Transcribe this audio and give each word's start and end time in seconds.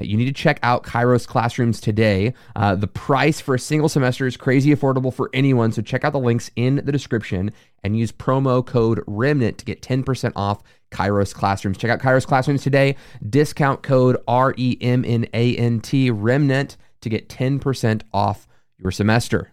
You 0.00 0.16
need 0.16 0.26
to 0.26 0.32
check 0.32 0.58
out 0.62 0.84
Kairos 0.84 1.26
Classrooms 1.26 1.80
today. 1.80 2.34
Uh, 2.56 2.74
the 2.74 2.86
price 2.86 3.40
for 3.40 3.54
a 3.54 3.58
single 3.58 3.88
semester 3.88 4.26
is 4.26 4.36
crazy 4.36 4.74
affordable 4.74 5.12
for 5.12 5.28
anyone, 5.32 5.72
so 5.72 5.82
check 5.82 6.04
out 6.04 6.12
the 6.12 6.18
links 6.18 6.50
in 6.56 6.76
the 6.76 6.92
description 6.92 7.52
and 7.84 7.96
use 7.96 8.10
promo 8.10 8.64
code 8.64 9.02
REMNANT 9.06 9.58
to 9.58 9.64
get 9.64 9.82
10% 9.82 10.32
off 10.34 10.62
Kairos 10.90 11.34
Classrooms. 11.34 11.78
Check 11.78 11.90
out 11.90 12.00
Kairos 12.00 12.26
Classrooms 12.26 12.62
today. 12.62 12.96
Discount 13.28 13.82
code 13.82 14.16
R 14.26 14.54
E 14.56 14.76
M 14.80 15.04
N 15.06 15.26
A 15.34 15.56
N 15.56 15.80
T 15.80 16.10
REMNANT 16.10 16.76
to 17.00 17.08
get 17.08 17.28
10% 17.28 18.02
off 18.12 18.46
your 18.78 18.90
semester. 18.90 19.52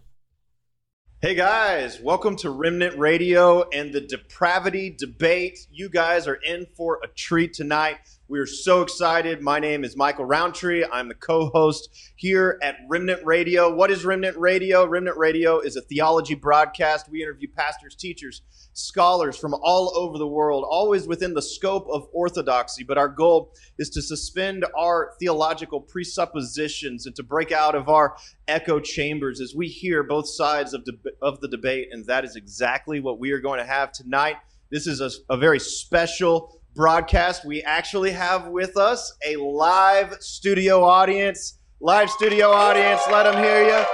Hey 1.21 1.35
guys, 1.35 1.99
welcome 1.99 2.37
to 2.37 2.49
Remnant 2.49 2.97
Radio 2.97 3.67
and 3.71 3.91
the 3.91 3.99
Depravity 3.99 4.95
Debate. 4.97 5.59
You 5.69 5.89
guys 5.89 6.27
are 6.27 6.35
in 6.35 6.65
for 6.77 6.99
a 7.03 7.07
treat 7.07 7.53
tonight. 7.53 8.18
We 8.29 8.37
are 8.37 8.45
so 8.45 8.83
excited. 8.83 9.41
My 9.41 9.57
name 9.57 9.83
is 9.83 9.97
Michael 9.97 10.23
Rowntree. 10.23 10.85
I'm 10.91 11.07
the 11.07 11.15
co 11.15 11.49
host 11.49 11.89
here 12.15 12.59
at 12.61 12.75
Remnant 12.87 13.25
Radio. 13.25 13.73
What 13.73 13.89
is 13.89 14.05
Remnant 14.05 14.37
Radio? 14.37 14.85
Remnant 14.85 15.17
Radio 15.17 15.59
is 15.59 15.75
a 15.75 15.81
theology 15.81 16.35
broadcast. 16.35 17.09
We 17.09 17.23
interview 17.23 17.47
pastors, 17.51 17.95
teachers, 17.95 18.43
scholars 18.73 19.35
from 19.35 19.55
all 19.63 19.97
over 19.97 20.19
the 20.19 20.27
world, 20.27 20.63
always 20.69 21.07
within 21.07 21.33
the 21.33 21.41
scope 21.41 21.87
of 21.91 22.07
orthodoxy. 22.13 22.83
But 22.83 22.99
our 22.99 23.09
goal 23.09 23.51
is 23.79 23.89
to 23.89 24.01
suspend 24.03 24.63
our 24.77 25.13
theological 25.19 25.81
presuppositions 25.81 27.07
and 27.07 27.15
to 27.15 27.23
break 27.23 27.51
out 27.51 27.73
of 27.73 27.89
our 27.89 28.15
echo 28.47 28.79
chambers 28.79 29.41
as 29.41 29.55
we 29.55 29.69
hear 29.69 30.03
both 30.03 30.29
sides 30.29 30.75
of, 30.75 30.85
de- 30.85 30.99
of 31.19 31.41
the 31.41 31.47
debate. 31.47 31.87
And 31.91 32.05
that 32.05 32.23
is 32.25 32.35
exactly 32.35 32.99
what 32.99 33.17
we 33.17 33.31
are 33.31 33.39
going 33.39 33.59
to 33.59 33.65
have 33.65 33.91
tonight. 33.91 34.35
This 34.71 34.85
is 34.85 35.01
a, 35.01 35.09
a 35.33 35.35
very 35.35 35.59
special 35.59 36.58
broadcast, 36.75 37.45
we 37.45 37.61
actually 37.63 38.11
have 38.11 38.47
with 38.47 38.77
us 38.77 39.15
a 39.25 39.35
live 39.37 40.17
studio 40.19 40.83
audience. 40.83 41.59
Live 41.81 42.09
studio 42.09 42.51
audience, 42.51 43.01
let 43.09 43.23
them 43.23 43.41
hear 43.41 43.63
you. 43.63 43.85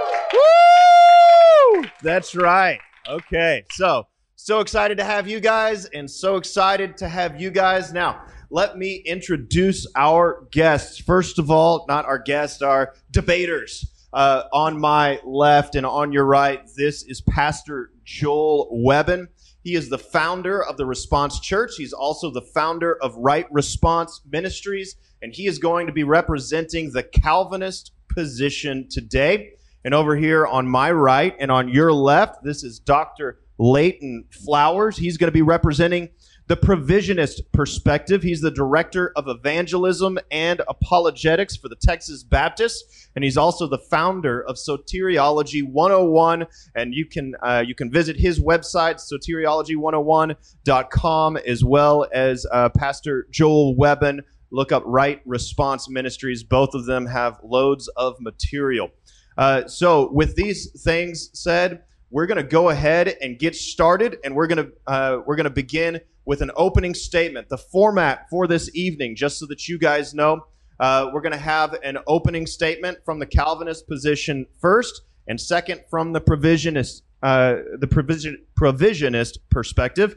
Woo! 1.82 1.90
That's 2.02 2.36
right. 2.36 2.80
Okay, 3.08 3.64
so 3.72 4.08
so 4.36 4.59
excited 4.59 4.98
to 4.98 5.04
have 5.04 5.28
you 5.28 5.40
guys, 5.40 5.86
and 5.86 6.09
so 6.09 6.36
excited 6.36 6.98
to 6.98 7.08
have 7.08 7.40
you 7.40 7.52
guys. 7.52 7.94
Now, 7.94 8.23
let 8.50 8.78
me 8.78 9.04
introduce 9.06 9.88
our 9.95 10.48
guests. 10.52 11.00
First 11.00 11.39
of 11.39 11.50
all, 11.52 11.86
not 11.88 12.06
our 12.06 12.20
guests, 12.20 12.62
our 12.62 12.94
debaters. 13.12 13.92
Uh, 14.14 14.44
on 14.54 14.80
my 14.80 15.20
left 15.26 15.76
and 15.76 15.86
on 15.86 16.12
your 16.14 16.26
right, 16.26 16.62
this 16.78 17.04
is 17.04 17.22
Pastor 17.22 17.92
Joel 18.06 18.70
Webbon. 18.72 19.28
He 19.66 19.73
is 19.73 19.89
the 19.89 19.97
founder 19.97 20.63
of 20.63 20.77
the 20.77 20.85
Response 20.85 21.39
Church. 21.39 21.71
He's 21.75 21.91
also 21.91 22.30
the 22.30 22.44
founder 22.44 23.02
of 23.02 23.16
Right 23.16 23.47
Response 23.52 24.21
Ministries, 24.31 24.95
and 25.23 25.33
he 25.33 25.47
is 25.47 25.58
going 25.58 25.88
to 25.88 25.91
be 25.91 26.03
representing 26.03 26.91
the 26.91 27.02
Calvinist 27.02 27.91
position 28.08 28.88
today. 28.91 29.53
And 29.83 29.95
over 29.95 30.16
here 30.16 30.45
on 30.45 30.67
my 30.67 30.91
right 30.91 31.36
and 31.39 31.52
on 31.52 31.67
your 31.67 31.91
left, 31.91 32.43
this 32.43 32.63
is 32.63 32.77
Dr. 32.77 33.39
Leighton 33.58 34.25
Flowers. 34.30 34.97
He's 34.97 35.17
going 35.17 35.30
to 35.30 35.33
be 35.33 35.41
representing 35.41 36.09
the 36.48 36.56
provisionist 36.56 37.42
perspective. 37.52 38.22
He's 38.22 38.42
the 38.42 38.52
director 38.52 39.12
of 39.16 39.28
evangelism 39.28 40.20
and 40.30 40.62
apologetics 40.68 41.56
for 41.56 41.70
the 41.70 41.76
Texas 41.76 42.22
Baptists, 42.24 43.10
and 43.16 43.24
he's 43.24 43.38
also 43.38 43.66
the 43.68 43.80
founder 43.80 44.44
of 44.44 44.58
Soteriology 44.58 45.64
101. 45.64 46.45
And 46.76 46.94
you 46.94 47.08
can 47.08 47.34
uh, 47.42 47.64
you 47.66 47.73
can 47.73 47.92
visit 47.92 48.17
his 48.17 48.39
website 48.39 49.02
soteriology101.com 49.11 51.38
as 51.38 51.64
well 51.64 52.05
as 52.14 52.45
uh, 52.52 52.70
Pastor 52.70 53.26
Joel 53.32 53.76
Webbon. 53.76 54.22
Look 54.52 54.72
up 54.72 54.84
Right 54.86 55.23
Response 55.26 55.89
Ministries. 55.89 56.44
Both 56.44 56.76
of 56.76 56.86
them 56.86 57.08
have 57.08 57.39
loads 57.44 57.88
of 57.98 58.17
material. 58.20 58.92
Uh, 59.38 59.67
so, 59.67 60.11
with 60.14 60.36
these 60.36 60.82
things 60.84 61.30
said, 61.34 61.82
we're 62.10 62.28
going 62.28 62.38
to 62.38 62.44
go 62.44 62.70
ahead 62.70 63.16
and 63.22 63.38
get 63.38 63.55
started, 63.55 64.17
and 64.23 64.34
we're 64.36 64.48
going 64.48 64.66
to 64.66 64.72
uh, 64.88 65.20
we're 65.26 65.36
going 65.36 65.45
to 65.45 65.50
begin 65.50 66.00
with 66.25 66.41
an 66.41 66.52
opening 66.55 66.93
statement. 66.93 67.49
The 67.49 67.58
format 67.58 68.27
for 68.30 68.47
this 68.47 68.69
evening, 68.75 69.15
just 69.15 69.39
so 69.39 69.45
that 69.47 69.67
you 69.67 69.77
guys 69.77 70.13
know, 70.13 70.45
uh, 70.80 71.09
we're 71.13 71.21
going 71.21 71.31
to 71.31 71.37
have 71.37 71.75
an 71.83 71.99
opening 72.08 72.45
statement 72.45 72.97
from 73.05 73.19
the 73.19 73.25
Calvinist 73.25 73.87
position 73.87 74.45
first, 74.59 75.03
and 75.27 75.39
second 75.39 75.81
from 75.89 76.13
the 76.13 76.21
provisionist 76.21 77.02
uh, 77.23 77.55
the 77.80 77.87
provision 77.87 78.43
provisionist 78.59 79.39
perspective. 79.49 80.15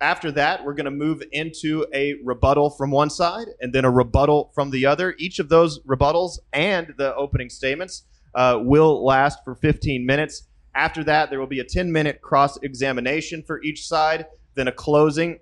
After 0.00 0.30
that, 0.32 0.64
we're 0.64 0.74
going 0.74 0.84
to 0.84 0.90
move 0.90 1.22
into 1.32 1.86
a 1.94 2.14
rebuttal 2.22 2.70
from 2.70 2.90
one 2.90 3.08
side 3.08 3.46
and 3.60 3.72
then 3.72 3.84
a 3.84 3.90
rebuttal 3.90 4.50
from 4.54 4.70
the 4.70 4.84
other. 4.84 5.14
Each 5.18 5.38
of 5.38 5.48
those 5.48 5.80
rebuttals 5.80 6.38
and 6.52 6.92
the 6.98 7.14
opening 7.14 7.48
statements 7.48 8.04
uh, 8.34 8.58
will 8.60 9.04
last 9.04 9.38
for 9.44 9.54
15 9.54 10.04
minutes. 10.04 10.48
After 10.74 11.02
that, 11.04 11.30
there 11.30 11.40
will 11.40 11.46
be 11.46 11.60
a 11.60 11.64
10 11.64 11.90
minute 11.90 12.20
cross 12.20 12.58
examination 12.62 13.42
for 13.46 13.62
each 13.62 13.86
side 13.86 14.26
then 14.54 14.68
a 14.68 14.72
closing. 14.72 15.40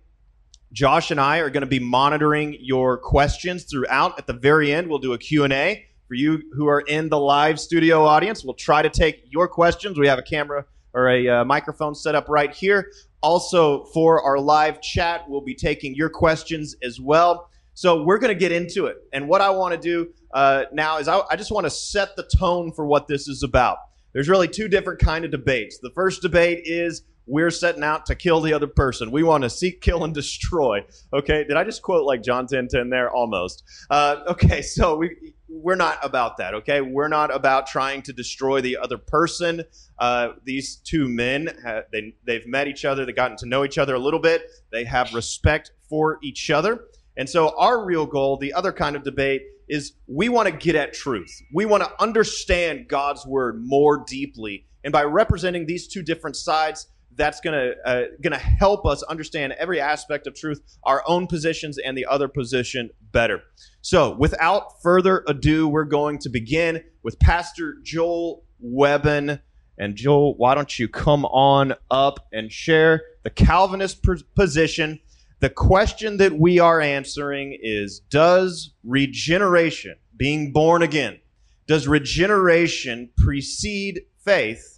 Josh 0.73 1.11
and 1.11 1.21
I 1.21 1.39
are 1.39 1.51
going 1.51 1.63
to 1.63 1.67
be 1.67 1.79
monitoring 1.79 2.57
your 2.61 2.97
questions 2.97 3.65
throughout. 3.65 4.19
At 4.19 4.27
the 4.27 4.33
very 4.33 4.73
end, 4.73 4.89
we'll 4.89 4.99
do 4.99 5.13
a 5.13 5.19
Q&A. 5.19 5.87
For 6.09 6.15
you 6.15 6.43
who 6.55 6.67
are 6.67 6.81
in 6.81 7.09
the 7.09 7.19
live 7.19 7.59
studio 7.59 8.05
audience, 8.05 8.45
we'll 8.45 8.55
try 8.55 8.83
to 8.83 8.91
take 8.91 9.25
your 9.31 9.49
questions. 9.49 9.99
We 9.99 10.09
have 10.09 10.19
a 10.19 10.23
camera 10.23 10.67
or 10.95 11.09
a 11.09 11.29
uh, 11.29 11.45
microphone 11.45 11.95
set 11.95 12.15
up 12.15 12.29
right 12.29 12.53
here. 12.53 12.91
Also, 13.23 13.85
for 13.87 14.23
our 14.23 14.39
live 14.39 14.81
chat, 14.83 15.25
we'll 15.29 15.41
be 15.41 15.55
taking 15.55 15.95
your 15.95 16.11
questions 16.11 16.77
as 16.83 17.01
well. 17.01 17.49
So 17.75 18.03
we're 18.03 18.19
going 18.19 18.35
to 18.35 18.39
get 18.39 18.53
into 18.53 18.87
it. 18.87 18.99
And 19.13 19.29
what 19.29 19.41
I 19.41 19.51
want 19.51 19.73
to 19.75 19.81
do 19.81 20.13
uh, 20.35 20.65
now 20.73 20.99
is 20.99 21.09
I, 21.09 21.21
I 21.31 21.37
just 21.37 21.51
want 21.51 21.65
to 21.65 21.71
set 21.71 22.17
the 22.17 22.25
tone 22.25 22.73
for 22.73 22.87
what 22.87 23.07
this 23.09 23.29
is 23.29 23.43
about. 23.43 23.79
There's 24.13 24.29
really 24.29 24.49
two 24.49 24.69
different 24.69 25.01
kind 25.01 25.25
of 25.25 25.31
debates. 25.31 25.79
The 25.79 25.91
first 25.95 26.21
debate 26.21 26.63
is 26.65 27.03
we're 27.33 27.51
setting 27.51 27.83
out 27.83 28.05
to 28.05 28.15
kill 28.15 28.43
the 28.43 28.53
other 28.53 28.67
person. 28.67 29.11
We 29.11 29.23
want 29.23 29.45
to 29.45 29.49
seek, 29.49 29.81
kill, 29.81 30.05
and 30.05 30.13
destroy. 30.13 30.85
Okay, 31.15 31.45
did 31.45 31.57
I 31.57 31.65
just 31.65 31.81
quote 31.81 32.05
like 32.05 32.23
John 32.23 32.47
10 32.47 32.69
10 32.69 32.91
there? 32.91 33.11
Almost. 33.11 33.65
Uh, 33.89 34.17
okay, 34.29 34.61
so 34.61 34.99
we 34.99 35.33
we're 35.49 35.75
not 35.75 35.99
about 36.03 36.37
that. 36.37 36.53
Okay, 36.53 36.83
we're 36.83 37.09
not 37.09 37.35
about 37.35 37.67
trying 37.67 38.03
to 38.03 38.13
destroy 38.13 38.61
the 38.61 38.77
other 38.77 38.99
person. 38.99 39.65
Uh, 39.99 40.33
these 40.45 40.77
two 40.77 41.09
men 41.09 41.49
they 41.91 42.15
they've 42.27 42.47
met 42.47 42.69
each 42.69 42.85
other. 42.85 43.07
They've 43.07 43.17
gotten 43.17 43.39
to 43.39 43.47
know 43.47 43.65
each 43.65 43.79
other 43.79 43.95
a 43.95 43.99
little 43.99 44.21
bit. 44.21 44.43
They 44.71 44.85
have 44.85 45.15
respect 45.15 45.73
for 45.89 46.19
each 46.23 46.51
other. 46.51 46.85
And 47.17 47.29
so 47.29 47.59
our 47.59 47.83
real 47.83 48.05
goal, 48.05 48.37
the 48.37 48.53
other 48.53 48.73
kind 48.73 48.95
of 48.95 49.05
debate, 49.05 49.43
is 49.71 49.95
we 50.07 50.29
want 50.29 50.49
to 50.49 50.55
get 50.55 50.75
at 50.75 50.93
truth. 50.93 51.41
We 51.55 51.65
want 51.65 51.83
to 51.83 51.91
understand 51.99 52.89
God's 52.89 53.25
word 53.25 53.65
more 53.65 54.05
deeply. 54.07 54.67
And 54.85 54.93
by 54.93 55.05
representing 55.05 55.65
these 55.65 55.87
two 55.87 56.03
different 56.03 56.37
sides, 56.37 56.89
that's 57.17 57.41
gonna 57.41 57.73
uh, 57.85 58.03
gonna 58.23 58.39
help 58.39 58.87
us 58.87 59.03
understand 59.05 59.53
every 59.55 59.81
aspect 59.81 60.27
of 60.27 60.35
truth, 60.35 60.61
our 60.85 61.03
own 61.07 61.27
positions 61.27 61.79
and 61.79 61.97
the 61.97 62.07
other 62.07 62.29
position 62.29 62.91
better. 63.13 63.43
So, 63.81 64.17
without 64.17 64.83
further 64.83 65.25
ado, 65.27 65.69
we're 65.69 65.85
going 65.85 66.19
to 66.21 66.29
begin 66.29 66.83
with 67.03 67.19
Pastor 67.19 67.77
Joel 67.83 68.45
Webbon. 68.61 69.41
And 69.79 69.97
Joel, 69.97 70.37
why 70.37 70.55
don't 70.55 70.79
you 70.79 70.87
come 70.87 71.25
on 71.27 71.75
up 71.91 72.27
and 72.33 72.53
share 72.53 73.03
the 73.25 73.31
Calvinist 73.31 74.05
position? 74.35 75.01
The 75.41 75.51
question 75.51 76.19
that 76.19 76.39
we 76.39 76.61
are 76.61 76.81
answering 76.81 77.59
is 77.61 78.01
Does 78.11 78.73
regeneration, 78.85 79.97
being 80.17 80.53
born 80.53 80.83
again, 80.83 81.19
does 81.67 81.89
regeneration 81.89 83.11
precede 83.17 84.03
faith 84.25 84.72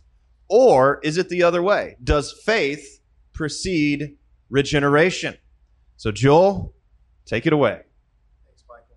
or 0.49 1.01
is 1.03 1.19
it 1.19 1.29
the 1.29 1.43
other 1.43 1.63
way? 1.63 1.97
Does 2.03 2.33
faith 2.45 3.01
precede 3.33 4.17
regeneration? 4.51 5.37
So, 5.97 6.13
Joel, 6.13 6.75
take 7.27 7.47
it 7.47 7.53
away. 7.53 7.83
Thanks, 8.45 8.65
Michael. 8.69 8.97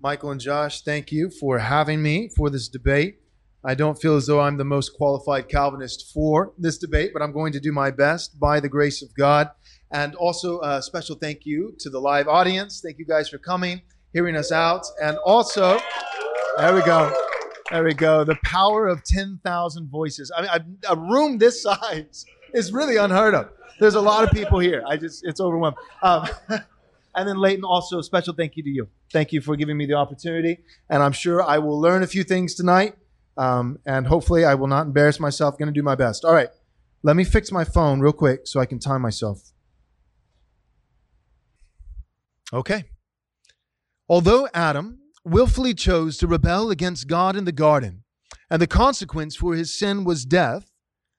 Michael 0.00 0.30
and 0.30 0.40
Josh, 0.40 0.82
thank 0.82 1.12
you 1.12 1.30
for 1.30 1.58
having 1.58 2.02
me 2.02 2.28
for 2.36 2.50
this 2.50 2.68
debate. 2.68 3.20
I 3.66 3.74
don't 3.74 4.00
feel 4.00 4.16
as 4.16 4.26
though 4.26 4.40
I'm 4.40 4.58
the 4.58 4.64
most 4.64 4.90
qualified 4.90 5.48
Calvinist 5.48 6.12
for 6.12 6.52
this 6.58 6.76
debate, 6.76 7.12
but 7.14 7.22
I'm 7.22 7.32
going 7.32 7.52
to 7.54 7.60
do 7.60 7.72
my 7.72 7.90
best 7.90 8.38
by 8.38 8.60
the 8.60 8.68
grace 8.68 9.00
of 9.00 9.14
God. 9.14 9.48
And 9.90 10.14
also, 10.16 10.60
a 10.60 10.82
special 10.82 11.16
thank 11.16 11.46
you 11.46 11.74
to 11.78 11.88
the 11.88 11.98
live 11.98 12.28
audience. 12.28 12.82
Thank 12.84 12.98
you 12.98 13.06
guys 13.06 13.28
for 13.28 13.38
coming, 13.38 13.80
hearing 14.12 14.36
us 14.36 14.52
out. 14.52 14.84
And 15.02 15.16
also, 15.24 15.78
there 16.58 16.74
we 16.74 16.82
go. 16.82 17.14
There 17.70 17.84
we 17.84 17.94
go. 17.94 18.24
The 18.24 18.36
power 18.44 18.86
of 18.86 19.02
10,000 19.04 19.88
voices. 19.88 20.30
I 20.36 20.42
mean, 20.42 20.50
a, 20.86 20.92
a 20.92 20.96
room 20.96 21.38
this 21.38 21.62
size 21.62 22.26
is 22.52 22.72
really 22.72 22.96
unheard 22.96 23.34
of. 23.34 23.50
There's 23.80 23.94
a 23.94 24.00
lot 24.00 24.24
of 24.24 24.30
people 24.30 24.58
here. 24.58 24.84
I 24.86 24.96
just, 24.96 25.24
it's 25.26 25.40
overwhelming. 25.40 25.78
Um, 26.02 26.28
and 27.14 27.28
then 27.28 27.38
Leighton, 27.38 27.64
also 27.64 27.98
a 27.98 28.02
special 28.02 28.34
thank 28.34 28.56
you 28.56 28.62
to 28.62 28.68
you. 28.68 28.88
Thank 29.12 29.32
you 29.32 29.40
for 29.40 29.56
giving 29.56 29.76
me 29.76 29.86
the 29.86 29.94
opportunity. 29.94 30.58
And 30.90 31.02
I'm 31.02 31.12
sure 31.12 31.42
I 31.42 31.58
will 31.58 31.80
learn 31.80 32.02
a 32.02 32.06
few 32.06 32.22
things 32.22 32.54
tonight. 32.54 32.96
Um, 33.36 33.78
and 33.86 34.06
hopefully 34.06 34.44
I 34.44 34.54
will 34.54 34.68
not 34.68 34.86
embarrass 34.86 35.18
myself. 35.18 35.58
Going 35.58 35.66
to 35.66 35.72
do 35.72 35.82
my 35.82 35.94
best. 35.94 36.24
All 36.24 36.34
right. 36.34 36.48
Let 37.02 37.16
me 37.16 37.24
fix 37.24 37.50
my 37.50 37.64
phone 37.64 38.00
real 38.00 38.12
quick 38.12 38.46
so 38.46 38.60
I 38.60 38.66
can 38.66 38.78
time 38.78 39.02
myself. 39.02 39.52
Okay. 42.52 42.84
Although 44.08 44.48
Adam 44.54 45.00
willfully 45.24 45.74
chose 45.74 46.18
to 46.18 46.26
rebel 46.26 46.70
against 46.70 47.08
God 47.08 47.36
in 47.36 47.44
the 47.44 47.52
garden, 47.52 48.04
and 48.50 48.60
the 48.60 48.66
consequence 48.66 49.34
for 49.36 49.54
his 49.54 49.76
sin 49.76 50.04
was 50.04 50.24
death, 50.24 50.70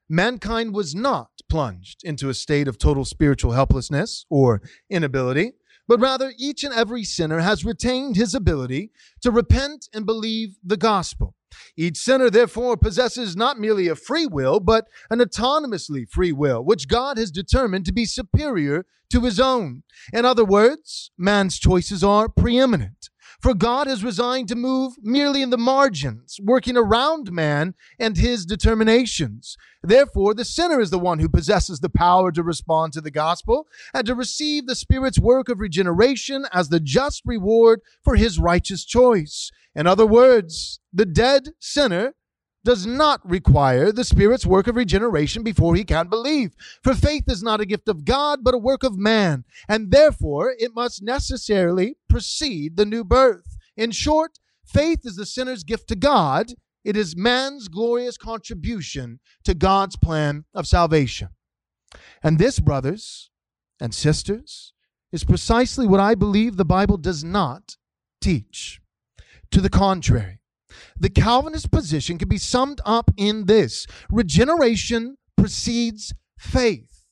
mankind 0.07 0.73
was 0.73 0.93
not 0.93 1.29
plunged 1.49 2.01
into 2.03 2.29
a 2.29 2.33
state 2.33 2.67
of 2.67 2.77
total 2.77 3.05
spiritual 3.05 3.53
helplessness 3.53 4.25
or 4.29 4.61
inability, 4.89 5.53
but 5.87 5.99
rather 5.99 6.33
each 6.37 6.63
and 6.63 6.73
every 6.73 7.03
sinner 7.03 7.39
has 7.39 7.65
retained 7.65 8.15
his 8.15 8.33
ability 8.33 8.91
to 9.21 9.31
repent 9.31 9.87
and 9.93 10.05
believe 10.05 10.55
the 10.63 10.77
gospel. 10.77 11.35
Each 11.77 11.97
sinner, 11.97 12.29
therefore, 12.29 12.75
possesses 12.75 13.35
not 13.35 13.59
merely 13.59 13.87
a 13.87 13.95
free 13.95 14.25
will, 14.25 14.59
but 14.59 14.87
an 15.09 15.19
autonomously 15.19 16.09
free 16.09 16.31
will, 16.31 16.63
which 16.63 16.87
God 16.87 17.17
has 17.17 17.31
determined 17.31 17.85
to 17.85 17.93
be 17.93 18.05
superior 18.05 18.85
to 19.11 19.21
his 19.21 19.39
own. 19.39 19.83
In 20.11 20.25
other 20.25 20.43
words, 20.43 21.11
man's 21.17 21.59
choices 21.59 22.03
are 22.03 22.27
preeminent. 22.27 23.09
For 23.45 23.53
God 23.53 23.85
has 23.85 24.03
resigned 24.03 24.47
to 24.47 24.55
move 24.55 24.95
merely 25.03 25.43
in 25.43 25.51
the 25.51 25.57
margins, 25.59 26.39
working 26.41 26.75
around 26.75 27.31
man 27.31 27.75
and 27.99 28.17
his 28.17 28.43
determinations. 28.43 29.55
Therefore, 29.83 30.33
the 30.33 30.43
sinner 30.43 30.81
is 30.81 30.89
the 30.89 30.97
one 30.97 31.19
who 31.19 31.29
possesses 31.29 31.79
the 31.79 31.87
power 31.87 32.31
to 32.31 32.41
respond 32.41 32.93
to 32.93 33.01
the 33.01 33.11
gospel 33.11 33.67
and 33.93 34.03
to 34.07 34.15
receive 34.15 34.65
the 34.65 34.73
Spirit's 34.73 35.19
work 35.19 35.47
of 35.47 35.59
regeneration 35.59 36.47
as 36.51 36.69
the 36.69 36.79
just 36.79 37.21
reward 37.23 37.81
for 38.03 38.15
his 38.15 38.39
righteous 38.39 38.83
choice. 38.83 39.51
In 39.75 39.85
other 39.85 40.07
words, 40.07 40.79
the 40.91 41.05
dead 41.05 41.49
sinner 41.59 42.15
does 42.65 42.85
not 42.85 43.21
require 43.23 43.91
the 43.91 44.03
Spirit's 44.03 44.45
work 44.45 44.67
of 44.67 44.75
regeneration 44.75 45.43
before 45.43 45.75
he 45.75 45.85
can 45.85 46.07
believe. 46.07 46.55
For 46.83 46.93
faith 46.93 47.23
is 47.27 47.41
not 47.41 47.61
a 47.61 47.65
gift 47.65 47.87
of 47.87 48.03
God, 48.03 48.43
but 48.43 48.55
a 48.55 48.57
work 48.57 48.83
of 48.83 48.97
man, 48.97 49.45
and 49.69 49.91
therefore 49.91 50.53
it 50.57 50.75
must 50.75 51.01
necessarily 51.01 51.95
precede 52.09 52.75
the 52.75 52.85
new 52.85 53.03
birth. 53.03 53.55
In 53.77 53.91
short, 53.91 54.39
faith 54.65 55.01
is 55.03 55.15
the 55.15 55.25
sinner's 55.25 55.63
gift 55.63 55.87
to 55.89 55.95
God. 55.95 56.53
It 56.83 56.97
is 56.97 57.15
man's 57.15 57.67
glorious 57.67 58.17
contribution 58.17 59.19
to 59.43 59.53
God's 59.53 59.95
plan 59.95 60.45
of 60.53 60.67
salvation. 60.67 61.29
And 62.23 62.39
this, 62.39 62.59
brothers 62.59 63.29
and 63.79 63.93
sisters, 63.93 64.73
is 65.11 65.23
precisely 65.23 65.87
what 65.87 65.99
I 65.99 66.15
believe 66.15 66.57
the 66.57 66.65
Bible 66.65 66.97
does 66.97 67.23
not 67.23 67.77
teach. 68.19 68.81
To 69.51 69.61
the 69.61 69.69
contrary, 69.69 70.39
the 70.97 71.09
Calvinist 71.09 71.71
position 71.71 72.17
can 72.17 72.27
be 72.27 72.37
summed 72.37 72.81
up 72.85 73.11
in 73.17 73.45
this 73.45 73.85
regeneration 74.09 75.17
precedes 75.37 76.13
faith. 76.37 77.05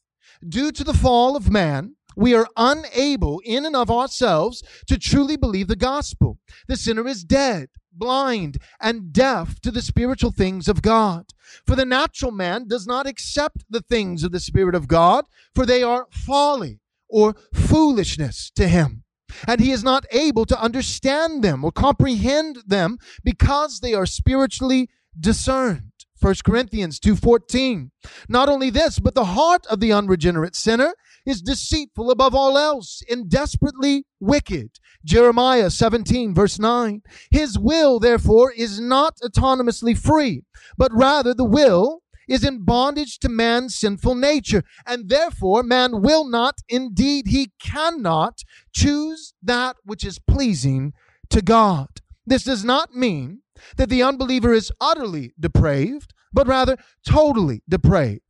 Due 0.48 0.72
to 0.72 0.84
the 0.84 0.94
fall 0.94 1.36
of 1.36 1.52
man, 1.52 1.96
we 2.16 2.36
are 2.36 2.48
unable 2.58 3.42
in 3.44 3.66
and 3.66 3.76
of 3.76 3.90
ourselves 3.90 4.64
to 4.88 4.98
truly 4.98 5.38
believe 5.38 5.68
the 5.68 5.76
gospel. 5.76 6.38
The 6.68 6.76
sinner 6.76 7.08
is 7.08 7.24
dead, 7.24 7.70
blind, 7.92 8.58
and 8.80 9.12
deaf 9.14 9.60
to 9.62 9.72
the 9.72 9.82
spiritual 9.82 10.32
things 10.32 10.68
of 10.68 10.82
God. 10.82 11.26
For 11.66 11.76
the 11.76 11.86
natural 11.86 12.32
man 12.32 12.68
does 12.68 12.86
not 12.86 13.08
accept 13.08 13.66
the 13.70 13.82
things 13.82 14.24
of 14.24 14.32
the 14.32 14.40
Spirit 14.40 14.76
of 14.76 14.88
God, 14.88 15.26
for 15.56 15.66
they 15.66 15.82
are 15.84 16.08
folly 16.12 16.80
or 17.08 17.36
foolishness 17.54 18.52
to 18.56 18.68
him 18.68 19.04
and 19.48 19.62
he 19.62 19.72
is 19.72 19.84
not 19.84 20.06
able 20.12 20.46
to 20.46 20.62
understand 20.62 21.44
them 21.44 21.64
or 21.64 21.72
comprehend 21.72 22.60
them 22.66 22.98
because 23.24 23.80
they 23.80 23.94
are 23.94 24.06
spiritually 24.06 24.90
discerned. 25.20 25.92
1 26.20 26.36
Corinthians 26.46 27.00
2:14. 27.02 27.92
Not 28.30 28.48
only 28.48 28.70
this, 28.70 29.00
but 29.00 29.14
the 29.14 29.26
heart 29.26 29.66
of 29.68 29.82
the 29.82 29.92
unregenerate 29.92 30.56
sinner 30.56 30.94
is 31.26 31.42
deceitful 31.42 32.10
above 32.10 32.34
all 32.34 32.58
else 32.58 33.02
and 33.10 33.30
desperately 33.30 34.06
wicked. 34.22 34.80
Jeremiah 35.04 35.70
17 35.70 36.34
verse 36.34 36.58
9. 36.58 37.02
His 37.30 37.60
will 37.60 38.00
therefore 38.00 38.54
is 38.54 38.80
not 38.80 39.18
autonomously 39.22 39.98
free, 39.98 40.44
but 40.78 40.94
rather 40.94 41.34
the 41.34 41.44
will 41.44 42.03
is 42.28 42.44
in 42.44 42.64
bondage 42.64 43.20
to 43.20 43.30
man's 43.30 43.76
sinful 43.76 44.16
nature. 44.16 44.64
And 44.86 45.10
therefore, 45.10 45.64
man 45.64 46.02
will 46.02 46.26
not, 46.26 46.60
indeed, 46.70 47.28
he 47.28 47.52
cannot 47.62 48.44
choose 48.74 49.34
that 49.42 49.78
which 49.84 50.04
is 50.06 50.20
pleasing 50.20 50.94
to 51.30 51.42
God. 51.42 51.88
This 52.26 52.44
does 52.44 52.64
not 52.64 52.96
mean 52.96 53.42
that 53.78 53.90
the 53.90 54.04
unbeliever 54.04 54.54
is 54.54 54.72
utterly 54.80 55.34
depraved, 55.40 56.14
but 56.32 56.48
rather 56.48 56.78
totally 57.08 57.62
depraved. 57.68 58.22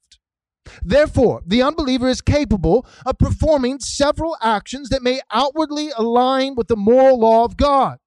Therefore, 0.81 1.41
the 1.45 1.61
unbeliever 1.61 2.07
is 2.07 2.21
capable 2.21 2.85
of 3.05 3.17
performing 3.17 3.79
several 3.79 4.37
actions 4.41 4.89
that 4.89 5.03
may 5.03 5.19
outwardly 5.31 5.91
align 5.95 6.55
with 6.55 6.67
the 6.67 6.77
moral 6.77 7.19
law 7.19 7.43
of 7.43 7.57
God. 7.57 7.99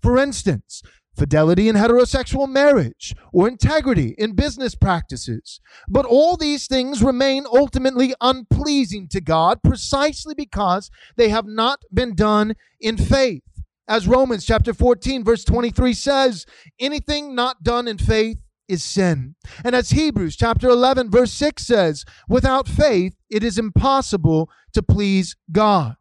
For 0.00 0.18
instance, 0.18 0.82
fidelity 1.16 1.68
in 1.68 1.76
heterosexual 1.76 2.48
marriage, 2.48 3.14
or 3.32 3.48
integrity 3.48 4.14
in 4.18 4.34
business 4.34 4.74
practices. 4.74 5.60
But 5.88 6.06
all 6.06 6.36
these 6.36 6.66
things 6.66 7.02
remain 7.02 7.44
ultimately 7.46 8.14
unpleasing 8.20 9.08
to 9.08 9.20
God 9.20 9.62
precisely 9.62 10.34
because 10.34 10.90
they 11.16 11.28
have 11.28 11.46
not 11.46 11.80
been 11.92 12.14
done 12.14 12.54
in 12.80 12.96
faith. 12.96 13.42
As 13.86 14.08
Romans 14.08 14.46
chapter 14.46 14.72
14 14.72 15.24
verse 15.24 15.44
23 15.44 15.92
says, 15.92 16.46
anything 16.80 17.34
not 17.34 17.62
done 17.62 17.86
in 17.86 17.98
faith 17.98 18.38
is 18.66 18.82
sin. 18.82 19.34
And 19.62 19.74
as 19.74 19.90
Hebrews 19.90 20.36
chapter 20.36 20.68
11 20.68 21.10
verse 21.10 21.32
6 21.32 21.66
says, 21.66 22.04
without 22.28 22.66
faith 22.66 23.14
it 23.28 23.44
is 23.44 23.58
impossible 23.58 24.48
to 24.72 24.82
please 24.82 25.36
God. 25.52 25.96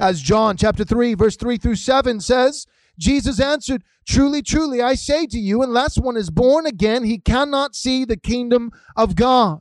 As 0.00 0.22
John 0.22 0.56
chapter 0.56 0.84
3 0.84 1.14
verse 1.14 1.36
3 1.36 1.58
through 1.58 1.76
7 1.76 2.20
says, 2.20 2.66
Jesus 2.98 3.40
answered, 3.40 3.82
Truly, 4.06 4.42
truly, 4.42 4.82
I 4.82 4.94
say 4.94 5.26
to 5.26 5.38
you, 5.38 5.62
unless 5.62 5.98
one 5.98 6.16
is 6.16 6.30
born 6.30 6.66
again, 6.66 7.04
he 7.04 7.18
cannot 7.18 7.74
see 7.74 8.04
the 8.04 8.16
kingdom 8.16 8.72
of 8.96 9.14
God. 9.14 9.60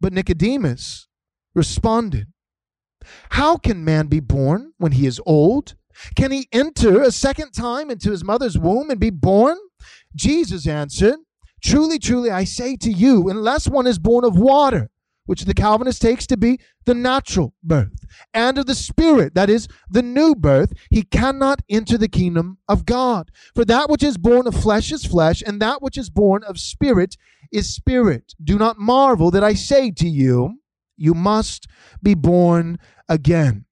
But 0.00 0.12
Nicodemus 0.12 1.08
responded, 1.54 2.28
How 3.30 3.56
can 3.56 3.84
man 3.84 4.06
be 4.06 4.20
born 4.20 4.72
when 4.78 4.92
he 4.92 5.06
is 5.06 5.20
old? 5.26 5.74
Can 6.16 6.30
he 6.30 6.48
enter 6.52 7.02
a 7.02 7.12
second 7.12 7.52
time 7.52 7.90
into 7.90 8.10
his 8.10 8.24
mother's 8.24 8.58
womb 8.58 8.90
and 8.90 8.98
be 8.98 9.10
born? 9.10 9.58
Jesus 10.14 10.66
answered, 10.66 11.16
Truly, 11.62 11.98
truly, 11.98 12.30
I 12.30 12.44
say 12.44 12.76
to 12.76 12.90
you, 12.90 13.28
unless 13.28 13.68
one 13.68 13.86
is 13.86 13.98
born 13.98 14.24
of 14.24 14.36
water 14.36 14.90
which 15.26 15.44
the 15.44 15.54
Calvinist 15.54 16.02
takes 16.02 16.26
to 16.26 16.36
be 16.36 16.58
the 16.84 16.94
natural 16.94 17.54
birth, 17.62 18.04
and 18.34 18.58
of 18.58 18.66
the 18.66 18.74
Spirit, 18.74 19.34
that 19.34 19.48
is, 19.48 19.68
the 19.88 20.02
new 20.02 20.34
birth, 20.34 20.72
he 20.90 21.02
cannot 21.02 21.62
enter 21.68 21.96
the 21.96 22.08
kingdom 22.08 22.58
of 22.68 22.84
God. 22.84 23.30
For 23.54 23.64
that 23.64 23.88
which 23.88 24.02
is 24.02 24.18
born 24.18 24.46
of 24.46 24.54
flesh 24.54 24.92
is 24.92 25.04
flesh, 25.04 25.42
and 25.46 25.60
that 25.60 25.80
which 25.80 25.96
is 25.96 26.10
born 26.10 26.42
of 26.44 26.58
spirit 26.58 27.16
is 27.52 27.74
spirit. 27.74 28.34
Do 28.42 28.58
not 28.58 28.78
marvel 28.78 29.30
that 29.30 29.44
I 29.44 29.54
say 29.54 29.90
to 29.92 30.08
you, 30.08 30.58
you 30.96 31.14
must 31.14 31.66
be 32.02 32.14
born 32.14 32.78
again. 33.08 33.66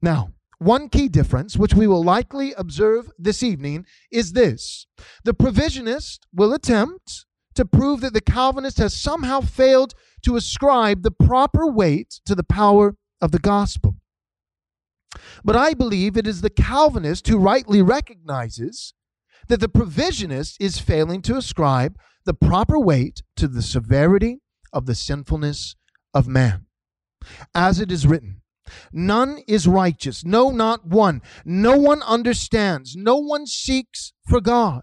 Now, 0.00 0.32
one 0.58 0.88
key 0.88 1.08
difference, 1.08 1.56
which 1.56 1.74
we 1.74 1.86
will 1.86 2.02
likely 2.02 2.54
observe 2.54 3.10
this 3.18 3.42
evening, 3.42 3.84
is 4.10 4.32
this 4.32 4.86
the 5.24 5.34
provisionist 5.34 6.20
will 6.32 6.52
attempt 6.54 7.26
to 7.54 7.64
prove 7.64 8.00
that 8.00 8.14
the 8.14 8.20
Calvinist 8.20 8.78
has 8.78 8.94
somehow 8.94 9.40
failed 9.40 9.94
to 10.22 10.36
ascribe 10.36 11.02
the 11.02 11.10
proper 11.10 11.66
weight 11.66 12.20
to 12.26 12.34
the 12.34 12.44
power 12.44 12.96
of 13.20 13.32
the 13.32 13.38
gospel. 13.38 13.96
But 15.44 15.56
I 15.56 15.74
believe 15.74 16.16
it 16.16 16.26
is 16.26 16.40
the 16.40 16.50
Calvinist 16.50 17.26
who 17.28 17.38
rightly 17.38 17.82
recognizes 17.82 18.94
that 19.48 19.60
the 19.60 19.68
provisionist 19.68 20.56
is 20.60 20.78
failing 20.78 21.22
to 21.22 21.36
ascribe 21.36 21.96
the 22.24 22.34
proper 22.34 22.78
weight 22.78 23.22
to 23.36 23.48
the 23.48 23.62
severity 23.62 24.40
of 24.72 24.86
the 24.86 24.94
sinfulness 24.94 25.76
of 26.12 26.26
man. 26.26 26.66
As 27.54 27.80
it 27.80 27.90
is 27.90 28.06
written, 28.06 28.42
None 28.92 29.38
is 29.46 29.68
righteous, 29.68 30.24
no, 30.24 30.50
not 30.50 30.86
one. 30.86 31.22
No 31.44 31.76
one 31.76 32.02
understands, 32.02 32.96
no 32.96 33.16
one 33.16 33.46
seeks 33.46 34.12
for 34.28 34.40
God. 34.40 34.82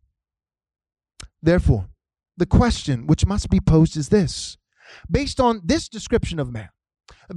Therefore, 1.41 1.89
the 2.37 2.45
question 2.45 3.07
which 3.07 3.25
must 3.25 3.49
be 3.49 3.59
posed 3.59 3.97
is 3.97 4.09
this 4.09 4.57
based 5.09 5.39
on 5.39 5.61
this 5.63 5.87
description 5.87 6.39
of 6.39 6.51
man, 6.51 6.69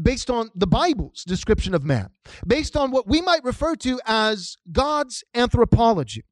based 0.00 0.30
on 0.30 0.50
the 0.54 0.66
Bible's 0.66 1.24
description 1.24 1.74
of 1.74 1.84
man, 1.84 2.10
based 2.46 2.76
on 2.76 2.90
what 2.90 3.06
we 3.06 3.20
might 3.20 3.44
refer 3.44 3.76
to 3.76 4.00
as 4.06 4.56
God's 4.70 5.24
anthropology, 5.34 6.24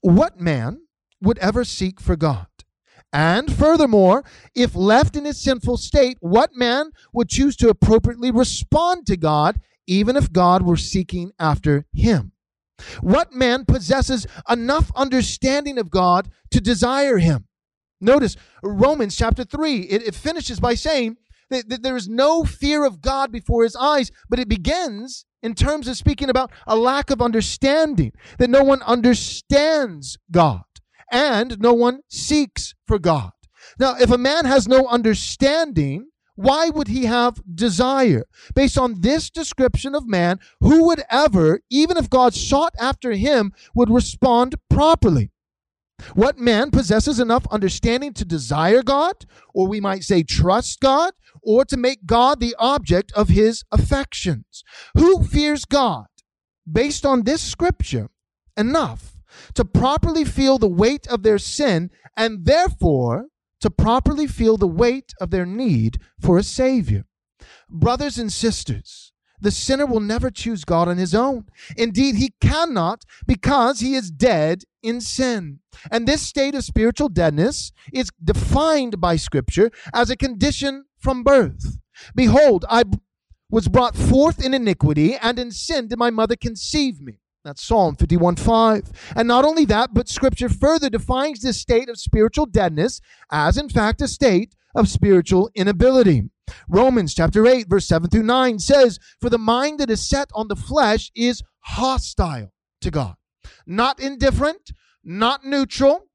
what 0.00 0.40
man 0.40 0.82
would 1.20 1.38
ever 1.38 1.64
seek 1.64 2.00
for 2.00 2.16
God? 2.16 2.46
And 3.12 3.52
furthermore, 3.52 4.24
if 4.54 4.76
left 4.76 5.16
in 5.16 5.24
his 5.24 5.40
sinful 5.40 5.78
state, 5.78 6.16
what 6.20 6.54
man 6.54 6.90
would 7.12 7.28
choose 7.28 7.56
to 7.56 7.68
appropriately 7.68 8.30
respond 8.30 9.06
to 9.06 9.16
God, 9.16 9.60
even 9.86 10.16
if 10.16 10.32
God 10.32 10.62
were 10.62 10.76
seeking 10.76 11.32
after 11.38 11.86
him? 11.92 12.32
What 13.00 13.32
man 13.32 13.64
possesses 13.64 14.26
enough 14.48 14.90
understanding 14.94 15.78
of 15.78 15.90
God 15.90 16.30
to 16.50 16.60
desire 16.60 17.18
him? 17.18 17.46
Notice 18.00 18.36
Romans 18.62 19.16
chapter 19.16 19.44
3, 19.44 19.80
it, 19.80 20.02
it 20.02 20.14
finishes 20.14 20.58
by 20.58 20.74
saying 20.74 21.16
that, 21.50 21.68
that 21.68 21.82
there 21.82 21.96
is 21.96 22.08
no 22.08 22.44
fear 22.44 22.84
of 22.84 23.00
God 23.00 23.30
before 23.30 23.62
his 23.62 23.76
eyes, 23.76 24.10
but 24.28 24.38
it 24.38 24.48
begins 24.48 25.26
in 25.42 25.54
terms 25.54 25.88
of 25.88 25.96
speaking 25.96 26.30
about 26.30 26.52
a 26.66 26.76
lack 26.76 27.10
of 27.10 27.22
understanding, 27.22 28.12
that 28.38 28.50
no 28.50 28.62
one 28.62 28.82
understands 28.82 30.18
God 30.30 30.62
and 31.10 31.58
no 31.60 31.72
one 31.72 32.00
seeks 32.08 32.74
for 32.86 32.98
God. 32.98 33.32
Now, 33.78 33.96
if 33.98 34.10
a 34.10 34.18
man 34.18 34.44
has 34.44 34.68
no 34.68 34.86
understanding, 34.86 36.09
why 36.40 36.70
would 36.70 36.88
he 36.88 37.04
have 37.04 37.42
desire? 37.54 38.24
Based 38.54 38.78
on 38.78 39.02
this 39.02 39.28
description 39.28 39.94
of 39.94 40.08
man, 40.08 40.40
who 40.60 40.86
would 40.86 41.02
ever, 41.10 41.60
even 41.70 41.98
if 41.98 42.08
God 42.08 42.32
sought 42.34 42.74
after 42.80 43.12
him, 43.12 43.52
would 43.74 43.90
respond 43.90 44.54
properly? 44.70 45.32
What 46.14 46.38
man 46.38 46.70
possesses 46.70 47.20
enough 47.20 47.46
understanding 47.50 48.14
to 48.14 48.24
desire 48.24 48.82
God, 48.82 49.26
or 49.52 49.68
we 49.68 49.82
might 49.82 50.02
say 50.02 50.22
trust 50.22 50.80
God, 50.80 51.12
or 51.42 51.66
to 51.66 51.76
make 51.76 52.06
God 52.06 52.40
the 52.40 52.56
object 52.58 53.12
of 53.12 53.28
his 53.28 53.64
affections? 53.70 54.64
Who 54.94 55.22
fears 55.22 55.66
God? 55.66 56.06
Based 56.70 57.04
on 57.04 57.24
this 57.24 57.42
scripture, 57.42 58.08
enough 58.56 59.18
to 59.54 59.64
properly 59.64 60.24
feel 60.24 60.56
the 60.56 60.68
weight 60.68 61.06
of 61.06 61.22
their 61.22 61.38
sin 61.38 61.90
and 62.16 62.46
therefore 62.46 63.26
to 63.60 63.70
properly 63.70 64.26
feel 64.26 64.56
the 64.56 64.66
weight 64.66 65.12
of 65.20 65.30
their 65.30 65.46
need 65.46 65.98
for 66.20 66.38
a 66.38 66.42
Savior. 66.42 67.04
Brothers 67.68 68.18
and 68.18 68.32
sisters, 68.32 69.12
the 69.40 69.50
sinner 69.50 69.86
will 69.86 70.00
never 70.00 70.30
choose 70.30 70.64
God 70.64 70.88
on 70.88 70.98
his 70.98 71.14
own. 71.14 71.46
Indeed, 71.76 72.16
he 72.16 72.34
cannot 72.40 73.04
because 73.26 73.80
he 73.80 73.94
is 73.94 74.10
dead 74.10 74.64
in 74.82 75.00
sin. 75.00 75.60
And 75.90 76.06
this 76.06 76.22
state 76.22 76.54
of 76.54 76.64
spiritual 76.64 77.08
deadness 77.08 77.72
is 77.92 78.10
defined 78.22 79.00
by 79.00 79.16
Scripture 79.16 79.70
as 79.94 80.10
a 80.10 80.16
condition 80.16 80.84
from 80.98 81.22
birth. 81.22 81.78
Behold, 82.14 82.64
I 82.68 82.82
was 83.50 83.68
brought 83.68 83.96
forth 83.96 84.44
in 84.44 84.54
iniquity, 84.54 85.16
and 85.16 85.38
in 85.38 85.50
sin 85.50 85.88
did 85.88 85.98
my 85.98 86.10
mother 86.10 86.36
conceive 86.36 87.00
me. 87.00 87.19
That's 87.44 87.62
Psalm 87.62 87.96
51 87.96 88.36
5. 88.36 89.12
And 89.16 89.26
not 89.26 89.44
only 89.44 89.64
that, 89.66 89.94
but 89.94 90.08
Scripture 90.08 90.48
further 90.48 90.90
defines 90.90 91.40
this 91.40 91.58
state 91.58 91.88
of 91.88 91.98
spiritual 91.98 92.46
deadness 92.46 93.00
as, 93.30 93.56
in 93.56 93.68
fact, 93.68 94.02
a 94.02 94.08
state 94.08 94.54
of 94.74 94.88
spiritual 94.88 95.50
inability. 95.54 96.24
Romans 96.68 97.14
chapter 97.14 97.46
8, 97.46 97.68
verse 97.68 97.86
7 97.86 98.10
through 98.10 98.24
9 98.24 98.58
says, 98.58 98.98
For 99.20 99.30
the 99.30 99.38
mind 99.38 99.78
that 99.80 99.90
is 99.90 100.06
set 100.06 100.30
on 100.34 100.48
the 100.48 100.56
flesh 100.56 101.10
is 101.14 101.42
hostile 101.60 102.52
to 102.82 102.90
God, 102.90 103.14
not 103.66 104.00
indifferent, 104.00 104.72
not 105.02 105.44
neutral, 105.44 106.08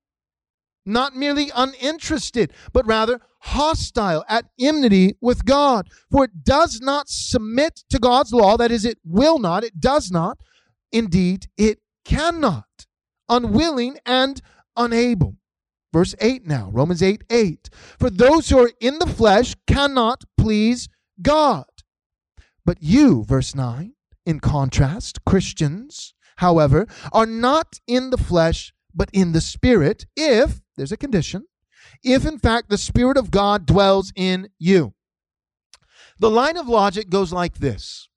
not 0.85 1.15
merely 1.15 1.51
uninterested, 1.55 2.53
but 2.71 2.85
rather 2.85 3.19
hostile, 3.39 4.23
at 4.27 4.45
enmity 4.59 5.15
with 5.21 5.45
God. 5.45 5.87
For 6.11 6.25
it 6.25 6.43
does 6.43 6.81
not 6.81 7.09
submit 7.09 7.83
to 7.89 7.99
God's 7.99 8.33
law, 8.33 8.57
that 8.57 8.71
is, 8.71 8.85
it 8.85 8.99
will 9.03 9.39
not, 9.39 9.63
it 9.63 9.79
does 9.79 10.11
not 10.11 10.37
Indeed, 10.95 11.47
it 11.57 11.79
cannot. 12.05 12.85
Unwilling 13.27 13.97
and 14.05 14.41
unable. 14.77 15.35
Verse 15.91 16.15
8 16.21 16.47
now, 16.47 16.69
Romans 16.71 17.03
8 17.03 17.25
8. 17.29 17.69
For 17.99 18.09
those 18.09 18.49
who 18.49 18.59
are 18.59 18.71
in 18.79 18.99
the 18.99 19.07
flesh 19.07 19.55
cannot 19.67 20.23
please 20.37 20.87
God. 21.21 21.65
But 22.65 22.77
you, 22.79 23.25
verse 23.25 23.53
9, 23.53 23.91
in 24.25 24.39
contrast, 24.39 25.25
Christians, 25.25 26.13
however, 26.37 26.87
are 27.11 27.25
not 27.25 27.81
in 27.87 28.09
the 28.09 28.17
flesh, 28.17 28.73
but 28.93 29.09
in 29.11 29.33
the 29.33 29.41
Spirit, 29.41 30.05
if, 30.15 30.61
there's 30.77 30.93
a 30.93 30.97
condition, 30.97 31.45
if 32.05 32.25
in 32.25 32.39
fact 32.39 32.69
the 32.69 32.77
Spirit 32.77 33.17
of 33.17 33.31
God 33.31 33.65
dwells 33.65 34.13
in 34.15 34.47
you. 34.57 34.93
The 36.19 36.31
line 36.31 36.55
of 36.55 36.69
logic 36.69 37.09
goes 37.09 37.33
like 37.33 37.57
this 37.57 38.07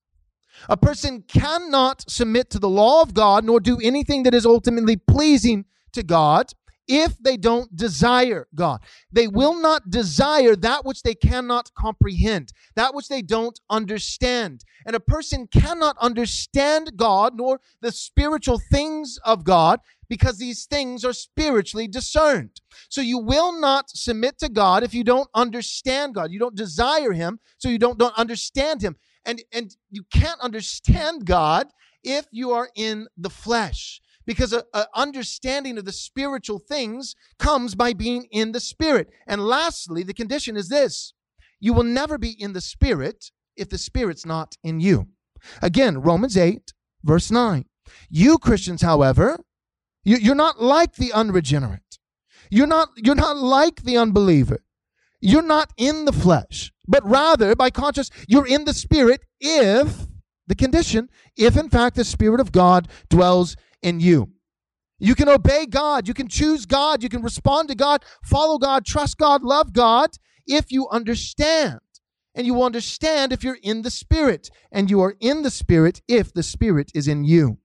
a 0.68 0.76
person 0.76 1.22
cannot 1.22 2.08
submit 2.10 2.50
to 2.50 2.58
the 2.58 2.68
law 2.68 3.02
of 3.02 3.14
God 3.14 3.44
nor 3.44 3.60
do 3.60 3.78
anything 3.82 4.22
that 4.24 4.34
is 4.34 4.46
ultimately 4.46 4.96
pleasing 4.96 5.64
to 5.92 6.02
God 6.02 6.52
if 6.88 7.18
they 7.18 7.36
don't 7.36 7.76
desire 7.76 8.48
God. 8.54 8.80
They 9.12 9.28
will 9.28 9.60
not 9.60 9.90
desire 9.90 10.56
that 10.56 10.86
which 10.86 11.02
they 11.02 11.14
cannot 11.14 11.70
comprehend, 11.74 12.52
that 12.76 12.94
which 12.94 13.08
they 13.08 13.20
don't 13.20 13.60
understand. 13.68 14.64
And 14.86 14.96
a 14.96 15.00
person 15.00 15.46
cannot 15.46 15.98
understand 15.98 16.96
God 16.96 17.34
nor 17.36 17.60
the 17.82 17.92
spiritual 17.92 18.58
things 18.58 19.18
of 19.24 19.44
God 19.44 19.80
because 20.08 20.38
these 20.38 20.64
things 20.64 21.04
are 21.04 21.12
spiritually 21.12 21.86
discerned. 21.86 22.62
So 22.88 23.02
you 23.02 23.18
will 23.18 23.60
not 23.60 23.90
submit 23.90 24.38
to 24.38 24.48
God 24.48 24.82
if 24.82 24.94
you 24.94 25.04
don't 25.04 25.28
understand 25.34 26.14
God. 26.14 26.32
You 26.32 26.38
don't 26.38 26.56
desire 26.56 27.12
Him, 27.12 27.38
so 27.58 27.68
you 27.68 27.78
don't, 27.78 27.98
don't 27.98 28.16
understand 28.16 28.80
Him 28.80 28.96
and 29.24 29.42
and 29.52 29.76
you 29.90 30.04
can't 30.12 30.40
understand 30.40 31.24
God 31.24 31.68
if 32.02 32.26
you 32.30 32.52
are 32.52 32.68
in 32.74 33.08
the 33.16 33.30
flesh 33.30 34.00
because 34.26 34.52
a, 34.52 34.64
a, 34.74 34.86
understanding 34.94 35.78
of 35.78 35.84
the 35.84 35.92
spiritual 35.92 36.58
things 36.58 37.14
comes 37.38 37.74
by 37.74 37.92
being 37.92 38.28
in 38.30 38.52
the 38.52 38.60
spirit. 38.60 39.08
And 39.26 39.46
lastly 39.46 40.02
the 40.02 40.14
condition 40.14 40.56
is 40.56 40.68
this. 40.68 41.14
You 41.60 41.72
will 41.72 41.84
never 41.84 42.18
be 42.18 42.30
in 42.30 42.52
the 42.52 42.60
spirit 42.60 43.30
if 43.56 43.68
the 43.68 43.78
spirit's 43.78 44.24
not 44.24 44.56
in 44.62 44.80
you. 44.80 45.08
Again 45.62 45.98
romans 45.98 46.36
8 46.36 46.72
verse 47.04 47.30
9 47.30 47.64
you 48.10 48.38
christians 48.38 48.82
however 48.82 49.38
you, 50.08 50.16
you're 50.16 50.34
not 50.34 50.62
like 50.62 50.94
the 50.94 51.12
unregenerate. 51.12 51.98
You're 52.50 52.66
not 52.66 52.88
you're 52.96 53.14
not 53.14 53.36
like 53.36 53.82
the 53.82 53.98
unbeliever 53.98 54.60
you're 55.20 55.42
not 55.42 55.72
in 55.76 56.04
the 56.04 56.12
flesh 56.12 56.72
but 56.88 57.06
rather, 57.06 57.54
by 57.54 57.68
contrast, 57.68 58.12
you're 58.26 58.46
in 58.46 58.64
the 58.64 58.72
Spirit 58.72 59.20
if, 59.38 60.06
the 60.46 60.54
condition, 60.54 61.10
if 61.36 61.56
in 61.56 61.68
fact 61.68 61.96
the 61.96 62.04
Spirit 62.04 62.40
of 62.40 62.50
God 62.50 62.88
dwells 63.10 63.56
in 63.82 64.00
you. 64.00 64.30
You 64.98 65.14
can 65.14 65.28
obey 65.28 65.66
God, 65.66 66.08
you 66.08 66.14
can 66.14 66.28
choose 66.28 66.64
God, 66.64 67.02
you 67.02 67.10
can 67.10 67.22
respond 67.22 67.68
to 67.68 67.76
God, 67.76 68.02
follow 68.24 68.58
God, 68.58 68.86
trust 68.86 69.18
God, 69.18 69.42
love 69.42 69.74
God, 69.74 70.10
if 70.46 70.72
you 70.72 70.88
understand. 70.88 71.80
And 72.34 72.46
you 72.46 72.54
will 72.54 72.64
understand 72.64 73.32
if 73.32 73.44
you're 73.44 73.58
in 73.62 73.82
the 73.82 73.90
Spirit. 73.90 74.48
And 74.72 74.90
you 74.90 75.00
are 75.02 75.16
in 75.20 75.42
the 75.42 75.50
Spirit 75.50 76.02
if 76.08 76.32
the 76.32 76.42
Spirit 76.42 76.90
is 76.94 77.06
in 77.06 77.24
you. 77.24 77.58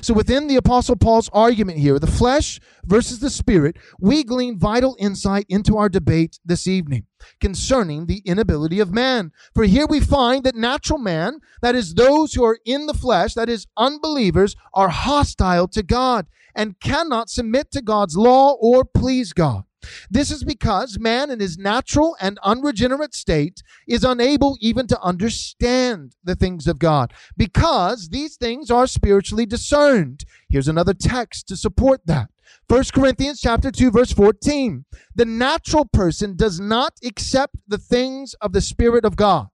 So, 0.00 0.14
within 0.14 0.48
the 0.48 0.56
Apostle 0.56 0.96
Paul's 0.96 1.30
argument 1.32 1.78
here, 1.78 1.98
the 1.98 2.06
flesh 2.06 2.60
versus 2.84 3.20
the 3.20 3.30
spirit, 3.30 3.76
we 4.00 4.24
glean 4.24 4.58
vital 4.58 4.96
insight 4.98 5.46
into 5.48 5.76
our 5.76 5.88
debate 5.88 6.38
this 6.44 6.66
evening 6.66 7.06
concerning 7.40 8.06
the 8.06 8.22
inability 8.24 8.80
of 8.80 8.92
man. 8.92 9.32
For 9.54 9.64
here 9.64 9.86
we 9.86 10.00
find 10.00 10.44
that 10.44 10.54
natural 10.54 10.98
man, 10.98 11.38
that 11.62 11.74
is, 11.74 11.94
those 11.94 12.34
who 12.34 12.44
are 12.44 12.58
in 12.64 12.86
the 12.86 12.94
flesh, 12.94 13.34
that 13.34 13.48
is, 13.48 13.66
unbelievers, 13.76 14.56
are 14.74 14.88
hostile 14.88 15.68
to 15.68 15.82
God 15.82 16.26
and 16.54 16.78
cannot 16.80 17.30
submit 17.30 17.70
to 17.72 17.82
God's 17.82 18.16
law 18.16 18.56
or 18.60 18.84
please 18.84 19.32
God. 19.32 19.64
This 20.10 20.30
is 20.30 20.44
because 20.44 20.98
man 20.98 21.30
in 21.30 21.40
his 21.40 21.56
natural 21.56 22.16
and 22.20 22.38
unregenerate 22.42 23.14
state 23.14 23.62
is 23.86 24.04
unable 24.04 24.56
even 24.60 24.86
to 24.88 25.00
understand 25.00 26.16
the 26.24 26.34
things 26.34 26.66
of 26.66 26.78
God 26.78 27.12
because 27.36 28.08
these 28.08 28.36
things 28.36 28.70
are 28.70 28.86
spiritually 28.86 29.46
discerned. 29.46 30.24
Here's 30.48 30.68
another 30.68 30.94
text 30.94 31.48
to 31.48 31.56
support 31.56 32.00
that. 32.06 32.28
1 32.68 32.84
Corinthians 32.92 33.40
chapter 33.40 33.70
2 33.70 33.90
verse 33.90 34.12
14. 34.12 34.84
The 35.14 35.24
natural 35.24 35.86
person 35.86 36.36
does 36.36 36.60
not 36.60 36.94
accept 37.04 37.56
the 37.66 37.78
things 37.78 38.34
of 38.40 38.52
the 38.52 38.60
spirit 38.60 39.04
of 39.04 39.16
God, 39.16 39.48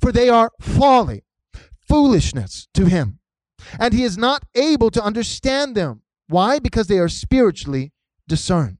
for 0.00 0.12
they 0.12 0.28
are 0.28 0.52
folly, 0.60 1.24
foolishness 1.88 2.68
to 2.74 2.86
him, 2.86 3.18
and 3.78 3.92
he 3.92 4.02
is 4.02 4.16
not 4.16 4.44
able 4.54 4.90
to 4.90 5.02
understand 5.02 5.74
them. 5.74 6.02
Why? 6.28 6.58
Because 6.58 6.86
they 6.86 6.98
are 6.98 7.08
spiritually 7.08 7.92
discerned. 8.26 8.78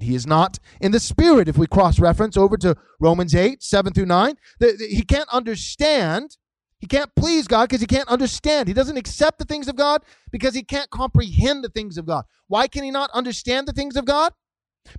He 0.00 0.14
is 0.14 0.26
not 0.26 0.58
in 0.80 0.92
the 0.92 1.00
spirit. 1.00 1.48
If 1.48 1.58
we 1.58 1.66
cross 1.66 1.98
reference 1.98 2.36
over 2.36 2.56
to 2.58 2.76
Romans 3.00 3.34
8, 3.34 3.62
7 3.62 3.92
through 3.92 4.06
9, 4.06 4.34
the, 4.60 4.72
the, 4.78 4.86
he 4.86 5.02
can't 5.02 5.28
understand. 5.30 6.36
He 6.78 6.86
can't 6.86 7.12
please 7.16 7.48
God 7.48 7.68
because 7.68 7.80
he 7.80 7.88
can't 7.88 8.08
understand. 8.08 8.68
He 8.68 8.74
doesn't 8.74 8.96
accept 8.96 9.38
the 9.38 9.44
things 9.44 9.66
of 9.66 9.74
God 9.74 10.02
because 10.30 10.54
he 10.54 10.62
can't 10.62 10.90
comprehend 10.90 11.64
the 11.64 11.68
things 11.68 11.98
of 11.98 12.06
God. 12.06 12.24
Why 12.46 12.68
can 12.68 12.84
he 12.84 12.92
not 12.92 13.10
understand 13.10 13.66
the 13.66 13.72
things 13.72 13.96
of 13.96 14.04
God? 14.04 14.32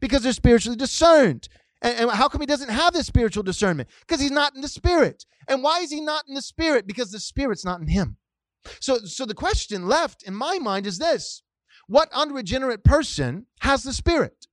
Because 0.02 0.24
they're 0.24 0.34
spiritually 0.34 0.76
discerned. 0.76 1.48
And, 1.82 1.98
and 1.98 2.12
how 2.12 2.28
come 2.28 2.42
he 2.42 2.48
doesn't 2.48 2.70
have 2.70 2.94
this 2.94 3.08
spiritual 3.08 3.44
discernment? 3.44 3.88
Because 4.02 4.22
he's 4.22 4.32
not 4.32 4.56
in 4.56 4.62
the 4.62 4.68
spirit. 4.68 5.26
And 5.48 5.64
why 5.64 5.80
is 5.80 5.92
he 5.92 6.02
not 6.02 6.26
in 6.28 6.36
the 6.36 6.42
spirit? 6.42 6.86
Because 6.86 7.12
the 7.12 7.20
spirit's 7.20 7.64
not 7.64 7.80
in 7.80 7.88
him. 7.88 8.18
So, 8.82 9.00
so 9.00 9.26
the 9.26 9.34
question 9.34 9.88
left 9.88 10.24
in 10.24 10.36
my 10.36 10.60
mind 10.60 10.86
is 10.86 10.98
this 10.98 11.44
What 11.88 12.12
unregenerate 12.14 12.84
person 12.84 13.46
has 13.62 13.84
the 13.84 13.94
spirit? 13.94 14.48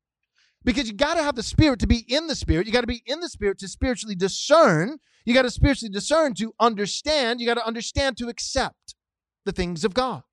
Because 0.66 0.88
you 0.88 0.94
got 0.94 1.14
to 1.14 1.22
have 1.22 1.36
the 1.36 1.44
spirit 1.44 1.78
to 1.78 1.86
be 1.86 2.04
in 2.08 2.26
the 2.26 2.34
spirit. 2.34 2.66
You 2.66 2.72
got 2.72 2.80
to 2.80 2.88
be 2.88 3.02
in 3.06 3.20
the 3.20 3.28
spirit 3.28 3.58
to 3.60 3.68
spiritually 3.68 4.16
discern. 4.16 4.98
You 5.24 5.32
got 5.32 5.42
to 5.42 5.50
spiritually 5.50 5.92
discern 5.92 6.34
to 6.34 6.52
understand. 6.58 7.40
You 7.40 7.46
got 7.46 7.54
to 7.54 7.66
understand 7.66 8.16
to 8.18 8.28
accept 8.28 8.96
the 9.44 9.52
things 9.52 9.84
of 9.84 9.94
God 9.94 10.24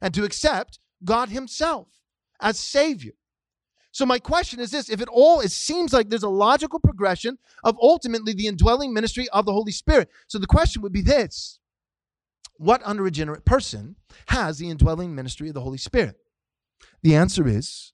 and 0.00 0.14
to 0.14 0.24
accept 0.24 0.78
God 1.04 1.28
Himself 1.28 1.88
as 2.40 2.58
Savior. 2.58 3.12
So 3.92 4.06
my 4.06 4.18
question 4.18 4.60
is 4.60 4.70
this: 4.70 4.88
If 4.88 5.02
it 5.02 5.08
all 5.08 5.40
it 5.40 5.50
seems 5.50 5.92
like 5.92 6.08
there's 6.08 6.22
a 6.22 6.28
logical 6.30 6.80
progression 6.80 7.36
of 7.62 7.76
ultimately 7.80 8.32
the 8.32 8.46
indwelling 8.46 8.94
ministry 8.94 9.28
of 9.28 9.44
the 9.44 9.52
Holy 9.52 9.72
Spirit. 9.72 10.08
So 10.26 10.38
the 10.38 10.46
question 10.46 10.80
would 10.80 10.94
be 10.94 11.02
this: 11.02 11.58
What 12.56 12.82
unregenerate 12.82 13.44
person 13.44 13.96
has 14.28 14.56
the 14.56 14.70
indwelling 14.70 15.14
ministry 15.14 15.48
of 15.48 15.54
the 15.54 15.60
Holy 15.60 15.76
Spirit? 15.76 16.16
The 17.02 17.14
answer 17.14 17.46
is 17.46 17.92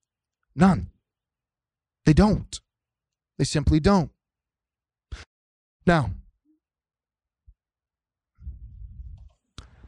none. 0.54 0.92
They 2.08 2.14
don't. 2.14 2.58
They 3.36 3.44
simply 3.44 3.80
don't. 3.80 4.10
Now, 5.86 6.12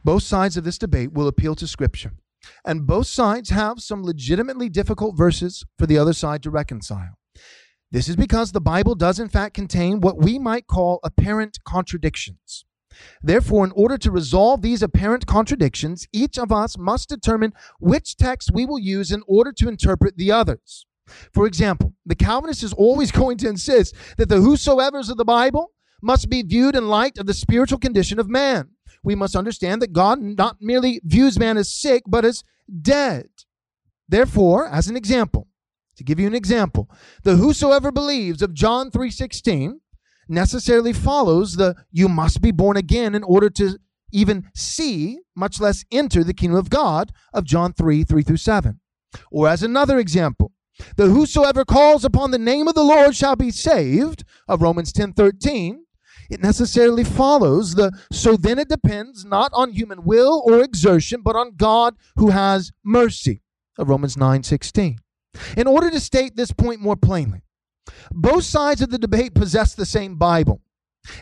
both 0.03 0.21
sides 0.21 0.55
of 0.55 0.63
this 0.63 0.77
debate 0.77 1.13
will 1.13 1.27
appeal 1.27 1.55
to 1.55 1.65
Scripture, 1.65 2.11
and 2.63 2.85
both 2.85 3.07
sides 3.07 3.49
have 3.49 3.79
some 3.79 4.03
legitimately 4.03 4.69
difficult 4.69 5.17
verses 5.17 5.65
for 5.79 5.87
the 5.87 5.97
other 5.97 6.13
side 6.13 6.43
to 6.43 6.51
reconcile. 6.51 7.17
This 7.89 8.07
is 8.07 8.15
because 8.15 8.51
the 8.51 8.61
Bible 8.61 8.93
does, 8.93 9.19
in 9.19 9.27
fact, 9.27 9.55
contain 9.55 9.99
what 9.99 10.19
we 10.19 10.37
might 10.37 10.67
call 10.67 10.99
apparent 11.03 11.57
contradictions. 11.65 12.65
Therefore, 13.23 13.65
in 13.65 13.71
order 13.71 13.97
to 13.97 14.11
resolve 14.11 14.61
these 14.61 14.83
apparent 14.83 15.25
contradictions, 15.25 16.07
each 16.13 16.37
of 16.37 16.51
us 16.51 16.77
must 16.77 17.09
determine 17.09 17.53
which 17.79 18.15
text 18.15 18.51
we 18.53 18.67
will 18.67 18.77
use 18.77 19.11
in 19.11 19.23
order 19.25 19.51
to 19.53 19.67
interpret 19.67 20.17
the 20.17 20.31
others. 20.31 20.85
For 21.33 21.45
example, 21.45 21.93
the 22.05 22.15
Calvinist 22.15 22.63
is 22.63 22.73
always 22.73 23.11
going 23.21 23.37
to 23.37 23.49
insist 23.49 23.95
that 24.17 24.29
the 24.29 24.41
whosoever's 24.41 25.09
of 25.09 25.17
the 25.17 25.25
Bible 25.25 25.71
must 26.01 26.29
be 26.29 26.41
viewed 26.41 26.75
in 26.75 26.87
light 26.87 27.17
of 27.17 27.27
the 27.27 27.33
spiritual 27.33 27.77
condition 27.77 28.19
of 28.19 28.29
man. 28.29 28.69
We 29.03 29.15
must 29.15 29.35
understand 29.35 29.81
that 29.81 29.93
God 29.93 30.21
not 30.21 30.57
merely 30.61 31.01
views 31.03 31.37
man 31.39 31.57
as 31.57 31.71
sick, 31.71 32.03
but 32.07 32.25
as 32.25 32.43
dead. 32.81 33.27
Therefore, 34.07 34.67
as 34.67 34.87
an 34.87 34.97
example, 34.97 35.47
to 35.97 36.03
give 36.03 36.19
you 36.19 36.27
an 36.27 36.35
example, 36.35 36.89
the 37.23 37.35
whosoever 37.35 37.91
believes 37.91 38.41
of 38.41 38.53
John 38.53 38.91
3:16 38.91 39.79
necessarily 40.27 40.93
follows 40.93 41.55
the 41.55 41.75
you 41.91 42.07
must 42.07 42.41
be 42.41 42.51
born 42.51 42.77
again 42.77 43.15
in 43.15 43.23
order 43.23 43.49
to 43.51 43.77
even 44.11 44.49
see, 44.53 45.19
much 45.35 45.59
less 45.59 45.85
enter 45.91 46.23
the 46.23 46.33
kingdom 46.33 46.57
of 46.57 46.69
God 46.69 47.11
of 47.33 47.45
John 47.45 47.73
3, 47.73 48.03
3 48.03 48.23
through 48.23 48.37
7. 48.37 48.79
Or 49.31 49.47
as 49.47 49.63
another 49.63 49.99
example, 49.99 50.50
the 50.95 51.07
whosoever 51.07 51.65
calls 51.65 52.05
upon 52.05 52.31
the 52.31 52.37
name 52.37 52.67
of 52.67 52.75
the 52.75 52.83
Lord 52.83 53.15
shall 53.15 53.35
be 53.35 53.51
saved 53.51 54.23
of 54.47 54.61
Romans 54.61 54.91
10 54.91 55.13
13. 55.13 55.85
It 56.29 56.41
necessarily 56.41 57.03
follows 57.03 57.75
the 57.75 57.91
so 58.11 58.37
then 58.37 58.57
it 58.57 58.69
depends 58.69 59.25
not 59.25 59.51
on 59.53 59.73
human 59.73 60.03
will 60.05 60.41
or 60.45 60.61
exertion, 60.61 61.21
but 61.21 61.35
on 61.35 61.55
God 61.57 61.95
who 62.15 62.29
has 62.29 62.71
mercy 62.83 63.41
of 63.77 63.89
Romans 63.89 64.15
9 64.17 64.43
16. 64.43 64.97
In 65.57 65.67
order 65.67 65.89
to 65.89 65.99
state 65.99 66.35
this 66.35 66.51
point 66.51 66.81
more 66.81 66.95
plainly, 66.95 67.41
both 68.11 68.43
sides 68.43 68.81
of 68.81 68.89
the 68.89 68.97
debate 68.97 69.33
possess 69.33 69.73
the 69.73 69.85
same 69.85 70.15
Bible. 70.15 70.61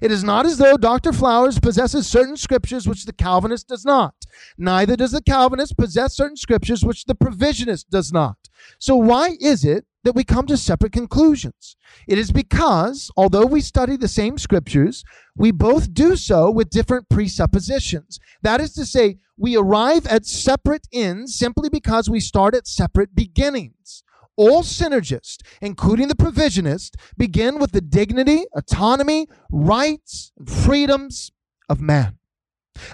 It 0.02 0.12
is 0.12 0.24
not 0.24 0.46
as 0.46 0.58
though 0.58 0.76
Dr. 0.76 1.14
Flowers 1.14 1.58
possesses 1.58 2.06
certain 2.06 2.36
scriptures 2.36 2.88
which 2.88 3.06
the 3.06 3.14
Calvinist 3.14 3.68
does 3.70 3.86
not. 3.86 4.14
Neither 4.58 4.96
does 4.98 5.12
the 5.12 5.22
Calvinist 5.22 5.78
possess 5.78 6.16
certain 6.16 6.36
scriptures 6.36 6.84
which 6.84 7.06
the 7.06 7.16
provisionist 7.16 7.90
does 7.90 8.12
not. 8.12 8.39
So, 8.80 8.96
why 8.96 9.38
is 9.40 9.66
it 9.66 9.86
that 10.04 10.16
we 10.16 10.24
come 10.24 10.48
to 10.48 10.58
separate 10.58 10.94
conclusions? 10.94 11.76
It 12.08 12.18
is 12.18 12.32
because, 12.32 13.12
although 13.18 13.46
we 13.46 13.62
study 13.62 13.98
the 13.98 14.08
same 14.08 14.38
scriptures, 14.38 15.04
we 15.36 15.52
both 15.52 15.94
do 15.94 16.16
so 16.16 16.50
with 16.50 16.70
different 16.70 17.10
presuppositions. 17.10 18.20
That 18.42 18.62
is 18.62 18.74
to 18.74 18.86
say, 18.86 19.18
we 19.38 19.56
arrive 19.58 20.06
at 20.08 20.26
separate 20.26 20.88
ends 20.92 21.36
simply 21.36 21.70
because 21.70 22.10
we 22.10 22.20
start 22.20 22.56
at 22.56 22.68
separate 22.68 23.16
beginnings 23.16 24.04
all 24.40 24.64
synergists, 24.64 25.40
including 25.62 26.08
the 26.08 26.16
provisionist, 26.16 26.96
begin 27.18 27.60
with 27.60 27.74
the 27.74 27.82
dignity, 27.82 28.46
autonomy, 28.56 29.28
rights, 29.52 30.32
and 30.38 30.50
freedoms 30.50 31.30
of 31.68 31.82
man. 31.82 32.18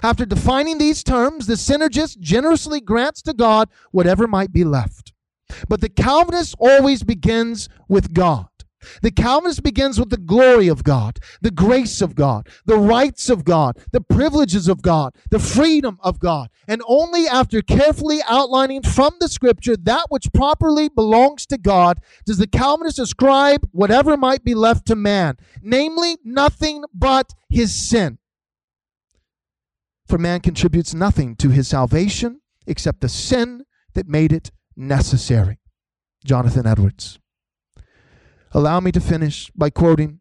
After 0.02 0.26
defining 0.26 0.78
these 0.78 1.04
terms, 1.04 1.46
the 1.46 1.54
synergist 1.54 2.18
generously 2.18 2.80
grants 2.80 3.22
to 3.22 3.32
God 3.32 3.68
whatever 3.92 4.26
might 4.26 4.52
be 4.52 4.64
left. 4.64 5.12
But 5.68 5.80
the 5.80 5.88
Calvinist 5.88 6.54
always 6.58 7.02
begins 7.02 7.68
with 7.88 8.12
God. 8.12 8.48
The 9.02 9.10
Calvinist 9.10 9.62
begins 9.62 9.98
with 9.98 10.10
the 10.10 10.16
glory 10.16 10.68
of 10.68 10.84
God, 10.84 11.18
the 11.40 11.50
grace 11.50 12.00
of 12.00 12.14
God, 12.14 12.48
the 12.66 12.78
rights 12.78 13.28
of 13.28 13.44
God, 13.44 13.78
the 13.92 14.00
privileges 14.00 14.68
of 14.68 14.82
God, 14.82 15.14
the 15.30 15.38
freedom 15.38 15.98
of 16.02 16.18
God. 16.18 16.48
And 16.68 16.82
only 16.86 17.26
after 17.26 17.62
carefully 17.62 18.20
outlining 18.28 18.82
from 18.82 19.14
the 19.20 19.28
scripture 19.28 19.76
that 19.76 20.06
which 20.08 20.32
properly 20.32 20.88
belongs 20.88 21.46
to 21.46 21.58
God 21.58 22.00
does 22.24 22.38
the 22.38 22.46
Calvinist 22.46 22.98
ascribe 22.98 23.68
whatever 23.72 24.16
might 24.16 24.44
be 24.44 24.54
left 24.54 24.86
to 24.86 24.96
man, 24.96 25.36
namely 25.62 26.18
nothing 26.24 26.84
but 26.94 27.34
his 27.48 27.74
sin. 27.74 28.18
For 30.06 30.18
man 30.18 30.40
contributes 30.40 30.94
nothing 30.94 31.34
to 31.36 31.50
his 31.50 31.68
salvation 31.68 32.40
except 32.66 33.00
the 33.00 33.08
sin 33.08 33.64
that 33.94 34.06
made 34.06 34.32
it 34.32 34.50
necessary. 34.76 35.58
Jonathan 36.24 36.66
Edwards. 36.66 37.18
Allow 38.52 38.80
me 38.80 38.92
to 38.92 39.00
finish 39.00 39.50
by 39.50 39.70
quoting 39.70 40.20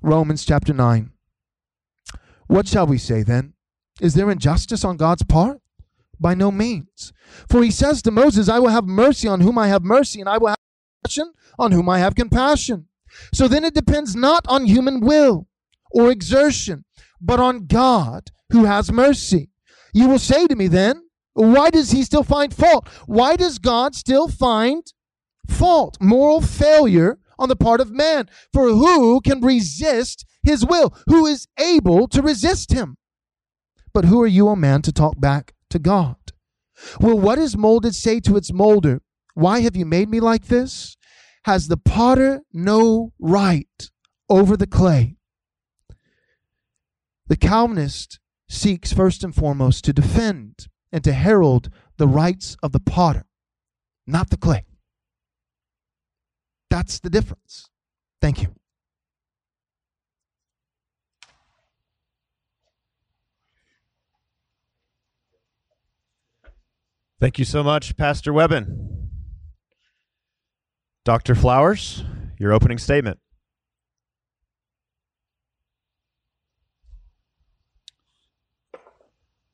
Romans 0.00 0.44
chapter 0.44 0.72
9. 0.72 1.10
What 2.46 2.68
shall 2.68 2.86
we 2.86 2.98
say 2.98 3.22
then? 3.22 3.54
Is 4.00 4.14
there 4.14 4.30
injustice 4.30 4.84
on 4.84 4.96
God's 4.96 5.24
part? 5.24 5.60
By 6.20 6.34
no 6.34 6.50
means. 6.50 7.12
For 7.48 7.62
he 7.62 7.70
says 7.70 8.00
to 8.02 8.10
Moses, 8.10 8.48
I 8.48 8.58
will 8.58 8.68
have 8.68 8.86
mercy 8.86 9.28
on 9.28 9.40
whom 9.40 9.58
I 9.58 9.68
have 9.68 9.82
mercy, 9.82 10.20
and 10.20 10.28
I 10.28 10.38
will 10.38 10.48
have 10.48 10.58
compassion 11.02 11.32
on 11.58 11.72
whom 11.72 11.88
I 11.88 11.98
have 11.98 12.14
compassion. 12.14 12.86
So 13.32 13.48
then 13.48 13.64
it 13.64 13.74
depends 13.74 14.14
not 14.14 14.44
on 14.48 14.66
human 14.66 15.00
will 15.00 15.48
or 15.90 16.10
exertion, 16.10 16.84
but 17.20 17.40
on 17.40 17.66
God 17.66 18.30
who 18.50 18.64
has 18.64 18.92
mercy. 18.92 19.50
You 19.92 20.08
will 20.08 20.18
say 20.18 20.46
to 20.46 20.56
me 20.56 20.68
then, 20.68 21.07
why 21.46 21.70
does 21.70 21.92
he 21.92 22.02
still 22.02 22.24
find 22.24 22.52
fault? 22.52 22.88
Why 23.06 23.36
does 23.36 23.58
God 23.58 23.94
still 23.94 24.28
find 24.28 24.84
fault, 25.48 25.96
moral 26.00 26.40
failure 26.40 27.18
on 27.38 27.48
the 27.48 27.56
part 27.56 27.80
of 27.80 27.90
man. 27.90 28.28
For 28.52 28.68
who 28.68 29.20
can 29.20 29.40
resist 29.40 30.26
his 30.42 30.64
will? 30.64 30.94
Who 31.06 31.26
is 31.26 31.46
able 31.58 32.08
to 32.08 32.22
resist 32.22 32.72
him? 32.72 32.96
But 33.94 34.04
who 34.04 34.20
are 34.22 34.26
you, 34.26 34.48
O 34.48 34.56
man, 34.56 34.82
to 34.82 34.92
talk 34.92 35.20
back 35.20 35.54
to 35.70 35.78
God? 35.78 36.16
Will 37.00 37.18
what 37.18 37.38
is 37.38 37.56
molded 37.56 37.94
say 37.94 38.20
to 38.20 38.36
its 38.36 38.52
molder, 38.52 39.00
Why 39.34 39.60
have 39.60 39.76
you 39.76 39.86
made 39.86 40.08
me 40.08 40.20
like 40.20 40.46
this? 40.46 40.96
Has 41.44 41.68
the 41.68 41.76
potter 41.76 42.42
no 42.52 43.12
right 43.18 43.90
over 44.28 44.56
the 44.56 44.66
clay? 44.66 45.16
The 47.26 47.36
Calvinist 47.36 48.20
seeks 48.48 48.92
first 48.92 49.24
and 49.24 49.34
foremost 49.34 49.84
to 49.84 49.92
defend 49.92 50.68
and 50.92 51.04
to 51.04 51.12
herald 51.12 51.70
the 51.96 52.08
rights 52.08 52.56
of 52.62 52.72
the 52.72 52.80
potter, 52.80 53.26
not 54.06 54.30
the 54.30 54.36
clay. 54.36 54.64
That's 56.70 57.00
the 57.00 57.10
difference. 57.10 57.68
Thank 58.20 58.42
you. 58.42 58.54
Thank 67.20 67.38
you 67.38 67.44
so 67.44 67.64
much, 67.64 67.96
Pastor 67.96 68.32
Webbon. 68.32 69.08
Dr. 71.04 71.34
Flowers, 71.34 72.04
your 72.38 72.52
opening 72.52 72.78
statement. 72.78 73.18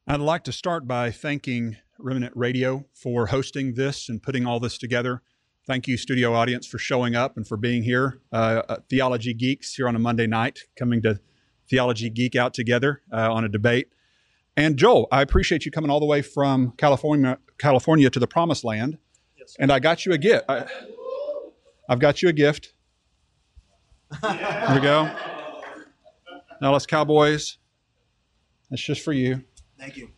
I'd 0.06 0.20
like 0.20 0.44
to 0.44 0.52
start 0.52 0.86
by 0.86 1.10
thanking 1.10 1.78
Remnant 1.98 2.36
Radio 2.36 2.84
for 2.92 3.28
hosting 3.28 3.72
this 3.72 4.10
and 4.10 4.22
putting 4.22 4.44
all 4.44 4.60
this 4.60 4.76
together. 4.76 5.22
Thank 5.66 5.88
you, 5.88 5.96
studio 5.96 6.34
audience, 6.34 6.66
for 6.66 6.76
showing 6.76 7.16
up 7.16 7.38
and 7.38 7.48
for 7.48 7.56
being 7.56 7.84
here. 7.84 8.20
Uh, 8.30 8.62
uh, 8.68 8.76
Theology 8.90 9.32
Geeks 9.32 9.74
here 9.74 9.88
on 9.88 9.96
a 9.96 9.98
Monday 9.98 10.26
night, 10.26 10.64
coming 10.78 11.00
to 11.02 11.20
Theology 11.70 12.10
Geek 12.10 12.36
out 12.36 12.52
together 12.52 13.00
uh, 13.10 13.32
on 13.32 13.44
a 13.44 13.48
debate. 13.48 13.88
And 14.58 14.76
Joel, 14.76 15.08
I 15.10 15.22
appreciate 15.22 15.64
you 15.64 15.70
coming 15.70 15.90
all 15.90 16.00
the 16.00 16.06
way 16.06 16.20
from 16.20 16.72
California, 16.76 17.38
California 17.56 18.10
to 18.10 18.20
the 18.20 18.26
Promised 18.26 18.62
Land. 18.62 18.98
Yes, 19.38 19.56
and 19.58 19.72
I 19.72 19.78
got 19.78 20.04
you 20.04 20.12
a 20.12 20.18
gift. 20.18 20.44
I, 20.50 20.66
have 21.88 21.98
got 21.98 22.20
you 22.20 22.28
a 22.28 22.32
gift. 22.34 22.74
Here 24.20 24.74
we 24.74 24.80
go. 24.80 25.10
Dallas 26.60 26.84
Cowboys. 26.84 27.56
That's 28.68 28.82
just 28.82 29.00
for 29.00 29.14
you. 29.14 29.44
Thank 29.84 29.98
you. 29.98 30.08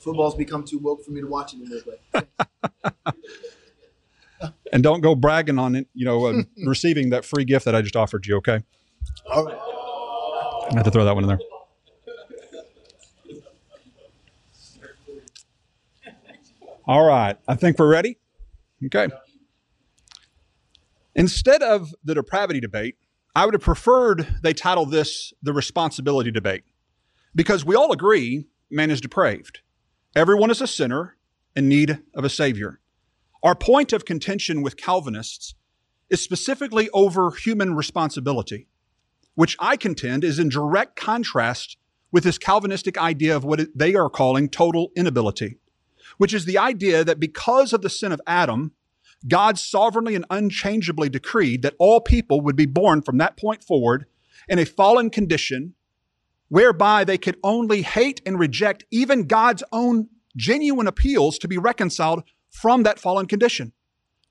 Football's 0.00 0.34
become 0.34 0.64
too 0.64 0.78
woke 0.78 1.04
for 1.04 1.12
me 1.12 1.20
to 1.20 1.28
watch 1.28 1.54
anymore. 1.54 1.78
But 2.12 2.28
and 4.72 4.82
don't 4.82 5.00
go 5.00 5.14
bragging 5.14 5.60
on 5.60 5.76
it, 5.76 5.86
you 5.94 6.04
know, 6.04 6.26
uh, 6.26 6.42
receiving 6.66 7.10
that 7.10 7.24
free 7.24 7.44
gift 7.44 7.66
that 7.66 7.76
I 7.76 7.82
just 7.82 7.94
offered 7.94 8.26
you, 8.26 8.38
okay? 8.38 8.64
All 9.30 9.44
right. 9.44 9.56
I 10.72 10.74
had 10.74 10.84
to 10.86 10.90
throw 10.90 11.04
that 11.04 11.14
one 11.14 11.22
in 11.22 11.28
there. 11.28 11.38
All 16.88 17.06
right. 17.06 17.36
I 17.46 17.54
think 17.54 17.78
we're 17.78 17.88
ready. 17.88 18.18
Okay. 18.86 19.06
Instead 21.14 21.62
of 21.62 21.94
the 22.02 22.16
depravity 22.16 22.58
debate, 22.58 22.96
I 23.36 23.44
would 23.44 23.54
have 23.54 23.62
preferred 23.62 24.26
they 24.42 24.52
title 24.52 24.84
this 24.84 25.32
the 25.44 25.52
responsibility 25.52 26.32
debate 26.32 26.64
because 27.34 27.64
we 27.64 27.74
all 27.74 27.92
agree 27.92 28.46
man 28.70 28.90
is 28.90 29.00
depraved. 29.00 29.60
Everyone 30.14 30.50
is 30.50 30.60
a 30.60 30.66
sinner 30.66 31.16
in 31.54 31.68
need 31.68 31.98
of 32.14 32.24
a 32.24 32.30
savior. 32.30 32.80
Our 33.42 33.54
point 33.54 33.92
of 33.92 34.04
contention 34.04 34.62
with 34.62 34.76
Calvinists 34.76 35.54
is 36.10 36.20
specifically 36.20 36.88
over 36.90 37.30
human 37.30 37.74
responsibility, 37.74 38.68
which 39.34 39.56
I 39.58 39.76
contend 39.76 40.24
is 40.24 40.38
in 40.38 40.48
direct 40.48 40.96
contrast 40.96 41.76
with 42.10 42.24
this 42.24 42.38
Calvinistic 42.38 42.98
idea 42.98 43.34
of 43.34 43.44
what 43.44 43.60
they 43.74 43.94
are 43.94 44.10
calling 44.10 44.48
total 44.48 44.92
inability, 44.94 45.58
which 46.18 46.34
is 46.34 46.44
the 46.44 46.58
idea 46.58 47.04
that 47.04 47.18
because 47.18 47.72
of 47.72 47.80
the 47.80 47.90
sin 47.90 48.12
of 48.12 48.20
Adam, 48.26 48.72
God 49.26 49.58
sovereignly 49.58 50.14
and 50.14 50.26
unchangeably 50.30 51.08
decreed 51.08 51.62
that 51.62 51.74
all 51.78 52.00
people 52.00 52.40
would 52.42 52.56
be 52.56 52.66
born 52.66 53.02
from 53.02 53.18
that 53.18 53.36
point 53.36 53.64
forward 53.64 54.06
in 54.48 54.58
a 54.58 54.66
fallen 54.66 55.08
condition 55.10 55.74
whereby 56.52 57.02
they 57.02 57.16
could 57.16 57.38
only 57.42 57.80
hate 57.80 58.20
and 58.26 58.38
reject 58.38 58.84
even 58.90 59.24
God's 59.24 59.64
own 59.72 60.06
genuine 60.36 60.86
appeals 60.86 61.38
to 61.38 61.48
be 61.48 61.56
reconciled 61.56 62.22
from 62.50 62.82
that 62.82 62.98
fallen 62.98 63.24
condition. 63.24 63.72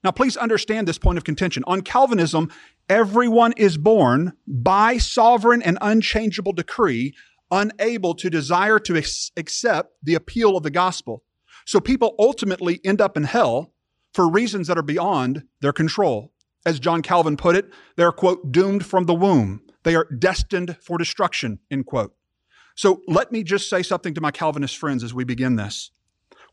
Now, 0.04 0.12
please 0.12 0.38
understand 0.38 0.88
this 0.88 1.00
point 1.00 1.18
of 1.18 1.24
contention. 1.24 1.64
On 1.66 1.82
Calvinism, 1.82 2.52
everyone 2.88 3.54
is 3.58 3.76
born 3.76 4.34
by 4.46 5.00
sovereign 5.00 5.64
and 5.64 5.80
unchangeable 5.82 6.54
decree, 6.54 7.16
unable 7.50 8.14
to 8.14 8.30
desire 8.30 8.78
to 8.78 8.98
ex- 8.98 9.32
accept 9.36 9.94
the 10.04 10.14
appeal 10.14 10.56
of 10.56 10.62
the 10.62 10.70
gospel. 10.70 11.24
So 11.66 11.80
people 11.80 12.14
ultimately 12.20 12.80
end 12.86 13.02
up 13.02 13.18
in 13.18 13.24
hell 13.24 13.74
for 14.14 14.30
reasons 14.30 14.68
that 14.68 14.78
are 14.78 14.84
beyond 14.84 15.46
their 15.62 15.74
control. 15.74 16.32
As 16.68 16.80
John 16.80 17.02
Calvin 17.02 17.36
put 17.36 17.56
it, 17.56 17.72
they're, 17.98 18.12
quote, 18.12 18.52
doomed 18.52 18.86
from 18.86 19.08
the 19.08 19.16
womb. 19.16 19.64
They 19.84 19.96
are 19.96 20.06
destined 20.06 20.78
for 20.82 20.98
destruction, 20.98 21.60
end 21.70 21.86
quote. 21.86 22.13
So 22.76 23.02
let 23.08 23.32
me 23.32 23.44
just 23.44 23.70
say 23.70 23.84
something 23.84 24.13
to 24.13 24.22
my 24.22 24.32
Calvinist 24.32 24.78
friends 24.78 25.04
as 25.04 25.13
we 25.13 25.24
begin 25.24 25.56
this. 25.56 25.91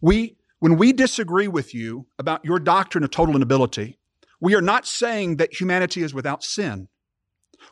We 0.00 0.36
when 0.60 0.76
we 0.76 0.92
disagree 0.92 1.46
with 1.46 1.72
you 1.72 2.06
about 2.18 2.44
your 2.44 2.58
doctrine 2.58 3.04
of 3.04 3.10
total 3.10 3.36
inability, 3.36 3.98
we 4.40 4.56
are 4.56 4.60
not 4.60 4.86
saying 4.86 5.36
that 5.36 5.60
humanity 5.60 6.02
is 6.02 6.12
without 6.12 6.42
sin. 6.42 6.88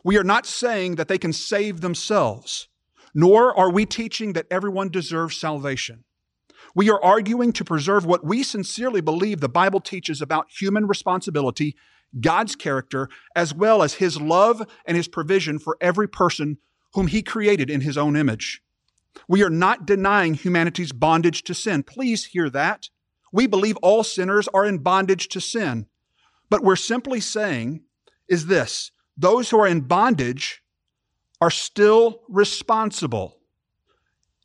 We 0.04 0.16
are 0.18 0.24
not 0.24 0.46
saying 0.46 0.96
that 0.96 1.08
they 1.08 1.18
can 1.18 1.32
save 1.32 1.80
themselves, 1.80 2.68
nor 3.12 3.56
are 3.58 3.70
we 3.70 3.86
teaching 3.86 4.34
that 4.34 4.46
everyone 4.50 4.90
deserves 4.90 5.40
salvation. 5.40 6.04
We 6.76 6.90
are 6.90 7.02
arguing 7.02 7.52
to 7.54 7.64
preserve 7.64 8.04
what 8.04 8.24
we 8.24 8.42
sincerely 8.42 9.00
believe 9.00 9.40
the 9.40 9.48
Bible 9.48 9.80
teaches 9.80 10.20
about 10.20 10.50
human 10.50 10.86
responsibility, 10.86 11.74
God's 12.20 12.56
character, 12.56 13.08
as 13.34 13.54
well 13.54 13.82
as 13.82 13.94
His 13.94 14.20
love 14.20 14.66
and 14.84 14.96
His 14.96 15.08
provision 15.08 15.58
for 15.58 15.76
every 15.80 16.08
person 16.08 16.58
whom 16.94 17.08
He 17.08 17.22
created 17.22 17.70
in 17.70 17.82
His 17.82 17.98
own 17.98 18.16
image. 18.16 18.62
We 19.28 19.42
are 19.42 19.50
not 19.50 19.86
denying 19.86 20.34
humanity's 20.34 20.92
bondage 20.92 21.42
to 21.44 21.54
sin. 21.54 21.82
Please 21.82 22.26
hear 22.26 22.50
that. 22.50 22.88
We 23.32 23.46
believe 23.46 23.76
all 23.78 24.04
sinners 24.04 24.48
are 24.54 24.64
in 24.64 24.78
bondage 24.78 25.28
to 25.28 25.40
sin. 25.40 25.86
But 26.48 26.62
we're 26.62 26.76
simply 26.76 27.20
saying 27.20 27.82
is 28.28 28.46
this 28.46 28.92
those 29.16 29.50
who 29.50 29.58
are 29.60 29.66
in 29.66 29.80
bondage 29.82 30.62
are 31.40 31.50
still 31.50 32.22
responsible. 32.28 33.38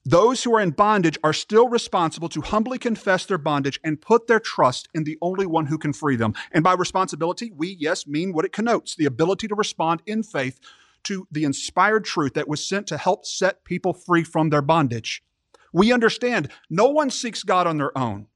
Those 0.06 0.44
who 0.44 0.56
are 0.56 0.62
in 0.62 0.72
bondage 0.72 1.20
are 1.24 1.34
still 1.34 1.70
responsible 1.70 2.28
to 2.30 2.42
humbly 2.42 2.80
confess 2.80 3.26
their 3.26 3.38
bondage 3.38 3.80
and 3.84 4.02
put 4.02 4.26
their 4.26 4.40
trust 4.40 4.90
in 4.96 5.04
the 5.04 5.18
only 5.22 5.46
one 5.46 5.68
who 5.68 5.78
can 5.78 5.94
free 5.94 6.16
them. 6.16 6.34
And 6.52 6.64
by 6.64 6.74
responsibility, 6.74 7.52
we, 7.56 7.78
yes, 7.80 8.08
mean 8.08 8.34
what 8.34 8.46
it 8.46 8.52
connotes 8.52 8.96
the 8.96 9.06
ability 9.06 9.48
to 9.48 9.56
respond 9.56 10.02
in 10.08 10.24
faith 10.24 10.60
to 11.04 11.28
the 11.32 11.44
inspired 11.44 12.04
truth 12.04 12.34
that 12.34 12.48
was 12.48 12.66
sent 12.68 12.88
to 12.88 12.98
help 12.98 13.26
set 13.26 13.64
people 13.64 13.94
free 13.94 14.24
from 14.24 14.50
their 14.50 14.62
bondage. 14.64 15.24
We 15.72 15.94
understand 15.94 16.50
no 16.70 16.88
one 16.88 17.12
seeks 17.12 17.44
God 17.44 17.68
on 17.68 17.78
their 17.78 17.96
own, 17.96 18.28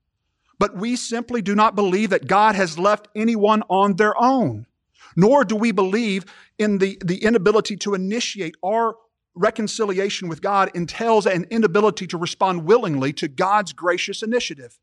but 0.60 0.78
we 0.78 0.96
simply 0.96 1.42
do 1.42 1.56
not 1.56 1.76
believe 1.76 2.12
that 2.12 2.28
God 2.28 2.56
has 2.56 2.78
left 2.78 3.08
anyone 3.16 3.64
on 3.70 3.96
their 3.96 4.14
own. 4.22 4.68
Nor 5.16 5.46
do 5.46 5.56
we 5.56 5.72
believe 5.72 6.26
in 6.58 6.78
the, 6.78 6.98
the 7.04 7.24
inability 7.24 7.78
to 7.78 7.94
initiate 7.94 8.56
our 8.64 8.96
reconciliation 9.36 10.28
with 10.28 10.42
God 10.42 10.72
entails 10.74 11.26
an 11.26 11.46
inability 11.50 12.08
to 12.08 12.18
respond 12.18 12.66
willingly 12.66 13.14
to 13.14 13.28
God's 13.28 13.74
gracious 13.74 14.24
initiative. 14.24 14.80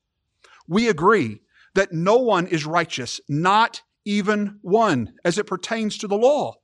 We 0.69 0.89
agree 0.89 1.41
that 1.75 1.93
no 1.93 2.17
one 2.17 2.47
is 2.47 2.67
righteous, 2.67 3.21
not 3.29 3.83
even 4.05 4.59
one, 4.63 5.15
as 5.25 5.39
it 5.39 5.47
pertains 5.47 5.97
to 5.99 6.09
the 6.09 6.19
law. 6.19 6.55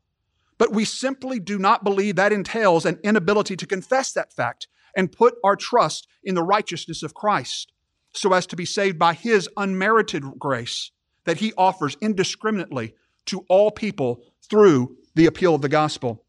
But 0.58 0.72
we 0.72 0.84
simply 0.84 1.38
do 1.38 1.58
not 1.58 1.84
believe 1.84 2.16
that 2.16 2.32
entails 2.32 2.84
an 2.84 2.98
inability 3.02 3.56
to 3.56 3.66
confess 3.66 4.12
that 4.12 4.32
fact 4.32 4.68
and 4.96 5.12
put 5.12 5.36
our 5.44 5.56
trust 5.56 6.08
in 6.24 6.34
the 6.34 6.42
righteousness 6.42 7.02
of 7.02 7.14
Christ 7.14 7.72
so 8.12 8.32
as 8.32 8.46
to 8.46 8.56
be 8.56 8.64
saved 8.64 8.98
by 8.98 9.14
his 9.14 9.48
unmerited 9.56 10.24
grace 10.38 10.90
that 11.24 11.38
he 11.38 11.52
offers 11.56 11.96
indiscriminately 12.00 12.94
to 13.26 13.44
all 13.48 13.70
people 13.70 14.22
through 14.48 14.96
the 15.14 15.26
appeal 15.26 15.54
of 15.54 15.62
the 15.62 15.68
gospel. 15.68 16.24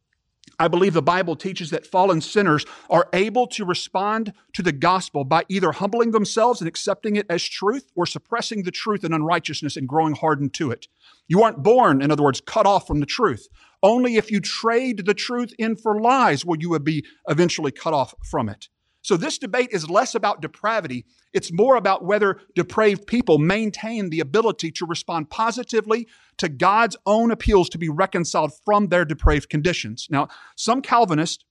I 0.59 0.67
believe 0.67 0.93
the 0.93 1.01
Bible 1.01 1.37
teaches 1.37 1.69
that 1.69 1.87
fallen 1.87 2.19
sinners 2.19 2.65
are 2.89 3.07
able 3.13 3.47
to 3.47 3.63
respond 3.63 4.33
to 4.53 4.61
the 4.61 4.73
gospel 4.73 5.23
by 5.23 5.45
either 5.47 5.71
humbling 5.71 6.11
themselves 6.11 6.59
and 6.59 6.67
accepting 6.67 7.15
it 7.15 7.25
as 7.29 7.43
truth 7.43 7.89
or 7.95 8.05
suppressing 8.05 8.63
the 8.63 8.71
truth 8.71 9.05
in 9.05 9.13
unrighteousness 9.13 9.77
and 9.77 9.87
growing 9.87 10.15
hardened 10.15 10.53
to 10.55 10.69
it. 10.69 10.87
You 11.29 11.43
aren't 11.43 11.63
born, 11.63 12.01
in 12.01 12.11
other 12.11 12.23
words, 12.23 12.41
cut 12.41 12.65
off 12.65 12.87
from 12.87 12.99
the 12.99 13.05
truth. 13.05 13.47
Only 13.81 14.17
if 14.17 14.29
you 14.29 14.41
trade 14.41 15.05
the 15.05 15.13
truth 15.13 15.53
in 15.57 15.77
for 15.77 16.01
lies 16.01 16.45
will 16.45 16.57
you 16.57 16.77
be 16.79 17.05
eventually 17.29 17.71
cut 17.71 17.93
off 17.93 18.13
from 18.29 18.49
it. 18.49 18.67
So 19.01 19.15
this 19.15 19.37
debate 19.37 19.69
is 19.71 19.89
less 19.89 20.13
about 20.13 20.41
depravity. 20.41 21.05
It's 21.33 21.53
more 21.53 21.75
about 21.77 22.03
whether 22.03 22.41
depraved 22.53 23.07
people 23.07 23.37
maintain 23.37 24.09
the 24.09 24.19
ability 24.19 24.71
to 24.73 24.85
respond 24.85 25.29
positively 25.29 26.07
to 26.37 26.49
God's 26.49 26.97
own 27.05 27.31
appeals 27.31 27.69
to 27.69 27.77
be 27.77 27.89
reconciled 27.89 28.51
from 28.65 28.87
their 28.87 29.05
depraved 29.05 29.49
conditions. 29.49 30.07
Now, 30.09 30.27
some 30.55 30.81
Calvinists 30.81 31.45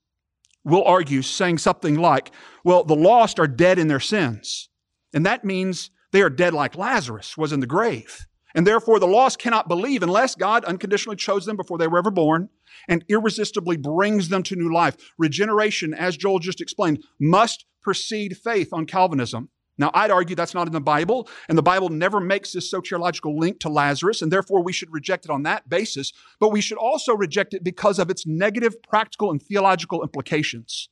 will 0.65 0.85
argue 0.85 1.23
saying 1.23 1.59
something 1.59 1.97
like, 1.97 2.31
well, 2.65 2.85
the 2.85 2.97
lost 2.97 3.41
are 3.41 3.47
dead 3.47 3.79
in 3.79 3.89
their 3.89 4.01
sins. 4.01 4.69
And 5.15 5.25
that 5.25 5.45
means 5.45 5.91
they 6.13 6.21
are 6.21 6.31
dead 6.31 6.53
like 6.53 6.77
Lazarus 6.77 7.37
was 7.37 7.53
in 7.53 7.61
the 7.61 7.67
grave. 7.67 8.28
And 8.55 8.67
therefore, 8.67 8.99
the 8.99 9.07
lost 9.07 9.39
cannot 9.39 9.69
believe 9.69 10.03
unless 10.03 10.35
God 10.35 10.65
unconditionally 10.65 11.17
chose 11.17 11.45
them 11.45 11.57
before 11.57 11.79
they 11.79 11.87
were 11.87 11.99
ever 11.99 12.11
born 12.11 12.49
and 12.89 13.05
irresistibly 13.09 13.77
brings 13.77 14.29
them 14.29 14.43
to 14.45 14.57
new 14.57 14.73
life. 14.73 14.97
Regeneration, 15.19 15.93
as 15.93 16.17
Joel 16.17 16.39
just 16.39 16.61
explained, 16.61 17.05
must 17.21 17.67
precede 17.83 18.39
faith 18.39 18.71
on 18.73 18.87
Calvinism. 18.87 19.51
Now, 19.81 19.93
I'd 19.95 20.11
argue 20.11 20.35
that's 20.35 20.55
not 20.55 20.67
in 20.67 20.73
the 20.73 20.81
Bible, 20.81 21.29
and 21.49 21.57
the 21.57 21.63
Bible 21.63 21.89
never 21.89 22.19
makes 22.19 22.53
this 22.53 22.73
soteriological 22.73 23.39
link 23.39 23.61
to 23.61 23.69
Lazarus, 23.69 24.23
and 24.23 24.33
therefore 24.33 24.61
we 24.61 24.73
should 24.73 24.93
reject 24.93 25.25
it 25.25 25.31
on 25.31 25.45
that 25.45 25.69
basis, 25.69 26.13
but 26.41 26.49
we 26.49 26.61
should 26.61 26.79
also 26.79 27.15
reject 27.15 27.55
it 27.55 27.63
because 27.63 28.01
of 28.01 28.11
its 28.11 28.27
negative 28.27 28.83
practical 28.83 29.31
and 29.31 29.41
theological 29.41 30.03
implications. 30.03 30.89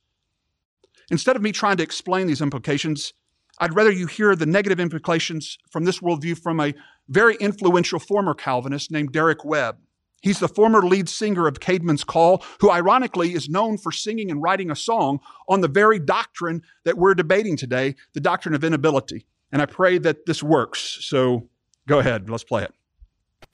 Instead 1.11 1.35
of 1.35 1.41
me 1.41 1.51
trying 1.51 1.77
to 1.77 1.83
explain 1.83 2.27
these 2.27 2.41
implications, 2.41 3.13
I'd 3.59 3.75
rather 3.75 3.91
you 3.91 4.07
hear 4.07 4.35
the 4.35 4.45
negative 4.45 4.79
implications 4.79 5.57
from 5.69 5.85
this 5.85 5.99
worldview 5.99 6.37
from 6.39 6.59
a 6.59 6.73
very 7.09 7.35
influential 7.35 7.99
former 7.99 8.33
Calvinist 8.33 8.91
named 8.91 9.11
Derek 9.11 9.43
Webb. 9.43 9.77
He's 10.21 10.39
the 10.39 10.47
former 10.47 10.81
lead 10.81 11.07
singer 11.09 11.47
of 11.47 11.59
Caedmon's 11.59 12.03
Call, 12.03 12.43
who 12.59 12.71
ironically 12.71 13.33
is 13.33 13.49
known 13.49 13.77
for 13.77 13.91
singing 13.91 14.31
and 14.31 14.41
writing 14.41 14.71
a 14.71 14.75
song 14.75 15.19
on 15.47 15.61
the 15.61 15.67
very 15.67 15.99
doctrine 15.99 16.63
that 16.85 16.97
we're 16.97 17.13
debating 17.13 17.55
today, 17.55 17.95
the 18.13 18.19
doctrine 18.19 18.55
of 18.55 18.63
inability. 18.63 19.25
And 19.51 19.61
I 19.61 19.67
pray 19.67 19.97
that 19.99 20.25
this 20.25 20.41
works. 20.43 20.97
So 21.01 21.47
Go 21.87 21.99
ahead. 21.99 22.29
Let's 22.29 22.43
play 22.43 22.63
it. 22.63 22.73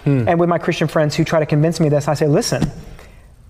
Hmm. 0.02 0.28
And 0.28 0.40
with 0.40 0.50
my 0.50 0.58
Christian 0.58 0.88
friends 0.88 1.16
who 1.16 1.24
try 1.24 1.40
to 1.40 1.46
convince 1.46 1.80
me 1.80 1.88
this, 1.88 2.08
I 2.08 2.16
say, 2.16 2.28
listen, 2.28 2.70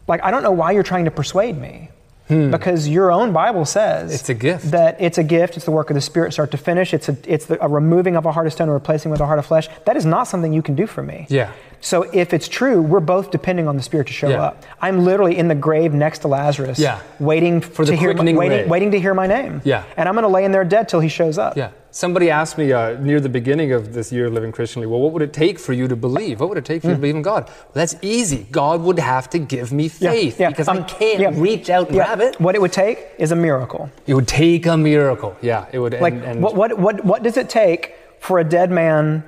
like, 0.08 0.22
I 0.24 0.30
don't 0.30 0.44
know 0.44 0.52
why 0.52 0.72
you're 0.72 0.84
trying 0.84 1.06
to 1.06 1.12
persuade 1.12 1.58
me. 1.58 1.90
Because 2.28 2.88
your 2.88 3.12
own 3.12 3.34
Bible 3.34 3.66
says 3.66 4.10
Hmm. 4.10 4.16
It's 4.16 4.30
a 4.30 4.34
gift. 4.34 4.72
That 4.72 4.98
it's 5.00 5.18
a 5.18 5.24
gift. 5.24 5.56
It's 5.58 5.66
the 5.66 5.72
work 5.72 5.90
of 5.90 5.96
the 5.96 6.02
Spirit, 6.02 6.34
start 6.34 6.52
to 6.52 6.58
finish. 6.58 6.94
It's 6.94 7.10
a 7.10 7.18
it's 7.26 7.46
the, 7.48 7.64
a 7.64 7.68
removing 7.68 8.16
of 8.16 8.26
a 8.26 8.32
heart 8.32 8.48
of 8.48 8.54
stone 8.54 8.70
and 8.70 8.74
replacing 8.74 9.12
with 9.12 9.20
a 9.20 9.26
heart 9.26 9.40
of 9.40 9.46
flesh. 9.46 9.68
That 9.86 9.98
is 9.98 10.06
not 10.06 10.28
something 10.28 10.54
you 10.54 10.62
can 10.62 10.76
do 10.76 10.88
for 10.88 11.04
me. 11.04 11.28
Yeah. 11.30 11.52
So 11.84 12.04
if 12.14 12.34
it's 12.34 12.48
true, 12.48 12.82
we're 12.82 13.02
both 13.02 13.30
depending 13.30 13.68
on 13.68 13.76
the 13.76 13.84
Spirit 13.84 14.08
to 14.08 14.14
show 14.14 14.30
Yeah. 14.30 14.42
up. 14.44 14.64
I'm 14.82 15.04
literally 15.04 15.38
in 15.38 15.50
the 15.50 15.56
grave 15.56 15.94
next 15.94 16.20
to 16.20 16.30
Lazarus, 16.30 16.80
Yeah. 16.80 17.00
waiting 17.20 17.60
For 17.60 17.84
to 17.84 17.92
the 17.92 17.98
hear 17.98 18.14
waiting, 18.14 18.70
waiting 18.70 18.92
to 18.92 19.00
hear 19.00 19.14
my 19.14 19.28
name. 19.28 19.62
Yeah. 19.66 19.84
And 19.98 20.08
I'm 20.08 20.16
going 20.16 20.24
to 20.24 20.30
lay 20.30 20.46
in 20.46 20.54
there 20.54 20.64
dead 20.64 20.88
till 20.88 21.02
he 21.02 21.10
shows 21.10 21.38
up. 21.38 21.58
Yeah. 21.58 21.70
Somebody 21.92 22.32
asked 22.32 22.58
me 22.58 22.72
uh, 22.72 22.98
near 23.02 23.20
the 23.20 23.30
beginning 23.30 23.74
of 23.74 23.94
this 23.94 24.12
year 24.14 24.28
of 24.28 24.34
living 24.34 24.54
Christianly, 24.54 24.88
well, 24.88 25.00
what 25.02 25.12
would 25.12 25.22
it 25.22 25.34
take 25.34 25.60
for 25.60 25.74
you 25.74 25.88
to 25.90 25.96
believe? 25.96 26.40
What 26.40 26.50
would 26.50 26.58
it 26.58 26.66
take 26.66 26.82
for 26.82 26.88
you 26.88 26.94
to 26.96 27.00
believe 27.00 27.16
in 27.18 27.22
God? 27.22 27.44
Well, 27.48 27.74
that's 27.74 27.96
easy. 28.02 28.48
God 28.50 28.82
would 28.82 28.98
have 28.98 29.30
to 29.32 29.38
give 29.38 29.72
me 29.74 29.90
Hmm. 29.90 30.06
Yeah, 30.06 30.12
faith 30.12 30.40
yeah, 30.40 30.50
because 30.50 30.70
I 30.70 30.78
um, 30.78 30.86
can't 30.86 31.20
yeah, 31.20 31.32
reach 31.36 31.70
out 31.70 31.88
and 31.90 31.98
grab 31.98 32.22
it. 32.22 32.40
What 32.40 32.56
it 32.56 32.62
would 32.62 32.72
take 32.72 33.10
is 33.20 33.32
a 33.32 33.36
miracle. 33.36 33.90
It 34.08 34.14
would 34.14 34.28
take 34.28 34.66
a 34.66 34.78
miracle. 34.78 35.36
Yeah, 35.42 35.66
it 35.74 35.80
would. 35.80 36.00
Like, 36.00 36.14
and, 36.14 36.24
and 36.24 36.42
what, 36.42 36.56
what, 36.56 36.80
what, 36.80 37.04
what 37.06 37.24
does 37.24 37.36
it 37.38 37.50
take 37.50 37.94
for 38.20 38.40
a 38.40 38.44
dead 38.44 38.72
man 38.72 39.24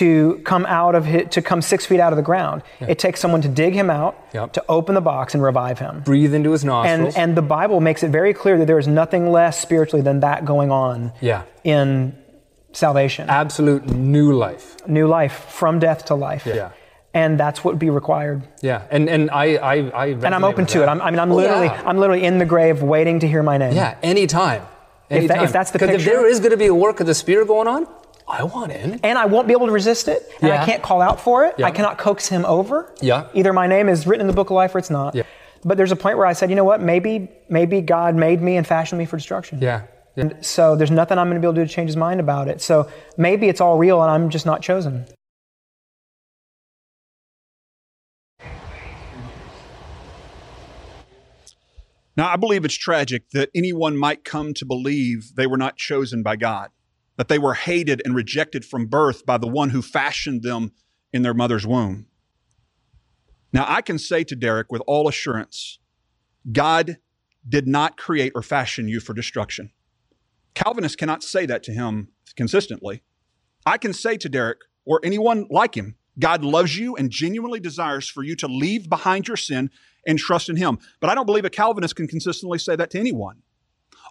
to 0.00 0.40
come 0.44 0.64
out 0.66 0.94
of 0.94 1.04
his, 1.04 1.28
to 1.30 1.42
come 1.42 1.60
six 1.62 1.86
feet 1.86 2.00
out 2.00 2.12
of 2.12 2.16
the 2.16 2.22
ground? 2.22 2.62
It 2.80 2.98
takes 2.98 3.20
someone 3.20 3.42
to 3.42 3.48
dig 3.48 3.72
him 3.74 3.90
out, 3.90 4.14
Yep. 4.32 4.52
to 4.54 4.64
open 4.68 4.94
the 4.94 5.00
box 5.00 5.34
and 5.34 5.42
revive 5.42 5.78
him. 5.78 6.02
breathe 6.04 6.34
into 6.34 6.50
his 6.52 6.64
nostrils. 6.64 7.14
And, 7.14 7.30
and 7.30 7.36
the 7.36 7.42
Bible 7.42 7.80
makes 7.80 8.02
it 8.02 8.10
very 8.10 8.34
clear 8.34 8.58
that 8.58 8.66
there 8.66 8.78
is 8.78 8.88
nothing 8.88 9.30
less 9.30 9.60
spiritually 9.60 10.02
than 10.02 10.20
that 10.20 10.44
going 10.44 10.70
on 10.70 11.12
yeah, 11.20 11.42
in 11.64 12.16
salvation. 12.72 13.28
absolute 13.30 13.86
new 13.86 14.32
life. 14.32 14.76
New 14.86 15.06
life 15.06 15.46
from 15.48 15.78
death 15.78 16.06
to 16.06 16.14
life. 16.14 16.46
Yeah. 16.46 16.70
And 17.12 17.38
that's 17.38 17.62
what 17.62 17.74
would 17.74 17.78
be 17.78 17.90
required. 17.90 18.42
Yeah, 18.60 18.82
and 18.90 19.08
and 19.08 19.30
I 19.30 19.54
I, 19.54 19.74
I 19.90 20.06
And 20.06 20.34
I'm 20.34 20.42
open 20.42 20.66
to 20.66 20.82
it. 20.82 20.86
I'm, 20.88 21.00
I 21.00 21.12
mean, 21.12 21.20
I'm 21.20 21.30
Oh, 21.30 21.36
literally, 21.36 21.66
yeah. 21.66 21.82
I'm 21.86 21.96
literally 21.98 22.24
in 22.24 22.38
the 22.38 22.44
grave 22.44 22.82
waiting 22.82 23.20
to 23.20 23.28
hear 23.28 23.40
my 23.44 23.56
name. 23.56 23.72
Yeah, 23.72 23.96
anytime. 24.02 24.62
If 25.10 25.28
that- 25.28 25.44
if 25.44 25.52
that's 25.52 25.70
the 25.70 25.78
because 25.78 25.94
if 26.00 26.04
there 26.04 26.26
is 26.26 26.40
going 26.40 26.50
to 26.50 26.56
be 26.56 26.66
a 26.66 26.74
work 26.74 26.98
of 26.98 27.06
the 27.06 27.14
Spirit 27.14 27.46
going 27.46 27.68
on, 27.68 27.86
I 28.26 28.42
want 28.44 28.72
in. 28.72 29.00
and 29.02 29.18
I 29.18 29.26
won't 29.26 29.46
be 29.46 29.52
able 29.52 29.66
to 29.66 29.72
resist 29.72 30.08
it, 30.08 30.28
and 30.40 30.50
I 30.52 30.64
can't 30.64 30.82
call 30.82 31.02
out 31.02 31.20
for 31.20 31.44
it. 31.44 31.56
Yeah. 31.58 31.66
I 31.66 31.70
cannot 31.70 31.98
coax 31.98 32.28
him 32.28 32.44
over. 32.46 32.92
Yeah. 33.00 33.28
Either 33.34 33.52
my 33.52 33.66
name 33.66 33.88
is 33.88 34.06
written 34.06 34.22
in 34.22 34.26
the 34.26 34.32
book 34.32 34.50
of 34.50 34.54
life 34.54 34.74
or 34.74 34.78
it's 34.78 34.90
not. 34.90 35.14
Yeah. 35.14 35.24
But 35.64 35.76
there's 35.76 35.92
a 35.92 35.96
point 35.96 36.18
where 36.18 36.26
I 36.26 36.32
said, 36.34 36.50
you 36.50 36.56
know 36.56 36.64
what? 36.64 36.80
Maybe, 36.82 37.28
maybe 37.48 37.80
God 37.80 38.14
made 38.14 38.42
me 38.42 38.56
and 38.56 38.66
fashioned 38.66 38.98
me 38.98 39.06
for 39.06 39.16
destruction. 39.16 39.60
Yeah, 39.60 39.82
yeah. 40.16 40.22
And 40.24 40.44
so 40.44 40.76
there's 40.76 40.90
nothing 40.90 41.18
I'm 41.18 41.28
going 41.28 41.36
to 41.36 41.40
be 41.40 41.46
able 41.46 41.54
to 41.54 41.62
do 41.62 41.66
to 41.66 41.72
change 41.72 41.88
his 41.88 41.96
mind 41.96 42.20
about 42.20 42.48
it. 42.48 42.60
So 42.60 42.90
maybe 43.16 43.48
it's 43.48 43.60
all 43.60 43.78
real 43.78 44.02
and 44.02 44.10
I'm 44.10 44.28
just 44.30 44.46
not 44.46 44.62
chosen. 44.62 45.06
Now, 52.16 52.28
I 52.28 52.36
believe 52.36 52.64
it's 52.64 52.76
tragic 52.76 53.30
that 53.30 53.50
anyone 53.54 53.96
might 53.96 54.24
come 54.24 54.54
to 54.54 54.64
believe 54.64 55.34
they 55.34 55.46
were 55.48 55.56
not 55.56 55.76
chosen 55.76 56.22
by 56.22 56.36
God, 56.36 56.70
that 57.16 57.28
they 57.28 57.38
were 57.38 57.54
hated 57.54 58.02
and 58.04 58.14
rejected 58.14 58.64
from 58.64 58.86
birth 58.86 59.24
by 59.24 59.38
the 59.38 59.46
one 59.46 59.70
who 59.70 59.82
fashioned 59.82 60.42
them 60.42 60.72
in 61.12 61.22
their 61.22 61.34
mother's 61.34 61.66
womb. 61.66 62.06
Now, 63.52 63.64
I 63.68 63.82
can 63.82 63.98
say 63.98 64.24
to 64.24 64.34
Derek 64.34 64.72
with 64.72 64.82
all 64.86 65.08
assurance 65.08 65.78
God 66.50 66.98
did 67.48 67.66
not 67.66 67.96
create 67.96 68.32
or 68.34 68.42
fashion 68.42 68.88
you 68.88 69.00
for 69.00 69.14
destruction. 69.14 69.70
Calvinists 70.54 70.96
cannot 70.96 71.22
say 71.22 71.46
that 71.46 71.62
to 71.64 71.72
him 71.72 72.08
consistently. 72.36 73.02
I 73.66 73.78
can 73.78 73.92
say 73.92 74.16
to 74.16 74.28
Derek 74.28 74.58
or 74.84 75.00
anyone 75.04 75.46
like 75.50 75.76
him, 75.76 75.96
God 76.18 76.44
loves 76.44 76.76
you 76.78 76.96
and 76.96 77.10
genuinely 77.10 77.60
desires 77.60 78.08
for 78.08 78.22
you 78.22 78.36
to 78.36 78.46
leave 78.46 78.88
behind 78.88 79.26
your 79.26 79.36
sin 79.36 79.70
and 80.06 80.18
trust 80.18 80.48
in 80.48 80.56
him. 80.56 80.78
But 81.00 81.10
I 81.10 81.14
don't 81.14 81.26
believe 81.26 81.44
a 81.44 81.50
Calvinist 81.50 81.96
can 81.96 82.06
consistently 82.06 82.58
say 82.58 82.76
that 82.76 82.90
to 82.90 83.00
anyone. 83.00 83.42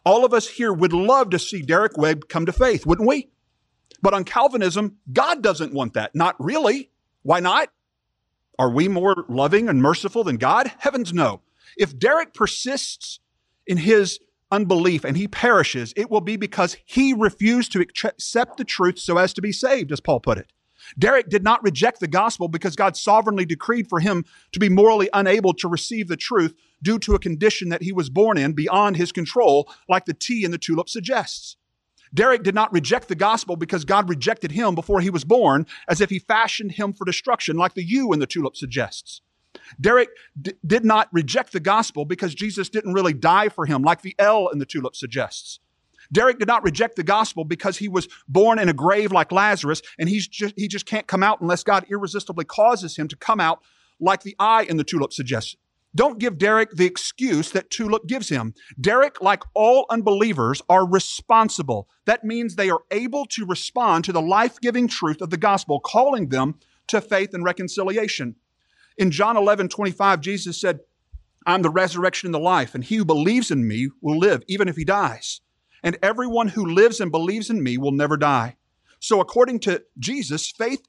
All 0.05 0.25
of 0.25 0.33
us 0.33 0.47
here 0.47 0.73
would 0.73 0.93
love 0.93 1.29
to 1.29 1.39
see 1.39 1.61
Derek 1.61 1.97
Webb 1.97 2.27
come 2.27 2.45
to 2.45 2.51
faith, 2.51 2.85
wouldn't 2.85 3.07
we? 3.07 3.29
But 4.01 4.13
on 4.13 4.25
Calvinism, 4.25 4.97
God 5.11 5.41
doesn't 5.41 5.73
want 5.73 5.93
that. 5.93 6.13
Not 6.13 6.35
really. 6.39 6.89
Why 7.21 7.39
not? 7.39 7.69
Are 8.59 8.69
we 8.69 8.87
more 8.87 9.25
loving 9.29 9.69
and 9.69 9.81
merciful 9.81 10.23
than 10.23 10.37
God? 10.37 10.71
Heavens 10.79 11.13
no. 11.13 11.41
If 11.77 11.97
Derek 11.97 12.33
persists 12.33 13.19
in 13.65 13.77
his 13.77 14.19
unbelief 14.51 15.03
and 15.03 15.17
he 15.17 15.27
perishes, 15.27 15.93
it 15.95 16.11
will 16.11 16.21
be 16.21 16.35
because 16.35 16.77
he 16.85 17.13
refused 17.13 17.71
to 17.71 17.81
accept 17.81 18.57
the 18.57 18.65
truth 18.65 18.99
so 18.99 19.17
as 19.17 19.33
to 19.33 19.41
be 19.41 19.51
saved, 19.51 19.91
as 19.91 20.01
Paul 20.01 20.19
put 20.19 20.37
it. 20.37 20.51
Derek 20.97 21.29
did 21.29 21.43
not 21.43 21.63
reject 21.63 21.99
the 21.99 22.07
gospel 22.07 22.47
because 22.47 22.75
God 22.75 22.97
sovereignly 22.97 23.45
decreed 23.45 23.87
for 23.87 23.99
him 23.99 24.25
to 24.51 24.59
be 24.59 24.69
morally 24.69 25.09
unable 25.13 25.53
to 25.55 25.67
receive 25.67 26.07
the 26.07 26.17
truth 26.17 26.53
due 26.81 26.99
to 26.99 27.15
a 27.15 27.19
condition 27.19 27.69
that 27.69 27.81
he 27.81 27.91
was 27.91 28.09
born 28.09 28.37
in 28.37 28.53
beyond 28.53 28.97
his 28.97 29.11
control, 29.11 29.71
like 29.89 30.05
the 30.05 30.13
tea 30.13 30.43
in 30.43 30.51
the 30.51 30.57
tulip 30.57 30.89
suggests. 30.89 31.57
Derek 32.13 32.43
did 32.43 32.53
not 32.53 32.71
reject 32.71 33.07
the 33.07 33.15
gospel 33.15 33.55
because 33.55 33.85
God 33.85 34.07
rejected 34.07 34.51
him 34.51 34.75
before 34.75 35.01
he 35.01 35.09
was 35.09 35.23
born, 35.23 35.65
as 35.89 35.99
if 35.99 36.09
he 36.09 36.19
fashioned 36.19 36.73
him 36.73 36.93
for 36.93 37.05
destruction, 37.05 37.57
like 37.57 37.73
the 37.73 37.83
U 37.83 38.13
in 38.13 38.19
the 38.19 38.27
tulip 38.27 38.55
suggests. 38.55 39.21
Derek 39.79 40.09
d- 40.39 40.53
did 40.65 40.85
not 40.85 41.09
reject 41.11 41.53
the 41.53 41.59
gospel 41.59 42.05
because 42.05 42.35
Jesus 42.35 42.69
didn't 42.69 42.93
really 42.93 43.13
die 43.13 43.49
for 43.49 43.65
him, 43.65 43.81
like 43.81 44.01
the 44.01 44.15
L 44.19 44.47
in 44.49 44.59
the 44.59 44.65
tulip 44.65 44.95
suggests. 44.95 45.59
Derek 46.13 46.39
did 46.39 46.47
not 46.47 46.63
reject 46.63 46.95
the 46.95 47.04
gospel 47.04 47.43
because 47.43 47.78
he 47.78 47.89
was 47.89 48.08
born 48.28 48.60
in 48.60 48.69
a 48.69 48.73
grave 48.73 49.12
like 49.12 49.32
Lazarus 49.32 49.82
and 49.99 50.08
he's 50.08 50.28
just, 50.28 50.54
he 50.56 50.67
just 50.67 50.86
can't 50.86 51.08
come 51.08 51.23
out 51.23 51.41
unless 51.41 51.63
God 51.63 51.86
irresistibly 51.89 52.45
causes 52.45 52.95
him 52.95 53.08
to 53.10 53.17
come 53.17 53.39
out 53.39 53.62
like 53.99 54.23
the 54.23 54.36
eye 54.39 54.63
in 54.63 54.78
the 54.78 54.84
tulip 54.84 55.12
suggests. 55.12 55.56
Don't 55.95 56.19
give 56.19 56.39
Derek 56.39 56.71
the 56.71 56.86
excuse 56.86 57.52
that 57.52 57.69
tulip 57.69 58.08
gives 58.08 58.30
him. 58.30 58.56
Derek, 58.82 59.21
like 59.21 59.43
all 59.54 59.86
unbelievers, 59.91 60.62
are 60.67 60.88
responsible. 60.88 61.88
That 62.06 62.23
means 62.23 62.56
they 62.56 62.71
are 62.71 62.82
able 62.89 63.26
to 63.28 63.45
respond 63.45 64.06
to 64.06 64.12
the 64.12 64.21
life 64.21 64.60
giving 64.60 64.88
truth 64.88 65.21
of 65.21 65.30
the 65.30 65.38
gospel, 65.38 65.80
calling 65.80 66.30
them 66.30 66.56
to 66.88 66.99
faith 66.99 67.34
and 67.34 67.43
reconciliation. 67.43 68.36
In 68.97 69.12
John 69.12 69.38
11, 69.38 69.69
25, 69.69 70.21
Jesus 70.21 70.60
said, 70.60 70.80
I'm 71.45 71.62
the 71.62 71.69
resurrection 71.69 72.28
and 72.28 72.34
the 72.34 72.39
life, 72.39 72.73
and 72.73 72.84
he 72.84 72.95
who 72.95 73.06
believes 73.06 73.52
in 73.52 73.67
me 73.67 73.89
will 74.02 74.17
live, 74.17 74.43
even 74.47 74.67
if 74.67 74.76
he 74.76 74.86
dies. 74.86 75.41
And 75.83 75.97
everyone 76.01 76.47
who 76.47 76.65
lives 76.65 76.99
and 76.99 77.11
believes 77.11 77.49
in 77.49 77.61
me 77.61 77.77
will 77.77 77.91
never 77.91 78.17
die. 78.17 78.55
So, 78.99 79.19
according 79.19 79.59
to 79.61 79.83
Jesus, 79.99 80.49
faith 80.49 80.87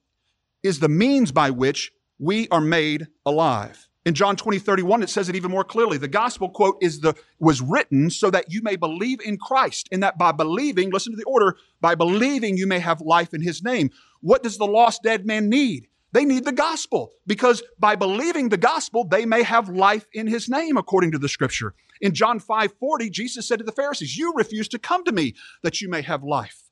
is 0.63 0.79
the 0.79 0.89
means 0.89 1.33
by 1.33 1.51
which 1.51 1.93
we 2.19 2.49
are 2.49 2.61
made 2.61 3.09
alive. 3.27 3.89
In 4.07 4.15
John 4.15 4.37
20, 4.37 4.59
31, 4.59 5.03
it 5.03 5.09
says 5.09 5.29
it 5.29 5.35
even 5.35 5.51
more 5.51 5.65
clearly. 5.65 5.97
The 5.97 6.09
gospel 6.09 6.51
quote 6.51 6.77
is 6.83 7.01
the 7.01 7.15
was 7.39 7.63
written 7.63 8.11
so 8.11 8.31
that 8.31 8.53
you 8.53 8.61
may 8.63 8.77
believe 8.77 9.21
in 9.21 9.39
Christ, 9.39 9.89
and 9.91 10.03
that 10.03 10.19
by 10.19 10.31
believing, 10.31 10.91
listen 10.91 11.13
to 11.13 11.17
the 11.17 11.25
order, 11.25 11.57
by 11.81 11.95
believing 11.95 12.57
you 12.57 12.67
may 12.67 12.81
have 12.81 13.01
life 13.01 13.33
in 13.33 13.41
his 13.41 13.65
name. 13.65 13.91
What 14.21 14.43
does 14.43 14.59
the 14.59 14.67
lost 14.67 15.03
dead 15.03 15.27
man 15.27 15.49
need? 15.49 15.89
They 16.15 16.25
need 16.25 16.45
the 16.45 16.53
gospel 16.53 17.11
because 17.27 17.61
by 17.77 17.97
believing 17.97 18.49
the 18.49 18.57
gospel, 18.57 19.05
they 19.05 19.27
may 19.27 19.43
have 19.43 19.69
life 19.69 20.07
in 20.13 20.29
his 20.29 20.49
name, 20.49 20.77
according 20.77 21.11
to 21.11 21.19
the 21.19 21.29
scripture. 21.29 21.75
In 22.01 22.15
John 22.15 22.39
5 22.39 22.73
40, 22.79 23.11
Jesus 23.11 23.49
said 23.49 23.59
to 23.59 23.65
the 23.65 23.73
Pharisees, 23.73 24.17
You 24.17 24.33
refuse 24.37 24.69
to 24.69 24.79
come 24.79 25.03
to 25.05 25.13
me 25.13 25.35
that 25.63 25.81
you 25.81 25.89
may 25.89 26.03
have 26.03 26.23
life. 26.23 26.71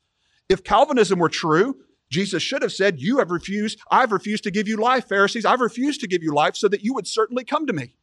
If 0.49 0.63
Calvinism 0.63 1.19
were 1.19 1.29
true, 1.29 1.75
Jesus 2.09 2.41
should 2.41 2.63
have 2.63 2.73
said, 2.73 3.01
You 3.01 3.19
have 3.19 3.33
refused, 3.33 3.81
I've 3.91 4.13
refused 4.13 4.45
to 4.45 4.53
give 4.53 4.69
you 4.69 4.77
life, 4.77 5.09
Pharisees. 5.09 5.45
I've 5.45 5.61
refused 5.61 6.01
to 6.03 6.07
give 6.07 6.23
you 6.23 6.33
life 6.33 6.55
so 6.55 6.69
that 6.69 6.85
you 6.85 6.95
would 6.95 7.09
certainly 7.09 7.43
come 7.43 7.67
to 7.67 7.73
me. 7.73 7.97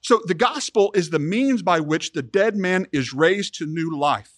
So 0.00 0.20
the 0.26 0.34
gospel 0.34 0.90
is 0.96 1.10
the 1.10 1.20
means 1.20 1.62
by 1.62 1.78
which 1.78 2.12
the 2.12 2.22
dead 2.22 2.56
man 2.56 2.88
is 2.90 3.12
raised 3.12 3.54
to 3.58 3.66
new 3.66 3.96
life. 3.96 4.32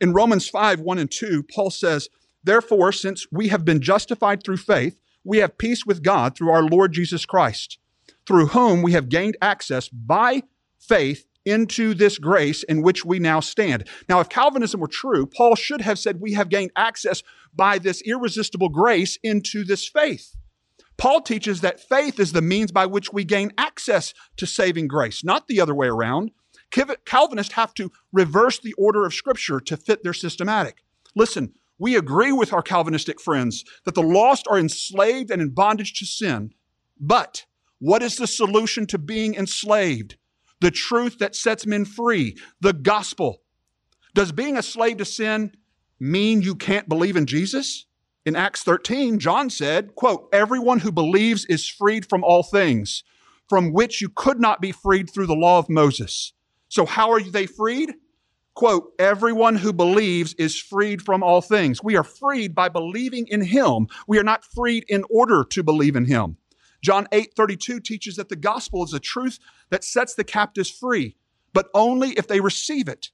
In 0.00 0.14
Romans 0.14 0.48
5 0.48 0.80
1 0.80 0.98
and 0.98 1.10
2, 1.10 1.42
Paul 1.54 1.68
says, 1.68 2.08
Therefore, 2.42 2.92
since 2.92 3.26
we 3.30 3.48
have 3.48 3.66
been 3.66 3.82
justified 3.82 4.42
through 4.42 4.56
faith, 4.56 4.98
we 5.24 5.38
have 5.38 5.58
peace 5.58 5.86
with 5.86 6.02
God 6.02 6.36
through 6.36 6.50
our 6.50 6.62
Lord 6.62 6.92
Jesus 6.92 7.24
Christ, 7.26 7.78
through 8.26 8.48
whom 8.48 8.82
we 8.82 8.92
have 8.92 9.08
gained 9.08 9.36
access 9.40 9.88
by 9.88 10.42
faith 10.78 11.26
into 11.44 11.94
this 11.94 12.18
grace 12.18 12.62
in 12.62 12.82
which 12.82 13.04
we 13.04 13.18
now 13.18 13.40
stand. 13.40 13.88
Now, 14.08 14.20
if 14.20 14.28
Calvinism 14.28 14.80
were 14.80 14.88
true, 14.88 15.26
Paul 15.26 15.56
should 15.56 15.80
have 15.80 15.98
said 15.98 16.20
we 16.20 16.34
have 16.34 16.48
gained 16.48 16.70
access 16.76 17.22
by 17.54 17.78
this 17.78 18.00
irresistible 18.02 18.68
grace 18.68 19.18
into 19.22 19.64
this 19.64 19.88
faith. 19.88 20.36
Paul 20.98 21.20
teaches 21.20 21.60
that 21.62 21.80
faith 21.80 22.20
is 22.20 22.32
the 22.32 22.42
means 22.42 22.70
by 22.70 22.86
which 22.86 23.12
we 23.12 23.24
gain 23.24 23.50
access 23.58 24.14
to 24.36 24.46
saving 24.46 24.86
grace, 24.86 25.24
not 25.24 25.48
the 25.48 25.60
other 25.60 25.74
way 25.74 25.88
around. 25.88 26.30
Calvinists 27.04 27.54
have 27.54 27.74
to 27.74 27.90
reverse 28.12 28.58
the 28.60 28.74
order 28.74 29.04
of 29.04 29.12
Scripture 29.12 29.58
to 29.60 29.76
fit 29.76 30.04
their 30.04 30.12
systematic. 30.12 30.84
Listen, 31.16 31.54
we 31.78 31.96
agree 31.96 32.32
with 32.32 32.52
our 32.52 32.62
Calvinistic 32.62 33.20
friends 33.20 33.64
that 33.84 33.94
the 33.94 34.02
lost 34.02 34.46
are 34.48 34.58
enslaved 34.58 35.30
and 35.30 35.42
in 35.42 35.50
bondage 35.50 35.98
to 35.98 36.06
sin. 36.06 36.52
But 37.00 37.46
what 37.78 38.02
is 38.02 38.16
the 38.16 38.26
solution 38.26 38.86
to 38.86 38.98
being 38.98 39.34
enslaved? 39.34 40.16
The 40.60 40.70
truth 40.70 41.18
that 41.18 41.34
sets 41.34 41.66
men 41.66 41.84
free, 41.84 42.36
the 42.60 42.72
gospel. 42.72 43.42
Does 44.14 44.30
being 44.30 44.56
a 44.56 44.62
slave 44.62 44.98
to 44.98 45.04
sin 45.04 45.52
mean 45.98 46.42
you 46.42 46.54
can't 46.54 46.88
believe 46.88 47.16
in 47.16 47.26
Jesus? 47.26 47.86
In 48.24 48.36
Acts 48.36 48.62
13, 48.62 49.18
John 49.18 49.50
said, 49.50 49.96
quote, 49.96 50.28
everyone 50.32 50.80
who 50.80 50.92
believes 50.92 51.44
is 51.46 51.68
freed 51.68 52.08
from 52.08 52.22
all 52.22 52.44
things, 52.44 53.02
from 53.48 53.72
which 53.72 54.00
you 54.00 54.08
could 54.08 54.38
not 54.38 54.60
be 54.60 54.70
freed 54.70 55.10
through 55.10 55.26
the 55.26 55.34
law 55.34 55.58
of 55.58 55.68
Moses. 55.68 56.32
So 56.68 56.86
how 56.86 57.10
are 57.10 57.20
they 57.20 57.46
freed? 57.46 57.94
Quote, 58.54 58.92
everyone 58.98 59.56
who 59.56 59.72
believes 59.72 60.34
is 60.34 60.58
freed 60.58 61.00
from 61.00 61.22
all 61.22 61.40
things. 61.40 61.82
We 61.82 61.96
are 61.96 62.04
freed 62.04 62.54
by 62.54 62.68
believing 62.68 63.26
in 63.28 63.40
him. 63.40 63.86
We 64.06 64.18
are 64.18 64.24
not 64.24 64.44
freed 64.44 64.84
in 64.88 65.04
order 65.10 65.44
to 65.44 65.62
believe 65.62 65.96
in 65.96 66.04
him. 66.04 66.36
John 66.82 67.06
8 67.12 67.32
32 67.34 67.80
teaches 67.80 68.16
that 68.16 68.28
the 68.28 68.36
gospel 68.36 68.84
is 68.84 68.92
a 68.92 69.00
truth 69.00 69.38
that 69.70 69.84
sets 69.84 70.14
the 70.14 70.24
captives 70.24 70.70
free, 70.70 71.16
but 71.52 71.68
only 71.74 72.10
if 72.10 72.28
they 72.28 72.40
receive 72.40 72.88
it. 72.88 73.10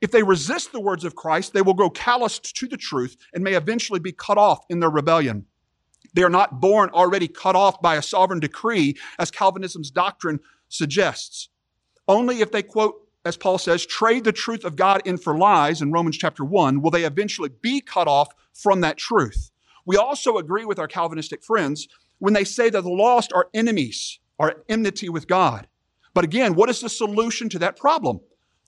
If 0.00 0.10
they 0.10 0.22
resist 0.22 0.72
the 0.72 0.80
words 0.80 1.04
of 1.04 1.14
Christ, 1.14 1.52
they 1.52 1.62
will 1.62 1.74
grow 1.74 1.90
calloused 1.90 2.56
to 2.56 2.66
the 2.66 2.78
truth 2.78 3.16
and 3.34 3.44
may 3.44 3.54
eventually 3.54 4.00
be 4.00 4.12
cut 4.12 4.38
off 4.38 4.64
in 4.70 4.80
their 4.80 4.90
rebellion. 4.90 5.44
They 6.14 6.22
are 6.22 6.30
not 6.30 6.60
born 6.60 6.90
already 6.90 7.28
cut 7.28 7.54
off 7.54 7.80
by 7.82 7.96
a 7.96 8.02
sovereign 8.02 8.40
decree, 8.40 8.96
as 9.18 9.30
Calvinism's 9.30 9.90
doctrine 9.90 10.40
suggests. 10.68 11.50
Only 12.08 12.40
if 12.40 12.50
they, 12.50 12.62
quote, 12.62 13.09
as 13.24 13.36
Paul 13.36 13.58
says, 13.58 13.84
trade 13.84 14.24
the 14.24 14.32
truth 14.32 14.64
of 14.64 14.76
God 14.76 15.02
in 15.04 15.18
for 15.18 15.36
lies 15.36 15.82
in 15.82 15.92
Romans 15.92 16.16
chapter 16.16 16.44
1, 16.44 16.80
will 16.80 16.90
they 16.90 17.04
eventually 17.04 17.50
be 17.60 17.80
cut 17.80 18.08
off 18.08 18.28
from 18.54 18.80
that 18.80 18.96
truth. 18.96 19.50
We 19.86 19.96
also 19.96 20.38
agree 20.38 20.64
with 20.64 20.78
our 20.78 20.88
Calvinistic 20.88 21.44
friends 21.44 21.88
when 22.18 22.34
they 22.34 22.44
say 22.44 22.70
that 22.70 22.82
the 22.82 22.90
lost 22.90 23.32
are 23.32 23.48
enemies, 23.54 24.20
are 24.38 24.50
at 24.50 24.58
enmity 24.68 25.08
with 25.08 25.26
God. 25.26 25.68
But 26.14 26.24
again, 26.24 26.54
what 26.54 26.70
is 26.70 26.80
the 26.80 26.88
solution 26.88 27.48
to 27.50 27.58
that 27.60 27.76
problem? 27.76 28.20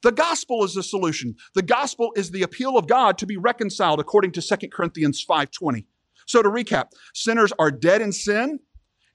The 0.03 0.12
gospel 0.12 0.65
is 0.65 0.75
the 0.75 0.83
solution. 0.83 1.37
The 1.55 1.62
gospel 1.62 2.12
is 2.17 2.31
the 2.31 2.43
appeal 2.43 2.77
of 2.77 2.88
God 2.88 3.19
to 3.19 3.27
be 3.27 3.37
reconciled 3.37 4.01
according 4.01 4.33
to 4.33 4.43
2 4.43 4.73
Corinthians 4.73 5.25
5:20. 5.25 5.87
So 6.27 6.43
to 6.43 6.49
recap, 6.49 6.88
sinners 7.15 7.53
are 7.59 7.71
dead 7.71 8.03
in 8.03 8.12
sin, 8.12 8.61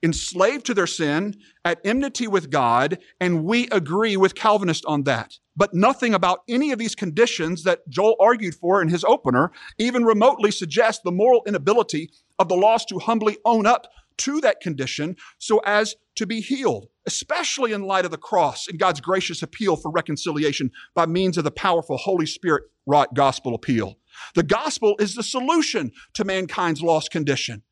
enslaved 0.03 0.65
to 0.65 0.73
their 0.73 0.87
sin, 0.87 1.35
at 1.65 1.79
enmity 1.83 2.27
with 2.27 2.49
God, 2.49 2.99
and 3.19 3.43
we 3.43 3.67
agree 3.69 4.15
with 4.15 4.35
Calvinist 4.35 4.85
on 4.85 5.03
that. 5.03 5.33
But 5.55 5.73
nothing 5.73 6.13
about 6.13 6.39
any 6.47 6.71
of 6.71 6.79
these 6.79 6.95
conditions 6.95 7.63
that 7.63 7.87
Joel 7.89 8.15
argued 8.19 8.55
for 8.55 8.81
in 8.81 8.89
his 8.89 9.03
opener 9.03 9.51
even 9.77 10.05
remotely 10.05 10.51
suggests 10.51 11.01
the 11.03 11.11
moral 11.11 11.41
inability 11.47 12.11
of 12.37 12.47
the 12.47 12.55
lost 12.55 12.89
to 12.89 12.99
humbly 12.99 13.37
own 13.43 13.65
up 13.65 13.87
to 14.17 14.41
that 14.41 14.61
condition 14.61 15.15
so 15.37 15.61
as 15.65 15.95
to 16.15 16.25
be 16.25 16.41
healed, 16.41 16.87
especially 17.05 17.71
in 17.71 17.83
light 17.83 18.05
of 18.05 18.11
the 18.11 18.17
cross 18.17 18.67
and 18.67 18.79
God's 18.79 18.99
gracious 18.99 19.43
appeal 19.43 19.75
for 19.75 19.91
reconciliation 19.91 20.71
by 20.95 21.05
means 21.05 21.37
of 21.37 21.43
the 21.43 21.51
powerful 21.51 21.97
Holy 21.97 22.25
Spirit 22.25 22.63
wrought 22.85 23.13
gospel 23.13 23.53
appeal. 23.53 23.97
The 24.33 24.43
gospel 24.43 24.95
is 24.99 25.15
the 25.15 25.23
solution 25.23 25.91
to 26.15 26.23
mankind's 26.23 26.81
lost 26.81 27.11
condition. 27.11 27.63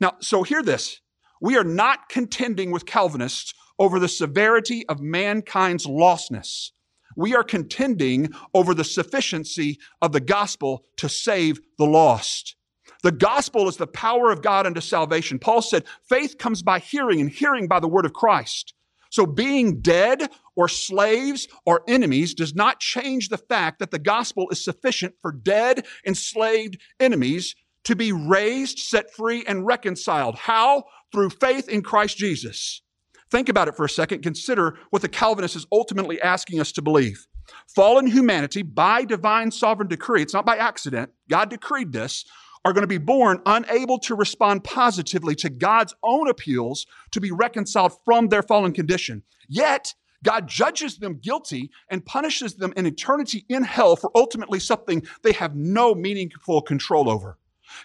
Now, 0.00 0.16
so 0.20 0.42
hear 0.42 0.62
this. 0.62 1.00
We 1.40 1.56
are 1.56 1.64
not 1.64 2.08
contending 2.08 2.70
with 2.70 2.86
Calvinists 2.86 3.54
over 3.78 3.98
the 3.98 4.08
severity 4.08 4.86
of 4.88 5.00
mankind's 5.00 5.86
lostness. 5.86 6.70
We 7.16 7.34
are 7.34 7.44
contending 7.44 8.32
over 8.54 8.74
the 8.74 8.84
sufficiency 8.84 9.78
of 10.02 10.12
the 10.12 10.20
gospel 10.20 10.84
to 10.98 11.08
save 11.08 11.60
the 11.78 11.86
lost. 11.86 12.56
The 13.02 13.12
gospel 13.12 13.68
is 13.68 13.76
the 13.76 13.86
power 13.86 14.30
of 14.30 14.42
God 14.42 14.66
unto 14.66 14.80
salvation. 14.80 15.38
Paul 15.38 15.62
said, 15.62 15.84
faith 16.08 16.38
comes 16.38 16.62
by 16.62 16.78
hearing 16.78 17.20
and 17.20 17.30
hearing 17.30 17.68
by 17.68 17.80
the 17.80 17.88
word 17.88 18.04
of 18.04 18.12
Christ. 18.12 18.74
So 19.10 19.26
being 19.26 19.80
dead 19.80 20.28
or 20.56 20.68
slaves 20.68 21.48
or 21.64 21.82
enemies 21.88 22.34
does 22.34 22.54
not 22.54 22.80
change 22.80 23.28
the 23.28 23.38
fact 23.38 23.78
that 23.78 23.90
the 23.90 23.98
gospel 23.98 24.48
is 24.50 24.62
sufficient 24.62 25.14
for 25.22 25.32
dead, 25.32 25.86
enslaved 26.06 26.80
enemies 26.98 27.54
to 27.84 27.94
be 27.94 28.10
raised, 28.10 28.80
set 28.80 29.14
free, 29.14 29.44
and 29.46 29.64
reconciled. 29.64 30.34
How? 30.34 30.84
Through 31.12 31.30
faith 31.30 31.68
in 31.68 31.82
Christ 31.82 32.16
Jesus. 32.16 32.82
Think 33.30 33.48
about 33.48 33.68
it 33.68 33.76
for 33.76 33.84
a 33.84 33.90
second. 33.90 34.22
Consider 34.22 34.78
what 34.90 35.02
the 35.02 35.08
Calvinist 35.08 35.56
is 35.56 35.66
ultimately 35.72 36.20
asking 36.20 36.60
us 36.60 36.72
to 36.72 36.82
believe. 36.82 37.26
Fallen 37.74 38.06
humanity, 38.06 38.62
by 38.62 39.04
divine 39.04 39.50
sovereign 39.50 39.88
decree, 39.88 40.22
it's 40.22 40.34
not 40.34 40.46
by 40.46 40.56
accident, 40.56 41.10
God 41.28 41.50
decreed 41.50 41.92
this, 41.92 42.24
are 42.64 42.72
going 42.72 42.82
to 42.82 42.88
be 42.88 42.98
born 42.98 43.40
unable 43.46 43.98
to 44.00 44.16
respond 44.16 44.64
positively 44.64 45.36
to 45.36 45.48
God's 45.48 45.94
own 46.02 46.28
appeals 46.28 46.86
to 47.12 47.20
be 47.20 47.30
reconciled 47.30 47.92
from 48.04 48.28
their 48.28 48.42
fallen 48.42 48.72
condition. 48.72 49.22
Yet, 49.48 49.94
God 50.24 50.48
judges 50.48 50.98
them 50.98 51.20
guilty 51.22 51.70
and 51.88 52.04
punishes 52.04 52.56
them 52.56 52.72
in 52.76 52.86
eternity 52.86 53.44
in 53.48 53.62
hell 53.62 53.94
for 53.94 54.10
ultimately 54.16 54.58
something 54.58 55.06
they 55.22 55.32
have 55.32 55.54
no 55.54 55.94
meaningful 55.94 56.62
control 56.62 57.08
over. 57.08 57.38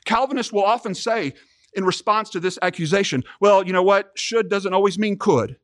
Calvinists 0.05 0.51
will 0.51 0.63
often 0.63 0.95
say 0.95 1.33
in 1.73 1.85
response 1.85 2.29
to 2.31 2.39
this 2.39 2.59
accusation, 2.61 3.23
well, 3.39 3.65
you 3.65 3.73
know 3.73 3.83
what? 3.83 4.11
Should 4.15 4.49
doesn't 4.49 4.73
always 4.73 4.99
mean 4.99 5.17
could. 5.17 5.57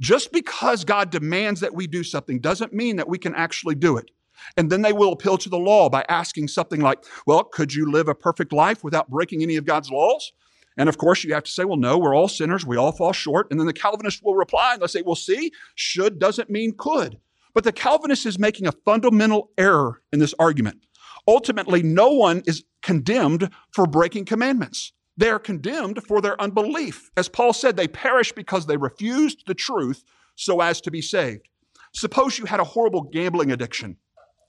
Just 0.00 0.32
because 0.32 0.84
God 0.84 1.10
demands 1.10 1.60
that 1.60 1.74
we 1.74 1.86
do 1.86 2.02
something 2.02 2.40
doesn't 2.40 2.72
mean 2.72 2.96
that 2.96 3.08
we 3.08 3.18
can 3.18 3.34
actually 3.34 3.74
do 3.74 3.96
it. 3.96 4.10
And 4.56 4.70
then 4.70 4.82
they 4.82 4.92
will 4.92 5.12
appeal 5.12 5.38
to 5.38 5.48
the 5.48 5.58
law 5.58 5.88
by 5.88 6.04
asking 6.08 6.48
something 6.48 6.80
like, 6.80 7.04
well, 7.26 7.44
could 7.44 7.74
you 7.74 7.90
live 7.90 8.08
a 8.08 8.14
perfect 8.14 8.52
life 8.52 8.84
without 8.84 9.10
breaking 9.10 9.42
any 9.42 9.56
of 9.56 9.64
God's 9.64 9.90
laws? 9.90 10.32
And 10.76 10.88
of 10.88 10.98
course, 10.98 11.24
you 11.24 11.32
have 11.32 11.44
to 11.44 11.50
say, 11.50 11.64
well, 11.64 11.78
no, 11.78 11.96
we're 11.96 12.14
all 12.14 12.28
sinners. 12.28 12.66
We 12.66 12.76
all 12.76 12.92
fall 12.92 13.12
short. 13.12 13.48
And 13.50 13.58
then 13.58 13.66
the 13.66 13.72
Calvinist 13.72 14.22
will 14.22 14.34
reply 14.34 14.74
and 14.74 14.80
they'll 14.80 14.88
say, 14.88 15.02
well, 15.02 15.14
see, 15.14 15.52
should 15.74 16.18
doesn't 16.18 16.50
mean 16.50 16.74
could. 16.76 17.18
But 17.54 17.64
the 17.64 17.72
Calvinist 17.72 18.26
is 18.26 18.38
making 18.38 18.66
a 18.66 18.72
fundamental 18.72 19.50
error 19.56 20.02
in 20.12 20.18
this 20.18 20.34
argument. 20.38 20.84
Ultimately, 21.26 21.82
no 21.82 22.10
one 22.10 22.42
is 22.46 22.64
condemned 22.82 23.50
for 23.72 23.86
breaking 23.86 24.26
commandments. 24.26 24.92
They 25.16 25.30
are 25.30 25.38
condemned 25.38 26.02
for 26.06 26.20
their 26.20 26.40
unbelief. 26.40 27.10
As 27.16 27.28
Paul 27.28 27.52
said, 27.52 27.76
they 27.76 27.88
perish 27.88 28.32
because 28.32 28.66
they 28.66 28.76
refused 28.76 29.44
the 29.46 29.54
truth 29.54 30.04
so 30.34 30.60
as 30.60 30.80
to 30.82 30.90
be 30.90 31.00
saved. 31.00 31.48
Suppose 31.92 32.38
you 32.38 32.44
had 32.44 32.60
a 32.60 32.64
horrible 32.64 33.02
gambling 33.02 33.50
addiction. 33.50 33.96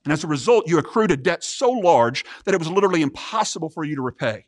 And 0.04 0.12
as 0.12 0.24
a 0.24 0.28
result, 0.28 0.68
you 0.68 0.78
accrued 0.78 1.12
a 1.12 1.18
debt 1.18 1.44
so 1.44 1.70
large 1.70 2.26
that 2.46 2.54
it 2.54 2.60
was 2.60 2.70
literally 2.70 3.02
impossible 3.02 3.70
for 3.70 3.84
you 3.84 3.96
to 3.96 4.02
repay. 4.02 4.46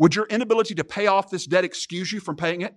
Would 0.00 0.14
your 0.14 0.26
inability 0.26 0.74
to 0.76 0.84
pay 0.84 1.06
off 1.06 1.30
this 1.30 1.46
debt 1.46 1.64
excuse 1.64 2.12
you 2.12 2.20
from 2.20 2.36
paying 2.36 2.62
it? 2.62 2.74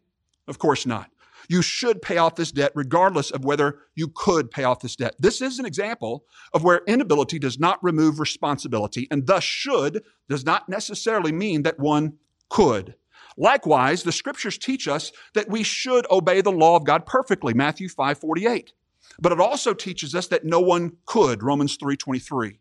Of 0.47 0.59
course 0.59 0.85
not. 0.85 1.09
You 1.49 1.61
should 1.61 2.01
pay 2.01 2.17
off 2.17 2.35
this 2.35 2.51
debt 2.51 2.71
regardless 2.75 3.31
of 3.31 3.43
whether 3.43 3.79
you 3.95 4.09
could 4.15 4.51
pay 4.51 4.63
off 4.63 4.81
this 4.81 4.95
debt. 4.95 5.15
This 5.19 5.41
is 5.41 5.59
an 5.59 5.65
example 5.65 6.25
of 6.53 6.63
where 6.63 6.81
inability 6.87 7.39
does 7.39 7.59
not 7.59 7.83
remove 7.83 8.19
responsibility 8.19 9.07
and 9.11 9.25
thus 9.25 9.43
should 9.43 10.03
does 10.29 10.45
not 10.45 10.69
necessarily 10.69 11.31
mean 11.31 11.63
that 11.63 11.79
one 11.79 12.13
could. 12.51 12.95
Likewise, 13.37 14.03
the 14.03 14.11
scriptures 14.11 14.57
teach 14.57 14.87
us 14.87 15.11
that 15.33 15.49
we 15.49 15.63
should 15.63 16.05
obey 16.11 16.41
the 16.41 16.51
law 16.51 16.75
of 16.75 16.83
God 16.83 17.05
perfectly, 17.05 17.53
Matthew 17.53 17.89
5 17.89 18.19
48. 18.19 18.73
But 19.19 19.31
it 19.31 19.39
also 19.39 19.73
teaches 19.73 20.13
us 20.13 20.27
that 20.27 20.45
no 20.45 20.59
one 20.59 20.97
could, 21.05 21.41
Romans 21.41 21.77
3:23. 21.77 22.59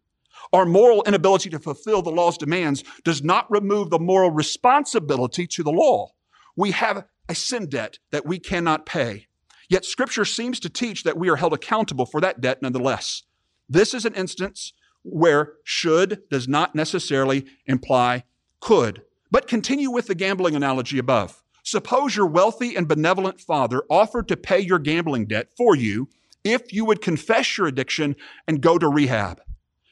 Our 0.53 0.64
moral 0.64 1.03
inability 1.07 1.50
to 1.50 1.59
fulfill 1.59 2.03
the 2.03 2.11
law's 2.11 2.38
demands 2.38 2.83
does 3.05 3.22
not 3.22 3.50
remove 3.50 3.90
the 3.90 3.98
moral 3.98 4.31
responsibility 4.31 5.46
to 5.48 5.62
the 5.62 5.72
law. 5.72 6.12
We 6.57 6.70
have 6.70 7.05
a 7.29 7.35
sin 7.35 7.68
debt 7.68 7.98
that 8.11 8.26
we 8.26 8.38
cannot 8.38 8.87
pay. 8.87 9.26
Yet 9.68 9.85
scripture 9.85 10.24
seems 10.24 10.59
to 10.61 10.68
teach 10.68 11.05
that 11.05 11.18
we 11.18 11.29
are 11.29 11.37
held 11.37 11.53
accountable 11.53 12.07
for 12.07 12.20
that 12.20 12.40
debt 12.40 12.62
nonetheless. 12.62 13.24
This 13.68 13.94
is 13.94 14.05
an 14.05 14.14
instance 14.14 14.72
where 15.03 15.55
should 15.62 16.22
does 16.31 16.48
not 16.48 16.74
necessarily 16.74 17.46
imply 17.66 18.24
could. 18.61 19.03
But 19.31 19.47
continue 19.47 19.90
with 19.90 20.07
the 20.07 20.14
gambling 20.14 20.57
analogy 20.57 20.99
above. 20.99 21.43
Suppose 21.62 22.16
your 22.16 22.27
wealthy 22.27 22.75
and 22.75 22.88
benevolent 22.88 23.40
father 23.40 23.83
offered 23.88 24.29
to 24.29 24.37
pay 24.37 24.61
your 24.61 24.79
gambling 24.79 25.27
debt 25.27 25.51
for 25.57 25.77
you 25.77 26.09
if 26.43 26.73
you 26.73 26.85
would 26.85 27.03
confess 27.03 27.59
your 27.59 27.66
addiction 27.66 28.16
and 28.49 28.61
go 28.61 28.79
to 28.79 28.88
rehab. 28.88 29.40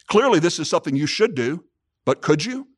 Clearly, 0.09 0.41
this 0.41 0.59
is 0.59 0.69
something 0.69 0.97
you 0.97 1.07
should 1.07 1.35
do, 1.35 1.65
but 2.05 2.23
could 2.23 2.45
you? 2.45 2.69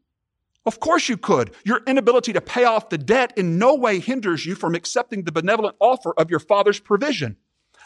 Of 0.66 0.80
course 0.80 1.08
you 1.08 1.16
could. 1.16 1.54
Your 1.64 1.80
inability 1.86 2.32
to 2.34 2.40
pay 2.40 2.64
off 2.64 2.90
the 2.90 2.98
debt 2.98 3.32
in 3.36 3.58
no 3.58 3.74
way 3.74 3.98
hinders 3.98 4.44
you 4.44 4.54
from 4.54 4.74
accepting 4.74 5.22
the 5.22 5.32
benevolent 5.32 5.76
offer 5.80 6.12
of 6.18 6.30
your 6.30 6.40
father's 6.40 6.80
provision. 6.80 7.36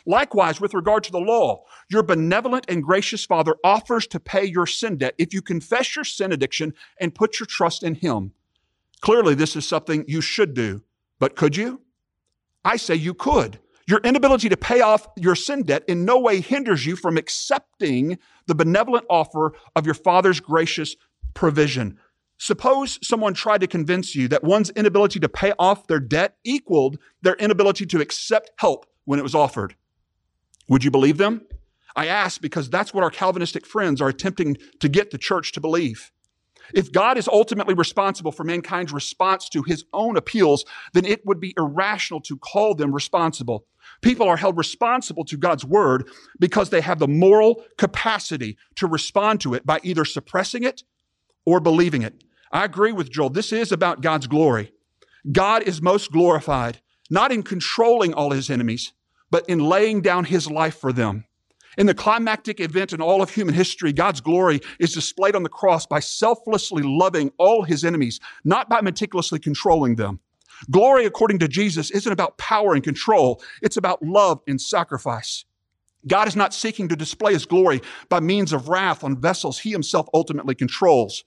Likewise, 0.06 0.60
with 0.60 0.74
regard 0.74 1.04
to 1.04 1.12
the 1.12 1.20
law, 1.20 1.64
your 1.88 2.02
benevolent 2.02 2.66
and 2.68 2.82
gracious 2.82 3.24
father 3.24 3.54
offers 3.62 4.06
to 4.08 4.20
pay 4.20 4.44
your 4.44 4.66
sin 4.66 4.96
debt 4.96 5.14
if 5.18 5.32
you 5.32 5.40
confess 5.40 5.94
your 5.94 6.04
sin 6.04 6.32
addiction 6.32 6.74
and 6.98 7.14
put 7.14 7.38
your 7.38 7.46
trust 7.46 7.82
in 7.82 7.94
him. 7.94 8.32
Clearly, 9.04 9.34
this 9.34 9.54
is 9.54 9.68
something 9.68 10.06
you 10.08 10.22
should 10.22 10.54
do, 10.54 10.80
but 11.18 11.36
could 11.36 11.58
you? 11.58 11.82
I 12.64 12.76
say 12.78 12.94
you 12.94 13.12
could. 13.12 13.58
Your 13.86 13.98
inability 13.98 14.48
to 14.48 14.56
pay 14.56 14.80
off 14.80 15.06
your 15.18 15.34
sin 15.34 15.64
debt 15.64 15.84
in 15.86 16.06
no 16.06 16.18
way 16.18 16.40
hinders 16.40 16.86
you 16.86 16.96
from 16.96 17.18
accepting 17.18 18.18
the 18.46 18.54
benevolent 18.54 19.04
offer 19.10 19.52
of 19.76 19.84
your 19.84 19.94
Father's 19.94 20.40
gracious 20.40 20.96
provision. 21.34 21.98
Suppose 22.38 22.98
someone 23.06 23.34
tried 23.34 23.60
to 23.60 23.66
convince 23.66 24.14
you 24.14 24.26
that 24.28 24.42
one's 24.42 24.70
inability 24.70 25.20
to 25.20 25.28
pay 25.28 25.52
off 25.58 25.86
their 25.86 26.00
debt 26.00 26.38
equaled 26.42 26.98
their 27.20 27.34
inability 27.34 27.84
to 27.84 28.00
accept 28.00 28.52
help 28.56 28.86
when 29.04 29.18
it 29.18 29.22
was 29.22 29.34
offered. 29.34 29.76
Would 30.70 30.82
you 30.82 30.90
believe 30.90 31.18
them? 31.18 31.42
I 31.94 32.06
ask 32.06 32.40
because 32.40 32.70
that's 32.70 32.94
what 32.94 33.04
our 33.04 33.10
Calvinistic 33.10 33.66
friends 33.66 34.00
are 34.00 34.08
attempting 34.08 34.56
to 34.80 34.88
get 34.88 35.10
the 35.10 35.18
church 35.18 35.52
to 35.52 35.60
believe. 35.60 36.10
If 36.72 36.92
God 36.92 37.18
is 37.18 37.28
ultimately 37.28 37.74
responsible 37.74 38.32
for 38.32 38.44
mankind's 38.44 38.92
response 38.92 39.48
to 39.50 39.62
his 39.62 39.84
own 39.92 40.16
appeals, 40.16 40.64
then 40.92 41.04
it 41.04 41.24
would 41.26 41.40
be 41.40 41.54
irrational 41.58 42.20
to 42.22 42.38
call 42.38 42.74
them 42.74 42.94
responsible. 42.94 43.66
People 44.00 44.28
are 44.28 44.36
held 44.36 44.56
responsible 44.56 45.24
to 45.26 45.36
God's 45.36 45.64
word 45.64 46.08
because 46.38 46.70
they 46.70 46.80
have 46.80 46.98
the 46.98 47.08
moral 47.08 47.64
capacity 47.76 48.56
to 48.76 48.86
respond 48.86 49.40
to 49.42 49.54
it 49.54 49.66
by 49.66 49.80
either 49.82 50.04
suppressing 50.04 50.62
it 50.62 50.84
or 51.44 51.60
believing 51.60 52.02
it. 52.02 52.24
I 52.50 52.64
agree 52.64 52.92
with 52.92 53.10
Joel. 53.10 53.30
This 53.30 53.52
is 53.52 53.72
about 53.72 54.00
God's 54.00 54.26
glory. 54.26 54.72
God 55.30 55.62
is 55.64 55.82
most 55.82 56.12
glorified 56.12 56.80
not 57.10 57.32
in 57.32 57.42
controlling 57.42 58.14
all 58.14 58.30
his 58.30 58.50
enemies, 58.50 58.92
but 59.30 59.48
in 59.48 59.58
laying 59.58 60.00
down 60.00 60.24
his 60.24 60.50
life 60.50 60.76
for 60.76 60.92
them. 60.92 61.24
In 61.76 61.86
the 61.86 61.94
climactic 61.94 62.60
event 62.60 62.92
in 62.92 63.00
all 63.00 63.22
of 63.22 63.30
human 63.30 63.54
history, 63.54 63.92
God's 63.92 64.20
glory 64.20 64.60
is 64.78 64.92
displayed 64.92 65.34
on 65.34 65.42
the 65.42 65.48
cross 65.48 65.86
by 65.86 66.00
selflessly 66.00 66.82
loving 66.82 67.32
all 67.38 67.62
his 67.62 67.84
enemies, 67.84 68.20
not 68.44 68.68
by 68.68 68.80
meticulously 68.80 69.38
controlling 69.38 69.96
them. 69.96 70.20
Glory, 70.70 71.04
according 71.04 71.40
to 71.40 71.48
Jesus, 71.48 71.90
isn't 71.90 72.12
about 72.12 72.38
power 72.38 72.74
and 72.74 72.84
control. 72.84 73.42
It's 73.60 73.76
about 73.76 74.02
love 74.02 74.40
and 74.46 74.60
sacrifice. 74.60 75.44
God 76.06 76.28
is 76.28 76.36
not 76.36 76.54
seeking 76.54 76.88
to 76.88 76.96
display 76.96 77.32
his 77.32 77.46
glory 77.46 77.80
by 78.08 78.20
means 78.20 78.52
of 78.52 78.68
wrath 78.68 79.02
on 79.02 79.20
vessels 79.20 79.58
he 79.60 79.70
himself 79.70 80.06
ultimately 80.14 80.54
controls. 80.54 81.24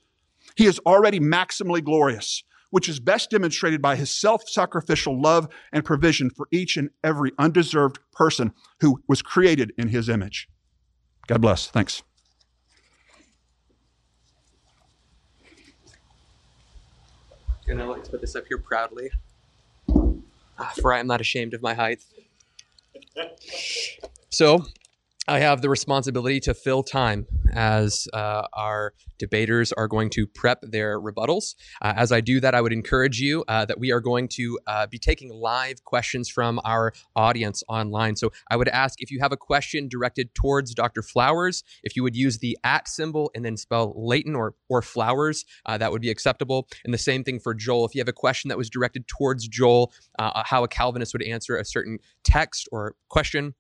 He 0.56 0.66
is 0.66 0.80
already 0.86 1.20
maximally 1.20 1.84
glorious, 1.84 2.44
which 2.70 2.90
is 2.90 3.00
best 3.00 3.30
demonstrated 3.30 3.82
by 3.82 3.96
his 3.96 4.12
self 4.12 4.48
sacrificial 4.48 5.20
love 5.20 5.48
and 5.72 5.86
provision 5.86 6.30
for 6.30 6.48
each 6.52 6.78
and 6.78 6.90
every 7.04 7.32
undeserved 7.38 8.00
person 8.12 8.54
who 8.82 9.02
was 9.08 9.22
created 9.22 9.74
in 9.78 9.90
his 9.90 10.10
image. 10.10 10.48
God 11.28 11.42
bless. 11.42 11.68
Thanks. 11.68 12.04
And 17.68 17.82
I 17.82 17.86
like 17.86 18.04
to 18.06 18.12
put 18.12 18.22
this 18.22 18.36
up 18.36 18.46
here 18.48 18.58
proudly. 18.58 19.12
Ah, 20.58 20.74
for 20.82 20.94
I 20.94 21.00
am 21.00 21.08
not 21.08 21.20
ashamed 21.20 21.54
of 21.54 21.62
my 21.62 21.74
height. 21.74 22.02
So, 24.30 24.66
I 25.30 25.40
have 25.40 25.62
the 25.62 25.70
responsibility 25.70 26.40
to 26.42 26.54
fill 26.54 26.84
time 26.84 27.28
as 27.52 28.08
uh, 28.14 28.44
our 28.54 28.94
debaters 29.18 29.74
are 29.74 29.90
going 29.90 30.10
to 30.12 30.26
prep 30.26 30.62
their 30.62 31.02
rebuttals. 31.02 31.56
Uh, 31.82 31.94
as 31.98 32.14
I 32.14 32.22
do 32.22 32.40
that, 32.40 32.56
I 32.56 32.62
would 32.62 32.72
encourage 32.72 33.20
you 33.20 33.44
uh, 33.50 33.66
that 33.66 33.78
we 33.78 33.92
are 33.92 34.00
going 34.00 34.30
to 34.30 34.58
uh, 34.68 34.88
be 34.88 34.98
taking 34.98 35.30
live 35.34 35.84
questions 35.84 36.30
from 36.30 36.62
our 36.64 36.94
audience 37.14 37.62
online. 37.68 38.16
So 38.16 38.32
I 38.50 38.56
would 38.56 38.70
ask 38.70 39.02
if 39.02 39.12
you 39.12 39.20
have 39.20 39.34
a 39.34 39.38
question 39.38 39.90
directed 39.90 40.34
towards 40.34 40.74
Dr. 40.74 41.02
Flowers, 41.02 41.62
if 41.84 41.98
you 41.98 42.04
would 42.04 42.16
use 42.16 42.38
the 42.38 42.58
at 42.64 42.88
symbol 42.88 43.30
and 43.36 43.44
then 43.44 43.58
spell 43.58 43.94
Leighton 43.98 44.34
or, 44.34 44.56
or 44.70 44.82
Flowers, 44.82 45.44
uh, 45.66 45.78
that 45.78 45.92
would 45.92 46.02
be 46.02 46.10
acceptable. 46.10 46.70
And 46.86 46.94
the 46.94 46.98
same 46.98 47.26
thing 47.26 47.42
for 47.42 47.54
Joel. 47.54 47.86
If 47.86 47.96
you 47.96 48.00
have 48.00 48.08
a 48.08 48.14
question 48.14 48.48
that 48.48 48.58
was 48.58 48.70
directed 48.70 49.10
towards 49.10 49.46
Joel, 49.50 49.92
uh, 50.20 50.44
how 50.46 50.64
a 50.64 50.70
Calvinist 50.70 51.14
would 51.14 51.24
answer 51.24 51.58
a 51.58 51.66
certain 51.66 51.98
text 52.24 52.70
or 52.72 52.96
question, 53.10 53.56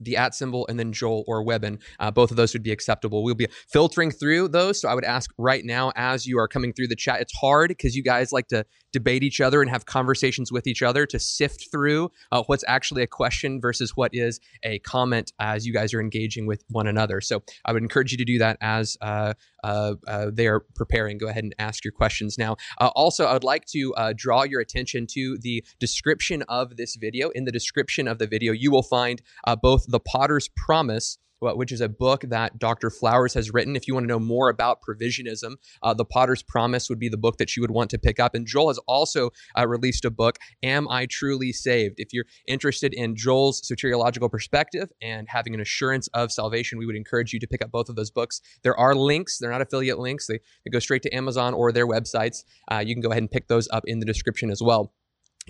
the 0.00 0.16
at 0.16 0.34
symbol 0.34 0.66
and 0.68 0.78
then 0.78 0.92
Joel 0.92 1.24
or 1.26 1.42
Webbon. 1.42 1.78
Uh, 1.98 2.10
both 2.10 2.30
of 2.30 2.36
those 2.36 2.52
would 2.52 2.62
be 2.62 2.72
acceptable. 2.72 3.22
We'll 3.22 3.34
be 3.34 3.48
filtering 3.68 4.10
through 4.10 4.48
those. 4.48 4.80
So 4.80 4.88
I 4.88 4.94
would 4.94 5.04
ask 5.04 5.30
right 5.38 5.64
now, 5.64 5.92
as 5.96 6.26
you 6.26 6.38
are 6.38 6.48
coming 6.48 6.72
through 6.72 6.88
the 6.88 6.96
chat, 6.96 7.20
it's 7.20 7.32
hard 7.38 7.68
because 7.68 7.94
you 7.94 8.02
guys 8.02 8.32
like 8.32 8.48
to 8.48 8.64
debate 8.96 9.22
each 9.22 9.42
other 9.42 9.60
and 9.60 9.70
have 9.70 9.84
conversations 9.84 10.50
with 10.50 10.66
each 10.66 10.82
other 10.82 11.04
to 11.04 11.18
sift 11.18 11.70
through 11.70 12.10
uh, 12.32 12.42
what's 12.46 12.64
actually 12.66 13.02
a 13.02 13.06
question 13.06 13.60
versus 13.60 13.94
what 13.94 14.10
is 14.14 14.40
a 14.62 14.78
comment 14.78 15.34
as 15.38 15.66
you 15.66 15.72
guys 15.74 15.92
are 15.92 16.00
engaging 16.00 16.46
with 16.46 16.64
one 16.70 16.86
another. 16.86 17.20
So 17.20 17.42
I 17.66 17.74
would 17.74 17.82
encourage 17.82 18.10
you 18.10 18.16
to 18.16 18.24
do 18.24 18.38
that 18.38 18.56
as 18.62 18.96
uh, 19.02 19.34
uh, 19.62 19.96
uh 20.06 20.30
they 20.32 20.46
are 20.46 20.60
preparing. 20.74 21.18
Go 21.18 21.28
ahead 21.28 21.44
and 21.44 21.54
ask 21.58 21.84
your 21.84 21.92
questions 21.92 22.38
now. 22.38 22.56
Uh, 22.80 22.88
also, 22.96 23.26
I 23.26 23.34
would 23.34 23.44
like 23.44 23.66
to 23.66 23.92
uh, 23.96 24.14
draw 24.16 24.44
your 24.44 24.62
attention 24.62 25.06
to 25.10 25.36
the 25.42 25.62
description 25.78 26.42
of 26.48 26.78
this 26.78 26.96
video. 26.96 27.28
In 27.30 27.44
the 27.44 27.52
description 27.52 28.08
of 28.08 28.16
the 28.16 28.26
video, 28.26 28.54
you 28.54 28.70
will 28.70 28.82
find 28.82 29.20
both 29.60 29.84
the 29.88 30.00
Potter's 30.00 30.48
Promise 30.56 31.18
which 31.40 31.72
is 31.72 31.80
a 31.80 31.88
book 31.88 32.22
that 32.22 32.58
Dr. 32.58 32.90
Flowers 32.90 33.34
has 33.34 33.52
written. 33.52 33.76
If 33.76 33.86
you 33.86 33.94
want 33.94 34.04
to 34.04 34.08
know 34.08 34.18
more 34.18 34.48
about 34.48 34.80
provisionism, 34.82 35.56
uh, 35.82 35.94
The 35.94 36.04
Potter's 36.04 36.42
Promise 36.42 36.88
would 36.88 36.98
be 36.98 37.08
the 37.08 37.16
book 37.16 37.38
that 37.38 37.56
you 37.56 37.62
would 37.62 37.70
want 37.70 37.90
to 37.90 37.98
pick 37.98 38.18
up. 38.18 38.34
And 38.34 38.46
Joel 38.46 38.68
has 38.68 38.78
also 38.86 39.30
uh, 39.56 39.66
released 39.66 40.04
a 40.04 40.10
book, 40.10 40.38
Am 40.62 40.88
I 40.88 41.06
Truly 41.06 41.52
Saved? 41.52 41.96
If 41.98 42.12
you're 42.12 42.26
interested 42.46 42.94
in 42.94 43.16
Joel's 43.16 43.60
soteriological 43.60 44.30
perspective 44.30 44.90
and 45.00 45.28
having 45.28 45.54
an 45.54 45.60
assurance 45.60 46.08
of 46.08 46.32
salvation, 46.32 46.78
we 46.78 46.86
would 46.86 46.96
encourage 46.96 47.32
you 47.32 47.40
to 47.40 47.46
pick 47.46 47.62
up 47.62 47.70
both 47.70 47.88
of 47.88 47.96
those 47.96 48.10
books. 48.10 48.40
There 48.62 48.78
are 48.78 48.94
links, 48.94 49.38
they're 49.38 49.50
not 49.50 49.62
affiliate 49.62 49.98
links, 49.98 50.26
they, 50.26 50.40
they 50.64 50.70
go 50.70 50.78
straight 50.78 51.02
to 51.02 51.14
Amazon 51.14 51.54
or 51.54 51.72
their 51.72 51.86
websites. 51.86 52.44
Uh, 52.70 52.82
you 52.84 52.94
can 52.94 53.02
go 53.02 53.10
ahead 53.10 53.22
and 53.22 53.30
pick 53.30 53.48
those 53.48 53.68
up 53.70 53.84
in 53.86 53.98
the 53.98 54.06
description 54.06 54.50
as 54.50 54.62
well. 54.62 54.92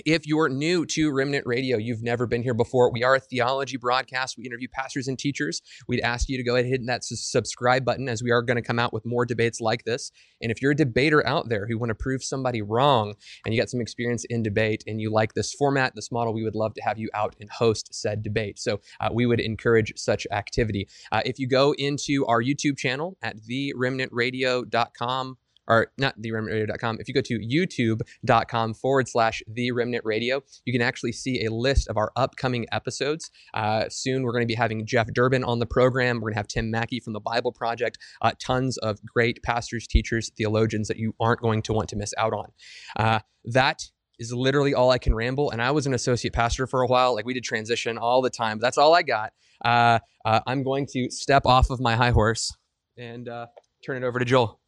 If 0.05 0.27
you're 0.27 0.51
new 0.51 0.85
to 0.87 1.11
Remnant 1.11 1.47
Radio, 1.47 1.79
you've 1.79 2.03
never 2.03 2.27
been 2.27 2.43
here 2.43 2.53
before, 2.53 2.93
we 2.93 3.03
are 3.03 3.15
a 3.15 3.21
theology 3.21 3.79
broadcast. 3.79 4.37
We 4.37 4.45
interview 4.45 4.69
pastors 4.71 5.09
and 5.09 5.19
teachers. 5.19 5.63
We'd 5.89 6.01
ask 6.01 6.29
you 6.29 6.37
to 6.37 6.43
go 6.43 6.55
ahead 6.55 6.67
and 6.67 6.73
hit 6.73 6.87
that 6.87 7.03
subscribe 7.03 7.83
button 7.83 8.07
as 8.07 8.23
we 8.23 8.31
are 8.31 8.43
going 8.43 8.57
to 8.57 8.63
come 8.63 8.79
out 8.79 8.93
with 8.93 9.07
more 9.07 9.25
debates 9.25 9.59
like 9.59 9.85
this. 9.85 10.13
And 10.43 10.53
if 10.53 10.61
you're 10.61 10.73
a 10.73 10.77
debater 10.77 11.27
out 11.27 11.49
there 11.49 11.67
who 11.67 11.79
want 11.79 11.89
to 11.89 11.95
prove 11.95 12.23
somebody 12.23 12.61
wrong 12.61 13.15
and 13.47 13.55
you 13.55 13.61
got 13.61 13.71
some 13.71 13.81
experience 13.81 14.27
in 14.29 14.43
debate 14.43 14.85
and 14.87 15.01
you 15.01 15.11
like 15.11 15.33
this 15.33 15.55
format, 15.55 15.95
this 15.95 16.13
model, 16.13 16.35
we 16.35 16.45
would 16.45 16.57
love 16.57 16.75
to 16.75 16.83
have 16.83 16.99
you 16.99 17.09
out 17.15 17.35
and 17.41 17.49
host 17.49 17.95
said 17.95 18.23
debate. 18.23 18.59
So 18.59 18.81
uh, 19.01 19.09
we 19.15 19.25
would 19.25 19.41
encourage 19.41 19.95
such 19.97 20.27
activity. 20.31 20.89
Uh, 21.11 21.23
if 21.25 21.39
you 21.39 21.49
go 21.49 21.75
into 21.79 22.27
our 22.27 22.43
YouTube 22.43 22.77
channel 22.77 23.17
at 23.23 23.37
theremnantradio.com 23.39 25.39
or 25.69 25.89
not 25.99 26.21
theremnantradio.com. 26.21 26.99
If 27.01 27.09
you 27.09 27.15
go 27.15 27.21
to 27.23 27.39
youtube.com 27.39 28.75
forward 28.75 29.09
slash 29.09 29.43
the 29.47 29.73
remnant 29.73 30.05
radio, 30.05 30.43
you 30.65 30.73
can 30.73 30.83
actually 30.83 31.13
see 31.13 31.45
a 31.45 31.53
list 31.53 31.89
of 31.89 31.97
our 31.97 32.13
upcoming 32.17 32.67
episodes. 32.73 33.31
Uh, 33.55 33.85
soon 33.89 34.23
we're 34.23 34.33
going 34.33 34.43
to 34.43 34.47
be 34.47 34.55
having 34.55 34.87
Jeff 34.87 35.13
Durbin 35.13 35.45
on 35.45 35.59
the 35.59 35.67
program. 35.67 36.17
We're 36.17 36.31
going 36.31 36.35
to 36.35 36.39
have 36.39 36.49
Tim 36.49 36.71
Mackie 36.71 37.01
from 37.01 37.13
the 37.13 37.21
Bible 37.21 37.53
Project, 37.53 37.99
uh, 38.23 38.33
tons 38.41 38.79
of 38.79 38.99
great 39.05 39.43
pastors, 39.43 39.87
teachers, 39.87 40.31
theologians 40.37 40.89
that 40.89 40.99
you 40.99 41.15
aren't 41.21 41.41
going 41.41 41.63
to 41.63 41.73
want 41.73 41.89
to 41.91 41.97
miss 41.97 42.13
out 42.19 42.33
on. 42.33 42.53
Uh, 42.97 43.21
that 43.45 43.83
is 44.19 44.33
literally 44.33 44.75
all 44.75 44.91
I 44.91 44.99
can 44.99 45.15
ramble. 45.15 45.51
And 45.51 45.61
I 45.61 45.71
was 45.71 45.87
an 45.87 45.95
associate 45.95 46.33
pastor 46.33 46.67
for 46.67 46.83
a 46.83 46.87
while. 46.87 47.15
Like 47.15 47.27
we 47.27 47.35
did 47.35 47.45
transition 47.45 47.99
all 47.99 48.23
the 48.23 48.31
time. 48.31 48.59
That's 48.59 48.79
all 48.79 48.95
I 48.95 49.03
got. 49.03 49.33
Uh, 49.65 49.99
uh, 50.25 50.41
I'm 50.47 50.63
going 50.63 50.87
to 50.93 51.11
step 51.11 51.47
off 51.47 51.71
of 51.71 51.81
my 51.81 51.97
high 51.97 52.11
horse 52.11 52.55
and 52.97 53.29
uh, 53.29 53.47
turn 53.85 54.03
it 54.03 54.07
over 54.07 54.19
to 54.19 54.25
Joel. 54.25 54.61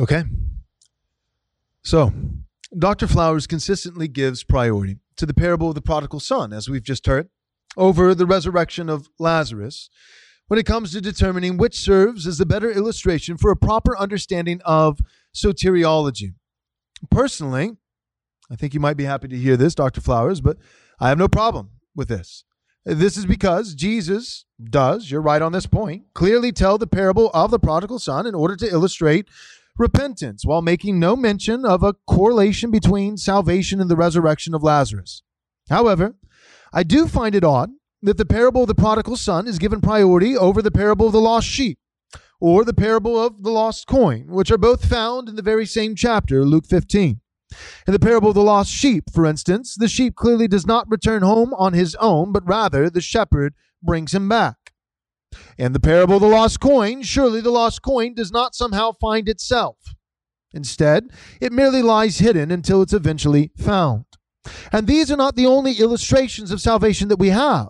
Okay. 0.00 0.24
So, 1.82 2.10
Dr. 2.76 3.06
Flowers 3.06 3.46
consistently 3.46 4.08
gives 4.08 4.42
priority 4.42 4.96
to 5.16 5.26
the 5.26 5.34
parable 5.34 5.68
of 5.68 5.74
the 5.74 5.82
prodigal 5.82 6.20
son, 6.20 6.54
as 6.54 6.70
we've 6.70 6.82
just 6.82 7.06
heard, 7.06 7.28
over 7.76 8.14
the 8.14 8.24
resurrection 8.24 8.88
of 8.88 9.10
Lazarus 9.18 9.90
when 10.46 10.58
it 10.58 10.64
comes 10.64 10.92
to 10.92 11.02
determining 11.02 11.58
which 11.58 11.78
serves 11.78 12.26
as 12.26 12.38
the 12.38 12.46
better 12.46 12.70
illustration 12.72 13.36
for 13.36 13.50
a 13.50 13.56
proper 13.56 13.96
understanding 13.98 14.62
of 14.64 15.00
soteriology. 15.34 16.32
Personally, 17.10 17.76
I 18.50 18.56
think 18.56 18.72
you 18.72 18.80
might 18.80 18.96
be 18.96 19.04
happy 19.04 19.28
to 19.28 19.36
hear 19.36 19.58
this, 19.58 19.74
Dr. 19.74 20.00
Flowers, 20.00 20.40
but 20.40 20.56
I 20.98 21.10
have 21.10 21.18
no 21.18 21.28
problem 21.28 21.72
with 21.94 22.08
this. 22.08 22.44
This 22.86 23.18
is 23.18 23.26
because 23.26 23.74
Jesus 23.74 24.46
does, 24.62 25.10
you're 25.10 25.20
right 25.20 25.42
on 25.42 25.52
this 25.52 25.66
point, 25.66 26.04
clearly 26.14 26.52
tell 26.52 26.78
the 26.78 26.86
parable 26.86 27.30
of 27.34 27.50
the 27.50 27.58
prodigal 27.58 27.98
son 27.98 28.26
in 28.26 28.34
order 28.34 28.56
to 28.56 28.68
illustrate 28.68 29.28
repentance 29.78 30.44
while 30.44 30.62
making 30.62 30.98
no 30.98 31.16
mention 31.16 31.64
of 31.64 31.82
a 31.82 31.94
correlation 32.06 32.70
between 32.70 33.16
salvation 33.16 33.80
and 33.80 33.90
the 33.90 33.96
resurrection 33.96 34.54
of 34.54 34.62
Lazarus. 34.62 35.22
However, 35.68 36.16
I 36.72 36.82
do 36.82 37.06
find 37.06 37.34
it 37.34 37.44
odd 37.44 37.70
that 38.02 38.16
the 38.16 38.26
parable 38.26 38.62
of 38.62 38.68
the 38.68 38.74
prodigal 38.74 39.16
son 39.16 39.46
is 39.46 39.58
given 39.58 39.80
priority 39.80 40.36
over 40.36 40.62
the 40.62 40.70
parable 40.70 41.06
of 41.06 41.12
the 41.12 41.20
lost 41.20 41.46
sheep 41.46 41.78
or 42.40 42.64
the 42.64 42.74
parable 42.74 43.22
of 43.22 43.42
the 43.42 43.50
lost 43.50 43.86
coin, 43.86 44.26
which 44.28 44.50
are 44.50 44.58
both 44.58 44.84
found 44.84 45.28
in 45.28 45.36
the 45.36 45.42
very 45.42 45.66
same 45.66 45.94
chapter, 45.94 46.44
Luke 46.44 46.66
15. 46.66 47.20
In 47.86 47.92
the 47.92 47.98
parable 47.98 48.28
of 48.28 48.34
the 48.34 48.42
lost 48.42 48.70
sheep, 48.70 49.04
for 49.12 49.26
instance, 49.26 49.74
the 49.74 49.88
sheep 49.88 50.14
clearly 50.14 50.48
does 50.48 50.66
not 50.66 50.88
return 50.88 51.22
home 51.22 51.52
on 51.54 51.72
his 51.72 51.94
own, 51.96 52.32
but 52.32 52.46
rather 52.48 52.88
the 52.88 53.00
shepherd 53.00 53.54
brings 53.82 54.14
him 54.14 54.28
back. 54.28 54.56
In 55.56 55.72
the 55.72 55.80
parable 55.80 56.16
of 56.16 56.22
the 56.22 56.28
lost 56.28 56.60
coin, 56.60 57.02
surely 57.02 57.40
the 57.40 57.50
lost 57.50 57.82
coin 57.82 58.14
does 58.14 58.32
not 58.32 58.54
somehow 58.54 58.92
find 58.92 59.28
itself. 59.28 59.76
Instead, 60.52 61.10
it 61.40 61.52
merely 61.52 61.82
lies 61.82 62.18
hidden 62.18 62.50
until 62.50 62.82
it's 62.82 62.92
eventually 62.92 63.52
found. 63.56 64.04
And 64.72 64.86
these 64.86 65.10
are 65.10 65.16
not 65.16 65.36
the 65.36 65.46
only 65.46 65.74
illustrations 65.74 66.50
of 66.50 66.60
salvation 66.60 67.08
that 67.08 67.18
we 67.18 67.28
have. 67.28 67.68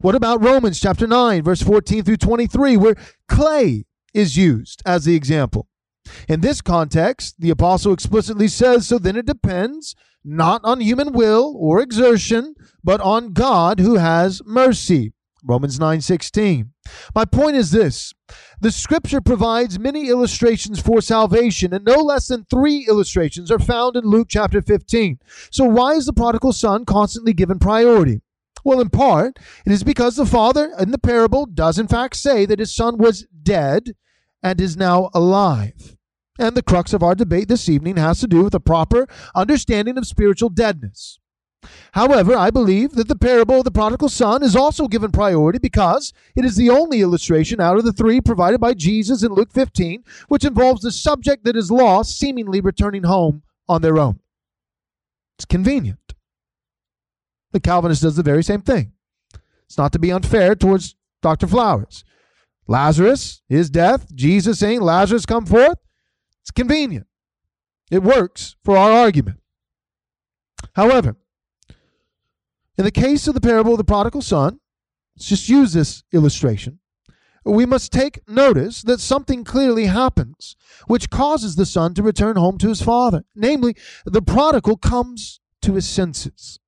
What 0.00 0.14
about 0.14 0.42
Romans 0.42 0.80
chapter 0.80 1.06
9, 1.06 1.42
verse 1.42 1.62
14 1.62 2.02
through 2.02 2.16
23, 2.16 2.76
where 2.76 2.96
clay 3.28 3.84
is 4.12 4.36
used 4.36 4.82
as 4.84 5.04
the 5.04 5.14
example? 5.14 5.68
In 6.28 6.40
this 6.40 6.60
context, 6.60 7.36
the 7.38 7.50
apostle 7.50 7.92
explicitly 7.92 8.48
says, 8.48 8.86
So 8.86 8.98
then 8.98 9.16
it 9.16 9.26
depends 9.26 9.94
not 10.24 10.60
on 10.64 10.80
human 10.80 11.12
will 11.12 11.54
or 11.58 11.80
exertion, 11.80 12.54
but 12.82 13.00
on 13.00 13.32
God 13.32 13.80
who 13.80 13.96
has 13.96 14.42
mercy. 14.44 15.12
Romans 15.46 15.78
9:16. 15.78 16.70
My 17.14 17.24
point 17.24 17.56
is 17.56 17.70
this: 17.70 18.12
the 18.60 18.72
scripture 18.72 19.20
provides 19.20 19.78
many 19.78 20.08
illustrations 20.08 20.80
for 20.80 21.00
salvation, 21.00 21.72
and 21.72 21.84
no 21.84 22.00
less 22.02 22.28
than 22.28 22.46
3 22.50 22.86
illustrations 22.88 23.50
are 23.50 23.58
found 23.58 23.96
in 23.96 24.04
Luke 24.04 24.28
chapter 24.28 24.60
15. 24.60 25.18
So 25.50 25.64
why 25.64 25.92
is 25.92 26.06
the 26.06 26.12
prodigal 26.12 26.52
son 26.52 26.84
constantly 26.84 27.32
given 27.32 27.58
priority? 27.58 28.22
Well, 28.64 28.80
in 28.80 28.90
part, 28.90 29.38
it 29.64 29.70
is 29.70 29.84
because 29.84 30.16
the 30.16 30.26
father 30.26 30.72
in 30.78 30.90
the 30.90 30.98
parable 30.98 31.46
does 31.46 31.78
in 31.78 31.86
fact 31.86 32.16
say 32.16 32.46
that 32.46 32.58
his 32.58 32.74
son 32.74 32.98
was 32.98 33.26
dead 33.42 33.94
and 34.42 34.60
is 34.60 34.76
now 34.76 35.10
alive. 35.14 35.96
And 36.38 36.56
the 36.56 36.62
crux 36.62 36.92
of 36.92 37.02
our 37.02 37.14
debate 37.14 37.48
this 37.48 37.68
evening 37.68 37.96
has 37.96 38.20
to 38.20 38.26
do 38.26 38.42
with 38.42 38.54
a 38.54 38.60
proper 38.60 39.06
understanding 39.34 39.96
of 39.96 40.06
spiritual 40.06 40.50
deadness. 40.50 41.18
However, 41.92 42.34
I 42.34 42.50
believe 42.50 42.92
that 42.92 43.08
the 43.08 43.16
parable 43.16 43.58
of 43.58 43.64
the 43.64 43.70
prodigal 43.70 44.08
son 44.08 44.42
is 44.42 44.56
also 44.56 44.88
given 44.88 45.10
priority 45.10 45.58
because 45.58 46.12
it 46.34 46.44
is 46.44 46.56
the 46.56 46.70
only 46.70 47.00
illustration 47.00 47.60
out 47.60 47.78
of 47.78 47.84
the 47.84 47.92
three 47.92 48.20
provided 48.20 48.60
by 48.60 48.74
Jesus 48.74 49.22
in 49.22 49.32
Luke 49.32 49.52
15 49.52 50.04
which 50.28 50.44
involves 50.44 50.82
the 50.82 50.92
subject 50.92 51.44
that 51.44 51.56
is 51.56 51.70
lost 51.70 52.18
seemingly 52.18 52.60
returning 52.60 53.04
home 53.04 53.42
on 53.68 53.82
their 53.82 53.98
own. 53.98 54.20
It's 55.36 55.44
convenient. 55.44 56.14
The 57.52 57.60
Calvinist 57.60 58.02
does 58.02 58.16
the 58.16 58.22
very 58.22 58.42
same 58.42 58.62
thing. 58.62 58.92
It's 59.66 59.78
not 59.78 59.92
to 59.92 59.98
be 59.98 60.12
unfair 60.12 60.54
towards 60.54 60.94
Dr. 61.22 61.46
Flowers. 61.46 62.04
Lazarus, 62.68 63.42
his 63.48 63.70
death, 63.70 64.14
Jesus 64.14 64.58
saying, 64.58 64.80
Lazarus, 64.80 65.26
come 65.26 65.46
forth. 65.46 65.78
It's 66.42 66.50
convenient. 66.50 67.06
It 67.90 68.02
works 68.02 68.56
for 68.64 68.76
our 68.76 68.90
argument. 68.90 69.38
However, 70.74 71.16
in 72.78 72.84
the 72.84 72.90
case 72.90 73.26
of 73.26 73.34
the 73.34 73.40
parable 73.40 73.72
of 73.72 73.78
the 73.78 73.84
prodigal 73.84 74.22
son, 74.22 74.60
let's 75.16 75.28
just 75.28 75.48
use 75.48 75.72
this 75.72 76.02
illustration. 76.12 76.80
We 77.44 77.64
must 77.64 77.92
take 77.92 78.20
notice 78.28 78.82
that 78.82 78.98
something 78.98 79.44
clearly 79.44 79.86
happens 79.86 80.56
which 80.88 81.10
causes 81.10 81.54
the 81.54 81.66
son 81.66 81.94
to 81.94 82.02
return 82.02 82.36
home 82.36 82.58
to 82.58 82.68
his 82.68 82.82
father. 82.82 83.24
Namely, 83.36 83.76
the 84.04 84.20
prodigal 84.20 84.76
comes 84.76 85.40
to 85.62 85.74
his 85.74 85.88
senses. 85.88 86.58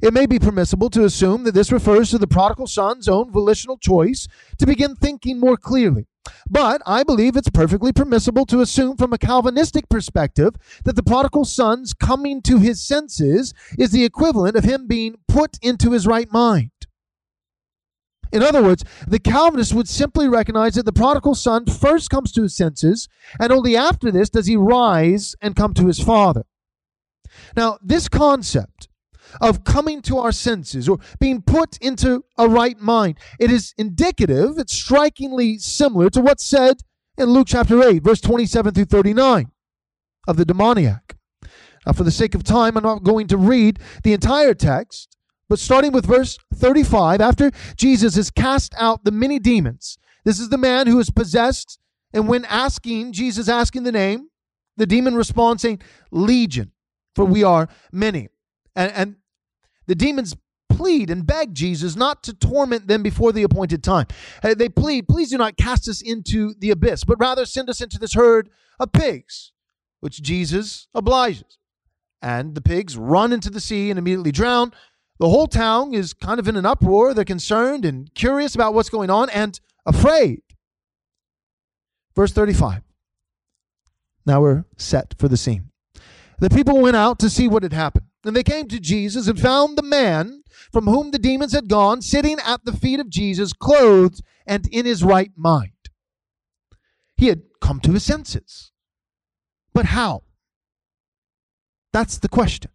It 0.00 0.14
may 0.14 0.26
be 0.26 0.38
permissible 0.38 0.90
to 0.90 1.04
assume 1.04 1.44
that 1.44 1.54
this 1.54 1.72
refers 1.72 2.10
to 2.10 2.18
the 2.18 2.26
prodigal 2.28 2.66
son's 2.68 3.08
own 3.08 3.32
volitional 3.32 3.78
choice 3.78 4.28
to 4.58 4.66
begin 4.66 4.94
thinking 4.94 5.40
more 5.40 5.56
clearly. 5.56 6.06
But 6.48 6.82
I 6.86 7.02
believe 7.02 7.36
it's 7.36 7.50
perfectly 7.50 7.92
permissible 7.92 8.46
to 8.46 8.60
assume 8.60 8.96
from 8.96 9.12
a 9.12 9.18
Calvinistic 9.18 9.88
perspective 9.88 10.54
that 10.84 10.96
the 10.96 11.02
prodigal 11.02 11.44
son's 11.44 11.92
coming 11.92 12.42
to 12.42 12.58
his 12.58 12.86
senses 12.86 13.54
is 13.78 13.90
the 13.90 14.04
equivalent 14.04 14.56
of 14.56 14.64
him 14.64 14.86
being 14.86 15.16
put 15.28 15.58
into 15.62 15.92
his 15.92 16.06
right 16.06 16.30
mind. 16.30 16.70
In 18.32 18.42
other 18.42 18.62
words, 18.62 18.82
the 19.06 19.18
Calvinist 19.18 19.74
would 19.74 19.88
simply 19.88 20.26
recognize 20.26 20.74
that 20.74 20.86
the 20.86 20.92
prodigal 20.92 21.34
son 21.34 21.66
first 21.66 22.08
comes 22.08 22.32
to 22.32 22.42
his 22.42 22.56
senses, 22.56 23.08
and 23.38 23.52
only 23.52 23.76
after 23.76 24.10
this 24.10 24.30
does 24.30 24.46
he 24.46 24.56
rise 24.56 25.36
and 25.42 25.54
come 25.54 25.74
to 25.74 25.86
his 25.86 26.00
father. 26.00 26.44
Now, 27.56 27.78
this 27.82 28.08
concept 28.08 28.88
of 29.40 29.64
coming 29.64 30.02
to 30.02 30.18
our 30.18 30.32
senses 30.32 30.88
or 30.88 30.98
being 31.18 31.42
put 31.42 31.76
into 31.78 32.24
a 32.38 32.48
right 32.48 32.78
mind. 32.80 33.18
It 33.38 33.50
is 33.50 33.74
indicative, 33.78 34.58
it's 34.58 34.72
strikingly 34.72 35.58
similar 35.58 36.10
to 36.10 36.20
what's 36.20 36.44
said 36.44 36.78
in 37.16 37.30
Luke 37.30 37.48
chapter 37.48 37.82
8, 37.82 38.02
verse 38.02 38.20
27 38.20 38.74
through 38.74 38.84
39 38.86 39.50
of 40.26 40.36
the 40.36 40.44
demoniac. 40.44 41.16
Now, 41.86 41.92
for 41.92 42.04
the 42.04 42.10
sake 42.10 42.34
of 42.34 42.44
time, 42.44 42.76
I'm 42.76 42.84
not 42.84 43.02
going 43.02 43.26
to 43.28 43.36
read 43.36 43.80
the 44.04 44.12
entire 44.12 44.54
text, 44.54 45.16
but 45.48 45.58
starting 45.58 45.92
with 45.92 46.06
verse 46.06 46.38
35, 46.54 47.20
after 47.20 47.50
Jesus 47.76 48.14
has 48.14 48.30
cast 48.30 48.74
out 48.78 49.04
the 49.04 49.10
many 49.10 49.38
demons, 49.38 49.98
this 50.24 50.38
is 50.38 50.48
the 50.48 50.58
man 50.58 50.86
who 50.86 51.00
is 51.00 51.10
possessed, 51.10 51.78
and 52.12 52.28
when 52.28 52.44
asking, 52.44 53.12
Jesus 53.12 53.48
asking 53.48 53.82
the 53.82 53.92
name, 53.92 54.28
the 54.76 54.86
demon 54.86 55.14
responds 55.14 55.62
saying, 55.62 55.82
Legion, 56.10 56.72
for 57.14 57.24
we 57.24 57.42
are 57.42 57.68
many. 57.90 58.28
And, 58.74 58.92
and 58.92 59.16
the 59.86 59.94
demons 59.94 60.36
plead 60.70 61.10
and 61.10 61.26
beg 61.26 61.54
Jesus 61.54 61.96
not 61.96 62.22
to 62.24 62.34
torment 62.34 62.88
them 62.88 63.02
before 63.02 63.32
the 63.32 63.42
appointed 63.42 63.82
time. 63.82 64.06
Uh, 64.42 64.54
they 64.54 64.68
plead, 64.68 65.08
please 65.08 65.30
do 65.30 65.38
not 65.38 65.56
cast 65.56 65.88
us 65.88 66.00
into 66.00 66.54
the 66.58 66.70
abyss, 66.70 67.04
but 67.04 67.18
rather 67.18 67.44
send 67.44 67.68
us 67.68 67.80
into 67.80 67.98
this 67.98 68.14
herd 68.14 68.48
of 68.80 68.92
pigs, 68.92 69.52
which 70.00 70.22
Jesus 70.22 70.88
obliges. 70.94 71.58
And 72.20 72.54
the 72.54 72.60
pigs 72.60 72.96
run 72.96 73.32
into 73.32 73.50
the 73.50 73.60
sea 73.60 73.90
and 73.90 73.98
immediately 73.98 74.32
drown. 74.32 74.72
The 75.18 75.28
whole 75.28 75.46
town 75.46 75.92
is 75.92 76.14
kind 76.14 76.40
of 76.40 76.48
in 76.48 76.56
an 76.56 76.66
uproar. 76.66 77.14
They're 77.14 77.24
concerned 77.24 77.84
and 77.84 78.12
curious 78.14 78.54
about 78.54 78.74
what's 78.74 78.88
going 78.88 79.10
on 79.10 79.28
and 79.30 79.58
afraid. 79.84 80.42
Verse 82.14 82.32
35. 82.32 82.82
Now 84.24 84.40
we're 84.40 84.64
set 84.76 85.14
for 85.18 85.28
the 85.28 85.36
scene. 85.36 85.70
The 86.38 86.50
people 86.50 86.80
went 86.80 86.96
out 86.96 87.18
to 87.20 87.30
see 87.30 87.48
what 87.48 87.62
had 87.62 87.72
happened. 87.72 88.06
And 88.24 88.36
they 88.36 88.42
came 88.42 88.68
to 88.68 88.78
Jesus 88.78 89.26
and 89.26 89.40
found 89.40 89.76
the 89.76 89.82
man 89.82 90.42
from 90.70 90.86
whom 90.86 91.10
the 91.10 91.18
demons 91.18 91.52
had 91.52 91.68
gone 91.68 92.02
sitting 92.02 92.38
at 92.44 92.64
the 92.64 92.72
feet 92.72 93.00
of 93.00 93.10
Jesus, 93.10 93.52
clothed 93.52 94.22
and 94.46 94.66
in 94.68 94.86
his 94.86 95.02
right 95.02 95.32
mind. 95.36 95.72
He 97.16 97.28
had 97.28 97.42
come 97.60 97.80
to 97.80 97.92
his 97.92 98.04
senses. 98.04 98.72
But 99.74 99.86
how? 99.86 100.22
That's 101.92 102.18
the 102.18 102.28
question. 102.28 102.70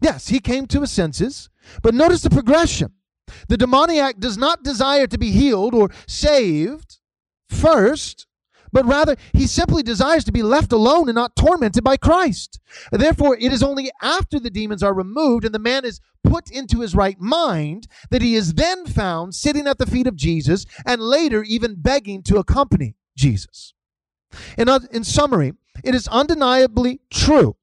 Yes, 0.00 0.28
he 0.28 0.40
came 0.40 0.66
to 0.66 0.82
his 0.82 0.90
senses, 0.90 1.48
but 1.82 1.94
notice 1.94 2.22
the 2.22 2.30
progression. 2.30 2.92
The 3.48 3.56
demoniac 3.56 4.18
does 4.18 4.36
not 4.36 4.62
desire 4.62 5.06
to 5.06 5.18
be 5.18 5.30
healed 5.30 5.74
or 5.74 5.90
saved 6.06 6.98
first 7.48 8.26
but 8.74 8.84
rather 8.84 9.16
he 9.32 9.46
simply 9.46 9.84
desires 9.84 10.24
to 10.24 10.32
be 10.32 10.42
left 10.42 10.72
alone 10.72 11.08
and 11.08 11.14
not 11.14 11.36
tormented 11.36 11.84
by 11.84 11.96
Christ. 11.96 12.58
Therefore, 12.90 13.36
it 13.38 13.52
is 13.52 13.62
only 13.62 13.90
after 14.02 14.40
the 14.40 14.50
demons 14.50 14.82
are 14.82 14.92
removed 14.92 15.44
and 15.44 15.54
the 15.54 15.60
man 15.60 15.84
is 15.84 16.00
put 16.24 16.50
into 16.50 16.80
his 16.80 16.94
right 16.94 17.18
mind 17.20 17.86
that 18.10 18.20
he 18.20 18.34
is 18.34 18.54
then 18.54 18.84
found 18.84 19.36
sitting 19.36 19.68
at 19.68 19.78
the 19.78 19.86
feet 19.86 20.08
of 20.08 20.16
Jesus 20.16 20.66
and 20.84 21.00
later 21.00 21.44
even 21.44 21.76
begging 21.76 22.22
to 22.24 22.38
accompany 22.38 22.96
Jesus. 23.16 23.74
In, 24.58 24.68
in 24.90 25.04
summary, 25.04 25.54
it 25.84 25.94
is 25.94 26.08
undeniably 26.08 27.00
true 27.10 27.56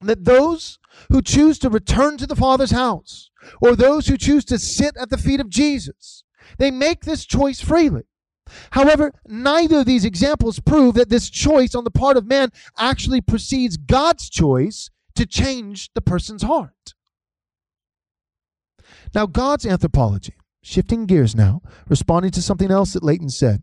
that 0.00 0.24
those 0.24 0.80
who 1.12 1.22
choose 1.22 1.60
to 1.60 1.70
return 1.70 2.16
to 2.16 2.26
the 2.26 2.36
Father's 2.36 2.72
house 2.72 3.30
or 3.60 3.76
those 3.76 4.08
who 4.08 4.16
choose 4.16 4.44
to 4.46 4.58
sit 4.58 4.96
at 4.96 5.10
the 5.10 5.18
feet 5.18 5.38
of 5.38 5.48
Jesus, 5.48 6.24
they 6.58 6.72
make 6.72 7.04
this 7.04 7.24
choice 7.24 7.60
freely. 7.60 8.02
However, 8.72 9.12
neither 9.26 9.78
of 9.78 9.86
these 9.86 10.04
examples 10.04 10.60
prove 10.60 10.94
that 10.94 11.08
this 11.08 11.30
choice 11.30 11.74
on 11.74 11.84
the 11.84 11.90
part 11.90 12.16
of 12.16 12.26
man 12.26 12.50
actually 12.78 13.20
precedes 13.20 13.76
God's 13.76 14.28
choice 14.28 14.90
to 15.14 15.26
change 15.26 15.90
the 15.94 16.00
person's 16.00 16.42
heart. 16.42 16.94
Now, 19.14 19.26
God's 19.26 19.64
anthropology, 19.64 20.34
shifting 20.62 21.06
gears 21.06 21.34
now, 21.34 21.62
responding 21.88 22.32
to 22.32 22.42
something 22.42 22.70
else 22.70 22.92
that 22.92 23.04
Leighton 23.04 23.30
said 23.30 23.62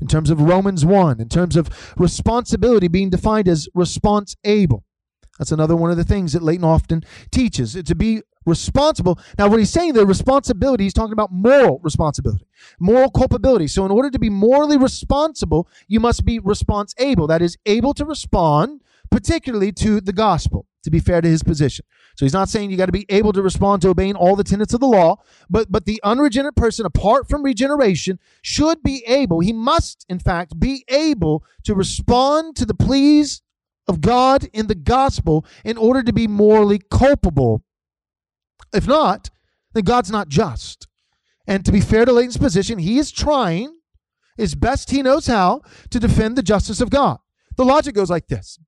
in 0.00 0.06
terms 0.06 0.30
of 0.30 0.40
Romans 0.40 0.84
1, 0.84 1.20
in 1.20 1.28
terms 1.28 1.56
of 1.56 1.94
responsibility 1.96 2.88
being 2.88 3.10
defined 3.10 3.48
as 3.48 3.68
response 3.74 4.36
able. 4.44 4.84
That's 5.38 5.52
another 5.52 5.76
one 5.76 5.90
of 5.90 5.96
the 5.96 6.04
things 6.04 6.32
that 6.32 6.42
Leighton 6.42 6.64
often 6.64 7.04
teaches. 7.30 7.74
To 7.74 7.94
be 7.94 8.22
responsible. 8.46 9.18
Now, 9.38 9.48
what 9.48 9.58
he's 9.58 9.70
saying, 9.70 9.94
the 9.94 10.06
responsibility, 10.06 10.84
he's 10.84 10.94
talking 10.94 11.12
about 11.12 11.32
moral 11.32 11.80
responsibility, 11.82 12.46
moral 12.78 13.10
culpability. 13.10 13.68
So, 13.68 13.84
in 13.84 13.90
order 13.90 14.10
to 14.10 14.18
be 14.18 14.30
morally 14.30 14.76
responsible, 14.76 15.68
you 15.88 16.00
must 16.00 16.24
be 16.24 16.38
response 16.38 16.94
able. 16.98 17.26
That 17.26 17.42
is, 17.42 17.56
able 17.66 17.94
to 17.94 18.04
respond, 18.04 18.82
particularly 19.10 19.72
to 19.72 20.00
the 20.00 20.12
gospel, 20.12 20.66
to 20.84 20.90
be 20.90 21.00
fair 21.00 21.20
to 21.20 21.28
his 21.28 21.42
position. 21.42 21.84
So, 22.16 22.24
he's 22.24 22.32
not 22.32 22.48
saying 22.48 22.70
you 22.70 22.76
got 22.76 22.86
to 22.86 22.92
be 22.92 23.06
able 23.08 23.32
to 23.32 23.42
respond 23.42 23.82
to 23.82 23.88
obeying 23.88 24.16
all 24.16 24.36
the 24.36 24.44
tenets 24.44 24.74
of 24.74 24.80
the 24.80 24.86
law, 24.86 25.16
but, 25.48 25.70
but 25.70 25.86
the 25.86 26.00
unregenerate 26.02 26.56
person, 26.56 26.86
apart 26.86 27.28
from 27.28 27.42
regeneration, 27.42 28.18
should 28.42 28.82
be 28.82 29.04
able, 29.06 29.40
he 29.40 29.52
must, 29.52 30.04
in 30.08 30.18
fact, 30.18 30.58
be 30.58 30.84
able 30.88 31.44
to 31.64 31.74
respond 31.74 32.56
to 32.56 32.66
the 32.66 32.74
pleas 32.74 33.42
of 33.88 34.00
God 34.00 34.48
in 34.52 34.68
the 34.68 34.74
gospel 34.74 35.44
in 35.64 35.76
order 35.76 36.02
to 36.02 36.12
be 36.12 36.28
morally 36.28 36.80
culpable 36.90 37.64
if 38.72 38.86
not, 38.86 39.30
then 39.74 39.84
God's 39.84 40.10
not 40.10 40.28
just. 40.28 40.86
And 41.46 41.64
to 41.64 41.72
be 41.72 41.80
fair 41.80 42.04
to 42.04 42.12
Leighton's 42.12 42.36
position, 42.36 42.78
he 42.78 42.98
is 42.98 43.10
trying 43.10 43.78
as 44.38 44.54
best 44.54 44.90
he 44.90 45.02
knows 45.02 45.26
how 45.26 45.62
to 45.90 45.98
defend 45.98 46.36
the 46.36 46.42
justice 46.42 46.80
of 46.80 46.90
God. 46.90 47.18
The 47.56 47.64
logic 47.64 47.94
goes 47.94 48.10
like 48.10 48.28
this 48.28 48.58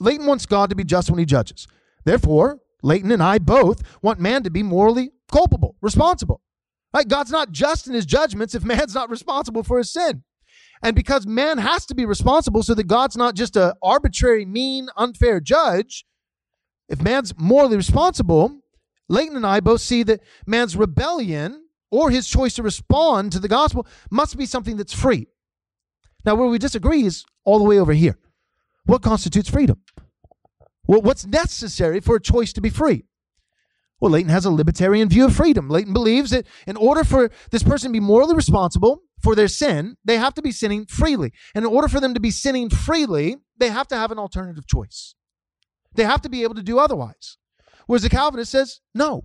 Leighton 0.00 0.26
wants 0.26 0.46
God 0.46 0.70
to 0.70 0.76
be 0.76 0.84
just 0.84 1.10
when 1.10 1.18
he 1.18 1.24
judges. 1.24 1.66
Therefore, 2.04 2.60
Leighton 2.82 3.10
and 3.10 3.22
I 3.22 3.38
both 3.38 3.82
want 4.02 4.20
man 4.20 4.42
to 4.44 4.50
be 4.50 4.62
morally 4.62 5.10
culpable, 5.30 5.76
responsible. 5.80 6.40
Right? 6.94 7.08
God's 7.08 7.30
not 7.30 7.50
just 7.50 7.86
in 7.86 7.94
his 7.94 8.06
judgments 8.06 8.54
if 8.54 8.64
man's 8.64 8.94
not 8.94 9.10
responsible 9.10 9.62
for 9.62 9.78
his 9.78 9.92
sin. 9.92 10.22
And 10.82 10.94
because 10.94 11.26
man 11.26 11.58
has 11.58 11.86
to 11.86 11.94
be 11.94 12.04
responsible 12.04 12.62
so 12.62 12.74
that 12.74 12.84
God's 12.86 13.16
not 13.16 13.34
just 13.34 13.56
a 13.56 13.74
arbitrary, 13.82 14.44
mean, 14.44 14.88
unfair 14.96 15.40
judge, 15.40 16.04
if 16.88 17.00
man's 17.00 17.34
morally 17.38 17.76
responsible, 17.76 18.60
Leighton 19.08 19.36
and 19.36 19.46
I 19.46 19.60
both 19.60 19.80
see 19.80 20.02
that 20.04 20.20
man's 20.46 20.76
rebellion 20.76 21.66
or 21.90 22.10
his 22.10 22.28
choice 22.28 22.54
to 22.54 22.62
respond 22.62 23.32
to 23.32 23.38
the 23.38 23.48
gospel 23.48 23.86
must 24.10 24.36
be 24.36 24.46
something 24.46 24.76
that's 24.76 24.92
free. 24.92 25.28
Now, 26.24 26.34
where 26.34 26.48
we 26.48 26.58
disagree 26.58 27.04
is 27.04 27.24
all 27.44 27.58
the 27.58 27.64
way 27.64 27.78
over 27.78 27.92
here. 27.92 28.18
What 28.84 29.02
constitutes 29.02 29.48
freedom? 29.48 29.80
Well, 30.86 31.02
what's 31.02 31.26
necessary 31.26 32.00
for 32.00 32.16
a 32.16 32.20
choice 32.20 32.52
to 32.54 32.60
be 32.60 32.70
free? 32.70 33.04
Well, 34.00 34.10
Leighton 34.10 34.30
has 34.30 34.44
a 34.44 34.50
libertarian 34.50 35.08
view 35.08 35.24
of 35.24 35.34
freedom. 35.34 35.68
Leighton 35.68 35.92
believes 35.92 36.30
that 36.30 36.46
in 36.66 36.76
order 36.76 37.02
for 37.02 37.30
this 37.50 37.62
person 37.62 37.88
to 37.88 37.92
be 37.92 38.00
morally 38.00 38.34
responsible 38.34 39.02
for 39.22 39.34
their 39.34 39.48
sin, 39.48 39.96
they 40.04 40.18
have 40.18 40.34
to 40.34 40.42
be 40.42 40.52
sinning 40.52 40.84
freely. 40.86 41.32
And 41.54 41.64
in 41.64 41.72
order 41.72 41.88
for 41.88 42.00
them 42.00 42.12
to 42.12 42.20
be 42.20 42.30
sinning 42.30 42.68
freely, 42.68 43.36
they 43.56 43.70
have 43.70 43.88
to 43.88 43.96
have 43.96 44.10
an 44.10 44.18
alternative 44.18 44.66
choice. 44.66 45.14
They 45.94 46.04
have 46.04 46.20
to 46.22 46.28
be 46.28 46.42
able 46.42 46.54
to 46.56 46.62
do 46.62 46.78
otherwise. 46.78 47.38
Whereas 47.86 48.02
the 48.02 48.10
Calvinist 48.10 48.52
says, 48.52 48.80
no. 48.94 49.24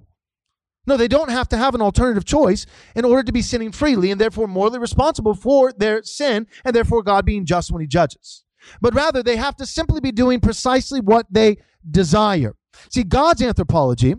No, 0.87 0.97
they 0.97 1.07
don't 1.07 1.29
have 1.29 1.47
to 1.49 1.57
have 1.57 1.75
an 1.75 1.81
alternative 1.81 2.25
choice 2.25 2.65
in 2.95 3.05
order 3.05 3.23
to 3.23 3.31
be 3.31 3.41
sinning 3.41 3.71
freely 3.71 4.09
and 4.09 4.19
therefore 4.19 4.47
morally 4.47 4.79
responsible 4.79 5.35
for 5.35 5.71
their 5.71 6.03
sin 6.03 6.47
and 6.65 6.75
therefore 6.75 7.03
God 7.03 7.25
being 7.25 7.45
just 7.45 7.71
when 7.71 7.81
he 7.81 7.87
judges. 7.87 8.43
But 8.81 8.95
rather, 8.95 9.21
they 9.21 9.37
have 9.37 9.55
to 9.57 9.65
simply 9.65 10.01
be 10.01 10.11
doing 10.11 10.39
precisely 10.39 10.99
what 10.99 11.27
they 11.29 11.57
desire. 11.89 12.55
See, 12.89 13.03
God's 13.03 13.41
anthropology, 13.41 14.15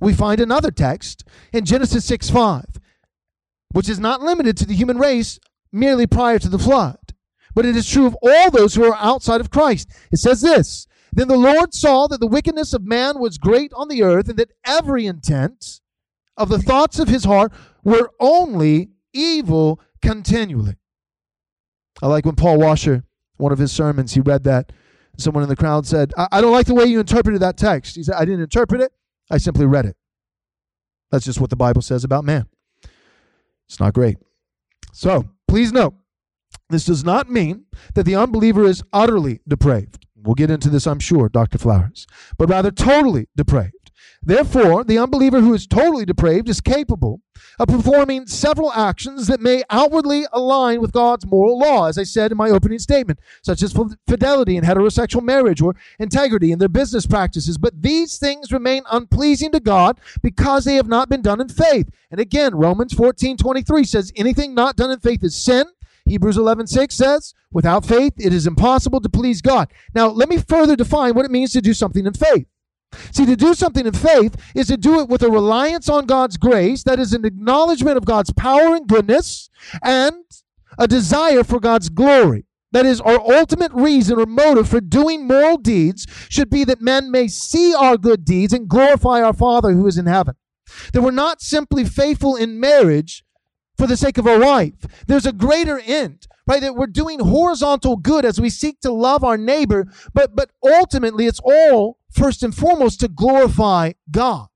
we 0.00 0.14
find 0.14 0.40
another 0.40 0.70
text 0.70 1.24
in 1.52 1.64
Genesis 1.64 2.04
6 2.04 2.30
5, 2.30 2.64
which 3.72 3.88
is 3.88 4.00
not 4.00 4.22
limited 4.22 4.56
to 4.58 4.66
the 4.66 4.74
human 4.74 4.98
race 4.98 5.38
merely 5.72 6.06
prior 6.06 6.38
to 6.38 6.48
the 6.48 6.58
flood, 6.58 6.98
but 7.54 7.66
it 7.66 7.76
is 7.76 7.88
true 7.88 8.06
of 8.06 8.16
all 8.22 8.50
those 8.50 8.74
who 8.74 8.84
are 8.84 8.96
outside 8.96 9.40
of 9.40 9.50
Christ. 9.50 9.88
It 10.10 10.18
says 10.18 10.40
this 10.40 10.86
Then 11.14 11.28
the 11.28 11.36
Lord 11.36 11.72
saw 11.72 12.06
that 12.08 12.20
the 12.20 12.26
wickedness 12.26 12.74
of 12.74 12.84
man 12.84 13.18
was 13.20 13.38
great 13.38 13.72
on 13.74 13.88
the 13.88 14.02
earth, 14.02 14.28
and 14.28 14.38
that 14.38 14.50
every 14.64 15.06
intent 15.06 15.80
of 16.36 16.48
the 16.48 16.58
thoughts 16.58 16.98
of 16.98 17.08
his 17.08 17.24
heart 17.24 17.52
were 17.84 18.10
only 18.18 18.90
evil 19.12 19.80
continually. 20.02 20.76
I 22.02 22.08
like 22.08 22.26
when 22.26 22.34
Paul 22.34 22.58
Washer, 22.58 23.04
one 23.36 23.52
of 23.52 23.58
his 23.58 23.70
sermons, 23.70 24.14
he 24.14 24.20
read 24.20 24.44
that. 24.44 24.72
Someone 25.16 25.44
in 25.44 25.48
the 25.48 25.54
crowd 25.54 25.86
said, 25.86 26.12
I, 26.18 26.26
I 26.32 26.40
don't 26.40 26.52
like 26.52 26.66
the 26.66 26.74
way 26.74 26.86
you 26.86 26.98
interpreted 26.98 27.40
that 27.40 27.56
text. 27.56 27.94
He 27.94 28.02
said, 28.02 28.16
I 28.16 28.24
didn't 28.24 28.40
interpret 28.40 28.80
it, 28.80 28.92
I 29.30 29.38
simply 29.38 29.66
read 29.66 29.86
it. 29.86 29.96
That's 31.12 31.24
just 31.24 31.40
what 31.40 31.50
the 31.50 31.56
Bible 31.56 31.82
says 31.82 32.02
about 32.02 32.24
man. 32.24 32.46
It's 33.68 33.78
not 33.78 33.94
great. 33.94 34.16
So 34.92 35.28
please 35.46 35.72
note, 35.72 35.94
this 36.70 36.84
does 36.84 37.04
not 37.04 37.30
mean 37.30 37.66
that 37.94 38.02
the 38.02 38.16
unbeliever 38.16 38.64
is 38.64 38.82
utterly 38.92 39.40
depraved. 39.46 40.04
We'll 40.24 40.34
get 40.34 40.50
into 40.50 40.70
this, 40.70 40.86
I'm 40.86 41.00
sure, 41.00 41.28
Dr. 41.28 41.58
Flowers, 41.58 42.06
but 42.38 42.48
rather 42.48 42.70
totally 42.70 43.28
depraved. 43.36 43.84
Therefore, 44.22 44.84
the 44.84 44.98
unbeliever 44.98 45.40
who 45.40 45.52
is 45.52 45.66
totally 45.66 46.06
depraved 46.06 46.48
is 46.48 46.62
capable 46.62 47.20
of 47.58 47.68
performing 47.68 48.26
several 48.26 48.72
actions 48.72 49.26
that 49.26 49.40
may 49.40 49.62
outwardly 49.68 50.24
align 50.32 50.80
with 50.80 50.92
God's 50.92 51.26
moral 51.26 51.58
law, 51.58 51.88
as 51.88 51.98
I 51.98 52.04
said 52.04 52.32
in 52.32 52.38
my 52.38 52.48
opening 52.48 52.78
statement, 52.78 53.18
such 53.42 53.62
as 53.62 53.76
fidelity 54.08 54.56
in 54.56 54.64
heterosexual 54.64 55.22
marriage 55.22 55.60
or 55.60 55.76
integrity 55.98 56.52
in 56.52 56.58
their 56.58 56.70
business 56.70 57.06
practices. 57.06 57.58
But 57.58 57.82
these 57.82 58.16
things 58.16 58.50
remain 58.50 58.82
unpleasing 58.90 59.52
to 59.52 59.60
God 59.60 60.00
because 60.22 60.64
they 60.64 60.76
have 60.76 60.88
not 60.88 61.10
been 61.10 61.22
done 61.22 61.42
in 61.42 61.48
faith. 61.48 61.90
And 62.10 62.18
again, 62.18 62.54
Romans 62.54 62.94
14 62.94 63.36
23 63.36 63.84
says, 63.84 64.12
anything 64.16 64.54
not 64.54 64.76
done 64.76 64.90
in 64.90 65.00
faith 65.00 65.22
is 65.22 65.36
sin. 65.36 65.66
Hebrews 66.06 66.36
11 66.36 66.66
6 66.66 66.94
says, 66.94 67.34
without 67.50 67.86
faith, 67.86 68.12
it 68.18 68.32
is 68.32 68.46
impossible 68.46 69.00
to 69.00 69.08
please 69.08 69.40
God. 69.40 69.72
Now, 69.94 70.08
let 70.08 70.28
me 70.28 70.38
further 70.38 70.76
define 70.76 71.14
what 71.14 71.24
it 71.24 71.30
means 71.30 71.52
to 71.52 71.62
do 71.62 71.72
something 71.72 72.04
in 72.04 72.12
faith. 72.12 72.46
See, 73.12 73.26
to 73.26 73.36
do 73.36 73.54
something 73.54 73.86
in 73.86 73.92
faith 73.92 74.36
is 74.54 74.68
to 74.68 74.76
do 74.76 75.00
it 75.00 75.08
with 75.08 75.22
a 75.22 75.30
reliance 75.30 75.88
on 75.88 76.06
God's 76.06 76.36
grace, 76.36 76.82
that 76.84 76.98
is 76.98 77.12
an 77.12 77.24
acknowledgement 77.24 77.96
of 77.96 78.04
God's 78.04 78.32
power 78.32 78.74
and 78.74 78.86
goodness, 78.86 79.50
and 79.82 80.24
a 80.78 80.86
desire 80.86 81.42
for 81.42 81.58
God's 81.58 81.88
glory. 81.88 82.44
That 82.72 82.86
is, 82.86 83.00
our 83.00 83.20
ultimate 83.20 83.72
reason 83.72 84.18
or 84.18 84.26
motive 84.26 84.68
for 84.68 84.80
doing 84.80 85.28
moral 85.28 85.58
deeds 85.58 86.06
should 86.28 86.50
be 86.50 86.64
that 86.64 86.82
men 86.82 87.10
may 87.10 87.28
see 87.28 87.72
our 87.72 87.96
good 87.96 88.24
deeds 88.24 88.52
and 88.52 88.68
glorify 88.68 89.22
our 89.22 89.32
Father 89.32 89.72
who 89.72 89.86
is 89.86 89.96
in 89.96 90.06
heaven. 90.06 90.34
That 90.92 91.02
we're 91.02 91.12
not 91.12 91.40
simply 91.40 91.84
faithful 91.84 92.34
in 92.34 92.58
marriage 92.58 93.24
for 93.76 93.86
the 93.86 93.96
sake 93.96 94.18
of 94.18 94.26
our 94.26 94.40
wife. 94.40 94.74
There's 95.06 95.26
a 95.26 95.32
greater 95.32 95.78
end 95.80 96.26
right 96.46 96.60
that 96.60 96.76
we're 96.76 96.86
doing 96.86 97.20
horizontal 97.20 97.96
good 97.96 98.24
as 98.24 98.40
we 98.40 98.50
seek 98.50 98.80
to 98.80 98.92
love 98.92 99.24
our 99.24 99.36
neighbor 99.38 99.86
but 100.12 100.36
but 100.36 100.50
ultimately 100.62 101.26
it's 101.26 101.40
all 101.42 101.98
first 102.10 102.42
and 102.42 102.54
foremost 102.54 103.00
to 103.00 103.08
glorify 103.08 103.92
god 104.10 104.48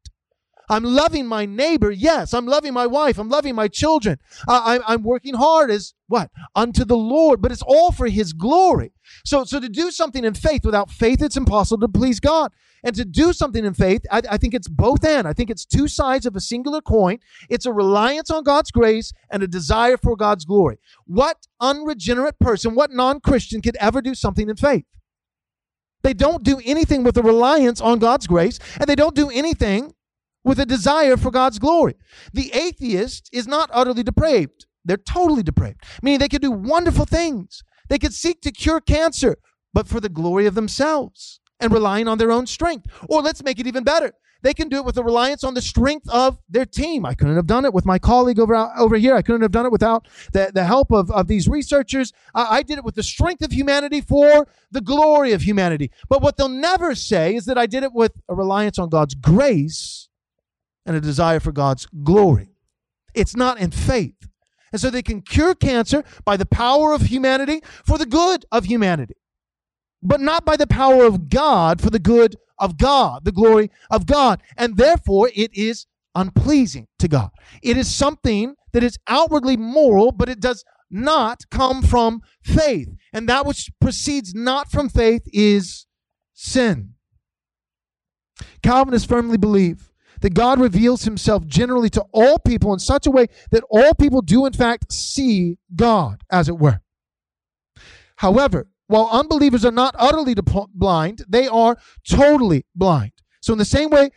i'm 0.69 0.85
loving 0.85 1.27
my 1.27 1.47
neighbor 1.47 1.91
yes 1.91 2.35
i'm 2.35 2.47
loving 2.47 2.73
my 2.73 2.87
wife 2.87 3.19
i'm 3.19 3.29
loving 3.29 3.55
my 3.55 3.69
children 3.69 4.19
I, 4.47 4.81
i'm 4.87 5.03
working 5.03 5.35
hard 5.35 5.71
as 5.71 5.95
what 6.07 6.31
unto 6.55 6.85
the 6.85 6.97
lord 6.97 7.41
but 7.41 7.53
it's 7.53 7.63
all 7.63 7.93
for 7.93 8.09
his 8.09 8.33
glory 8.33 8.93
so 9.25 9.45
so 9.45 9.61
to 9.61 9.69
do 9.69 9.91
something 9.91 10.25
in 10.25 10.35
faith 10.35 10.65
without 10.65 10.91
faith 10.91 11.23
it's 11.23 11.37
impossible 11.37 11.81
to 11.81 11.89
please 11.89 12.21
god 12.21 12.53
and 12.85 12.95
to 12.95 13.05
do 13.05 13.33
something 13.33 13.65
in 13.65 13.75
faith, 13.75 14.03
I, 14.11 14.23
I, 14.31 14.37
think 14.37 14.55
it's 14.55 14.69
both 14.69 15.05
and. 15.05 15.27
I 15.27 15.33
think 15.33 15.51
it's 15.51 15.65
two 15.65 15.89
sides 15.89 16.27
of 16.27 16.37
a 16.37 16.41
singular 16.41 16.81
coin. 16.81 17.19
It's 17.49 17.67
a 17.67 17.73
reliance 17.73 18.31
on 18.31 18.45
God's 18.45 18.71
grace 18.71 19.13
and 19.31 19.43
a 19.43 19.49
desire 19.49 19.97
for 19.97 20.17
God's 20.17 20.45
glory. 20.45 20.79
What 21.07 21.47
unregenerate 21.61 22.39
person, 22.39 22.75
what 22.75 22.93
non 22.93 23.21
Christian 23.21 23.61
could 23.61 23.77
ever 23.77 24.01
do 24.01 24.15
something 24.15 24.49
in 24.49 24.57
faith? 24.57 24.85
They 26.03 26.15
don't 26.15 26.45
do 26.45 26.61
anything 26.65 27.03
with 27.03 27.17
a 27.17 27.23
reliance 27.23 27.81
on 27.81 27.99
God's 27.99 28.27
grace, 28.27 28.59
and 28.79 28.89
they 28.89 28.95
don't 28.95 29.17
do 29.17 29.31
anything 29.31 29.95
with 30.49 30.59
a 30.59 30.67
desire 30.67 31.17
for 31.19 31.31
God's 31.31 31.59
glory. 31.59 31.95
The 32.33 32.51
atheist 32.55 33.29
is 33.33 33.47
not 33.47 33.71
utterly 33.73 34.03
depraved. 34.03 34.67
They're 34.85 34.97
totally 34.97 35.43
depraved, 35.43 35.83
meaning 36.03 36.19
they 36.19 36.29
could 36.29 36.43
do 36.43 36.51
wonderful 36.51 37.05
things. 37.05 37.63
They 37.89 37.99
could 37.99 38.15
seek 38.15 38.41
to 38.43 38.51
cure 38.51 38.81
cancer, 38.81 39.37
but 39.75 39.87
for 39.87 40.01
the 40.01 40.09
glory 40.09 40.47
of 40.47 40.55
themselves 40.55 41.41
and 41.61 41.71
relying 41.73 42.09
on 42.09 42.17
their 42.17 42.33
own 42.33 42.47
strength. 42.47 42.87
Or 43.09 43.21
let's 43.21 43.45
make 43.45 43.59
it 43.59 43.67
even 43.67 43.85
better. 43.85 44.15
They 44.41 44.55
can 44.55 44.69
do 44.69 44.77
it 44.77 44.85
with 44.85 44.97
a 44.97 45.03
reliance 45.03 45.43
on 45.43 45.55
the 45.55 45.61
strength 45.61 46.09
of 46.09 46.39
their 46.49 46.65
team. 46.65 47.05
I 47.05 47.15
couldn't 47.15 47.35
have 47.35 47.47
done 47.47 47.65
it 47.65 47.75
with 47.75 47.85
my 47.85 47.99
colleague 47.99 48.39
over, 48.39 48.55
over 48.79 48.97
here. 48.97 49.15
I 49.17 49.23
couldn't 49.23 49.43
have 49.43 49.51
done 49.51 49.67
it 49.67 49.73
without 49.73 50.07
the, 50.33 50.53
the 50.55 50.65
help 50.65 50.93
of, 50.93 51.11
of 51.11 51.27
these 51.27 51.49
researchers. 51.49 52.13
I, 52.35 52.59
I 52.59 52.63
did 52.63 52.79
it 52.79 52.85
with 52.85 52.95
the 52.95 53.03
strength 53.03 53.43
of 53.43 53.53
humanity 53.53 54.01
for 54.01 54.47
the 54.71 54.81
glory 54.81 55.33
of 55.33 55.43
humanity. 55.43 55.91
But 56.09 56.23
what 56.23 56.37
they'll 56.37 56.49
never 56.49 56.95
say 56.95 57.35
is 57.35 57.47
that 57.47 57.59
I 57.59 57.67
did 57.67 57.83
it 57.83 57.93
with 57.93 58.13
a 58.29 58.35
reliance 58.35 58.79
on 58.79 58.89
God's 58.89 59.15
grace 59.15 60.08
and 60.89 60.97
a 60.97 61.01
desire 61.01 61.39
for 61.39 61.53
God's 61.53 61.87
glory. 62.03 62.49
It's 63.15 63.37
not 63.37 63.61
in 63.61 63.71
faith. 63.71 64.17
And 64.73 64.81
so 64.81 64.91
they 64.91 65.03
can 65.03 65.23
cure 65.23 65.55
cancer 65.55 66.03
by 66.25 66.37
the 66.37 66.45
power 66.45 66.93
of 66.93 67.03
humanity 67.03 67.63
for 67.85 67.97
the 67.97 68.07
good 68.07 68.45
of 68.51 68.65
humanity 68.65 69.15
but 70.03 70.21
not 70.21 70.45
by 70.45 70.57
the 70.57 70.67
power 70.67 71.05
of 71.05 71.29
God 71.29 71.81
for 71.81 71.91
the 71.91 71.99
good 71.99 72.37
of 72.59 72.79
God, 72.79 73.25
the 73.25 73.33
glory 73.33 73.71
of 73.91 74.07
God. 74.07 74.41
And 74.57 74.77
therefore, 74.77 75.31
it 75.35 75.51
is 75.55 75.87
unpleasing 76.15 76.89
to 76.99 77.09
God. 77.09 77.31
It 77.63 77.77
is 77.77 77.95
something 77.95 78.55
that 78.73 78.83
is 78.83 78.99
outwardly 79.07 79.57
moral, 79.57 80.13
but 80.13 80.29
it 80.29 80.41
does 80.41 80.65
not 80.91 81.43
come 81.51 81.83
from 81.83 82.23
faith. 82.43 82.89
And 83.13 83.29
that 83.29 83.47
which 83.47 83.71
proceeds 83.81 84.35
not 84.35 84.71
from 84.71 84.89
faith 84.89 85.23
is 85.33 85.87
sin. 86.35 86.95
Calvinists 88.63 89.09
firmly 89.09 89.37
believe 89.37 89.88
that 90.21 90.35
God 90.35 90.61
reveals 90.61 91.05
himself 91.05 91.47
generally 91.47 91.91
to 91.91 92.05
all 92.13 92.39
people 92.39 92.73
in 92.73 92.79
such 92.79 93.07
a 93.07 93.11
way 93.11 93.27
that 93.51 93.65
all 93.71 93.95
people 93.95 94.23
do, 94.23 94.47
in 94.47 94.53
fact, 94.53 94.93
see 94.93 95.59
God, 95.75 96.23
as 96.31 96.49
it 96.49 96.59
were. 96.59 96.81
However, 98.17 98.69
while 98.89 99.09
unbelievers 99.13 99.65
are 99.65 99.73
not 99.73 99.95
utterly 99.99 100.35
blind, 100.75 101.25
they 101.29 101.47
are 101.47 101.77
totally 102.09 102.65
blind. 102.75 103.13
So, 103.41 103.53
in 103.53 103.59
the 103.59 103.65
same 103.65 103.91
way, 103.91 104.11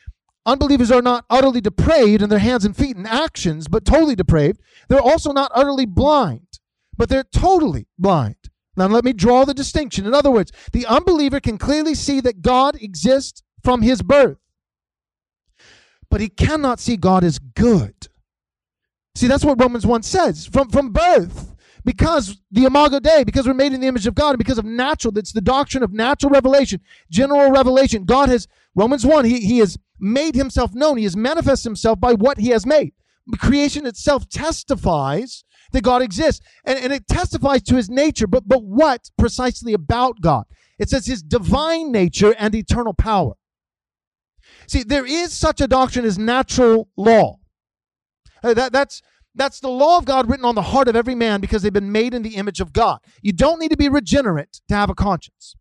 unbelievers 0.45 0.91
are 0.91 1.01
not 1.01 1.25
utterly 1.29 1.61
depraved 1.61 2.21
in 2.21 2.29
their 2.29 2.39
hands 2.39 2.65
and 2.65 2.75
feet 2.75 2.95
and 2.95 3.07
actions, 3.07 3.67
but 3.67 3.85
totally 3.85 4.15
depraved, 4.15 4.59
they're 4.87 5.01
also 5.01 5.31
not 5.31 5.51
utterly 5.53 5.85
blind, 5.85 6.47
but 6.97 7.09
they're 7.09 7.23
totally 7.23 7.87
blind. 7.99 8.35
Now, 8.77 8.87
let 8.87 9.03
me 9.03 9.13
draw 9.13 9.45
the 9.45 9.53
distinction. 9.53 10.05
In 10.05 10.13
other 10.13 10.31
words, 10.31 10.51
the 10.71 10.85
unbeliever 10.85 11.39
can 11.39 11.57
clearly 11.57 11.93
see 11.93 12.21
that 12.21 12.41
God 12.41 12.81
exists 12.81 13.43
from 13.63 13.81
his 13.81 14.01
birth, 14.01 14.37
but 16.11 16.21
he 16.21 16.29
cannot 16.29 16.79
see 16.79 16.97
God 16.97 17.23
as 17.23 17.39
good. 17.39 18.07
See, 19.15 19.27
that's 19.27 19.43
what 19.43 19.59
Romans 19.59 19.85
1 19.85 20.03
says. 20.03 20.45
From, 20.45 20.69
from 20.69 20.91
birth, 20.91 21.55
because 21.83 22.39
the 22.51 22.65
imago 22.65 22.99
dei 22.99 23.23
because 23.23 23.47
we're 23.47 23.55
made 23.55 23.73
in 23.73 23.81
the 23.81 23.87
image 23.87 24.05
of 24.05 24.13
god 24.13 24.29
and 24.29 24.37
because 24.37 24.59
of 24.59 24.65
natural 24.65 25.11
that's 25.11 25.31
the 25.31 25.41
doctrine 25.41 25.81
of 25.81 25.91
natural 25.91 26.29
revelation 26.29 26.79
general 27.09 27.49
revelation 27.49 28.05
god 28.05 28.29
has 28.29 28.47
romans 28.75 29.03
1 29.03 29.25
he, 29.25 29.39
he 29.39 29.57
has 29.57 29.79
made 29.99 30.35
himself 30.35 30.75
known 30.75 30.97
he 30.97 31.05
has 31.05 31.17
manifested 31.17 31.67
himself 31.67 31.99
by 31.99 32.13
what 32.13 32.37
he 32.37 32.49
has 32.49 32.67
made 32.67 32.93
creation 33.37 33.85
itself 33.85 34.27
testifies 34.29 35.43
that 35.71 35.83
God 35.83 36.01
exists. 36.01 36.45
And, 36.65 36.79
and 36.79 36.93
it 36.93 37.07
testifies 37.07 37.63
to 37.63 37.75
his 37.75 37.89
nature, 37.89 38.27
but, 38.27 38.47
but 38.47 38.63
what 38.63 39.09
precisely 39.17 39.73
about 39.73 40.21
God? 40.21 40.45
It 40.79 40.89
says 40.89 41.05
his 41.05 41.21
divine 41.21 41.91
nature 41.91 42.35
and 42.37 42.55
eternal 42.55 42.93
power. 42.93 43.33
See, 44.71 44.83
there 44.83 45.05
is 45.05 45.33
such 45.33 45.59
a 45.59 45.67
doctrine 45.67 46.05
as 46.05 46.17
natural 46.17 46.87
law. 46.95 47.39
Uh, 48.41 48.53
that, 48.53 48.71
that's, 48.71 49.01
that's 49.35 49.59
the 49.59 49.67
law 49.67 49.97
of 49.97 50.05
God 50.05 50.29
written 50.29 50.45
on 50.45 50.55
the 50.55 50.61
heart 50.61 50.87
of 50.87 50.95
every 50.95 51.13
man 51.13 51.41
because 51.41 51.61
they've 51.61 51.73
been 51.73 51.91
made 51.91 52.13
in 52.13 52.21
the 52.21 52.37
image 52.37 52.61
of 52.61 52.71
God. 52.71 52.99
You 53.21 53.33
don't 53.33 53.59
need 53.59 53.71
to 53.71 53.75
be 53.77 53.89
regenerate 53.89 54.61
to 54.69 54.75
have 54.75 54.89
a 54.89 54.95
conscience, 54.95 55.57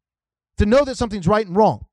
to 0.58 0.64
know 0.64 0.84
that 0.84 0.96
something's 0.96 1.26
right 1.26 1.44
and 1.44 1.56
wrong. 1.56 1.86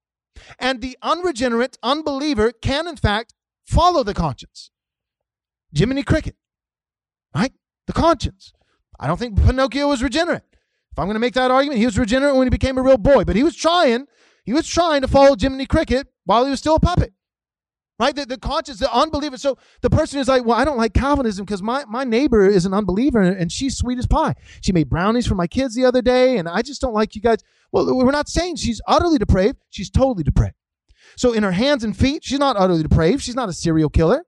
And 0.60 0.80
the 0.80 0.96
unregenerate 1.02 1.80
unbeliever 1.82 2.52
can, 2.52 2.88
in 2.88 2.98
fact, 2.98 3.34
follow 3.66 4.04
the 4.04 4.14
conscience. 4.14 4.70
Jiminy 5.76 6.04
Cricket, 6.04 6.36
right? 7.34 7.54
The 7.88 7.94
conscience. 7.94 8.54
I 9.00 9.08
don't 9.08 9.18
think 9.18 9.44
Pinocchio 9.44 9.88
was 9.88 10.04
regenerate. 10.04 10.44
If 10.92 11.00
I'm 11.00 11.08
going 11.08 11.16
to 11.16 11.20
make 11.20 11.34
that 11.34 11.50
argument, 11.50 11.80
he 11.80 11.86
was 11.88 11.98
regenerate 11.98 12.36
when 12.36 12.46
he 12.46 12.52
became 12.52 12.78
a 12.78 12.84
real 12.84 13.00
boy, 13.00 13.24
but 13.24 13.36
he 13.36 13.42
was 13.42 13.56
trying, 13.56 14.06
he 14.46 14.54
was 14.54 14.68
trying 14.68 15.02
to 15.02 15.08
follow 15.08 15.36
Jiminy 15.36 15.66
Cricket 15.66 16.10
while 16.28 16.46
he 16.46 16.52
was 16.52 16.60
still 16.60 16.76
a 16.76 16.80
puppet. 16.80 17.14
Right? 18.00 18.16
The, 18.16 18.28
the 18.28 18.38
conscience, 18.38 18.78
the 18.78 18.94
unbeliever. 18.94 19.38
So 19.38 19.58
the 19.82 19.90
person 19.90 20.20
is 20.20 20.28
like, 20.28 20.46
well, 20.46 20.56
I 20.56 20.66
don't 20.66 20.78
like 20.78 20.94
Calvinism 20.94 21.46
because 21.46 21.64
my, 21.64 21.84
my 21.86 22.04
neighbor 22.04 22.46
is 22.46 22.68
an 22.68 22.74
unbeliever 22.74 23.20
and 23.20 23.52
she's 23.52 23.76
sweet 23.76 23.98
as 23.98 24.06
pie. 24.06 24.36
She 24.62 24.72
made 24.72 24.88
brownies 24.88 25.26
for 25.26 25.34
my 25.34 25.48
kids 25.48 25.74
the 25.74 25.86
other 25.86 26.04
day, 26.04 26.38
and 26.38 26.48
I 26.48 26.62
just 26.62 26.80
don't 26.80 26.94
like 26.94 27.16
you 27.16 27.22
guys. 27.22 27.40
Well, 27.72 27.88
we're 27.96 28.12
not 28.12 28.30
saying 28.30 28.58
she's 28.58 28.82
utterly 28.88 29.18
depraved. 29.18 29.58
She's 29.72 29.90
totally 29.90 30.24
depraved. 30.24 30.54
So 31.16 31.34
in 31.34 31.42
her 31.42 31.54
hands 31.54 31.84
and 31.84 31.98
feet, 31.98 32.24
she's 32.24 32.38
not 32.38 32.56
utterly 32.56 32.84
depraved. 32.84 33.24
She's 33.24 33.36
not 33.36 33.50
a 33.50 33.54
serial 33.54 33.90
killer. 33.90 34.24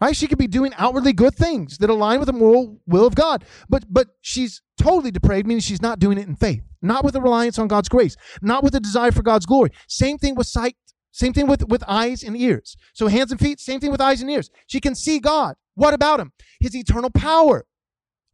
Right? 0.00 0.16
She 0.16 0.26
could 0.26 0.38
be 0.38 0.48
doing 0.48 0.72
outwardly 0.76 1.12
good 1.12 1.36
things 1.36 1.78
that 1.78 1.88
align 1.88 2.18
with 2.18 2.26
the 2.26 2.32
moral 2.32 2.80
will 2.88 3.06
of 3.06 3.14
God. 3.14 3.44
But 3.68 3.84
but 3.88 4.08
she's 4.20 4.60
totally 4.76 5.12
depraved, 5.12 5.46
meaning 5.46 5.60
she's 5.60 5.80
not 5.80 6.00
doing 6.00 6.18
it 6.18 6.26
in 6.26 6.34
faith, 6.34 6.64
not 6.82 7.04
with 7.04 7.14
a 7.14 7.20
reliance 7.20 7.56
on 7.60 7.68
God's 7.68 7.88
grace, 7.88 8.16
not 8.42 8.64
with 8.64 8.74
a 8.74 8.80
desire 8.80 9.12
for 9.12 9.22
God's 9.22 9.46
glory. 9.46 9.70
Same 9.86 10.18
thing 10.18 10.34
with 10.34 10.48
sight, 10.48 10.74
same 11.12 11.32
thing 11.32 11.46
with, 11.46 11.68
with 11.68 11.84
eyes 11.86 12.22
and 12.22 12.36
ears. 12.36 12.76
So 12.94 13.06
hands 13.06 13.30
and 13.30 13.40
feet, 13.40 13.60
same 13.60 13.80
thing 13.80 13.92
with 13.92 14.00
eyes 14.00 14.22
and 14.22 14.30
ears. 14.30 14.50
She 14.66 14.80
can 14.80 14.94
see 14.94 15.20
God. 15.20 15.56
What 15.74 15.94
about 15.94 16.20
him? 16.20 16.32
His 16.58 16.74
eternal 16.74 17.10
power, 17.10 17.66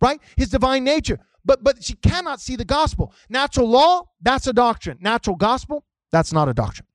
right? 0.00 0.20
His 0.36 0.48
divine 0.48 0.84
nature. 0.84 1.18
But 1.44 1.62
but 1.62 1.82
she 1.82 1.94
cannot 1.94 2.40
see 2.40 2.56
the 2.56 2.64
gospel. 2.64 3.12
Natural 3.28 3.68
law, 3.68 4.04
that's 4.20 4.46
a 4.46 4.52
doctrine. 4.52 4.98
Natural 5.00 5.36
gospel, 5.36 5.84
that's 6.10 6.32
not 6.32 6.48
a 6.48 6.54
doctrine. 6.54 6.86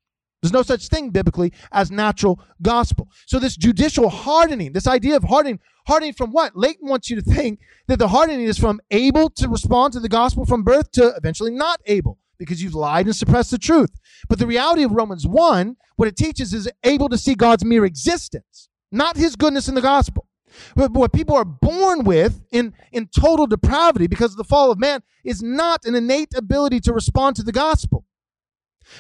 There's 0.42 0.54
no 0.54 0.62
such 0.62 0.90
thing 0.90 1.10
biblically 1.10 1.54
as 1.72 1.90
natural 1.90 2.40
gospel. 2.62 3.10
So 3.26 3.40
this 3.40 3.56
judicial 3.56 4.10
hardening, 4.10 4.74
this 4.74 4.88
idea 4.88 5.16
of 5.16 5.24
hardening, 5.24 5.62
hardening 5.88 6.14
from 6.14 6.32
what? 6.32 6.56
Leighton 6.56 6.90
wants 6.90 7.10
you 7.10 7.16
to 7.16 7.22
think 7.22 7.60
that 7.88 7.98
the 7.98 8.10
hardening 8.10 8.46
is 8.46 8.58
from 8.58 8.82
able 8.92 9.30
to 9.30 9.48
respond 9.48 9.94
to 9.94 10.02
the 10.02 10.10
gospel 10.10 10.46
from 10.46 10.64
birth 10.64 10.92
to 10.92 11.14
eventually 11.16 11.52
not 11.52 11.80
able 11.86 12.20
because 12.44 12.62
you've 12.62 12.76
lied 12.76 13.06
and 13.06 13.16
suppressed 13.16 13.52
the 13.52 13.58
truth. 13.58 13.92
But 14.30 14.40
the 14.40 14.48
reality 14.48 14.84
of 14.84 14.92
Romans 14.92 15.26
1, 15.26 15.76
what 15.96 16.08
it 16.08 16.18
teaches 16.18 16.54
is 16.54 16.70
able 16.84 17.10
to 17.10 17.18
see 17.18 17.36
God's 17.36 17.66
mere 17.66 17.86
existence, 17.86 18.70
not 18.92 19.18
his 19.18 19.36
goodness 19.36 19.68
in 19.68 19.76
the 19.76 19.82
gospel. 19.82 20.28
But 20.76 20.92
what 20.92 21.14
people 21.14 21.36
are 21.36 21.46
born 21.46 22.04
with 22.04 22.42
in, 22.52 22.74
in 22.92 23.08
total 23.08 23.48
depravity 23.48 24.08
because 24.08 24.32
of 24.32 24.38
the 24.38 24.44
fall 24.44 24.72
of 24.72 24.80
man 24.80 25.02
is 25.24 25.42
not 25.42 25.86
an 25.86 25.96
innate 25.96 26.34
ability 26.36 26.80
to 26.82 26.94
respond 26.94 27.36
to 27.38 27.44
the 27.44 27.52
gospel. 27.52 28.06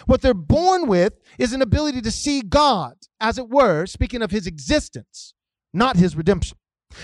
What 0.05 0.21
they're 0.21 0.33
born 0.33 0.87
with 0.87 1.13
is 1.37 1.53
an 1.53 1.61
ability 1.61 2.01
to 2.01 2.11
see 2.11 2.41
God, 2.41 2.95
as 3.19 3.37
it 3.37 3.49
were, 3.49 3.85
speaking 3.85 4.21
of 4.21 4.31
his 4.31 4.47
existence, 4.47 5.33
not 5.73 5.97
his 5.97 6.15
redemption. 6.15 6.57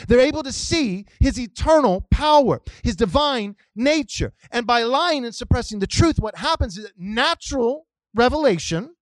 They're 0.07 0.19
able 0.19 0.43
to 0.43 0.51
see 0.51 1.05
his 1.19 1.39
eternal 1.39 2.07
power, 2.11 2.61
his 2.83 2.95
divine 2.95 3.55
nature. 3.75 4.33
And 4.51 4.65
by 4.65 4.83
lying 4.83 5.25
and 5.25 5.35
suppressing 5.35 5.79
the 5.79 5.87
truth, 5.87 6.19
what 6.19 6.37
happens 6.37 6.77
is 6.77 6.85
that 6.85 6.93
natural 6.97 7.87
revelation 8.13 8.95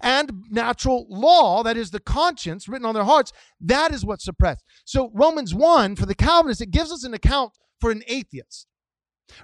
and 0.00 0.44
natural 0.50 1.06
law, 1.08 1.62
that 1.62 1.76
is 1.76 1.90
the 1.90 2.00
conscience 2.00 2.68
written 2.68 2.86
on 2.86 2.94
their 2.94 3.04
hearts, 3.04 3.32
that 3.60 3.92
is 3.92 4.04
what's 4.04 4.24
suppressed. 4.24 4.64
So 4.84 5.10
Romans 5.14 5.54
1, 5.54 5.96
for 5.96 6.06
the 6.06 6.14
Calvinists, 6.14 6.60
it 6.60 6.70
gives 6.70 6.92
us 6.92 7.04
an 7.04 7.14
account 7.14 7.52
for 7.80 7.90
an 7.90 8.02
atheist. 8.06 8.66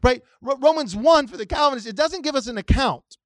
Right? 0.03 0.23
Romans 0.41 0.97
1 0.97 1.27
for 1.29 1.37
the 1.37 1.47
Calvinists, 1.47 1.89
it 1.89 1.97
doesn't 1.97 2.23
give 2.23 2.35
us 2.35 2.47
an 2.47 2.59
account 2.59 3.19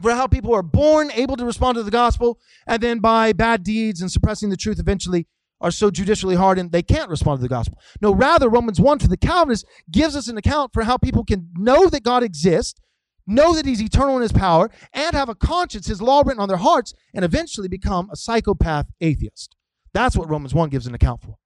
for 0.00 0.12
how 0.12 0.26
people 0.26 0.54
are 0.54 0.62
born 0.62 1.10
able 1.12 1.36
to 1.36 1.44
respond 1.44 1.76
to 1.76 1.82
the 1.82 1.90
gospel, 1.90 2.38
and 2.66 2.82
then 2.82 3.00
by 3.00 3.32
bad 3.32 3.62
deeds 3.62 4.00
and 4.00 4.10
suppressing 4.10 4.48
the 4.48 4.56
truth, 4.56 4.78
eventually 4.78 5.26
are 5.60 5.70
so 5.70 5.90
judicially 5.90 6.36
hardened 6.36 6.72
they 6.72 6.82
can't 6.82 7.10
respond 7.10 7.38
to 7.38 7.42
the 7.42 7.48
gospel. 7.48 7.78
No, 8.00 8.14
rather, 8.14 8.48
Romans 8.48 8.80
1 8.80 8.98
for 8.98 9.08
the 9.08 9.16
Calvinist 9.16 9.66
gives 9.90 10.16
us 10.16 10.28
an 10.28 10.38
account 10.38 10.72
for 10.72 10.82
how 10.82 10.96
people 10.96 11.24
can 11.24 11.50
know 11.54 11.88
that 11.88 12.02
God 12.02 12.22
exists, 12.22 12.80
know 13.26 13.54
that 13.54 13.66
He's 13.66 13.82
eternal 13.82 14.16
in 14.16 14.22
His 14.22 14.32
power, 14.32 14.70
and 14.92 15.14
have 15.14 15.28
a 15.28 15.34
conscience, 15.34 15.86
His 15.86 16.00
law 16.00 16.22
written 16.24 16.40
on 16.40 16.48
their 16.48 16.56
hearts, 16.56 16.94
and 17.14 17.24
eventually 17.24 17.68
become 17.68 18.08
a 18.10 18.16
psychopath 18.16 18.86
atheist. 19.00 19.54
That's 19.92 20.16
what 20.16 20.30
Romans 20.30 20.54
1 20.54 20.70
gives 20.70 20.86
an 20.86 20.94
account 20.94 21.22
for. 21.22 21.36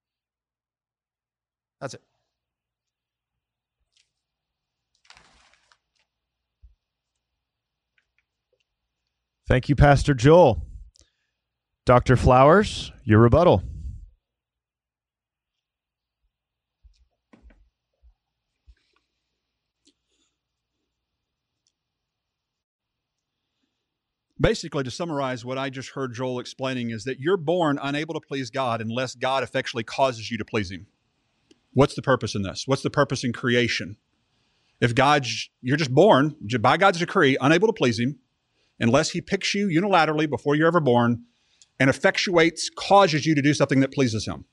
That's 1.80 1.94
it. 1.94 2.02
Thank 9.46 9.68
you, 9.68 9.76
Pastor 9.76 10.14
Joel. 10.14 10.62
Dr. 11.84 12.16
Flowers, 12.16 12.92
your 13.04 13.20
rebuttal. 13.20 13.62
Basically, 24.40 24.82
to 24.82 24.90
summarize 24.90 25.44
what 25.44 25.58
I 25.58 25.70
just 25.70 25.90
heard 25.90 26.12
Joel 26.12 26.40
explaining, 26.40 26.90
is 26.90 27.04
that 27.04 27.20
you're 27.20 27.36
born 27.36 27.78
unable 27.80 28.14
to 28.14 28.20
please 28.20 28.50
God 28.50 28.80
unless 28.80 29.14
God 29.14 29.42
effectually 29.42 29.84
causes 29.84 30.30
you 30.30 30.38
to 30.38 30.44
please 30.44 30.70
Him. 30.70 30.86
What's 31.72 31.94
the 31.94 32.02
purpose 32.02 32.34
in 32.34 32.42
this? 32.42 32.64
What's 32.66 32.82
the 32.82 32.90
purpose 32.90 33.24
in 33.24 33.32
creation? 33.32 33.96
If 34.80 34.94
God's, 34.94 35.50
you're 35.62 35.76
just 35.76 35.94
born 35.94 36.34
by 36.60 36.76
God's 36.76 36.98
decree, 36.98 37.36
unable 37.40 37.68
to 37.68 37.72
please 37.72 37.98
Him, 37.98 38.18
unless 38.80 39.10
he 39.10 39.20
picks 39.20 39.54
you 39.54 39.68
unilaterally 39.68 40.28
before 40.28 40.54
you're 40.54 40.66
ever 40.66 40.80
born 40.80 41.24
and 41.78 41.90
effectuates, 41.90 42.62
causes 42.74 43.26
you 43.26 43.34
to 43.34 43.42
do 43.42 43.54
something 43.54 43.80
that 43.80 43.92
pleases 43.92 44.26
him. 44.26 44.44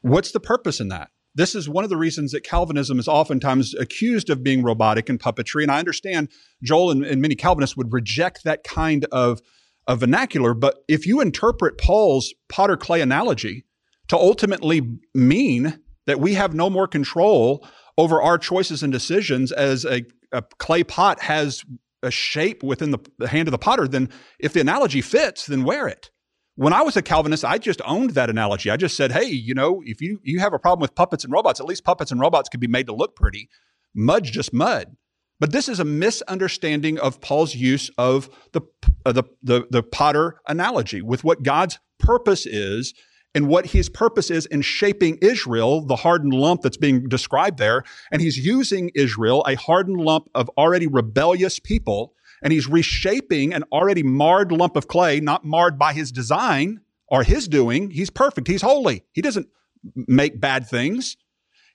What's 0.00 0.32
the 0.32 0.40
purpose 0.40 0.80
in 0.80 0.88
that? 0.88 1.10
This 1.36 1.54
is 1.54 1.68
one 1.68 1.84
of 1.84 1.90
the 1.90 1.96
reasons 1.98 2.32
that 2.32 2.44
Calvinism 2.44 2.98
is 2.98 3.06
oftentimes 3.06 3.74
accused 3.74 4.30
of 4.30 4.42
being 4.42 4.62
robotic 4.62 5.08
and 5.08 5.20
puppetry. 5.20 5.62
And 5.62 5.70
I 5.70 5.78
understand 5.78 6.30
Joel 6.62 6.90
and, 6.90 7.04
and 7.04 7.20
many 7.20 7.34
Calvinists 7.34 7.76
would 7.76 7.92
reject 7.92 8.42
that 8.44 8.64
kind 8.64 9.04
of, 9.12 9.40
of 9.86 10.00
vernacular. 10.00 10.54
But 10.54 10.78
if 10.88 11.06
you 11.06 11.20
interpret 11.20 11.78
Paul's 11.78 12.34
potter 12.48 12.76
clay 12.76 13.02
analogy 13.02 13.66
to 14.08 14.16
ultimately 14.16 14.98
mean 15.14 15.78
that 16.06 16.20
we 16.20 16.34
have 16.34 16.54
no 16.54 16.70
more 16.70 16.88
control 16.88 17.66
over 17.98 18.22
our 18.22 18.38
choices 18.38 18.82
and 18.82 18.92
decisions 18.92 19.52
as 19.52 19.84
a, 19.84 20.04
a 20.32 20.42
clay 20.58 20.84
pot 20.84 21.20
has 21.20 21.64
a 22.02 22.10
shape 22.10 22.62
within 22.62 22.92
the, 22.92 22.98
the 23.18 23.28
hand 23.28 23.48
of 23.48 23.52
the 23.52 23.58
potter, 23.58 23.86
then 23.88 24.08
if 24.38 24.52
the 24.52 24.60
analogy 24.60 25.00
fits, 25.00 25.46
then 25.46 25.64
wear 25.64 25.88
it. 25.88 26.10
When 26.56 26.72
I 26.72 26.80
was 26.80 26.96
a 26.96 27.02
Calvinist, 27.02 27.44
I 27.44 27.58
just 27.58 27.82
owned 27.84 28.10
that 28.10 28.30
analogy. 28.30 28.70
I 28.70 28.78
just 28.78 28.96
said, 28.96 29.12
hey, 29.12 29.26
you 29.26 29.52
know, 29.52 29.82
if 29.84 30.00
you, 30.00 30.20
you 30.22 30.40
have 30.40 30.54
a 30.54 30.58
problem 30.58 30.80
with 30.80 30.94
puppets 30.94 31.22
and 31.22 31.32
robots, 31.32 31.60
at 31.60 31.66
least 31.66 31.84
puppets 31.84 32.10
and 32.10 32.18
robots 32.18 32.48
can 32.48 32.60
be 32.60 32.66
made 32.66 32.86
to 32.86 32.94
look 32.94 33.14
pretty. 33.14 33.50
Mud's 33.94 34.30
just 34.30 34.54
mud. 34.54 34.96
But 35.38 35.52
this 35.52 35.68
is 35.68 35.80
a 35.80 35.84
misunderstanding 35.84 36.98
of 36.98 37.20
Paul's 37.20 37.54
use 37.54 37.90
of 37.98 38.30
the, 38.52 38.62
uh, 39.04 39.12
the, 39.12 39.24
the, 39.42 39.66
the 39.70 39.82
potter 39.82 40.40
analogy 40.48 41.02
with 41.02 41.24
what 41.24 41.42
God's 41.42 41.78
purpose 41.98 42.46
is 42.46 42.94
and 43.34 43.48
what 43.48 43.66
his 43.66 43.90
purpose 43.90 44.30
is 44.30 44.46
in 44.46 44.62
shaping 44.62 45.18
Israel, 45.20 45.84
the 45.84 45.96
hardened 45.96 46.32
lump 46.32 46.62
that's 46.62 46.78
being 46.78 47.06
described 47.06 47.58
there. 47.58 47.84
And 48.10 48.22
he's 48.22 48.38
using 48.38 48.90
Israel, 48.94 49.44
a 49.46 49.56
hardened 49.56 50.00
lump 50.00 50.30
of 50.34 50.48
already 50.56 50.86
rebellious 50.86 51.58
people, 51.58 52.14
and 52.46 52.52
he's 52.52 52.68
reshaping 52.68 53.52
an 53.52 53.64
already 53.72 54.04
marred 54.04 54.52
lump 54.52 54.76
of 54.76 54.86
clay, 54.86 55.18
not 55.18 55.44
marred 55.44 55.76
by 55.76 55.92
his 55.92 56.12
design 56.12 56.80
or 57.08 57.24
his 57.24 57.48
doing. 57.48 57.90
He's 57.90 58.08
perfect. 58.08 58.46
He's 58.46 58.62
holy. 58.62 59.02
He 59.14 59.20
doesn't 59.20 59.48
make 59.96 60.40
bad 60.40 60.68
things. 60.68 61.16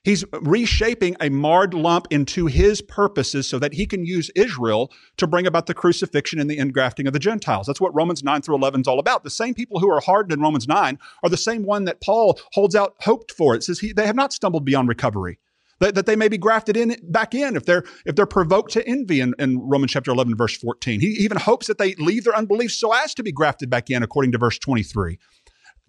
He's 0.02 0.24
reshaping 0.32 1.18
a 1.20 1.28
marred 1.28 1.74
lump 1.74 2.06
into 2.08 2.46
his 2.46 2.80
purposes 2.80 3.46
so 3.46 3.58
that 3.58 3.74
he 3.74 3.84
can 3.84 4.06
use 4.06 4.30
Israel 4.34 4.90
to 5.18 5.26
bring 5.26 5.46
about 5.46 5.66
the 5.66 5.74
crucifixion 5.74 6.40
and 6.40 6.48
the 6.48 6.56
ingrafting 6.56 7.06
of 7.06 7.12
the 7.12 7.18
Gentiles. 7.18 7.66
That's 7.66 7.78
what 7.78 7.94
Romans 7.94 8.24
9 8.24 8.40
through 8.40 8.54
11 8.54 8.80
is 8.80 8.88
all 8.88 8.98
about. 8.98 9.24
The 9.24 9.30
same 9.30 9.52
people 9.52 9.78
who 9.78 9.90
are 9.90 10.00
hardened 10.00 10.32
in 10.32 10.40
Romans 10.40 10.66
9 10.66 10.98
are 11.22 11.28
the 11.28 11.36
same 11.36 11.64
one 11.66 11.84
that 11.84 12.00
Paul 12.00 12.40
holds 12.54 12.74
out 12.74 12.94
hoped 13.00 13.30
for. 13.30 13.54
It 13.54 13.62
says 13.62 13.80
he, 13.80 13.92
they 13.92 14.06
have 14.06 14.16
not 14.16 14.32
stumbled 14.32 14.64
beyond 14.64 14.88
recovery. 14.88 15.38
That, 15.82 15.96
that 15.96 16.06
they 16.06 16.14
may 16.14 16.28
be 16.28 16.38
grafted 16.38 16.76
in 16.76 16.94
back 17.02 17.34
in 17.34 17.56
if 17.56 17.64
they're 17.64 17.82
if 18.06 18.14
they're 18.14 18.24
provoked 18.24 18.70
to 18.74 18.86
envy 18.86 19.20
in, 19.20 19.34
in 19.40 19.58
Romans 19.58 19.90
chapter 19.90 20.12
11 20.12 20.36
verse 20.36 20.56
14. 20.56 21.00
He 21.00 21.08
even 21.08 21.38
hopes 21.38 21.66
that 21.66 21.78
they 21.78 21.96
leave 21.96 22.22
their 22.22 22.36
unbelief 22.36 22.70
so 22.70 22.92
as 22.92 23.14
to 23.14 23.24
be 23.24 23.32
grafted 23.32 23.68
back 23.68 23.90
in 23.90 24.04
according 24.04 24.30
to 24.30 24.38
verse 24.38 24.60
23. 24.60 25.18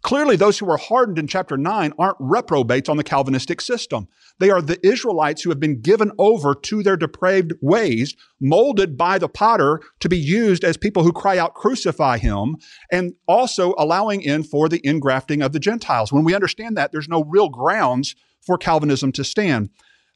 Clearly, 0.02 0.36
those 0.36 0.58
who 0.58 0.70
are 0.70 0.78
hardened 0.78 1.20
in 1.20 1.28
chapter 1.28 1.58
9 1.58 1.94
aren't 2.00 2.18
reprobates 2.20 2.90
on 2.90 2.98
the 2.98 3.04
Calvinistic 3.04 3.62
system. 3.62 4.08
They 4.40 4.50
are 4.50 4.64
the 4.64 4.86
Israelites 4.86 5.44
who 5.44 5.52
have 5.52 5.60
been 5.60 5.80
given 5.80 6.12
over 6.18 6.56
to 6.56 6.82
their 6.82 6.98
depraved 6.98 7.54
ways, 7.62 8.16
molded 8.42 8.98
by 8.98 9.20
the 9.20 9.30
potter 9.30 9.80
to 10.00 10.10
be 10.10 10.18
used 10.18 10.66
as 10.66 10.76
people 10.76 11.04
who 11.04 11.14
cry 11.14 11.38
out, 11.38 11.54
crucify 11.54 12.18
him, 12.18 12.58
and 12.92 13.14
also 13.28 13.76
allowing 13.78 14.22
in 14.24 14.44
for 14.44 14.68
the 14.68 14.82
ingrafting 14.82 15.46
of 15.46 15.54
the 15.54 15.60
Gentiles. 15.60 16.12
When 16.12 16.26
we 16.26 16.36
understand 16.36 16.76
that, 16.78 16.92
there's 16.92 17.08
no 17.08 17.24
real 17.24 17.48
grounds 17.48 18.16
for 18.46 18.58
Calvinism 18.58 19.12
to 19.14 19.24
stand. 19.24 19.70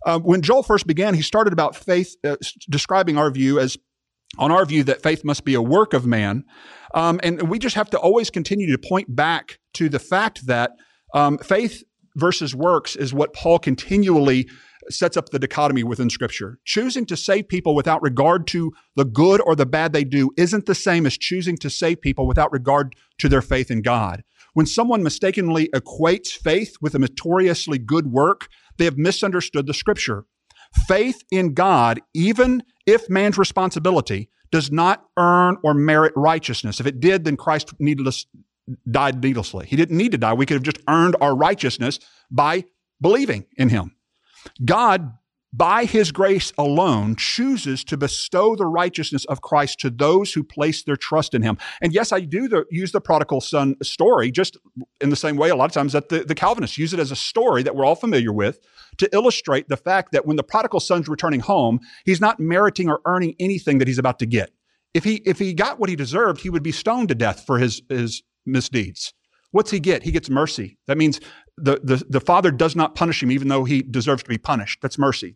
Uh, 0.06 0.20
when 0.20 0.42
Joel 0.42 0.64
first 0.64 0.88
began, 0.88 1.14
he 1.14 1.22
started 1.22 1.54
about 1.54 1.76
faith, 1.76 2.16
uh, 2.24 2.36
describing 2.70 3.18
our 3.18 3.32
view 3.32 3.60
as 3.60 3.78
on 4.38 4.52
our 4.52 4.66
view 4.66 4.84
that 4.84 5.02
faith 5.02 5.24
must 5.24 5.46
be 5.46 5.54
a 5.54 5.62
work 5.62 5.94
of 5.94 6.06
man. 6.06 6.44
Um, 6.94 7.20
and 7.24 7.50
we 7.50 7.60
just 7.60 7.76
have 7.76 7.90
to 7.92 8.00
always 8.00 8.30
continue 8.30 8.72
to 8.72 8.78
point 8.78 9.16
back 9.16 9.60
to 9.76 9.90
the 9.90 10.00
fact 10.00 10.46
that 10.48 10.72
um, 11.14 11.38
faith 11.38 11.84
versus 12.16 12.54
works 12.54 12.96
is 12.96 13.14
what 13.14 13.34
Paul 13.34 13.60
continually 13.60 14.50
sets 14.90 15.18
up 15.18 15.30
the 15.30 15.40
dichotomy 15.40 15.84
within 15.84 16.10
Scripture. 16.10 16.60
Choosing 16.66 17.06
to 17.08 17.18
save 17.18 17.48
people 17.48 17.76
without 17.76 18.02
regard 18.02 18.48
to 18.48 18.72
the 18.96 19.06
good 19.06 19.42
or 19.42 19.56
the 19.56 19.66
bad 19.66 19.94
they 19.94 20.04
do 20.04 20.30
isn't 20.38 20.66
the 20.66 20.76
same 20.76 21.06
as 21.06 21.18
choosing 21.18 21.58
to 21.58 21.70
save 21.70 22.02
people 22.02 22.28
without 22.28 22.52
regard 22.52 22.96
to 23.20 23.30
their 23.30 23.42
faith 23.42 23.70
in 23.70 23.82
God. 23.82 24.24
When 24.58 24.66
someone 24.66 25.04
mistakenly 25.04 25.68
equates 25.68 26.30
faith 26.30 26.78
with 26.82 26.96
a 26.96 26.98
notoriously 26.98 27.78
good 27.78 28.08
work, 28.08 28.48
they 28.80 28.86
have 28.86 28.98
misunderstood 28.98 29.68
the 29.68 29.74
Scripture. 29.76 30.26
Faith 30.88 31.24
in 31.30 31.54
God, 31.54 32.02
even 32.16 32.64
if 32.88 33.08
man's 33.08 33.38
responsibility, 33.38 34.32
does 34.52 34.72
not 34.72 35.06
earn 35.16 35.58
or 35.64 35.76
merit 35.76 36.12
righteousness. 36.16 36.80
If 36.80 36.88
it 36.88 37.00
did, 37.00 37.24
then 37.24 37.38
Christ 37.38 37.72
needless, 37.78 38.26
died 38.90 39.22
needlessly. 39.22 39.68
He 39.68 39.76
didn't 39.76 39.96
need 39.96 40.14
to 40.14 40.18
die. 40.18 40.34
We 40.34 40.48
could 40.48 40.56
have 40.56 40.64
just 40.64 40.82
earned 40.90 41.16
our 41.22 41.36
righteousness 41.36 42.00
by 42.32 42.64
believing 43.00 43.46
in 43.60 43.70
him. 43.70 43.96
God 44.66 45.14
by 45.54 45.86
his 45.86 46.12
grace 46.12 46.52
alone, 46.58 47.16
chooses 47.16 47.84
to 47.86 47.98
bestow 47.98 48.56
the 48.56 48.66
righteousness 48.66 49.26
of 49.26 49.42
Christ 49.42 49.80
to 49.80 49.90
those 49.90 50.34
who 50.34 50.44
place 50.44 50.84
their 50.84 50.98
trust 50.98 51.34
in 51.34 51.42
him. 51.42 51.58
And 51.82 51.94
yes, 51.94 52.12
I 52.12 52.22
do 52.22 52.48
the, 52.48 52.66
use 52.70 52.92
the 52.92 53.02
prodigal 53.02 53.42
son 53.42 53.76
story 53.82 54.30
just 54.30 54.58
in 55.00 55.10
the 55.10 55.16
same 55.16 55.38
way 55.38 55.50
a 55.50 55.56
lot 55.56 55.66
of 55.66 55.72
times 55.72 55.94
that 55.94 56.10
the, 56.10 56.20
the 56.20 56.36
Calvinists 56.36 56.78
use 56.78 56.94
it 56.94 57.00
as 57.00 57.12
a 57.12 57.16
story 57.16 57.64
that 57.64 57.76
we're 57.76 57.86
all 57.86 57.96
familiar 57.96 58.34
with 58.34 58.60
to 58.98 59.10
illustrate 59.14 59.70
the 59.70 59.78
fact 59.78 60.12
that 60.12 60.26
when 60.26 60.36
the 60.36 60.44
prodigal 60.44 60.80
son's 60.80 61.08
returning 61.08 61.40
home, 61.40 61.80
he's 62.06 62.22
not 62.22 62.40
meriting 62.40 62.90
or 62.90 63.00
earning 63.06 63.36
anything 63.40 63.78
that 63.78 63.88
he's 63.88 64.00
about 64.00 64.20
to 64.20 64.26
get. 64.26 64.52
If 64.94 65.04
he, 65.04 65.16
if 65.26 65.40
he 65.40 65.54
got 65.54 65.80
what 65.80 65.90
he 65.90 65.96
deserved, 65.96 66.42
he 66.42 66.50
would 66.50 66.64
be 66.64 66.72
stoned 66.72 67.10
to 67.10 67.16
death 67.16 67.46
for 67.46 67.58
his, 67.58 67.82
his 67.90 68.22
misdeeds. 68.46 69.14
What's 69.52 69.72
he 69.72 69.80
get? 69.80 70.04
He 70.04 70.12
gets 70.12 70.30
mercy. 70.30 70.78
That 70.88 70.98
means 70.98 71.20
the, 71.58 71.80
the, 71.84 72.04
the 72.10 72.22
father 72.22 72.52
does 72.52 72.76
not 72.76 72.96
punish 72.96 73.22
him 73.22 73.32
even 73.32 73.48
though 73.48 73.64
he 73.64 73.82
deserves 73.82 74.24
to 74.24 74.30
be 74.30 74.38
punished. 74.38 74.82
That's 74.82 74.98
mercy. 74.98 75.36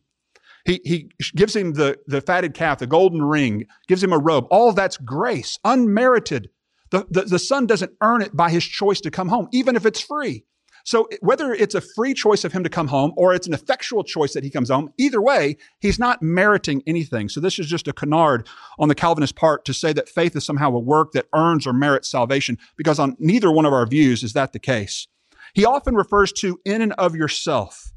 He, 0.65 0.79
he 0.85 1.09
gives 1.35 1.55
him 1.55 1.73
the, 1.73 1.97
the 2.05 2.21
fatted 2.21 2.53
calf, 2.53 2.79
the 2.79 2.87
golden 2.87 3.23
ring, 3.23 3.65
gives 3.87 4.03
him 4.03 4.13
a 4.13 4.19
robe. 4.19 4.45
All 4.51 4.71
that's 4.71 4.97
grace, 4.97 5.57
unmerited. 5.63 6.49
The, 6.91 7.07
the, 7.09 7.21
the 7.21 7.39
son 7.39 7.65
doesn't 7.65 7.93
earn 8.01 8.21
it 8.21 8.35
by 8.35 8.51
his 8.51 8.63
choice 8.63 9.01
to 9.01 9.11
come 9.11 9.29
home, 9.29 9.47
even 9.51 9.75
if 9.75 9.85
it's 9.85 10.01
free. 10.01 10.45
So 10.83 11.07
whether 11.21 11.53
it's 11.53 11.75
a 11.75 11.81
free 11.81 12.13
choice 12.13 12.43
of 12.43 12.53
him 12.53 12.63
to 12.63 12.69
come 12.69 12.87
home 12.87 13.13
or 13.15 13.33
it's 13.33 13.47
an 13.47 13.53
effectual 13.53 14.03
choice 14.03 14.33
that 14.33 14.43
he 14.43 14.49
comes 14.49 14.69
home, 14.69 14.93
either 14.97 15.21
way, 15.21 15.57
he's 15.79 15.99
not 15.99 16.21
meriting 16.21 16.83
anything. 16.87 17.29
So 17.29 17.39
this 17.39 17.59
is 17.59 17.67
just 17.67 17.87
a 17.87 17.93
canard 17.93 18.47
on 18.79 18.87
the 18.87 18.95
Calvinist 18.95 19.35
part 19.35 19.63
to 19.65 19.73
say 19.73 19.93
that 19.93 20.09
faith 20.09 20.35
is 20.35 20.43
somehow 20.43 20.69
a 20.71 20.79
work 20.79 21.11
that 21.13 21.27
earns 21.33 21.67
or 21.67 21.73
merits 21.73 22.09
salvation, 22.09 22.57
because 22.77 22.99
on 22.99 23.15
neither 23.19 23.51
one 23.51 23.65
of 23.65 23.73
our 23.73 23.85
views 23.85 24.23
is 24.23 24.33
that 24.33 24.53
the 24.53 24.59
case. 24.59 25.07
He 25.53 25.65
often 25.65 25.95
refers 25.95 26.31
to 26.33 26.59
in 26.65 26.81
and 26.81 26.93
of 26.93 27.15
yourself 27.15 27.91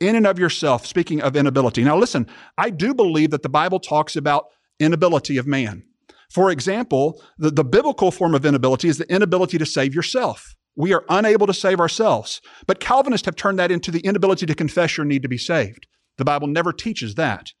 in 0.00 0.16
and 0.16 0.26
of 0.26 0.38
yourself, 0.38 0.86
speaking 0.86 1.20
of 1.20 1.36
inability. 1.36 1.82
Now, 1.82 1.96
listen, 1.96 2.26
I 2.56 2.70
do 2.70 2.94
believe 2.94 3.30
that 3.30 3.42
the 3.42 3.48
Bible 3.48 3.80
talks 3.80 4.16
about 4.16 4.46
inability 4.78 5.38
of 5.38 5.46
man. 5.46 5.84
For 6.30 6.50
example, 6.50 7.22
the, 7.38 7.50
the 7.50 7.64
biblical 7.64 8.10
form 8.10 8.34
of 8.34 8.44
inability 8.44 8.88
is 8.88 8.98
the 8.98 9.12
inability 9.12 9.58
to 9.58 9.66
save 9.66 9.94
yourself. 9.94 10.54
We 10.76 10.92
are 10.92 11.04
unable 11.08 11.46
to 11.46 11.54
save 11.54 11.80
ourselves. 11.80 12.40
But 12.66 12.80
Calvinists 12.80 13.26
have 13.26 13.34
turned 13.34 13.58
that 13.58 13.72
into 13.72 13.90
the 13.90 14.00
inability 14.00 14.46
to 14.46 14.54
confess 14.54 14.96
your 14.96 15.06
need 15.06 15.22
to 15.22 15.28
be 15.28 15.38
saved. 15.38 15.86
The 16.16 16.24
Bible 16.24 16.46
never 16.46 16.72
teaches 16.72 17.16
that. 17.16 17.52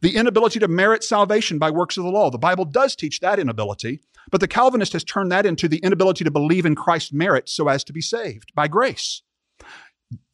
The 0.00 0.16
inability 0.16 0.58
to 0.60 0.68
merit 0.68 1.04
salvation 1.04 1.58
by 1.58 1.70
works 1.70 1.96
of 1.96 2.04
the 2.04 2.10
law. 2.10 2.30
The 2.30 2.38
Bible 2.38 2.64
does 2.64 2.96
teach 2.96 3.20
that 3.20 3.38
inability, 3.38 4.00
but 4.30 4.40
the 4.40 4.48
Calvinist 4.48 4.92
has 4.92 5.04
turned 5.04 5.30
that 5.32 5.46
into 5.46 5.68
the 5.68 5.78
inability 5.78 6.24
to 6.24 6.30
believe 6.30 6.66
in 6.66 6.74
Christ's 6.74 7.12
merit 7.12 7.48
so 7.48 7.68
as 7.68 7.84
to 7.84 7.92
be 7.92 8.00
saved 8.00 8.52
by 8.54 8.68
grace 8.68 9.22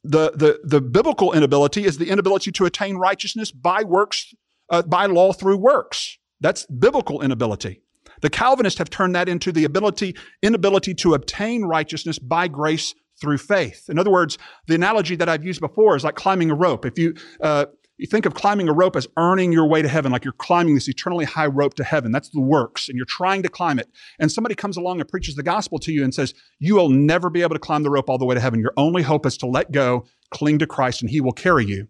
the, 0.05 0.32
the, 0.32 0.61
the 0.64 0.80
biblical 0.80 1.32
inability 1.32 1.84
is 1.84 1.99
the 1.99 2.11
inability 2.11 2.51
to 2.53 2.64
attain 2.64 2.97
righteousness 2.97 3.51
by 3.51 3.84
works, 3.84 4.34
uh, 4.70 4.82
by 4.82 5.07
law 5.07 5.32
through 5.32 5.59
works. 5.59 6.18
That's 6.40 6.66
biblical 6.66 7.22
inability. 7.22 7.82
The 8.20 8.30
Calvinists 8.30 8.78
have 8.78 8.90
turned 8.90 9.14
that 9.14 9.28
into 9.28 9.53
the 9.53 9.64
ability, 9.64 10.16
inability 10.43 10.95
to 10.95 11.14
obtain 11.14 11.64
righteousness 11.64 12.18
by 12.18 12.49
grace 12.49 12.95
through 13.20 13.38
faith. 13.38 13.88
In 13.88 13.99
other 13.99 14.11
words, 14.11 14.38
the 14.66 14.74
analogy 14.74 15.16
that 15.16 15.28
I've 15.28 15.45
used 15.45 15.61
before 15.61 15.97
is 15.97 16.05
like 16.05 16.16
climbing 16.16 16.51
a 16.51 16.55
rope. 16.55 16.84
If 16.84 16.99
you, 16.99 17.14
uh, 17.40 17.66
you 18.03 18.09
think 18.09 18.26
of 18.26 18.34
climbing 18.34 18.68
a 18.68 18.72
rope 18.72 18.96
as 18.96 19.07
earning 19.16 19.53
your 19.53 19.64
way 19.64 19.80
to 19.80 19.86
heaven, 19.86 20.11
like 20.11 20.24
you're 20.24 20.32
climbing 20.32 20.74
this 20.74 20.88
eternally 20.88 21.24
high 21.24 21.46
rope 21.46 21.74
to 21.74 21.84
heaven. 21.84 22.11
That's 22.11 22.30
the 22.30 22.40
works, 22.40 22.88
and 22.88 22.96
you're 22.96 23.07
trying 23.07 23.44
to 23.44 23.48
climb 23.48 23.78
it. 23.78 23.88
And 24.18 24.30
somebody 24.30 24.57
comes 24.57 24.76
along 24.76 25.00
and 25.00 25.09
preaches 25.09 25.36
the 25.36 25.44
gospel 25.44 25.78
to 25.78 25.92
you 25.92 26.03
and 26.03 26.12
says, 26.12 26.34
You 26.59 26.74
will 26.74 26.88
never 26.88 27.30
be 27.30 27.42
able 27.42 27.55
to 27.55 27.61
climb 27.61 27.84
the 27.84 27.90
rope 27.90 28.11
all 28.11 28.18
the 28.18 28.24
way 28.24 28.34
to 28.34 28.40
heaven. 28.40 28.59
Your 28.59 28.72
only 28.76 29.03
hope 29.03 29.24
is 29.24 29.36
to 29.38 29.46
let 29.46 29.70
go, 29.70 30.05
cling 30.30 30.59
to 30.59 30.66
Christ, 30.66 31.00
and 31.00 31.11
He 31.11 31.20
will 31.20 31.32
carry 31.32 31.64
you. 31.64 31.86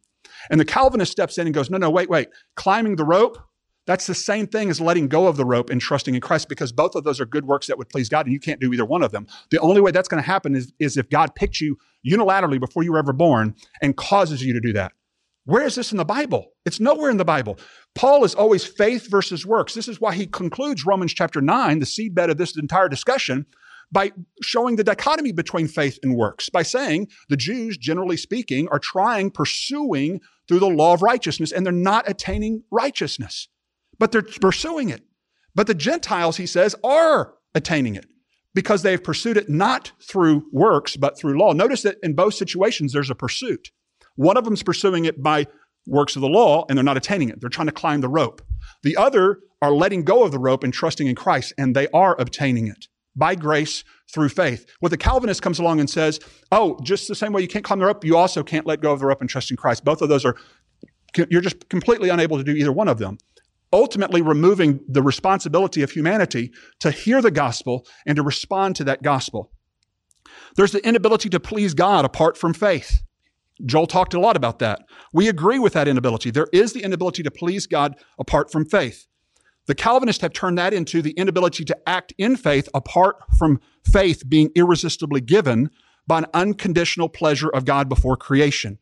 And 0.51 0.61
the 0.61 0.67
Calvinist 0.67 1.11
steps 1.11 1.39
in 1.39 1.47
and 1.47 1.55
goes, 1.55 1.71
No, 1.71 1.79
no, 1.79 1.89
wait, 1.89 2.11
wait. 2.11 2.29
Climbing 2.57 2.97
the 2.97 3.07
rope, 3.07 3.39
that's 3.87 4.07
the 4.07 4.15
same 4.15 4.47
thing 4.47 4.69
as 4.69 4.83
letting 4.83 5.09
go 5.09 5.29
of 5.29 5.39
the 5.39 5.47
rope 5.47 5.71
and 5.71 5.81
trusting 5.81 6.15
in 6.15 6.21
Christ 6.21 6.51
because 6.51 6.73
both 6.73 6.95
of 6.95 7.05
those 7.05 7.21
are 7.21 7.27
good 7.27 7.47
works 7.47 7.69
that 7.69 7.79
would 7.79 7.89
please 7.89 8.11
God, 8.11 8.27
and 8.27 8.35
you 8.35 8.41
can't 8.41 8.61
do 8.61 8.71
either 8.71 8.85
one 8.85 9.03
of 9.03 9.13
them. 9.13 9.27
The 9.51 9.61
only 9.61 9.81
way 9.81 9.93
that's 9.93 10.09
going 10.09 10.23
to 10.23 10.27
happen 10.27 10.55
is, 10.55 10.75
is 10.79 10.99
if 10.99 11.09
God 11.09 11.35
picked 11.35 11.63
you 11.63 11.79
unilaterally 12.07 12.61
before 12.61 12.83
you 12.83 12.93
were 12.93 12.99
ever 12.99 13.15
born 13.15 13.55
and 13.81 13.97
causes 13.97 14.45
you 14.45 14.53
to 14.53 14.61
do 14.61 14.75
that. 14.75 14.93
Where 15.45 15.67
is 15.67 15.75
this 15.75 15.91
in 15.91 15.99
the 15.99 16.05
Bible? 16.05 16.53
It's 16.65 16.79
nowhere 16.79 17.11
in 17.11 17.17
the 17.17 17.25
Bible. 17.25 17.59
Paul 17.95 18.25
is 18.25 18.35
always 18.35 18.65
faith 18.65 19.11
versus 19.11 19.45
works. 19.45 19.75
This 19.75 19.89
is 19.89 20.01
why 20.01 20.15
he 20.15 20.27
concludes 20.27 20.87
Romans 20.87 21.13
chapter 21.13 21.41
9, 21.41 21.81
the 21.81 21.87
seedbed 21.87 22.31
of 22.31 22.39
this 22.39 22.57
entire 22.57 22.89
discussion, 22.89 23.47
by 23.91 24.13
showing 24.41 24.77
the 24.77 24.85
dichotomy 24.85 25.33
between 25.33 25.69
faith 25.69 25.99
and 26.03 26.17
works, 26.17 26.49
by 26.49 26.63
saying 26.63 27.09
the 27.29 27.37
Jews, 27.37 27.77
generally 27.77 28.17
speaking, 28.17 28.69
are 28.69 28.79
trying, 28.79 29.31
pursuing 29.31 30.21
through 30.49 30.61
the 30.61 30.69
law 30.69 30.95
of 30.95 31.03
righteousness, 31.03 31.53
and 31.53 31.67
they're 31.67 31.73
not 31.73 32.09
attaining 32.09 32.63
righteousness, 32.71 33.49
but 33.99 34.13
they're 34.13 34.23
pursuing 34.23 34.89
it. 34.89 35.03
But 35.55 35.67
the 35.67 35.75
Gentiles, 35.75 36.37
he 36.39 36.47
says, 36.47 36.75
are 36.83 37.35
attaining 37.55 37.97
it 37.97 38.07
because 38.55 38.83
they 38.83 38.93
have 38.93 39.05
pursued 39.05 39.37
it 39.37 39.51
not 39.51 39.93
through 40.01 40.47
works, 40.53 40.97
but 40.97 41.19
through 41.19 41.39
law. 41.39 41.53
Notice 41.53 41.83
that 41.83 41.99
in 42.03 42.15
both 42.15 42.35
situations, 42.35 42.93
there's 42.93 43.11
a 43.11 43.15
pursuit. 43.15 43.71
One 44.17 44.37
of 44.37 44.45
them's 44.45 44.63
pursuing 44.63 45.05
it 45.05 45.23
by 45.23 45.47
works 45.87 46.17
of 46.17 46.23
the 46.23 46.29
law 46.29 46.65
and 46.69 46.77
they're 46.77 46.85
not 46.85 46.97
attaining 46.97 47.29
it. 47.29 47.41
They're 47.41 47.51
trying 47.51 47.67
to 47.67 47.73
climb 47.73 48.01
the 48.01 48.09
rope. 48.09 48.43
The 48.83 48.97
other 48.97 49.41
are 49.61 49.73
letting 49.73 50.05
go 50.05 50.25
of 50.25 50.33
the 50.33 50.39
rope 50.39 50.65
and 50.65 50.73
trusting 50.73 51.07
in 51.07 51.15
Christ 51.15 51.53
and 51.59 51.75
they 51.75 51.89
are 51.89 52.17
obtaining 52.21 52.67
it 52.69 52.87
by 53.15 53.35
grace 53.35 53.85
through 54.13 54.31
faith. 54.31 54.67
What 54.81 54.91
the 54.91 54.97
Calvinist 54.97 55.43
comes 55.43 55.59
along 55.59 55.81
and 55.81 55.89
says, 55.89 56.21
oh, 56.51 56.79
just 56.83 57.09
the 57.09 57.15
same 57.15 57.33
way 57.33 57.43
you 57.43 57.49
can't 57.49 57.65
climb 57.65 57.79
the 57.79 57.87
rope, 57.87 58.05
you 58.05 58.17
also 58.17 58.43
can't 58.43 58.67
let 58.67 58.81
go 58.81 58.93
of 58.93 59.01
the 59.01 59.07
rope 59.07 59.21
and 59.21 59.29
trust 59.29 59.51
in 59.51 59.57
Christ. 59.57 59.85
Both 59.85 60.03
of 60.03 60.09
those 60.09 60.25
are, 60.25 60.37
you're 61.17 61.41
just 61.41 61.69
completely 61.69 62.09
unable 62.09 62.39
to 62.39 62.45
do 62.45 62.53
either 62.53 62.73
one 62.73 62.89
of 62.89 62.99
them. 62.99 63.19
Ultimately, 63.75 64.21
removing 64.21 64.81
the 64.87 65.03
responsibility 65.03 65.83
of 65.83 65.91
humanity 65.91 66.53
to 66.81 66.91
hear 66.91 67.23
the 67.23 67.31
gospel 67.31 67.87
and 68.07 68.17
to 68.17 68.23
respond 68.23 68.77
to 68.77 68.85
that 68.85 69.03
gospel. 69.03 69.51
There's 70.57 70.73
the 70.73 70.87
inability 70.87 71.31
to 71.31 71.41
please 71.41 71.73
God 71.73 72.05
apart 72.05 72.37
from 72.37 72.53
faith. 72.53 73.03
Joel 73.65 73.87
talked 73.87 74.15
a 74.15 74.21
lot 74.21 74.37
about 74.37 74.59
that. 74.59 74.81
We 75.13 75.29
agree 75.29 75.59
with 75.59 75.73
that 75.75 75.89
inability. 75.89 76.31
There 76.31 76.49
is 76.53 76.73
the 76.73 76.83
inability 76.83 77.23
to 77.23 77.31
please 77.31 77.67
God 77.67 77.97
apart 78.19 78.51
from 78.51 78.65
faith. 78.65 79.07
The 79.67 79.75
Calvinists 79.75 80.23
have 80.23 80.33
turned 80.33 80.59
that 80.59 80.75
into 80.75 81.03
the 81.03 81.13
inability 81.13 81.65
to 81.67 81.79
act 81.87 82.13
in 82.19 82.37
faith 82.37 82.69
apart 82.75 83.17
from 83.39 83.61
faith 83.85 84.29
being 84.29 84.51
irresistibly 84.57 85.21
given 85.21 85.71
by 86.07 86.19
an 86.19 86.27
unconditional 86.35 87.09
pleasure 87.09 87.49
of 87.49 87.65
God 87.65 87.89
before 87.89 88.17
creation. 88.17 88.79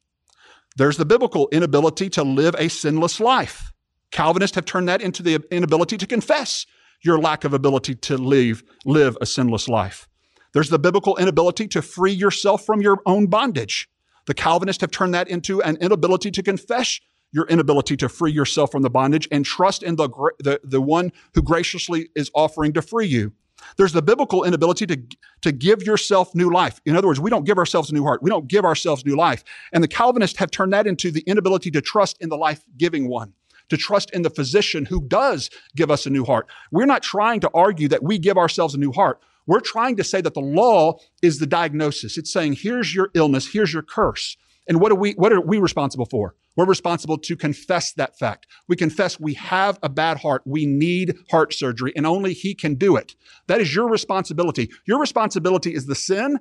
There's 0.77 0.97
the 0.97 1.05
biblical 1.05 1.49
inability 1.53 2.09
to 2.11 2.23
live 2.23 2.55
a 2.59 2.69
sinless 2.69 3.21
life. 3.21 3.73
Calvinists 4.11 4.55
have 4.55 4.65
turned 4.65 4.89
that 4.89 5.03
into 5.03 5.23
the 5.23 5.41
inability 5.51 5.99
to 5.99 6.07
confess 6.07 6.65
your 7.03 7.19
lack 7.19 7.45
of 7.45 7.53
ability 7.53 7.95
to 7.97 8.17
live, 8.17 8.63
live 8.87 9.19
a 9.21 9.27
sinless 9.27 9.69
life. 9.69 10.09
There's 10.55 10.71
the 10.71 10.79
biblical 10.79 11.17
inability 11.19 11.69
to 11.69 11.83
free 11.83 12.13
yourself 12.13 12.65
from 12.65 12.81
your 12.81 13.01
own 13.05 13.27
bondage. 13.27 13.90
The 14.27 14.35
Calvinists 14.35 14.81
have 14.81 14.91
turned 14.91 15.15
that 15.15 15.29
into 15.29 15.63
an 15.63 15.77
inability 15.77 16.31
to 16.31 16.43
confess 16.43 17.01
your 17.33 17.47
inability 17.47 17.97
to 17.97 18.09
free 18.09 18.33
yourself 18.33 18.73
from 18.73 18.83
the 18.83 18.91
bondage 18.91 19.29
and 19.31 19.45
trust 19.45 19.83
in 19.83 19.97
the, 19.97 20.09
the, 20.41 20.61
the 20.65 20.81
one 20.81 21.13
who 21.35 21.43
graciously 21.43 22.09
is 22.17 22.31
offering 22.35 22.73
to 22.73 22.83
free 22.83 23.07
you. 23.07 23.33
There's 23.77 23.93
the 23.93 24.03
biblical 24.03 24.45
inability 24.45 24.87
to, 24.87 25.01
to 25.43 25.53
give 25.53 25.83
yourself 25.83 26.35
new 26.35 26.51
life. 26.51 26.81
In 26.87 26.97
other 26.97 27.07
words, 27.07 27.21
we 27.21 27.31
don't 27.31 27.45
give 27.45 27.59
ourselves 27.59 27.91
a 27.91 27.95
new 27.95 28.03
heart. 28.03 28.23
We 28.23 28.31
don't 28.31 28.49
give 28.49 28.65
ourselves 28.65 29.05
new 29.05 29.17
life. 29.17 29.45
And 29.73 29.85
the 29.85 29.89
Calvinists 29.89 30.39
have 30.39 30.51
turned 30.51 30.73
that 30.73 30.87
into 30.87 31.11
the 31.11 31.21
inability 31.21 31.71
to 31.73 31.81
trust 31.81 32.17
in 32.21 32.31
the 32.31 32.37
life 32.37 32.65
giving 32.79 33.09
one, 33.09 33.35
to 33.69 33.77
trust 33.77 34.11
in 34.11 34.23
the 34.23 34.31
physician 34.31 34.87
who 34.87 35.03
does 35.03 35.51
give 35.77 35.91
us 35.91 36.07
a 36.07 36.11
new 36.11 36.25
heart. 36.25 36.47
We're 36.73 36.87
not 36.87 37.03
trying 37.03 37.41
to 37.41 37.51
argue 37.53 37.89
that 37.89 38.03
we 38.03 38.19
give 38.19 38.39
ourselves 38.39 38.75
a 38.75 38.79
new 38.79 38.93
heart. 38.93 39.21
We're 39.51 39.59
trying 39.59 39.97
to 39.97 40.05
say 40.05 40.21
that 40.21 40.35
the 40.35 40.41
law 40.41 41.01
is 41.23 41.41
the 41.41 41.47
diagnosis. 41.47 42.17
It's 42.17 42.33
saying, 42.33 42.53
here's 42.53 42.95
your 42.95 43.11
illness, 43.15 43.53
here's 43.53 43.73
your 43.73 43.83
curse. 43.83 44.37
And 44.69 44.81
what 44.81 44.93
are 44.93 44.95
we, 44.95 45.15
what 45.15 45.33
are 45.33 45.41
we 45.41 45.59
responsible 45.59 46.07
for? 46.07 46.37
We're 46.55 46.67
responsible 46.67 47.19
to 47.19 47.35
confess 47.35 47.93
that 47.95 48.17
fact. 48.17 48.47
We 48.69 48.77
confess 48.77 49.19
we 49.19 49.35
have 49.35 49.77
a 49.83 49.89
bad 49.89 50.19
heart. 50.19 50.43
We 50.45 50.67
need 50.67 51.19
heart 51.33 51.53
surgery 51.53 51.93
and 51.97 52.07
only 52.07 52.33
he 52.33 52.55
can 52.55 52.77
do 52.77 52.95
it. 52.95 53.17
That 53.49 53.61
is 53.61 53.75
your 53.75 53.89
responsibility. 53.89 54.71
Your 54.85 55.01
responsibility 55.01 55.75
is 55.75 55.87
the 55.87 55.97
sin 55.97 56.39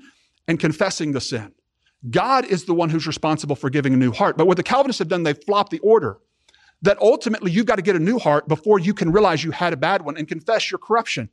and 0.47 0.59
confessing 0.59 1.13
the 1.13 1.21
sin. 1.21 1.53
God 2.11 2.45
is 2.45 2.65
the 2.65 2.75
one 2.75 2.91
who's 2.91 3.07
responsible 3.07 3.55
for 3.55 3.71
giving 3.71 3.95
a 3.95 3.97
new 3.97 4.11
heart. 4.11 4.37
But 4.37 4.45
what 4.45 4.57
the 4.57 4.61
Calvinists 4.61 4.99
have 4.99 5.07
done, 5.07 5.23
they've 5.23 5.43
flopped 5.47 5.71
the 5.71 5.79
order. 5.79 6.19
That 6.83 7.01
ultimately 7.01 7.49
you've 7.49 7.65
got 7.65 7.77
to 7.77 7.81
get 7.81 7.95
a 7.95 7.99
new 7.99 8.19
heart 8.19 8.47
before 8.47 8.77
you 8.77 8.93
can 8.93 9.11
realize 9.11 9.43
you 9.43 9.49
had 9.49 9.73
a 9.73 9.77
bad 9.77 10.03
one 10.03 10.15
and 10.15 10.27
confess 10.27 10.69
your 10.69 10.77
corruption. 10.77 11.31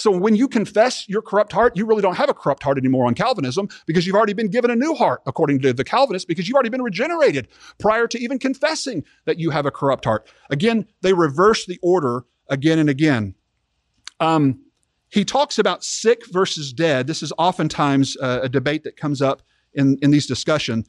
So 0.00 0.10
when 0.10 0.36
you 0.36 0.48
confess 0.48 1.08
your 1.08 1.22
corrupt 1.22 1.52
heart, 1.52 1.76
you 1.76 1.84
really 1.84 2.02
don't 2.02 2.16
have 2.16 2.28
a 2.28 2.34
corrupt 2.34 2.62
heart 2.62 2.78
anymore 2.78 3.06
on 3.06 3.14
Calvinism 3.14 3.68
because 3.86 4.06
you've 4.06 4.16
already 4.16 4.32
been 4.32 4.48
given 4.48 4.70
a 4.70 4.76
new 4.76 4.94
heart, 4.94 5.22
according 5.26 5.60
to 5.60 5.72
the 5.72 5.84
Calvinists, 5.84 6.24
because 6.24 6.46
you've 6.46 6.54
already 6.54 6.68
been 6.68 6.82
regenerated 6.82 7.48
prior 7.78 8.06
to 8.06 8.18
even 8.18 8.38
confessing 8.38 9.04
that 9.24 9.38
you 9.38 9.50
have 9.50 9.66
a 9.66 9.70
corrupt 9.70 10.04
heart. 10.04 10.28
Again, 10.50 10.86
they 11.02 11.12
reverse 11.12 11.66
the 11.66 11.78
order 11.82 12.24
again 12.48 12.78
and 12.78 12.88
again. 12.88 13.34
Um, 14.20 14.60
he 15.10 15.24
talks 15.24 15.58
about 15.58 15.84
sick 15.84 16.22
versus 16.30 16.72
dead. 16.72 17.06
This 17.06 17.22
is 17.22 17.32
oftentimes 17.38 18.16
uh, 18.20 18.40
a 18.42 18.48
debate 18.48 18.84
that 18.84 18.96
comes 18.96 19.22
up 19.22 19.42
in, 19.74 19.98
in 20.02 20.10
these 20.10 20.26
discussion, 20.26 20.84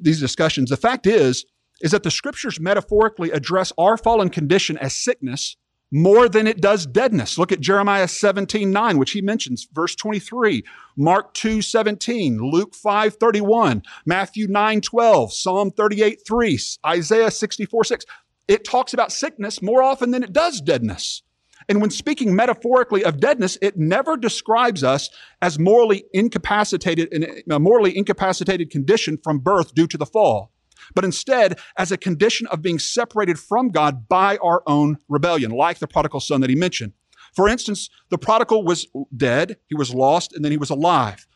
these 0.00 0.20
discussions. 0.20 0.70
The 0.70 0.76
fact 0.76 1.06
is, 1.06 1.44
is 1.80 1.90
that 1.90 2.02
the 2.02 2.10
scriptures 2.10 2.60
metaphorically 2.60 3.30
address 3.30 3.72
our 3.76 3.96
fallen 3.96 4.30
condition 4.30 4.78
as 4.78 4.94
sickness 4.94 5.56
more 5.94 6.28
than 6.28 6.48
it 6.48 6.60
does 6.60 6.86
deadness. 6.86 7.38
Look 7.38 7.52
at 7.52 7.60
Jeremiah 7.60 8.08
17, 8.08 8.68
9, 8.68 8.98
which 8.98 9.12
he 9.12 9.22
mentions, 9.22 9.68
verse 9.72 9.94
23, 9.94 10.64
Mark 10.96 11.32
2, 11.34 11.62
17, 11.62 12.38
Luke 12.40 12.74
5, 12.74 13.14
31, 13.14 13.84
Matthew 14.04 14.48
9, 14.48 14.80
12, 14.80 15.32
Psalm 15.32 15.70
38, 15.70 16.18
3, 16.26 16.58
Isaiah 16.84 17.30
64, 17.30 17.84
6. 17.84 18.04
It 18.48 18.64
talks 18.64 18.92
about 18.92 19.12
sickness 19.12 19.62
more 19.62 19.84
often 19.84 20.10
than 20.10 20.24
it 20.24 20.32
does 20.32 20.60
deadness. 20.60 21.22
And 21.68 21.80
when 21.80 21.90
speaking 21.90 22.34
metaphorically 22.34 23.04
of 23.04 23.20
deadness, 23.20 23.56
it 23.62 23.78
never 23.78 24.16
describes 24.16 24.82
us 24.82 25.10
as 25.40 25.60
morally 25.60 26.06
incapacitated 26.12 27.12
in 27.12 27.40
a 27.48 27.60
morally 27.60 27.96
incapacitated 27.96 28.68
condition 28.68 29.16
from 29.22 29.38
birth 29.38 29.72
due 29.76 29.86
to 29.86 29.96
the 29.96 30.06
fall 30.06 30.53
but 30.94 31.04
instead 31.04 31.58
as 31.76 31.92
a 31.92 31.96
condition 31.96 32.46
of 32.48 32.62
being 32.62 32.78
separated 32.78 33.38
from 33.38 33.70
God 33.70 34.08
by 34.08 34.36
our 34.38 34.62
own 34.66 34.98
rebellion, 35.08 35.50
like 35.50 35.78
the 35.78 35.86
prodigal 35.86 36.20
son 36.20 36.40
that 36.40 36.50
he 36.50 36.56
mentioned. 36.56 36.92
For 37.34 37.48
instance, 37.48 37.90
the 38.10 38.18
prodigal 38.18 38.64
was 38.64 38.86
dead, 39.16 39.56
he 39.66 39.74
was 39.74 39.94
lost, 39.94 40.32
and 40.32 40.44
then 40.44 40.52
he 40.52 40.58
was 40.58 40.70
alive. 40.70 41.26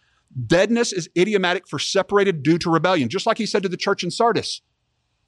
Deadness 0.46 0.92
is 0.92 1.08
idiomatic 1.16 1.66
for 1.66 1.78
separated 1.78 2.42
due 2.42 2.58
to 2.58 2.70
rebellion, 2.70 3.08
just 3.08 3.26
like 3.26 3.38
he 3.38 3.46
said 3.46 3.62
to 3.62 3.68
the 3.68 3.76
church 3.76 4.04
in 4.04 4.10
Sardis. 4.10 4.60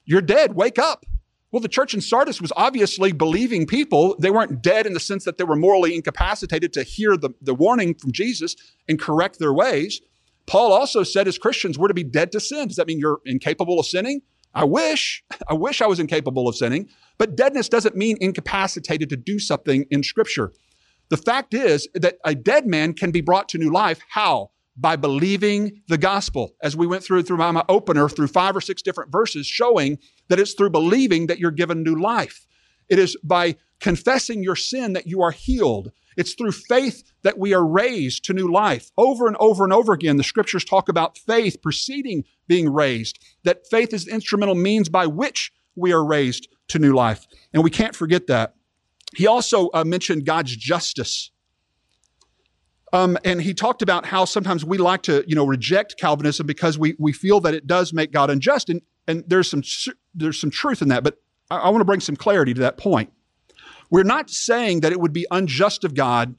You're 0.05 0.21
dead, 0.21 0.55
wake 0.55 0.79
up. 0.79 1.05
Well, 1.51 1.59
the 1.59 1.67
church 1.67 1.93
in 1.93 1.99
Sardis 1.99 2.41
was 2.41 2.53
obviously 2.55 3.11
believing 3.11 3.67
people. 3.67 4.15
They 4.19 4.31
weren't 4.31 4.61
dead 4.61 4.85
in 4.85 4.93
the 4.93 5.01
sense 5.01 5.25
that 5.25 5.37
they 5.37 5.43
were 5.43 5.57
morally 5.57 5.95
incapacitated 5.95 6.71
to 6.73 6.83
hear 6.83 7.17
the, 7.17 7.31
the 7.41 7.53
warning 7.53 7.93
from 7.95 8.13
Jesus 8.13 8.55
and 8.87 8.99
correct 8.99 9.37
their 9.37 9.51
ways. 9.51 9.99
Paul 10.51 10.73
also 10.73 11.03
said 11.03 11.29
as 11.29 11.37
Christians, 11.37 11.79
we're 11.79 11.87
to 11.87 11.93
be 11.93 12.03
dead 12.03 12.33
to 12.33 12.41
sin. 12.41 12.67
Does 12.67 12.75
that 12.75 12.85
mean 12.85 12.99
you're 12.99 13.21
incapable 13.25 13.79
of 13.79 13.85
sinning? 13.85 14.21
I 14.53 14.65
wish, 14.65 15.23
I 15.49 15.53
wish 15.53 15.81
I 15.81 15.87
was 15.87 15.97
incapable 15.97 16.49
of 16.49 16.57
sinning, 16.57 16.89
but 17.17 17.37
deadness 17.37 17.69
doesn't 17.69 17.95
mean 17.95 18.17
incapacitated 18.19 19.07
to 19.11 19.15
do 19.15 19.39
something 19.39 19.85
in 19.89 20.03
Scripture. 20.03 20.51
The 21.07 21.15
fact 21.15 21.53
is 21.53 21.87
that 21.93 22.17
a 22.25 22.35
dead 22.35 22.67
man 22.67 22.91
can 22.91 23.11
be 23.11 23.21
brought 23.21 23.47
to 23.49 23.57
new 23.57 23.71
life. 23.71 24.01
How? 24.09 24.51
By 24.75 24.97
believing 24.97 25.83
the 25.87 25.97
gospel. 25.97 26.53
As 26.61 26.75
we 26.75 26.85
went 26.85 27.05
through 27.05 27.23
through 27.23 27.37
my 27.37 27.63
opener 27.69 28.09
through 28.09 28.27
five 28.27 28.53
or 28.53 28.61
six 28.61 28.81
different 28.81 29.09
verses 29.09 29.47
showing 29.47 29.99
that 30.27 30.37
it's 30.37 30.53
through 30.53 30.71
believing 30.71 31.27
that 31.27 31.39
you're 31.39 31.51
given 31.51 31.81
new 31.81 31.95
life. 31.95 32.45
It 32.89 32.99
is 32.99 33.15
by 33.23 33.55
confessing 33.79 34.43
your 34.43 34.57
sin 34.57 34.91
that 34.93 35.07
you 35.07 35.21
are 35.21 35.31
healed. 35.31 35.93
It's 36.17 36.33
through 36.33 36.51
faith 36.51 37.03
that 37.23 37.37
we 37.37 37.53
are 37.53 37.65
raised 37.65 38.25
to 38.25 38.33
new 38.33 38.51
life. 38.51 38.91
Over 38.97 39.27
and 39.27 39.37
over 39.39 39.63
and 39.63 39.73
over 39.73 39.93
again, 39.93 40.17
the 40.17 40.23
scriptures 40.23 40.65
talk 40.65 40.89
about 40.89 41.17
faith 41.17 41.61
preceding 41.61 42.23
being 42.47 42.71
raised, 42.71 43.19
that 43.43 43.67
faith 43.69 43.93
is 43.93 44.05
the 44.05 44.13
instrumental 44.13 44.55
means 44.55 44.89
by 44.89 45.07
which 45.07 45.51
we 45.75 45.93
are 45.93 46.05
raised 46.05 46.47
to 46.67 46.79
new 46.79 46.93
life. 46.93 47.27
And 47.53 47.63
we 47.63 47.69
can't 47.69 47.95
forget 47.95 48.27
that. 48.27 48.55
He 49.15 49.27
also 49.27 49.69
uh, 49.73 49.83
mentioned 49.83 50.25
God's 50.25 50.55
justice. 50.55 51.31
Um, 52.93 53.17
and 53.23 53.41
he 53.41 53.53
talked 53.53 53.81
about 53.81 54.05
how 54.05 54.25
sometimes 54.25 54.65
we 54.65 54.77
like 54.77 55.03
to, 55.03 55.23
you 55.27 55.35
know, 55.35 55.45
reject 55.45 55.95
Calvinism 55.97 56.45
because 56.45 56.77
we, 56.77 56.95
we 56.99 57.13
feel 57.13 57.39
that 57.41 57.53
it 57.53 57.67
does 57.67 57.93
make 57.93 58.11
God 58.11 58.29
unjust. 58.29 58.69
And, 58.69 58.81
and 59.07 59.23
there's 59.27 59.49
some, 59.49 59.63
there's 60.13 60.39
some 60.39 60.51
truth 60.51 60.81
in 60.81 60.89
that, 60.89 61.03
but 61.03 61.17
I, 61.49 61.57
I 61.57 61.69
want 61.69 61.81
to 61.81 61.85
bring 61.85 62.01
some 62.01 62.17
clarity 62.17 62.53
to 62.53 62.61
that 62.61 62.77
point. 62.77 63.11
We're 63.91 64.03
not 64.03 64.29
saying 64.29 64.79
that 64.79 64.93
it 64.93 65.01
would 65.01 65.13
be 65.13 65.27
unjust 65.29 65.83
of 65.83 65.93
God 65.93 66.35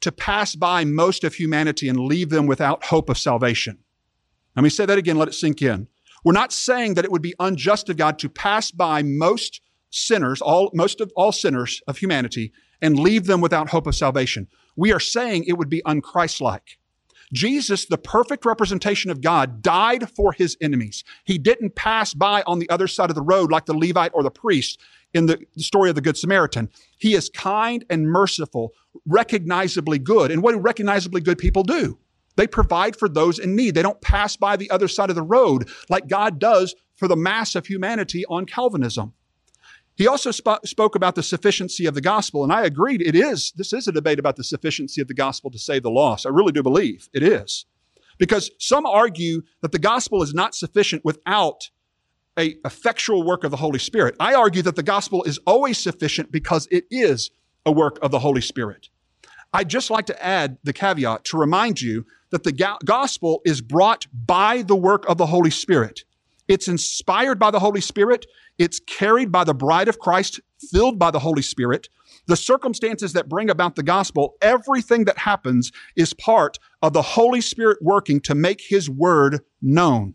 to 0.00 0.12
pass 0.12 0.54
by 0.54 0.84
most 0.84 1.24
of 1.24 1.34
humanity 1.34 1.88
and 1.88 1.98
leave 1.98 2.28
them 2.28 2.46
without 2.46 2.84
hope 2.84 3.08
of 3.08 3.16
salvation. 3.16 3.78
Let 4.56 4.62
me 4.62 4.68
say 4.68 4.84
that 4.84 4.98
again, 4.98 5.16
let 5.16 5.28
it 5.28 5.34
sink 5.34 5.62
in. 5.62 5.88
We're 6.24 6.32
not 6.32 6.52
saying 6.52 6.94
that 6.94 7.04
it 7.04 7.12
would 7.12 7.22
be 7.22 7.34
unjust 7.38 7.88
of 7.88 7.96
God 7.96 8.18
to 8.18 8.28
pass 8.28 8.72
by 8.72 9.02
most 9.02 9.60
sinners, 9.90 10.42
all, 10.42 10.70
most 10.74 11.00
of 11.00 11.12
all 11.14 11.30
sinners 11.30 11.80
of 11.86 11.98
humanity, 11.98 12.52
and 12.82 12.98
leave 12.98 13.26
them 13.26 13.40
without 13.40 13.70
hope 13.70 13.86
of 13.86 13.94
salvation. 13.94 14.48
We 14.74 14.92
are 14.92 15.00
saying 15.00 15.44
it 15.44 15.56
would 15.56 15.70
be 15.70 15.82
unchristlike. 15.86 16.76
Jesus, 17.32 17.86
the 17.86 17.98
perfect 17.98 18.44
representation 18.44 19.10
of 19.10 19.20
God, 19.20 19.62
died 19.62 20.10
for 20.10 20.32
his 20.32 20.56
enemies. 20.60 21.04
He 21.24 21.38
didn't 21.38 21.74
pass 21.74 22.14
by 22.14 22.42
on 22.46 22.58
the 22.58 22.70
other 22.70 22.88
side 22.88 23.10
of 23.10 23.16
the 23.16 23.22
road 23.22 23.50
like 23.50 23.66
the 23.66 23.76
Levite 23.76 24.12
or 24.14 24.22
the 24.22 24.30
priest 24.30 24.80
in 25.16 25.26
the 25.26 25.44
story 25.56 25.88
of 25.88 25.94
the 25.94 26.00
Good 26.00 26.16
Samaritan. 26.16 26.70
He 26.98 27.14
is 27.14 27.28
kind 27.28 27.84
and 27.90 28.06
merciful, 28.06 28.72
recognizably 29.06 29.98
good. 29.98 30.30
And 30.30 30.42
what 30.42 30.52
do 30.52 30.58
recognizably 30.58 31.20
good 31.20 31.38
people 31.38 31.62
do? 31.62 31.98
They 32.36 32.46
provide 32.46 32.96
for 32.96 33.08
those 33.08 33.38
in 33.38 33.56
need. 33.56 33.74
They 33.74 33.82
don't 33.82 34.00
pass 34.00 34.36
by 34.36 34.56
the 34.56 34.70
other 34.70 34.88
side 34.88 35.10
of 35.10 35.16
the 35.16 35.22
road 35.22 35.68
like 35.88 36.06
God 36.06 36.38
does 36.38 36.74
for 36.94 37.08
the 37.08 37.16
mass 37.16 37.54
of 37.54 37.66
humanity 37.66 38.24
on 38.26 38.46
Calvinism. 38.46 39.14
He 39.96 40.06
also 40.06 40.30
sp- 40.30 40.60
spoke 40.64 40.94
about 40.94 41.14
the 41.14 41.22
sufficiency 41.22 41.86
of 41.86 41.94
the 41.94 42.02
gospel, 42.02 42.44
and 42.44 42.52
I 42.52 42.64
agreed 42.64 43.00
it 43.00 43.14
is, 43.14 43.52
this 43.56 43.72
is 43.72 43.88
a 43.88 43.92
debate 43.92 44.18
about 44.18 44.36
the 44.36 44.44
sufficiency 44.44 45.00
of 45.00 45.08
the 45.08 45.14
gospel 45.14 45.50
to 45.50 45.58
save 45.58 45.82
the 45.82 45.90
lost. 45.90 46.26
I 46.26 46.28
really 46.28 46.52
do 46.52 46.62
believe 46.62 47.08
it 47.14 47.22
is. 47.22 47.64
Because 48.18 48.50
some 48.58 48.84
argue 48.84 49.42
that 49.62 49.72
the 49.72 49.78
gospel 49.78 50.22
is 50.22 50.34
not 50.34 50.54
sufficient 50.54 51.04
without 51.04 51.70
a 52.38 52.56
effectual 52.64 53.24
work 53.24 53.44
of 53.44 53.50
the 53.50 53.56
Holy 53.56 53.78
Spirit. 53.78 54.14
I 54.20 54.34
argue 54.34 54.62
that 54.62 54.76
the 54.76 54.82
gospel 54.82 55.22
is 55.24 55.38
always 55.46 55.78
sufficient 55.78 56.30
because 56.30 56.68
it 56.70 56.84
is 56.90 57.30
a 57.64 57.72
work 57.72 57.98
of 58.02 58.10
the 58.10 58.18
Holy 58.18 58.40
Spirit. 58.40 58.88
I'd 59.52 59.70
just 59.70 59.90
like 59.90 60.06
to 60.06 60.24
add 60.24 60.58
the 60.64 60.72
caveat 60.72 61.24
to 61.26 61.38
remind 61.38 61.80
you 61.80 62.04
that 62.30 62.44
the 62.44 62.76
gospel 62.84 63.40
is 63.44 63.60
brought 63.60 64.06
by 64.12 64.62
the 64.62 64.76
work 64.76 65.08
of 65.08 65.18
the 65.18 65.26
Holy 65.26 65.50
Spirit. 65.50 66.04
It's 66.48 66.68
inspired 66.68 67.38
by 67.38 67.50
the 67.50 67.60
Holy 67.60 67.80
Spirit. 67.80 68.26
It's 68.58 68.80
carried 68.80 69.32
by 69.32 69.44
the 69.44 69.54
bride 69.54 69.88
of 69.88 69.98
Christ, 69.98 70.40
filled 70.70 70.98
by 70.98 71.10
the 71.10 71.18
Holy 71.18 71.42
Spirit. 71.42 71.88
The 72.26 72.36
circumstances 72.36 73.12
that 73.12 73.28
bring 73.28 73.50
about 73.50 73.76
the 73.76 73.82
gospel, 73.82 74.34
everything 74.40 75.04
that 75.04 75.18
happens 75.18 75.72
is 75.96 76.12
part 76.12 76.58
of 76.82 76.92
the 76.92 77.02
Holy 77.02 77.40
Spirit 77.40 77.78
working 77.80 78.20
to 78.20 78.34
make 78.34 78.60
his 78.60 78.90
word 78.90 79.40
known. 79.62 80.14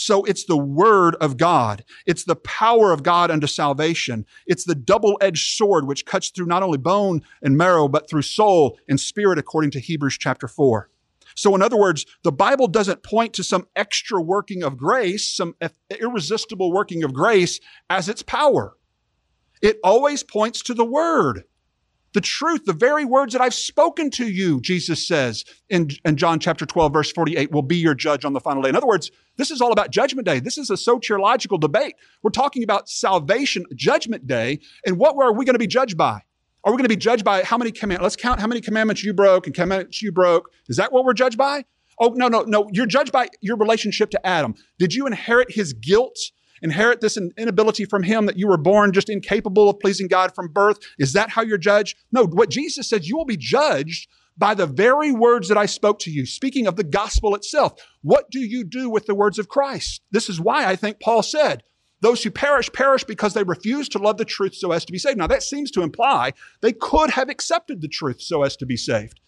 So 0.00 0.22
it's 0.24 0.44
the 0.44 0.56
word 0.56 1.16
of 1.16 1.36
God. 1.36 1.84
It's 2.06 2.22
the 2.22 2.36
power 2.36 2.92
of 2.92 3.02
God 3.02 3.32
unto 3.32 3.48
salvation. 3.48 4.24
It's 4.46 4.64
the 4.64 4.76
double-edged 4.76 5.56
sword 5.56 5.88
which 5.88 6.06
cuts 6.06 6.30
through 6.30 6.46
not 6.46 6.62
only 6.62 6.78
bone 6.78 7.22
and 7.42 7.56
marrow, 7.56 7.88
but 7.88 8.08
through 8.08 8.22
soul 8.22 8.78
and 8.88 9.00
spirit, 9.00 9.38
according 9.38 9.72
to 9.72 9.80
Hebrews 9.80 10.16
chapter 10.16 10.46
4. 10.46 10.88
So, 11.34 11.52
in 11.54 11.62
other 11.62 11.76
words, 11.76 12.06
the 12.22 12.30
Bible 12.30 12.68
doesn't 12.68 13.02
point 13.02 13.32
to 13.34 13.42
some 13.42 13.66
extra 13.74 14.22
working 14.22 14.62
of 14.62 14.76
grace, 14.76 15.28
some 15.28 15.56
irresistible 15.90 16.72
working 16.72 17.02
of 17.02 17.12
grace 17.12 17.58
as 17.90 18.08
its 18.08 18.22
power. 18.22 18.76
It 19.60 19.78
always 19.82 20.22
points 20.22 20.62
to 20.62 20.74
the 20.74 20.84
Word. 20.84 21.42
The 22.18 22.22
truth, 22.22 22.64
the 22.64 22.72
very 22.72 23.04
words 23.04 23.32
that 23.32 23.40
I've 23.40 23.54
spoken 23.54 24.10
to 24.10 24.26
you, 24.26 24.60
Jesus 24.60 25.06
says 25.06 25.44
in, 25.70 25.90
in 26.04 26.16
John 26.16 26.40
chapter 26.40 26.66
12, 26.66 26.92
verse 26.92 27.12
48, 27.12 27.52
will 27.52 27.62
be 27.62 27.76
your 27.76 27.94
judge 27.94 28.24
on 28.24 28.32
the 28.32 28.40
final 28.40 28.60
day. 28.60 28.70
In 28.70 28.74
other 28.74 28.88
words, 28.88 29.12
this 29.36 29.52
is 29.52 29.60
all 29.60 29.70
about 29.70 29.92
judgment 29.92 30.26
day. 30.26 30.40
This 30.40 30.58
is 30.58 30.68
a 30.68 30.74
soteriological 30.74 31.60
debate. 31.60 31.94
We're 32.24 32.32
talking 32.32 32.64
about 32.64 32.88
salvation, 32.88 33.66
judgment 33.76 34.26
day, 34.26 34.58
and 34.84 34.98
what 34.98 35.14
are 35.14 35.32
we 35.32 35.44
going 35.44 35.54
to 35.54 35.60
be 35.60 35.68
judged 35.68 35.96
by? 35.96 36.22
Are 36.64 36.72
we 36.72 36.76
going 36.76 36.86
to 36.86 36.88
be 36.88 36.96
judged 36.96 37.24
by 37.24 37.44
how 37.44 37.56
many 37.56 37.70
commandments? 37.70 38.02
Let's 38.02 38.16
count 38.16 38.40
how 38.40 38.48
many 38.48 38.62
commandments 38.62 39.04
you 39.04 39.14
broke 39.14 39.46
and 39.46 39.54
commandments 39.54 40.02
you 40.02 40.10
broke. 40.10 40.50
Is 40.66 40.76
that 40.76 40.92
what 40.92 41.04
we're 41.04 41.14
judged 41.14 41.38
by? 41.38 41.66
Oh, 42.00 42.08
no, 42.16 42.26
no, 42.26 42.42
no. 42.42 42.68
You're 42.72 42.86
judged 42.86 43.12
by 43.12 43.28
your 43.42 43.56
relationship 43.56 44.10
to 44.10 44.26
Adam. 44.26 44.56
Did 44.80 44.92
you 44.92 45.06
inherit 45.06 45.52
his 45.52 45.72
guilt? 45.72 46.18
Inherit 46.62 47.00
this 47.00 47.16
inability 47.16 47.84
from 47.84 48.02
him 48.02 48.26
that 48.26 48.38
you 48.38 48.48
were 48.48 48.56
born 48.56 48.92
just 48.92 49.08
incapable 49.08 49.70
of 49.70 49.80
pleasing 49.80 50.08
God 50.08 50.34
from 50.34 50.48
birth? 50.48 50.78
Is 50.98 51.12
that 51.12 51.30
how 51.30 51.42
you're 51.42 51.58
judged? 51.58 51.96
No, 52.12 52.24
what 52.24 52.50
Jesus 52.50 52.88
says, 52.88 53.08
you 53.08 53.16
will 53.16 53.24
be 53.24 53.36
judged 53.36 54.08
by 54.36 54.54
the 54.54 54.66
very 54.66 55.10
words 55.10 55.48
that 55.48 55.58
I 55.58 55.66
spoke 55.66 55.98
to 56.00 56.10
you. 56.10 56.24
Speaking 56.24 56.66
of 56.66 56.76
the 56.76 56.84
gospel 56.84 57.34
itself, 57.34 57.74
what 58.02 58.30
do 58.30 58.38
you 58.38 58.64
do 58.64 58.88
with 58.88 59.06
the 59.06 59.14
words 59.14 59.38
of 59.38 59.48
Christ? 59.48 60.00
This 60.12 60.28
is 60.28 60.40
why 60.40 60.66
I 60.66 60.76
think 60.76 61.00
Paul 61.00 61.22
said, 61.22 61.64
those 62.00 62.22
who 62.22 62.30
perish, 62.30 62.72
perish 62.72 63.02
because 63.02 63.34
they 63.34 63.42
refuse 63.42 63.88
to 63.88 63.98
love 63.98 64.18
the 64.18 64.24
truth 64.24 64.54
so 64.54 64.70
as 64.70 64.84
to 64.84 64.92
be 64.92 64.98
saved. 64.98 65.18
Now, 65.18 65.26
that 65.26 65.42
seems 65.42 65.72
to 65.72 65.82
imply 65.82 66.32
they 66.60 66.72
could 66.72 67.10
have 67.10 67.28
accepted 67.28 67.80
the 67.80 67.88
truth 67.88 68.22
so 68.22 68.44
as 68.44 68.56
to 68.58 68.66
be 68.66 68.76
saved. 68.76 69.20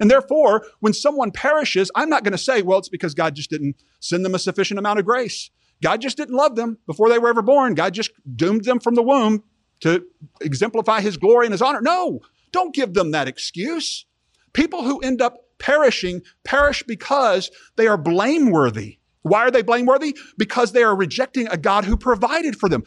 And 0.00 0.10
therefore, 0.10 0.66
when 0.80 0.92
someone 0.92 1.30
perishes, 1.30 1.90
I'm 1.94 2.08
not 2.10 2.24
going 2.24 2.32
to 2.32 2.38
say, 2.38 2.62
well, 2.62 2.78
it's 2.78 2.88
because 2.88 3.14
God 3.14 3.36
just 3.36 3.50
didn't 3.50 3.76
send 4.00 4.24
them 4.24 4.34
a 4.34 4.40
sufficient 4.40 4.78
amount 4.78 4.98
of 4.98 5.04
grace. 5.04 5.50
God 5.82 6.00
just 6.00 6.16
didn't 6.16 6.34
love 6.34 6.56
them 6.56 6.78
before 6.86 7.08
they 7.08 7.18
were 7.18 7.28
ever 7.28 7.42
born. 7.42 7.74
God 7.74 7.94
just 7.94 8.10
doomed 8.34 8.64
them 8.64 8.80
from 8.80 8.94
the 8.94 9.02
womb 9.02 9.44
to 9.80 10.04
exemplify 10.40 11.00
his 11.00 11.16
glory 11.16 11.46
and 11.46 11.52
his 11.52 11.62
honor. 11.62 11.80
No, 11.80 12.20
don't 12.52 12.74
give 12.74 12.94
them 12.94 13.10
that 13.10 13.28
excuse. 13.28 14.06
People 14.52 14.84
who 14.84 15.00
end 15.00 15.20
up 15.20 15.38
perishing 15.58 16.22
perish 16.44 16.82
because 16.82 17.50
they 17.76 17.86
are 17.86 17.98
blameworthy. 17.98 18.98
Why 19.22 19.40
are 19.40 19.50
they 19.50 19.62
blameworthy? 19.62 20.16
Because 20.38 20.72
they 20.72 20.82
are 20.82 20.94
rejecting 20.94 21.48
a 21.48 21.56
God 21.56 21.84
who 21.84 21.96
provided 21.96 22.56
for 22.56 22.68
them. 22.68 22.84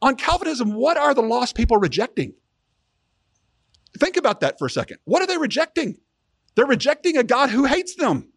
On 0.00 0.16
Calvinism, 0.16 0.72
what 0.74 0.96
are 0.96 1.14
the 1.14 1.22
lost 1.22 1.54
people 1.54 1.76
rejecting? 1.76 2.34
Think 3.98 4.16
about 4.16 4.40
that 4.40 4.58
for 4.58 4.66
a 4.66 4.70
second. 4.70 4.98
What 5.04 5.22
are 5.22 5.26
they 5.26 5.36
rejecting? 5.36 5.98
They're 6.54 6.66
rejecting 6.66 7.16
a 7.16 7.22
God 7.22 7.50
who 7.50 7.66
hates 7.66 7.94
them. 7.94 8.32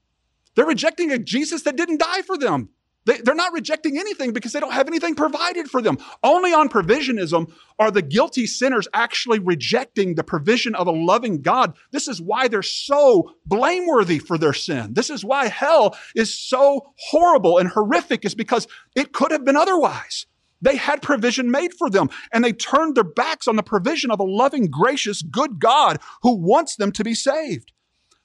They're 0.56 0.66
rejecting 0.66 1.12
a 1.12 1.18
Jesus 1.18 1.64
that 1.64 1.76
didn't 1.76 2.00
die 2.00 2.22
for 2.22 2.38
them. 2.38 2.70
They, 3.06 3.20
are 3.28 3.36
not 3.36 3.54
rejecting 3.54 4.00
anything 4.00 4.34
because 4.34 4.52
they 4.52 4.60
don't 4.60 4.74
have 4.74 4.88
anything 4.88 5.16
provided 5.16 5.70
for 5.70 5.82
them. 5.82 5.98
Only 6.24 6.54
on 6.54 6.70
provisionism 6.70 7.52
are 7.78 7.92
the 7.92 8.02
guilty 8.02 8.48
sinners 8.48 8.88
actually 8.94 9.40
rejecting 9.40 10.16
the 10.16 10.24
provision 10.24 10.74
of 10.76 10.88
a 10.88 10.92
loving 10.92 11.42
God. 11.42 11.78
This 11.92 12.08
is 12.08 12.22
why 12.22 12.48
they're 12.48 12.64
so 12.64 13.32
blameworthy 13.46 14.18
for 14.18 14.38
their 14.38 14.54
sin. 14.54 14.94
This 14.94 15.10
is 15.10 15.24
why 15.24 15.48
hell 15.48 15.96
is 16.16 16.34
so 16.34 16.94
horrible 16.98 17.60
and 17.60 17.70
horrific, 17.70 18.26
is 18.26 18.34
because 18.34 18.68
it 18.96 19.14
could 19.14 19.32
have 19.32 19.46
been 19.46 19.58
otherwise. 19.58 20.26
They 20.62 20.78
had 20.78 21.04
provision 21.04 21.52
made 21.52 21.74
for 21.74 21.92
them 21.92 22.10
and 22.34 22.44
they 22.44 22.54
turned 22.54 22.96
their 22.96 23.04
backs 23.04 23.48
on 23.48 23.56
the 23.56 23.62
provision 23.62 24.10
of 24.10 24.20
a 24.20 24.24
loving, 24.24 24.68
gracious, 24.68 25.22
good 25.22 25.60
God 25.60 26.00
who 26.24 26.36
wants 26.36 26.76
them 26.76 26.92
to 26.94 27.04
be 27.04 27.14
saved. 27.14 27.72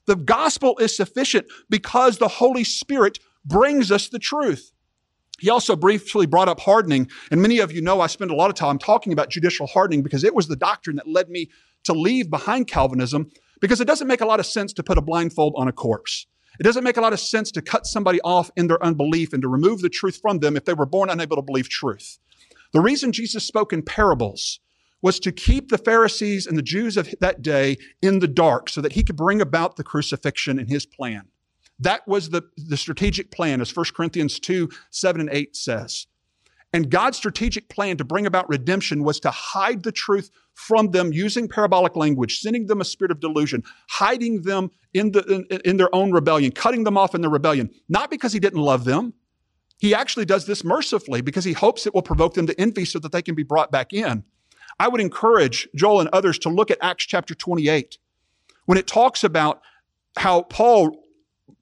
The 0.06 0.16
gospel 0.16 0.78
is 0.78 0.96
sufficient 0.96 1.46
because 1.68 2.16
the 2.16 2.28
Holy 2.28 2.64
Spirit 2.64 3.18
brings 3.44 3.90
us 3.90 4.08
the 4.08 4.18
truth. 4.18 4.72
He 5.38 5.48
also 5.48 5.74
briefly 5.74 6.26
brought 6.26 6.48
up 6.48 6.60
hardening. 6.60 7.08
And 7.30 7.40
many 7.40 7.60
of 7.60 7.72
you 7.72 7.80
know 7.80 8.00
I 8.00 8.06
spend 8.08 8.30
a 8.30 8.34
lot 8.34 8.50
of 8.50 8.56
time 8.56 8.78
talking 8.78 9.12
about 9.12 9.30
judicial 9.30 9.66
hardening 9.66 10.02
because 10.02 10.22
it 10.22 10.34
was 10.34 10.48
the 10.48 10.56
doctrine 10.56 10.96
that 10.96 11.08
led 11.08 11.30
me 11.30 11.48
to 11.84 11.94
leave 11.94 12.28
behind 12.28 12.68
Calvinism 12.68 13.30
because 13.60 13.80
it 13.80 13.86
doesn't 13.86 14.06
make 14.06 14.20
a 14.20 14.26
lot 14.26 14.40
of 14.40 14.46
sense 14.46 14.72
to 14.74 14.82
put 14.82 14.98
a 14.98 15.02
blindfold 15.02 15.54
on 15.56 15.66
a 15.66 15.72
corpse. 15.72 16.26
It 16.58 16.64
doesn't 16.64 16.84
make 16.84 16.98
a 16.98 17.00
lot 17.00 17.14
of 17.14 17.20
sense 17.20 17.50
to 17.52 17.62
cut 17.62 17.86
somebody 17.86 18.20
off 18.20 18.50
in 18.54 18.66
their 18.66 18.82
unbelief 18.84 19.32
and 19.32 19.40
to 19.42 19.48
remove 19.48 19.80
the 19.80 19.88
truth 19.88 20.18
from 20.20 20.40
them 20.40 20.56
if 20.56 20.66
they 20.66 20.74
were 20.74 20.84
born 20.84 21.08
unable 21.08 21.36
to 21.36 21.42
believe 21.42 21.70
truth. 21.70 22.18
The 22.72 22.80
reason 22.80 23.12
Jesus 23.12 23.46
spoke 23.46 23.72
in 23.72 23.82
parables 23.82 24.60
was 25.02 25.18
to 25.20 25.32
keep 25.32 25.70
the 25.70 25.78
Pharisees 25.78 26.46
and 26.46 26.58
the 26.58 26.62
Jews 26.62 26.96
of 26.96 27.14
that 27.20 27.40
day 27.40 27.78
in 28.02 28.18
the 28.18 28.28
dark 28.28 28.68
so 28.68 28.80
that 28.82 28.92
he 28.92 29.02
could 29.02 29.16
bring 29.16 29.40
about 29.40 29.76
the 29.76 29.84
crucifixion 29.84 30.58
in 30.58 30.66
his 30.66 30.84
plan. 30.84 31.28
That 31.80 32.06
was 32.06 32.30
the, 32.30 32.42
the 32.56 32.76
strategic 32.76 33.30
plan, 33.30 33.60
as 33.60 33.74
1 33.74 33.86
Corinthians 33.94 34.38
2 34.38 34.68
7 34.90 35.20
and 35.20 35.30
8 35.30 35.56
says. 35.56 36.06
And 36.72 36.88
God's 36.88 37.16
strategic 37.16 37.68
plan 37.68 37.96
to 37.96 38.04
bring 38.04 38.26
about 38.26 38.48
redemption 38.48 39.02
was 39.02 39.18
to 39.20 39.30
hide 39.30 39.82
the 39.82 39.90
truth 39.90 40.30
from 40.54 40.92
them 40.92 41.12
using 41.12 41.48
parabolic 41.48 41.96
language, 41.96 42.38
sending 42.38 42.66
them 42.66 42.80
a 42.80 42.84
spirit 42.84 43.10
of 43.10 43.18
delusion, 43.18 43.64
hiding 43.88 44.42
them 44.42 44.70
in, 44.94 45.10
the, 45.10 45.24
in, 45.50 45.60
in 45.64 45.76
their 45.78 45.92
own 45.92 46.12
rebellion, 46.12 46.52
cutting 46.52 46.84
them 46.84 46.96
off 46.96 47.14
in 47.14 47.22
their 47.22 47.30
rebellion. 47.30 47.70
Not 47.88 48.08
because 48.10 48.32
he 48.32 48.38
didn't 48.38 48.60
love 48.60 48.84
them. 48.84 49.14
He 49.78 49.94
actually 49.94 50.26
does 50.26 50.46
this 50.46 50.62
mercifully 50.62 51.22
because 51.22 51.44
he 51.44 51.54
hopes 51.54 51.86
it 51.86 51.94
will 51.94 52.02
provoke 52.02 52.34
them 52.34 52.46
to 52.46 52.60
envy 52.60 52.84
so 52.84 52.98
that 53.00 53.10
they 53.10 53.22
can 53.22 53.34
be 53.34 53.42
brought 53.42 53.72
back 53.72 53.92
in. 53.92 54.22
I 54.78 54.88
would 54.88 55.00
encourage 55.00 55.66
Joel 55.74 56.00
and 56.00 56.08
others 56.12 56.38
to 56.40 56.50
look 56.50 56.70
at 56.70 56.78
Acts 56.80 57.04
chapter 57.04 57.34
28 57.34 57.98
when 58.66 58.78
it 58.78 58.86
talks 58.86 59.24
about 59.24 59.60
how 60.16 60.42
Paul 60.42 61.02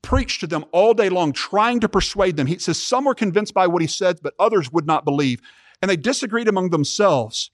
preached 0.02 0.40
to 0.40 0.46
them 0.46 0.64
all 0.72 0.94
day 0.94 1.08
long, 1.08 1.32
trying 1.32 1.80
to 1.80 1.88
persuade 1.88 2.36
them. 2.36 2.46
He 2.46 2.58
says 2.58 2.82
some 2.82 3.04
were 3.04 3.14
convinced 3.14 3.54
by 3.54 3.66
what 3.66 3.82
he 3.82 3.88
said, 3.88 4.18
but 4.22 4.34
others 4.38 4.72
would 4.72 4.86
not 4.86 5.04
believe. 5.04 5.40
And 5.80 5.90
they 5.90 5.96
disagreed 5.96 6.48
among 6.48 6.70
themselves. 6.70 7.50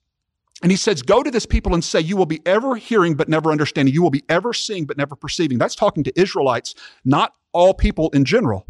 And 0.63 0.71
he 0.71 0.77
says, 0.77 1.03
Go 1.03 1.23
to 1.23 1.31
this 1.31 1.47
people 1.47 1.75
and 1.75 1.85
say, 1.85 2.01
You 2.01 2.17
will 2.17 2.27
be 2.27 2.41
ever 2.47 2.77
hearing 2.77 3.15
but 3.15 3.29
never 3.29 3.51
understanding. 3.51 3.93
You 3.93 4.03
will 4.03 4.11
be 4.11 4.25
ever 4.29 4.53
seeing 4.53 4.87
but 4.87 4.97
never 4.97 5.17
perceiving. 5.17 5.59
That's 5.59 5.75
talking 5.75 6.05
to 6.05 6.21
Israelites, 6.21 6.75
not 7.05 7.35
all 7.53 7.75
people 7.75 8.11
in 8.11 8.25
general. 8.25 8.67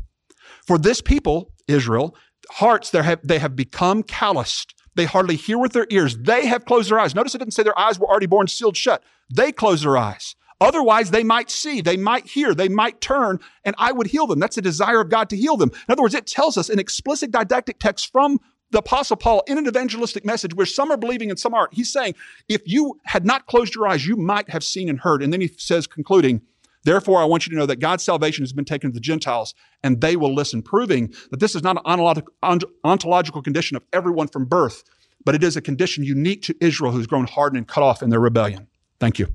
For 0.66 0.78
this 0.78 1.00
people, 1.00 1.52
Israel, 1.68 2.16
hearts 2.50 2.90
have, 2.92 3.20
they 3.22 3.38
have 3.38 3.54
become 3.54 4.02
calloused. 4.02 4.74
They 4.94 5.04
hardly 5.04 5.36
hear 5.36 5.58
with 5.58 5.72
their 5.72 5.86
ears. 5.90 6.16
They 6.16 6.46
have 6.46 6.64
closed 6.64 6.90
their 6.90 6.98
eyes. 6.98 7.14
Notice 7.14 7.34
it 7.34 7.38
didn't 7.38 7.54
say 7.54 7.62
their 7.62 7.78
eyes 7.78 7.98
were 7.98 8.06
already 8.06 8.26
born 8.26 8.46
sealed 8.46 8.76
shut. 8.76 9.02
They 9.34 9.52
closed 9.52 9.84
their 9.84 9.96
eyes. 9.96 10.36
Otherwise, 10.64 11.10
they 11.10 11.22
might 11.22 11.50
see, 11.50 11.80
they 11.80 11.96
might 11.96 12.26
hear, 12.26 12.54
they 12.54 12.68
might 12.68 13.00
turn, 13.00 13.38
and 13.64 13.74
I 13.78 13.92
would 13.92 14.06
heal 14.06 14.26
them. 14.26 14.38
That's 14.38 14.56
the 14.56 14.62
desire 14.62 15.00
of 15.00 15.10
God 15.10 15.28
to 15.30 15.36
heal 15.36 15.56
them. 15.56 15.70
In 15.70 15.92
other 15.92 16.02
words, 16.02 16.14
it 16.14 16.26
tells 16.26 16.56
us 16.56 16.70
an 16.70 16.78
explicit 16.78 17.30
didactic 17.30 17.78
text 17.78 18.10
from 18.10 18.40
the 18.70 18.78
Apostle 18.78 19.16
Paul 19.16 19.42
in 19.46 19.58
an 19.58 19.66
evangelistic 19.68 20.24
message 20.24 20.54
where 20.54 20.66
some 20.66 20.90
are 20.90 20.96
believing 20.96 21.30
and 21.30 21.38
some 21.38 21.54
aren't. 21.54 21.74
He's 21.74 21.92
saying, 21.92 22.14
if 22.48 22.62
you 22.64 22.98
had 23.04 23.24
not 23.24 23.46
closed 23.46 23.74
your 23.74 23.86
eyes, 23.86 24.06
you 24.06 24.16
might 24.16 24.48
have 24.48 24.64
seen 24.64 24.88
and 24.88 24.98
heard. 24.98 25.22
And 25.22 25.32
then 25.32 25.40
he 25.40 25.48
says, 25.58 25.86
concluding, 25.86 26.40
Therefore, 26.82 27.20
I 27.20 27.24
want 27.24 27.46
you 27.46 27.50
to 27.50 27.56
know 27.56 27.66
that 27.66 27.80
God's 27.80 28.04
salvation 28.04 28.42
has 28.42 28.52
been 28.52 28.64
taken 28.64 28.90
to 28.90 28.94
the 28.94 29.00
Gentiles, 29.00 29.54
and 29.82 30.00
they 30.00 30.16
will 30.16 30.34
listen, 30.34 30.62
proving 30.62 31.14
that 31.30 31.40
this 31.40 31.54
is 31.54 31.62
not 31.62 31.76
an 31.76 32.62
ontological 32.84 33.42
condition 33.42 33.76
of 33.76 33.84
everyone 33.92 34.28
from 34.28 34.44
birth, 34.44 34.84
but 35.24 35.34
it 35.34 35.42
is 35.42 35.56
a 35.56 35.62
condition 35.62 36.04
unique 36.04 36.42
to 36.42 36.54
Israel 36.60 36.92
who's 36.92 37.06
grown 37.06 37.26
hardened 37.26 37.58
and 37.58 37.68
cut 37.68 37.82
off 37.82 38.02
in 38.02 38.10
their 38.10 38.20
rebellion. 38.20 38.66
Thank 39.00 39.18
you. 39.18 39.34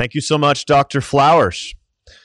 Thank 0.00 0.14
you 0.14 0.22
so 0.22 0.38
much, 0.38 0.64
Dr. 0.64 1.02
Flowers. 1.02 1.74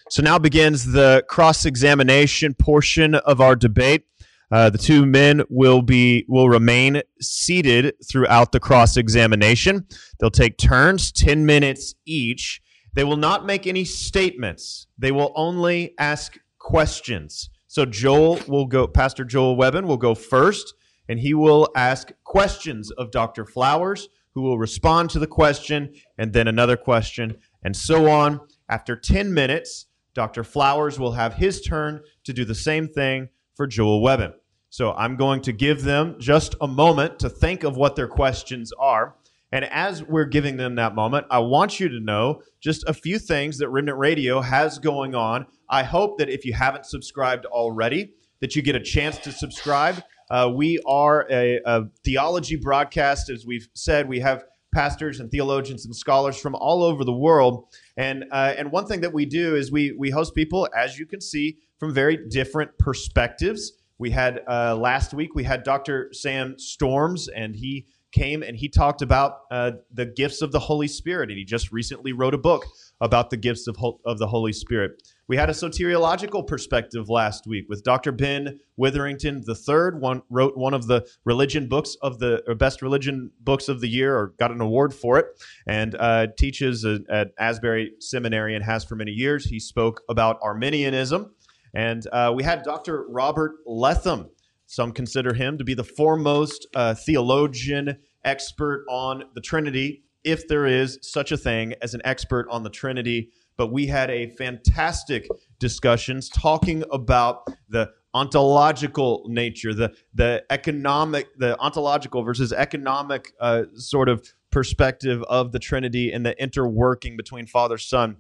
So 0.10 0.24
now 0.24 0.40
begins 0.40 0.94
the 0.94 1.26
cross 1.28 1.66
examination 1.66 2.54
portion 2.54 3.16
of 3.16 3.42
our 3.42 3.54
debate. 3.54 4.06
Uh, 4.50 4.70
the 4.70 4.78
two 4.78 5.06
men 5.06 5.44
will 5.50 5.82
be 5.82 6.24
will 6.30 6.48
remain 6.48 7.02
seated 7.20 7.94
throughout 8.10 8.54
the 8.54 8.62
cross 8.62 8.96
examination. 8.96 9.88
They'll 10.18 10.32
take 10.32 10.58
turns, 10.58 11.12
ten 11.12 11.46
minutes 11.46 11.96
each. 12.06 12.62
They 12.94 13.04
will 13.04 13.18
not 13.18 13.46
make 13.46 13.68
any 13.68 13.84
statements. 13.84 14.88
They 14.98 15.12
will 15.12 15.34
only 15.36 15.96
ask 16.00 16.40
questions. 16.60 17.50
So 17.68 17.86
Joel 17.86 18.40
will 18.48 18.68
go. 18.68 18.88
Pastor 18.88 19.26
Joel 19.26 19.58
Webbon 19.58 19.86
will 19.86 19.98
go 19.98 20.16
first, 20.16 20.76
and 21.10 21.20
he 21.20 21.34
will 21.34 21.68
ask 21.76 22.14
questions 22.24 22.90
of 22.92 23.12
Dr. 23.12 23.46
Flowers, 23.46 24.08
who 24.36 24.44
will 24.44 24.58
respond 24.58 25.10
to 25.10 25.20
the 25.20 25.28
question, 25.28 25.94
and 26.18 26.32
then 26.32 26.48
another 26.48 26.78
question, 26.78 27.38
and 27.66 27.76
so 27.76 28.10
on. 28.10 28.40
After 28.70 28.96
10 28.96 29.34
minutes, 29.34 29.88
Dr. 30.14 30.44
Flowers 30.46 30.98
will 30.98 31.12
have 31.12 31.34
his 31.34 31.62
turn 31.62 32.02
to 32.24 32.32
do 32.32 32.46
the 32.46 32.56
same 32.56 32.88
thing 32.88 33.28
for 33.56 33.68
Joel 33.68 34.02
Webbon. 34.02 34.34
So 34.70 34.94
I'm 34.94 35.16
going 35.16 35.42
to 35.42 35.52
give 35.52 35.84
them 35.84 36.16
just 36.20 36.56
a 36.62 36.68
moment 36.68 37.20
to 37.20 37.30
think 37.30 37.64
of 37.64 37.76
what 37.76 37.96
their 37.96 38.08
questions 38.08 38.72
are. 38.80 39.16
And 39.52 39.66
as 39.66 40.04
we're 40.04 40.26
giving 40.26 40.58
them 40.58 40.76
that 40.76 40.96
moment, 40.96 41.28
I 41.32 41.40
want 41.40 41.80
you 41.80 41.90
to 41.90 42.00
know 42.00 42.42
just 42.62 42.88
a 42.88 42.94
few 42.94 43.18
things 43.18 43.58
that 43.58 43.70
Remnant 43.70 43.98
Radio 43.98 44.42
has 44.42 44.80
going 44.80 45.16
on. 45.16 45.46
I 45.70 45.84
hope 45.84 46.18
that 46.20 46.30
if 46.30 46.46
you 46.46 46.54
haven't 46.54 46.86
subscribed 46.86 47.46
already, 47.46 48.14
that 48.42 48.56
you 48.56 48.62
get 48.62 48.76
a 48.76 48.82
chance 48.82 49.18
to 49.20 49.32
subscribe. 49.32 50.04
Uh, 50.30 50.52
we 50.54 50.80
are 50.88 51.26
a, 51.32 51.62
a 51.66 51.86
theology 52.04 52.58
broadcast, 52.58 53.30
as 53.30 53.46
we've 53.46 53.70
said. 53.74 54.10
We 54.10 54.20
have 54.20 54.44
pastors 54.76 55.20
and 55.20 55.32
theologians 55.32 55.86
and 55.86 55.96
scholars 55.96 56.38
from 56.38 56.54
all 56.54 56.84
over 56.84 57.04
the 57.04 57.14
world. 57.14 57.66
And 57.98 58.26
uh, 58.32 58.54
and 58.58 58.72
one 58.72 58.86
thing 58.86 59.02
that 59.02 59.14
we 59.14 59.26
do 59.26 59.56
is 59.56 59.72
we 59.72 59.94
we 59.98 60.12
host 60.12 60.36
people, 60.36 60.68
as 60.78 61.00
you 61.00 61.08
can 61.08 61.22
see, 61.22 61.58
from 61.80 61.94
very 61.94 62.18
different 62.30 62.78
perspectives. 62.78 63.72
We 63.98 64.12
had 64.12 64.42
uh, 64.48 64.76
last 64.76 65.14
week 65.14 65.34
we 65.34 65.46
had 65.46 65.64
Dr. 65.64 66.10
Sam 66.12 66.60
Storms, 66.60 67.30
and 67.30 67.56
he 67.56 67.88
came 68.16 68.42
and 68.42 68.56
he 68.56 68.70
talked 68.70 69.02
about 69.02 69.40
uh, 69.52 69.72
the 69.94 70.06
gifts 70.06 70.42
of 70.42 70.52
the 70.52 70.60
Holy 70.60 70.88
Spirit, 70.88 71.30
and 71.30 71.38
he 71.38 71.44
just 71.44 71.72
recently 71.72 72.14
wrote 72.14 72.34
a 72.34 72.38
book 72.38 72.66
about 73.02 73.30
the 73.30 73.38
gifts 73.38 73.68
of, 73.68 73.76
Hol- 73.76 74.00
of 74.06 74.18
the 74.20 74.28
Holy 74.28 74.54
Spirit. 74.54 75.04
We 75.28 75.38
had 75.38 75.50
a 75.50 75.54
soteriological 75.54 76.48
perspective 76.48 77.10
last 77.10 77.46
week 77.46 77.66
with 77.68 77.84
Dr. 77.84 78.12
Ben 78.12 78.60
Witherington 78.78 79.44
III. 79.48 80.00
One 80.00 80.22
wrote 80.30 80.56
one 80.56 80.74
of 80.74 80.88
the 80.88 81.06
religion 81.26 81.68
books 81.68 81.98
of 82.02 82.20
the 82.20 82.42
best 82.58 82.82
religion 82.82 83.32
books 83.42 83.68
of 83.68 83.82
the 83.82 83.90
year, 83.90 84.16
or 84.16 84.34
got 84.40 84.52
an 84.52 84.62
award 84.62 84.94
for 84.94 85.18
it, 85.18 85.26
and 85.68 85.96
uh, 85.96 86.28
teaches 86.38 86.86
a, 86.86 87.00
at 87.10 87.32
Asbury 87.38 87.94
Seminary 88.00 88.56
and 88.56 88.64
has 88.64 88.84
for 88.86 88.96
many 88.96 89.12
years. 89.12 89.46
He 89.46 89.60
spoke 89.60 90.02
about 90.10 90.40
Arminianism, 90.42 91.34
and 91.74 92.08
uh, 92.14 92.32
we 92.36 92.44
had 92.44 92.64
Dr. 92.64 93.06
Robert 93.10 93.56
Letham. 93.66 94.30
Some 94.76 94.92
consider 94.92 95.34
him 95.34 95.58
to 95.58 95.64
be 95.64 95.74
the 95.74 95.86
foremost 95.86 96.68
uh, 96.76 96.96
theologian 96.96 97.98
expert 98.26 98.84
on 98.90 99.24
the 99.34 99.40
Trinity, 99.40 100.04
if 100.26 100.50
there 100.50 100.66
is 100.66 101.00
such 101.02 101.32
a 101.32 101.38
thing 101.38 101.76
as 101.82 101.94
an 101.94 102.02
expert 102.04 102.46
on 102.52 102.64
the 102.64 102.70
Trinity. 102.70 103.30
But 103.56 103.72
we 103.72 103.88
had 103.88 104.10
a 104.12 104.32
fantastic 104.32 105.30
discussions 105.60 106.28
talking 106.28 106.84
about 106.92 107.48
the 107.70 107.92
ontological 108.14 109.24
nature, 109.30 109.74
the 109.74 109.96
the 110.14 110.44
economic, 110.50 111.28
the 111.38 111.58
ontological 111.60 112.24
versus 112.24 112.52
economic 112.52 113.32
uh, 113.40 113.64
sort 113.76 114.10
of 114.10 114.28
perspective 114.52 115.24
of 115.30 115.54
the 115.54 115.60
Trinity 115.60 116.12
and 116.12 116.26
the 116.26 116.36
interworking 116.36 117.16
between 117.16 117.48
Father, 117.48 117.78
Son, 117.78 118.18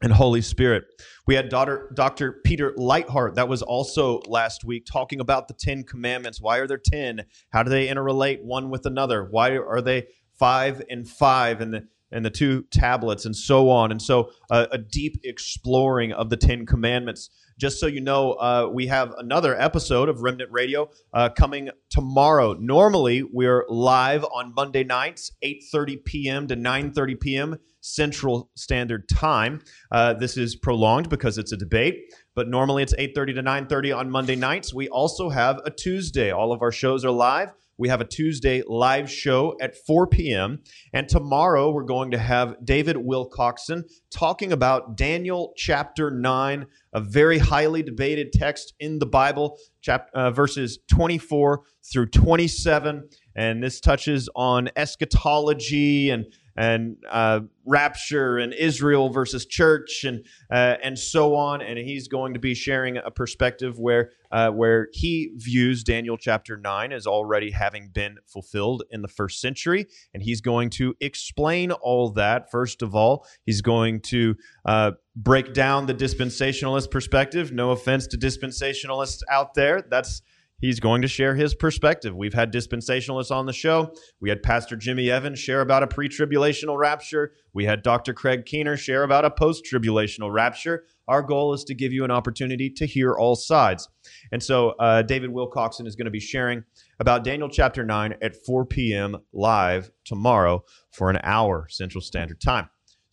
and 0.00 0.12
Holy 0.12 0.40
Spirit. 0.40 0.84
We 1.26 1.34
had 1.34 1.48
daughter, 1.48 1.90
Dr. 1.94 2.40
Peter 2.44 2.72
Leithart, 2.78 3.34
that 3.34 3.48
was 3.48 3.62
also 3.62 4.20
last 4.26 4.64
week, 4.64 4.86
talking 4.86 5.20
about 5.20 5.48
the 5.48 5.54
Ten 5.54 5.82
Commandments. 5.84 6.40
Why 6.40 6.58
are 6.58 6.66
there 6.66 6.78
ten? 6.78 7.24
How 7.50 7.62
do 7.62 7.70
they 7.70 7.88
interrelate 7.88 8.42
one 8.42 8.70
with 8.70 8.86
another? 8.86 9.24
Why 9.30 9.50
are 9.56 9.80
they 9.80 10.06
five 10.38 10.82
and 10.88 11.08
five? 11.08 11.60
And 11.60 11.74
the 11.74 11.88
and 12.10 12.24
the 12.24 12.30
two 12.30 12.62
tablets 12.70 13.24
and 13.26 13.36
so 13.36 13.70
on. 13.70 13.90
And 13.90 14.00
so 14.00 14.30
uh, 14.50 14.66
a 14.72 14.78
deep 14.78 15.20
exploring 15.24 16.12
of 16.12 16.30
the 16.30 16.36
Ten 16.36 16.66
Commandments. 16.66 17.30
Just 17.58 17.80
so 17.80 17.88
you 17.88 18.00
know, 18.00 18.32
uh, 18.34 18.70
we 18.72 18.86
have 18.86 19.12
another 19.18 19.60
episode 19.60 20.08
of 20.08 20.22
Remnant 20.22 20.50
Radio 20.52 20.90
uh, 21.12 21.28
coming 21.28 21.70
tomorrow. 21.90 22.54
Normally, 22.54 23.24
we're 23.24 23.64
live 23.68 24.24
on 24.24 24.54
Monday 24.54 24.84
nights, 24.84 25.32
8.30 25.44 26.04
p.m. 26.04 26.46
to 26.46 26.56
9.30 26.56 27.20
p.m. 27.20 27.56
Central 27.80 28.48
Standard 28.54 29.08
Time. 29.08 29.60
Uh, 29.90 30.14
this 30.14 30.36
is 30.36 30.54
prolonged 30.54 31.08
because 31.08 31.36
it's 31.36 31.50
a 31.50 31.56
debate, 31.56 32.14
but 32.36 32.48
normally 32.48 32.84
it's 32.84 32.94
8.30 32.94 33.34
to 33.34 33.42
9.30 33.42 33.96
on 33.96 34.10
Monday 34.10 34.36
nights. 34.36 34.72
We 34.72 34.88
also 34.88 35.28
have 35.28 35.60
a 35.64 35.70
Tuesday. 35.70 36.30
All 36.30 36.52
of 36.52 36.62
our 36.62 36.72
shows 36.72 37.04
are 37.04 37.10
live 37.10 37.52
we 37.78 37.88
have 37.88 38.00
a 38.00 38.04
Tuesday 38.04 38.62
live 38.66 39.10
show 39.10 39.56
at 39.60 39.76
4 39.86 40.08
p.m. 40.08 40.60
And 40.92 41.08
tomorrow 41.08 41.70
we're 41.70 41.84
going 41.84 42.10
to 42.10 42.18
have 42.18 42.56
David 42.64 42.96
Wilcoxon 42.96 43.84
talking 44.10 44.52
about 44.52 44.96
Daniel 44.96 45.52
chapter 45.56 46.10
9, 46.10 46.66
a 46.92 47.00
very 47.00 47.38
highly 47.38 47.82
debated 47.82 48.32
text 48.32 48.74
in 48.80 48.98
the 48.98 49.06
Bible, 49.06 49.58
uh, 49.88 50.30
verses 50.32 50.80
24 50.90 51.62
through 51.90 52.06
27. 52.06 53.08
And 53.36 53.62
this 53.62 53.80
touches 53.80 54.28
on 54.34 54.68
eschatology 54.74 56.10
and 56.10 56.26
and 56.58 56.96
uh, 57.08 57.40
rapture 57.64 58.36
and 58.36 58.52
Israel 58.52 59.10
versus 59.10 59.46
church 59.46 60.02
and 60.04 60.26
uh, 60.50 60.74
and 60.82 60.98
so 60.98 61.36
on. 61.36 61.62
And 61.62 61.78
he's 61.78 62.08
going 62.08 62.34
to 62.34 62.40
be 62.40 62.54
sharing 62.54 62.96
a 62.96 63.12
perspective 63.12 63.78
where 63.78 64.10
uh, 64.32 64.50
where 64.50 64.88
he 64.92 65.30
views 65.36 65.84
Daniel 65.84 66.18
chapter 66.18 66.56
nine 66.56 66.92
as 66.92 67.06
already 67.06 67.52
having 67.52 67.90
been 67.94 68.16
fulfilled 68.26 68.82
in 68.90 69.02
the 69.02 69.08
first 69.08 69.40
century, 69.40 69.86
and 70.12 70.22
he's 70.22 70.40
going 70.40 70.70
to 70.70 70.94
explain 71.00 71.70
all 71.70 72.10
that. 72.10 72.50
First 72.50 72.82
of 72.82 72.92
all, 72.92 73.24
he's 73.46 73.62
going 73.62 74.00
to 74.00 74.34
uh, 74.64 74.92
break 75.14 75.54
down 75.54 75.86
the 75.86 75.94
dispensationalist 75.94 76.90
perspective. 76.90 77.52
No 77.52 77.70
offense 77.70 78.08
to 78.08 78.18
dispensationalists 78.18 79.22
out 79.30 79.54
there. 79.54 79.82
That's 79.88 80.22
he's 80.58 80.80
going 80.80 81.02
to 81.02 81.08
share 81.08 81.34
his 81.34 81.54
perspective. 81.54 82.14
We've 82.14 82.34
had 82.34 82.52
dispensationalists 82.52 83.30
on 83.30 83.46
the 83.46 83.52
show. 83.52 83.92
We 84.20 84.28
had 84.28 84.42
Pastor 84.42 84.76
Jimmy 84.76 85.10
Evans 85.10 85.38
share 85.38 85.60
about 85.60 85.82
a 85.82 85.86
pre 85.86 86.08
tribulational 86.08 86.76
rapture. 86.76 87.32
We 87.52 87.64
had 87.64 87.82
Dr. 87.82 88.12
Craig 88.12 88.44
Keener 88.44 88.76
share 88.76 89.02
about 89.02 89.24
a 89.24 89.30
post 89.30 89.64
tribulational 89.70 90.32
rapture. 90.32 90.84
Our 91.06 91.22
goal 91.22 91.54
is 91.54 91.64
to 91.64 91.74
give 91.74 91.92
you 91.92 92.04
an 92.04 92.10
opportunity 92.10 92.68
to 92.70 92.86
hear 92.86 93.14
all 93.14 93.34
sides. 93.34 93.88
And 94.30 94.42
so 94.42 94.70
uh, 94.70 95.02
David 95.02 95.30
Wilcoxon 95.30 95.86
is 95.86 95.96
going 95.96 96.04
to 96.04 96.10
be 96.10 96.20
sharing 96.20 96.64
about 97.00 97.24
Daniel 97.24 97.48
chapter 97.48 97.84
9 97.84 98.16
at 98.20 98.36
4 98.44 98.66
p.m. 98.66 99.16
live 99.32 99.90
tomorrow 100.04 100.64
for 100.90 101.08
an 101.10 101.18
hour 101.22 101.66
Central 101.70 102.02
Standard 102.02 102.40
Time. 102.40 102.68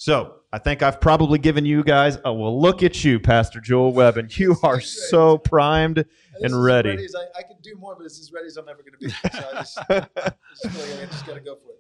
So 0.06 0.36
I 0.54 0.60
think 0.60 0.84
I've 0.84 1.02
probably 1.02 1.40
given 1.40 1.66
you 1.66 1.84
guys. 1.84 2.20
Oh 2.24 2.34
well, 2.34 2.62
look 2.62 2.84
at 2.84 3.04
you, 3.04 3.20
Pastor 3.20 3.60
Joel 3.60 3.92
Webb, 3.92 4.18
and 4.18 4.38
you 4.38 4.56
are 4.62 4.80
so 4.80 5.40
primed 5.40 6.06
and, 6.42 6.64
ready. 6.64 6.90
ready 6.90 7.08
I, 7.18 7.40
I, 7.40 7.42
can 7.42 7.58
do 7.64 7.76
more, 7.76 7.96
but 7.96 8.06
it's 8.06 8.20
as 8.20 8.32
ready 8.32 8.46
as 8.46 8.56
I'm 8.56 8.70
ever 8.70 8.84
going 8.84 8.92
to 8.92 9.00
be. 9.00 9.10
So 9.10 9.50
I 9.50 9.54
just, 9.54 9.78
I 9.90 10.34
just, 10.64 11.12
just 11.12 11.26
got 11.26 11.34
to 11.34 11.40
go 11.40 11.56
for 11.56 11.72
it. 11.72 11.80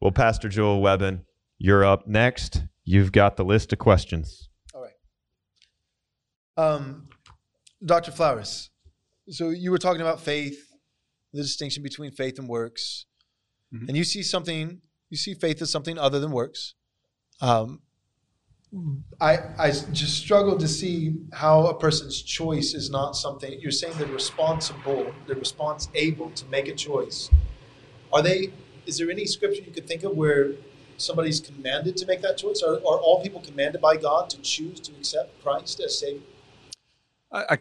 Well, 0.00 0.12
Pastor 0.12 0.48
Joel 0.48 0.80
Webbon, 0.80 1.24
you're 1.58 1.84
up 1.84 2.06
next. 2.06 2.62
You've 2.84 3.10
got 3.10 3.36
the 3.36 3.44
list 3.44 3.72
of 3.72 3.80
questions. 3.80 4.48
All 4.72 4.82
right. 4.82 6.64
Um, 6.64 7.08
Dr. 7.84 8.12
Flowers, 8.12 8.70
so 9.30 9.50
you 9.50 9.72
were 9.72 9.78
talking 9.78 10.00
about 10.00 10.20
faith, 10.20 10.64
the 11.32 11.42
distinction 11.42 11.82
between 11.82 12.12
faith 12.12 12.38
and 12.38 12.46
works, 12.46 13.06
mm-hmm. 13.74 13.88
and 13.88 13.96
you 13.96 14.04
see 14.04 14.22
something. 14.22 14.80
You 15.10 15.16
see 15.16 15.34
faith 15.34 15.60
as 15.60 15.72
something 15.72 15.98
other 15.98 16.20
than 16.20 16.30
works. 16.30 16.76
Um, 17.42 17.80
I, 19.20 19.38
I 19.58 19.70
just 19.70 20.16
struggle 20.16 20.56
to 20.56 20.66
see 20.66 21.14
how 21.32 21.66
a 21.66 21.74
person's 21.74 22.22
choice 22.22 22.72
is 22.72 22.88
not 22.88 23.16
something 23.16 23.60
you're 23.60 23.70
saying 23.70 23.94
they're 23.98 24.06
responsible, 24.06 25.12
they're 25.26 25.36
response 25.36 25.90
able 25.94 26.30
to 26.30 26.46
make 26.46 26.68
a 26.68 26.74
choice. 26.74 27.28
Are 28.12 28.22
they? 28.22 28.52
Is 28.86 28.96
there 28.96 29.10
any 29.10 29.26
scripture 29.26 29.62
you 29.62 29.72
could 29.72 29.86
think 29.86 30.04
of 30.04 30.16
where 30.16 30.52
somebody's 30.96 31.40
commanded 31.40 31.96
to 31.98 32.06
make 32.06 32.22
that 32.22 32.38
choice? 32.38 32.62
Are, 32.62 32.76
are 32.76 32.98
all 32.98 33.22
people 33.22 33.40
commanded 33.40 33.80
by 33.80 33.96
God 33.96 34.30
to 34.30 34.40
choose 34.40 34.80
to 34.80 34.92
accept 34.92 35.42
Christ 35.42 35.80
as 35.80 35.98
Savior? 35.98 36.22
I, 37.30 37.58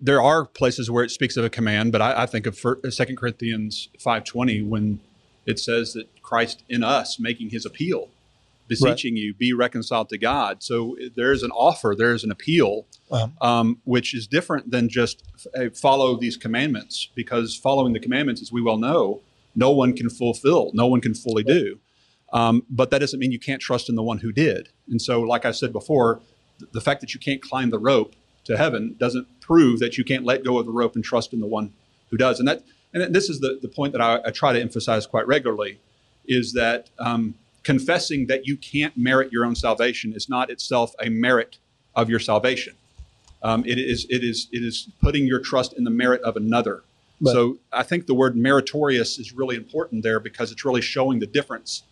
there 0.00 0.20
are 0.20 0.44
places 0.44 0.90
where 0.90 1.02
it 1.02 1.10
speaks 1.10 1.36
of 1.36 1.44
a 1.44 1.50
command, 1.50 1.92
but 1.92 2.02
I, 2.02 2.22
I 2.22 2.26
think 2.26 2.46
of 2.46 2.58
Second 2.90 3.16
Corinthians 3.16 3.88
five 3.98 4.24
twenty 4.24 4.62
when 4.62 5.00
it 5.44 5.58
says 5.58 5.92
that 5.94 6.22
Christ 6.22 6.62
in 6.68 6.82
us 6.82 7.18
making 7.18 7.50
His 7.50 7.66
appeal 7.66 8.08
beseeching 8.66 9.14
right. 9.14 9.22
you, 9.22 9.34
be 9.34 9.52
reconciled 9.52 10.08
to 10.08 10.18
God. 10.18 10.62
So 10.62 10.96
there's 11.16 11.42
an 11.42 11.50
offer, 11.50 11.94
there's 11.96 12.24
an 12.24 12.30
appeal, 12.30 12.86
uh-huh. 13.10 13.28
um, 13.46 13.78
which 13.84 14.14
is 14.14 14.26
different 14.26 14.70
than 14.70 14.88
just 14.88 15.22
follow 15.74 16.16
these 16.16 16.36
commandments, 16.36 17.08
because 17.14 17.56
following 17.56 17.92
the 17.92 18.00
commandments, 18.00 18.40
as 18.40 18.50
we 18.50 18.62
well 18.62 18.78
know, 18.78 19.20
no 19.54 19.70
one 19.70 19.94
can 19.94 20.08
fulfill, 20.08 20.70
no 20.74 20.86
one 20.86 21.00
can 21.00 21.14
fully 21.14 21.44
right. 21.46 21.54
do. 21.54 21.78
Um, 22.32 22.64
but 22.68 22.90
that 22.90 22.98
doesn't 22.98 23.20
mean 23.20 23.30
you 23.30 23.38
can't 23.38 23.60
trust 23.60 23.88
in 23.88 23.94
the 23.94 24.02
one 24.02 24.18
who 24.18 24.32
did. 24.32 24.70
And 24.88 25.00
so, 25.00 25.20
like 25.20 25.44
I 25.44 25.52
said 25.52 25.72
before, 25.72 26.20
the 26.72 26.80
fact 26.80 27.00
that 27.00 27.14
you 27.14 27.20
can't 27.20 27.40
climb 27.40 27.70
the 27.70 27.78
rope 27.78 28.14
to 28.44 28.56
heaven 28.56 28.96
doesn't 28.98 29.40
prove 29.40 29.78
that 29.80 29.96
you 29.98 30.04
can't 30.04 30.24
let 30.24 30.42
go 30.44 30.58
of 30.58 30.66
the 30.66 30.72
rope 30.72 30.96
and 30.96 31.04
trust 31.04 31.32
in 31.32 31.40
the 31.40 31.46
one 31.46 31.72
who 32.10 32.16
does. 32.16 32.38
And 32.38 32.48
that, 32.48 32.62
and 32.92 33.14
this 33.14 33.28
is 33.28 33.40
the, 33.40 33.58
the 33.60 33.68
point 33.68 33.92
that 33.92 34.00
I, 34.00 34.20
I 34.26 34.30
try 34.30 34.52
to 34.52 34.60
emphasize 34.60 35.06
quite 35.06 35.26
regularly, 35.26 35.78
is 36.26 36.54
that 36.54 36.90
um, 36.98 37.34
confessing 37.64 38.26
that 38.26 38.46
you 38.46 38.56
can't 38.56 38.96
merit 38.96 39.32
your 39.32 39.44
own 39.44 39.54
salvation 39.54 40.12
is 40.12 40.28
not 40.28 40.50
itself 40.50 40.94
a 41.00 41.08
merit 41.08 41.58
of 41.96 42.08
your 42.08 42.20
salvation. 42.20 42.74
Um, 43.42 43.64
it 43.66 43.78
is 43.78 44.06
it 44.08 44.22
is 44.22 44.48
it 44.52 44.62
is 44.62 44.88
putting 45.00 45.26
your 45.26 45.40
trust 45.40 45.72
in 45.74 45.84
the 45.84 45.90
merit 45.90 46.22
of 46.22 46.36
another. 46.36 46.82
But, 47.20 47.32
so 47.32 47.58
I 47.72 47.82
think 47.82 48.06
the 48.06 48.14
word 48.14 48.36
meritorious 48.36 49.18
is 49.18 49.32
really 49.32 49.56
important 49.56 50.02
there 50.02 50.20
because 50.20 50.50
it's 50.52 50.64
really 50.64 50.80
showing 50.80 51.18
the 51.18 51.26
difference 51.26 51.82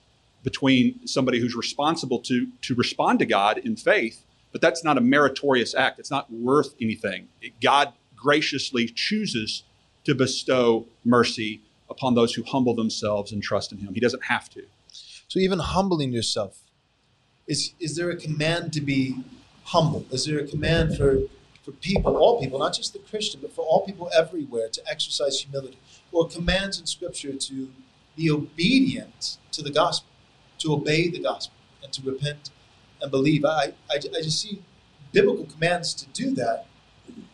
between 0.43 1.07
somebody 1.07 1.41
who's 1.41 1.55
responsible 1.55 2.21
to 2.21 2.49
to 2.63 2.75
respond 2.75 3.19
to 3.19 3.27
God 3.27 3.59
in 3.59 3.77
faith, 3.77 4.25
but 4.51 4.61
that's 4.61 4.85
not 4.85 4.99
a 4.99 5.01
meritorious 5.01 5.75
act. 5.75 5.99
It's 5.99 6.11
not 6.11 6.31
worth 6.33 6.75
anything. 6.81 7.29
It, 7.41 7.53
God 7.61 7.93
graciously 8.17 8.87
chooses 8.87 9.65
to 10.05 10.15
bestow 10.15 10.87
mercy 11.05 11.61
upon 11.91 12.15
those 12.15 12.35
who 12.35 12.43
humble 12.43 12.75
themselves 12.75 13.33
and 13.33 13.43
trust 13.43 13.73
in 13.73 13.79
Him. 13.79 13.95
He 13.95 14.01
doesn't 14.01 14.25
have 14.25 14.49
to. 14.51 14.65
So 15.33 15.39
even 15.39 15.61
humbling 15.61 16.13
yourself, 16.13 16.59
is 17.47 17.73
is 17.81 17.97
there 17.97 18.11
a 18.11 18.17
command 18.17 18.75
to 18.75 18.83
be 18.83 19.25
humble? 19.65 20.05
Is 20.11 20.27
there 20.27 20.39
a 20.39 20.47
command 20.47 20.95
for 20.99 21.21
for 21.65 21.73
people, 21.73 22.19
all 22.19 22.39
people, 22.39 22.59
not 22.59 22.75
just 22.75 22.93
the 22.93 22.99
Christian, 22.99 23.41
but 23.41 23.51
for 23.51 23.63
all 23.65 23.81
people 23.87 24.11
everywhere 24.15 24.69
to 24.69 24.83
exercise 24.87 25.41
humility? 25.41 25.79
Or 26.13 26.29
commands 26.29 26.79
in 26.79 26.85
Scripture 26.85 27.33
to 27.33 27.71
be 28.15 28.31
obedient 28.31 29.39
to 29.53 29.63
the 29.63 29.71
gospel, 29.71 30.11
to 30.59 30.75
obey 30.75 31.09
the 31.09 31.21
gospel, 31.21 31.57
and 31.83 31.91
to 31.95 32.03
repent 32.03 32.51
and 33.01 33.11
believe. 33.11 33.43
I, 33.47 33.73
I, 33.91 33.95
I 33.95 34.21
just 34.21 34.39
see 34.43 34.61
biblical 35.13 35.47
commands 35.47 35.95
to 35.95 36.07
do 36.09 36.35
that, 36.35 36.67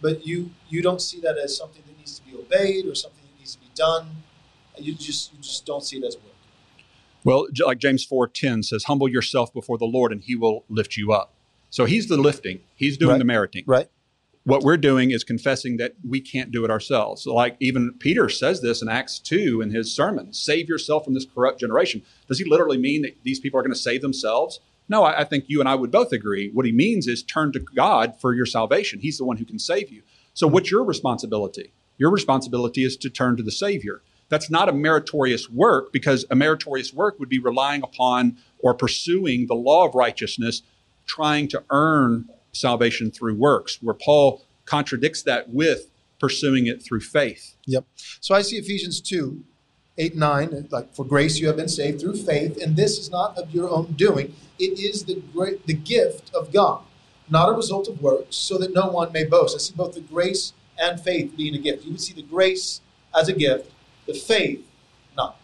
but 0.01 0.25
you 0.25 0.53
you 0.69 0.83
don't 0.83 1.03
see 1.03 1.19
that 1.23 1.37
as 1.37 1.57
something 1.57 1.83
that 1.85 1.99
needs 1.99 2.17
to 2.21 2.25
be 2.25 2.37
obeyed 2.37 2.87
or 2.87 2.95
something 2.95 3.25
that 3.29 3.37
needs 3.41 3.57
to 3.57 3.61
be 3.61 3.71
done 3.75 4.23
You 4.79 4.95
just 4.95 5.33
you 5.33 5.41
just 5.41 5.67
don't 5.67 5.83
see 5.83 5.99
it 5.99 6.05
as. 6.05 6.17
Well, 7.29 7.47
like 7.67 7.79
James 7.79 8.07
4:10 8.07 8.63
says, 8.63 8.85
"Humble 8.85 9.07
yourself 9.07 9.53
before 9.53 9.77
the 9.77 9.85
Lord 9.85 10.13
and 10.13 10.23
he 10.23 10.35
will 10.35 10.65
lift 10.71 10.97
you 10.97 11.13
up." 11.13 11.35
So 11.69 11.85
he's 11.85 12.09
the 12.09 12.17
lifting. 12.17 12.61
He's 12.75 12.97
doing 12.97 13.11
Right. 13.13 13.19
the 13.19 13.25
meriting. 13.27 13.65
Right. 13.67 13.89
What 14.45 14.63
we're 14.63 14.79
doing 14.79 15.11
is 15.11 15.25
confessing 15.25 15.77
that 15.77 15.95
we 16.03 16.23
can't 16.23 16.51
do 16.51 16.65
it 16.65 16.71
ourselves. 16.71 17.25
So 17.25 17.35
like 17.35 17.57
even 17.61 17.93
Peter 17.99 18.31
says 18.31 18.63
this 18.63 18.81
in 18.81 18.89
Acts 18.89 19.19
2 19.19 19.61
in 19.61 19.73
his 19.73 19.93
sermon, 19.93 20.33
"Save 20.33 20.71
yourself 20.71 21.05
from 21.05 21.13
this 21.13 21.27
corrupt 21.27 21.61
generation." 21.61 22.01
Does 22.29 22.39
he 22.39 22.47
literally 22.47 22.79
mean 22.79 23.03
that 23.03 23.15
these 23.25 23.41
people 23.41 23.61
are 23.61 23.63
going 23.63 23.75
to 23.75 23.79
save 23.79 24.01
themselves? 24.01 24.61
No, 24.89 25.03
I, 25.03 25.21
I 25.21 25.25
think 25.25 25.45
you 25.49 25.61
and 25.61 25.69
I 25.69 25.75
would 25.75 25.91
both 25.91 26.13
agree. 26.13 26.49
What 26.49 26.65
he 26.65 26.73
means 26.73 27.07
is 27.07 27.23
turn 27.23 27.53
to 27.53 27.61
God 27.61 28.19
for 28.19 28.35
your 28.35 28.47
salvation. 28.47 29.01
He's 29.01 29.19
the 29.19 29.27
one 29.27 29.37
who 29.37 29.45
can 29.45 29.59
save 29.59 29.91
you. 29.91 30.01
So 30.33 30.47
what's 30.47 30.71
your 30.71 30.83
responsibility? 30.83 31.73
Your 31.99 32.11
responsibility 32.11 32.85
is 32.85 32.97
to 32.97 33.11
turn 33.11 33.37
to 33.37 33.43
the 33.43 33.51
Savior. 33.53 34.01
That's 34.29 34.51
not 34.51 34.69
a 34.69 34.73
meritorious 34.73 35.49
work 35.49 35.93
because 35.93 36.25
a 36.31 36.35
meritorious 36.35 36.93
work 36.93 37.19
would 37.19 37.29
be 37.29 37.39
relying 37.39 37.83
upon 37.83 38.37
or 38.59 38.75
pursuing 38.75 39.47
the 39.47 39.55
law 39.55 39.87
of 39.87 39.95
righteousness, 39.95 40.63
trying 41.07 41.49
to 41.49 41.65
earn 41.71 42.29
salvation 42.53 43.11
through 43.11 43.35
works, 43.35 43.79
where 43.83 43.95
Paul 43.95 44.43
contradicts 44.65 45.23
that 45.23 45.49
with 45.51 45.91
pursuing 46.19 46.67
it 46.67 46.83
through 46.83 47.01
faith. 47.01 47.57
Yep. 47.67 47.85
So 48.21 48.35
I 48.35 48.43
see 48.43 48.57
Ephesians 48.57 49.01
2, 49.01 49.43
8, 49.97 50.17
9, 50.17 50.69
like 50.71 50.95
for 50.95 51.05
grace 51.05 51.39
you 51.39 51.47
have 51.47 51.57
been 51.57 51.69
saved 51.69 52.01
through 52.01 52.17
faith, 52.17 52.61
and 52.63 52.77
this 52.77 52.99
is 52.99 53.11
not 53.11 53.37
of 53.39 53.55
your 53.55 53.69
own 53.71 53.93
doing. 53.93 54.35
It 54.59 54.79
is 54.79 55.05
the 55.05 55.23
the 55.67 55.75
gift 55.75 56.35
of 56.35 56.53
God, 56.53 56.83
not 57.29 57.49
a 57.49 57.53
result 57.53 57.89
of 57.89 58.03
works, 58.03 58.37
so 58.37 58.59
that 58.59 58.75
no 58.75 58.89
one 58.89 59.13
may 59.13 59.25
boast. 59.25 59.57
I 59.57 59.59
see 59.59 59.75
both 59.75 59.95
the 59.95 60.01
grace 60.01 60.53
and 60.79 61.01
faith 61.01 61.37
being 61.37 61.55
a 61.55 61.59
gift. 61.59 61.85
You 61.85 61.93
would 61.93 62.01
see 62.01 62.15
the 62.15 62.23
grace 62.23 62.81
as 63.19 63.29
a 63.29 63.33
gift, 63.33 63.71
the 64.09 64.15
faith 64.15 64.65
no. 65.17 65.35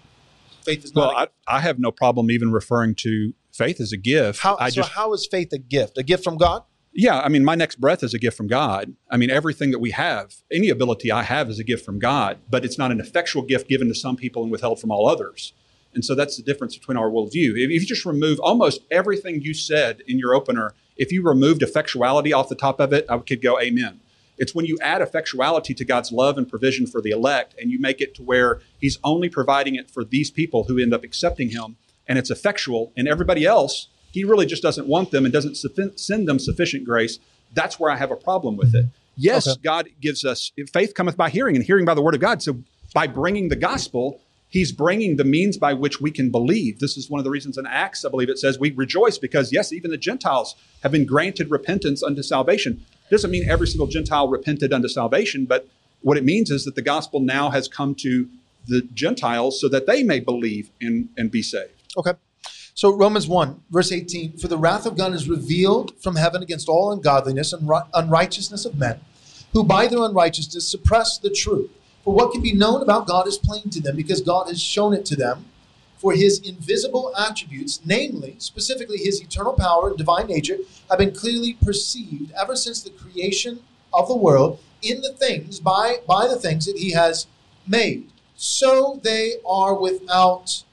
Faith 0.65 0.85
is 0.85 0.95
not. 0.95 1.15
Well, 1.15 1.29
I. 1.49 1.57
I 1.57 1.61
have 1.61 1.79
no 1.79 1.91
problem 1.91 2.31
even 2.31 2.51
referring 2.51 2.95
to 2.97 3.35
faith 3.53 3.81
as 3.81 3.93
a 3.93 3.97
gift. 3.97 4.41
How, 4.41 4.57
I 4.59 4.71
so 4.71 4.77
just 4.77 4.93
how 4.93 5.13
is 5.13 5.29
faith 5.31 5.53
a 5.53 5.59
gift? 5.59 5.99
A 5.99 6.03
gift 6.03 6.25
from 6.25 6.37
God? 6.37 6.65
Yeah, 6.93 7.21
I 7.21 7.29
mean, 7.29 7.45
my 7.45 7.57
next 7.57 7.81
breath 7.81 8.05
is 8.05 8.15
a 8.15 8.19
gift 8.19 8.37
from 8.37 8.47
God. 8.47 8.95
I 9.11 9.17
mean, 9.17 9.29
everything 9.29 9.73
that 9.73 9.81
we 9.81 9.91
have, 9.91 10.37
any 10.53 10.69
ability 10.69 11.11
I 11.11 11.25
have 11.25 11.51
is 11.51 11.59
a 11.59 11.65
gift 11.65 11.85
from 11.85 11.99
God, 11.99 12.39
but 12.49 12.65
it's 12.65 12.79
not 12.79 12.93
an 12.93 13.01
effectual 13.01 13.43
gift 13.43 13.69
given 13.69 13.89
to 13.89 13.95
some 13.97 14.15
people 14.15 14.45
and 14.45 14.53
withheld 14.53 14.81
from 14.81 14.93
all 14.93 15.09
others. 15.09 15.53
And 15.93 16.05
so 16.05 16.15
that's 16.15 16.37
the 16.37 16.43
difference 16.43 16.77
between 16.77 16.97
our 16.97 17.11
worldview. 17.11 17.55
If 17.57 17.71
you 17.71 17.81
just 17.81 18.05
remove 18.07 18.39
almost 18.39 18.83
everything 18.93 19.43
you 19.43 19.55
said 19.55 20.03
in 20.07 20.21
your 20.21 20.35
opener, 20.35 20.73
if 20.97 21.11
you 21.11 21.23
removed 21.23 21.63
effectuality 21.63 22.33
off 22.33 22.49
the 22.49 22.55
top 22.55 22.79
of 22.79 22.93
it, 22.93 23.07
I 23.09 23.19
could 23.19 23.43
go 23.43 23.61
amen. 23.61 24.01
It's 24.39 24.55
when 24.55 24.65
you 24.67 24.77
add 24.83 25.01
effectuality 25.01 25.77
to 25.77 25.85
God's 25.85 26.11
love 26.13 26.37
and 26.39 26.49
provision 26.49 26.87
for 26.87 27.01
the 27.01 27.11
elect 27.11 27.55
and 27.61 27.71
you 27.71 27.79
make 27.79 28.01
it 28.01 28.15
to 28.17 28.23
where 28.23 28.61
He's 28.81 28.99
only 29.05 29.29
providing 29.29 29.75
it 29.77 29.91
for 29.91 30.05
these 30.05 30.31
people 30.31 30.65
who 30.65 30.79
end 30.79 30.93
up 30.93 31.05
accepting 31.05 31.51
Him 31.51 31.77
and 32.07 32.19
it's 32.19 32.31
effectual, 32.31 32.93
and 32.97 33.09
everybody 33.09 33.47
else, 33.47 33.89
He 34.13 34.25
really 34.25 34.45
just 34.47 34.63
doesn't 34.63 34.87
want 34.87 35.11
them 35.11 35.25
and 35.25 35.33
doesn't 35.33 35.55
suffi- 35.55 35.99
send 35.99 36.29
them 36.29 36.39
sufficient 36.39 36.85
grace. 36.85 37.19
That's 37.55 37.81
where 37.81 37.91
I 37.91 37.97
have 37.97 38.11
a 38.11 38.17
problem 38.17 38.57
with 38.57 38.75
it. 38.75 38.87
Yes, 39.17 39.47
Okay. 39.49 39.61
God 39.63 39.89
gives 40.01 40.25
us 40.25 40.53
faith 40.73 40.93
cometh 40.95 41.17
by 41.17 41.31
hearing, 41.31 41.57
and 41.57 41.65
hearing 41.65 41.85
by 41.85 41.95
the 41.95 42.03
word 42.03 42.15
of 42.15 42.21
God. 42.21 42.43
So 42.43 42.59
by 42.93 43.07
bringing 43.07 43.49
the 43.49 43.57
gospel, 43.57 44.21
He's 44.49 44.71
bringing 44.71 45.17
the 45.17 45.25
means 45.25 45.57
by 45.57 45.73
which 45.73 46.01
we 46.01 46.11
can 46.13 46.31
believe. 46.31 46.79
This 46.79 46.97
is 46.97 47.11
one 47.11 47.19
of 47.19 47.25
the 47.25 47.31
reasons 47.31 47.59
in 47.59 47.67
Acts, 47.67 48.05
I 48.05 48.09
believe 48.11 48.29
it 48.29 48.39
says, 48.39 48.59
we 48.59 48.71
rejoice 48.73 49.19
because, 49.19 49.53
yes, 49.53 49.73
even 49.73 49.91
the 49.91 49.97
Gentiles 49.97 50.55
have 50.83 50.93
been 50.93 51.07
granted 51.07 51.51
repentance 51.51 52.03
unto 52.03 52.23
salvation. 52.23 52.85
Doesn't 53.11 53.31
mean 53.31 53.49
every 53.49 53.67
single 53.67 53.87
Gentile 53.87 54.29
repented 54.29 54.73
unto 54.73 54.89
salvation, 54.89 55.45
but 55.45 55.69
what 56.01 56.17
it 56.17 56.25
means 56.25 56.51
is 56.51 56.65
that 56.65 56.75
the 56.75 56.83
gospel 56.83 57.21
now 57.21 57.51
has 57.51 57.69
come 57.69 57.95
to 57.97 58.29
the 58.67 58.83
Gentiles 58.95 59.61
so 59.61 59.69
that 59.69 59.87
they 59.87 60.03
may 60.03 60.21
believe 60.21 60.71
and, 60.81 61.09
and 61.17 61.31
be 61.31 61.43
saved. 61.43 61.73
Okay. 61.97 62.13
So 62.75 62.95
Romans 62.95 63.29
1, 63.29 63.63
verse 63.71 63.93
18, 63.93 64.39
for 64.39 64.49
the 64.49 64.59
wrath 64.59 64.85
of 64.85 64.97
God 64.97 65.15
is 65.15 65.29
revealed 65.29 65.95
from 66.03 66.17
heaven 66.17 66.43
against 66.43 66.69
all 66.69 66.91
ungodliness 66.91 67.53
and 67.53 67.71
unrighteousness 67.95 68.65
of 68.65 68.77
men, 68.77 69.01
who 69.53 69.63
by 69.63 69.87
their 69.87 70.03
unrighteousness 70.03 70.69
suppress 70.69 71.17
the 71.17 71.31
truth. 71.31 71.71
For 72.03 72.13
what 72.13 72.33
can 72.33 72.43
be 72.43 72.53
known 72.53 72.83
about 72.83 73.07
God 73.07 73.29
is 73.29 73.39
plain 73.39 73.71
to 73.71 73.81
them, 73.81 73.97
because 73.97 74.21
God 74.21 74.49
has 74.49 74.61
shown 74.61 74.93
it 74.93 75.05
to 75.07 75.17
them. 75.17 75.45
For 76.05 76.13
his 76.13 76.39
invisible 76.41 77.15
attributes, 77.17 77.81
namely, 77.83 78.37
specifically 78.37 78.99
his 78.99 79.23
eternal 79.23 79.55
power 79.55 79.89
and 79.89 79.97
divine 79.97 80.27
nature, 80.27 80.59
have 80.91 80.99
been 80.99 81.15
clearly 81.15 81.55
perceived 81.65 82.31
ever 82.39 82.57
since 82.57 82.83
the 82.83 82.91
creation 82.91 83.61
of 83.91 84.09
the 84.09 84.15
world 84.15 84.59
in 84.83 85.01
the 85.01 85.15
things, 85.15 85.61
by, 85.61 86.01
by 86.07 86.29
the 86.29 86.39
things 86.39 86.67
that 86.67 86.77
he 86.77 86.91
has 86.91 87.27
made. 87.67 88.11
So 88.37 89.01
they 89.03 89.37
are 89.47 89.75
without 89.75 90.65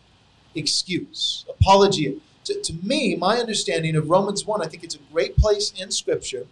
excuse, 0.54 1.46
apologia. 1.48 2.16
To, 2.44 2.62
to 2.62 2.74
me, 2.84 3.16
my 3.16 3.38
understanding 3.38 3.96
of 3.96 4.10
Romans 4.10 4.46
1, 4.46 4.62
I 4.62 4.68
think 4.68 4.84
it's 4.84 4.96
a 4.96 5.14
great 5.14 5.38
place 5.38 5.72
in 5.80 5.92
Scripture 5.92 6.46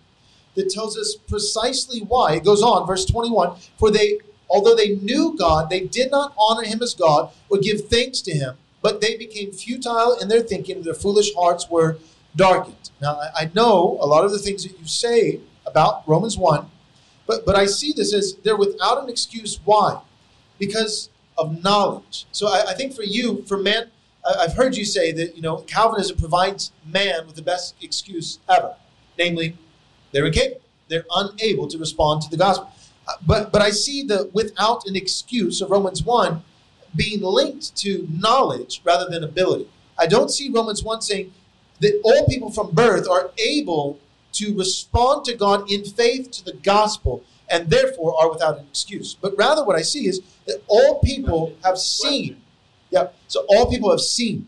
that 0.55 0.69
tells 0.69 0.97
us 0.97 1.17
precisely 1.27 1.99
why. 1.99 2.35
It 2.35 2.45
goes 2.45 2.63
on, 2.63 2.87
verse 2.87 3.03
21 3.03 3.57
For 3.77 3.91
they, 3.91 4.19
although 4.49 4.73
they 4.73 4.95
knew 4.95 5.35
God, 5.37 5.69
they 5.69 5.81
did 5.81 6.11
not 6.11 6.33
honor 6.37 6.63
him 6.63 6.81
as 6.81 6.93
God 6.93 7.33
or 7.49 7.57
give 7.57 7.89
thanks 7.89 8.21
to 8.21 8.31
him, 8.31 8.55
but 8.81 9.01
they 9.01 9.17
became 9.17 9.51
futile 9.51 10.17
in 10.21 10.27
their 10.27 10.41
thinking, 10.41 10.83
their 10.83 10.93
foolish 10.93 11.33
hearts 11.35 11.69
were 11.69 11.97
darkened. 12.35 12.89
Now, 13.01 13.19
I, 13.35 13.49
know 13.53 13.97
a 14.01 14.05
lot 14.05 14.25
of 14.25 14.31
the 14.31 14.39
things 14.39 14.63
that 14.63 14.77
you 14.79 14.85
say 14.87 15.39
about 15.65 16.07
Romans 16.07 16.37
1, 16.37 16.65
but, 17.27 17.45
but 17.45 17.55
I 17.55 17.65
see 17.65 17.93
this 17.93 18.13
as 18.13 18.35
they're 18.43 18.57
without 18.57 19.03
an 19.03 19.09
excuse. 19.09 19.59
Why? 19.65 20.01
Because 20.57 21.09
of 21.37 21.63
knowledge. 21.63 22.25
So 22.31 22.47
I, 22.47 22.65
I 22.69 22.73
think 22.73 22.93
for 22.93 23.03
you, 23.03 23.43
for 23.45 23.57
man, 23.57 23.89
I- 24.25 24.43
I've 24.43 24.53
heard 24.53 24.75
you 24.75 24.85
say 24.85 25.11
that 25.13 25.35
you 25.35 25.41
know 25.41 25.57
Calvinism 25.67 26.17
provides 26.17 26.71
man 26.85 27.25
with 27.25 27.35
the 27.35 27.41
best 27.41 27.75
excuse 27.81 28.39
ever, 28.49 28.75
namely, 29.17 29.55
they're 30.11 30.25
incapable, 30.25 30.61
they're 30.89 31.05
unable 31.15 31.67
to 31.67 31.77
respond 31.77 32.21
to 32.23 32.29
the 32.29 32.37
gospel. 32.37 32.69
Uh, 33.07 33.13
But 33.25 33.51
but 33.51 33.61
I 33.61 33.69
see 33.71 34.03
the 34.03 34.29
without 34.33 34.85
an 34.85 34.95
excuse 34.95 35.61
of 35.61 35.69
Romans 35.71 36.03
one 36.03 36.43
being 36.95 37.21
linked 37.21 37.75
to 37.77 38.07
knowledge 38.11 38.81
rather 38.83 39.09
than 39.09 39.23
ability. 39.23 39.69
I 39.97 40.07
don't 40.07 40.29
see 40.29 40.49
Romans 40.49 40.83
one 40.83 41.01
saying 41.01 41.33
that 41.79 41.99
all 42.03 42.27
people 42.27 42.51
from 42.51 42.71
birth 42.71 43.07
are 43.07 43.31
able 43.37 43.99
to 44.33 44.55
respond 44.55 45.25
to 45.25 45.35
God 45.35 45.69
in 45.71 45.83
faith 45.83 46.31
to 46.31 46.45
the 46.45 46.53
gospel 46.53 47.23
and 47.49 47.69
therefore 47.69 48.15
are 48.21 48.29
without 48.29 48.59
an 48.59 48.67
excuse. 48.67 49.15
But 49.15 49.35
rather, 49.37 49.65
what 49.65 49.75
I 49.75 49.81
see 49.81 50.07
is 50.07 50.21
that 50.45 50.61
all 50.67 50.99
people 50.99 51.55
have 51.63 51.77
seen. 51.77 52.41
Yeah, 52.91 53.09
so 53.27 53.45
all 53.49 53.69
people 53.69 53.89
have 53.89 54.01
seen 54.01 54.47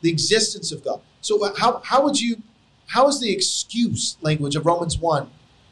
the 0.00 0.10
existence 0.10 0.72
of 0.72 0.84
God. 0.84 1.00
So 1.20 1.42
uh, 1.44 1.54
how, 1.56 1.80
how 1.84 2.02
would 2.02 2.20
you, 2.20 2.42
how 2.88 3.08
is 3.08 3.20
the 3.20 3.32
excuse 3.32 4.16
language 4.20 4.56
of 4.56 4.66
Romans 4.66 4.98
1 4.98 5.30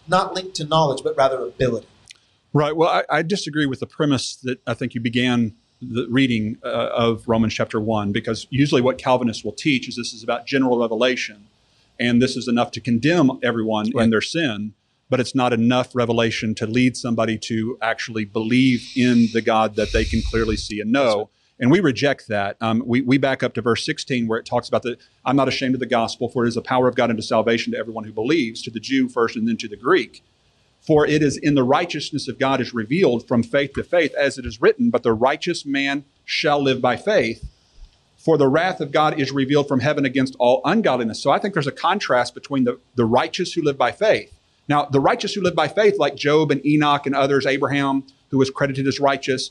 not 0.09 0.35
linked 0.35 0.55
to 0.56 0.64
knowledge, 0.64 1.02
but 1.05 1.16
rather 1.16 1.43
ability? 1.43 1.86
Right. 2.55 2.74
Well, 2.77 2.89
I, 2.89 3.05
I 3.09 3.23
disagree 3.23 3.66
with 3.66 3.81
the 3.81 3.86
premise 3.86 4.36
that 4.36 4.60
I 4.66 4.74
think 4.74 4.94
you 4.94 5.01
began 5.01 5.55
the 5.82 6.06
reading 6.09 6.59
uh, 6.64 6.90
of 6.92 7.26
Romans 7.26 7.54
chapter 7.54 7.80
1, 7.80 8.12
because 8.12 8.46
usually 8.50 8.80
what 8.80 8.98
Calvinists 8.98 9.44
will 9.44 9.52
teach 9.52 9.88
is 9.88 9.96
this 9.96 10.12
is 10.12 10.22
about 10.22 10.46
general 10.46 10.78
revelation, 10.78 11.48
and 11.98 12.22
this 12.22 12.36
is 12.36 12.48
enough 12.48 12.70
to 12.72 12.80
condemn 12.80 13.38
everyone 13.42 13.90
in 13.96 14.10
their 14.10 14.20
sin, 14.20 14.74
but 15.10 15.20
it's 15.20 15.34
not 15.34 15.52
enough 15.52 15.94
revelation 15.94 16.54
to 16.54 16.66
lead 16.66 16.96
somebody 16.96 17.36
to 17.36 17.76
actually 17.82 18.24
believe 18.24 18.88
in 18.96 19.26
the 19.32 19.42
God 19.42 19.76
that 19.76 19.92
they 19.92 20.04
can 20.04 20.22
clearly 20.22 20.56
see 20.56 20.80
and 20.80 20.90
know. 20.90 21.28
And 21.60 21.70
we 21.70 21.80
reject 21.80 22.28
that. 22.28 22.56
Um, 22.60 22.82
we, 22.86 23.02
we 23.02 23.18
back 23.18 23.42
up 23.42 23.54
to 23.54 23.62
verse 23.62 23.84
16 23.84 24.26
where 24.26 24.38
it 24.38 24.46
talks 24.46 24.68
about 24.68 24.82
that 24.82 24.98
I'm 25.24 25.36
not 25.36 25.48
ashamed 25.48 25.74
of 25.74 25.80
the 25.80 25.86
gospel, 25.86 26.28
for 26.28 26.44
it 26.44 26.48
is 26.48 26.54
the 26.54 26.62
power 26.62 26.88
of 26.88 26.94
God 26.94 27.10
unto 27.10 27.22
salvation 27.22 27.72
to 27.72 27.78
everyone 27.78 28.04
who 28.04 28.12
believes, 28.12 28.62
to 28.62 28.70
the 28.70 28.80
Jew 28.80 29.09
first 29.09 29.36
and 29.36 29.46
then 29.46 29.56
to 29.59 29.68
the 29.68 29.76
Greek. 29.76 30.24
For 30.82 31.06
it 31.06 31.22
is 31.22 31.36
in 31.36 31.54
the 31.54 31.62
righteousness 31.62 32.26
of 32.28 32.38
God 32.38 32.60
is 32.60 32.74
revealed 32.74 33.26
from 33.28 33.44
faith 33.44 33.72
to 33.74 33.84
faith, 33.84 34.12
as 34.14 34.36
it 34.36 34.44
is 34.44 34.60
written, 34.60 34.90
but 34.90 35.04
the 35.04 35.12
righteous 35.12 35.64
man 35.64 36.04
shall 36.24 36.60
live 36.60 36.80
by 36.80 36.96
faith. 36.96 37.48
For 38.16 38.36
the 38.36 38.48
wrath 38.48 38.80
of 38.80 38.92
God 38.92 39.18
is 39.18 39.32
revealed 39.32 39.68
from 39.68 39.80
heaven 39.80 40.04
against 40.04 40.36
all 40.38 40.60
ungodliness. 40.64 41.22
So 41.22 41.30
I 41.30 41.38
think 41.38 41.54
there's 41.54 41.66
a 41.66 41.72
contrast 41.72 42.34
between 42.34 42.64
the, 42.64 42.78
the 42.96 43.04
righteous 43.04 43.52
who 43.52 43.62
live 43.62 43.78
by 43.78 43.92
faith. 43.92 44.32
Now, 44.68 44.84
the 44.84 45.00
righteous 45.00 45.34
who 45.34 45.40
live 45.40 45.54
by 45.54 45.68
faith, 45.68 45.98
like 45.98 46.14
Job 46.14 46.50
and 46.50 46.64
Enoch 46.64 47.06
and 47.06 47.14
others, 47.14 47.46
Abraham, 47.46 48.04
who 48.30 48.38
was 48.38 48.50
credited 48.50 48.86
as 48.86 49.00
righteous, 49.00 49.50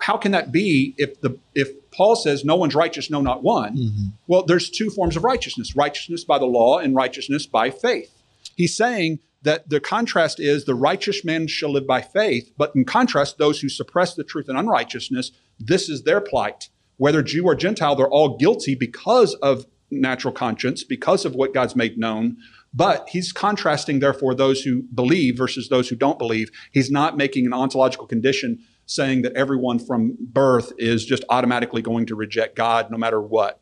how 0.00 0.16
can 0.16 0.32
that 0.32 0.50
be 0.50 0.94
if 0.96 1.20
the 1.20 1.38
if 1.54 1.68
Paul 1.90 2.16
says 2.16 2.44
no 2.44 2.56
one's 2.56 2.74
righteous, 2.74 3.10
no, 3.10 3.20
not 3.20 3.42
one? 3.42 3.76
Mm-hmm. 3.76 4.06
Well, 4.26 4.42
there's 4.42 4.70
two 4.70 4.90
forms 4.90 5.16
of 5.16 5.24
righteousness: 5.24 5.76
righteousness 5.76 6.24
by 6.24 6.38
the 6.38 6.46
law 6.46 6.78
and 6.78 6.94
righteousness 6.94 7.46
by 7.46 7.70
faith. 7.70 8.10
He's 8.56 8.74
saying 8.74 9.18
that 9.44 9.68
the 9.68 9.80
contrast 9.80 10.40
is 10.40 10.64
the 10.64 10.74
righteous 10.74 11.24
man 11.24 11.46
shall 11.46 11.70
live 11.70 11.86
by 11.86 12.00
faith, 12.00 12.50
but 12.56 12.72
in 12.74 12.84
contrast, 12.84 13.38
those 13.38 13.60
who 13.60 13.68
suppress 13.68 14.14
the 14.14 14.24
truth 14.24 14.48
and 14.48 14.58
unrighteousness, 14.58 15.30
this 15.58 15.88
is 15.88 16.02
their 16.02 16.20
plight. 16.20 16.68
Whether 16.96 17.22
Jew 17.22 17.44
or 17.44 17.54
Gentile, 17.54 17.94
they're 17.94 18.08
all 18.08 18.36
guilty 18.36 18.74
because 18.74 19.34
of 19.34 19.66
natural 19.90 20.32
conscience, 20.32 20.82
because 20.82 21.24
of 21.24 21.34
what 21.34 21.54
God's 21.54 21.76
made 21.76 21.98
known. 21.98 22.36
But 22.72 23.08
he's 23.08 23.32
contrasting, 23.32 24.00
therefore, 24.00 24.34
those 24.34 24.62
who 24.62 24.82
believe 24.94 25.36
versus 25.36 25.68
those 25.68 25.88
who 25.88 25.96
don't 25.96 26.18
believe. 26.18 26.50
He's 26.72 26.90
not 26.90 27.16
making 27.16 27.46
an 27.46 27.52
ontological 27.52 28.06
condition 28.06 28.58
saying 28.86 29.22
that 29.22 29.32
everyone 29.34 29.78
from 29.78 30.16
birth 30.20 30.72
is 30.78 31.04
just 31.04 31.24
automatically 31.28 31.82
going 31.82 32.06
to 32.06 32.14
reject 32.14 32.56
God 32.56 32.90
no 32.90 32.98
matter 32.98 33.20
what, 33.20 33.60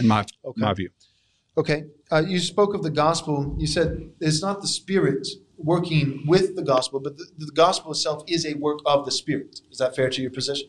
in 0.00 0.08
my, 0.08 0.24
my 0.56 0.72
view. 0.72 0.90
Okay. 1.56 1.84
Uh, 2.10 2.22
you 2.26 2.38
spoke 2.38 2.74
of 2.74 2.82
the 2.82 2.90
gospel. 2.90 3.54
You 3.58 3.66
said 3.66 4.10
it's 4.20 4.42
not 4.42 4.60
the 4.62 4.68
Spirit 4.68 5.26
working 5.58 6.24
with 6.26 6.56
the 6.56 6.62
gospel, 6.62 7.00
but 7.00 7.16
the, 7.18 7.26
the 7.38 7.50
gospel 7.52 7.90
itself 7.92 8.22
is 8.26 8.46
a 8.46 8.54
work 8.54 8.78
of 8.86 9.04
the 9.04 9.10
Spirit. 9.10 9.60
Is 9.70 9.78
that 9.78 9.94
fair 9.94 10.08
to 10.08 10.22
your 10.22 10.30
position? 10.30 10.68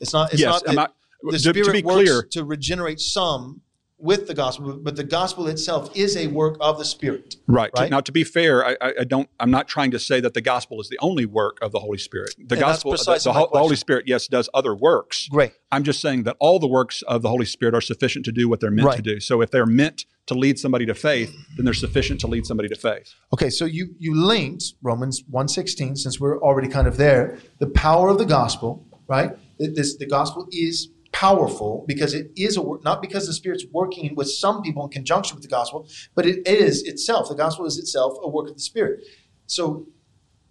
It's 0.00 0.12
not. 0.12 0.32
It's 0.32 0.40
yes, 0.40 0.62
not 0.66 0.74
not- 0.74 0.94
the 1.22 1.32
to- 1.32 1.38
Spirit 1.38 1.84
works 1.84 1.94
clear- 2.10 2.22
to 2.32 2.44
regenerate 2.44 3.00
some 3.00 3.62
with 3.98 4.26
the 4.26 4.34
gospel, 4.34 4.76
but 4.76 4.96
the 4.96 5.04
gospel 5.04 5.46
itself 5.46 5.96
is 5.96 6.16
a 6.16 6.26
work 6.26 6.56
of 6.60 6.78
the 6.78 6.84
Spirit. 6.84 7.36
Right. 7.46 7.70
Right? 7.76 7.90
Now, 7.90 8.00
to 8.00 8.12
be 8.12 8.24
fair, 8.24 8.66
I, 8.66 8.76
I 9.00 9.04
don't. 9.04 9.28
I'm 9.38 9.50
not 9.50 9.68
trying 9.68 9.92
to 9.92 9.98
say 9.98 10.20
that 10.20 10.34
the 10.34 10.40
gospel 10.40 10.80
is 10.80 10.88
the 10.88 10.98
only 11.00 11.26
work 11.26 11.58
of 11.62 11.72
the 11.72 11.78
Holy 11.80 11.98
Spirit. 11.98 12.34
The 12.38 12.56
And 12.56 12.60
gospel, 12.60 12.92
the, 12.92 12.98
the 12.98 13.32
the 13.32 13.32
Holy. 13.32 13.76
Spirit, 13.76 14.04
yes, 14.06 14.26
does 14.26 14.48
other 14.52 14.74
works. 14.74 15.28
Great. 15.28 15.52
I'm 15.70 15.84
just 15.84 16.00
saying 16.00 16.24
that 16.24 16.36
all 16.40 16.58
the 16.58 16.66
works 16.66 17.02
of 17.02 17.22
the 17.22 17.28
Holy 17.28 17.46
Spirit 17.46 17.74
are 17.74 17.80
sufficient 17.80 18.24
to 18.26 18.32
do 18.32 18.48
what 18.48 18.60
they're 18.60 18.70
meant 18.70 18.92
to 18.92 19.02
do. 19.02 19.20
So, 19.20 19.40
if 19.40 19.50
they're 19.50 19.66
meant 19.66 20.06
to 20.26 20.34
lead 20.34 20.58
somebody 20.58 20.86
to 20.86 20.94
faith, 20.94 21.34
then 21.56 21.64
they're 21.64 21.74
sufficient 21.74 22.20
to 22.20 22.26
lead 22.26 22.46
somebody 22.46 22.68
to 22.68 22.76
faith. 22.76 23.14
Okay, 23.32 23.50
so 23.50 23.64
you 23.64 23.94
you 23.98 24.14
linked 24.14 24.74
Romans 24.82 25.22
1:16 25.30 25.98
since 25.98 26.18
we're 26.18 26.40
already 26.40 26.68
kind 26.68 26.86
of 26.86 26.96
there, 26.96 27.38
the 27.58 27.68
power 27.68 28.08
of 28.08 28.18
the 28.18 28.24
gospel, 28.26 28.86
right? 29.06 29.32
This 29.58 29.96
the 29.96 30.06
gospel 30.06 30.48
is 30.50 30.88
powerful 31.14 31.84
because 31.86 32.12
it 32.12 32.30
is 32.36 32.56
a 32.56 32.62
work 32.62 32.84
not 32.84 33.00
because 33.00 33.26
the 33.26 33.32
spirit's 33.32 33.64
working 33.72 34.14
with 34.14 34.28
some 34.28 34.60
people 34.62 34.84
in 34.84 34.90
conjunction 34.90 35.36
with 35.36 35.42
the 35.42 35.48
gospel, 35.48 35.88
but 36.14 36.26
it 36.26 36.46
is 36.46 36.82
itself. 36.82 37.28
The 37.28 37.34
gospel 37.34 37.64
is 37.66 37.78
itself 37.78 38.14
a 38.22 38.28
work 38.28 38.48
of 38.48 38.54
the 38.54 38.60
spirit. 38.60 39.04
So 39.46 39.86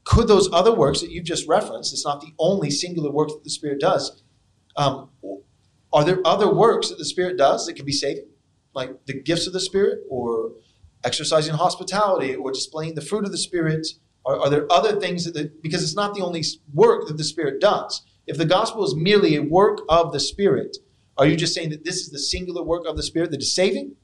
could 0.06 0.28
those 0.28 0.50
other 0.52 0.74
works 0.74 1.02
that 1.02 1.12
you've 1.12 1.26
just 1.26 1.48
referenced, 1.48 1.94
it's 1.94 2.06
not 2.06 2.22
the 2.22 2.34
only 2.40 2.72
singular 2.72 3.12
work 3.12 3.30
that 3.30 3.44
the 3.44 3.50
spirit 3.50 3.80
does. 3.80 4.24
Um, 4.76 5.10
are 5.92 6.04
there 6.04 6.20
other 6.26 6.52
works 6.52 6.90
that 6.90 6.98
the 6.98 7.06
spirit 7.06 7.38
does 7.38 7.68
that 7.68 7.76
can 7.76 7.86
be 7.86 7.92
saving? 7.92 8.28
Like 8.74 9.06
the 9.06 9.22
gifts 9.22 9.46
of 9.46 9.54
the 9.54 9.60
spirit 9.60 10.00
or 10.10 10.54
exercising 11.04 11.54
hospitality 11.56 12.36
or 12.36 12.52
displaying 12.52 12.96
the 12.96 13.02
fruit 13.02 13.26
of 13.26 13.32
the 13.32 13.38
Spirit? 13.38 13.88
Are, 14.26 14.40
are 14.40 14.50
there 14.50 14.72
other 14.72 15.00
things 15.00 15.26
that, 15.26 15.34
the, 15.34 15.52
because 15.62 15.84
it's 15.84 15.96
not 15.96 16.14
the 16.16 16.22
only 16.22 16.44
work 16.74 17.08
that 17.08 17.18
the 17.18 17.24
Spirit 17.24 17.60
does. 17.60 18.04
If 18.28 18.38
the 18.38 18.46
gospel 18.46 18.84
is 18.86 18.96
merely 18.96 19.36
a 19.36 19.42
work 19.42 19.80
of 19.90 20.14
the 20.14 20.20
Spirit, 20.20 20.78
are 21.18 21.26
you 21.26 21.36
just 21.36 21.54
saying 21.54 21.70
that 21.72 21.84
this 21.84 21.98
is 21.98 22.10
the 22.10 22.20
singular 22.20 22.64
work 22.64 22.86
of 22.88 22.96
the 22.98 23.04
Spirit 23.04 23.32
that 23.32 23.42
is 23.42 23.54
saving? 23.54 23.96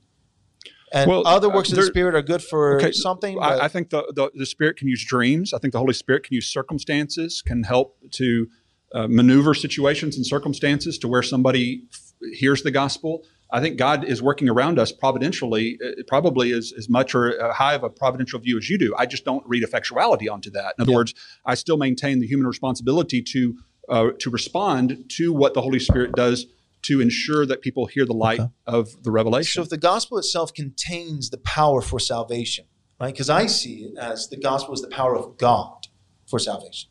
And 0.92 1.10
Well, 1.10 1.26
other 1.26 1.52
uh, 1.52 1.56
works 1.56 1.70
of 1.70 1.76
the 1.78 1.84
Spirit 1.84 2.16
are 2.16 2.22
good 2.22 2.44
for 2.44 2.78
Okay, 2.78 2.92
something? 2.92 3.36
but- 3.36 3.62
I, 3.62 3.66
I 3.66 3.68
think 3.68 3.90
the, 3.92 4.12
the 4.16 4.32
the 4.34 4.46
Spirit 4.46 4.78
can 4.78 4.88
use 4.88 5.06
dreams. 5.06 5.54
I 5.54 5.60
think 5.60 5.72
the 5.72 5.80
Holy 5.80 5.94
Spirit 5.94 6.24
can 6.24 6.34
use 6.36 6.48
circumstances, 6.48 7.42
can 7.46 7.64
help 7.64 7.98
to 8.12 8.48
uh, 8.94 9.08
maneuver 9.08 9.54
situations 9.54 10.16
and 10.18 10.26
circumstances 10.26 10.98
to 10.98 11.08
where 11.08 11.22
somebody 11.22 11.84
f- 11.94 12.14
hears 12.34 12.64
the 12.64 12.72
gospel. 12.72 13.24
I 13.52 13.62
think 13.62 13.78
God 13.78 14.04
is 14.04 14.22
working 14.22 14.50
around 14.50 14.78
us 14.80 14.92
providentially, 14.92 15.78
uh, 15.84 15.92
probably 16.08 16.52
as, 16.54 16.74
as 16.78 16.90
much 16.90 17.14
or 17.16 17.40
uh, 17.40 17.54
high 17.54 17.76
of 17.76 17.84
a 17.84 17.90
providential 17.90 18.40
view 18.40 18.58
as 18.58 18.68
you 18.70 18.78
do. 18.80 18.94
I 18.98 19.06
just 19.06 19.26
don't 19.26 19.44
read 19.48 19.64
effectuality 19.64 20.30
onto 20.32 20.50
that. 20.52 20.74
In 20.78 20.84
other 20.84 20.92
words, 20.94 21.14
I 21.46 21.54
still 21.56 21.78
maintain 21.78 22.20
the 22.20 22.28
human 22.28 22.48
responsibility 22.48 23.22
to 23.24 23.58
uh, 23.90 24.12
to 24.20 24.30
respond 24.30 25.06
to 25.10 25.34
what 25.34 25.54
the 25.54 25.62
Holy 25.62 25.80
Spirit 25.80 26.14
does 26.14 26.46
to 26.84 27.02
ensure 27.02 27.46
that 27.46 27.62
people 27.62 27.88
hear 27.88 28.06
the 28.06 28.14
light 28.14 28.40
of 28.66 29.04
the 29.04 29.12
revelation. 29.12 29.60
So 29.60 29.64
if 29.64 29.70
the 29.70 29.78
gospel 29.78 30.18
itself 30.18 30.54
contains 30.54 31.30
the 31.30 31.38
power 31.40 31.82
for 31.82 32.00
salvation, 32.00 32.66
right? 33.00 33.14
Because 33.14 33.30
I 33.30 33.48
see 33.48 33.84
it 33.84 33.98
as 33.98 34.30
the 34.30 34.38
gospel 34.38 34.74
is 34.74 34.82
the 34.82 34.88
power 34.88 35.16
of 35.16 35.38
God 35.38 35.88
for 36.28 36.40
salvation. 36.40 36.90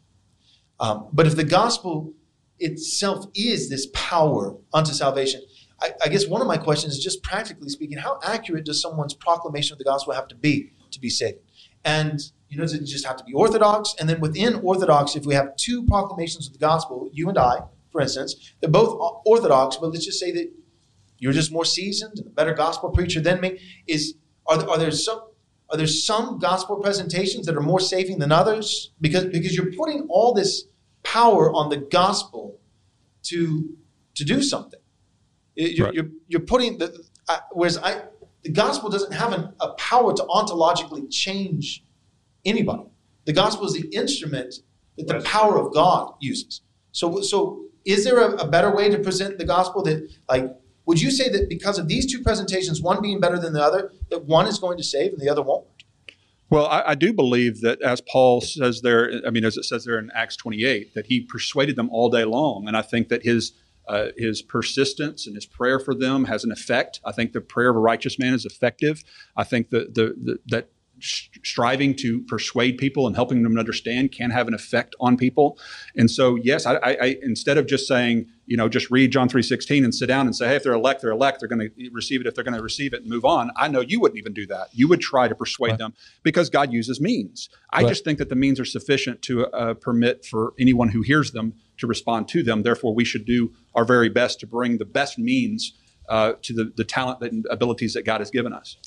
Um, 0.80 1.08
but 1.12 1.26
if 1.26 1.36
the 1.36 1.44
gospel 1.44 2.14
itself 2.58 3.26
is 3.34 3.70
this 3.70 3.86
power 3.94 4.56
unto 4.74 4.92
salvation, 4.92 5.42
I, 5.80 5.92
I 6.04 6.08
guess 6.08 6.26
one 6.26 6.40
of 6.40 6.46
my 6.46 6.56
questions 6.56 6.94
is 6.94 7.02
just 7.02 7.22
practically 7.22 7.68
speaking, 7.68 7.98
how 7.98 8.18
accurate 8.22 8.64
does 8.64 8.82
someone's 8.82 9.14
proclamation 9.14 9.74
of 9.74 9.78
the 9.78 9.84
gospel 9.84 10.12
have 10.12 10.28
to 10.28 10.34
be 10.34 10.72
to 10.90 11.00
be 11.00 11.08
saved? 11.08 11.38
And 11.84 12.20
you 12.48 12.56
know, 12.56 12.64
does 12.64 12.72
it 12.74 12.84
just 12.84 13.06
have 13.06 13.16
to 13.16 13.24
be 13.24 13.32
orthodox? 13.32 13.94
And 13.98 14.08
then 14.08 14.20
within 14.20 14.56
orthodox, 14.56 15.16
if 15.16 15.26
we 15.26 15.34
have 15.34 15.54
two 15.56 15.84
proclamations 15.84 16.46
of 16.46 16.52
the 16.54 16.58
gospel, 16.58 17.08
you 17.12 17.28
and 17.28 17.38
I, 17.38 17.60
for 17.92 18.00
instance, 18.00 18.54
they're 18.60 18.70
both 18.70 18.98
orthodox, 19.26 19.76
but 19.76 19.92
let's 19.92 20.04
just 20.04 20.20
say 20.20 20.30
that 20.32 20.50
you're 21.18 21.32
just 21.32 21.52
more 21.52 21.64
seasoned 21.64 22.18
and 22.18 22.26
a 22.26 22.30
better 22.30 22.54
gospel 22.54 22.90
preacher 22.90 23.20
than 23.20 23.40
me. 23.40 23.60
Is 23.86 24.14
are 24.46 24.58
there, 24.58 24.70
are 24.70 24.78
there 24.78 24.90
some 24.90 25.20
are 25.70 25.76
there 25.76 25.86
some 25.86 26.38
gospel 26.38 26.76
presentations 26.76 27.44
that 27.46 27.56
are 27.56 27.60
more 27.60 27.80
saving 27.80 28.18
than 28.18 28.32
others? 28.32 28.92
Because 29.00 29.24
because 29.26 29.54
you're 29.56 29.72
putting 29.72 30.06
all 30.08 30.32
this 30.32 30.64
power 31.02 31.52
on 31.52 31.68
the 31.70 31.76
gospel 31.76 32.58
to 33.24 33.76
to 34.14 34.24
do 34.24 34.42
something. 34.42 34.80
You're, 35.54 35.86
Right. 35.86 35.94
you're, 35.94 36.08
you're 36.28 36.40
putting 36.40 36.78
the 36.78 37.04
whereas 37.52 37.78
I 37.78 38.02
the 38.42 38.50
gospel 38.50 38.88
doesn't 38.88 39.12
have 39.12 39.32
an, 39.32 39.52
a 39.60 39.70
power 39.72 40.14
to 40.14 40.22
ontologically 40.22 41.10
change 41.10 41.84
anybody. 42.48 42.84
The 43.24 43.32
gospel 43.32 43.66
is 43.66 43.74
the 43.74 43.88
instrument 43.88 44.54
that 44.96 45.06
the 45.06 45.20
power 45.20 45.58
of 45.58 45.72
God 45.72 46.14
uses. 46.20 46.62
So 46.92 47.20
so 47.20 47.64
is 47.84 48.04
there 48.04 48.18
a, 48.18 48.32
a 48.36 48.48
better 48.48 48.74
way 48.74 48.90
to 48.90 48.98
present 48.98 49.38
the 49.38 49.44
gospel 49.44 49.82
that 49.84 50.08
like 50.28 50.50
would 50.86 51.02
you 51.02 51.10
say 51.10 51.28
that 51.28 51.50
because 51.50 51.78
of 51.78 51.86
these 51.86 52.10
two 52.10 52.22
presentations, 52.22 52.80
one 52.80 53.02
being 53.02 53.20
better 53.20 53.38
than 53.38 53.52
the 53.52 53.62
other, 53.62 53.92
that 54.10 54.24
one 54.24 54.46
is 54.46 54.58
going 54.58 54.78
to 54.78 54.82
save 54.82 55.12
and 55.12 55.20
the 55.20 55.28
other 55.28 55.42
won't? 55.42 55.66
Well, 56.50 56.66
I, 56.66 56.82
I 56.86 56.94
do 56.94 57.12
believe 57.12 57.60
that, 57.60 57.82
as 57.82 58.00
Paul 58.00 58.40
says 58.40 58.80
there, 58.80 59.20
I 59.26 59.28
mean, 59.28 59.44
as 59.44 59.58
it 59.58 59.64
says 59.64 59.84
there 59.84 59.98
in 59.98 60.10
Acts 60.14 60.34
28, 60.36 60.94
that 60.94 61.06
he 61.06 61.20
persuaded 61.20 61.76
them 61.76 61.90
all 61.90 62.08
day 62.08 62.24
long, 62.24 62.66
and 62.66 62.74
I 62.74 62.80
think 62.80 63.08
that 63.08 63.22
his 63.22 63.52
uh, 63.86 64.08
his 64.16 64.42
persistence 64.42 65.26
and 65.26 65.34
his 65.34 65.46
prayer 65.46 65.78
for 65.78 65.94
them 65.94 66.26
has 66.26 66.44
an 66.44 66.52
effect. 66.52 67.00
I 67.04 67.12
think 67.12 67.32
the 67.32 67.40
prayer 67.40 67.70
of 67.70 67.76
a 67.76 67.80
righteous 67.80 68.18
man 68.18 68.34
is 68.34 68.44
effective. 68.44 69.02
I 69.36 69.44
think 69.44 69.70
that 69.70 69.94
the, 69.94 70.14
the 70.22 70.38
that 70.46 70.70
striving 71.00 71.94
to 71.96 72.22
persuade 72.22 72.78
people 72.78 73.06
and 73.06 73.16
helping 73.16 73.42
them 73.42 73.58
understand 73.58 74.12
can 74.12 74.30
have 74.30 74.48
an 74.48 74.54
effect 74.54 74.94
on 75.00 75.16
people. 75.16 75.58
And 75.96 76.10
so, 76.10 76.36
yes, 76.36 76.66
I, 76.66 76.74
I, 76.76 76.90
I 77.00 77.16
instead 77.22 77.58
of 77.58 77.66
just 77.66 77.86
saying, 77.86 78.26
you 78.46 78.56
know, 78.56 78.68
just 78.68 78.90
read 78.90 79.12
John 79.12 79.28
three 79.28 79.42
sixteen 79.42 79.84
and 79.84 79.94
sit 79.94 80.06
down 80.06 80.26
and 80.26 80.34
say, 80.34 80.48
hey, 80.48 80.56
if 80.56 80.62
they're 80.62 80.72
elect, 80.72 81.02
they're 81.02 81.10
elect. 81.10 81.40
They're 81.40 81.48
going 81.48 81.68
to 81.68 81.90
receive 81.92 82.20
it. 82.20 82.26
If 82.26 82.34
they're 82.34 82.44
going 82.44 82.56
to 82.56 82.62
receive 82.62 82.94
it 82.94 83.02
and 83.02 83.10
move 83.10 83.24
on, 83.24 83.50
I 83.56 83.68
know 83.68 83.80
you 83.80 84.00
wouldn't 84.00 84.18
even 84.18 84.32
do 84.32 84.46
that. 84.46 84.68
You 84.72 84.88
would 84.88 85.00
try 85.00 85.28
to 85.28 85.34
persuade 85.34 85.78
them 85.78 85.92
because 86.22 86.48
God 86.48 86.72
uses 86.72 87.00
means. 87.00 87.50
I 87.70 87.82
just 87.84 88.04
think 88.04 88.18
that 88.18 88.30
the 88.30 88.36
means 88.36 88.58
are 88.58 88.64
sufficient 88.64 89.20
to 89.22 89.46
uh, 89.48 89.74
permit 89.74 90.24
for 90.24 90.54
anyone 90.58 90.88
who 90.88 91.02
hears 91.02 91.32
them 91.32 91.54
to 91.76 91.86
respond 91.86 92.28
to 92.28 92.42
them. 92.42 92.62
Therefore, 92.62 92.94
we 92.94 93.04
should 93.04 93.26
do 93.26 93.52
our 93.74 93.84
very 93.84 94.08
best 94.08 94.40
to 94.40 94.46
bring 94.46 94.78
the 94.78 94.86
best 94.86 95.18
means 95.18 95.74
uh, 96.08 96.32
to 96.40 96.54
the, 96.54 96.72
the 96.74 96.84
talent 96.84 97.20
and 97.22 97.44
abilities 97.50 97.92
that 97.92 98.06
God 98.06 98.20
has 98.20 98.30
given 98.30 98.54
us. 98.54 98.78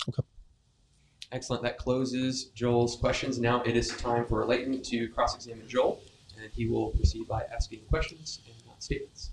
Excellent. 1.32 1.64
That 1.64 1.78
closes 1.78 2.46
Joel's 2.46 2.98
questions. 2.98 3.40
Now 3.40 3.62
it 3.64 3.78
is 3.78 3.90
time 3.98 4.26
for 4.26 4.46
Leighton 4.46 4.82
to 4.84 5.08
cross-examine 5.10 5.68
Joel, 5.68 6.02
and 6.38 6.52
he 6.52 6.68
will 6.68 6.90
proceed 6.90 7.28
by 7.28 7.44
asking 7.54 7.82
questions 7.90 8.42
and 8.46 8.56
not 8.66 8.84
statements. 8.84 9.32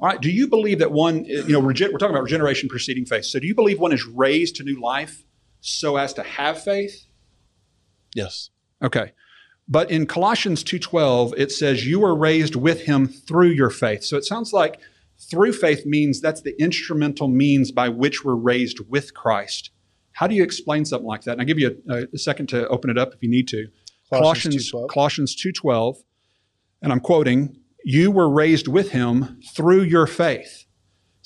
All 0.00 0.08
right. 0.08 0.20
Do 0.20 0.30
you 0.30 0.46
believe 0.46 0.78
that 0.78 0.92
one, 0.92 1.24
you 1.24 1.48
know, 1.48 1.60
rege- 1.60 1.82
we're 1.92 1.98
talking 1.98 2.14
about 2.14 2.22
regeneration 2.22 2.68
preceding 2.68 3.04
faith. 3.04 3.24
So 3.24 3.40
do 3.40 3.46
you 3.46 3.54
believe 3.54 3.80
one 3.80 3.92
is 3.92 4.06
raised 4.06 4.56
to 4.56 4.62
new 4.62 4.80
life 4.80 5.24
so 5.60 5.96
as 5.96 6.14
to 6.14 6.22
have 6.22 6.62
faith? 6.62 7.04
Yes. 8.14 8.50
Okay. 8.82 9.12
But 9.68 9.90
in 9.90 10.06
Colossians 10.06 10.64
2:12 10.64 11.34
it 11.36 11.52
says 11.52 11.86
you 11.86 12.00
were 12.00 12.14
raised 12.14 12.56
with 12.56 12.82
him 12.82 13.06
through 13.06 13.50
your 13.50 13.70
faith. 13.70 14.04
So 14.04 14.16
it 14.16 14.24
sounds 14.24 14.52
like 14.52 14.80
through 15.18 15.52
faith 15.52 15.84
means 15.84 16.20
that's 16.20 16.42
the 16.42 16.60
instrumental 16.60 17.28
means 17.28 17.72
by 17.72 17.88
which 17.88 18.24
we're 18.24 18.34
raised 18.34 18.80
with 18.88 19.14
Christ. 19.14 19.70
How 20.12 20.26
do 20.26 20.34
you 20.34 20.42
explain 20.42 20.84
something 20.84 21.06
like 21.06 21.22
that? 21.22 21.32
And 21.32 21.40
I'll 21.40 21.46
give 21.46 21.58
you 21.58 21.82
a, 21.88 22.06
a 22.12 22.18
second 22.18 22.48
to 22.48 22.66
open 22.68 22.90
it 22.90 22.98
up 22.98 23.14
if 23.14 23.22
you 23.22 23.28
need 23.28 23.48
to. 23.48 23.66
Colossians 24.10 24.70
Colossians 24.70 24.72
2:12. 24.72 24.88
Colossians 24.88 25.36
2:12 25.36 25.96
and 26.82 26.92
I'm 26.92 27.00
quoting, 27.00 27.56
you 27.84 28.10
were 28.10 28.30
raised 28.30 28.68
with 28.68 28.90
him 28.90 29.40
through 29.54 29.82
your 29.82 30.06
faith. 30.06 30.64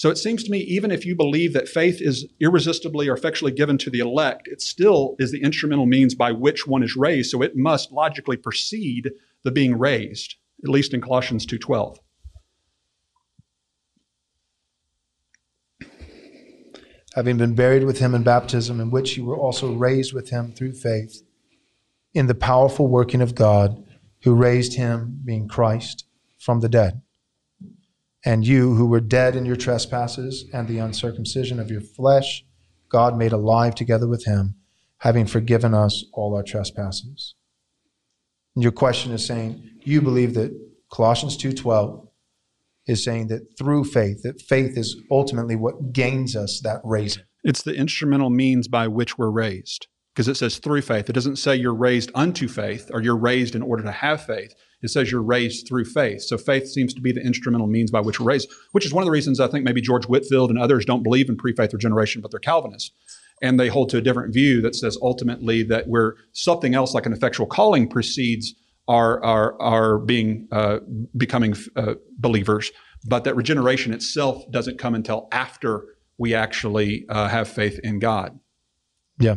So 0.03 0.11
it 0.11 0.19
seems 0.19 0.43
to 0.43 0.51
me, 0.51 0.59
even 0.59 0.91
if 0.91 1.07
you 1.07 1.15
believe 1.15 1.53
that 1.53 1.69
faith 1.69 2.01
is 2.01 2.27
irresistibly 2.41 3.09
or 3.09 3.15
effectually 3.15 3.53
given 3.53 3.79
to 3.79 3.89
the 3.89 4.01
elect, 4.01 4.49
it 4.49 4.61
still 4.61 5.15
is 5.21 5.31
the 5.31 5.41
instrumental 5.41 5.87
means 5.87 6.17
by 6.17 6.33
which 6.33 6.67
one 6.67 6.83
is 6.83 6.97
raised. 6.97 7.31
So 7.31 7.41
it 7.41 7.55
must 7.55 7.93
logically 7.93 8.37
precede 8.37 9.13
the 9.45 9.53
being 9.53 9.79
raised, 9.79 10.35
at 10.65 10.71
least 10.71 10.93
in 10.93 11.01
Colossians 11.01 11.47
2.12. 11.47 11.99
having 17.15 17.37
been 17.37 17.55
buried 17.55 17.85
with 17.85 18.01
him 18.01 18.13
in 18.13 18.25
baptism, 18.25 18.81
in 18.81 18.91
which 18.91 19.17
you 19.17 19.25
were 19.25 19.39
also 19.39 19.73
raised 19.73 20.13
with 20.13 20.31
him 20.31 20.51
through 20.51 20.73
faith, 20.73 21.23
in 22.13 22.27
the 22.27 22.35
powerful 22.35 22.89
working 22.89 23.21
of 23.21 23.37
God, 23.37 23.85
who 24.25 24.35
raised 24.35 24.75
him, 24.75 25.21
being 25.25 25.47
Christ, 25.47 26.07
from 26.41 26.59
the 26.59 26.69
dead. 26.69 27.03
And 28.25 28.47
you, 28.47 28.75
who 28.75 28.87
were 28.87 29.01
dead 29.01 29.35
in 29.35 29.45
your 29.45 29.57
trespasses 29.57 30.45
and 30.53 30.69
the 30.69 30.79
uncircumcision 30.79 31.59
of 31.59 31.71
your 31.71 31.81
flesh, 31.81 32.45
God 32.89 33.17
made 33.17 33.33
alive 33.33 33.75
together 33.75 34.07
with 34.07 34.25
him, 34.25 34.55
having 34.99 35.27
forgiven 35.27 35.75
us 35.75 36.05
all 36.13 36.37
our 36.37 36.43
trespasses. 36.43 37.35
And 38.55 38.63
your 38.63 38.73
question 38.73 39.13
is 39.13 39.27
saying 39.27 39.71
you 39.83 40.01
believe 40.01 40.35
that 40.35 40.53
Colossians 40.93 41.37
2:12 41.37 42.07
is 42.87 43.03
saying 43.03 43.29
that 43.29 43.57
through 43.57 43.85
faith, 43.85 44.23
that 44.23 44.41
faith 44.41 44.77
is 44.77 44.97
ultimately 45.11 45.57
what 45.57 45.93
gains 45.93 46.37
us 46.37 46.61
that 46.63 46.81
raising. 46.85 47.23
It's 47.45 47.63
the 47.63 47.75
instrumental 47.75 48.31
means 48.31 48.69
by 48.69 48.89
which 48.89 49.19
we're 49.19 49.31
raised. 49.31 49.87
Because 50.15 50.29
it 50.29 50.37
says 50.37 50.59
through 50.59 50.83
faith. 50.83 51.09
It 51.09 51.15
doesn't 51.15 51.37
say 51.37 51.57
you're 51.57 51.75
raised 51.75 52.11
unto 52.15 52.47
faith 52.47 52.91
or 52.93 53.01
you're 53.01 53.17
raised 53.17 53.55
in 53.55 53.63
order 53.63 53.83
to 53.83 53.91
have 53.91 54.25
faith. 54.25 54.55
It 54.83 54.91
says 54.91 55.11
you're 55.11 55.23
raised 55.23 55.69
through 55.69 55.85
faith. 55.85 56.23
So 56.23 56.37
faith 56.37 56.69
seems 56.69 56.93
to 56.95 57.01
be 57.01 57.13
the 57.13 57.21
instrumental 57.21 57.67
means 57.67 57.91
by 57.91 58.01
which 58.01 58.19
we're 58.19 58.27
raised, 58.27 58.51
which 58.73 58.85
is 58.85 58.93
one 58.93 59.03
of 59.03 59.07
the 59.07 59.13
reasons 59.13 59.41
I 59.41 59.49
think 59.49 59.65
maybe 59.65 59.81
George 59.81 60.07
Whitefield 60.07 60.51
and 60.51 60.59
others 60.59 60.85
don't 60.85 61.03
believe 61.03 61.29
in 61.29 61.37
pre-faith 61.37 61.73
regeneration, 61.73 62.21
but 62.21 62.31
they're 62.31 62.41
Calvinists. 62.41 62.91
And 63.41 63.59
they 63.59 63.69
hold 63.69 63.91
to 63.91 63.99
a 63.99 64.01
different 64.01 64.33
view 64.33 64.61
that 64.63 64.75
says 64.75 64.97
ultimately 65.03 65.63
that 65.65 65.89
we're 65.89 66.15
something 66.33 66.75
else 66.75 66.95
like 66.95 67.07
an 67.07 67.13
effectual 67.13 67.47
calling 67.47 67.89
precedes 67.89 68.55
our, 68.89 69.23
our, 69.25 69.61
our 69.61 69.99
being, 69.99 70.49
uh, 70.53 70.79
becoming 71.17 71.55
uh, 71.77 71.95
believers, 72.19 72.71
but 73.07 73.25
that 73.25 73.37
regeneration 73.37 73.93
itself 73.93 74.43
doesn't 74.51 74.79
come 74.79 74.95
until 74.95 75.29
after 75.33 75.87
we 76.19 76.35
actually 76.35 77.05
uh, 77.09 77.29
have 77.29 77.49
faith 77.49 77.81
in 77.83 77.99
God. 77.99 78.39
Yeah. 79.19 79.37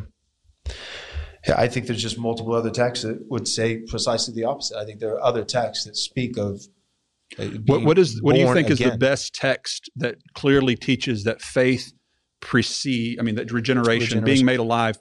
Yeah, 1.48 1.56
I 1.60 1.68
think 1.68 1.86
there's 1.88 2.02
just 2.02 2.18
multiple 2.18 2.54
other 2.54 2.72
texts 2.72 3.06
that 3.06 3.20
would 3.30 3.48
say 3.48 3.80
precisely 3.88 4.34
the 4.34 4.46
opposite. 4.46 4.78
I 4.78 4.86
think 4.86 5.00
there 5.00 5.14
are 5.14 5.24
other 5.24 5.44
texts 5.44 5.86
that 5.86 5.96
speak 5.96 6.38
of. 6.38 6.62
uh, 7.38 7.46
What, 7.66 7.84
what 7.84 8.00
is 8.00 8.22
what 8.22 8.34
do 8.34 8.42
you 8.42 8.52
think 8.54 8.70
is 8.70 8.80
the 8.80 8.98
best 8.98 9.36
text 9.36 9.90
that 9.96 10.16
clearly 10.34 10.76
teaches 10.76 11.24
that 11.26 11.42
faith 11.42 11.94
precede? 12.40 13.20
I 13.20 13.24
mean, 13.24 13.36
that 13.36 13.52
regeneration, 13.52 14.24
being 14.24 14.46
made 14.46 14.60
alive. 14.60 14.98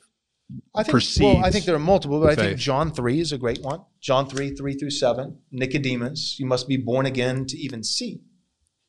I 0.74 0.82
think, 0.82 0.90
precedes 0.90 1.36
well, 1.36 1.44
I 1.44 1.50
think 1.50 1.64
there 1.64 1.74
are 1.74 1.78
multiple, 1.78 2.20
but 2.20 2.30
I 2.30 2.34
think. 2.34 2.58
John 2.58 2.92
3 2.92 3.18
is 3.18 3.32
a 3.32 3.38
great 3.38 3.62
one. 3.62 3.80
John 4.02 4.28
3, 4.28 4.54
3 4.54 4.74
through 4.74 4.90
7. 4.90 5.38
Nicodemus, 5.50 6.36
you 6.38 6.44
must 6.44 6.68
be 6.68 6.76
born 6.76 7.06
again 7.06 7.46
to 7.46 7.56
even 7.56 7.82
see 7.82 8.20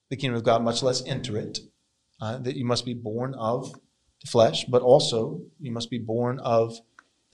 the 0.10 0.18
kingdom 0.18 0.36
of 0.36 0.44
God, 0.44 0.61
much 0.61 0.84
less 0.84 1.02
enter 1.07 1.38
it. 1.38 1.60
Uh, 2.22 2.38
that 2.40 2.56
you 2.56 2.65
must 2.65 2.86
be 2.86 2.94
born 2.94 3.34
of 3.36 3.72
the 4.22 4.30
flesh, 4.30 4.65
but 4.65 4.82
also 4.82 5.41
you 5.60 5.72
must 5.72 5.90
be 5.90 5.98
born 5.98 6.40
of 6.40 6.77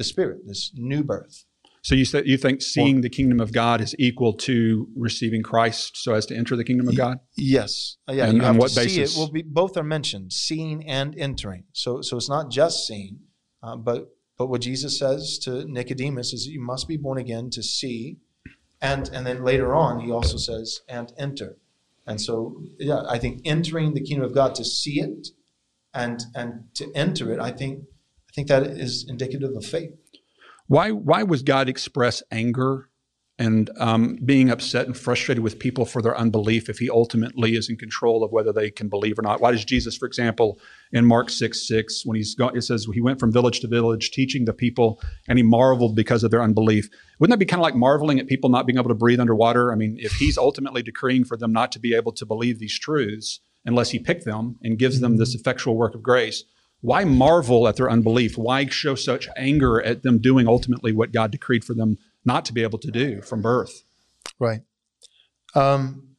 the 0.01 0.05
spirit, 0.13 0.39
this 0.47 0.71
new 0.75 1.03
birth. 1.03 1.45
So 1.83 1.95
you 1.95 2.05
said 2.05 2.27
you 2.27 2.37
think 2.37 2.61
seeing 2.61 3.01
the 3.01 3.09
kingdom 3.09 3.39
of 3.39 3.51
God 3.51 3.81
is 3.81 3.95
equal 3.97 4.33
to 4.47 4.87
receiving 4.95 5.41
Christ, 5.41 5.97
so 5.97 6.13
as 6.13 6.25
to 6.27 6.35
enter 6.35 6.55
the 6.55 6.63
kingdom 6.63 6.87
of 6.87 6.95
God. 6.95 7.17
Yes. 7.35 7.97
Uh, 8.07 8.13
yeah, 8.13 8.25
And 8.25 8.33
you 8.37 8.41
on 8.41 8.47
have 8.53 8.57
what 8.57 8.69
to 8.69 8.75
see 8.75 8.99
basis? 8.99 9.15
it. 9.15 9.19
Well, 9.19 9.31
be, 9.31 9.41
both 9.41 9.75
are 9.77 9.83
mentioned, 9.83 10.31
seeing 10.31 10.87
and 10.87 11.17
entering. 11.17 11.63
So, 11.73 12.01
so 12.01 12.17
it's 12.17 12.29
not 12.29 12.51
just 12.51 12.85
seeing, 12.87 13.19
uh, 13.63 13.77
but 13.77 14.09
but 14.37 14.47
what 14.47 14.61
Jesus 14.61 14.97
says 14.97 15.39
to 15.39 15.65
Nicodemus 15.65 16.33
is 16.33 16.45
that 16.45 16.51
you 16.51 16.61
must 16.61 16.87
be 16.87 16.97
born 16.97 17.17
again 17.17 17.49
to 17.51 17.63
see, 17.63 18.17
and 18.79 19.09
and 19.09 19.25
then 19.25 19.43
later 19.43 19.73
on 19.73 20.01
he 20.01 20.11
also 20.11 20.37
says 20.37 20.81
and 20.87 21.11
enter. 21.17 21.57
And 22.05 22.19
so, 22.19 22.61
yeah, 22.79 23.03
I 23.07 23.17
think 23.19 23.41
entering 23.45 23.93
the 23.93 24.01
kingdom 24.01 24.25
of 24.25 24.33
God 24.35 24.53
to 24.55 24.65
see 24.65 24.99
it, 24.99 25.29
and 25.93 26.17
and 26.35 26.65
to 26.75 26.91
enter 26.93 27.33
it, 27.33 27.39
I 27.39 27.51
think 27.51 27.85
I 28.31 28.33
think 28.33 28.47
that 28.47 28.63
is 28.63 29.05
indicative 29.09 29.51
of 29.55 29.65
faith. 29.65 29.91
Why 30.67 30.91
why 30.91 31.23
was 31.23 31.43
God 31.43 31.67
express 31.67 32.23
anger 32.31 32.87
and 33.37 33.69
um, 33.77 34.19
being 34.23 34.49
upset 34.49 34.85
and 34.85 34.95
frustrated 34.95 35.43
with 35.43 35.57
people 35.57 35.85
for 35.85 36.01
their 36.01 36.15
unbelief 36.15 36.69
if 36.69 36.79
He 36.79 36.89
ultimately 36.89 37.55
is 37.55 37.69
in 37.69 37.75
control 37.75 38.23
of 38.23 38.31
whether 38.31 38.53
they 38.53 38.71
can 38.71 38.87
believe 38.87 39.19
or 39.19 39.21
not? 39.21 39.41
Why 39.41 39.51
does 39.51 39.65
Jesus, 39.65 39.97
for 39.97 40.05
example, 40.05 40.59
in 40.93 41.05
Mark 41.05 41.29
six 41.29 41.67
six, 41.67 42.05
when 42.05 42.15
he's 42.15 42.33
gone, 42.35 42.55
it 42.55 42.61
says 42.61 42.87
he 42.93 43.01
went 43.01 43.19
from 43.19 43.33
village 43.33 43.59
to 43.61 43.67
village 43.67 44.11
teaching 44.11 44.45
the 44.45 44.53
people, 44.53 45.01
and 45.27 45.37
he 45.37 45.43
marveled 45.43 45.93
because 45.93 46.23
of 46.23 46.31
their 46.31 46.41
unbelief. 46.41 46.87
Wouldn't 47.19 47.33
that 47.33 47.39
be 47.39 47.45
kind 47.45 47.59
of 47.59 47.63
like 47.63 47.75
marveling 47.75 48.19
at 48.19 48.27
people 48.27 48.49
not 48.49 48.65
being 48.65 48.77
able 48.77 48.89
to 48.89 48.95
breathe 48.95 49.19
underwater? 49.19 49.73
I 49.73 49.75
mean, 49.75 49.97
if 49.99 50.13
He's 50.13 50.37
ultimately 50.37 50.83
decreeing 50.83 51.25
for 51.25 51.35
them 51.35 51.51
not 51.51 51.73
to 51.73 51.79
be 51.79 51.95
able 51.95 52.13
to 52.13 52.25
believe 52.25 52.59
these 52.59 52.79
truths 52.79 53.41
unless 53.65 53.89
He 53.89 53.99
picked 53.99 54.23
them 54.23 54.55
and 54.61 54.79
gives 54.79 55.01
them 55.01 55.17
this 55.17 55.35
effectual 55.35 55.75
work 55.75 55.95
of 55.95 56.01
grace. 56.01 56.45
Why 56.81 57.03
marvel 57.03 57.67
at 57.67 57.75
their 57.75 57.89
unbelief? 57.89 58.37
Why 58.37 58.65
show 58.65 58.95
such 58.95 59.27
anger 59.37 59.81
at 59.81 60.03
them 60.03 60.19
doing 60.19 60.47
ultimately 60.47 60.91
what 60.91 61.11
God 61.11 61.31
decreed 61.31 61.63
for 61.63 61.73
them 61.73 61.97
not 62.25 62.43
to 62.45 62.53
be 62.53 62.63
able 62.63 62.79
to 62.79 62.91
do 62.91 63.21
from 63.21 63.41
birth? 63.41 63.83
Right. 64.39 64.61
Um, 65.55 66.15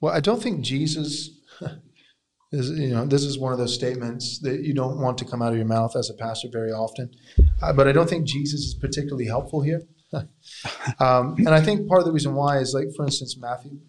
well, 0.00 0.14
I 0.14 0.20
don't 0.20 0.42
think 0.42 0.60
Jesus 0.60 1.30
is, 2.52 2.70
you 2.78 2.94
know, 2.94 3.04
this 3.06 3.22
is 3.22 3.38
one 3.38 3.52
of 3.52 3.58
those 3.58 3.74
statements 3.74 4.38
that 4.40 4.60
you 4.60 4.74
don't 4.74 5.00
want 5.00 5.18
to 5.18 5.24
come 5.24 5.42
out 5.42 5.50
of 5.50 5.56
your 5.56 5.66
mouth 5.66 5.96
as 5.96 6.08
a 6.10 6.14
pastor 6.14 6.48
very 6.52 6.70
often. 6.70 7.10
Uh, 7.60 7.72
but 7.72 7.88
I 7.88 7.92
don't 7.92 8.08
think 8.08 8.26
Jesus 8.26 8.60
is 8.60 8.74
particularly 8.74 9.26
helpful 9.26 9.62
here. 9.62 9.82
um, 11.00 11.34
and 11.38 11.48
I 11.48 11.60
think 11.60 11.88
part 11.88 12.00
of 12.00 12.06
the 12.06 12.12
reason 12.12 12.34
why 12.34 12.58
is 12.58 12.72
like, 12.74 12.94
for 12.94 13.04
instance, 13.04 13.36
Matthew, 13.38 13.80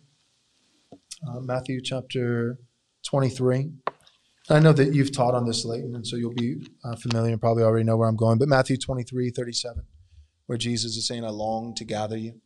uh, 1.27 1.39
Matthew 1.41 1.79
chapter 1.81 2.57
23. 3.05 3.71
I 4.49 4.59
know 4.59 4.71
that 4.73 4.93
you've 4.93 5.11
taught 5.11 5.35
on 5.35 5.45
this, 5.45 5.65
Leighton, 5.65 5.93
and 5.93 6.07
so 6.07 6.15
you'll 6.15 6.33
be 6.33 6.67
uh, 6.83 6.95
familiar 6.95 7.31
and 7.33 7.41
probably 7.41 7.63
already 7.63 7.83
know 7.83 7.97
where 7.97 8.07
I'm 8.07 8.15
going. 8.15 8.37
But 8.37 8.47
Matthew 8.47 8.77
23, 8.77 9.29
37, 9.29 9.83
where 10.45 10.57
Jesus 10.57 10.95
is 10.95 11.05
saying, 11.05 11.25
I 11.25 11.29
long 11.29 11.75
to 11.75 11.83
gather 11.83 12.17
you 12.17 12.39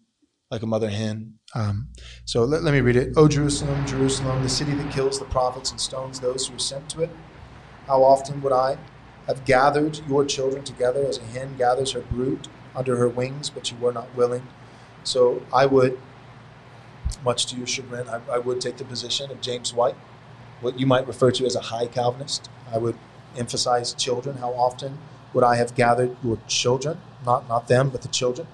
like 0.50 0.64
a 0.64 0.68
mother 0.68 0.90
hen. 0.90 1.36
Um, 1.56 1.90
so 2.26 2.44
let, 2.44 2.64
let 2.64 2.74
me 2.74 2.82
read 2.82 2.96
it. 2.96 3.14
O 3.16 3.28
Jerusalem, 3.28 3.86
Jerusalem, 3.86 4.42
the 4.44 4.50
city 4.50 4.74
that 4.74 4.92
kills 4.92 5.20
the 5.20 5.26
prophets 5.26 5.72
and 5.72 5.80
stones 5.80 6.20
those 6.20 6.48
who 6.48 6.56
are 6.56 6.60
sent 6.60 6.90
to 6.90 7.04
it. 7.04 7.10
How 7.88 8.04
often 8.04 8.42
would 8.42 8.52
I 8.52 8.78
have 9.28 9.46
gathered 9.46 10.02
your 10.10 10.26
children 10.26 10.64
together 10.64 11.06
as 11.06 11.20
a 11.20 11.24
hen 11.24 11.56
gathers 11.58 11.92
her 11.92 12.02
brood 12.02 12.48
under 12.76 12.98
her 12.98 13.08
wings, 13.08 13.50
but 13.50 13.72
you 13.72 13.78
were 13.78 13.94
not 13.94 14.14
willing. 14.16 14.48
So 15.04 15.44
I 15.54 15.66
would, 15.66 16.00
much 17.24 17.46
to 17.48 17.56
your 17.56 17.68
chagrin, 17.68 18.10
I, 18.10 18.22
I 18.30 18.38
would 18.40 18.60
take 18.60 18.78
the 18.78 18.86
position 18.86 19.32
of 19.32 19.40
James 19.42 19.74
White, 19.74 19.96
what 20.62 20.80
you 20.80 20.86
might 20.86 21.08
refer 21.08 21.32
to 21.32 21.46
as 21.46 21.56
a 21.56 21.62
high 21.62 21.88
Calvinist. 21.88 22.50
I 22.72 22.78
would 22.78 22.98
emphasize 23.38 23.94
children. 23.94 24.38
How 24.38 24.52
often 24.54 24.98
would 25.34 25.44
I 25.44 25.56
have 25.56 25.76
gathered 25.76 26.16
your 26.24 26.38
children, 26.48 27.00
not 27.26 27.48
not 27.50 27.68
them, 27.68 27.90
but 27.90 28.02
the 28.02 28.08
children? 28.08 28.48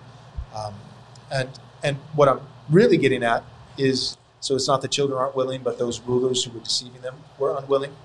Um, 0.55 0.73
and 1.31 1.49
and 1.83 1.97
what 2.15 2.27
I'm 2.27 2.41
really 2.69 2.97
getting 2.97 3.23
at 3.23 3.43
is 3.77 4.17
so 4.39 4.55
it's 4.55 4.67
not 4.67 4.81
the 4.81 4.87
children 4.87 5.17
aren't 5.17 5.35
willing, 5.35 5.61
but 5.63 5.77
those 5.77 5.99
rulers 6.01 6.43
who 6.43 6.51
were 6.51 6.63
deceiving 6.63 7.01
them 7.01 7.15
were 7.37 7.55
unwilling. 7.57 7.95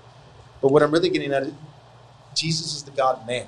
But 0.61 0.71
what 0.71 0.83
I'm 0.83 0.91
really 0.91 1.09
getting 1.09 1.33
at 1.33 1.43
is 1.43 1.53
Jesus 2.35 2.73
is 2.75 2.83
the 2.83 2.91
God 2.91 3.25
man. 3.27 3.47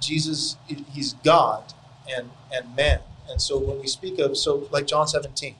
Jesus, 0.00 0.56
he's 0.66 1.14
God 1.14 1.72
and 2.14 2.30
and 2.52 2.74
man. 2.74 3.00
And 3.28 3.40
so 3.40 3.58
when 3.58 3.80
we 3.80 3.86
speak 3.86 4.18
of 4.18 4.36
so 4.36 4.68
like 4.70 4.86
John 4.86 5.06
17, 5.06 5.54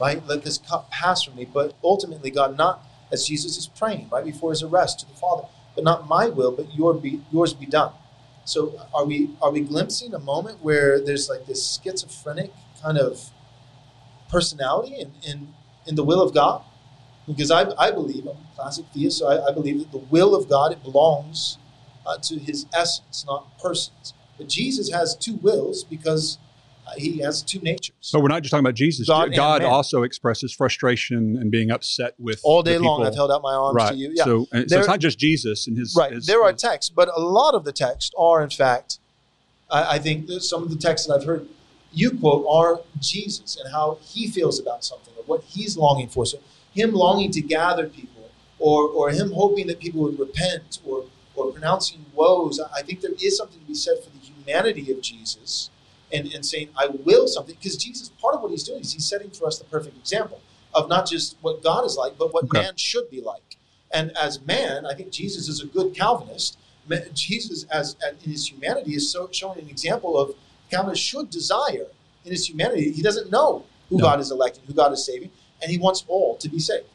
right? 0.00 0.24
Let 0.26 0.42
this 0.44 0.58
cup 0.58 0.90
pass 0.90 1.22
from 1.22 1.36
me, 1.36 1.44
but 1.44 1.74
ultimately 1.82 2.30
God 2.30 2.56
not 2.56 2.84
as 3.12 3.26
Jesus 3.26 3.56
is 3.56 3.66
praying 3.66 4.08
right 4.10 4.24
before 4.24 4.50
his 4.50 4.62
arrest 4.62 5.00
to 5.00 5.06
the 5.06 5.14
Father, 5.14 5.46
but 5.74 5.84
not 5.84 6.08
my 6.08 6.28
will, 6.28 6.50
but 6.50 6.74
your 6.74 6.94
be, 6.94 7.20
yours 7.30 7.52
be 7.52 7.66
done. 7.66 7.92
So 8.44 8.80
are 8.92 9.04
we 9.04 9.30
are 9.40 9.52
we 9.52 9.60
glimpsing 9.60 10.14
a 10.14 10.18
moment 10.18 10.62
where 10.62 11.00
there's 11.00 11.28
like 11.28 11.46
this 11.46 11.78
schizophrenic 11.82 12.52
kind 12.82 12.98
of 12.98 13.30
personality 14.28 14.96
in 14.96 15.12
in, 15.22 15.54
in 15.86 15.94
the 15.94 16.02
will 16.02 16.20
of 16.20 16.34
God? 16.34 16.62
Because 17.26 17.52
I, 17.52 17.70
I 17.78 17.92
believe 17.92 18.26
I'm 18.26 18.36
a 18.36 18.56
classic 18.56 18.86
theist, 18.92 19.18
so 19.18 19.28
I, 19.28 19.48
I 19.48 19.52
believe 19.52 19.78
that 19.78 19.92
the 19.92 20.04
will 20.10 20.34
of 20.34 20.48
God 20.48 20.72
it 20.72 20.82
belongs 20.82 21.58
uh, 22.04 22.18
to 22.18 22.38
His 22.38 22.66
essence, 22.74 23.24
not 23.26 23.46
persons. 23.60 24.12
But 24.38 24.48
Jesus 24.48 24.90
has 24.90 25.14
two 25.14 25.36
wills 25.36 25.84
because 25.84 26.38
He 26.96 27.18
has 27.18 27.42
two 27.42 27.60
natures. 27.60 27.94
So 28.00 28.20
we're 28.20 28.28
not 28.28 28.42
just 28.42 28.50
talking 28.50 28.64
about 28.64 28.74
Jesus. 28.74 29.08
God 29.08 29.34
God, 29.34 29.62
also 29.62 30.02
expresses 30.02 30.52
frustration 30.52 31.36
and 31.40 31.50
being 31.50 31.70
upset 31.70 32.14
with 32.18 32.40
All 32.44 32.62
day 32.62 32.78
long. 32.78 33.04
I've 33.06 33.14
held 33.14 33.30
out 33.30 33.42
my 33.42 33.54
arms 33.54 33.76
right. 33.76 33.90
to 33.90 33.96
you. 33.96 34.12
Yeah. 34.14 34.24
So, 34.24 34.46
and 34.52 34.68
so 34.68 34.78
it's 34.78 34.88
not 34.88 35.00
just 35.00 35.18
Jesus 35.18 35.66
and 35.66 35.76
his 35.78 35.94
Right. 35.96 36.12
his- 36.12 36.26
there 36.26 36.42
are 36.42 36.52
his- 36.52 36.60
texts, 36.60 36.90
but 36.94 37.08
a 37.14 37.20
lot 37.20 37.54
of 37.54 37.64
the 37.64 37.72
texts 37.72 38.10
are, 38.18 38.42
in 38.42 38.50
fact, 38.50 38.98
I, 39.70 39.94
I 39.94 39.98
think 39.98 40.30
some 40.42 40.62
of 40.62 40.70
the 40.70 40.76
texts 40.76 41.06
that 41.06 41.14
I've 41.14 41.24
heard 41.24 41.48
you 41.92 42.10
quote 42.10 42.46
are 42.48 42.80
Jesus 43.00 43.56
and 43.62 43.72
how 43.72 43.98
he 44.02 44.28
feels 44.28 44.58
about 44.58 44.84
something 44.84 45.14
or 45.16 45.24
what 45.24 45.44
he's 45.44 45.76
longing 45.76 46.08
for. 46.08 46.26
So 46.26 46.38
him 46.74 46.92
longing 46.92 47.30
to 47.32 47.40
gather 47.40 47.86
people 47.88 48.30
or, 48.58 48.88
or 48.88 49.10
him 49.10 49.32
hoping 49.32 49.66
that 49.68 49.78
people 49.80 50.02
would 50.02 50.18
repent 50.18 50.78
or, 50.86 51.04
or 51.34 51.52
pronouncing 51.52 52.06
woes. 52.14 52.60
I 52.60 52.82
think 52.82 53.00
there 53.00 53.12
is 53.22 53.36
something 53.36 53.60
to 53.60 53.66
be 53.66 53.74
said 53.74 53.96
for 54.02 54.10
the 54.10 54.18
humanity 54.18 54.90
of 54.92 55.00
Jesus 55.00 55.70
and, 56.12 56.32
and 56.32 56.44
saying, 56.44 56.68
I 56.76 56.86
will 56.86 57.26
something. 57.26 57.56
Because 57.58 57.76
Jesus, 57.76 58.10
part 58.20 58.34
of 58.34 58.42
what 58.42 58.50
he's 58.50 58.64
doing 58.64 58.80
is 58.80 58.92
he's 58.92 59.04
setting 59.04 59.30
for 59.30 59.46
us 59.46 59.58
the 59.58 59.64
perfect 59.64 59.96
example 59.96 60.40
of 60.74 60.88
not 60.88 61.06
just 61.08 61.36
what 61.40 61.62
God 61.62 61.84
is 61.84 61.96
like, 61.96 62.18
but 62.18 62.32
what 62.32 62.44
Okay. 62.44 62.62
man 62.62 62.76
should 62.76 63.10
be 63.10 63.20
like. 63.20 63.56
And 63.92 64.16
as 64.16 64.40
man, 64.42 64.86
I 64.86 64.94
think 64.94 65.10
Jesus 65.10 65.48
is 65.48 65.60
a 65.62 65.66
good 65.66 65.94
Calvinist. 65.94 66.58
Jesus, 67.14 67.64
as, 67.64 67.96
in 68.24 68.30
his 68.30 68.50
humanity, 68.50 68.94
is 68.94 69.10
so, 69.10 69.28
showing 69.32 69.58
an 69.60 69.68
example 69.68 70.18
of 70.18 70.34
Calvinist 70.70 71.02
should 71.02 71.30
desire 71.30 71.86
in 72.24 72.32
his 72.32 72.48
humanity. 72.48 72.90
He 72.92 73.02
doesn't 73.02 73.30
know 73.30 73.64
who 73.88 73.98
No. 73.98 74.04
God 74.04 74.20
is 74.20 74.30
electing, 74.30 74.64
who 74.66 74.72
God 74.72 74.92
is 74.92 75.04
saving, 75.04 75.30
and 75.60 75.70
he 75.70 75.78
wants 75.78 76.04
all 76.08 76.36
to 76.36 76.48
be 76.48 76.58
saved. 76.58 76.86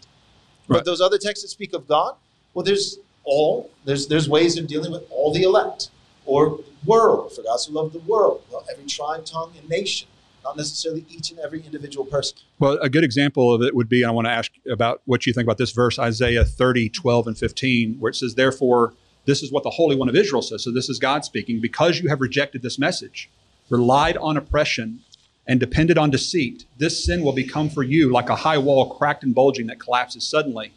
But 0.67 0.85
those 0.85 0.99
other 0.99 1.17
texts 1.17 1.43
that 1.43 1.49
speak 1.49 1.73
of 1.73 1.87
God, 1.87 2.15
well, 2.53 2.63
there's 2.65 2.97
all. 3.23 3.69
There's 3.85 4.07
there's 4.07 4.27
ways 4.27 4.57
of 4.57 4.67
dealing 4.67 4.91
with 4.91 5.03
all 5.09 5.31
the 5.33 5.43
elect 5.43 5.89
or 6.27 6.59
world. 6.85 7.33
For 7.33 7.41
God 7.41 7.57
so 7.57 7.71
loved 7.71 7.93
the 7.93 7.99
world. 7.99 8.43
Well, 8.51 8.65
every 8.71 8.85
tribe, 8.85 9.25
tongue, 9.25 9.53
and 9.59 9.67
nation. 9.69 10.07
Not 10.43 10.55
necessarily 10.55 11.05
each 11.09 11.31
and 11.31 11.39
every 11.39 11.61
individual 11.61 12.05
person. 12.05 12.37
Well, 12.59 12.77
a 12.81 12.89
good 12.89 13.03
example 13.03 13.53
of 13.53 13.61
it 13.61 13.75
would 13.75 13.89
be 13.89 14.05
I 14.05 14.11
want 14.11 14.27
to 14.27 14.31
ask 14.31 14.51
about 14.69 15.01
what 15.05 15.25
you 15.25 15.33
think 15.33 15.45
about 15.45 15.57
this 15.57 15.71
verse, 15.71 15.99
Isaiah 15.99 16.45
30, 16.45 16.89
12, 16.89 17.27
and 17.27 17.37
15, 17.37 17.95
where 17.99 18.11
it 18.11 18.15
says, 18.15 18.35
Therefore, 18.35 18.93
this 19.25 19.43
is 19.43 19.51
what 19.51 19.63
the 19.63 19.71
Holy 19.71 19.95
One 19.95 20.07
of 20.07 20.15
Israel 20.15 20.41
says. 20.41 20.63
So 20.63 20.71
this 20.71 20.87
is 20.87 20.99
God 20.99 21.25
speaking. 21.25 21.59
Because 21.59 21.99
you 21.99 22.07
have 22.07 22.21
rejected 22.21 22.61
this 22.61 22.79
message, 22.79 23.29
relied 23.69 24.15
on 24.17 24.37
oppression, 24.37 25.01
and 25.47 25.59
depended 25.59 25.97
on 25.97 26.09
deceit, 26.09 26.65
this 26.77 27.05
sin 27.05 27.23
will 27.23 27.33
become 27.33 27.69
for 27.69 27.83
you 27.83 28.11
like 28.11 28.29
a 28.29 28.35
high 28.35 28.57
wall 28.57 28.93
cracked 28.95 29.23
and 29.23 29.33
bulging 29.33 29.67
that 29.67 29.79
collapses 29.79 30.27
suddenly. 30.27 30.73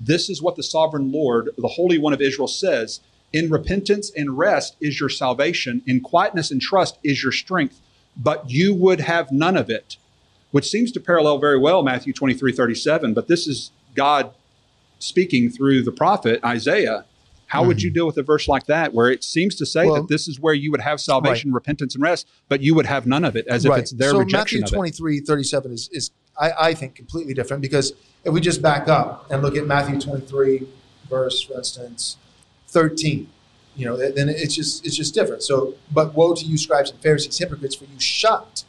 This 0.00 0.28
is 0.28 0.42
what 0.42 0.56
the 0.56 0.62
sovereign 0.62 1.12
Lord, 1.12 1.50
the 1.56 1.68
Holy 1.68 1.98
One 1.98 2.12
of 2.12 2.20
Israel, 2.20 2.48
says. 2.48 3.00
In 3.32 3.50
repentance 3.50 4.10
and 4.16 4.38
rest 4.38 4.76
is 4.80 5.00
your 5.00 5.08
salvation. 5.08 5.82
In 5.86 6.00
quietness 6.00 6.50
and 6.50 6.60
trust 6.60 6.98
is 7.02 7.22
your 7.22 7.32
strength. 7.32 7.80
But 8.16 8.50
you 8.50 8.74
would 8.74 9.00
have 9.00 9.30
none 9.30 9.56
of 9.56 9.68
it, 9.68 9.96
which 10.50 10.70
seems 10.70 10.90
to 10.92 11.00
parallel 11.00 11.38
very 11.38 11.58
well 11.58 11.82
Matthew 11.82 12.12
23 12.12 12.52
37. 12.52 13.12
But 13.12 13.28
this 13.28 13.46
is 13.46 13.72
God 13.94 14.32
speaking 14.98 15.50
through 15.50 15.82
the 15.82 15.92
prophet 15.92 16.42
Isaiah. 16.44 17.04
How 17.48 17.64
would 17.64 17.80
you 17.80 17.90
mm-hmm. 17.90 17.94
deal 17.94 18.06
with 18.06 18.16
a 18.16 18.22
verse 18.22 18.48
like 18.48 18.66
that, 18.66 18.92
where 18.92 19.08
it 19.08 19.22
seems 19.22 19.54
to 19.56 19.66
say 19.66 19.86
Well- 19.86 19.96
that 19.96 20.08
this 20.08 20.26
is 20.26 20.40
where 20.40 20.54
you 20.54 20.70
would 20.72 20.80
have 20.80 21.00
salvation, 21.00 21.52
repentance, 21.52 21.94
and 21.94 22.02
rest, 22.02 22.26
but 22.48 22.60
you 22.60 22.74
would 22.74 22.86
have 22.86 23.06
none 23.06 23.24
of 23.24 23.36
it, 23.36 23.46
as 23.46 23.64
if 23.64 23.76
it's 23.76 23.92
their 23.92 24.10
so 24.10 24.18
rejection 24.18 24.60
Matthew 24.60 24.74
of 24.74 24.78
23, 24.78 25.20
37 25.20 25.72
is, 25.72 25.88
is 25.92 26.10
I, 26.38 26.52
I 26.58 26.74
think, 26.74 26.94
completely 26.94 27.34
different 27.34 27.62
because 27.62 27.92
if 28.24 28.32
we 28.32 28.40
just 28.40 28.60
back 28.62 28.88
up 28.88 29.30
and 29.30 29.42
look 29.42 29.56
at 29.56 29.66
Matthew 29.66 30.00
23, 30.00 30.66
verse, 31.08 31.40
for 31.42 31.54
instance, 31.54 32.16
13, 32.76 33.26
you 33.74 33.86
know, 33.86 33.96
then 33.96 34.28
it's 34.28 34.54
just 34.54 34.84
it's 34.84 34.94
just 34.94 35.14
different. 35.14 35.42
So, 35.42 35.74
but 35.90 36.14
woe 36.14 36.34
to 36.34 36.44
you, 36.44 36.58
scribes 36.58 36.90
and 36.90 37.00
Pharisees, 37.00 37.38
hypocrites, 37.38 37.74
for 37.74 37.84
you 37.84 37.98
shut 37.98 38.64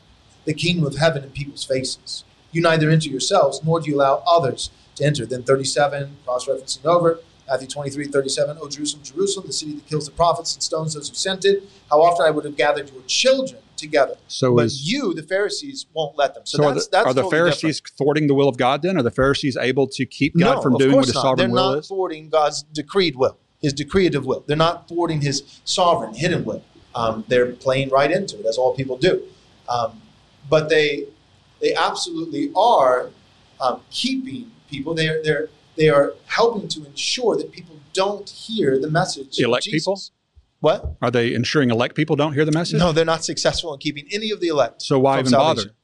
the 0.45 0.53
kingdom 0.53 0.85
of 0.85 0.95
heaven 0.95 1.23
in 1.25 1.29
people's 1.31 1.65
faces. 1.65 2.23
You 2.53 2.61
neither 2.61 2.89
enter 2.89 3.09
yourselves, 3.09 3.61
nor 3.65 3.81
do 3.81 3.89
you 3.91 3.97
allow 3.97 4.23
others 4.25 4.69
to 4.95 5.03
enter. 5.03 5.25
Then 5.25 5.43
37, 5.43 6.15
cross-referencing 6.23 6.85
over, 6.85 7.19
Matthew 7.49 7.67
23, 7.67 8.05
37, 8.07 8.57
O 8.61 8.69
Jerusalem, 8.69 9.03
Jerusalem, 9.03 9.47
the 9.47 9.53
city 9.53 9.73
that 9.73 9.85
kills 9.87 10.05
the 10.05 10.11
prophets 10.11 10.53
and 10.55 10.63
stones 10.63 10.93
those 10.93 11.09
who 11.09 11.15
sent 11.15 11.43
it. 11.43 11.63
How 11.89 12.01
often 12.01 12.25
I 12.25 12.29
would 12.31 12.45
have 12.45 12.55
gathered 12.55 12.89
your 12.91 13.01
children 13.07 13.61
together. 13.75 14.15
So 14.29 14.55
but 14.55 14.65
is- 14.67 14.89
you, 14.89 15.13
the 15.13 15.21
Pharisees, 15.23 15.85
won't 15.93 16.17
let 16.17 16.33
them. 16.33 16.45
So, 16.45 16.57
So, 16.57 16.63
are 16.63 16.73
that's, 16.73 16.85
the, 16.87 16.91
that's 16.91 17.07
are 17.07 17.13
the 17.13 17.21
totally 17.23 17.39
Pharisees 17.39 17.81
thwarting 17.97 18.27
the 18.27 18.33
will 18.33 18.47
of 18.47 18.55
God 18.57 18.81
then? 18.83 18.97
Are 18.97 19.03
the 19.03 19.11
Pharisees 19.11 19.57
able 19.57 19.87
to 19.89 20.05
keep. 20.05 20.37
God 20.37 20.55
no, 20.55 20.61
from 20.61 20.77
doing 20.77 20.95
what 20.95 21.05
his 21.05 21.13
not. 21.15 21.21
sovereign 21.21 21.51
They're 21.51 21.61
will 21.61 21.71
not 21.71 21.79
is? 21.79 21.87
thwarting 21.87 22.29
God's 22.29 22.63
decreed 22.63 23.15
will, 23.17 23.37
his 23.61 23.73
decreative 23.73 24.25
will. 24.25 24.43
They're 24.47 24.57
not 24.57 24.87
thwarting 24.87 25.21
his 25.21 25.61
sovereign, 25.65 26.13
hidden 26.13 26.45
will. 26.45 26.63
Um, 26.95 27.25
they're 27.27 27.51
playing 27.53 27.89
right 27.89 28.11
into 28.11 28.39
it, 28.39 28.45
as 28.45 28.57
all 28.57 28.75
people 28.75 28.97
do. 28.97 29.23
Um, 29.69 30.01
but 30.49 30.69
they 30.69 31.05
they 31.61 31.73
absolutely 31.73 32.51
are 32.55 33.09
um, 33.59 33.81
keeping 33.91 34.51
people. 34.69 34.93
They 34.93 35.07
are 35.07 35.21
they're 35.23 35.49
they 35.75 35.89
are 35.89 36.13
helping 36.25 36.67
to 36.69 36.85
ensure 36.85 37.37
that 37.37 37.51
people 37.51 37.75
don't 37.93 38.29
hear 38.29 38.79
the 38.79 38.89
message. 38.89 39.39
Elect 39.39 39.65
people? 39.65 39.99
What? 40.59 40.95
Are 41.01 41.11
they 41.11 41.33
ensuring 41.35 41.69
elect 41.69 41.95
people 41.95 42.15
don't 42.15 42.33
hear 42.33 42.45
the 42.45 42.51
message? 42.51 42.79
No, 42.79 42.91
they're 42.91 43.05
not 43.05 43.23
successful 43.23 43.73
in 43.73 43.79
keeping 43.79 44.07
any 44.11 44.31
of 44.31 44.39
the 44.39 44.47
elect. 44.47 44.81
So 44.81 44.97
why 44.97 45.19
even 45.19 45.29
salvation. 45.29 45.69
bother? 45.69 45.75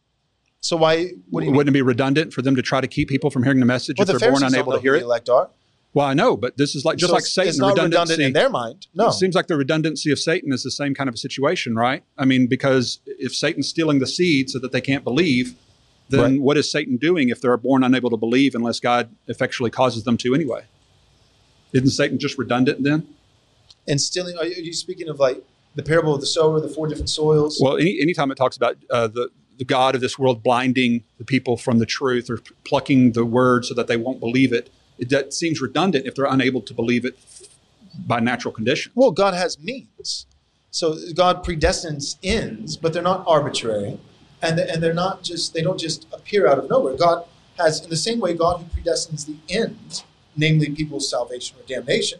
So 0.61 0.77
why? 0.77 1.09
What 1.29 1.41
do 1.41 1.45
you 1.45 1.51
mean? 1.51 1.57
Wouldn't 1.57 1.75
it 1.75 1.77
be 1.77 1.81
redundant 1.81 2.33
for 2.33 2.41
them 2.41 2.55
to 2.55 2.61
try 2.61 2.81
to 2.81 2.87
keep 2.87 3.09
people 3.09 3.29
from 3.29 3.43
hearing 3.43 3.59
the 3.59 3.65
message 3.65 3.97
Well, 3.99 4.07
if 4.07 4.13
the 4.13 4.19
they're 4.19 4.31
born 4.31 4.43
unable 4.43 4.73
to 4.73 4.79
hear 4.79 4.95
it? 4.95 4.99
the 4.99 5.05
elect 5.05 5.29
are. 5.29 5.49
Well, 5.93 6.07
I 6.07 6.13
know, 6.13 6.35
but 6.35 6.57
this 6.57 6.73
is 6.75 6.85
like 6.85 6.97
just 6.97 7.09
So 7.09 7.13
like 7.15 7.25
Satan. 7.25 7.49
It's 7.49 7.59
not 7.59 7.69
redundancy 7.69 8.13
redundant 8.13 8.21
in 8.27 8.33
their 8.33 8.49
mind. 8.49 8.87
No. 8.95 9.09
It 9.09 9.13
seems 9.13 9.35
like 9.35 9.47
the 9.47 9.55
redundancy 9.57 10.11
of 10.11 10.17
Satan 10.19 10.51
is 10.51 10.63
the 10.63 10.71
same 10.71 10.95
kind 10.95 11.07
of 11.07 11.13
a 11.13 11.17
situation, 11.17 11.75
right? 11.75 12.03
I 12.17 12.25
mean, 12.25 12.47
because 12.47 12.99
if 13.05 13.35
Satan's 13.35 13.67
stealing 13.67 13.99
the 13.99 14.07
seed 14.07 14.49
so 14.49 14.57
that 14.59 14.71
they 14.71 14.81
can't 14.81 15.03
believe, 15.03 15.55
then 16.09 16.19
Right. 16.33 16.41
what 16.41 16.57
is 16.57 16.71
Satan 16.71 16.97
doing 16.97 17.29
if 17.29 17.41
they're 17.41 17.55
born 17.57 17.83
unable 17.83 18.09
to 18.09 18.17
believe 18.17 18.55
unless 18.55 18.79
God 18.79 19.09
effectually 19.27 19.69
causes 19.69 20.03
them 20.03 20.17
to 20.17 20.33
anyway? 20.33 20.63
Isn't 21.73 21.89
Satan 21.89 22.17
just 22.19 22.37
redundant 22.37 22.83
then? 22.83 23.07
and 23.87 23.99
stealing. 23.99 24.37
Are 24.37 24.45
you, 24.45 24.55
are 24.55 24.59
you 24.61 24.71
speaking 24.73 25.09
of 25.09 25.19
like 25.19 25.43
the 25.75 25.83
parable 25.83 26.15
of 26.15 26.21
the 26.21 26.27
sower, 26.27 26.59
the 26.61 26.69
four 26.69 26.87
different 26.87 27.09
soils? 27.09 27.59
Well, 27.61 27.77
any 27.77 27.99
anytime 28.01 28.31
it 28.31 28.35
talks 28.35 28.55
about 28.55 28.77
uh, 28.89 29.07
the 29.07 29.29
the 29.57 29.65
God 29.65 29.93
of 29.93 30.01
this 30.01 30.17
world 30.17 30.41
blinding 30.41 31.03
the 31.17 31.25
people 31.25 31.57
from 31.57 31.79
the 31.79 31.85
truth 31.85 32.29
or 32.29 32.39
plucking 32.65 33.11
the 33.11 33.25
word 33.25 33.65
so 33.65 33.73
that 33.73 33.87
they 33.87 33.97
won't 33.97 34.19
believe 34.19 34.53
it, 34.53 34.69
it 34.97 35.09
that 35.09 35.33
seems 35.33 35.61
redundant 35.61 36.05
if 36.05 36.15
they're 36.15 36.25
unable 36.25 36.61
to 36.61 36.73
believe 36.73 37.05
it 37.05 37.17
by 38.05 38.19
natural 38.19 38.53
conditions. 38.53 38.95
Well, 38.95 39.11
God 39.11 39.33
has 39.33 39.59
means. 39.59 40.25
So 40.71 40.97
God 41.13 41.43
predestines 41.43 42.17
ends, 42.23 42.77
but 42.77 42.93
they're 42.93 43.03
not 43.03 43.23
arbitrary, 43.27 43.99
and 44.41 44.59
and 44.59 44.81
they're 44.81 44.93
not 44.93 45.23
just 45.23 45.53
they 45.53 45.61
don't 45.61 45.79
just 45.79 46.07
appear 46.11 46.47
out 46.47 46.57
of 46.57 46.69
nowhere. 46.69 46.95
God 46.95 47.25
has, 47.57 47.83
in 47.83 47.89
the 47.89 47.95
same 47.95 48.19
way, 48.19 48.33
God 48.33 48.61
who 48.61 48.81
predestines 48.81 49.25
the 49.25 49.35
end, 49.53 50.03
namely 50.35 50.69
people's 50.69 51.09
salvation 51.09 51.57
or 51.59 51.63
damnation. 51.67 52.19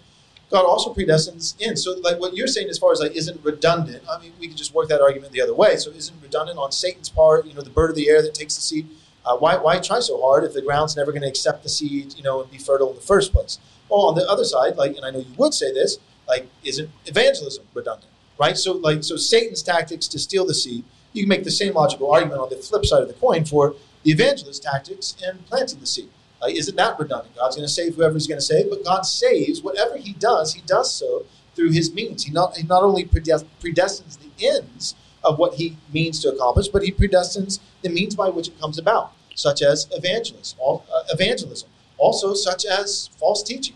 God 0.52 0.66
also 0.66 0.94
predestines 0.94 1.56
ends. 1.60 1.84
So, 1.84 1.94
like 2.04 2.20
what 2.20 2.36
you're 2.36 2.45
saying, 2.45 2.70
as 2.70 2.78
far 2.78 2.91
as 2.91 3.00
like 3.00 3.16
isn't 3.16 3.44
redundant. 3.44 4.04
I 4.08 4.20
mean, 4.20 4.34
we 4.40 4.48
could 4.48 4.58
just 4.58 4.74
work 4.74 4.88
that 4.90 5.02
argument 5.02 5.32
the 5.32 5.41
other 5.41 5.56
way. 5.56 5.78
So, 5.78 5.90
isn't 5.90 6.22
redundant 6.22 6.60
on 6.60 6.72
Satan's 6.72 7.10
part? 7.10 7.48
You 7.48 7.56
know, 7.56 7.62
the 7.62 7.72
bird 7.72 7.90
of 7.90 7.95
the 7.95 8.08
air 8.08 8.22
that 8.22 8.36
takes 8.36 8.54
the 8.56 8.62
seed. 8.62 8.88
Uh, 9.26 9.38
why 9.38 9.56
why 9.56 9.80
try 9.80 10.00
so 10.00 10.22
hard 10.22 10.44
if 10.44 10.54
the 10.54 10.62
ground's 10.62 10.95
never 10.95 11.12
going 11.12 11.22
to 11.22 11.28
accept 11.28 11.64
the 11.64 11.70
seed? 11.70 12.14
You 12.16 12.24
know, 12.24 12.41
and 12.41 12.52
be 12.52 12.58
fertile 12.58 12.90
in 12.90 12.95
the 12.95 13.02
first 13.02 13.32
place. 13.32 13.58
Well, 13.90 14.02
on 14.02 14.16
the 14.16 14.28
other 14.30 14.44
side, 14.44 14.76
like, 14.76 14.95
and 14.95 15.06
I 15.06 15.12
know 15.12 15.20
you 15.20 15.34
would 15.38 15.54
say 15.54 15.72
this, 15.72 15.98
like, 16.28 16.48
isn't 16.64 16.90
evangelism 17.06 17.66
redundant? 17.74 18.12
Right? 18.40 18.58
So, 18.58 18.74
like, 18.74 19.04
so 19.04 19.16
Satan's 19.16 19.62
tactics 19.62 20.08
to 20.08 20.20
steal 20.20 20.45
the 20.45 20.54
seed. 20.54 20.84
You 21.14 21.24
can 21.24 21.30
make 21.30 21.44
the 21.44 21.52
same 21.52 21.74
logical 21.74 22.12
argument 22.12 22.41
on 22.41 22.50
the 22.50 22.56
flip 22.56 22.86
side 22.86 23.04
of 23.04 23.08
the 23.08 23.14
coin 23.14 23.45
for 23.45 23.76
the 24.04 24.12
evangelist 24.12 24.64
tactics 24.64 25.16
and 25.26 25.45
planting 25.45 25.80
the 25.80 25.86
seed. 25.86 26.10
Uh, 26.41 26.48
isn't 26.48 26.76
that 26.76 27.00
redundant? 27.00 27.36
God's 27.36 27.56
going 27.56 27.68
to 27.68 27.74
save 27.74 27.95
whoever 27.95 28.16
He's 28.16 28.28
going 28.28 28.40
to 28.40 28.45
save, 28.45 28.70
but 28.70 28.84
God 28.84 29.04
saves 29.04 29.62
whatever 29.62 29.95
He 29.98 30.14
does. 30.14 30.54
He 30.54 30.62
does 30.66 30.94
so 30.94 31.26
through 31.56 31.72
His 31.72 31.94
means. 31.94 32.24
He 32.24 32.32
not 32.32 32.58
He 32.58 32.64
not 32.64 32.84
only 32.84 33.06
predest- 33.06 33.45
predestines 33.62 34.18
the 34.20 34.45
ends 34.45 34.95
of 35.24 35.40
what 35.40 35.56
He 35.56 35.78
means 35.94 36.20
to 36.22 36.30
accomplish, 36.32 36.68
but 36.68 36.84
He 36.84 36.91
predestines 36.91 37.60
the 37.82 37.90
means 37.90 38.16
by 38.16 38.30
which 38.30 38.48
it 38.48 38.60
comes 38.60 38.78
about, 38.78 39.12
such 39.36 39.62
as 39.62 39.88
evangelism, 39.91 40.58
all, 40.62 40.86
uh, 40.94 41.04
evangelism, 41.10 41.70
also 41.98 42.34
such 42.34 42.66
as 42.66 43.10
false 43.18 43.44
teaching. 43.44 43.76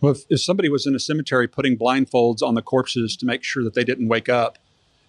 Well, 0.00 0.12
if, 0.12 0.24
if 0.28 0.42
somebody 0.42 0.68
was 0.68 0.86
in 0.86 0.94
a 0.94 0.98
cemetery 0.98 1.48
putting 1.48 1.76
blindfolds 1.78 2.42
on 2.42 2.54
the 2.54 2.62
corpses 2.62 3.16
to 3.16 3.26
make 3.26 3.42
sure 3.42 3.64
that 3.64 3.74
they 3.74 3.84
didn't 3.84 4.08
wake 4.08 4.28
up, 4.28 4.58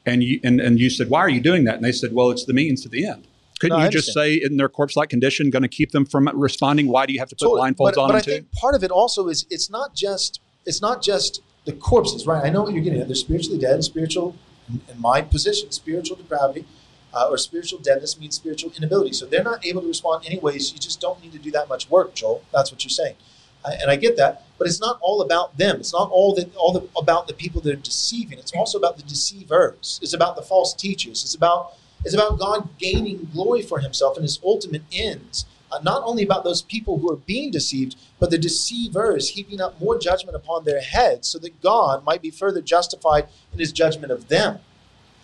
and 0.05 0.23
you 0.23 0.39
and, 0.43 0.61
and 0.61 0.79
you 0.79 0.89
said, 0.89 1.09
"Why 1.09 1.19
are 1.19 1.29
you 1.29 1.41
doing 1.41 1.63
that?" 1.65 1.75
and 1.75 1.83
they 1.83 1.91
said, 1.91 2.13
"Well, 2.13 2.29
it's 2.29 2.45
the 2.45 2.53
means 2.53 2.81
to 2.83 2.89
the 2.89 3.05
end." 3.07 3.27
Couldn't 3.59 3.79
No, 3.79 3.85
you 3.85 3.89
just 3.89 4.13
say, 4.13 4.33
in 4.33 4.57
their 4.57 4.67
corpse-like 4.67 5.07
condition, 5.09 5.49
going 5.49 5.63
to 5.63 5.69
keep 5.69 5.91
them 5.91 6.05
from 6.05 6.29
responding? 6.33 6.89
Why 6.89 7.05
do 7.05 7.13
you 7.13 7.19
have 7.19 7.29
to 7.29 7.35
put 7.35 7.45
Totally. 7.45 7.61
blindfolds 7.71 7.77
but, 7.77 7.97
on 7.97 8.07
but 8.09 8.11
them 8.11 8.15
I 8.17 8.21
too? 8.21 8.31
think 8.31 8.51
part 8.51 8.75
of 8.75 8.83
it 8.83 8.91
also 8.91 9.27
is 9.29 9.45
it's 9.49 9.69
not 9.69 9.95
just 9.95 10.41
it's 10.65 10.81
not 10.81 11.01
just 11.01 11.41
the 11.65 11.71
corpses, 11.73 12.27
right? 12.27 12.43
I 12.45 12.49
know 12.49 12.63
what 12.63 12.73
you're 12.73 12.83
getting 12.83 12.99
at. 12.99 13.07
They're 13.07 13.15
spiritually 13.15 13.57
dead, 13.57 13.73
and 13.75 13.83
spiritual, 13.83 14.35
in, 14.69 14.99
my 14.99 15.21
position, 15.21 15.71
spiritual 15.71 16.17
depravity 16.17 16.65
uh, 17.13 17.27
or 17.29 17.37
spiritual 17.37 17.79
deadness 17.79 18.19
means 18.19 18.35
spiritual 18.35 18.71
inability. 18.75 19.13
So 19.13 19.25
they're 19.25 19.43
not 19.43 19.65
able 19.65 19.81
to 19.81 19.87
respond 19.87 20.25
anyways. 20.25 20.73
You 20.73 20.79
just 20.79 20.99
don't 20.99 21.21
need 21.21 21.31
to 21.33 21.39
do 21.39 21.51
that 21.51 21.69
much 21.69 21.89
work, 21.89 22.13
Joel. 22.13 22.43
That's 22.51 22.71
what 22.71 22.83
you're 22.83 22.89
saying, 22.89 23.15
uh, 23.63 23.71
and 23.81 23.89
I 23.89 23.95
get 23.95 24.17
that. 24.17 24.43
But 24.57 24.67
it's 24.67 24.79
not 24.79 24.97
all 25.01 25.21
about 25.21 25.57
them. 25.57 25.77
It's 25.77 25.93
not 25.93 26.09
all 26.11 26.37
all 26.57 26.73
the, 26.73 26.87
about 26.97 27.27
the 27.27 27.33
people 27.33 27.61
that 27.61 27.73
are 27.73 27.81
deceiving. 27.81 28.39
It's 28.39 28.53
also 28.53 28.77
about 28.77 28.97
the 28.97 29.03
deceivers. 29.03 29.99
It's 30.01 30.13
about 30.13 30.35
the 30.35 30.41
false 30.41 30.73
teachers. 30.73 31.23
It's 31.23 31.35
about 31.35 31.73
it's 32.03 32.13
about 32.13 32.39
God 32.39 32.69
gaining 32.77 33.29
glory 33.33 33.61
for 33.61 33.79
Himself 33.79 34.17
and 34.17 34.23
His 34.23 34.39
ultimate 34.43 34.83
ends 34.91 35.45
not 35.83 36.03
only 36.05 36.23
about 36.23 36.43
those 36.43 36.61
people 36.61 36.99
who 36.99 37.11
are 37.11 37.17
being 37.17 37.51
deceived, 37.51 37.95
but 38.19 38.31
the 38.31 38.37
deceivers 38.37 39.29
heaping 39.29 39.61
up 39.61 39.79
more 39.79 39.97
judgment 39.97 40.35
upon 40.35 40.63
their 40.63 40.81
heads 40.81 41.27
so 41.27 41.39
that 41.39 41.61
God 41.61 42.03
might 42.05 42.21
be 42.21 42.31
further 42.31 42.61
justified 42.61 43.27
in 43.51 43.59
his 43.59 43.71
judgment 43.71 44.11
of 44.11 44.27
them. 44.27 44.59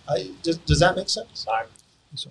Uh, 0.07 0.17
does, 0.43 0.57
does 0.57 0.79
that 0.79 0.95
make 0.95 1.09
sense? 1.09 1.45
so 2.15 2.29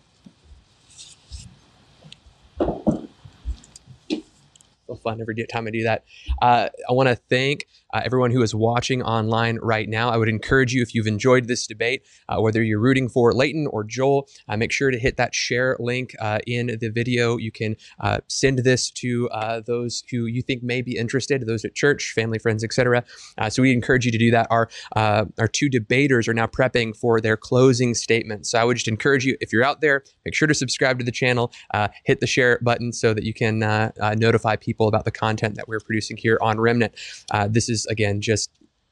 fun 4.96 5.20
every 5.20 5.34
time 5.46 5.66
I 5.66 5.70
do 5.70 5.84
that. 5.84 6.04
Uh, 6.40 6.68
I 6.88 6.92
want 6.92 7.08
to 7.08 7.16
thank 7.16 7.66
uh, 7.92 8.00
everyone 8.04 8.30
who 8.30 8.42
is 8.42 8.54
watching 8.54 9.02
online 9.02 9.58
right 9.62 9.88
now. 9.88 10.10
I 10.10 10.16
would 10.16 10.28
encourage 10.28 10.72
you, 10.72 10.82
if 10.82 10.94
you've 10.94 11.06
enjoyed 11.06 11.48
this 11.48 11.66
debate, 11.66 12.06
uh, 12.28 12.40
whether 12.40 12.62
you're 12.62 12.80
rooting 12.80 13.08
for 13.08 13.32
Leighton 13.32 13.66
or 13.66 13.84
Joel, 13.84 14.28
uh, 14.48 14.56
make 14.56 14.72
sure 14.72 14.90
to 14.90 14.98
hit 14.98 15.16
that 15.16 15.34
share 15.34 15.76
link 15.78 16.14
uh, 16.20 16.38
in 16.46 16.78
the 16.80 16.90
video. 16.90 17.36
You 17.36 17.52
can 17.52 17.76
uh, 18.00 18.18
send 18.28 18.60
this 18.60 18.90
to 18.92 19.28
uh, 19.30 19.60
those 19.66 20.04
who 20.10 20.26
you 20.26 20.42
think 20.42 20.62
may 20.62 20.82
be 20.82 20.96
interested, 20.96 21.46
those 21.46 21.64
at 21.64 21.74
church, 21.74 22.12
family, 22.14 22.38
friends, 22.38 22.64
etc. 22.64 23.04
So 23.48 23.62
we 23.62 23.72
encourage 23.72 24.04
you 24.04 24.12
to 24.12 24.18
do 24.18 24.30
that. 24.30 24.46
Our 24.50 24.68
our 24.94 25.48
two 25.52 25.68
debaters 25.68 26.28
are 26.28 26.34
now 26.34 26.46
prepping 26.46 26.96
for 26.96 27.20
their 27.20 27.36
closing 27.36 27.94
statements. 27.94 28.50
So 28.50 28.58
I 28.58 28.64
would 28.64 28.76
just 28.76 28.88
encourage 28.88 29.24
you, 29.24 29.36
if 29.40 29.52
you're 29.52 29.64
out 29.64 29.80
there, 29.80 30.04
make 30.24 30.34
sure 30.34 30.48
to 30.48 30.54
subscribe 30.54 30.98
to 30.98 31.04
the 31.04 31.12
channel, 31.12 31.52
hit 32.04 32.20
the 32.20 32.26
share 32.26 32.58
button 32.62 32.92
so 32.92 33.14
that 33.14 33.24
you 33.24 33.34
can 33.34 33.58
notify 34.18 34.56
people 34.56 34.88
about 34.88 35.04
the 35.04 35.10
content 35.10 35.54
that 35.56 35.68
we're 35.68 35.80
producing 35.80 36.16
here 36.16 36.38
on 36.40 36.60
Remnant. 36.60 36.94
This 37.48 37.68
is 37.68 37.79
is 37.80 37.86
again 37.86 38.20
just 38.20 38.50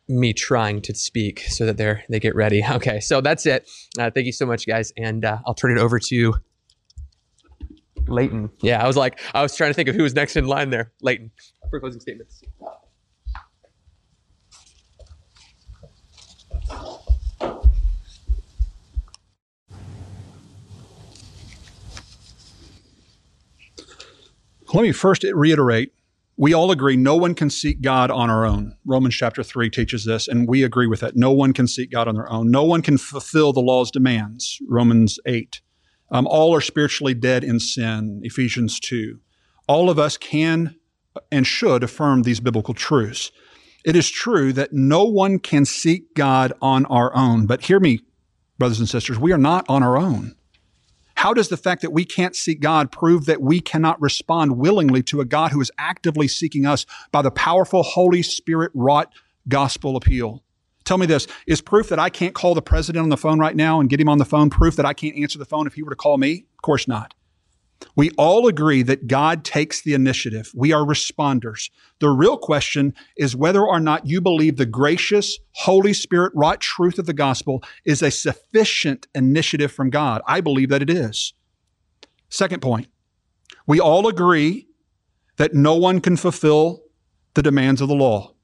me 0.08 0.32
trying 0.32 0.80
to 0.80 0.94
speak 0.94 1.40
so 1.40 1.66
that 1.66 1.76
they're 1.76 2.02
they 2.08 2.20
get 2.20 2.34
ready. 2.34 2.62
Okay, 2.78 3.00
so 3.00 3.20
that's 3.20 3.44
it. 3.46 3.68
Uh, 3.98 4.10
thank 4.10 4.26
you 4.26 4.32
so 4.32 4.46
much, 4.46 4.66
guys, 4.66 4.92
and 4.96 5.24
uh, 5.24 5.38
I'll 5.46 5.54
turn 5.54 5.76
it 5.76 5.80
over 5.80 5.98
to 5.98 6.34
Leighton. 8.06 8.50
Yeah, 8.62 8.82
I 8.82 8.86
was 8.86 8.96
like, 8.96 9.20
I 9.34 9.42
was 9.42 9.56
trying 9.56 9.70
to 9.70 9.74
think 9.74 9.88
of 9.88 9.94
who 9.94 10.02
was 10.02 10.14
next 10.14 10.36
in 10.36 10.46
line 10.46 10.70
there. 10.70 10.92
Leighton 11.02 11.30
for 11.70 11.80
closing 11.80 12.00
statements. 12.00 12.42
Let 24.74 24.82
me 24.82 24.92
first 24.92 25.24
reiterate 25.24 25.92
we 26.38 26.54
all 26.54 26.70
agree 26.70 26.96
no 26.96 27.16
one 27.16 27.34
can 27.34 27.50
seek 27.50 27.82
God 27.82 28.12
on 28.12 28.30
our 28.30 28.46
own. 28.46 28.76
Romans 28.86 29.16
chapter 29.16 29.42
3 29.42 29.68
teaches 29.68 30.04
this, 30.04 30.28
and 30.28 30.48
we 30.48 30.62
agree 30.62 30.86
with 30.86 31.00
that. 31.00 31.16
No 31.16 31.32
one 31.32 31.52
can 31.52 31.66
seek 31.66 31.90
God 31.90 32.06
on 32.06 32.14
their 32.14 32.30
own. 32.30 32.48
No 32.48 32.62
one 32.62 32.80
can 32.80 32.96
fulfill 32.96 33.52
the 33.52 33.60
law's 33.60 33.90
demands. 33.90 34.58
Romans 34.68 35.18
8. 35.26 35.60
Um, 36.12 36.28
all 36.28 36.54
are 36.54 36.60
spiritually 36.60 37.12
dead 37.12 37.42
in 37.42 37.58
sin. 37.58 38.20
Ephesians 38.22 38.78
2. 38.78 39.18
All 39.66 39.90
of 39.90 39.98
us 39.98 40.16
can 40.16 40.76
and 41.32 41.44
should 41.44 41.82
affirm 41.82 42.22
these 42.22 42.38
biblical 42.38 42.72
truths. 42.72 43.32
It 43.84 43.96
is 43.96 44.08
true 44.08 44.52
that 44.52 44.72
no 44.72 45.02
one 45.04 45.40
can 45.40 45.64
seek 45.64 46.14
God 46.14 46.52
on 46.62 46.86
our 46.86 47.14
own. 47.16 47.46
But 47.46 47.64
hear 47.64 47.80
me, 47.80 48.00
brothers 48.58 48.78
and 48.78 48.88
sisters, 48.88 49.18
we 49.18 49.32
are 49.32 49.38
not 49.38 49.66
on 49.68 49.82
our 49.82 49.98
own. 49.98 50.36
How 51.18 51.34
does 51.34 51.48
the 51.48 51.56
fact 51.56 51.82
that 51.82 51.92
we 51.92 52.04
can't 52.04 52.36
seek 52.36 52.60
God 52.60 52.92
prove 52.92 53.26
that 53.26 53.42
we 53.42 53.58
cannot 53.58 54.00
respond 54.00 54.56
willingly 54.56 55.02
to 55.02 55.20
a 55.20 55.24
God 55.24 55.50
who 55.50 55.60
is 55.60 55.72
actively 55.76 56.28
seeking 56.28 56.64
us 56.64 56.86
by 57.10 57.22
the 57.22 57.30
powerful 57.32 57.82
Holy 57.82 58.22
Spirit 58.22 58.70
wrought 58.72 59.12
gospel 59.48 59.96
appeal? 59.96 60.44
Tell 60.84 60.96
me 60.96 61.06
this 61.06 61.26
is 61.44 61.60
proof 61.60 61.88
that 61.88 61.98
I 61.98 62.08
can't 62.08 62.36
call 62.36 62.54
the 62.54 62.62
president 62.62 63.02
on 63.02 63.08
the 63.08 63.16
phone 63.16 63.40
right 63.40 63.56
now 63.56 63.80
and 63.80 63.90
get 63.90 63.98
him 63.98 64.08
on 64.08 64.18
the 64.18 64.24
phone 64.24 64.48
proof 64.48 64.76
that 64.76 64.86
I 64.86 64.92
can't 64.92 65.16
answer 65.16 65.40
the 65.40 65.44
phone 65.44 65.66
if 65.66 65.74
he 65.74 65.82
were 65.82 65.90
to 65.90 65.96
call 65.96 66.18
me? 66.18 66.46
Of 66.56 66.62
course 66.62 66.86
not. 66.86 67.14
We 67.94 68.10
all 68.18 68.46
agree 68.46 68.82
that 68.82 69.06
God 69.06 69.44
takes 69.44 69.82
the 69.82 69.94
initiative. 69.94 70.50
We 70.54 70.72
are 70.72 70.84
responders. 70.84 71.70
The 72.00 72.10
real 72.10 72.36
question 72.36 72.94
is 73.16 73.36
whether 73.36 73.64
or 73.64 73.80
not 73.80 74.06
you 74.06 74.20
believe 74.20 74.56
the 74.56 74.66
gracious, 74.66 75.38
Holy 75.52 75.92
Spirit 75.92 76.32
wrought 76.34 76.60
truth 76.60 76.98
of 76.98 77.06
the 77.06 77.12
gospel 77.12 77.62
is 77.84 78.02
a 78.02 78.10
sufficient 78.10 79.06
initiative 79.14 79.72
from 79.72 79.90
God. 79.90 80.22
I 80.26 80.40
believe 80.40 80.68
that 80.70 80.82
it 80.82 80.90
is. 80.90 81.34
Second 82.28 82.62
point, 82.62 82.88
we 83.66 83.80
all 83.80 84.06
agree 84.06 84.68
that 85.36 85.54
no 85.54 85.74
one 85.74 86.00
can 86.00 86.16
fulfill 86.16 86.82
the 87.34 87.42
demands 87.42 87.80
of 87.80 87.88
the 87.88 87.94
law. 87.94 88.34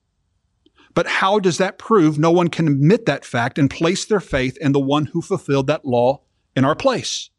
But 0.94 1.06
how 1.08 1.40
does 1.40 1.58
that 1.58 1.78
prove 1.78 2.18
no 2.18 2.30
one 2.30 2.48
can 2.48 2.68
admit 2.68 3.06
that 3.06 3.24
fact 3.24 3.58
and 3.58 3.68
place 3.68 4.04
their 4.04 4.20
faith 4.20 4.56
in 4.60 4.72
the 4.72 4.80
one 4.80 5.06
who 5.06 5.20
fulfilled 5.20 5.66
that 5.66 5.84
law 5.84 6.22
in 6.54 6.64
our 6.64 6.76
place? 6.76 7.30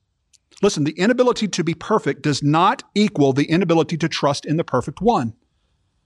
Listen, 0.61 0.84
the 0.84 0.94
inability 0.94 1.48
to 1.49 1.64
be 1.64 1.73
perfect 1.73 2.22
does 2.22 2.41
not 2.41 2.84
equal 2.95 3.34
the 3.34 3.45
inability 3.45 3.98
to 3.98 4.07
trust 4.07 4.45
in 4.45 4.57
the 4.57 4.64
perfect 4.64 5.02
one. 5.02 5.34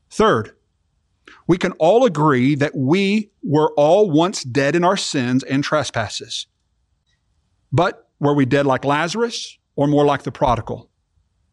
Third, 0.10 0.56
we 1.48 1.58
can 1.58 1.74
all 1.74 2.06
agree 2.06 2.56
that 2.56 2.76
we 2.76 3.32
were 3.44 3.72
all 3.78 4.10
once 4.10 4.44
dead 4.44 4.76
in 4.76 4.84
our 4.84 4.98
sins 4.98 5.44
and 5.44 5.64
trespasses. 5.64 6.48
But 7.72 8.10
were 8.20 8.34
we 8.34 8.46
dead 8.46 8.66
like 8.66 8.84
Lazarus 8.84 9.58
or 9.76 9.88
more 9.88 10.06
like 10.06 10.24
the 10.24 10.32
prodigal? 10.32 10.90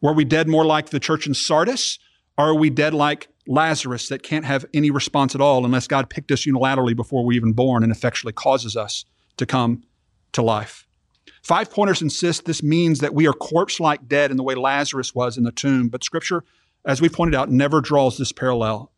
Were 0.01 0.15
we 0.15 0.25
dead 0.25 0.49
more 0.49 0.65
like 0.65 0.91
the 0.91 1.01
church 1.01 1.27
in 1.27 1.35
Sardis 1.35 1.99
or 2.39 2.51
are 2.51 2.55
we 2.55 2.71
dead 2.71 2.95
like 2.95 3.29
Lazarus 3.47 4.09
that 4.09 4.23
can't 4.23 4.45
have 4.45 4.65
any 4.75 4.91
response 4.91 5.35
at 5.35 5.41
all 5.41 5.65
unless 5.65 5.87
God 5.87 6.11
picked 6.11 6.31
us 6.31 6.47
unilaterally 6.47 6.97
before 6.97 7.25
we 7.25 7.37
even 7.37 7.53
born 7.53 7.83
and 7.83 7.93
effectually 7.93 8.33
causes 8.33 8.77
us 8.77 9.05
to 9.37 9.47
come 9.47 9.83
to 10.33 10.43
life? 10.43 10.86
Five 11.47 11.71
pointers 11.71 12.03
insist 12.03 12.45
this 12.45 12.61
means 12.61 12.99
that 12.99 13.15
we 13.15 13.29
are 13.29 13.33
corpse 13.33 13.79
like 13.79 14.09
dead 14.09 14.33
in 14.33 14.37
the 14.37 14.43
way 14.43 14.57
Lazarus 14.57 15.15
was 15.15 15.39
in 15.39 15.45
the 15.45 15.53
tomb, 15.53 15.89
but 15.89 16.03
Scripture, 16.03 16.43
as 16.85 17.01
we 17.01 17.09
pointed 17.09 17.37
out, 17.37 17.53
never 17.53 17.81
draws 17.81 18.19
this 18.19 18.33
parallel. 18.33 18.91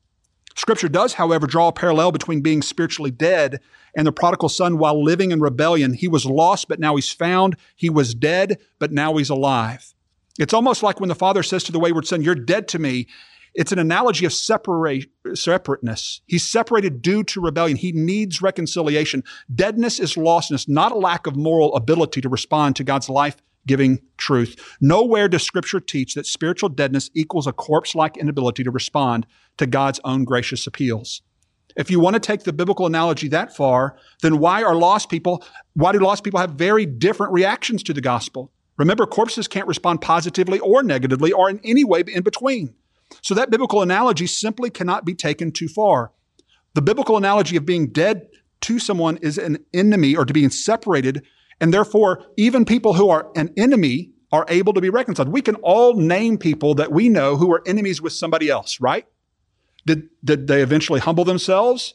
Scripture 0.57 0.89
does, 0.89 1.13
however, 1.13 1.47
draw 1.47 1.69
a 1.69 1.73
parallel 1.73 2.11
between 2.11 2.41
being 2.41 2.63
spiritually 2.63 3.11
dead 3.11 3.61
and 3.95 4.07
the 4.07 4.13
prodigal 4.13 4.49
son 4.49 4.79
while 4.79 5.05
living 5.05 5.31
in 5.31 5.41
rebellion. 5.41 5.93
He 5.93 6.09
was 6.09 6.25
lost, 6.25 6.69
but 6.69 6.81
now 6.81 6.97
he's 6.97 7.11
found. 7.11 7.55
He 7.77 7.91
was 7.91 8.15
dead, 8.15 8.57
but 8.79 8.93
now 8.93 9.19
he's 9.19 9.29
alive. 9.29 9.93
It's 10.39 10.55
almost 10.55 10.83
like 10.83 11.01
when 11.01 11.11
the 11.11 11.15
father 11.15 11.43
says 11.43 11.65
to 11.65 11.73
the 11.73 11.79
wayward 11.79 12.07
son, 12.07 12.23
You're 12.23 12.35
dead 12.35 12.67
to 12.69 12.79
me. 12.79 13.09
It's 13.55 13.73
an 13.73 13.79
analogy 13.79 14.25
of 14.25 14.33
separate, 14.33 15.07
separateness. 15.35 16.21
He's 16.27 16.47
separated 16.47 17.03
due 17.03 17.25
to 17.25 17.41
rebellion. 17.41 17.77
He 17.77 17.93
needs 17.93 18.43
reconciliation. 18.43 19.25
Deadness 19.55 19.99
is 20.01 20.15
lostness, 20.15 20.69
not 20.69 20.93
a 20.93 20.99
lack 20.99 21.27
of 21.27 21.37
moral 21.37 21.75
ability 21.75 22.21
to 22.21 22.29
respond 22.29 22.77
to 22.77 22.85
God's 22.85 23.09
life 23.09 23.37
giving 23.67 24.01
truth. 24.17 24.77
Nowhere 24.81 25.29
does 25.29 25.43
Scripture 25.43 25.81
teach 25.81 26.15
that 26.15 26.27
spiritual 26.27 26.69
deadness 26.69 27.11
equals 27.15 27.47
a 27.47 27.53
corpse 27.53 27.95
like 27.95 28.17
inability 28.17 28.65
to 28.65 28.71
respond 28.71 29.27
to 29.59 29.67
God's 29.67 30.01
own 30.05 30.25
gracious 30.25 30.67
appeals. 30.67 31.23
If 31.77 31.91
you 31.91 32.01
want 32.01 32.15
to 32.15 32.21
take 32.21 32.43
the 32.43 32.53
biblical 32.53 32.87
analogy 32.87 33.29
that 33.29 33.55
far, 33.55 33.97
then 34.23 34.39
why 34.39 34.65
are 34.65 34.75
lost 34.75 35.11
people, 35.11 35.45
why 35.75 35.93
do 35.93 36.01
lost 36.01 36.25
people 36.25 36.41
have 36.41 36.53
very 36.53 36.87
different 36.87 37.33
reactions 37.33 37.85
to 37.85 37.93
the 37.93 38.01
gospel? 38.01 38.51
Remember, 38.79 39.07
corpses 39.07 39.47
can't 39.47 39.69
respond 39.69 40.01
positively 40.01 40.59
or 40.59 40.83
negatively 40.83 41.31
or 41.31 41.51
in 41.51 41.61
any 41.63 41.85
way 41.85 42.03
in 42.07 42.23
between. 42.23 42.75
So 43.23 43.35
that 43.35 43.51
biblical 43.51 43.83
analogy 43.83 44.27
simply 44.27 44.71
cannot 44.71 45.05
be 45.05 45.15
taken 45.15 45.53
too 45.53 45.69
far. 45.69 46.13
The 46.75 46.83
biblical 46.83 47.17
analogy 47.17 47.57
of 47.57 47.67
being 47.67 47.91
dead 47.91 48.29
to 48.63 48.79
someone 48.79 49.17
is 49.19 49.39
an 49.39 49.65
enemy 49.73 50.17
or 50.17 50.25
to 50.25 50.33
being 50.33 50.51
separated, 50.51 51.25
and 51.61 51.73
therefore, 51.73 52.25
even 52.37 52.65
people 52.65 52.95
who 52.95 53.11
are 53.11 53.31
an 53.35 53.53
enemy 53.57 54.13
are 54.31 54.45
able 54.49 54.73
to 54.75 54.81
be 54.81 54.91
reconciled. 54.91 55.29
We 55.29 55.43
can 55.43 55.55
all 55.57 55.95
name 55.95 56.39
people 56.39 56.75
that 56.75 56.93
we 56.93 57.09
know 57.09 57.37
who 57.37 57.53
are 57.53 57.63
enemies 57.67 58.03
with 58.03 58.13
somebody 58.13 58.49
else, 58.49 58.81
right? 58.81 59.07
Did, 59.87 60.09
did 60.23 60.47
they 60.49 60.63
eventually 60.63 61.01
humble 61.01 61.25
themselves, 61.25 61.95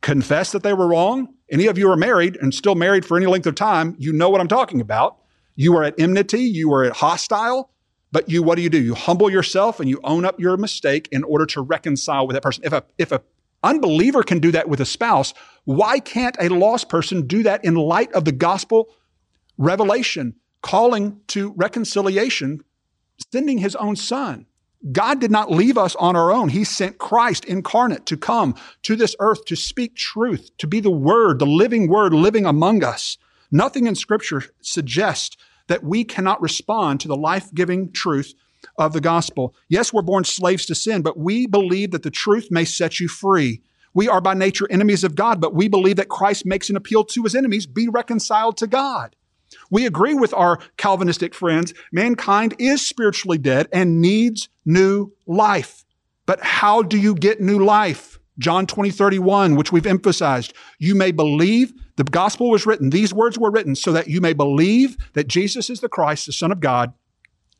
confess 0.00 0.52
that 0.52 0.62
they 0.62 0.72
were 0.72 0.88
wrong? 0.88 1.34
Any 1.50 1.66
of 1.66 1.76
you 1.76 1.90
are 1.90 1.96
married 1.96 2.36
and 2.40 2.54
still 2.54 2.74
married 2.74 3.04
for 3.04 3.16
any 3.16 3.26
length 3.26 3.46
of 3.46 3.56
time, 3.56 3.94
you 3.98 4.12
know 4.12 4.30
what 4.30 4.40
I'm 4.40 4.48
talking 4.48 4.80
about. 4.80 5.18
You 5.54 5.76
are 5.76 5.84
at 5.84 6.00
enmity, 6.00 6.42
you 6.42 6.72
are 6.72 6.84
at 6.84 6.96
hostile, 6.96 7.70
but 8.12 8.28
you, 8.28 8.42
what 8.42 8.56
do 8.56 8.62
you 8.62 8.70
do? 8.70 8.80
You 8.80 8.94
humble 8.94 9.30
yourself 9.30 9.80
and 9.80 9.88
you 9.88 10.00
own 10.02 10.24
up 10.24 10.40
your 10.40 10.56
mistake 10.56 11.08
in 11.12 11.22
order 11.24 11.46
to 11.46 11.60
reconcile 11.60 12.26
with 12.26 12.34
that 12.34 12.42
person. 12.42 12.64
If 12.64 12.72
a, 12.72 12.84
if 12.98 13.12
a 13.12 13.22
unbeliever 13.62 14.22
can 14.22 14.38
do 14.38 14.50
that 14.52 14.68
with 14.68 14.80
a 14.80 14.86
spouse, 14.86 15.32
why 15.64 16.00
can't 16.00 16.36
a 16.40 16.48
lost 16.48 16.88
person 16.88 17.26
do 17.26 17.42
that 17.44 17.64
in 17.64 17.74
light 17.74 18.12
of 18.12 18.24
the 18.24 18.32
gospel 18.32 18.88
revelation, 19.58 20.34
calling 20.62 21.20
to 21.28 21.52
reconciliation, 21.56 22.64
sending 23.32 23.58
his 23.58 23.76
own 23.76 23.96
son? 23.96 24.46
God 24.92 25.20
did 25.20 25.30
not 25.30 25.50
leave 25.50 25.76
us 25.76 25.94
on 25.96 26.16
our 26.16 26.32
own. 26.32 26.48
He 26.48 26.64
sent 26.64 26.98
Christ 26.98 27.44
incarnate 27.44 28.06
to 28.06 28.16
come 28.16 28.54
to 28.84 28.96
this 28.96 29.14
earth 29.20 29.44
to 29.44 29.56
speak 29.56 29.94
truth, 29.94 30.50
to 30.56 30.66
be 30.66 30.80
the 30.80 30.90
word, 30.90 31.38
the 31.38 31.46
living 31.46 31.86
word 31.86 32.14
living 32.14 32.46
among 32.46 32.82
us. 32.82 33.18
Nothing 33.52 33.86
in 33.86 33.94
scripture 33.94 34.44
suggests 34.62 35.36
that 35.70 35.84
we 35.84 36.02
cannot 36.02 36.42
respond 36.42 36.98
to 36.98 37.06
the 37.06 37.16
life 37.16 37.54
giving 37.54 37.92
truth 37.92 38.34
of 38.76 38.92
the 38.92 39.00
gospel. 39.00 39.54
Yes, 39.68 39.92
we're 39.92 40.02
born 40.02 40.24
slaves 40.24 40.66
to 40.66 40.74
sin, 40.74 41.00
but 41.00 41.16
we 41.16 41.46
believe 41.46 41.92
that 41.92 42.02
the 42.02 42.10
truth 42.10 42.48
may 42.50 42.64
set 42.64 42.98
you 42.98 43.06
free. 43.06 43.62
We 43.94 44.08
are 44.08 44.20
by 44.20 44.34
nature 44.34 44.66
enemies 44.68 45.04
of 45.04 45.14
God, 45.14 45.40
but 45.40 45.54
we 45.54 45.68
believe 45.68 45.94
that 45.96 46.08
Christ 46.08 46.44
makes 46.44 46.70
an 46.70 46.76
appeal 46.76 47.04
to 47.04 47.22
his 47.22 47.36
enemies 47.36 47.66
be 47.66 47.86
reconciled 47.88 48.56
to 48.56 48.66
God. 48.66 49.14
We 49.70 49.86
agree 49.86 50.14
with 50.14 50.34
our 50.34 50.58
Calvinistic 50.76 51.36
friends. 51.36 51.72
Mankind 51.92 52.56
is 52.58 52.84
spiritually 52.84 53.38
dead 53.38 53.68
and 53.72 54.00
needs 54.00 54.48
new 54.64 55.12
life. 55.24 55.84
But 56.26 56.42
how 56.42 56.82
do 56.82 56.98
you 56.98 57.14
get 57.14 57.40
new 57.40 57.64
life? 57.64 58.18
John 58.40 58.66
20, 58.66 58.90
31, 58.90 59.54
which 59.54 59.70
we've 59.70 59.86
emphasized. 59.86 60.52
You 60.80 60.96
may 60.96 61.12
believe 61.12 61.72
the 61.96 62.04
gospel 62.04 62.50
was 62.50 62.66
written, 62.66 62.90
these 62.90 63.12
words 63.12 63.38
were 63.38 63.50
written 63.50 63.74
so 63.74 63.92
that 63.92 64.08
you 64.08 64.20
may 64.20 64.32
believe 64.32 64.96
that 65.14 65.28
Jesus 65.28 65.70
is 65.70 65.80
the 65.80 65.88
Christ, 65.88 66.26
the 66.26 66.32
Son 66.32 66.52
of 66.52 66.60
God, 66.60 66.92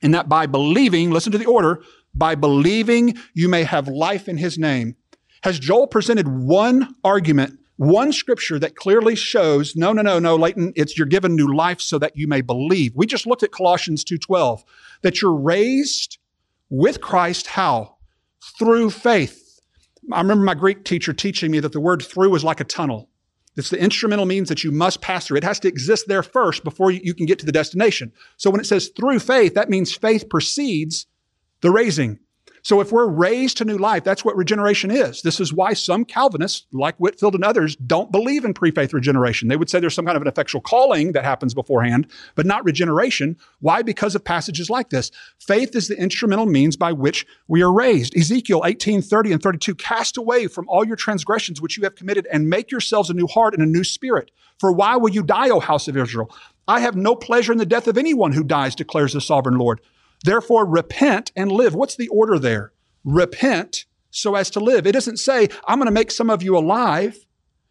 and 0.03 0.15
that 0.15 0.29
by 0.29 0.47
believing, 0.47 1.11
listen 1.11 1.33
to 1.33 1.39
the 1.39 1.47
order, 1.47 1.83
by 2.15 2.35
believing 2.35 3.17
you 3.35 3.49
may 3.49 3.65
have 3.65 3.89
life 3.89 4.29
in 4.29 4.39
his 4.39 4.59
name. 4.59 4.97
Has 5.43 5.59
Joel 5.59 5.87
presented 5.87 6.29
one 6.29 6.95
argument, 7.05 7.59
one 7.77 8.13
scripture 8.13 8.59
that 8.59 8.77
clearly 8.77 9.15
shows, 9.15 9.75
no, 9.75 9.93
no, 9.93 10.03
no, 10.03 10.19
no, 10.19 10.37
Leighton, 10.37 10.73
it's 10.77 10.99
you're 10.99 11.07
given 11.07 11.35
new 11.35 11.55
life 11.55 11.81
so 11.81 11.99
that 11.99 12.17
you 12.17 12.29
may 12.29 12.41
believe. 12.41 12.93
We 12.95 13.07
just 13.07 13.27
looked 13.27 13.43
at 13.43 13.53
Colossians 13.53 14.05
2.12, 14.05 14.63
that 15.03 15.23
you're 15.23 15.35
raised 15.35 16.19
with 16.69 17.01
Christ, 17.01 17.49
how? 17.49 17.97
Through 18.59 18.91
faith. 18.91 19.61
I 20.13 20.21
remember 20.21 20.45
my 20.45 20.55
Greek 20.55 20.85
teacher 20.85 21.13
teaching 21.13 21.51
me 21.51 21.61
that 21.61 21.73
the 21.73 21.81
word 21.81 22.03
through 22.03 22.35
is 22.35 22.45
like 22.45 22.61
a 22.61 22.65
tunnel. 22.65 23.10
It's 23.57 23.71
the 23.71 23.83
instrumental 23.83 24.27
means 24.27 24.49
that 24.49 24.65
you 24.65 24.71
must 24.71 25.01
pass 25.01 25.27
through. 25.27 25.39
It 25.39 25.45
has 25.45 25.61
to 25.61 25.69
exist 25.69 26.07
there 26.09 26.23
first 26.23 26.65
before 26.65 26.91
you, 26.91 27.15
can 27.15 27.27
get 27.27 27.39
to 27.41 27.47
the 27.47 27.53
destination. 27.53 28.13
So 28.37 28.51
when 28.51 28.61
it 28.61 28.67
says 28.67 28.91
through 28.97 29.19
faith, 29.19 29.55
that 29.55 29.69
means 29.69 29.93
faith 29.93 30.29
precedes 30.29 31.07
the 31.61 31.71
raising. 31.71 32.19
So 32.63 32.81
if 32.81 32.93
we're 32.93 33.07
raised 33.07 33.57
to 33.59 33.65
new 33.65 33.79
life, 33.79 34.05
that's 34.05 34.25
what 34.25 34.37
regeneration 34.37 34.91
is. 34.91 35.23
This 35.23 35.41
is 35.41 35.53
why 35.53 35.73
some 35.73 36.05
Calvinists, 36.05 36.67
like 36.73 36.97
Whitefield 36.97 37.35
and 37.35 37.45
others, 37.45 37.77
don't 37.77 38.13
believe 38.13 38.45
in 38.45 38.55
pre-faith 38.55 38.93
regeneration. 38.93 39.49
They 39.49 39.57
would 39.57 39.71
say 39.71 39.81
there's 39.81 39.95
some 39.95 40.05
kind 40.05 40.17
of 40.17 40.23
an 40.23 40.29
effectual 40.29 40.61
calling 40.61 41.13
that 41.13 41.25
happens 41.25 41.55
beforehand, 41.55 42.07
but 42.35 42.47
not 42.47 42.65
regeneration. 42.65 43.37
Why? 43.61 43.83
Because 43.83 44.15
of 44.15 44.25
passages 44.25 44.71
like 44.71 44.91
this. 44.91 45.11
Faith 45.39 45.75
is 45.75 45.89
the 45.89 45.99
instrumental 45.99 46.47
means 46.47 46.77
by 46.77 46.93
which 46.93 47.27
we 47.49 47.63
are 47.63 47.73
raised. 47.73 48.17
Ezekiel 48.17 48.63
18, 48.65 49.03
30 49.03 49.33
and 49.33 49.43
32, 49.43 49.75
cast 49.75 50.17
away 50.17 50.47
from 50.47 50.69
all 50.69 50.87
your 50.87 50.97
transgressions 50.97 51.61
which 51.61 51.77
you 51.77 51.85
have 51.85 51.97
committed 51.97 52.27
and 52.33 52.51
make 52.51 52.71
yourselves 52.71 53.11
a 53.11 53.15
new 53.15 53.27
heart 53.27 53.55
and 53.55 53.63
a 53.63 53.67
new 53.67 53.85
spirit. 53.85 54.31
For 54.59 54.73
why 54.73 54.97
will 54.97 55.11
you 55.11 55.23
die, 55.23 55.49
O 55.49 55.61
house 55.61 55.89
of 55.89 55.97
Israel? 55.97 56.31
I 56.69 56.81
have 56.81 56.95
no 56.95 57.17
pleasure 57.17 57.51
in 57.51 57.59
the 57.59 57.67
death 57.67 57.89
of 57.89 57.99
anyone 57.99 58.33
who 58.33 58.45
dies, 58.45 58.75
declares 58.75 59.15
the 59.15 59.21
sovereign 59.21 59.59
Lord. 59.59 59.81
Therefore, 60.25 60.67
repent 60.67 61.33
and 61.35 61.51
live. 61.51 61.75
What's 61.75 61.97
the 61.97 62.09
order 62.09 62.39
there? 62.39 62.73
Repent 63.05 63.87
so 64.11 64.35
as 64.35 64.51
to 64.51 64.61
live. 64.61 64.87
It 64.87 64.93
doesn't 64.93 65.19
say, 65.19 65.49
I'm 65.67 65.79
going 65.79 65.87
to 65.87 65.93
make 65.93 66.11
some 66.11 66.31
of 66.31 66.43
you 66.43 66.57
alive 66.57 67.25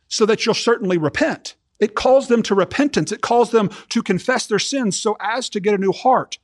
so 0.07 0.25
that 0.25 0.45
you'll 0.45 0.55
certainly 0.55 0.97
repent. 0.97 1.55
It 1.79 1.95
calls 1.95 2.27
them 2.27 2.43
to 2.43 2.55
repentance. 2.55 3.11
It 3.11 3.21
calls 3.21 3.51
them 3.51 3.69
to 3.89 4.03
confess 4.03 4.47
their 4.47 4.59
sins 4.59 4.99
so 4.99 5.15
as 5.19 5.49
to 5.49 5.59
get 5.59 5.73
a 5.73 5.77
new 5.77 5.91
heart. 5.91 6.37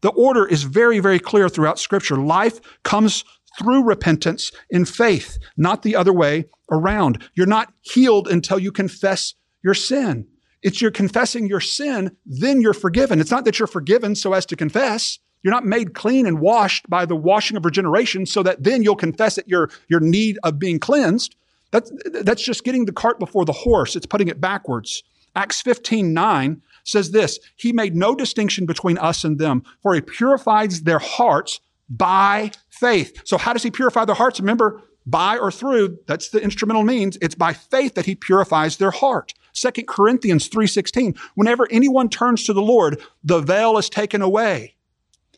The 0.00 0.10
order 0.10 0.46
is 0.46 0.62
very, 0.62 0.98
very 0.98 1.18
clear 1.18 1.48
throughout 1.48 1.78
scripture. 1.78 2.16
Life 2.16 2.60
comes 2.82 3.24
through 3.58 3.84
repentance 3.84 4.50
in 4.70 4.84
faith, 4.84 5.38
not 5.56 5.82
the 5.82 5.94
other 5.94 6.12
way 6.12 6.46
around. 6.70 7.22
You're 7.34 7.46
not 7.46 7.72
healed 7.82 8.28
until 8.28 8.58
you 8.58 8.72
confess 8.72 9.34
your 9.62 9.74
sin. 9.74 10.26
It's 10.62 10.80
you're 10.80 10.90
confessing 10.90 11.46
your 11.46 11.60
sin, 11.60 12.16
then 12.24 12.60
you're 12.60 12.74
forgiven. 12.74 13.20
It's 13.20 13.30
not 13.30 13.44
that 13.44 13.58
you're 13.58 13.68
forgiven 13.68 14.14
so 14.14 14.32
as 14.32 14.46
to 14.46 14.56
confess. 14.56 15.18
You're 15.42 15.54
not 15.54 15.64
made 15.64 15.94
clean 15.94 16.26
and 16.26 16.40
washed 16.40 16.88
by 16.88 17.06
the 17.06 17.16
washing 17.16 17.56
of 17.56 17.64
regeneration 17.64 18.26
so 18.26 18.42
that 18.42 18.62
then 18.62 18.82
you'll 18.82 18.96
confess 18.96 19.36
that 19.36 19.48
your, 19.48 19.70
your 19.88 20.00
need 20.00 20.38
of 20.42 20.58
being 20.58 20.78
cleansed. 20.78 21.34
That's, 21.70 21.92
that's 22.22 22.42
just 22.42 22.64
getting 22.64 22.84
the 22.84 22.92
cart 22.92 23.18
before 23.18 23.44
the 23.44 23.52
horse. 23.52 23.96
It's 23.96 24.06
putting 24.06 24.28
it 24.28 24.40
backwards. 24.40 25.02
Acts 25.36 25.60
15, 25.62 26.12
9 26.12 26.62
says 26.84 27.12
this, 27.12 27.38
He 27.56 27.72
made 27.72 27.94
no 27.94 28.14
distinction 28.14 28.66
between 28.66 28.98
us 28.98 29.24
and 29.24 29.38
them, 29.38 29.62
for 29.82 29.94
He 29.94 30.00
purifies 30.00 30.82
their 30.82 30.98
hearts 30.98 31.60
by 31.88 32.50
faith. 32.68 33.22
So 33.24 33.38
how 33.38 33.52
does 33.52 33.62
He 33.62 33.70
purify 33.70 34.04
their 34.04 34.14
hearts? 34.14 34.40
Remember, 34.40 34.82
by 35.06 35.38
or 35.38 35.50
through, 35.50 35.98
that's 36.06 36.30
the 36.30 36.42
instrumental 36.42 36.82
means. 36.82 37.16
It's 37.20 37.34
by 37.34 37.52
faith 37.52 37.94
that 37.94 38.06
He 38.06 38.14
purifies 38.14 38.76
their 38.76 38.90
heart. 38.90 39.34
2 39.54 39.70
Corinthians 39.86 40.48
3.16, 40.48 41.18
whenever 41.34 41.66
anyone 41.70 42.08
turns 42.08 42.44
to 42.44 42.52
the 42.52 42.62
Lord, 42.62 43.00
the 43.24 43.40
veil 43.40 43.78
is 43.78 43.88
taken 43.88 44.22
away. 44.22 44.74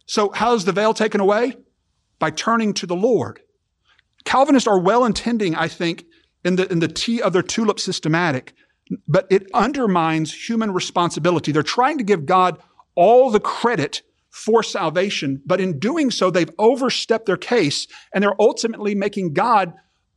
So 0.07 0.31
how 0.31 0.55
is 0.55 0.65
the 0.65 0.73
veil 0.73 0.95
taken 0.95 1.21
away? 1.21 1.55
By 2.19 2.31
turning 2.31 2.75
to 2.75 2.87
the 2.87 2.97
Lord. 2.97 3.41
Calvinists 4.25 4.69
are 4.69 4.79
well 4.79 5.05
intending, 5.05 5.55
I 5.55 5.69
think, 5.69 6.05
in 6.45 6.57
the, 6.57 6.71
in 6.71 6.79
the 6.81 6.89
T 6.89 7.21
of 7.21 7.33
their 7.33 7.43
tulip 7.43 7.81
systematic, 7.81 8.55
but 9.09 9.27
it 9.31 9.47
undermines 9.55 10.49
human 10.49 10.73
responsibility. 10.73 11.53
They're 11.53 11.63
trying 11.63 11.99
to 11.99 12.05
give 12.05 12.27
God 12.27 12.59
all 12.95 13.31
the 13.31 13.41
credit 13.41 14.03
for 14.31 14.63
salvation, 14.63 15.43
but 15.45 15.61
in 15.61 15.79
doing 15.79 16.11
so, 16.11 16.31
they've 16.31 16.51
overstepped 16.59 17.27
their 17.27 17.37
case 17.37 17.87
and 18.15 18.23
they're 18.23 18.41
ultimately 18.41 18.95
making 18.95 19.35
God 19.35 19.75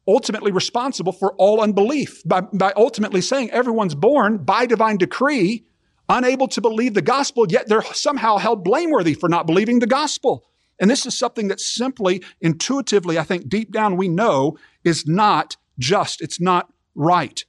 ultimately 0.07 0.51
responsible 0.51 1.11
for 1.11 1.33
all 1.33 1.61
unbelief 1.61 2.21
by, 2.25 2.41
by 2.41 2.71
ultimately 2.75 3.21
saying 3.21 3.49
everyone's 3.51 3.95
born 3.95 4.37
by 4.37 4.65
divine 4.65 4.97
decree 4.97 5.65
unable 6.09 6.47
to 6.49 6.61
believe 6.61 6.93
the 6.93 7.01
gospel, 7.01 7.45
yet 7.49 7.67
they're 7.67 7.81
somehow 7.81 8.37
held 8.37 8.63
blameworthy 8.63 9.13
for 9.13 9.29
not 9.29 9.47
believing 9.47 9.79
the 9.79 9.87
gospel. 9.87 10.45
And 10.79 10.89
this 10.89 11.05
is 11.05 11.17
something 11.17 11.47
that 11.47 11.59
simply, 11.59 12.23
intuitively, 12.41 13.17
I 13.17 13.23
think 13.23 13.47
deep 13.47 13.71
down 13.71 13.97
we 13.97 14.07
know 14.07 14.57
is 14.83 15.07
not 15.07 15.55
just. 15.79 16.21
It's 16.21 16.41
not 16.41 16.71
right. 16.95 17.43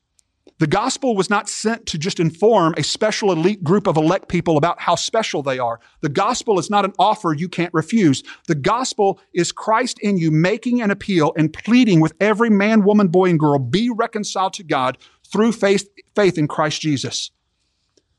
The 0.59 0.66
gospel 0.66 1.15
was 1.15 1.28
not 1.28 1.51
sent 1.51 1.85
to 1.87 1.99
just 1.99 2.19
inform 2.19 2.73
a 2.78 2.83
special 2.83 3.31
elite 3.31 3.62
group 3.62 3.87
of 3.87 3.99
elect 3.99 4.28
people 4.28 4.57
about 4.57 4.81
how 4.81 4.95
special 4.95 5.43
they 5.43 5.59
are. 5.59 5.81
The 6.01 6.09
gospel 6.09 6.59
is 6.59 6.70
not 6.70 6.87
an 6.87 6.95
offer 6.99 7.35
you 7.35 7.47
can't 7.47 7.74
refuse. 7.74 8.23
The 8.47 8.55
gospel 8.55 9.20
is 9.35 9.53
Christ 9.53 9.99
in 10.01 10.16
you 10.16 10.31
making 10.31 10.81
an 10.81 10.91
appeal 10.91 11.35
and 11.37 11.53
pleading 11.53 12.01
with 12.01 12.15
every 12.20 12.49
man, 12.49 12.85
woman, 12.85 13.09
boy, 13.09 13.28
and 13.28 13.39
girl, 13.39 13.59
be 13.59 13.91
reconciled 13.91 14.55
to 14.55 14.65
God 14.65 14.97
through 15.31 15.53
faith, 15.53 15.91
faith 16.15 16.39
in 16.39 16.49
Christ 16.49 16.81
Jesus. 16.81 17.31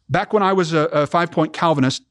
Back 0.10 0.34
when 0.34 0.44
I 0.44 0.54
was 0.54 0.74
a, 0.74 0.86
a 0.86 1.08
five 1.08 1.32
point 1.32 1.54
Calvinist, 1.54 2.04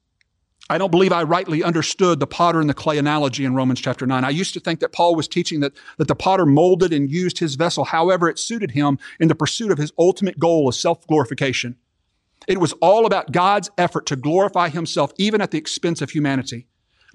I 0.68 0.78
don't 0.78 0.90
believe 0.90 1.12
I 1.12 1.23
rightly 1.23 1.62
understood 1.62 2.18
the 2.18 2.27
potter 2.27 2.60
and 2.60 2.68
the 2.68 2.74
clay 2.74 2.98
analogy 2.98 3.44
in 3.44 3.55
Romans 3.55 3.81
chapter 3.81 4.05
9. 4.05 4.24
I 4.24 4.31
used 4.31 4.52
to 4.55 4.60
think 4.60 4.81
that 4.81 4.93
Paul 4.93 5.14
was 5.14 5.28
teaching 5.28 5.60
that, 5.60 5.73
that 5.97 6.09
the 6.09 6.16
potter 6.16 6.44
molded 6.44 6.93
and 6.93 7.09
used 7.09 7.39
his 7.39 7.55
vessel 7.55 7.85
however 7.85 8.28
it 8.28 8.39
suited 8.39 8.73
him 8.73 8.98
in 9.20 9.28
the 9.28 9.35
pursuit 9.35 9.70
of 9.70 9.78
his 9.78 9.93
ultimate 9.97 10.39
goal 10.39 10.68
of 10.68 10.74
self 10.74 11.06
glorification. 11.06 11.77
It 12.48 12.60
was 12.60 12.73
all 12.74 13.06
about 13.06 13.32
God's 13.32 13.70
effort 13.78 14.06
to 14.06 14.16
glorify 14.16 14.68
himself 14.68 15.12
even 15.18 15.40
at 15.40 15.51
the 15.52 15.59
expense 15.59 16.02
of 16.02 16.10
humanity. 16.10 16.66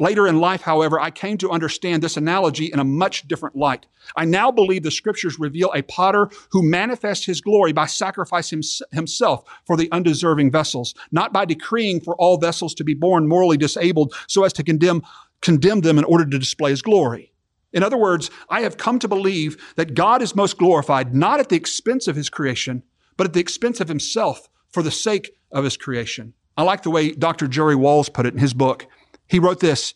Later 0.02 0.26
in 0.26 0.40
life, 0.40 0.64
however, 0.64 0.99
I 0.99 1.11
came 1.11 1.38
to 1.38 1.52
understand 1.52 2.02
this 2.02 2.18
analogy 2.18 2.72
in 2.73 2.80
a 2.80 2.84
much 2.84 3.28
different 3.28 3.56
light. 3.56 3.86
I 4.18 4.26
now 4.26 4.49
believe 4.49 4.82
the 4.82 4.90
scriptures 4.90 5.38
reveal 5.38 5.72
a 5.76 5.84
potter 5.84 6.28
who 6.49 6.68
manifests 6.68 7.23
his 7.23 7.40
glory 7.40 7.72
by 7.72 7.86
sacrificing 7.86 8.64
himself 8.91 9.44
for 9.68 9.78
the 9.78 9.91
undeserving 9.91 10.49
vessels, 10.49 10.95
not 11.11 11.32
by 11.32 11.45
decreeing 11.45 12.02
for 12.02 12.15
all 12.15 12.40
vessels 12.40 12.73
to 12.73 12.84
be 12.84 12.95
born 12.95 13.28
morally 13.28 13.57
disabled 13.57 14.15
so 14.26 14.44
as 14.44 14.53
to 14.53 14.64
condemn, 14.64 15.03
condemn 15.40 15.82
them 15.82 15.99
in 15.99 16.03
order 16.06 16.26
to 16.26 16.40
display 16.40 16.72
his 16.72 16.82
glory. 16.82 17.32
In 17.72 17.84
other 17.84 17.95
words, 17.95 18.32
I 18.49 18.61
have 18.61 18.78
come 18.78 18.98
to 18.98 19.07
believe 19.07 19.76
that 19.76 19.94
God 19.94 20.23
is 20.23 20.36
most 20.36 20.57
glorified 20.57 21.14
not 21.14 21.40
at 21.40 21.49
the 21.49 21.57
expense 21.57 22.07
of 22.07 22.15
his 22.15 22.28
creation, 22.28 22.82
but 23.18 23.28
at 23.28 23.34
the 23.34 23.40
expense 23.40 23.80
of 23.80 23.88
himself 23.88 24.49
for 24.72 24.82
the 24.82 24.90
sake 24.90 25.38
of 25.52 25.64
his 25.64 25.78
creation. 25.78 26.34
I 26.57 26.64
like 26.64 26.82
the 26.82 26.90
way 26.90 27.11
Dr. 27.11 27.48
Jerry 27.48 27.76
Walls 27.76 28.10
put 28.10 28.26
it 28.26 28.34
in 28.34 28.40
his 28.40 28.56
book. 28.56 28.88
He 29.32 29.40
wrote 29.40 29.62
this 29.62 29.94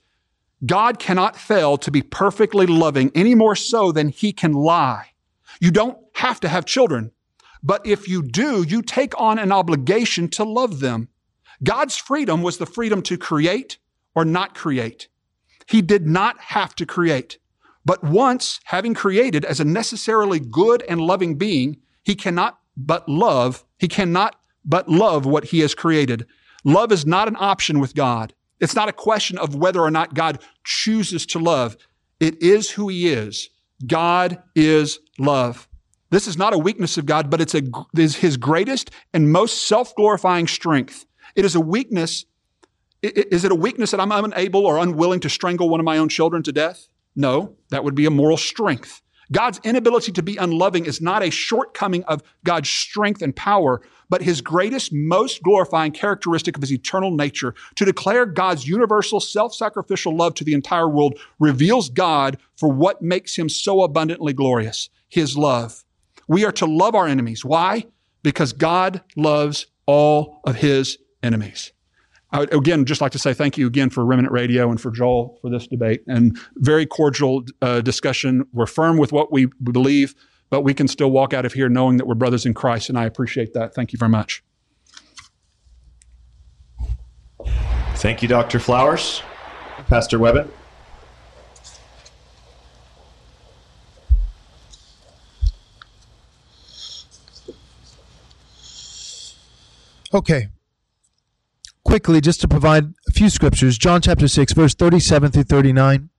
God 0.66 0.98
cannot 0.98 1.36
fail 1.36 1.78
to 1.80 1.92
be 1.92 2.02
perfectly 2.02 2.66
loving 2.66 3.12
any 3.14 3.36
more 3.36 3.58
so 3.58 3.92
than 3.92 4.08
he 4.08 4.32
can 4.32 4.54
lie. 4.54 5.12
You 5.60 5.72
don't 5.72 5.98
have 6.14 6.40
to 6.40 6.48
have 6.48 6.66
children, 6.66 7.12
but 7.62 7.86
if 7.86 8.08
you 8.08 8.24
do, 8.24 8.64
you 8.64 8.82
take 8.82 9.20
on 9.20 9.38
an 9.38 9.52
obligation 9.52 10.30
to 10.30 10.46
love 10.46 10.80
them. 10.80 11.10
God's 11.62 11.98
freedom 11.98 12.44
was 12.44 12.60
the 12.60 12.66
freedom 12.66 13.02
to 13.04 13.18
create 13.18 13.78
or 14.16 14.24
not 14.24 14.56
create. 14.56 15.10
He 15.68 15.82
did 15.82 16.08
not 16.08 16.40
have 16.40 16.74
to 16.76 16.86
create. 16.86 17.38
But 17.84 18.06
once 18.06 18.62
having 18.64 18.94
created 18.94 19.44
as 19.44 19.60
a 19.60 19.66
necessarily 19.66 20.40
good 20.40 20.82
and 20.88 21.02
loving 21.02 21.38
being, 21.38 21.82
he 22.04 22.16
cannot 22.16 22.60
but 22.78 23.10
love, 23.10 23.66
he 23.78 23.90
cannot 23.90 24.38
but 24.64 24.88
love 24.88 25.26
what 25.26 25.46
he 25.46 25.60
has 25.60 25.76
created. 25.76 26.26
Love 26.64 26.94
is 26.94 27.06
not 27.06 27.28
an 27.28 27.36
option 27.38 27.82
with 27.82 27.96
God. 27.96 28.34
It's 28.60 28.76
not 28.76 28.90
a 28.90 28.94
question 28.94 29.38
of 29.38 29.56
whether 29.56 29.82
or 29.82 29.92
not 29.92 30.14
God 30.14 30.42
chooses 30.64 31.26
to 31.28 31.40
love. 31.40 31.78
It 32.20 32.42
is 32.42 32.72
who 32.72 32.88
he 32.88 33.10
is. 33.10 33.50
God 33.86 34.42
is 34.56 35.00
love. 35.20 35.68
This 36.10 36.28
is 36.28 36.38
not 36.38 36.54
a 36.54 36.58
weakness 36.58 36.98
of 36.98 37.06
God, 37.06 37.30
but 37.30 37.42
it's, 37.42 37.54
a, 37.54 37.64
it's 37.98 38.16
his 38.16 38.38
greatest 38.38 38.92
and 39.14 39.32
most 39.32 39.68
self-glorifying 39.68 40.48
strength. 40.48 41.06
It 41.36 41.44
is 41.44 41.56
a 41.56 41.60
weakness. 41.60 42.26
Is 43.02 43.44
it 43.44 43.52
a 43.52 43.56
weakness 43.56 43.92
that 43.92 44.00
I'm 44.00 44.12
unable 44.12 44.66
or 44.66 44.78
unwilling 44.78 45.20
to 45.22 45.30
strangle 45.30 45.70
one 45.70 45.80
of 45.80 45.86
my 45.86 45.98
own 45.98 46.08
children 46.08 46.42
to 46.44 46.52
death? 46.52 46.88
No, 47.16 47.58
that 47.70 47.84
would 47.84 47.96
be 47.96 48.06
a 48.06 48.12
moral 48.12 48.38
strength. 48.38 49.02
God's 49.32 49.60
inability 49.64 50.12
to 50.14 50.24
be 50.24 50.38
unloving 50.38 50.86
is 50.86 51.02
not 51.02 51.24
a 51.24 51.30
shortcoming 51.30 52.04
of 52.04 52.22
God's 52.44 52.70
strength 52.70 53.22
and 53.22 53.36
power, 53.36 53.82
but 54.10 54.22
his 54.22 54.42
greatest, 54.42 54.94
most 54.94 55.42
glorifying 55.42 55.92
characteristic 55.92 56.56
of 56.56 56.62
his 56.62 56.72
eternal 56.72 57.12
nature. 57.12 57.56
To 57.76 57.86
declare 57.86 58.26
God's 58.26 58.68
universal 58.68 59.20
self-sacrificial 59.20 60.16
love 60.16 60.36
to 60.36 60.44
the 60.44 60.54
entire 60.54 60.88
world 60.88 61.20
reveals 61.40 61.90
God 61.90 62.38
for 62.56 62.72
what 62.72 63.02
makes 63.02 63.36
him 63.36 63.50
so 63.50 63.82
abundantly 63.82 64.34
glorious, 64.34 64.90
his 65.10 65.38
love. 65.38 65.84
We 66.28 66.46
are 66.46 66.52
to 66.54 66.66
love 66.66 66.96
our 66.96 67.08
enemies. 67.08 67.44
Why? 67.44 67.86
Because 68.24 68.54
God 68.54 69.02
loves 69.16 69.68
all 69.86 70.42
of 70.44 70.56
his 70.56 70.98
enemies. 71.22 71.72
I 72.36 72.40
would 72.40 72.54
again 72.54 72.84
just 72.84 73.00
like 73.00 73.14
to 73.14 73.20
say 73.20 73.34
thank 73.34 73.58
you 73.58 73.66
again 73.66 73.90
for 73.90 74.04
Remnant 74.04 74.30
Radio 74.30 74.70
and 74.70 74.80
for 74.80 74.92
Joel 74.92 75.40
for 75.42 75.50
this 75.50 75.68
debate 75.68 76.04
and 76.06 76.38
very 76.56 76.86
cordial 76.86 77.46
uh, 77.62 77.80
discussion. 77.80 78.46
We're 78.52 78.66
firm 78.66 78.98
with 78.98 79.14
what 79.14 79.32
we 79.32 79.46
believe, 79.64 80.14
but 80.50 80.60
we 80.60 80.74
can 80.74 80.90
still 80.90 81.12
walk 81.12 81.34
out 81.34 81.46
of 81.46 81.54
here 81.54 81.70
knowing 81.70 81.96
that 81.96 82.08
we're 82.08 82.16
brothers 82.16 82.46
in 82.46 82.54
Christ, 82.54 82.90
and 82.90 83.00
I 83.00 83.06
appreciate 83.06 83.54
that. 83.54 83.74
Thank 83.74 83.94
you 83.94 84.00
very 84.00 84.10
much. 84.10 84.44
Thank 87.96 88.22
you, 88.22 88.28
Dr. 88.28 88.60
Flowers. 88.60 89.22
Pastor 89.88 90.20
Webbon. 90.20 90.52
Okay, 100.14 100.50
quickly 101.86 102.20
just 102.20 102.42
to 102.42 102.48
provide 102.48 102.84
a 103.08 103.12
few 103.12 103.30
scriptures 103.30 103.78
John 103.78 104.02
chapter 104.02 104.28
6, 104.28 104.54
verse 104.54 104.74
37 104.74 105.32
through 105.32 105.44
39. 105.44 106.10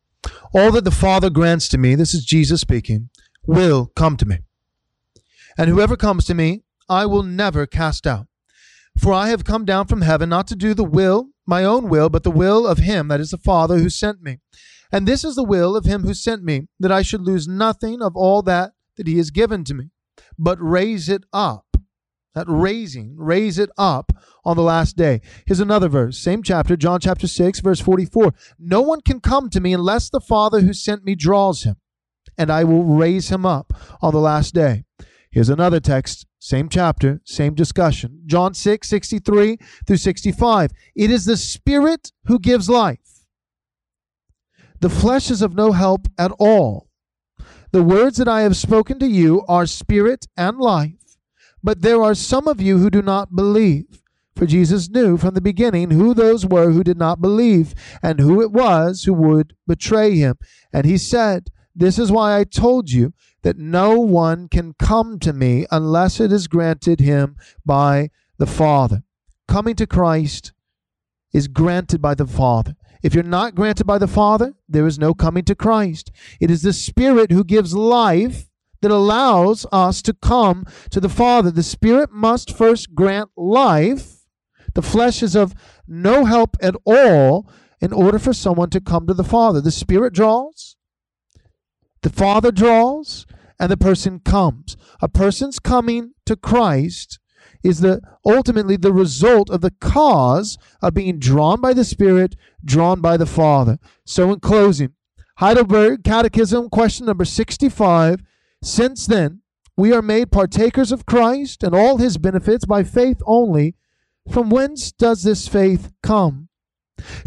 All 0.54 0.72
that 0.72 0.84
the 0.84 0.90
Father 0.90 1.28
grants 1.28 1.68
to 1.68 1.78
me, 1.78 1.94
this 1.94 2.14
is 2.14 2.24
Jesus 2.24 2.62
speaking, 2.62 3.10
will 3.46 3.92
come 3.94 4.16
to 4.16 4.24
me. 4.24 4.38
And 5.58 5.68
whoever 5.68 5.96
comes 5.96 6.24
to 6.26 6.34
me, 6.34 6.62
I 6.88 7.04
will 7.06 7.22
never 7.22 7.66
cast 7.66 8.06
out. 8.06 8.26
For 8.96 9.12
I 9.12 9.28
have 9.28 9.44
come 9.44 9.64
down 9.64 9.86
from 9.86 10.02
heaven 10.02 10.28
not 10.28 10.46
to 10.48 10.56
do 10.56 10.72
the 10.72 10.84
will, 10.84 11.28
my 11.46 11.64
own 11.64 11.88
will, 11.88 12.08
but 12.08 12.22
the 12.22 12.30
will 12.30 12.66
of 12.66 12.78
him 12.78 13.08
that 13.08 13.20
is 13.20 13.30
the 13.30 13.38
Father 13.38 13.78
who 13.78 13.90
sent 13.90 14.22
me. 14.22 14.38
And 14.90 15.06
this 15.06 15.24
is 15.24 15.34
the 15.34 15.44
will 15.44 15.76
of 15.76 15.84
him 15.84 16.02
who 16.02 16.14
sent 16.14 16.42
me, 16.42 16.68
that 16.80 16.92
I 16.92 17.02
should 17.02 17.20
lose 17.20 17.46
nothing 17.46 18.00
of 18.00 18.16
all 18.16 18.42
that 18.42 18.72
that 18.96 19.06
he 19.06 19.18
has 19.18 19.30
given 19.30 19.62
to 19.64 19.74
me, 19.74 19.90
but 20.38 20.58
raise 20.60 21.08
it 21.08 21.24
up. 21.32 21.65
That 22.36 22.44
raising, 22.48 23.16
raise 23.16 23.58
it 23.58 23.70
up 23.78 24.12
on 24.44 24.58
the 24.58 24.62
last 24.62 24.94
day. 24.94 25.22
Here's 25.46 25.58
another 25.58 25.88
verse, 25.88 26.18
same 26.18 26.42
chapter, 26.42 26.76
John 26.76 27.00
chapter 27.00 27.26
6, 27.26 27.60
verse 27.60 27.80
44. 27.80 28.34
No 28.58 28.82
one 28.82 29.00
can 29.00 29.20
come 29.20 29.48
to 29.48 29.58
me 29.58 29.72
unless 29.72 30.10
the 30.10 30.20
Father 30.20 30.60
who 30.60 30.74
sent 30.74 31.02
me 31.02 31.14
draws 31.14 31.62
him, 31.62 31.76
and 32.36 32.50
I 32.50 32.62
will 32.62 32.84
raise 32.84 33.30
him 33.30 33.46
up 33.46 33.72
on 34.02 34.12
the 34.12 34.20
last 34.20 34.52
day. 34.52 34.84
Here's 35.30 35.48
another 35.48 35.80
text, 35.80 36.26
same 36.38 36.68
chapter, 36.68 37.22
same 37.24 37.54
discussion. 37.54 38.20
John 38.26 38.52
6, 38.52 38.86
63 38.86 39.56
through 39.86 39.96
65. 39.96 40.72
It 40.94 41.10
is 41.10 41.24
the 41.24 41.38
Spirit 41.38 42.12
who 42.26 42.38
gives 42.38 42.68
life. 42.68 43.24
The 44.80 44.90
flesh 44.90 45.30
is 45.30 45.40
of 45.40 45.54
no 45.54 45.72
help 45.72 46.06
at 46.18 46.32
all. 46.38 46.90
The 47.72 47.82
words 47.82 48.18
that 48.18 48.28
I 48.28 48.42
have 48.42 48.56
spoken 48.56 48.98
to 48.98 49.06
you 49.06 49.42
are 49.48 49.64
spirit 49.64 50.26
and 50.36 50.58
life, 50.58 50.95
but 51.66 51.82
there 51.82 52.00
are 52.00 52.14
some 52.14 52.46
of 52.46 52.60
you 52.60 52.78
who 52.78 52.90
do 52.90 53.02
not 53.02 53.34
believe. 53.34 54.00
For 54.36 54.46
Jesus 54.46 54.88
knew 54.88 55.16
from 55.16 55.34
the 55.34 55.40
beginning 55.40 55.90
who 55.90 56.14
those 56.14 56.46
were 56.46 56.70
who 56.70 56.84
did 56.84 56.96
not 56.96 57.20
believe 57.20 57.74
and 58.00 58.20
who 58.20 58.40
it 58.40 58.52
was 58.52 59.02
who 59.02 59.12
would 59.14 59.56
betray 59.66 60.14
him. 60.14 60.36
And 60.72 60.86
he 60.86 60.96
said, 60.96 61.50
This 61.74 61.98
is 61.98 62.12
why 62.12 62.38
I 62.38 62.44
told 62.44 62.92
you 62.92 63.14
that 63.42 63.58
no 63.58 63.98
one 63.98 64.46
can 64.46 64.74
come 64.78 65.18
to 65.18 65.32
me 65.32 65.66
unless 65.72 66.20
it 66.20 66.30
is 66.30 66.46
granted 66.46 67.00
him 67.00 67.34
by 67.64 68.10
the 68.38 68.46
Father. 68.46 69.02
Coming 69.48 69.74
to 69.74 69.88
Christ 69.88 70.52
is 71.32 71.48
granted 71.48 72.00
by 72.00 72.14
the 72.14 72.28
Father. 72.28 72.76
If 73.02 73.12
you're 73.12 73.24
not 73.24 73.56
granted 73.56 73.88
by 73.88 73.98
the 73.98 74.06
Father, 74.06 74.54
there 74.68 74.86
is 74.86 75.00
no 75.00 75.14
coming 75.14 75.44
to 75.46 75.56
Christ. 75.56 76.12
It 76.40 76.48
is 76.48 76.62
the 76.62 76.72
Spirit 76.72 77.32
who 77.32 77.42
gives 77.42 77.74
life 77.74 78.45
that 78.86 78.94
allows 78.94 79.66
us 79.72 80.00
to 80.00 80.14
come 80.14 80.64
to 80.90 81.00
the 81.00 81.08
Father. 81.08 81.50
The 81.50 81.64
Spirit 81.64 82.12
must 82.12 82.56
first 82.56 82.94
grant 82.94 83.30
life. 83.36 84.26
The 84.74 84.82
flesh 84.82 85.24
is 85.24 85.34
of 85.34 85.54
no 85.88 86.24
help 86.24 86.56
at 86.62 86.76
all 86.84 87.50
in 87.80 87.92
order 87.92 88.20
for 88.20 88.32
someone 88.32 88.70
to 88.70 88.80
come 88.80 89.08
to 89.08 89.14
the 89.14 89.24
Father. 89.24 89.60
The 89.60 89.72
Spirit 89.72 90.14
draws, 90.14 90.76
the 92.02 92.10
Father 92.10 92.52
draws, 92.52 93.26
and 93.58 93.72
the 93.72 93.76
person 93.76 94.20
comes. 94.20 94.76
A 95.02 95.08
person's 95.08 95.58
coming 95.58 96.12
to 96.24 96.36
Christ 96.36 97.18
is 97.64 97.80
the 97.80 98.00
ultimately 98.24 98.76
the 98.76 98.92
result 98.92 99.50
of 99.50 99.62
the 99.62 99.74
cause 99.80 100.58
of 100.80 100.94
being 100.94 101.18
drawn 101.18 101.60
by 101.60 101.72
the 101.72 101.84
Spirit, 101.84 102.36
drawn 102.64 103.00
by 103.00 103.16
the 103.16 103.26
Father. 103.26 103.80
So 104.04 104.32
in 104.32 104.38
closing, 104.38 104.92
Heidelberg 105.38 106.04
Catechism 106.04 106.70
question 106.70 107.06
number 107.06 107.24
65, 107.24 108.20
since 108.66 109.06
then 109.06 109.40
we 109.76 109.92
are 109.92 110.02
made 110.02 110.32
partakers 110.32 110.90
of 110.90 111.06
Christ 111.06 111.62
and 111.62 111.74
all 111.74 111.98
his 111.98 112.18
benefits 112.18 112.64
by 112.64 112.82
faith 112.82 113.20
only, 113.26 113.74
from 114.30 114.50
whence 114.50 114.90
does 114.90 115.22
this 115.22 115.46
faith 115.46 115.92
come? 116.02 116.48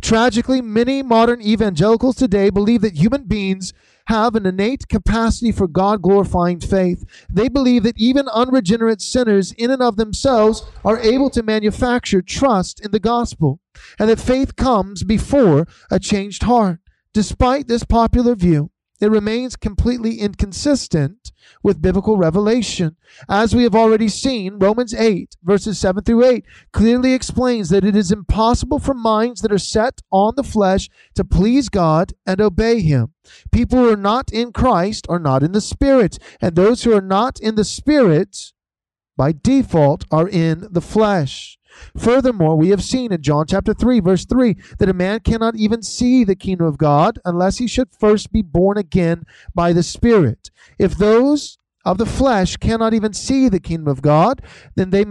Tragically, 0.02 0.62
many 0.62 1.04
modern 1.04 1.42
evangelicals 1.42 2.16
today 2.16 2.50
believe 2.50 2.82
that 2.82 2.98
human 2.98 3.26
beings 3.26 3.72
have 4.08 4.34
an 4.34 4.48
innate 4.48 4.88
capacity 4.88 5.52
for 5.52 5.68
God 5.68 6.02
glorifying 6.02 6.60
faith. 6.60 7.06
They 7.32 7.48
believe 7.48 7.84
that 7.84 8.00
even 8.00 8.28
unregenerate 8.28 9.02
sinners, 9.02 9.52
in 9.52 9.70
and 9.70 9.84
of 9.84 9.98
themselves, 9.98 10.64
are 10.84 11.00
able 11.00 11.30
to 11.30 11.44
manufacture 11.44 12.24
trust 12.24 12.84
in 12.84 12.90
the 12.90 13.00
gospel, 13.00 13.60
and 14.00 14.10
that 14.10 14.20
faith 14.20 14.56
comes 14.56 15.04
before 15.04 15.68
a 15.92 16.00
changed 16.00 16.44
heart. 16.44 16.80
Despite 17.14 17.68
this 17.68 17.84
popular 17.84 18.34
view, 18.34 18.72
it 19.00 19.10
remains 19.10 19.56
completely 19.56 20.20
inconsistent 20.20 21.32
with 21.64 21.82
biblical 21.82 22.18
revelation. 22.18 22.98
As 23.28 23.56
we 23.56 23.64
have 23.64 23.76
already 23.76 24.10
seen, 24.10 24.60
Romans 24.60 24.94
8, 24.94 25.38
verses 25.44 25.80
7 25.80 26.04
through 26.04 26.26
8, 26.26 26.46
clearly 26.74 27.14
explains 27.14 27.70
that 27.70 27.86
it 27.86 27.96
is 27.96 28.12
impossible 28.12 28.80
for 28.80 28.94
minds 28.94 29.42
that 29.42 29.52
are 29.52 29.58
set 29.58 30.02
on 30.12 30.34
the 30.36 30.44
flesh 30.44 30.90
to 31.16 31.24
please 31.24 31.70
God 31.70 32.14
and 32.26 32.42
obey 32.42 32.82
Him. 32.82 33.14
People 33.52 33.80
who 33.80 33.94
are 33.94 33.98
not 33.98 34.32
in 34.32 34.52
Christ 34.52 35.06
are 35.10 35.20
not 35.20 35.44
in 35.44 35.52
the 35.52 35.62
Spirit, 35.62 36.18
and 36.42 36.56
those 36.56 36.84
who 36.84 36.96
are 36.96 37.02
not 37.02 37.40
in 37.40 37.56
the 37.56 37.64
Spirit, 37.64 38.54
by 39.16 39.32
default, 39.32 40.06
are 40.12 40.28
in 40.28 40.68
the 40.72 40.82
flesh. 40.82 41.59
Furthermore, 41.98 42.56
we 42.56 42.70
have 42.70 42.84
seen 42.84 43.12
in 43.12 43.22
John 43.22 43.46
chapter 43.48 43.74
3, 43.74 44.00
verse 44.00 44.26
3, 44.26 44.56
that 44.80 44.90
a 44.90 44.94
man 44.94 45.20
cannot 45.20 45.56
even 45.56 45.82
see 45.82 46.24
the 46.24 46.36
kingdom 46.36 46.68
of 46.68 46.78
God 46.78 47.20
unless 47.26 47.58
he 47.58 47.68
should 47.68 47.90
first 47.98 48.32
be 48.32 48.42
born 48.42 48.78
again 48.78 49.24
by 49.54 49.74
the 49.74 49.84
Spirit. 49.84 50.50
If 50.78 50.96
those 50.96 51.58
of 51.86 51.98
the 51.98 52.06
flesh 52.06 52.58
cannot 52.58 52.94
even 52.94 53.14
see 53.14 53.50
the 53.50 53.60
kingdom 53.60 53.88
of 53.88 54.02
God, 54.02 54.42
then 54.76 54.90
they 54.90 55.06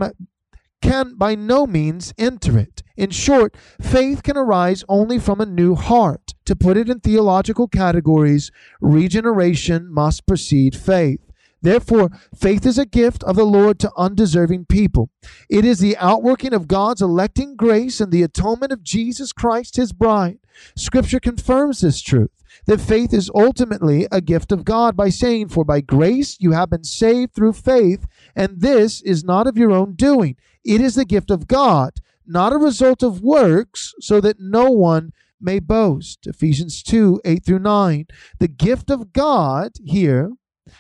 can 0.80 1.16
by 1.16 1.34
no 1.34 1.66
means 1.66 2.14
enter 2.18 2.58
it. 2.58 2.82
In 2.96 3.10
short, 3.10 3.56
faith 3.80 4.22
can 4.22 4.36
arise 4.36 4.84
only 4.88 5.18
from 5.18 5.40
a 5.40 5.46
new 5.46 5.74
heart. 5.74 6.34
To 6.46 6.56
put 6.56 6.76
it 6.76 6.88
in 6.88 7.00
theological 7.00 7.68
categories, 7.68 8.50
regeneration 8.80 9.92
must 9.92 10.26
precede 10.26 10.76
faith. 10.76 11.27
Therefore, 11.60 12.10
faith 12.34 12.64
is 12.64 12.78
a 12.78 12.86
gift 12.86 13.24
of 13.24 13.36
the 13.36 13.44
Lord 13.44 13.78
to 13.80 13.92
undeserving 13.96 14.66
people. 14.66 15.10
It 15.50 15.64
is 15.64 15.80
the 15.80 15.96
outworking 15.96 16.54
of 16.54 16.68
God's 16.68 17.02
electing 17.02 17.56
grace 17.56 18.00
and 18.00 18.12
the 18.12 18.22
atonement 18.22 18.72
of 18.72 18.84
Jesus 18.84 19.32
Christ, 19.32 19.76
his 19.76 19.92
bride. 19.92 20.38
Scripture 20.76 21.20
confirms 21.20 21.80
this 21.80 22.00
truth 22.00 22.30
that 22.66 22.80
faith 22.80 23.12
is 23.12 23.30
ultimately 23.34 24.06
a 24.10 24.20
gift 24.20 24.52
of 24.52 24.64
God 24.64 24.96
by 24.96 25.08
saying, 25.08 25.48
For 25.48 25.64
by 25.64 25.80
grace 25.80 26.36
you 26.40 26.52
have 26.52 26.70
been 26.70 26.84
saved 26.84 27.34
through 27.34 27.54
faith, 27.54 28.06
and 28.36 28.60
this 28.60 29.00
is 29.02 29.24
not 29.24 29.46
of 29.46 29.58
your 29.58 29.72
own 29.72 29.94
doing. 29.94 30.36
It 30.64 30.80
is 30.80 30.94
the 30.94 31.04
gift 31.04 31.30
of 31.30 31.48
God, 31.48 31.94
not 32.26 32.52
a 32.52 32.58
result 32.58 33.02
of 33.02 33.22
works, 33.22 33.94
so 34.00 34.20
that 34.20 34.40
no 34.40 34.70
one 34.70 35.12
may 35.40 35.58
boast. 35.58 36.26
Ephesians 36.26 36.82
2 36.82 37.20
8 37.24 37.44
through 37.44 37.60
9. 37.60 38.06
The 38.38 38.48
gift 38.48 38.90
of 38.90 39.12
God 39.12 39.72
here 39.84 40.32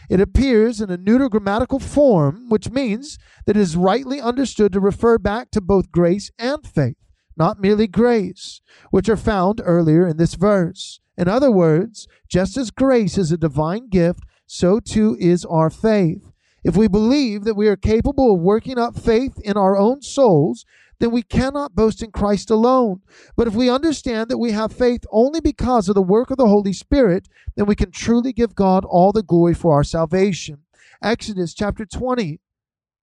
it 0.08 0.20
appears 0.20 0.80
in 0.80 0.90
a 0.90 0.96
neuter 0.96 1.28
grammatical 1.28 1.78
form, 1.78 2.48
which 2.48 2.70
means 2.70 3.18
that 3.46 3.56
it 3.56 3.60
is 3.60 3.76
rightly 3.76 4.20
understood 4.20 4.72
to 4.72 4.80
refer 4.80 5.18
back 5.18 5.50
to 5.52 5.60
both 5.60 5.90
grace 5.90 6.30
and 6.38 6.66
faith, 6.66 6.96
not 7.36 7.60
merely 7.60 7.86
grace, 7.86 8.60
which 8.90 9.08
are 9.08 9.16
found 9.16 9.60
earlier 9.64 10.06
in 10.06 10.16
this 10.16 10.34
verse. 10.34 11.00
In 11.16 11.28
other 11.28 11.50
words, 11.50 12.06
just 12.28 12.56
as 12.56 12.70
grace 12.70 13.18
is 13.18 13.32
a 13.32 13.36
divine 13.36 13.88
gift, 13.88 14.20
so 14.46 14.80
too 14.80 15.16
is 15.18 15.44
our 15.44 15.70
faith. 15.70 16.32
If 16.64 16.76
we 16.76 16.88
believe 16.88 17.44
that 17.44 17.56
we 17.56 17.68
are 17.68 17.76
capable 17.76 18.34
of 18.34 18.40
working 18.40 18.78
up 18.78 18.96
faith 18.96 19.38
in 19.44 19.56
our 19.56 19.76
own 19.76 20.02
souls, 20.02 20.64
then 21.00 21.10
we 21.10 21.22
cannot 21.22 21.74
boast 21.74 22.02
in 22.02 22.10
Christ 22.10 22.50
alone. 22.50 23.02
But 23.36 23.46
if 23.46 23.54
we 23.54 23.70
understand 23.70 24.28
that 24.28 24.38
we 24.38 24.52
have 24.52 24.72
faith 24.72 25.04
only 25.10 25.40
because 25.40 25.88
of 25.88 25.94
the 25.94 26.02
work 26.02 26.30
of 26.30 26.36
the 26.36 26.48
Holy 26.48 26.72
Spirit, 26.72 27.28
then 27.56 27.66
we 27.66 27.76
can 27.76 27.90
truly 27.90 28.32
give 28.32 28.54
God 28.54 28.84
all 28.84 29.12
the 29.12 29.22
glory 29.22 29.54
for 29.54 29.74
our 29.74 29.84
salvation. 29.84 30.62
Exodus 31.02 31.54
chapter 31.54 31.86
20, 31.86 32.40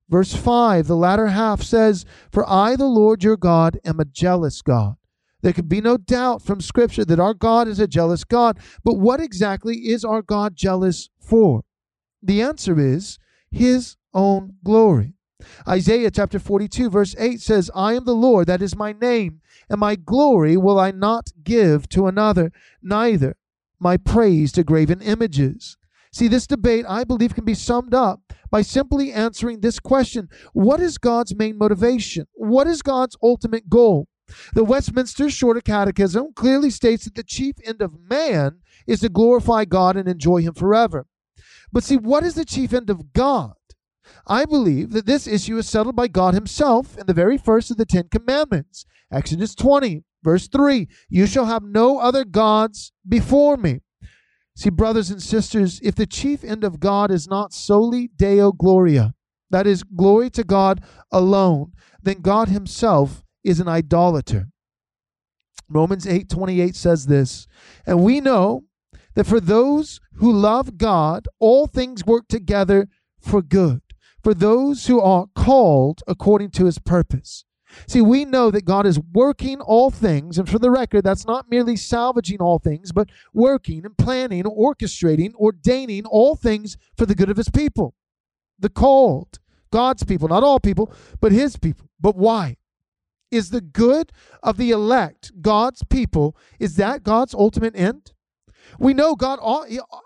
verse 0.09 0.33
5, 0.33 0.87
the 0.87 0.95
latter 0.95 1.27
half 1.27 1.61
says, 1.61 2.05
For 2.31 2.47
I, 2.49 2.75
the 2.75 2.85
Lord 2.85 3.23
your 3.23 3.37
God, 3.37 3.79
am 3.85 3.99
a 3.99 4.05
jealous 4.05 4.61
God. 4.61 4.95
There 5.41 5.53
can 5.53 5.67
be 5.67 5.79
no 5.79 5.95
doubt 5.95 6.41
from 6.41 6.59
Scripture 6.59 7.05
that 7.05 7.19
our 7.19 7.33
God 7.33 7.67
is 7.67 7.79
a 7.79 7.87
jealous 7.87 8.23
God. 8.23 8.57
But 8.83 8.95
what 8.95 9.21
exactly 9.21 9.75
is 9.75 10.03
our 10.03 10.21
God 10.21 10.55
jealous 10.55 11.09
for? 11.19 11.63
The 12.21 12.41
answer 12.41 12.79
is 12.79 13.19
His 13.51 13.95
own 14.13 14.55
glory. 14.63 15.13
Isaiah 15.67 16.11
chapter 16.11 16.39
42, 16.39 16.89
verse 16.89 17.15
8 17.17 17.41
says, 17.41 17.71
I 17.75 17.93
am 17.93 18.05
the 18.05 18.15
Lord, 18.15 18.47
that 18.47 18.61
is 18.61 18.75
my 18.75 18.93
name, 18.93 19.41
and 19.69 19.79
my 19.79 19.95
glory 19.95 20.57
will 20.57 20.79
I 20.79 20.91
not 20.91 21.31
give 21.43 21.89
to 21.89 22.07
another, 22.07 22.51
neither 22.81 23.35
my 23.79 23.97
praise 23.97 24.51
to 24.53 24.63
graven 24.63 25.01
images. 25.01 25.77
See, 26.11 26.27
this 26.27 26.47
debate, 26.47 26.85
I 26.87 27.03
believe, 27.03 27.35
can 27.35 27.43
be 27.43 27.53
summed 27.53 27.93
up 27.93 28.21
by 28.49 28.61
simply 28.61 29.11
answering 29.11 29.59
this 29.59 29.79
question 29.79 30.29
What 30.53 30.79
is 30.79 30.97
God's 30.97 31.35
main 31.35 31.57
motivation? 31.57 32.27
What 32.33 32.67
is 32.67 32.81
God's 32.81 33.17
ultimate 33.21 33.69
goal? 33.69 34.07
The 34.53 34.63
Westminster 34.63 35.29
Shorter 35.29 35.61
Catechism 35.61 36.33
clearly 36.33 36.69
states 36.69 37.03
that 37.03 37.15
the 37.15 37.23
chief 37.23 37.55
end 37.65 37.81
of 37.81 37.99
man 38.09 38.59
is 38.87 39.01
to 39.01 39.09
glorify 39.09 39.65
God 39.65 39.97
and 39.97 40.07
enjoy 40.07 40.41
Him 40.41 40.53
forever. 40.53 41.05
But 41.71 41.83
see, 41.83 41.97
what 41.97 42.23
is 42.23 42.35
the 42.35 42.45
chief 42.45 42.73
end 42.73 42.89
of 42.89 43.11
God? 43.11 43.53
I 44.27 44.45
believe 44.45 44.91
that 44.91 45.05
this 45.05 45.27
issue 45.27 45.57
is 45.57 45.69
settled 45.69 45.95
by 45.95 46.07
God 46.07 46.33
Himself 46.33 46.97
in 46.97 47.05
the 47.05 47.13
very 47.13 47.37
first 47.37 47.71
of 47.71 47.77
the 47.77 47.85
Ten 47.85 48.07
Commandments. 48.09 48.85
Exodus 49.11 49.55
20, 49.55 50.03
verse 50.23 50.47
3 50.47 50.87
You 51.09 51.27
shall 51.27 51.45
have 51.45 51.63
no 51.63 51.99
other 51.99 52.25
gods 52.25 52.91
before 53.07 53.57
me. 53.57 53.81
See, 54.55 54.69
brothers 54.69 55.09
and 55.09 55.21
sisters, 55.21 55.79
if 55.83 55.95
the 55.95 56.05
chief 56.05 56.43
end 56.43 56.63
of 56.63 56.79
God 56.79 57.11
is 57.11 57.27
not 57.27 57.53
solely 57.53 58.09
Deo 58.15 58.51
Gloria, 58.51 59.13
that 59.49 59.67
is, 59.67 59.83
glory 59.83 60.29
to 60.31 60.43
God 60.43 60.83
alone, 61.11 61.73
then 62.01 62.21
God 62.21 62.49
himself 62.49 63.23
is 63.43 63.59
an 63.59 63.67
idolater. 63.67 64.47
Romans 65.69 66.07
8 66.07 66.29
28 66.29 66.75
says 66.75 67.07
this, 67.07 67.47
and 67.85 68.03
we 68.03 68.21
know 68.21 68.63
that 69.15 69.25
for 69.25 69.39
those 69.39 69.99
who 70.15 70.31
love 70.31 70.77
God, 70.77 71.27
all 71.39 71.67
things 71.67 72.05
work 72.05 72.27
together 72.27 72.87
for 73.19 73.41
good, 73.41 73.81
for 74.25 74.33
those 74.33 74.87
who 74.87 74.99
are 74.99 75.27
called 75.35 76.01
according 76.07 76.49
to 76.49 76.65
his 76.65 76.79
purpose. 76.79 77.45
See, 77.87 78.01
we 78.01 78.25
know 78.25 78.49
that 78.49 78.65
God 78.65 78.87
is 78.87 78.99
working 79.13 79.61
all 79.61 79.91
things, 79.91 80.39
and 80.39 80.49
for 80.49 80.57
the 80.57 80.71
record, 80.71 81.03
that's 81.03 81.27
not 81.27 81.51
merely 81.51 81.75
salvaging 81.75 82.39
all 82.41 82.57
things, 82.57 82.91
but 82.91 83.11
working 83.35 83.85
and 83.85 83.95
planning, 83.95 84.45
orchestrating, 84.45 85.35
ordaining 85.35 86.07
all 86.07 86.35
things 86.35 86.75
for 86.97 87.05
the 87.05 87.13
good 87.13 87.29
of 87.29 87.37
his 87.37 87.49
people. 87.49 87.93
The 88.57 88.69
called, 88.69 89.37
God's 89.71 90.03
people, 90.03 90.27
not 90.27 90.43
all 90.43 90.59
people, 90.59 90.91
but 91.21 91.31
his 91.31 91.55
people. 91.57 91.87
But 91.99 92.15
why? 92.15 92.57
Is 93.29 93.51
the 93.51 93.61
good 93.61 94.11
of 94.41 94.57
the 94.57 94.71
elect, 94.71 95.33
God's 95.39 95.83
people, 95.83 96.35
is 96.59 96.77
that 96.77 97.03
God's 97.03 97.35
ultimate 97.35 97.75
end? 97.75 98.13
We 98.79 98.93
know 98.93 99.15
God, 99.15 99.39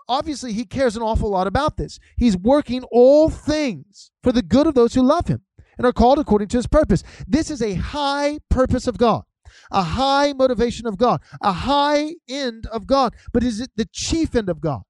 obviously, 0.08 0.52
He 0.52 0.64
cares 0.64 0.96
an 0.96 1.02
awful 1.02 1.30
lot 1.30 1.46
about 1.46 1.76
this. 1.76 1.98
He's 2.16 2.36
working 2.36 2.82
all 2.90 3.30
things 3.30 4.10
for 4.22 4.32
the 4.32 4.42
good 4.42 4.66
of 4.66 4.74
those 4.74 4.94
who 4.94 5.02
love 5.02 5.28
Him 5.28 5.42
and 5.76 5.86
are 5.86 5.92
called 5.92 6.18
according 6.18 6.48
to 6.48 6.58
His 6.58 6.66
purpose. 6.66 7.02
This 7.26 7.50
is 7.50 7.62
a 7.62 7.74
high 7.74 8.38
purpose 8.48 8.86
of 8.86 8.98
God, 8.98 9.22
a 9.70 9.82
high 9.82 10.32
motivation 10.32 10.86
of 10.86 10.98
God, 10.98 11.20
a 11.42 11.52
high 11.52 12.14
end 12.28 12.66
of 12.66 12.86
God. 12.86 13.14
But 13.32 13.42
is 13.42 13.60
it 13.60 13.70
the 13.76 13.88
chief 13.92 14.34
end 14.34 14.48
of 14.48 14.60
God? 14.60 14.82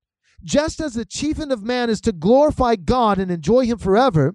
Just 0.42 0.80
as 0.80 0.94
the 0.94 1.04
chief 1.04 1.38
end 1.38 1.52
of 1.52 1.62
man 1.62 1.90
is 1.90 2.00
to 2.02 2.12
glorify 2.12 2.76
God 2.76 3.18
and 3.18 3.30
enjoy 3.30 3.66
Him 3.66 3.78
forever, 3.78 4.34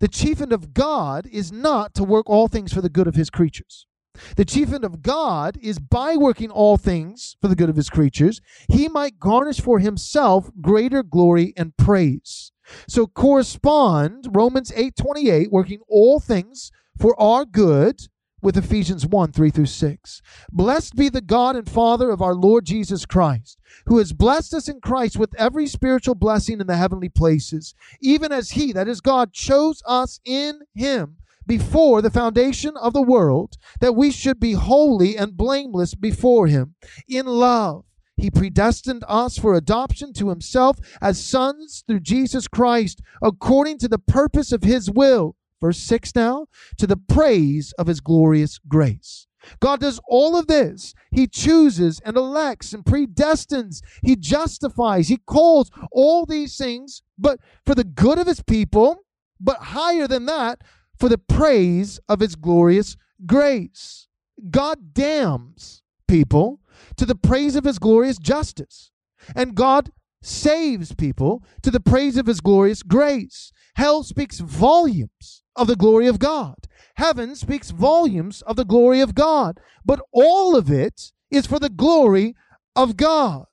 the 0.00 0.08
chief 0.08 0.40
end 0.40 0.52
of 0.52 0.74
God 0.74 1.26
is 1.26 1.50
not 1.50 1.92
to 1.94 2.04
work 2.04 2.30
all 2.30 2.46
things 2.46 2.72
for 2.72 2.80
the 2.80 2.88
good 2.88 3.08
of 3.08 3.16
his 3.16 3.30
creatures. 3.30 3.87
The 4.36 4.44
chief 4.44 4.72
end 4.72 4.84
of 4.84 5.02
God 5.02 5.58
is 5.60 5.78
by 5.78 6.16
working 6.16 6.50
all 6.50 6.76
things 6.76 7.36
for 7.40 7.48
the 7.48 7.56
good 7.56 7.70
of 7.70 7.76
his 7.76 7.90
creatures, 7.90 8.40
he 8.68 8.88
might 8.88 9.18
garnish 9.18 9.60
for 9.60 9.78
himself 9.78 10.50
greater 10.60 11.02
glory 11.02 11.52
and 11.56 11.76
praise. 11.76 12.52
So 12.86 13.06
correspond 13.06 14.28
Romans 14.32 14.72
8:28 14.72 15.50
working 15.50 15.80
all 15.88 16.20
things 16.20 16.70
for 16.98 17.18
our 17.20 17.44
good 17.44 18.08
with 18.40 18.56
Ephesians 18.56 19.06
1 19.06 19.32
3 19.32 19.50
through 19.50 19.66
6. 19.66 20.22
Blessed 20.52 20.94
be 20.94 21.08
the 21.08 21.20
God 21.20 21.56
and 21.56 21.68
Father 21.68 22.10
of 22.10 22.22
our 22.22 22.34
Lord 22.34 22.64
Jesus 22.64 23.04
Christ, 23.04 23.58
who 23.86 23.98
has 23.98 24.12
blessed 24.12 24.54
us 24.54 24.68
in 24.68 24.80
Christ 24.80 25.16
with 25.16 25.34
every 25.36 25.66
spiritual 25.66 26.14
blessing 26.14 26.60
in 26.60 26.66
the 26.66 26.76
heavenly 26.76 27.08
places, 27.08 27.74
even 28.00 28.30
as 28.30 28.52
He, 28.52 28.72
that 28.72 28.88
is 28.88 29.00
God, 29.00 29.32
chose 29.32 29.82
us 29.86 30.20
in 30.24 30.60
Him 30.74 31.16
before 31.48 32.00
the 32.00 32.10
foundation 32.10 32.76
of 32.76 32.92
the 32.92 33.02
world, 33.02 33.56
that 33.80 33.96
we 33.96 34.12
should 34.12 34.38
be 34.38 34.52
holy 34.52 35.16
and 35.16 35.36
blameless 35.36 35.96
before 35.96 36.46
Him. 36.46 36.76
In 37.08 37.26
love, 37.26 37.84
He 38.16 38.30
predestined 38.30 39.02
us 39.08 39.36
for 39.36 39.54
adoption 39.54 40.12
to 40.12 40.28
Himself 40.28 40.78
as 41.02 41.24
sons 41.24 41.82
through 41.88 42.00
Jesus 42.00 42.46
Christ, 42.46 43.02
according 43.20 43.78
to 43.78 43.88
the 43.88 43.98
purpose 43.98 44.52
of 44.52 44.62
His 44.62 44.88
will 44.88 45.34
Verse 45.60 45.78
6 45.78 46.14
now, 46.14 46.46
to 46.76 46.86
the 46.86 46.96
praise 46.96 47.72
of 47.78 47.88
his 47.88 48.00
glorious 48.00 48.58
grace. 48.68 49.26
God 49.60 49.80
does 49.80 50.00
all 50.06 50.36
of 50.36 50.46
this. 50.46 50.94
He 51.10 51.26
chooses 51.26 52.00
and 52.04 52.16
elects 52.16 52.72
and 52.72 52.84
predestines. 52.84 53.80
He 54.02 54.16
justifies. 54.16 55.08
He 55.08 55.16
calls 55.16 55.70
all 55.90 56.26
these 56.26 56.56
things, 56.56 57.02
but 57.16 57.40
for 57.64 57.74
the 57.74 57.84
good 57.84 58.18
of 58.18 58.26
his 58.26 58.42
people, 58.42 59.04
but 59.40 59.58
higher 59.58 60.06
than 60.06 60.26
that, 60.26 60.62
for 60.98 61.08
the 61.08 61.18
praise 61.18 62.00
of 62.08 62.20
his 62.20 62.34
glorious 62.34 62.96
grace. 63.26 64.08
God 64.50 64.94
damns 64.94 65.82
people 66.06 66.60
to 66.96 67.04
the 67.04 67.14
praise 67.14 67.56
of 67.56 67.64
his 67.64 67.78
glorious 67.78 68.18
justice. 68.18 68.90
And 69.34 69.54
God 69.54 69.90
saves 70.22 70.94
people 70.94 71.44
to 71.62 71.70
the 71.70 71.80
praise 71.80 72.16
of 72.16 72.26
his 72.26 72.40
glorious 72.40 72.82
grace. 72.82 73.52
Hell 73.76 74.02
speaks 74.02 74.40
volumes 74.40 75.42
of 75.54 75.66
the 75.66 75.76
glory 75.76 76.06
of 76.06 76.18
God. 76.18 76.56
Heaven 76.96 77.36
speaks 77.36 77.70
volumes 77.70 78.42
of 78.42 78.56
the 78.56 78.64
glory 78.64 79.00
of 79.00 79.14
God. 79.14 79.60
But 79.84 80.00
all 80.12 80.56
of 80.56 80.70
it 80.70 81.12
is 81.30 81.46
for 81.46 81.58
the 81.58 81.68
glory 81.68 82.34
of 82.74 82.96
God. 82.96 83.46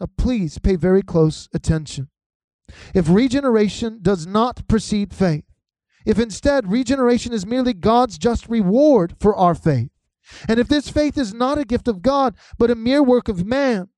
Now, 0.00 0.08
please 0.18 0.58
pay 0.58 0.76
very 0.76 1.02
close 1.02 1.48
attention. 1.54 2.08
If 2.94 3.08
regeneration 3.08 4.00
does 4.02 4.26
not 4.26 4.66
precede 4.68 5.14
faith, 5.14 5.44
if 6.04 6.18
instead 6.18 6.70
regeneration 6.70 7.32
is 7.32 7.46
merely 7.46 7.72
God's 7.72 8.18
just 8.18 8.48
reward 8.48 9.14
for 9.20 9.34
our 9.36 9.54
faith, 9.54 9.90
and 10.48 10.58
if 10.58 10.68
this 10.68 10.88
faith 10.88 11.18
is 11.18 11.34
not 11.34 11.58
a 11.58 11.64
gift 11.64 11.88
of 11.88 12.02
God, 12.02 12.34
but 12.58 12.70
a 12.70 12.74
mere 12.74 13.02
work 13.02 13.28
of 13.28 13.46
man, 13.46 13.88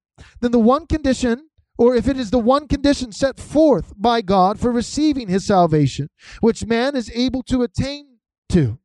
then 0.41 0.51
the 0.51 0.59
one 0.59 0.87
condition 0.87 1.49
or 1.79 1.95
if 1.95 2.09
it 2.09 2.19
is 2.19 2.31
the 2.31 2.39
one 2.39 2.69
condition 2.69 3.13
set 3.13 3.39
forth 3.39 3.93
by 3.97 4.23
God 4.23 4.59
for 4.59 4.73
receiving 4.73 5.29
his 5.29 5.47
salvation, 5.47 6.09
which 6.41 6.65
man 6.65 6.97
is 6.97 7.11
able 7.15 7.43
to 7.45 7.63
attain 7.63 8.19
to, 8.49 8.79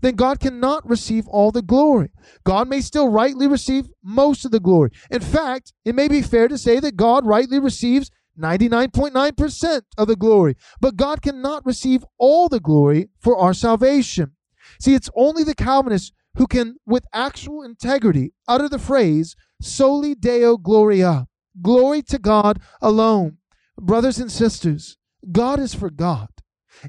then 0.00 0.14
God 0.14 0.40
cannot 0.40 0.88
receive 0.88 1.28
all 1.28 1.52
the 1.52 1.62
glory. 1.62 2.10
God 2.44 2.68
may 2.68 2.80
still 2.80 3.08
rightly 3.08 3.46
receive 3.46 3.88
most 4.02 4.44
of 4.44 4.50
the 4.50 4.60
glory. 4.60 4.90
In 5.10 5.20
fact, 5.20 5.72
it 5.84 5.94
may 5.94 6.08
be 6.08 6.22
fair 6.22 6.48
to 6.48 6.58
say 6.58 6.80
that 6.80 6.96
God 6.96 7.26
rightly 7.26 7.58
receives 7.58 8.10
99.9% 8.38 9.82
of 9.98 10.08
the 10.08 10.16
glory, 10.16 10.56
but 10.80 10.96
God 10.96 11.22
cannot 11.22 11.66
receive 11.66 12.04
all 12.18 12.48
the 12.48 12.60
glory 12.60 13.08
for 13.18 13.36
our 13.36 13.54
salvation. 13.54 14.32
See, 14.80 14.94
it's 14.94 15.10
only 15.16 15.44
the 15.44 15.54
Calvinists 15.54 16.12
who 16.36 16.46
can, 16.46 16.76
with 16.86 17.06
actual 17.12 17.62
integrity, 17.62 18.32
utter 18.46 18.68
the 18.68 18.78
phrase, 18.78 19.36
soli 19.60 20.14
Deo 20.14 20.56
Gloria, 20.56 21.26
Glory 21.60 22.02
to 22.02 22.18
God 22.18 22.60
alone. 22.80 23.38
Brothers 23.78 24.18
and 24.18 24.30
sisters, 24.30 24.96
God 25.32 25.58
is 25.58 25.74
for 25.74 25.90
God. 25.90 26.28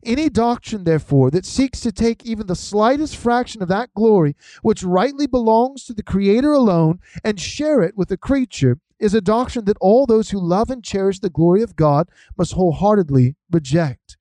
Any 0.06 0.30
doctrine, 0.30 0.84
therefore, 0.84 1.32
that 1.32 1.46
seeks 1.46 1.82
to 1.82 1.92
take 1.92 2.26
even 2.26 2.48
the 2.48 2.56
slightest 2.56 3.18
fraction 3.18 3.62
of 3.62 3.68
that 3.70 3.94
glory 3.94 4.36
which 4.62 4.84
rightly 4.84 5.28
belongs 5.28 5.84
to 5.86 5.94
the 5.94 6.04
Creator 6.04 6.54
alone 6.54 7.00
and 7.24 7.40
share 7.40 7.82
it 7.82 7.98
with 7.98 8.08
the 8.08 8.18
creature 8.18 8.80
is 9.02 9.14
a 9.16 9.20
doctrine 9.20 9.66
that 9.66 9.78
all 9.82 10.06
those 10.06 10.30
who 10.30 10.40
love 10.40 10.70
and 10.70 10.84
cherish 10.84 11.20
the 11.20 11.30
glory 11.30 11.64
of 11.64 11.76
God 11.76 12.08
must 12.38 12.54
wholeheartedly 12.54 13.36
reject. 13.52 14.16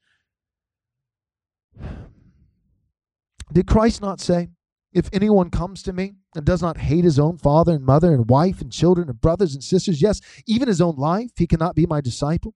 Did 3.52 3.66
Christ 3.66 4.00
not 4.00 4.20
say, 4.20 4.48
If 4.92 5.10
anyone 5.12 5.50
comes 5.50 5.82
to 5.82 5.92
me 5.92 6.14
and 6.34 6.46
does 6.46 6.62
not 6.62 6.78
hate 6.78 7.04
his 7.04 7.18
own 7.18 7.36
father 7.36 7.74
and 7.74 7.84
mother 7.84 8.14
and 8.14 8.28
wife 8.28 8.60
and 8.62 8.72
children 8.72 9.08
and 9.08 9.20
brothers 9.20 9.54
and 9.54 9.62
sisters, 9.62 10.00
yes, 10.00 10.20
even 10.46 10.66
his 10.66 10.80
own 10.80 10.96
life, 10.96 11.32
he 11.36 11.46
cannot 11.46 11.74
be 11.74 11.86
my 11.86 12.00
disciple. 12.00 12.54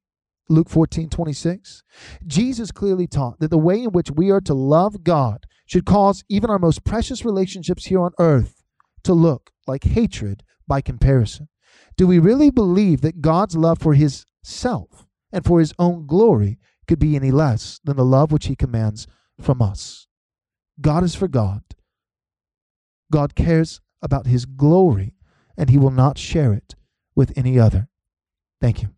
Luke 0.49 0.71
14, 0.71 1.11
26. 1.11 1.83
Jesus 2.27 2.71
clearly 2.71 3.07
taught 3.07 3.41
that 3.41 3.51
the 3.51 3.59
way 3.59 3.83
in 3.83 3.91
which 3.91 4.11
we 4.11 4.31
are 4.31 4.43
to 4.43 4.55
love 4.55 5.05
God 5.05 5.47
should 5.67 5.87
cause 5.87 6.25
even 6.29 6.51
our 6.51 6.59
most 6.59 6.85
precious 6.85 7.25
relationships 7.25 7.87
here 7.87 8.01
on 8.01 8.13
earth 8.19 8.63
to 9.03 9.15
look 9.15 9.51
like 9.67 9.85
hatred 9.85 10.43
by 10.67 10.81
comparison. 10.81 11.49
Do 11.97 12.07
we 12.07 12.19
really 12.19 12.51
believe 12.51 13.01
that 13.03 13.21
God's 13.21 13.57
love 13.57 13.79
for 13.79 13.95
his 13.95 14.27
self 14.43 15.07
and 15.33 15.45
for 15.45 15.61
his 15.61 15.73
own 15.79 16.07
glory 16.07 16.59
could 16.89 16.99
be 16.99 17.17
any 17.17 17.31
less 17.31 17.81
than 17.85 17.97
the 17.97 18.05
love 18.05 18.33
which 18.33 18.47
he 18.47 18.57
commands 18.57 19.07
from 19.41 19.63
us? 19.63 20.07
God 20.81 21.05
is 21.05 21.15
for 21.15 21.29
God 21.29 21.63
God 23.15 23.37
cares 23.37 23.81
about 24.03 24.27
his 24.27 24.45
glory, 24.45 25.15
and 25.57 25.71
he 25.71 25.79
will 25.79 25.93
not 25.93 26.19
share 26.19 26.53
it 26.53 26.75
with 27.15 27.33
any 27.37 27.61
other. 27.61 27.89
Thank 28.61 28.83
you. 28.83 28.89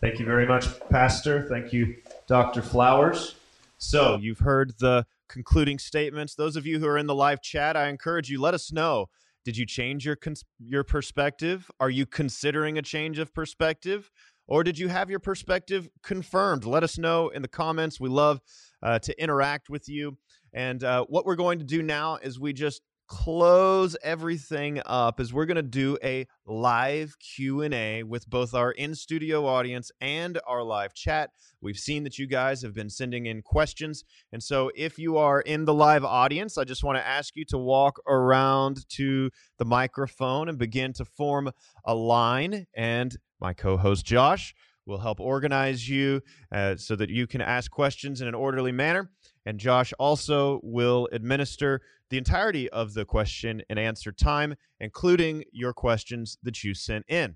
Thank 0.00 0.18
you 0.18 0.26
very 0.26 0.46
much, 0.46 0.66
Pastor. 0.88 1.48
Thank 1.48 1.72
you, 1.72 1.96
Dr. 2.26 2.60
Flowers. 2.60 3.36
So, 3.78 4.16
you've 4.16 4.40
heard 4.40 4.74
the 4.80 5.06
concluding 5.28 5.78
statements. 5.78 6.34
Those 6.34 6.56
of 6.56 6.66
you 6.66 6.78
who 6.78 6.86
are 6.86 6.98
in 6.98 7.06
the 7.06 7.14
live 7.14 7.42
chat, 7.42 7.76
I 7.76 7.88
encourage 7.88 8.30
you, 8.30 8.40
let 8.40 8.54
us 8.54 8.72
know. 8.72 9.06
Did 9.44 9.56
you 9.56 9.66
change 9.66 10.04
your 10.04 10.16
cons- 10.16 10.44
your 10.58 10.84
perspective? 10.84 11.70
Are 11.80 11.90
you 11.90 12.06
considering 12.06 12.76
a 12.76 12.82
change 12.82 13.18
of 13.18 13.32
perspective? 13.32 14.10
or 14.48 14.64
did 14.64 14.78
you 14.78 14.88
have 14.88 15.10
your 15.10 15.20
perspective 15.20 15.88
confirmed? 16.02 16.64
Let 16.64 16.82
us 16.82 16.98
know 16.98 17.28
in 17.28 17.42
the 17.42 17.48
comments. 17.48 18.00
We 18.00 18.08
love 18.08 18.40
uh, 18.82 18.98
to 19.00 19.22
interact 19.22 19.68
with 19.68 19.88
you. 19.88 20.16
And 20.54 20.82
uh, 20.82 21.04
what 21.08 21.26
we're 21.26 21.36
going 21.36 21.58
to 21.58 21.64
do 21.64 21.82
now 21.82 22.16
is 22.16 22.40
we 22.40 22.54
just 22.54 22.80
close 23.08 23.96
everything 24.02 24.80
up 24.84 25.18
is 25.18 25.32
we're 25.32 25.46
going 25.46 25.56
to 25.56 25.62
do 25.62 25.96
a 26.04 26.26
live 26.46 27.18
q&a 27.18 28.02
with 28.02 28.28
both 28.28 28.54
our 28.54 28.72
in-studio 28.72 29.46
audience 29.46 29.90
and 30.00 30.38
our 30.46 30.62
live 30.62 30.92
chat. 30.92 31.30
We've 31.60 31.78
seen 31.78 32.04
that 32.04 32.18
you 32.18 32.26
guys 32.26 32.62
have 32.62 32.74
been 32.74 32.90
sending 32.90 33.26
in 33.26 33.40
questions 33.42 34.04
and 34.32 34.42
so 34.42 34.70
if 34.76 34.98
you 34.98 35.16
are 35.16 35.40
in 35.40 35.64
the 35.64 35.74
live 35.74 36.04
audience 36.04 36.58
i 36.58 36.64
just 36.64 36.84
want 36.84 36.98
to 36.98 37.06
ask 37.06 37.34
you 37.34 37.44
to 37.46 37.58
walk 37.58 37.98
around 38.06 38.88
to 38.90 39.30
the 39.58 39.64
microphone 39.64 40.48
and 40.48 40.58
begin 40.58 40.92
to 40.92 41.04
form 41.04 41.50
a 41.84 41.94
line 41.94 42.66
and 42.76 43.16
my 43.40 43.54
co-host 43.54 44.04
josh 44.04 44.54
will 44.88 44.98
help 44.98 45.20
organize 45.20 45.88
you 45.88 46.22
uh, 46.50 46.74
so 46.76 46.96
that 46.96 47.10
you 47.10 47.26
can 47.26 47.40
ask 47.40 47.70
questions 47.70 48.20
in 48.20 48.26
an 48.26 48.34
orderly 48.34 48.72
manner 48.72 49.10
and 49.48 49.58
Josh 49.58 49.94
also 49.98 50.60
will 50.62 51.08
administer 51.10 51.80
the 52.10 52.18
entirety 52.18 52.68
of 52.68 52.92
the 52.92 53.06
question 53.06 53.62
and 53.70 53.78
answer 53.78 54.12
time, 54.12 54.54
including 54.78 55.42
your 55.52 55.72
questions 55.72 56.36
that 56.42 56.62
you 56.62 56.74
sent 56.74 57.06
in. 57.08 57.34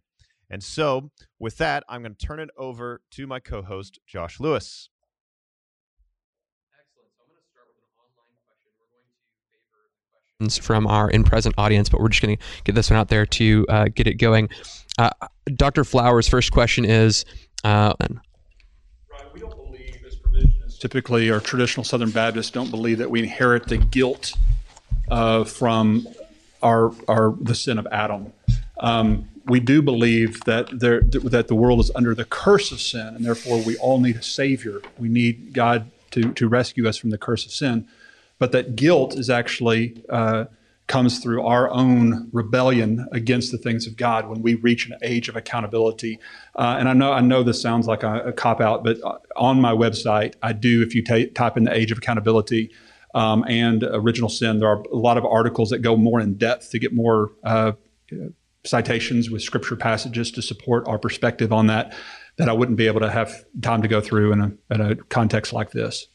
And 0.51 0.63
so, 0.63 1.11
with 1.39 1.57
that, 1.57 1.85
I'm 1.89 2.03
going 2.03 2.15
to 2.15 2.27
turn 2.27 2.39
it 2.39 2.51
over 2.59 3.01
to 3.13 3.27
my 3.27 3.41
co 3.41 3.63
host, 3.63 3.99
Josh 4.07 4.41
Lewis. 4.41 4.91
Excellent. 6.79 7.09
I'm 7.19 7.29
gonna 7.29 7.41
start 7.51 7.69
with 7.69 7.79
an 7.81 7.89
online 7.97 8.37
question. 8.45 8.73
We're 8.79 8.93
going 8.93 9.09
to 9.09 9.17
favor 9.49 9.73
questions 10.13 10.59
from 10.59 10.87
our 10.87 11.11
in-present 11.11 11.55
audience, 11.57 11.89
but 11.89 11.99
we're 11.99 12.11
just 12.11 12.21
going 12.21 12.37
to 12.37 12.43
get 12.65 12.75
this 12.75 12.91
one 12.91 12.99
out 12.99 13.09
there 13.09 13.25
to 13.25 13.65
uh, 13.71 13.87
get 13.95 14.07
it 14.07 14.17
going. 14.17 14.51
Uh, 14.99 15.09
Dr. 15.57 15.83
Flowers' 15.83 16.29
first 16.29 16.53
question 16.53 16.85
is. 16.85 17.25
Uh, 17.65 17.95
right, 17.99 19.33
we 19.33 19.41
don't 19.41 19.57
believe 19.57 19.97
this 20.05 20.17
provision 20.17 20.61
is 20.67 20.72
typically 20.83 21.31
our 21.31 21.41
traditional 21.41 21.85
Southern 21.85 22.11
Baptists 22.11 22.51
don't 22.51 22.71
believe 22.71 22.99
that 22.99 23.11
we 23.11 23.21
inherit 23.21 23.69
the 23.69 23.79
guilt 23.79 24.35
uh, 25.09 25.45
from 25.45 26.07
our 26.63 26.93
our 27.07 27.35
the 27.41 27.55
sin 27.55 27.79
of 27.79 27.87
Adam. 27.93 28.33
Um, 28.81 29.29
we 29.47 29.61
do 29.61 29.81
believe 29.81 30.43
that 30.45 30.69
there 30.79 31.01
that 31.03 31.47
the 31.47 31.55
world 31.55 31.79
is 31.81 31.91
under 31.95 32.15
the 32.15 32.25
curse 32.25 32.73
of 32.73 32.81
sin, 32.81 33.15
and 33.15 33.25
therefore 33.25 33.63
we 33.63 33.77
all 33.77 34.01
need 34.01 34.17
a 34.17 34.23
savior. 34.23 34.83
We 34.99 35.09
need 35.09 35.53
God 35.53 35.91
to 36.11 36.33
to 36.33 36.49
rescue 36.49 36.89
us 36.89 36.97
from 36.97 37.11
the 37.11 37.19
curse 37.19 37.47
of 37.47 37.53
sin 37.53 37.87
but 38.43 38.51
that 38.51 38.75
guilt 38.75 39.17
is 39.17 39.31
actually 39.31 40.03
uh, 40.09 40.47
comes 40.87 41.21
through 41.21 41.43
our 41.43 41.71
own 41.71 42.29
rebellion 42.33 43.09
against 43.13 43.53
the 43.53 43.59
things 43.59 43.87
of 43.87 43.97
God 43.97 44.29
when 44.29 44.43
we 44.43 44.55
reach 44.55 44.87
an 44.87 44.97
age 45.03 45.29
of 45.29 45.37
accountability. 45.37 46.19
Uh, 46.55 46.77
and 46.79 46.89
I 46.89 46.93
know 46.93 47.13
I 47.13 47.21
know 47.21 47.43
this 47.43 47.63
sounds 47.63 47.87
like 47.87 48.03
a, 48.03 48.29
a 48.29 48.33
cop 48.33 48.61
out, 48.61 48.85
but 48.85 48.99
uh, 49.03 49.19
on 49.37 49.61
my 49.61 49.73
website, 49.73 50.35
I 50.43 50.53
do. 50.53 50.83
If 50.83 50.95
you 50.95 51.03
t- 51.03 51.29
type 51.29 51.57
in 51.57 51.65
the 51.65 51.75
age 51.75 51.93
of 51.93 51.99
accountability 51.99 52.71
um, 53.15 53.45
and 53.49 53.83
original 53.85 54.29
sin, 54.29 54.59
there 54.59 54.69
are 54.69 54.83
a 54.93 54.97
lot 54.97 55.17
of 55.17 55.25
articles 55.25 55.71
that 55.71 55.79
go 55.79 55.97
more 55.97 56.21
in 56.21 56.35
depth 56.35 56.71
to 56.71 56.79
get 56.79 56.93
more. 56.93 57.33
Uh, 57.45 57.73
citations 58.65 59.29
with 59.29 59.43
scripture 59.43 59.75
passages 59.75 60.31
to 60.31 60.41
support 60.41 60.87
our 60.87 60.97
perspective 60.97 61.53
on 61.53 61.67
that 61.67 61.93
that 62.37 62.49
I 62.49 62.53
wouldn't 62.53 62.79
be 62.79 62.87
able 62.87 63.01
to 63.01 63.11
have 63.11 63.45
time 63.61 63.83
to 63.83 63.89
go 63.89 64.01
through 64.01 64.33
in 64.33 64.41
a, 64.41 64.75
in 64.75 64.81
a 64.81 64.97
context 64.97 65.53
like 65.53 65.73
this. 65.73 66.07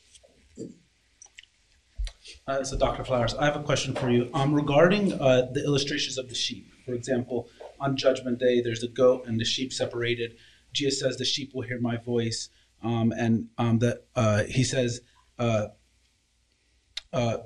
Uh, 2.47 2.63
so, 2.63 2.77
Dr. 2.77 3.03
Flowers, 3.03 3.33
I 3.35 3.43
have 3.43 3.57
a 3.57 3.63
question 3.63 3.93
for 3.93 4.09
you 4.09 4.29
um, 4.33 4.53
regarding 4.53 5.11
uh, 5.13 5.47
the 5.51 5.61
illustrations 5.65 6.17
of 6.17 6.29
the 6.29 6.35
sheep. 6.35 6.71
For 6.85 6.93
example, 6.93 7.49
on 7.79 7.97
Judgment 7.97 8.39
Day, 8.39 8.61
there's 8.61 8.79
the 8.79 8.87
goat 8.87 9.27
and 9.27 9.37
the 9.37 9.43
sheep 9.43 9.73
separated. 9.73 10.37
Jesus 10.71 11.01
says, 11.01 11.17
"The 11.17 11.25
sheep 11.25 11.51
will 11.53 11.63
hear 11.63 11.79
my 11.81 11.97
voice," 11.97 12.47
um, 12.81 13.11
and 13.11 13.49
um, 13.57 13.79
that 13.79 14.05
uh, 14.15 14.43
he 14.43 14.63
says, 14.63 15.01
uh, 15.37 15.67
uh, 17.11 17.39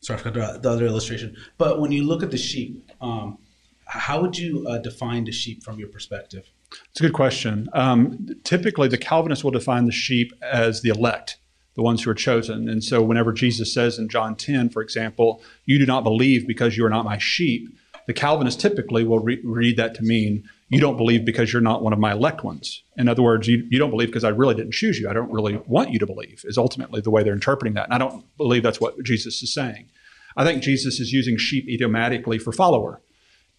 "Sorry, 0.00 0.18
I 0.18 0.22
forgot 0.22 0.62
the 0.62 0.70
other 0.70 0.86
illustration." 0.86 1.36
But 1.58 1.80
when 1.80 1.92
you 1.92 2.04
look 2.04 2.22
at 2.22 2.30
the 2.30 2.38
sheep, 2.38 2.90
um, 3.02 3.36
how 3.84 4.22
would 4.22 4.38
you 4.38 4.66
uh, 4.66 4.78
define 4.78 5.24
the 5.24 5.32
sheep 5.32 5.62
from 5.62 5.78
your 5.78 5.88
perspective? 5.88 6.50
It's 6.90 7.00
a 7.00 7.02
good 7.02 7.12
question. 7.12 7.68
Um, 7.74 8.26
typically, 8.42 8.88
the 8.88 8.96
Calvinists 8.96 9.44
will 9.44 9.50
define 9.50 9.84
the 9.84 9.92
sheep 9.92 10.32
as 10.40 10.80
the 10.80 10.88
elect 10.88 11.36
the 11.74 11.82
ones 11.82 12.02
who 12.02 12.10
are 12.10 12.14
chosen. 12.14 12.68
And 12.68 12.82
so, 12.82 13.02
whenever 13.02 13.32
Jesus 13.32 13.72
says 13.72 13.98
in 13.98 14.08
John 14.08 14.36
10, 14.36 14.70
for 14.70 14.82
example, 14.82 15.42
you 15.64 15.78
do 15.78 15.86
not 15.86 16.04
believe 16.04 16.46
because 16.46 16.76
you 16.76 16.84
are 16.84 16.90
not 16.90 17.04
my 17.04 17.18
sheep, 17.18 17.68
the 18.06 18.12
Calvinists 18.12 18.60
typically 18.60 19.04
will 19.04 19.18
re- 19.18 19.40
read 19.44 19.76
that 19.76 19.94
to 19.94 20.02
mean 20.02 20.44
you 20.68 20.80
don't 20.80 20.96
believe 20.96 21.24
because 21.24 21.52
you're 21.52 21.62
not 21.62 21.82
one 21.82 21.92
of 21.92 21.98
my 21.98 22.12
elect 22.12 22.44
ones. 22.44 22.82
In 22.96 23.08
other 23.08 23.22
words, 23.22 23.48
you, 23.48 23.66
you 23.70 23.78
don't 23.78 23.90
believe 23.90 24.08
because 24.08 24.24
I 24.24 24.30
really 24.30 24.54
didn't 24.54 24.72
choose 24.72 24.98
you. 24.98 25.08
I 25.08 25.12
don't 25.12 25.30
really 25.30 25.56
want 25.66 25.90
you 25.90 25.98
to 25.98 26.06
believe, 26.06 26.42
is 26.44 26.58
ultimately 26.58 27.00
the 27.00 27.10
way 27.10 27.22
they're 27.22 27.32
interpreting 27.32 27.74
that. 27.74 27.84
And 27.84 27.94
I 27.94 27.98
don't 27.98 28.24
believe 28.36 28.62
that's 28.62 28.80
what 28.80 29.02
Jesus 29.02 29.42
is 29.42 29.52
saying. 29.52 29.88
I 30.36 30.44
think 30.44 30.62
Jesus 30.62 31.00
is 31.00 31.12
using 31.12 31.36
sheep 31.36 31.68
idiomatically 31.68 32.38
for 32.38 32.52
follower. 32.52 33.00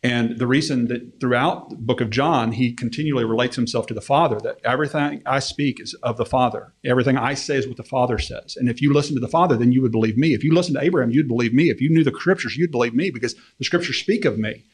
And 0.06 0.38
the 0.38 0.46
reason 0.46 0.88
that 0.90 1.20
throughout 1.20 1.72
the 1.72 1.78
book 1.78 2.00
of 2.00 2.12
John, 2.12 2.52
he 2.52 2.74
continually 2.74 3.26
relates 3.26 3.56
himself 3.56 3.88
to 3.88 3.96
the 3.96 4.02
Father, 4.02 4.40
that 4.42 4.60
everything 4.64 5.24
I 5.26 5.40
speak 5.40 5.82
is 5.82 5.96
of 6.04 6.18
the 6.18 6.28
Father. 6.28 6.76
Everything 6.86 7.18
I 7.18 7.34
say 7.34 7.56
is 7.56 7.68
what 7.68 7.78
the 7.78 7.84
Father 7.84 8.20
says. 8.20 8.56
And 8.56 8.70
if 8.70 8.84
you 8.84 8.94
listen 8.94 9.16
to 9.16 9.20
the 9.20 9.28
Father, 9.28 9.58
then 9.58 9.72
you 9.72 9.82
would 9.82 9.92
believe 9.92 10.16
me. 10.16 10.36
If 10.36 10.44
you 10.44 10.54
listen 10.54 10.76
to 10.76 10.84
Abraham, 10.84 11.10
you'd 11.10 11.28
believe 11.28 11.56
me. 11.56 11.72
If 11.72 11.82
you 11.82 11.90
knew 11.90 12.04
the 12.04 12.12
scriptures, 12.12 12.56
you'd 12.56 12.70
believe 12.70 12.94
me 12.94 13.10
because 13.10 13.34
the 13.58 13.66
scriptures 13.66 13.98
speak 13.98 14.26
of 14.26 14.38
me. 14.38 14.66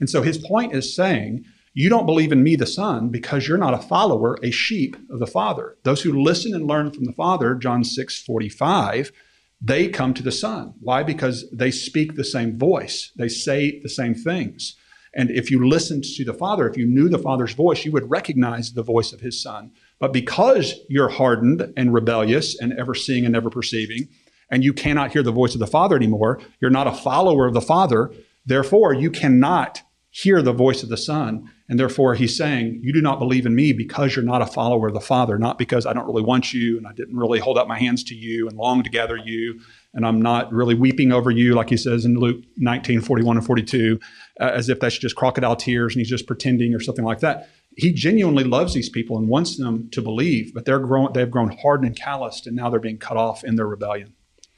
And 0.00 0.10
so 0.10 0.22
his 0.22 0.38
point 0.38 0.74
is 0.74 0.92
saying, 0.92 1.44
you 1.72 1.88
don't 1.88 2.06
believe 2.06 2.32
in 2.32 2.42
me, 2.42 2.56
the 2.56 2.66
Son, 2.66 3.10
because 3.10 3.46
you're 3.46 3.58
not 3.58 3.74
a 3.74 3.78
follower, 3.78 4.40
a 4.42 4.50
sheep 4.50 4.96
of 5.08 5.20
the 5.20 5.26
Father. 5.28 5.76
Those 5.84 6.02
who 6.02 6.20
listen 6.20 6.52
and 6.52 6.66
learn 6.66 6.90
from 6.90 7.04
the 7.04 7.12
Father, 7.12 7.54
John 7.54 7.84
6 7.84 8.24
45, 8.24 9.12
they 9.60 9.86
come 9.86 10.14
to 10.14 10.22
the 10.24 10.32
Son. 10.32 10.74
Why? 10.80 11.04
Because 11.04 11.48
they 11.52 11.70
speak 11.70 12.16
the 12.16 12.24
same 12.24 12.58
voice, 12.58 13.12
they 13.14 13.28
say 13.28 13.78
the 13.78 13.88
same 13.88 14.16
things. 14.16 14.74
And 15.14 15.30
if 15.30 15.50
you 15.50 15.66
listened 15.66 16.04
to 16.04 16.24
the 16.24 16.34
Father, 16.34 16.68
if 16.68 16.76
you 16.76 16.86
knew 16.86 17.08
the 17.08 17.18
Father's 17.18 17.52
voice, 17.52 17.84
you 17.84 17.92
would 17.92 18.08
recognize 18.08 18.72
the 18.72 18.82
voice 18.82 19.12
of 19.12 19.20
his 19.20 19.42
Son. 19.42 19.72
But 19.98 20.12
because 20.12 20.74
you're 20.88 21.08
hardened 21.08 21.72
and 21.76 21.92
rebellious 21.92 22.58
and 22.58 22.72
ever 22.78 22.94
seeing 22.94 23.24
and 23.24 23.32
never 23.32 23.50
perceiving, 23.50 24.08
and 24.50 24.64
you 24.64 24.72
cannot 24.72 25.12
hear 25.12 25.22
the 25.22 25.32
voice 25.32 25.54
of 25.54 25.60
the 25.60 25.66
Father 25.66 25.96
anymore, 25.96 26.40
you're 26.60 26.70
not 26.70 26.86
a 26.86 26.92
follower 26.92 27.46
of 27.46 27.54
the 27.54 27.60
Father, 27.60 28.12
therefore 28.46 28.92
you 28.92 29.10
cannot 29.10 29.82
hear 30.10 30.42
the 30.42 30.52
voice 30.52 30.82
of 30.82 30.88
the 30.88 30.96
Son. 30.96 31.48
And 31.68 31.78
therefore 31.78 32.14
he's 32.14 32.36
saying, 32.36 32.80
You 32.82 32.92
do 32.92 33.00
not 33.00 33.20
believe 33.20 33.46
in 33.46 33.54
me 33.54 33.72
because 33.72 34.14
you're 34.14 34.24
not 34.24 34.42
a 34.42 34.46
follower 34.46 34.88
of 34.88 34.94
the 34.94 35.00
Father, 35.00 35.38
not 35.38 35.56
because 35.56 35.86
I 35.86 35.92
don't 35.92 36.06
really 36.06 36.22
want 36.22 36.52
you 36.52 36.76
and 36.76 36.86
I 36.86 36.92
didn't 36.92 37.16
really 37.16 37.38
hold 37.38 37.58
out 37.58 37.68
my 37.68 37.78
hands 37.78 38.02
to 38.04 38.14
you 38.14 38.48
and 38.48 38.56
long 38.56 38.82
to 38.82 38.90
gather 38.90 39.16
you 39.16 39.60
and 39.94 40.06
I'm 40.06 40.22
not 40.22 40.52
really 40.52 40.74
weeping 40.74 41.12
over 41.12 41.30
you, 41.30 41.54
like 41.54 41.70
he 41.70 41.76
says 41.76 42.04
in 42.04 42.14
Luke 42.14 42.44
19, 42.56 43.00
41 43.00 43.38
and 43.38 43.46
42, 43.46 43.98
uh, 44.38 44.50
as 44.52 44.68
if 44.68 44.80
that's 44.80 44.98
just 44.98 45.16
crocodile 45.16 45.56
tears 45.56 45.94
and 45.94 46.00
he's 46.00 46.08
just 46.08 46.26
pretending 46.26 46.74
or 46.74 46.80
something 46.80 47.04
like 47.04 47.20
that. 47.20 47.48
He 47.76 47.92
genuinely 47.92 48.44
loves 48.44 48.74
these 48.74 48.88
people 48.88 49.16
and 49.16 49.28
wants 49.28 49.56
them 49.56 49.88
to 49.90 50.02
believe, 50.02 50.52
but 50.52 50.64
they're 50.64 50.80
grown, 50.80 51.12
they've 51.12 51.30
grown 51.30 51.56
hardened 51.56 51.86
and 51.86 51.96
calloused, 51.96 52.46
and 52.46 52.56
now 52.56 52.68
they're 52.68 52.80
being 52.80 52.98
cut 52.98 53.16
off 53.16 53.44
in 53.44 53.56
their 53.56 53.66
rebellion. 53.66 54.14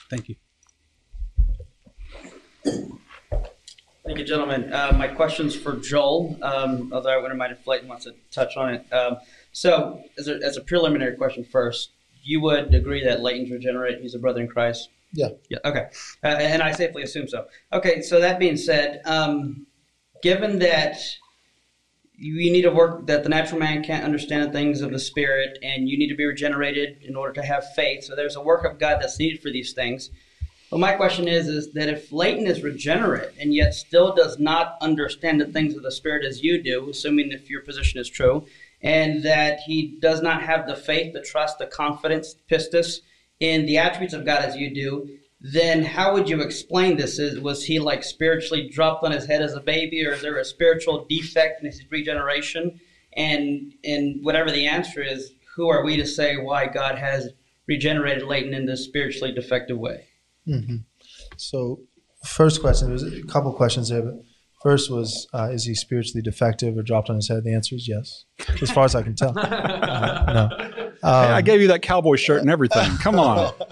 Thank 0.09 0.29
you. 0.29 0.37
Thank 4.05 4.19
you, 4.19 4.25
gentlemen. 4.25 4.73
Uh, 4.73 4.93
my 4.97 5.07
question's 5.07 5.55
for 5.55 5.77
Joel, 5.77 6.37
um, 6.43 6.91
although 6.93 7.11
I 7.11 7.19
wouldn't 7.19 7.39
mind 7.39 7.53
if 7.53 7.67
Leighton 7.67 7.89
wants 7.89 8.05
to 8.05 8.15
touch 8.33 8.57
on 8.57 8.75
it. 8.75 8.93
Um, 8.93 9.19
so, 9.53 10.03
as 10.19 10.27
a, 10.27 10.41
as 10.43 10.57
a 10.57 10.61
preliminary 10.61 11.17
question 11.17 11.45
first, 11.45 11.91
you 12.23 12.41
would 12.41 12.75
agree 12.75 13.05
that 13.05 13.23
Leighton's 13.23 13.51
regenerate? 13.51 14.01
He's 14.01 14.15
a 14.15 14.19
brother 14.19 14.41
in 14.41 14.49
Christ. 14.49 14.89
Yeah. 15.13 15.29
Yeah. 15.49 15.59
Okay. 15.65 15.87
Uh, 16.25 16.29
and 16.29 16.63
I 16.63 16.73
safely 16.73 17.03
assume 17.03 17.29
so. 17.29 17.47
Okay. 17.73 18.01
So 18.03 18.21
that 18.21 18.39
being 18.39 18.57
said, 18.57 19.03
um, 19.05 19.67
given 20.23 20.59
that 20.61 20.97
you 22.15 22.53
need 22.53 22.63
to 22.63 22.71
work 22.71 23.07
that 23.09 23.25
the 23.25 23.29
natural 23.29 23.59
man 23.59 23.83
can't 23.83 24.05
understand 24.05 24.49
the 24.49 24.53
things 24.53 24.81
of 24.81 24.93
the 24.93 24.99
spirit, 24.99 25.59
and 25.63 25.89
you 25.89 25.99
need 25.99 26.09
to 26.09 26.15
be 26.15 26.25
regenerated 26.25 27.03
in 27.03 27.17
order 27.17 27.33
to 27.33 27.43
have 27.43 27.65
faith. 27.75 28.05
So 28.05 28.15
there's 28.15 28.37
a 28.37 28.41
work 28.41 28.65
of 28.65 28.79
God 28.79 28.99
that's 29.01 29.19
needed 29.19 29.43
for 29.43 29.51
these 29.51 29.73
things. 29.73 30.11
But 30.71 30.79
my 30.79 30.93
question 30.93 31.27
is, 31.29 31.49
is 31.49 31.73
that 31.73 31.89
if 31.89 32.13
Leighton 32.13 32.47
is 32.47 32.63
regenerate 32.63 33.33
and 33.41 33.53
yet 33.53 33.75
still 33.75 34.15
does 34.15 34.39
not 34.39 34.77
understand 34.81 35.41
the 35.41 35.47
things 35.47 35.75
of 35.75 35.83
the 35.83 35.91
spirit 35.91 36.25
as 36.25 36.43
you 36.43 36.63
do, 36.63 36.89
assuming 36.89 37.33
if 37.33 37.51
your 37.51 37.61
position 37.63 38.01
is 38.01 38.09
true, 38.09 38.47
and 38.81 39.23
that 39.25 39.61
he 39.61 39.99
does 40.01 40.23
not 40.23 40.43
have 40.43 40.67
the 40.67 40.77
faith, 40.77 41.13
the 41.13 41.21
trust, 41.21 41.59
the 41.59 41.67
confidence, 41.67 42.37
pistis 42.51 43.01
in 43.43 43.67
the 43.67 43.77
attributes 43.77 44.15
of 44.15 44.25
God 44.25 44.45
as 44.45 44.57
you 44.57 44.73
do, 44.73 45.19
then 45.41 45.85
how 45.85 46.13
would 46.13 46.29
you 46.29 46.41
explain 46.41 46.97
this? 46.97 47.19
Is 47.19 47.41
was 47.41 47.65
he 47.65 47.81
like 47.81 48.05
spiritually 48.05 48.69
dropped 48.69 49.03
on 49.03 49.11
his 49.11 49.27
head 49.27 49.43
as 49.43 49.55
a 49.55 49.61
baby, 49.61 50.07
or 50.07 50.13
is 50.13 50.23
there 50.23 50.39
a 50.39 50.45
spiritual 50.45 51.05
defect 51.07 51.61
in 51.61 51.67
his 51.67 51.83
regeneration? 51.91 52.81
And 53.17 53.75
and 53.85 54.25
whatever 54.25 54.53
the 54.53 54.69
answer 54.69 55.03
is, 55.03 55.33
who 55.57 55.69
are 55.69 55.85
we 55.85 55.97
to 55.97 56.07
say 56.07 56.37
why 56.37 56.67
God 56.69 56.97
has 56.97 57.31
regenerated 57.67 58.23
Leighton 58.23 58.55
in 58.55 58.65
this 58.65 58.85
spiritually 58.85 59.33
defective 59.33 59.77
way? 59.77 60.07
Mm-hmm. 60.47 60.77
So, 61.37 61.81
first 62.25 62.61
question. 62.61 62.91
There's 62.91 63.03
a 63.03 63.25
couple 63.25 63.53
questions 63.55 63.89
there, 63.89 64.03
but 64.03 64.23
first 64.63 64.89
was, 64.89 65.27
uh, 65.35 65.51
is 65.51 65.65
he 65.65 65.75
spiritually 65.75 66.23
defective 66.23 66.79
or 66.79 66.83
dropped 66.83 67.11
on 67.11 67.17
his 67.17 67.29
head? 67.29 67.43
The 67.43 67.55
answer 67.55 67.75
is 67.75 67.89
yes, 67.89 68.25
as 68.63 68.71
far 68.71 68.85
as 68.85 68.95
I 68.95 69.03
can 69.03 69.17
tell. 69.17 69.35
Uh, 69.93 70.49
no. 70.69 70.92
Um, 71.03 71.33
I 71.33 71.43
gave 71.43 71.61
you 71.61 71.69
that 71.69 71.83
cowboy 71.83 72.17
shirt 72.17 72.41
and 72.41 72.51
everything. 72.51 72.97
Come 72.99 73.19
on. 73.19 73.53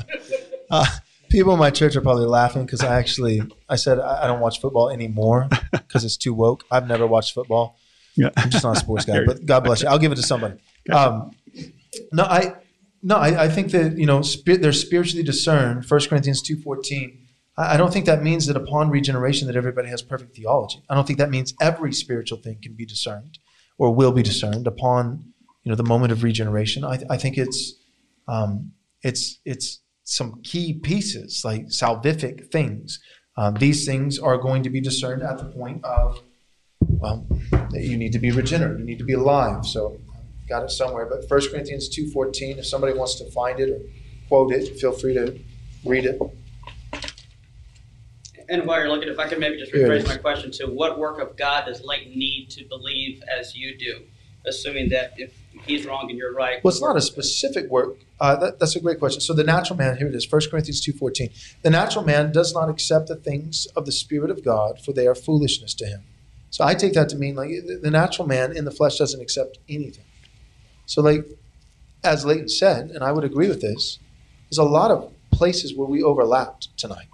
Uh, 0.73 0.87
People 1.31 1.53
in 1.53 1.61
my 1.61 1.71
church 1.71 1.95
are 1.95 2.01
probably 2.01 2.27
laughing 2.27 2.67
because 2.67 2.83
I 2.83 2.99
actually 2.99 3.41
I 3.69 3.77
said 3.77 4.01
I 4.01 4.25
I 4.25 4.27
don't 4.27 4.41
watch 4.41 4.61
football 4.61 4.91
anymore 4.91 5.49
because 5.71 6.05
it's 6.05 6.17
too 6.17 6.35
woke. 6.35 6.65
I've 6.73 6.89
never 6.89 7.07
watched 7.07 7.35
football. 7.35 7.79
Yeah. 8.17 8.31
I'm 8.37 8.51
just 8.51 8.65
not 8.65 8.77
a 8.77 8.81
sports 8.81 9.05
guy, 9.05 9.25
but 9.27 9.47
God 9.47 9.63
bless 9.63 9.83
you. 9.83 9.89
I'll 9.89 9.99
give 9.99 10.11
it 10.11 10.17
to 10.17 10.25
somebody. 10.25 10.59
Um, 10.93 11.31
no, 12.13 12.25
I 12.25 12.55
no, 13.03 13.17
I, 13.17 13.45
I 13.45 13.49
think 13.49 13.71
that 13.71 13.97
you 13.97 14.07
know 14.07 14.23
spirit, 14.23 14.61
they're 14.61 14.73
spiritually 14.73 15.23
discerned. 15.23 15.85
1 15.89 16.01
Corinthians 16.09 16.43
two 16.43 16.57
fourteen. 16.57 17.29
I 17.57 17.75
I 17.75 17.77
don't 17.77 17.93
think 17.93 18.07
that 18.07 18.25
means 18.25 18.47
that 18.47 18.57
upon 18.57 18.91
regeneration 18.91 19.47
that 19.47 19.55
everybody 19.55 19.89
has 19.89 20.03
perfect 20.03 20.35
theology. 20.35 20.83
I 20.91 20.97
don't 20.97 21.07
think 21.07 21.21
that 21.21 21.31
means 21.31 21.55
every 21.61 21.93
spiritual 21.93 22.39
thing 22.39 22.59
can 22.61 22.75
be 22.75 22.85
discerned 22.85 23.39
or 23.79 23.95
will 23.95 24.13
be 24.13 24.25
discerned 24.25 24.67
upon 24.67 25.33
you 25.71 25.77
know 25.77 25.77
the 25.77 25.89
moment 25.89 26.11
of 26.11 26.25
regeneration. 26.25 26.85
I, 26.85 26.99
I 27.09 27.17
think 27.17 27.39
it's 27.39 27.75
um, 28.27 28.73
it's 29.03 29.39
it's 29.45 29.81
some 30.03 30.41
key 30.43 30.73
pieces 30.73 31.43
like 31.45 31.67
salvific 31.67 32.51
things. 32.51 32.99
Um, 33.37 33.55
these 33.55 33.87
things 33.87 34.19
are 34.19 34.37
going 34.37 34.65
to 34.65 34.71
be 34.71 34.81
discerned 34.81 35.23
at 35.23 35.39
the 35.39 35.45
point 35.45 35.85
of 35.85 36.21
well, 36.81 37.25
you 37.71 37.97
need 37.97 38.13
to 38.15 38.19
be 38.19 38.33
regenerate, 38.33 38.81
you 38.81 38.85
need 38.85 38.99
to 38.99 39.05
be 39.05 39.13
alive. 39.13 39.65
So 39.65 40.01
I've 40.43 40.49
got 40.49 40.65
it 40.65 40.73
somewhere. 40.73 41.07
But 41.07 41.31
1 41.31 41.51
Corinthians 41.53 41.89
two 41.89 42.11
fourteen. 42.11 42.59
If 42.59 42.67
somebody 42.67 42.93
wants 42.95 43.15
to 43.21 43.31
find 43.31 43.61
it 43.61 43.71
or 43.71 43.79
quote 44.27 44.53
it, 44.53 44.77
feel 44.81 44.91
free 44.91 45.15
to 45.15 45.39
read 45.85 46.05
it. 46.05 46.21
And 48.49 48.67
while 48.67 48.81
you're 48.81 48.89
looking, 48.89 49.09
if 49.09 49.21
I 49.21 49.29
could 49.29 49.39
maybe 49.39 49.57
just 49.57 49.73
rephrase 49.73 50.05
my 50.09 50.17
question 50.17 50.51
to 50.53 50.67
what 50.67 50.99
work 50.99 51.21
of 51.21 51.37
God 51.37 51.67
does 51.67 51.85
Leighton 51.85 52.19
need 52.19 52.51
to 52.51 52.65
believe 52.65 53.23
as 53.39 53.55
you 53.55 53.79
do? 53.79 54.01
Assuming 54.45 54.89
that 54.89 55.13
if 55.17 55.33
he's 55.67 55.87
wrong 55.87 56.09
and 56.09 56.19
you're 56.19 56.35
right. 56.35 56.63
Well, 56.63 56.73
it's 56.73 56.83
not 56.83 56.97
a 56.97 57.01
specific 57.01 57.71
work. 57.71 57.99
Uh, 58.21 58.37
that, 58.37 58.59
that's 58.59 58.77
a 58.77 58.81
great 58.81 58.99
question. 58.99 59.21
So 59.21 59.33
the 59.33 59.45
natural 59.45 59.77
man, 59.77 59.97
here 59.97 60.07
it 60.07 60.15
is, 60.15 60.31
1 60.31 60.43
Corinthians 60.51 60.85
2.14. 60.87 61.61
The 61.63 61.71
natural 61.71 62.05
man 62.05 62.33
does 62.33 62.53
not 62.53 62.69
accept 62.69 63.09
the 63.09 63.17
things 63.17 63.67
of 63.77 63.87
the 63.87 63.93
Spirit 63.93 64.31
of 64.31 64.45
God, 64.45 64.81
for 64.81 64.93
they 64.93 65.07
are 65.07 65.15
foolishness 65.15 65.75
to 65.75 65.87
him. 65.87 66.03
So 66.51 66.65
I 66.65 66.75
take 66.75 66.95
that 66.95 67.09
to 67.11 67.17
mean 67.17 67.37
like 67.37 67.51
the- 67.83 67.91
natural 67.91 68.27
man 68.27 68.57
in 68.57 68.65
the 68.65 68.71
flesh 68.71 68.99
doesn't 68.99 69.21
accept 69.21 69.59
anything. 69.69 70.05
So 70.87 71.01
like, 71.01 71.25
as 72.03 72.25
Leighton 72.25 72.49
said, 72.49 72.91
and 72.91 73.05
I 73.05 73.13
would 73.13 73.25
agree 73.25 73.49
with 73.49 73.61
this, 73.61 73.99
there's 74.49 74.59
a 74.59 74.65
lot 74.65 74.91
of 74.91 75.13
places 75.31 75.75
where 75.75 75.89
we 75.89 76.03
overlapped 76.03 76.77
tonight. 76.77 77.07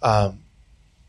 Um, 0.00 0.40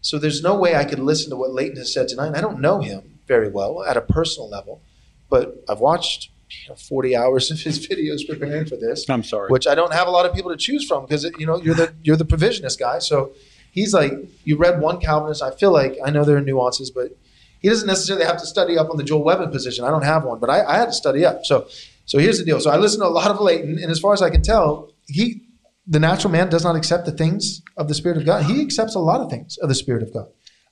so 0.01 0.17
there's 0.17 0.41
no 0.41 0.57
way 0.57 0.75
I 0.75 0.85
could 0.85 0.99
listen 0.99 1.29
to 1.29 1.35
what 1.35 1.51
Leighton 1.51 1.77
has 1.77 1.93
said 1.93 2.07
tonight. 2.07 2.35
I 2.35 2.41
don't 2.41 2.59
know 2.59 2.81
him 2.81 3.19
very 3.27 3.49
well 3.49 3.83
at 3.83 3.97
a 3.97 4.01
personal 4.01 4.49
level, 4.49 4.81
but 5.29 5.63
I've 5.69 5.79
watched 5.79 6.31
you 6.49 6.69
know, 6.69 6.75
40 6.75 7.15
hours 7.15 7.51
of 7.51 7.59
his 7.59 7.87
videos 7.89 8.27
preparing 8.27 8.65
for 8.65 8.75
this, 8.75 9.09
I'm 9.09 9.23
sorry. 9.23 9.49
which 9.49 9.67
I 9.67 9.75
don't 9.75 9.93
have 9.93 10.07
a 10.07 10.11
lot 10.11 10.25
of 10.25 10.33
people 10.33 10.51
to 10.51 10.57
choose 10.57 10.85
from 10.87 11.05
because 11.05 11.23
you 11.37 11.45
know 11.45 11.61
you're 11.61 11.75
the 11.75 11.93
you're 12.03 12.17
the 12.17 12.25
provisionist 12.25 12.79
guy. 12.79 12.99
So 12.99 13.31
he's 13.71 13.93
like, 13.93 14.13
you 14.43 14.57
read 14.57 14.81
one 14.81 14.99
Calvinist. 14.99 15.43
I 15.43 15.51
feel 15.51 15.71
like 15.71 15.97
I 16.03 16.09
know 16.09 16.23
there 16.23 16.37
are 16.37 16.41
nuances, 16.41 16.89
but 16.91 17.17
he 17.59 17.69
doesn't 17.69 17.87
necessarily 17.87 18.25
have 18.25 18.37
to 18.37 18.45
study 18.45 18.77
up 18.77 18.89
on 18.89 18.97
the 18.97 19.03
Joel 19.03 19.23
Webbon 19.23 19.51
position. 19.51 19.83
I 19.85 19.89
don't 19.89 20.03
have 20.03 20.23
one, 20.23 20.39
but 20.39 20.49
I, 20.49 20.63
I 20.63 20.77
had 20.77 20.85
to 20.85 20.93
study 20.93 21.25
up. 21.25 21.45
So 21.45 21.67
so 22.05 22.17
here's 22.17 22.39
the 22.39 22.45
deal. 22.45 22.59
So 22.59 22.71
I 22.71 22.77
listen 22.77 23.01
to 23.01 23.05
a 23.05 23.09
lot 23.09 23.29
of 23.29 23.39
Leighton, 23.39 23.77
and 23.77 23.91
as 23.91 23.99
far 23.99 24.13
as 24.13 24.21
I 24.21 24.29
can 24.29 24.41
tell, 24.41 24.91
he 25.07 25.43
the 25.85 25.99
natural 25.99 26.31
man 26.31 26.49
does 26.49 26.63
not 26.63 26.75
accept 26.75 27.05
the 27.05 27.11
things 27.11 27.61
of 27.75 27.87
the 27.87 27.95
Spirit 27.95 28.17
of 28.17 28.25
God. 28.25 28.45
He 28.45 28.61
accepts 28.61 28.95
a 28.95 28.99
lot 28.99 29.21
of 29.21 29.29
things 29.29 29.57
of 29.57 29.69
the 29.69 29.75
Spirit 29.75 30.03
of 30.03 30.13
God. 30.13 30.27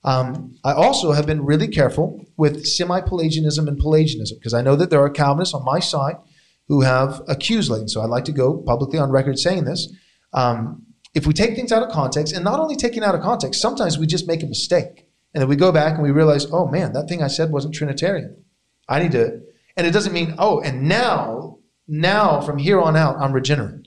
Um, 0.07 0.55
I 0.63 0.71
also 0.71 1.11
have 1.11 1.25
been 1.25 1.43
really 1.43 1.67
careful 1.67 2.25
with 2.37 2.65
semi 2.65 3.01
Pelagianism 3.01 3.67
and 3.67 3.77
Pelagianism 3.77 4.37
because 4.39 4.53
I 4.53 4.61
know 4.61 4.77
that 4.77 4.89
there 4.89 5.01
are 5.01 5.09
Calvinists 5.09 5.53
on 5.53 5.65
my 5.65 5.79
side 5.79 6.15
who 6.69 6.79
have 6.79 7.21
accused 7.27 7.69
Leighton. 7.69 7.89
So 7.89 8.01
I'd 8.01 8.09
like 8.09 8.23
to 8.25 8.31
go 8.31 8.55
publicly 8.65 8.99
on 8.99 9.11
record 9.11 9.37
saying 9.37 9.65
this. 9.65 9.93
Um, 10.31 10.85
if 11.13 11.27
we 11.27 11.33
take 11.33 11.55
things 11.55 11.73
out 11.73 11.83
of 11.83 11.91
context, 11.91 12.33
and 12.33 12.45
not 12.45 12.61
only 12.61 12.77
taking 12.77 13.03
out 13.03 13.15
of 13.15 13.21
context, 13.21 13.61
sometimes 13.61 13.97
we 13.97 14.07
just 14.07 14.27
make 14.27 14.43
a 14.43 14.47
mistake. 14.47 15.07
And 15.33 15.41
then 15.41 15.49
we 15.49 15.57
go 15.57 15.73
back 15.73 15.95
and 15.95 16.03
we 16.03 16.11
realize, 16.11 16.45
oh 16.53 16.67
man, 16.67 16.93
that 16.93 17.09
thing 17.09 17.21
I 17.21 17.27
said 17.27 17.51
wasn't 17.51 17.75
Trinitarian. 17.75 18.45
I 18.87 18.99
need 18.99 19.11
to, 19.11 19.41
and 19.75 19.85
it 19.85 19.91
doesn't 19.91 20.13
mean, 20.13 20.35
oh, 20.37 20.61
and 20.61 20.87
now, 20.87 21.59
now 21.85 22.39
from 22.39 22.59
here 22.59 22.79
on 22.79 22.95
out, 22.95 23.17
I'm 23.17 23.33
regenerate. 23.33 23.86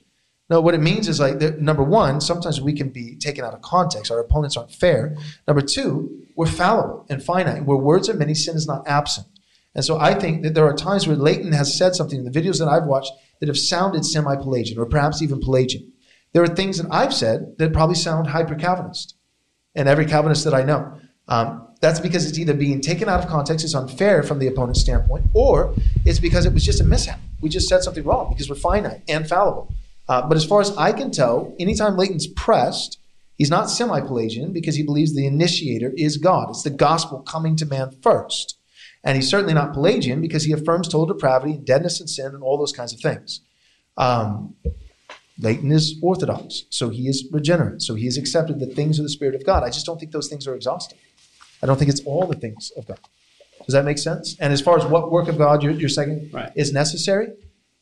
No, 0.51 0.59
what 0.59 0.73
it 0.73 0.81
means 0.81 1.07
is 1.07 1.21
like, 1.21 1.39
number 1.59 1.81
one, 1.81 2.19
sometimes 2.19 2.59
we 2.59 2.73
can 2.73 2.89
be 2.89 3.15
taken 3.15 3.45
out 3.45 3.53
of 3.53 3.61
context. 3.61 4.11
Our 4.11 4.19
opponents 4.19 4.57
aren't 4.57 4.73
fair. 4.73 5.15
Number 5.47 5.61
two, 5.61 6.25
we're 6.35 6.45
fallible 6.45 7.05
and 7.09 7.23
finite. 7.23 7.63
Where 7.63 7.77
words 7.77 8.09
are 8.09 8.13
many, 8.15 8.33
sin 8.33 8.57
is 8.57 8.67
not 8.67 8.85
absent. 8.85 9.27
And 9.75 9.85
so 9.85 9.97
I 9.97 10.13
think 10.13 10.43
that 10.43 10.53
there 10.53 10.65
are 10.65 10.73
times 10.73 11.07
where 11.07 11.15
Leighton 11.15 11.53
has 11.53 11.73
said 11.73 11.95
something 11.95 12.19
in 12.19 12.29
the 12.29 12.37
videos 12.37 12.59
that 12.59 12.67
I've 12.67 12.83
watched 12.83 13.13
that 13.39 13.47
have 13.47 13.57
sounded 13.57 14.05
semi 14.05 14.35
Pelagian 14.35 14.77
or 14.77 14.85
perhaps 14.85 15.21
even 15.21 15.39
Pelagian. 15.39 15.89
There 16.33 16.43
are 16.43 16.49
things 16.49 16.79
that 16.79 16.91
I've 16.91 17.13
said 17.13 17.55
that 17.57 17.71
probably 17.71 17.95
sound 17.95 18.27
hyper 18.27 18.55
Calvinist, 18.55 19.15
and 19.73 19.87
every 19.87 20.05
Calvinist 20.05 20.43
that 20.43 20.53
I 20.53 20.63
know. 20.63 20.99
Um, 21.29 21.65
that's 21.79 22.01
because 22.01 22.27
it's 22.27 22.37
either 22.37 22.53
being 22.53 22.81
taken 22.81 23.07
out 23.07 23.23
of 23.23 23.29
context, 23.29 23.63
it's 23.63 23.73
unfair 23.73 24.21
from 24.21 24.39
the 24.39 24.47
opponent's 24.47 24.81
standpoint, 24.81 25.27
or 25.33 25.73
it's 26.03 26.19
because 26.19 26.45
it 26.45 26.53
was 26.53 26.65
just 26.65 26.81
a 26.81 26.83
mishap. 26.83 27.21
We 27.39 27.47
just 27.47 27.69
said 27.69 27.83
something 27.83 28.03
wrong 28.03 28.27
because 28.33 28.49
we're 28.49 28.57
finite 28.57 29.03
and 29.07 29.25
fallible. 29.25 29.73
Uh, 30.07 30.27
but 30.27 30.37
as 30.37 30.45
far 30.45 30.61
as 30.61 30.75
I 30.77 30.91
can 30.91 31.11
tell, 31.11 31.55
anytime 31.59 31.97
Leighton's 31.97 32.27
pressed, 32.27 32.99
he's 33.37 33.49
not 33.49 33.69
semi 33.69 34.01
Pelagian 34.01 34.51
because 34.51 34.75
he 34.75 34.83
believes 34.83 35.15
the 35.15 35.25
initiator 35.27 35.93
is 35.95 36.17
God. 36.17 36.49
It's 36.49 36.63
the 36.63 36.69
gospel 36.69 37.19
coming 37.21 37.55
to 37.57 37.65
man 37.65 37.91
first. 38.01 38.57
And 39.03 39.15
he's 39.15 39.29
certainly 39.29 39.53
not 39.53 39.73
Pelagian 39.73 40.21
because 40.21 40.43
he 40.43 40.51
affirms 40.51 40.87
total 40.87 41.07
depravity, 41.07 41.57
deadness 41.57 41.99
and 41.99 42.09
sin, 42.09 42.27
and 42.35 42.43
all 42.43 42.57
those 42.57 42.73
kinds 42.73 42.93
of 42.93 42.99
things. 42.99 43.41
Um, 43.97 44.55
Leighton 45.39 45.71
is 45.71 45.95
Orthodox, 46.03 46.65
so 46.69 46.89
he 46.89 47.07
is 47.07 47.27
regenerate, 47.31 47.81
so 47.81 47.95
he 47.95 48.05
has 48.05 48.15
accepted 48.15 48.59
the 48.59 48.67
things 48.67 48.99
of 48.99 49.03
the 49.05 49.09
Spirit 49.09 49.33
of 49.33 49.43
God. 49.43 49.63
I 49.63 49.69
just 49.69 49.87
don't 49.87 49.99
think 49.99 50.11
those 50.11 50.27
things 50.27 50.45
are 50.47 50.53
exhaustive. 50.53 50.99
I 51.63 51.65
don't 51.65 51.77
think 51.77 51.89
it's 51.89 52.01
all 52.01 52.27
the 52.27 52.35
things 52.35 52.71
of 52.77 52.85
God. 52.85 52.99
Does 53.65 53.73
that 53.73 53.85
make 53.85 53.97
sense? 53.97 54.35
And 54.39 54.53
as 54.53 54.61
far 54.61 54.77
as 54.77 54.85
what 54.85 55.11
work 55.11 55.27
of 55.27 55.37
God 55.37 55.63
your, 55.63 55.71
your 55.71 55.89
second 55.89 56.31
Right. 56.31 56.51
is 56.55 56.73
necessary, 56.73 57.29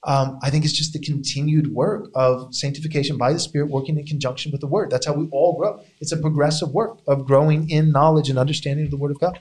um, 0.03 0.39
I 0.41 0.49
think 0.49 0.63
it's 0.63 0.73
just 0.73 0.93
the 0.93 0.99
continued 0.99 1.73
work 1.73 2.09
of 2.15 2.53
sanctification 2.55 3.17
by 3.17 3.33
the 3.33 3.39
Spirit 3.39 3.69
working 3.69 3.97
in 3.97 4.05
conjunction 4.05 4.51
with 4.51 4.61
the 4.61 4.67
Word. 4.67 4.89
That's 4.91 5.05
how 5.05 5.13
we 5.13 5.27
all 5.31 5.57
grow. 5.57 5.81
It's 5.99 6.11
a 6.11 6.17
progressive 6.17 6.69
work 6.69 6.99
of 7.07 7.25
growing 7.25 7.69
in 7.69 7.91
knowledge 7.91 8.29
and 8.29 8.39
understanding 8.39 8.85
of 8.85 8.91
the 8.91 8.97
Word 8.97 9.11
of 9.11 9.19
God. 9.19 9.39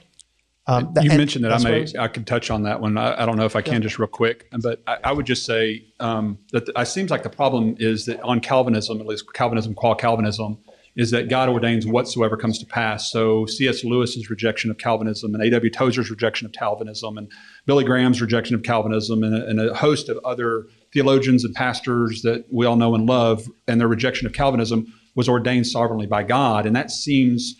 Um, 0.67 0.91
that- 0.93 1.03
you 1.03 1.09
mentioned 1.11 1.45
that 1.45 1.53
I 1.53 1.63
may 1.63 1.87
I 1.97 2.07
could 2.07 2.27
touch 2.27 2.51
on 2.51 2.63
that 2.63 2.79
one. 2.81 2.97
I, 2.97 3.23
I 3.23 3.25
don't 3.25 3.37
know 3.37 3.45
if 3.45 3.55
I 3.55 3.61
can 3.61 3.75
Yeah. 3.75 3.79
just 3.79 3.97
real 3.97 4.07
quick, 4.07 4.47
but 4.61 4.83
I, 4.85 4.97
I 5.05 5.11
would 5.13 5.25
just 5.25 5.45
say 5.45 5.85
um, 5.99 6.37
that 6.51 6.65
the, 6.65 6.73
it 6.79 6.85
seems 6.87 7.09
like 7.09 7.23
the 7.23 7.29
problem 7.29 7.75
is 7.79 8.05
that 8.05 8.21
on 8.21 8.39
Calvinism, 8.39 8.99
at 8.99 9.07
least 9.07 9.33
Calvinism, 9.33 9.73
qual 9.73 9.95
Calvinism, 9.95 10.59
is 10.99 11.11
that 11.11 11.29
God 11.29 11.47
ordains 11.47 11.87
whatsoever 11.87 12.35
comes 12.35 12.59
to 12.59 12.65
pass. 12.65 13.09
So 13.09 13.45
C.S. 13.45 13.85
Lewis's 13.85 14.29
rejection 14.29 14.69
of 14.69 14.79
Calvinism 14.79 15.33
and 15.33 15.41
A.W. 15.41 15.71
Tozer's 15.71 16.09
rejection 16.09 16.45
of 16.45 16.51
Calvinism 16.51 17.17
and 17.17 17.31
Billy 17.65 17.85
Graham's 17.85 18.19
rejection 18.19 18.53
of 18.53 18.63
Calvinism 18.63 19.23
and 19.23 19.33
a, 19.33 19.47
and 19.47 19.61
a 19.61 19.73
host 19.73 20.09
of 20.09 20.17
other 20.25 20.65
theologians 20.91 21.45
and 21.45 21.55
pastors 21.55 22.21
that 22.23 22.43
we 22.51 22.65
all 22.65 22.75
know 22.75 22.95
and 22.95 23.07
love 23.07 23.47
and 23.65 23.79
their 23.79 23.87
rejection 23.87 24.27
of 24.27 24.33
Calvinism 24.33 24.93
was 25.15 25.29
ordained 25.29 25.67
sovereignly 25.67 26.05
by 26.05 26.21
God. 26.21 26.65
And 26.65 26.75
that 26.75 26.91
seems 26.91 27.55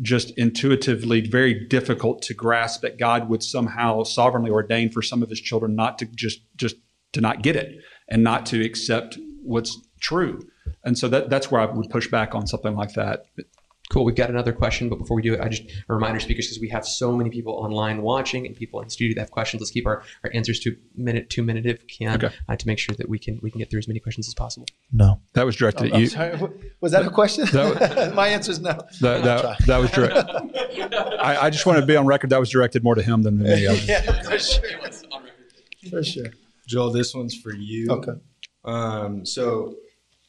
just 0.00 0.30
intuitively 0.38 1.20
very 1.20 1.66
difficult 1.66 2.22
to 2.22 2.34
grasp 2.34 2.82
that 2.82 2.96
God 2.96 3.28
would 3.28 3.42
somehow 3.42 4.04
sovereignly 4.04 4.52
ordain 4.52 4.92
for 4.92 5.02
some 5.02 5.20
of 5.20 5.30
his 5.30 5.40
children 5.40 5.74
not 5.74 5.98
to 5.98 6.06
just 6.14 6.42
just 6.56 6.76
to 7.12 7.20
not 7.20 7.42
get 7.42 7.56
it 7.56 7.74
and 8.08 8.22
not 8.22 8.46
to 8.46 8.64
accept 8.64 9.18
what's 9.42 9.76
true. 10.00 10.38
And 10.84 10.98
so 10.98 11.08
that 11.08 11.30
that's 11.30 11.50
where 11.50 11.60
I 11.60 11.66
would 11.66 11.90
push 11.90 12.08
back 12.08 12.34
on 12.34 12.46
something 12.46 12.74
like 12.74 12.94
that. 12.94 13.26
Cool. 13.90 14.06
We've 14.06 14.14
got 14.16 14.30
another 14.30 14.54
question, 14.54 14.88
but 14.88 14.98
before 14.98 15.14
we 15.14 15.20
do 15.20 15.34
it, 15.34 15.40
I 15.40 15.48
just 15.48 15.62
a 15.90 15.94
reminder, 15.94 16.18
speakers, 16.18 16.46
because 16.46 16.58
we 16.58 16.70
have 16.70 16.86
so 16.86 17.12
many 17.14 17.28
people 17.28 17.52
online 17.52 18.00
watching 18.00 18.46
and 18.46 18.56
people 18.56 18.80
in 18.80 18.86
the 18.86 18.90
studio 18.90 19.14
that 19.14 19.20
have 19.20 19.30
questions. 19.30 19.60
Let's 19.60 19.70
keep 19.72 19.86
our, 19.86 20.02
our 20.24 20.30
answers 20.32 20.58
to 20.60 20.74
minute, 20.96 21.28
two 21.28 21.42
minute 21.42 21.66
if 21.66 21.82
we 21.82 21.86
can, 22.06 22.14
Okay. 22.24 22.34
uh, 22.48 22.56
to 22.56 22.66
make 22.66 22.78
sure 22.78 22.94
that 22.96 23.10
we 23.10 23.18
can 23.18 23.38
we 23.42 23.50
can 23.50 23.58
get 23.58 23.70
through 23.70 23.80
as 23.80 23.86
many 23.86 24.00
questions 24.00 24.26
as 24.26 24.32
possible. 24.32 24.66
no. 24.90 25.20
That 25.34 25.44
was 25.44 25.54
directed 25.56 25.84
Oh, 25.84 25.86
at 25.88 25.94
I'm 25.96 26.00
you. 26.00 26.06
sorry. 26.06 26.40
Was 26.80 26.92
that 26.92 27.04
a 27.04 27.10
question? 27.10 27.44
That 27.52 28.14
My 28.16 28.28
answer 28.28 28.52
is 28.52 28.60
no. 28.60 28.72
That, 29.02 29.22
that, 29.22 29.58
that 29.66 29.76
was 29.78 29.90
direct. 29.90 30.14
I, 31.20 31.36
I 31.42 31.50
just 31.50 31.66
want 31.66 31.78
to 31.78 31.84
be 31.84 31.94
on 31.94 32.06
record. 32.06 32.30
That 32.30 32.40
was 32.40 32.48
directed 32.48 32.82
more 32.84 32.94
to 32.94 33.02
him 33.02 33.22
than 33.22 33.36
to 33.38 33.44
me. 33.44 33.68
Was- 33.68 33.86
yeah, 33.88 34.00
for 34.22 34.38
sure. 34.38 34.62
For 35.90 36.02
sure. 36.02 36.26
Joel, 36.66 36.90
this 36.90 37.14
one's 37.14 37.34
for 37.34 37.52
you. 37.54 37.88
Okay. 37.90 38.12
Um, 38.64 39.26
so 39.26 39.76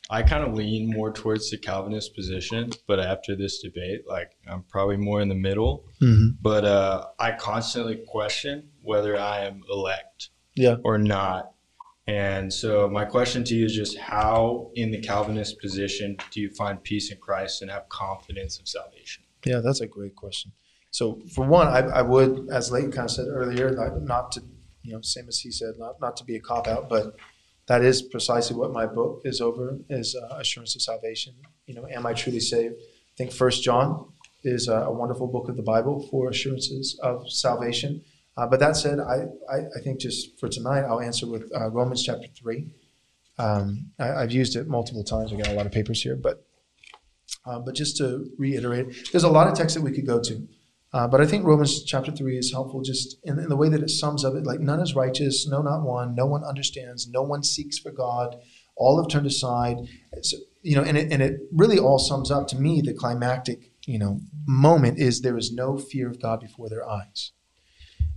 I 0.09 0.21
kind 0.21 0.43
of 0.43 0.53
lean 0.53 0.87
more 0.89 1.11
towards 1.11 1.49
the 1.49 1.57
Calvinist 1.57 2.13
position, 2.15 2.69
but 2.87 2.99
after 2.99 3.35
this 3.35 3.59
debate, 3.61 4.01
like 4.07 4.31
I'm 4.47 4.63
probably 4.63 4.97
more 4.97 5.21
in 5.21 5.29
the 5.29 5.35
middle. 5.35 5.85
Mhm. 6.01 6.37
But 6.41 6.63
uh, 6.65 7.07
I 7.19 7.31
constantly 7.31 8.03
question 8.07 8.69
whether 8.83 9.17
I 9.17 9.45
am 9.45 9.63
elect 9.69 10.29
Yeah. 10.55 10.75
or 10.83 10.97
not. 10.99 11.51
And 12.07 12.53
so 12.53 12.87
my 12.87 13.03
question 13.05 13.43
to 13.45 13.55
you 13.55 13.65
is 13.65 13.73
just 13.73 13.97
how, 13.97 14.69
in 14.75 14.91
the 14.91 14.99
Calvinist 15.01 15.59
position, 15.59 16.17
do 16.29 16.39
you 16.39 16.51
find 16.51 16.83
peace 16.83 17.11
in 17.11 17.17
Christ 17.17 17.63
and 17.63 17.71
have 17.71 17.89
confidence 17.89 18.59
of 18.59 18.67
salvation? 18.67 19.23
Yeah, 19.43 19.59
that's 19.63 19.81
a 19.81 19.87
great 19.87 20.15
question. 20.15 20.51
So, 20.91 21.19
for 21.33 21.47
one, 21.47 21.67
I, 21.67 21.79
I 21.79 22.01
would, 22.03 22.47
as 22.51 22.71
Leighton 22.71 22.91
kind 22.91 23.05
of 23.05 23.11
said 23.11 23.25
earlier, 23.27 23.71
not, 23.71 24.01
not 24.03 24.31
to, 24.33 24.41
you 24.83 24.93
know, 24.93 25.01
same 25.01 25.27
as 25.27 25.39
he 25.39 25.51
said, 25.51 25.73
not, 25.79 25.99
not 25.99 26.15
to 26.17 26.23
be 26.23 26.35
a 26.35 26.39
cop 26.39 26.67
out, 26.67 26.87
but 26.89 27.15
that 27.67 27.83
is 27.83 28.01
precisely 28.01 28.55
what 28.55 28.71
my 28.71 28.85
book 28.85 29.21
is 29.25 29.41
over: 29.41 29.79
is 29.89 30.15
uh, 30.15 30.35
assurance 30.35 30.75
of 30.75 30.81
salvation. 30.81 31.33
You 31.65 31.75
know, 31.75 31.87
am 31.87 32.05
I 32.05 32.13
truly 32.13 32.39
saved? 32.39 32.75
I 32.75 33.15
think 33.17 33.31
First 33.31 33.63
John 33.63 34.11
is 34.43 34.67
a, 34.67 34.75
a 34.75 34.91
wonderful 34.91 35.27
book 35.27 35.49
of 35.49 35.57
the 35.57 35.63
Bible 35.63 36.07
for 36.09 36.29
assurances 36.29 36.99
of 37.01 37.29
salvation. 37.31 38.03
Uh, 38.37 38.45
but 38.45 38.59
that 38.59 38.75
said, 38.75 38.99
I, 38.99 39.27
I, 39.49 39.59
I, 39.77 39.81
think 39.81 40.01
just 40.01 40.37
for 40.39 40.49
tonight, 40.49 40.81
I'll 40.81 40.99
answer 40.99 41.25
with 41.25 41.49
uh, 41.55 41.69
Romans 41.69 42.03
chapter 42.03 42.27
3. 42.27 42.67
Um, 43.37 43.91
I, 43.97 44.21
have 44.21 44.31
used 44.31 44.57
it 44.57 44.67
multiple 44.67 45.05
times. 45.05 45.31
I 45.31 45.37
got 45.37 45.47
a 45.47 45.53
lot 45.53 45.65
of 45.65 45.71
papers 45.71 46.01
here, 46.01 46.15
but 46.15 46.45
uh, 47.45 47.59
but 47.59 47.75
just 47.75 47.97
to 47.97 48.29
reiterate, 48.37 49.11
there's 49.11 49.23
a 49.23 49.29
lot 49.29 49.47
of 49.47 49.53
text 49.55 49.75
that 49.75 49.81
we 49.81 49.91
could 49.91 50.05
go 50.05 50.19
to. 50.19 50.47
Uh, 50.95 51.05
but 51.09 51.19
I 51.19 51.25
think 51.25 51.43
Romans 51.43 51.83
chapter 51.83 52.09
3 52.09 52.37
is 52.37 52.53
helpful 52.53 52.81
just 52.81 53.17
in, 53.25 53.37
in, 53.37 53.49
the 53.49 53.57
way 53.57 53.67
that 53.67 53.83
it 53.83 53.89
sums 53.89 54.23
up 54.23 54.33
it 54.33 54.45
like, 54.45 54.61
none 54.61 54.79
is 54.79 54.95
righteous, 54.95 55.45
no, 55.45 55.61
not 55.61 55.81
one, 55.81 56.15
no 56.15 56.25
one 56.25 56.45
understands, 56.45 57.05
no 57.09 57.21
one 57.21 57.43
seeks 57.43 57.77
for 57.77 57.91
God, 57.91 58.37
all 58.77 58.97
have 59.01 59.09
turned 59.09 59.27
aside. 59.27 59.75
So, 60.21 60.37
you 60.61 60.73
know, 60.77 60.83
and 60.83 60.97
it, 60.97 61.11
and 61.11 61.21
it 61.21 61.41
really 61.51 61.77
all 61.77 61.99
sums 61.99 62.31
up 62.31 62.47
to 62.47 62.55
me 62.55 62.79
the 62.79 62.93
climactic, 62.93 63.73
you 63.85 63.99
know, 63.99 64.21
moment 64.47 64.97
is 64.97 65.19
there 65.19 65.37
is 65.37 65.51
no 65.51 65.77
fear 65.77 66.07
of 66.07 66.21
God 66.21 66.39
before 66.39 66.69
their 66.69 66.87
eyes. 66.87 67.33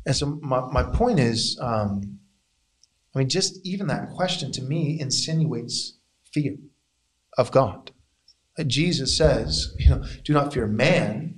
And 0.06 0.14
so 0.14 0.38
my, 0.40 0.60
my 0.70 0.84
point 0.84 1.18
is, 1.18 1.58
um, 1.60 2.20
I 3.12 3.18
mean, 3.18 3.28
just 3.28 3.58
even 3.66 3.88
that 3.88 4.10
question 4.10 4.52
to 4.52 4.62
me 4.62 5.00
insinuates 5.00 5.94
fear 6.32 6.58
of 7.36 7.50
God. 7.50 7.90
Jesus 8.68 9.16
says, 9.16 9.74
you 9.80 9.90
know, 9.90 10.04
do 10.22 10.32
not 10.32 10.54
fear 10.54 10.68
man, 10.68 11.37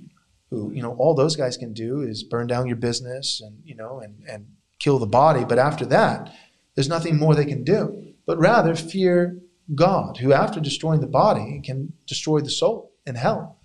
who, 0.51 0.71
you 0.71 0.83
know, 0.83 0.93
all 0.99 1.15
those 1.15 1.35
guys 1.35 1.57
can 1.57 1.73
do 1.73 2.01
is 2.01 2.23
burn 2.23 2.45
down 2.45 2.67
your 2.67 2.75
business 2.75 3.41
and, 3.43 3.61
you 3.63 3.73
know, 3.73 4.01
and, 4.01 4.21
and 4.29 4.45
kill 4.79 4.99
the 4.99 5.07
body. 5.07 5.45
But 5.45 5.57
after 5.57 5.85
that, 5.87 6.31
there's 6.75 6.89
nothing 6.89 7.17
more 7.17 7.33
they 7.33 7.45
can 7.45 7.63
do. 7.63 8.13
But 8.27 8.37
rather 8.37 8.75
fear 8.75 9.39
God, 9.73 10.17
who 10.17 10.33
after 10.33 10.59
destroying 10.59 11.01
the 11.01 11.07
body 11.07 11.61
can 11.63 11.93
destroy 12.05 12.41
the 12.41 12.49
soul 12.49 12.91
in 13.07 13.15
hell. 13.15 13.57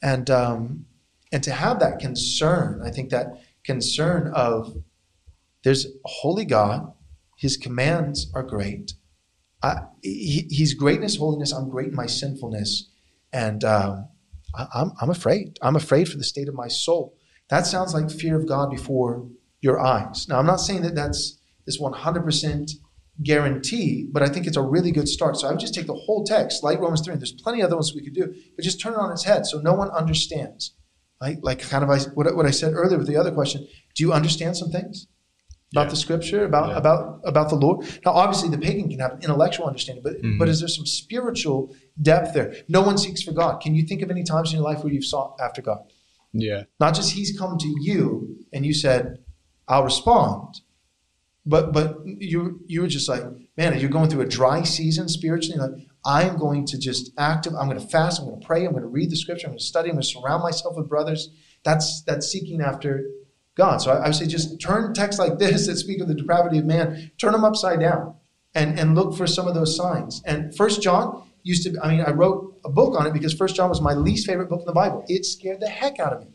And 0.00 0.30
um, 0.30 0.86
and 1.32 1.42
to 1.42 1.52
have 1.52 1.80
that 1.80 1.98
concern, 1.98 2.80
I 2.84 2.90
think 2.90 3.10
that 3.10 3.42
concern 3.64 4.32
of 4.34 4.76
there's 5.64 5.86
a 5.86 5.90
holy 6.04 6.44
God, 6.44 6.92
his 7.36 7.56
commands 7.56 8.30
are 8.34 8.42
great. 8.42 8.94
I, 9.62 9.80
he, 10.02 10.46
he's 10.48 10.72
greatness, 10.72 11.16
holiness, 11.16 11.52
I'm 11.52 11.68
great 11.68 11.88
in 11.88 11.94
my 11.94 12.06
sinfulness. 12.06 12.88
And 13.32 13.64
um, 13.64 14.08
I'm, 14.54 14.92
I'm 15.00 15.10
afraid. 15.10 15.58
I'm 15.62 15.76
afraid 15.76 16.08
for 16.08 16.16
the 16.16 16.24
state 16.24 16.48
of 16.48 16.54
my 16.54 16.68
soul. 16.68 17.14
That 17.50 17.66
sounds 17.66 17.94
like 17.94 18.10
fear 18.10 18.36
of 18.36 18.46
God 18.46 18.70
before 18.70 19.26
your 19.60 19.80
eyes. 19.80 20.28
Now, 20.28 20.38
I'm 20.38 20.46
not 20.46 20.60
saying 20.60 20.82
that 20.82 20.94
that's 20.94 21.38
this 21.66 21.80
100% 21.80 22.70
guarantee, 23.22 24.08
but 24.12 24.22
I 24.22 24.28
think 24.28 24.46
it's 24.46 24.56
a 24.56 24.62
really 24.62 24.92
good 24.92 25.08
start. 25.08 25.36
So 25.36 25.48
I 25.48 25.50
would 25.50 25.60
just 25.60 25.74
take 25.74 25.86
the 25.86 25.94
whole 25.94 26.24
text, 26.24 26.62
like 26.62 26.78
Romans 26.78 27.00
3, 27.00 27.14
and 27.14 27.20
there's 27.20 27.32
plenty 27.32 27.60
of 27.60 27.66
other 27.66 27.76
ones 27.76 27.92
we 27.94 28.02
could 28.02 28.14
do, 28.14 28.32
but 28.56 28.64
just 28.64 28.80
turn 28.80 28.94
it 28.94 28.98
on 28.98 29.10
its 29.10 29.24
head 29.24 29.46
so 29.46 29.60
no 29.60 29.74
one 29.74 29.90
understands. 29.90 30.74
Like, 31.20 31.38
like 31.42 31.60
kind 31.60 31.82
of 31.82 31.90
I, 31.90 31.98
what, 32.14 32.34
what 32.36 32.46
I 32.46 32.52
said 32.52 32.74
earlier 32.74 32.98
with 32.98 33.08
the 33.08 33.16
other 33.16 33.32
question. 33.32 33.66
Do 33.96 34.04
you 34.04 34.12
understand 34.12 34.56
some 34.56 34.70
things? 34.70 35.08
About 35.72 35.84
yeah. 35.84 35.90
the 35.90 35.96
scripture, 35.96 36.44
about 36.44 36.70
yeah. 36.70 36.78
about 36.78 37.20
about 37.24 37.48
the 37.50 37.56
Lord. 37.56 37.86
Now, 38.04 38.12
obviously, 38.12 38.48
the 38.48 38.58
pagan 38.58 38.88
can 38.88 39.00
have 39.00 39.12
an 39.12 39.22
intellectual 39.22 39.66
understanding, 39.66 40.02
but 40.02 40.14
mm-hmm. 40.14 40.38
but 40.38 40.48
is 40.48 40.60
there 40.60 40.68
some 40.68 40.86
spiritual 40.86 41.74
depth 42.00 42.34
there? 42.34 42.54
No 42.68 42.80
one 42.80 42.96
seeks 42.96 43.22
for 43.22 43.32
God. 43.32 43.60
Can 43.60 43.74
you 43.74 43.84
think 43.84 44.02
of 44.02 44.10
any 44.10 44.24
times 44.24 44.52
in 44.52 44.58
your 44.58 44.64
life 44.64 44.82
where 44.82 44.92
you've 44.92 45.04
sought 45.04 45.36
after 45.40 45.60
God? 45.60 45.80
Yeah. 46.32 46.64
Not 46.80 46.94
just 46.94 47.12
He's 47.12 47.36
come 47.38 47.58
to 47.58 47.76
you 47.80 48.38
and 48.52 48.64
you 48.64 48.72
said, 48.72 49.18
"I'll 49.66 49.84
respond," 49.84 50.60
but 51.44 51.72
but 51.72 51.98
you 52.04 52.60
you 52.66 52.82
were 52.82 52.88
just 52.88 53.08
like, 53.08 53.22
man, 53.56 53.78
you're 53.78 53.90
going 53.90 54.08
through 54.08 54.22
a 54.22 54.28
dry 54.28 54.62
season 54.62 55.08
spiritually. 55.08 55.58
Like, 55.58 55.86
I'm 56.04 56.38
going 56.38 56.66
to 56.66 56.78
just 56.78 57.12
active. 57.18 57.54
I'm 57.54 57.68
going 57.68 57.80
to 57.80 57.86
fast. 57.86 58.20
I'm 58.20 58.26
going 58.26 58.40
to 58.40 58.46
pray. 58.46 58.64
I'm 58.64 58.72
going 58.72 58.82
to 58.82 58.88
read 58.88 59.10
the 59.10 59.16
scripture. 59.16 59.46
I'm 59.46 59.52
going 59.52 59.58
to 59.58 59.64
study. 59.64 59.88
I'm 59.88 59.96
going 59.96 60.02
to 60.02 60.08
surround 60.08 60.42
myself 60.42 60.76
with 60.76 60.88
brothers. 60.88 61.30
That's 61.64 62.02
that's 62.02 62.26
seeking 62.28 62.60
after 62.60 63.04
God. 63.58 63.82
So 63.82 63.90
I, 63.90 64.06
would 64.06 64.14
say 64.14 64.26
just 64.26 64.58
turn 64.60 64.94
texts 64.94 65.18
like 65.18 65.38
this 65.38 65.66
that 65.66 65.76
speak 65.76 66.00
of 66.00 66.08
the 66.08 66.14
depravity 66.14 66.58
of 66.58 66.64
man, 66.64 67.10
turn 67.18 67.32
them 67.32 67.44
upside 67.44 67.80
down, 67.80 68.14
and 68.54 68.78
and 68.78 68.94
look 68.94 69.14
for 69.14 69.26
some 69.26 69.46
of 69.46 69.54
those 69.54 69.76
signs. 69.76 70.22
And 70.24 70.56
First 70.56 70.80
John 70.80 71.28
used 71.42 71.64
to. 71.64 71.78
I 71.82 71.88
mean, 71.90 72.00
I 72.00 72.12
wrote 72.12 72.58
a 72.64 72.70
book 72.70 72.98
on 72.98 73.06
it 73.06 73.12
because 73.12 73.34
First 73.34 73.56
John 73.56 73.68
was 73.68 73.82
my 73.82 73.92
least 73.92 74.26
favorite 74.26 74.48
book 74.48 74.60
in 74.60 74.66
the 74.66 74.72
Bible. 74.72 75.04
It 75.08 75.26
scared 75.26 75.60
the 75.60 75.68
heck 75.68 76.00
out 76.00 76.14
of 76.14 76.20
me 76.20 76.28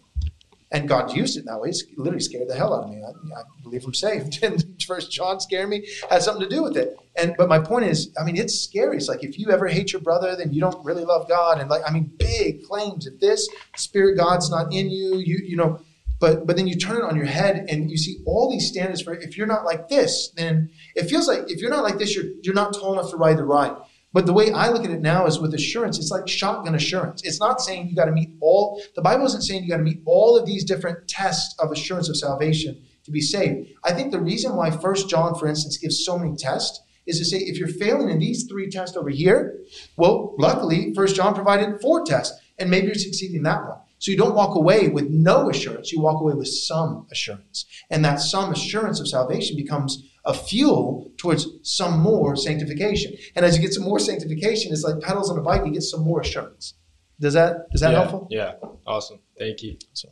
and 0.73 0.89
God 0.89 1.15
used 1.15 1.37
it 1.37 1.45
that 1.45 1.61
way. 1.61 1.69
It 1.69 1.83
literally 1.97 2.19
scared 2.19 2.49
the 2.49 2.55
hell 2.55 2.73
out 2.73 2.85
of 2.85 2.89
me. 2.89 3.01
I, 3.01 3.09
I 3.39 3.43
believe 3.61 3.85
I'm 3.85 3.93
saved. 3.93 4.43
And 4.43 4.83
First 4.85 5.11
John 5.11 5.39
scared 5.39 5.69
me 5.69 5.87
has 6.09 6.25
something 6.25 6.47
to 6.47 6.53
do 6.53 6.63
with 6.63 6.75
it. 6.75 6.97
And 7.15 7.35
but 7.37 7.47
my 7.47 7.59
point 7.59 7.85
is, 7.85 8.11
I 8.19 8.25
mean, 8.25 8.35
it's 8.35 8.59
scary. 8.59 8.97
It's 8.97 9.07
like 9.07 9.23
if 9.23 9.37
you 9.37 9.51
ever 9.51 9.67
hate 9.67 9.93
your 9.93 10.01
brother, 10.01 10.35
then 10.35 10.51
you 10.51 10.59
don't 10.59 10.83
really 10.83 11.05
love 11.05 11.29
God. 11.29 11.61
And 11.61 11.69
like, 11.69 11.83
I 11.87 11.93
mean, 11.93 12.11
big 12.17 12.63
claims. 12.63 13.05
If 13.05 13.19
this 13.19 13.47
spirit 13.77 14.17
God's 14.17 14.49
not 14.49 14.73
in 14.73 14.89
you, 14.89 15.17
you 15.17 15.39
you 15.43 15.55
know. 15.55 15.79
But 16.23 16.47
but 16.47 16.55
then 16.55 16.67
you 16.67 16.77
turn 16.77 16.95
it 16.95 17.03
on 17.03 17.17
your 17.17 17.25
head 17.25 17.65
and 17.67 17.91
you 17.91 17.97
see 17.97 18.19
all 18.25 18.49
these 18.49 18.69
standards 18.69 19.01
for 19.01 19.13
if 19.13 19.37
you're 19.37 19.45
not 19.45 19.65
like 19.65 19.89
this, 19.89 20.31
then 20.37 20.69
it 20.95 21.09
feels 21.09 21.27
like 21.27 21.51
if 21.51 21.59
you're 21.59 21.69
not 21.69 21.83
like 21.83 21.97
this, 21.97 22.15
you're 22.15 22.31
you're 22.43 22.55
not 22.55 22.73
tall 22.73 22.93
enough 22.93 23.11
to 23.11 23.17
ride 23.17 23.37
the 23.37 23.43
ride. 23.43 23.75
But 24.13 24.25
the 24.25 24.31
way 24.31 24.49
I 24.49 24.69
look 24.69 24.85
at 24.85 24.91
it 24.91 25.01
now 25.01 25.25
is 25.25 25.41
with 25.41 25.53
assurance, 25.53 25.99
it's 25.99 26.11
like 26.11 26.29
shotgun 26.29 26.75
assurance. 26.75 27.23
It's 27.25 27.41
not 27.41 27.59
saying 27.59 27.89
you 27.89 27.95
got 27.97 28.05
to 28.05 28.13
meet 28.13 28.29
all, 28.39 28.81
the 28.95 29.01
Bible 29.01 29.25
isn't 29.25 29.41
saying 29.41 29.63
you 29.63 29.69
got 29.69 29.83
to 29.83 29.83
meet 29.83 30.01
all 30.05 30.37
of 30.37 30.45
these 30.45 30.63
different 30.63 31.09
tests 31.09 31.59
of 31.59 31.71
assurance 31.73 32.07
of 32.07 32.15
salvation 32.15 32.81
to 33.03 33.11
be 33.11 33.19
saved. 33.19 33.73
I 33.83 33.91
think 33.91 34.13
the 34.13 34.21
reason 34.21 34.55
why 34.55 34.71
First 34.71 35.09
John, 35.09 35.35
for 35.35 35.47
instance, 35.47 35.77
gives 35.77 36.05
so 36.05 36.17
many 36.17 36.37
tests 36.37 36.79
is 37.05 37.19
to 37.19 37.25
say 37.25 37.39
if 37.39 37.57
you're 37.57 37.67
failing 37.67 38.09
in 38.09 38.19
these 38.19 38.45
three 38.45 38.69
tests 38.69 38.95
over 38.95 39.09
here, 39.09 39.59
well, 39.97 40.35
luckily, 40.37 40.93
First 40.93 41.17
John 41.17 41.33
provided 41.33 41.81
four 41.81 42.05
tests, 42.05 42.39
and 42.57 42.69
maybe 42.69 42.85
you're 42.85 42.95
succeeding 42.95 43.43
that 43.43 43.67
one. 43.67 43.79
So 44.03 44.11
you 44.11 44.17
don't 44.17 44.35
walk 44.35 44.57
away 44.57 44.89
with 44.89 45.09
no 45.09 45.49
assurance, 45.49 45.93
you 45.93 46.01
walk 46.01 46.19
away 46.19 46.33
with 46.33 46.49
some 46.49 47.07
assurance. 47.09 47.65
And 47.89 48.03
that 48.03 48.19
some 48.19 48.51
assurance 48.51 48.99
of 48.99 49.07
salvation 49.07 49.55
becomes 49.55 50.03
a 50.25 50.33
fuel 50.33 51.09
towards 51.15 51.47
some 51.61 52.01
more 52.01 52.35
sanctification. 52.35 53.13
And 53.33 53.45
as 53.45 53.55
you 53.55 53.61
get 53.61 53.71
some 53.71 53.85
more 53.85 53.99
sanctification, 53.99 54.73
it's 54.73 54.83
like 54.83 54.99
pedals 54.99 55.31
on 55.31 55.39
a 55.39 55.41
bike, 55.41 55.65
you 55.65 55.71
get 55.71 55.83
some 55.83 56.01
more 56.01 56.19
assurance. 56.19 56.73
Does 57.21 57.33
that 57.35 57.67
is 57.71 57.79
that 57.79 57.91
yeah, 57.91 57.97
helpful? 57.97 58.27
Yeah. 58.29 58.55
Awesome. 58.85 59.19
Thank 59.39 59.63
you. 59.63 59.77
So. 59.93 60.09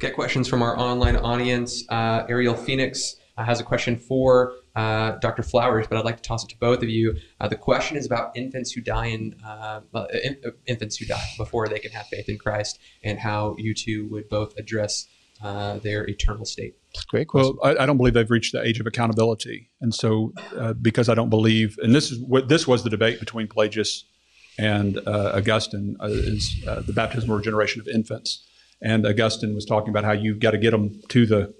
Get 0.00 0.14
questions 0.14 0.48
from 0.48 0.62
our 0.62 0.78
online 0.78 1.16
audience. 1.16 1.84
Uh, 1.90 2.24
Ariel 2.26 2.54
Phoenix 2.54 3.16
uh, 3.36 3.44
has 3.44 3.60
a 3.60 3.64
question 3.64 3.98
for 3.98 4.54
uh, 4.78 5.18
Dr. 5.18 5.42
Flowers, 5.42 5.88
but 5.88 5.98
I'd 5.98 6.04
like 6.04 6.18
to 6.18 6.22
toss 6.22 6.44
it 6.44 6.50
to 6.50 6.56
both 6.58 6.84
of 6.84 6.88
you. 6.88 7.16
Uh, 7.40 7.48
the 7.48 7.56
question 7.56 7.96
is 7.96 8.06
about 8.06 8.36
infants 8.36 8.70
who 8.70 8.80
die 8.80 9.06
in, 9.06 9.34
uh, 9.44 9.80
in, 10.22 10.36
infants 10.66 10.96
who 10.96 11.04
die 11.04 11.28
before 11.36 11.66
they 11.66 11.80
can 11.80 11.90
have 11.90 12.06
faith 12.06 12.28
in 12.28 12.38
Christ, 12.38 12.78
and 13.02 13.18
how 13.18 13.56
you 13.58 13.74
two 13.74 14.08
would 14.10 14.28
both 14.28 14.56
address 14.56 15.08
uh, 15.42 15.78
their 15.78 16.08
eternal 16.08 16.44
state. 16.44 16.76
Great 17.08 17.26
question. 17.26 17.56
Well, 17.60 17.76
I, 17.76 17.82
I, 17.82 17.86
don't 17.86 17.96
believe 17.96 18.14
they've 18.14 18.30
reached 18.30 18.52
the 18.52 18.64
age 18.64 18.78
of 18.78 18.86
accountability, 18.86 19.68
and 19.80 19.92
so 19.92 20.32
uh, 20.56 20.74
because 20.74 21.08
I 21.08 21.14
don't 21.14 21.30
believe, 21.30 21.76
and 21.82 21.92
this 21.92 22.12
is 22.12 22.20
what 22.20 22.48
this 22.48 22.68
was 22.68 22.84
the 22.84 22.90
debate 22.90 23.18
between 23.18 23.48
Pelagius 23.48 24.04
and 24.58 24.98
uh, 25.08 25.32
Augustine 25.34 25.96
uh, 26.00 26.06
is 26.06 26.54
uh, 26.68 26.82
the 26.82 26.92
baptismal 26.92 27.36
regeneration 27.36 27.80
of 27.80 27.88
infants, 27.88 28.46
and 28.80 29.04
Augustine 29.04 29.56
was 29.56 29.64
talking 29.64 29.90
about 29.90 30.04
how 30.04 30.12
you've 30.12 30.38
got 30.38 30.52
to 30.52 30.58
get 30.58 30.70
them 30.70 31.00
to 31.08 31.26
the 31.26 31.52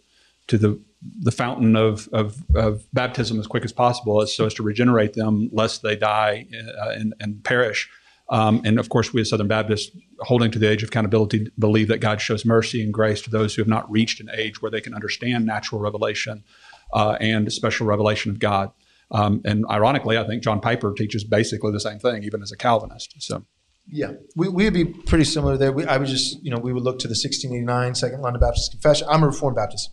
to 0.46 0.56
the 0.56 0.80
the 1.20 1.30
fountain 1.30 1.76
of, 1.76 2.08
of, 2.12 2.42
of 2.54 2.84
baptism 2.92 3.38
as 3.38 3.46
quick 3.46 3.64
as 3.64 3.72
possible, 3.72 4.26
so 4.26 4.46
as 4.46 4.54
to 4.54 4.62
regenerate 4.62 5.14
them, 5.14 5.48
lest 5.52 5.82
they 5.82 5.96
die 5.96 6.46
uh, 6.80 6.90
and, 6.90 7.14
and 7.20 7.44
perish. 7.44 7.88
Um, 8.30 8.60
and 8.64 8.78
of 8.78 8.88
course, 8.88 9.12
we 9.12 9.20
as 9.20 9.30
Southern 9.30 9.48
Baptists, 9.48 9.96
holding 10.20 10.50
to 10.50 10.58
the 10.58 10.68
age 10.68 10.82
of 10.82 10.90
accountability, 10.90 11.50
believe 11.58 11.88
that 11.88 11.98
God 11.98 12.20
shows 12.20 12.44
mercy 12.44 12.82
and 12.82 12.92
grace 12.92 13.22
to 13.22 13.30
those 13.30 13.54
who 13.54 13.62
have 13.62 13.68
not 13.68 13.90
reached 13.90 14.20
an 14.20 14.28
age 14.34 14.60
where 14.60 14.70
they 14.70 14.80
can 14.80 14.94
understand 14.94 15.46
natural 15.46 15.80
revelation 15.80 16.44
uh, 16.92 17.16
and 17.20 17.50
special 17.52 17.86
revelation 17.86 18.30
of 18.30 18.38
God. 18.38 18.70
Um, 19.10 19.40
and 19.44 19.64
ironically, 19.70 20.18
I 20.18 20.26
think 20.26 20.42
John 20.42 20.60
Piper 20.60 20.92
teaches 20.92 21.24
basically 21.24 21.72
the 21.72 21.80
same 21.80 21.98
thing, 21.98 22.24
even 22.24 22.42
as 22.42 22.52
a 22.52 22.56
Calvinist. 22.56 23.14
So. 23.18 23.44
Yeah, 23.90 24.12
we 24.36 24.48
would 24.48 24.74
be 24.74 24.84
pretty 24.84 25.24
similar 25.24 25.56
there. 25.56 25.72
We, 25.72 25.86
I 25.86 25.96
would 25.96 26.08
just, 26.08 26.42
you 26.44 26.50
know, 26.50 26.58
we 26.58 26.74
would 26.74 26.82
look 26.82 26.98
to 26.98 27.08
the 27.08 27.12
1689 27.12 27.94
Second 27.94 28.20
London 28.20 28.40
Baptist 28.40 28.72
Confession. 28.72 29.06
I'm 29.08 29.22
a 29.22 29.26
Reformed 29.26 29.56
Baptist, 29.56 29.90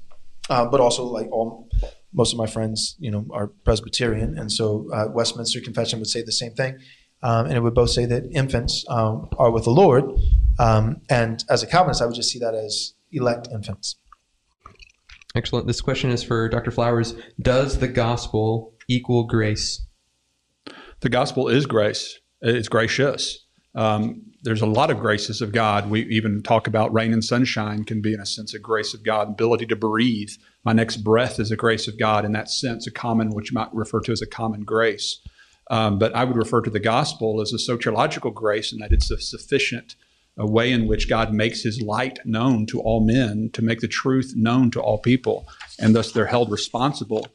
uh, 0.50 0.66
but 0.66 0.80
also 0.80 1.06
like 1.06 1.32
all 1.32 1.70
most 2.14 2.32
of 2.32 2.38
my 2.38 2.48
friends, 2.48 2.96
you 3.00 3.12
know, 3.12 3.26
are 3.32 3.48
Presbyterian, 3.48 4.38
and 4.38 4.52
so 4.52 4.90
uh, 4.94 5.08
Westminster 5.12 5.60
Confession 5.62 6.00
would 6.00 6.08
say 6.08 6.22
the 6.24 6.32
same 6.32 6.54
thing 6.54 6.80
um, 7.26 7.48
and 7.48 7.56
it 7.56 7.62
would 7.62 7.74
both 7.74 7.90
say 7.90 8.06
that 8.06 8.30
infants 8.32 8.86
um, 8.88 9.28
are 9.40 9.50
with 9.50 9.64
the 9.64 9.72
Lord. 9.72 10.06
Um, 10.60 11.02
and 11.10 11.44
as 11.50 11.64
a 11.64 11.68
Calvinist, 11.68 12.02
I 12.02 12.06
would 12.06 12.14
just 12.14 12.30
see 12.30 12.38
that 12.38 12.54
as 12.54 12.94
elect 13.12 13.48
infants. 13.52 13.96
Excellent. 15.34 15.66
This 15.66 15.82
question 15.82 16.12
is 16.12 16.22
for 16.22 16.48
Dr. 16.48 16.70
Flowers. 16.70 17.16
Does 17.42 17.80
the 17.80 17.88
gospel 17.88 18.74
equal 18.88 19.24
grace? 19.24 19.86
The 21.00 21.10
gospel 21.10 21.48
is 21.50 21.66
grace. 21.66 22.20
It's 22.42 22.68
gracious. 22.68 23.46
Um, 23.74 24.22
there's 24.46 24.62
a 24.62 24.68
lot 24.68 24.92
of 24.92 25.00
graces 25.00 25.42
of 25.42 25.52
God. 25.52 25.90
We 25.90 26.04
even 26.06 26.42
talk 26.44 26.68
about 26.68 26.94
rain 26.94 27.12
and 27.12 27.24
sunshine 27.24 27.84
can 27.84 28.02
be, 28.02 28.14
in 28.14 28.20
a 28.20 28.26
sense, 28.26 28.54
a 28.54 28.60
grace 28.60 28.94
of 28.94 29.04
God, 29.04 29.30
ability 29.30 29.66
to 29.68 29.76
breathe, 29.76 30.30
my 30.66 30.74
next 30.74 30.98
breath 30.98 31.40
is 31.40 31.52
a 31.52 31.56
grace 31.56 31.88
of 31.88 32.00
God 32.00 32.26
in 32.26 32.32
that 32.32 32.50
sense, 32.50 32.88
a 32.88 32.92
common, 32.92 33.30
which 33.30 33.52
you 33.52 33.56
might 33.56 33.74
refer 33.74 34.02
to 34.02 34.12
as 34.12 34.22
a 34.22 34.28
common 34.28 34.62
grace. 34.62 35.20
Um, 35.70 36.00
but 36.00 36.16
I 36.16 36.24
would 36.24 36.36
refer 36.36 36.62
to 36.62 36.72
the 36.72 36.80
gospel 36.80 37.40
as 37.40 37.54
a 37.54 37.58
soteriological 37.58 38.34
grace 38.34 38.74
in 38.74 38.80
that 38.80 38.92
it's 38.92 39.12
a 39.12 39.20
sufficient 39.20 39.96
a 40.38 40.46
way 40.46 40.72
in 40.72 40.86
which 40.88 41.08
God 41.08 41.34
makes 41.34 41.62
his 41.62 41.82
light 41.82 42.20
known 42.26 42.66
to 42.66 42.82
all 42.82 43.00
men, 43.00 43.50
to 43.54 43.62
make 43.62 43.80
the 43.80 43.88
truth 43.88 44.34
known 44.36 44.70
to 44.72 44.82
all 44.82 44.98
people. 44.98 45.48
And 45.80 45.96
thus 45.96 46.12
they're 46.12 46.26
held 46.26 46.52
responsible 46.52 47.30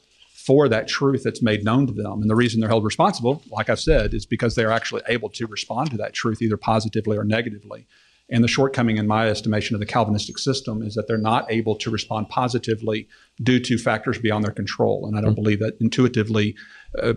for 0.51 0.69
that 0.69 0.89
truth 0.89 1.23
that's 1.23 1.41
made 1.41 1.65
known 1.65 1.87
to 1.87 1.93
them. 1.93 2.21
And 2.21 2.29
the 2.29 2.35
reason 2.35 2.59
they're 2.59 2.69
held 2.69 2.85
responsible, 2.85 3.41
like 3.53 3.71
I've 3.71 3.79
said, 3.79 4.13
is 4.13 4.27
because 4.27 4.57
they're 4.57 4.73
actually 4.73 5.03
able 5.07 5.29
to 5.29 5.47
respond 5.47 5.93
to 5.93 5.97
that 5.99 6.13
truth 6.13 6.43
either 6.43 6.57
positively 6.57 7.17
or 7.17 7.23
negatively. 7.23 7.87
And 8.31 8.43
the 8.43 8.49
shortcoming, 8.49 8.97
in 8.97 9.07
my 9.07 9.29
estimation, 9.29 9.77
of 9.77 9.81
the 9.81 9.87
Calvinistic 9.87 10.39
system 10.39 10.83
is 10.83 10.97
that 10.97 11.07
they're 11.07 11.19
not 11.19 11.47
able 11.53 11.77
to 11.77 11.89
respond 11.89 12.31
positively 12.31 13.07
due 13.41 13.61
to 13.61 13.79
factors 13.79 14.19
beyond 14.19 14.43
their 14.43 14.51
control. 14.51 15.07
And 15.07 15.17
I 15.17 15.21
don't 15.21 15.35
mm-hmm. 15.35 15.43
believe 15.43 15.61
that 15.61 15.77
intuitively 15.81 16.57
uh, 17.01 17.13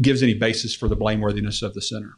gives 0.00 0.22
any 0.22 0.32
basis 0.32 0.74
for 0.74 0.88
the 0.88 0.96
blameworthiness 0.96 1.62
of 1.62 1.74
the 1.74 1.82
sinner. 1.82 2.14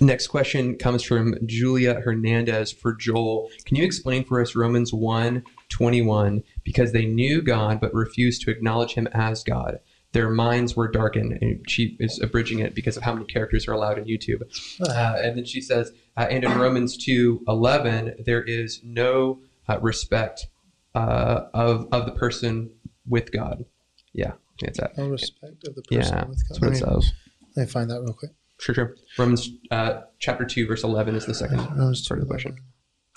Next 0.00 0.28
question 0.28 0.78
comes 0.78 1.02
from 1.02 1.34
Julia 1.44 2.00
Hernandez 2.00 2.72
for 2.72 2.94
Joel. 2.94 3.50
Can 3.66 3.76
you 3.76 3.84
explain 3.84 4.24
for 4.24 4.40
us 4.40 4.56
Romans 4.56 4.94
1 4.94 5.44
21? 5.70 6.42
Because 6.64 6.92
they 6.92 7.06
knew 7.06 7.42
God 7.42 7.80
but 7.80 7.94
refused 7.94 8.42
to 8.42 8.50
acknowledge 8.50 8.94
him 8.94 9.08
as 9.12 9.42
God. 9.42 9.80
Their 10.12 10.30
minds 10.30 10.76
were 10.76 10.88
darkened. 10.88 11.38
And 11.40 11.68
she 11.68 11.96
is 11.98 12.20
abridging 12.20 12.60
it 12.60 12.74
because 12.74 12.96
of 12.96 13.02
how 13.02 13.14
many 13.14 13.26
characters 13.26 13.66
are 13.66 13.72
allowed 13.72 13.98
in 13.98 14.04
YouTube. 14.04 14.42
Uh, 14.80 15.16
and 15.18 15.36
then 15.36 15.44
she 15.44 15.60
says, 15.60 15.92
uh, 16.16 16.26
and 16.30 16.44
in 16.44 16.58
Romans 16.58 16.96
2 16.96 17.44
11, 17.48 18.22
there 18.24 18.42
is 18.42 18.80
no 18.84 19.40
uh, 19.68 19.78
respect 19.80 20.46
uh, 20.94 21.46
of, 21.52 21.88
of 21.92 22.06
the 22.06 22.12
person 22.12 22.70
with 23.06 23.32
God. 23.32 23.64
Yeah, 24.12 24.32
that's 24.60 24.78
that. 24.78 24.96
No 24.96 25.08
respect 25.08 25.66
of 25.66 25.74
the 25.74 25.82
person 25.82 26.14
yeah, 26.14 26.24
with 26.26 26.48
God. 26.48 26.48
That's 26.48 26.60
what 26.60 26.72
it 26.72 26.76
says. 26.76 27.12
Let 27.56 27.66
me 27.66 27.72
find 27.72 27.90
that 27.90 28.00
real 28.00 28.12
quick. 28.12 28.30
Sure, 28.58 28.74
sure. 28.74 28.96
Romans 29.18 29.50
uh, 29.70 30.02
chapter 30.18 30.44
2, 30.44 30.66
verse 30.66 30.84
11 30.84 31.16
is 31.16 31.26
the 31.26 31.34
second 31.34 31.58
Romans 31.76 32.06
part 32.06 32.20
of 32.20 32.26
the 32.26 32.30
question. 32.30 32.56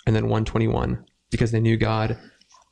And 0.05 0.15
then 0.15 0.23
121, 0.23 1.05
because 1.29 1.51
they 1.51 1.59
knew 1.59 1.77
God, 1.77 2.17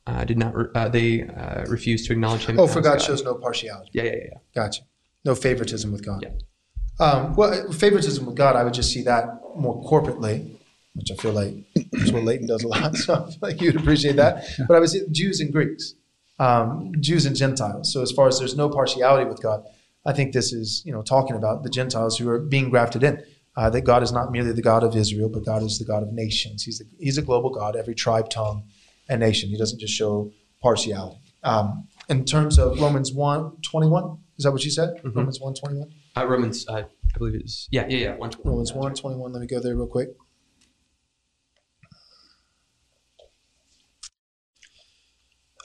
uh, 0.06 0.24
did 0.24 0.38
not, 0.38 0.54
re- 0.54 0.68
uh, 0.74 0.88
they 0.88 1.22
uh, 1.22 1.64
refused 1.66 2.06
to 2.06 2.12
acknowledge 2.12 2.46
him. 2.46 2.58
Oh, 2.58 2.66
for 2.66 2.80
God, 2.80 2.98
God, 2.98 3.02
shows 3.02 3.24
no 3.24 3.34
partiality. 3.34 3.90
Yeah, 3.92 4.04
yeah, 4.04 4.10
yeah. 4.12 4.38
Gotcha. 4.54 4.82
No 5.24 5.34
favoritism 5.34 5.90
with 5.90 6.04
God. 6.04 6.22
Yeah. 6.22 7.04
Um, 7.04 7.34
well, 7.34 7.72
favoritism 7.72 8.24
with 8.24 8.36
God, 8.36 8.56
I 8.56 8.64
would 8.64 8.74
just 8.74 8.92
see 8.92 9.02
that 9.02 9.26
more 9.56 9.82
corporately, 9.82 10.56
which 10.94 11.10
I 11.10 11.14
feel 11.16 11.32
like 11.32 11.54
is 11.92 12.12
what 12.12 12.24
Leighton 12.24 12.46
does 12.46 12.62
a 12.62 12.68
lot. 12.68 12.96
So 12.96 13.14
I 13.14 13.30
feel 13.30 13.38
like 13.42 13.60
you'd 13.60 13.76
appreciate 13.76 14.16
that. 14.16 14.44
But 14.66 14.76
I 14.76 14.80
would 14.80 14.88
say 14.88 15.00
Jews 15.10 15.40
and 15.40 15.52
Greeks, 15.52 15.94
um, 16.38 16.92
Jews 17.00 17.26
and 17.26 17.36
Gentiles. 17.36 17.92
So 17.92 18.00
as 18.02 18.12
far 18.12 18.28
as 18.28 18.38
there's 18.38 18.56
no 18.56 18.68
partiality 18.68 19.28
with 19.28 19.42
God, 19.42 19.64
I 20.06 20.12
think 20.12 20.32
this 20.32 20.52
is, 20.52 20.82
you 20.86 20.92
know, 20.92 21.02
talking 21.02 21.36
about 21.36 21.64
the 21.64 21.68
Gentiles 21.68 22.16
who 22.16 22.28
are 22.28 22.38
being 22.38 22.70
grafted 22.70 23.02
in. 23.02 23.22
Uh, 23.58 23.70
that 23.70 23.80
God 23.80 24.02
is 24.02 24.12
not 24.12 24.30
merely 24.30 24.52
the 24.52 24.60
God 24.60 24.84
of 24.84 24.94
Israel, 24.94 25.30
but 25.30 25.42
God 25.42 25.62
is 25.62 25.78
the 25.78 25.84
God 25.86 26.02
of 26.02 26.12
nations. 26.12 26.64
He's, 26.64 26.78
the, 26.78 26.84
he's 26.98 27.16
a 27.16 27.22
global 27.22 27.48
God, 27.48 27.74
every 27.74 27.94
tribe, 27.94 28.28
tongue, 28.28 28.64
and 29.08 29.20
nation. 29.20 29.48
He 29.48 29.58
doesn't 29.58 29.78
just 29.78 29.94
show 29.94 30.32
partiality. 30.62 31.20
Um, 31.42 31.88
in 32.08 32.24
terms 32.24 32.58
of 32.58 32.80
Romans 32.80 33.12
1 33.12 33.58
21, 33.62 34.18
is 34.38 34.44
that 34.44 34.52
what 34.52 34.64
you 34.64 34.70
said? 34.70 34.90
Mm-hmm. 34.98 35.18
Romans 35.18 35.40
1 35.40 35.54
21? 35.54 35.90
Uh, 36.16 36.26
Romans, 36.26 36.66
uh, 36.68 36.74
I 36.74 37.18
believe 37.18 37.34
it 37.34 37.44
is. 37.44 37.68
Yeah, 37.70 37.86
yeah, 37.88 37.98
yeah. 37.98 38.16
1, 38.16 38.30
Romans 38.44 38.72
1 38.72 38.94
21. 38.94 39.32
Let 39.32 39.40
me 39.40 39.46
go 39.46 39.60
there 39.60 39.76
real 39.76 39.86
quick. 39.86 40.08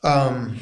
Um, 0.04 0.58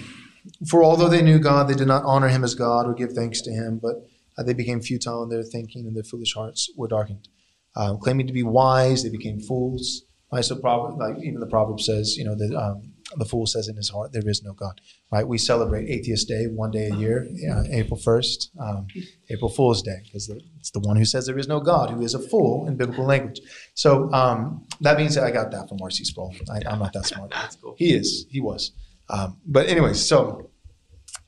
for 0.68 0.84
although 0.84 1.08
they 1.08 1.22
knew 1.22 1.40
God, 1.40 1.68
they 1.68 1.76
did 1.76 1.88
not 1.88 2.04
honor 2.06 2.28
him 2.28 2.44
as 2.44 2.56
God 2.56 2.86
or 2.86 2.94
give 2.94 3.14
thanks 3.14 3.42
to 3.42 3.52
him, 3.52 3.80
but 3.82 3.96
uh, 4.38 4.44
they 4.44 4.54
became 4.54 4.82
futile 4.82 5.24
in 5.24 5.30
their 5.30 5.44
thinking 5.44 5.86
and 5.86 5.96
their 5.96 6.04
foolish 6.04 6.34
hearts 6.34 6.70
were 6.76 6.88
darkened. 6.88 7.28
Um, 7.76 8.00
claiming 8.00 8.28
to 8.28 8.34
be 8.34 8.44
wise, 8.44 9.04
they 9.04 9.10
became 9.10 9.40
fools. 9.40 10.04
Right, 10.32 10.46
so 10.46 10.56
proverb, 10.58 11.00
like 11.00 11.24
even 11.24 11.40
the 11.40 11.48
proverb 11.48 11.82
says, 11.82 12.16
you 12.16 12.24
know, 12.24 12.36
that 12.36 12.56
um, 12.56 12.94
the 13.18 13.26
fool 13.26 13.48
says 13.48 13.68
in 13.68 13.76
his 13.76 13.90
heart, 13.90 14.12
there 14.14 14.28
is 14.28 14.44
no 14.44 14.54
God. 14.54 14.80
Right? 15.12 15.28
We 15.28 15.40
celebrate 15.40 15.90
Atheist 15.90 16.28
Day 16.28 16.46
one 16.46 16.70
day 16.70 16.90
a 16.92 16.96
year, 16.96 17.28
yeah, 17.34 17.64
April 17.72 18.00
1st, 18.00 18.50
um, 18.60 18.88
April 19.32 19.50
Fool's 19.50 19.82
Day, 19.82 20.02
because 20.04 20.30
it's 20.60 20.70
the 20.70 20.82
one 20.82 20.98
who 20.98 21.06
says 21.06 21.26
there 21.26 21.40
is 21.40 21.48
no 21.48 21.60
God 21.60 21.90
who 21.90 22.02
is 22.02 22.14
a 22.14 22.20
fool 22.20 22.68
in 22.68 22.78
biblical 22.78 23.06
language. 23.06 23.40
So 23.74 24.12
um, 24.14 24.68
that 24.82 24.98
means 24.98 25.16
that 25.16 25.24
I 25.24 25.32
got 25.32 25.50
that 25.52 25.68
from 25.68 25.80
R.C. 25.82 26.04
Sproul. 26.06 26.36
I, 26.52 26.72
am 26.72 26.80
not 26.80 26.94
that 26.94 27.08
smart. 27.08 27.32
That's 27.32 27.56
cool. 27.56 27.76
He 27.78 27.94
is. 27.96 28.28
He 28.30 28.40
was. 28.40 28.72
Um, 29.10 29.38
but 29.48 29.68
anyways, 29.68 30.06
so 30.08 30.52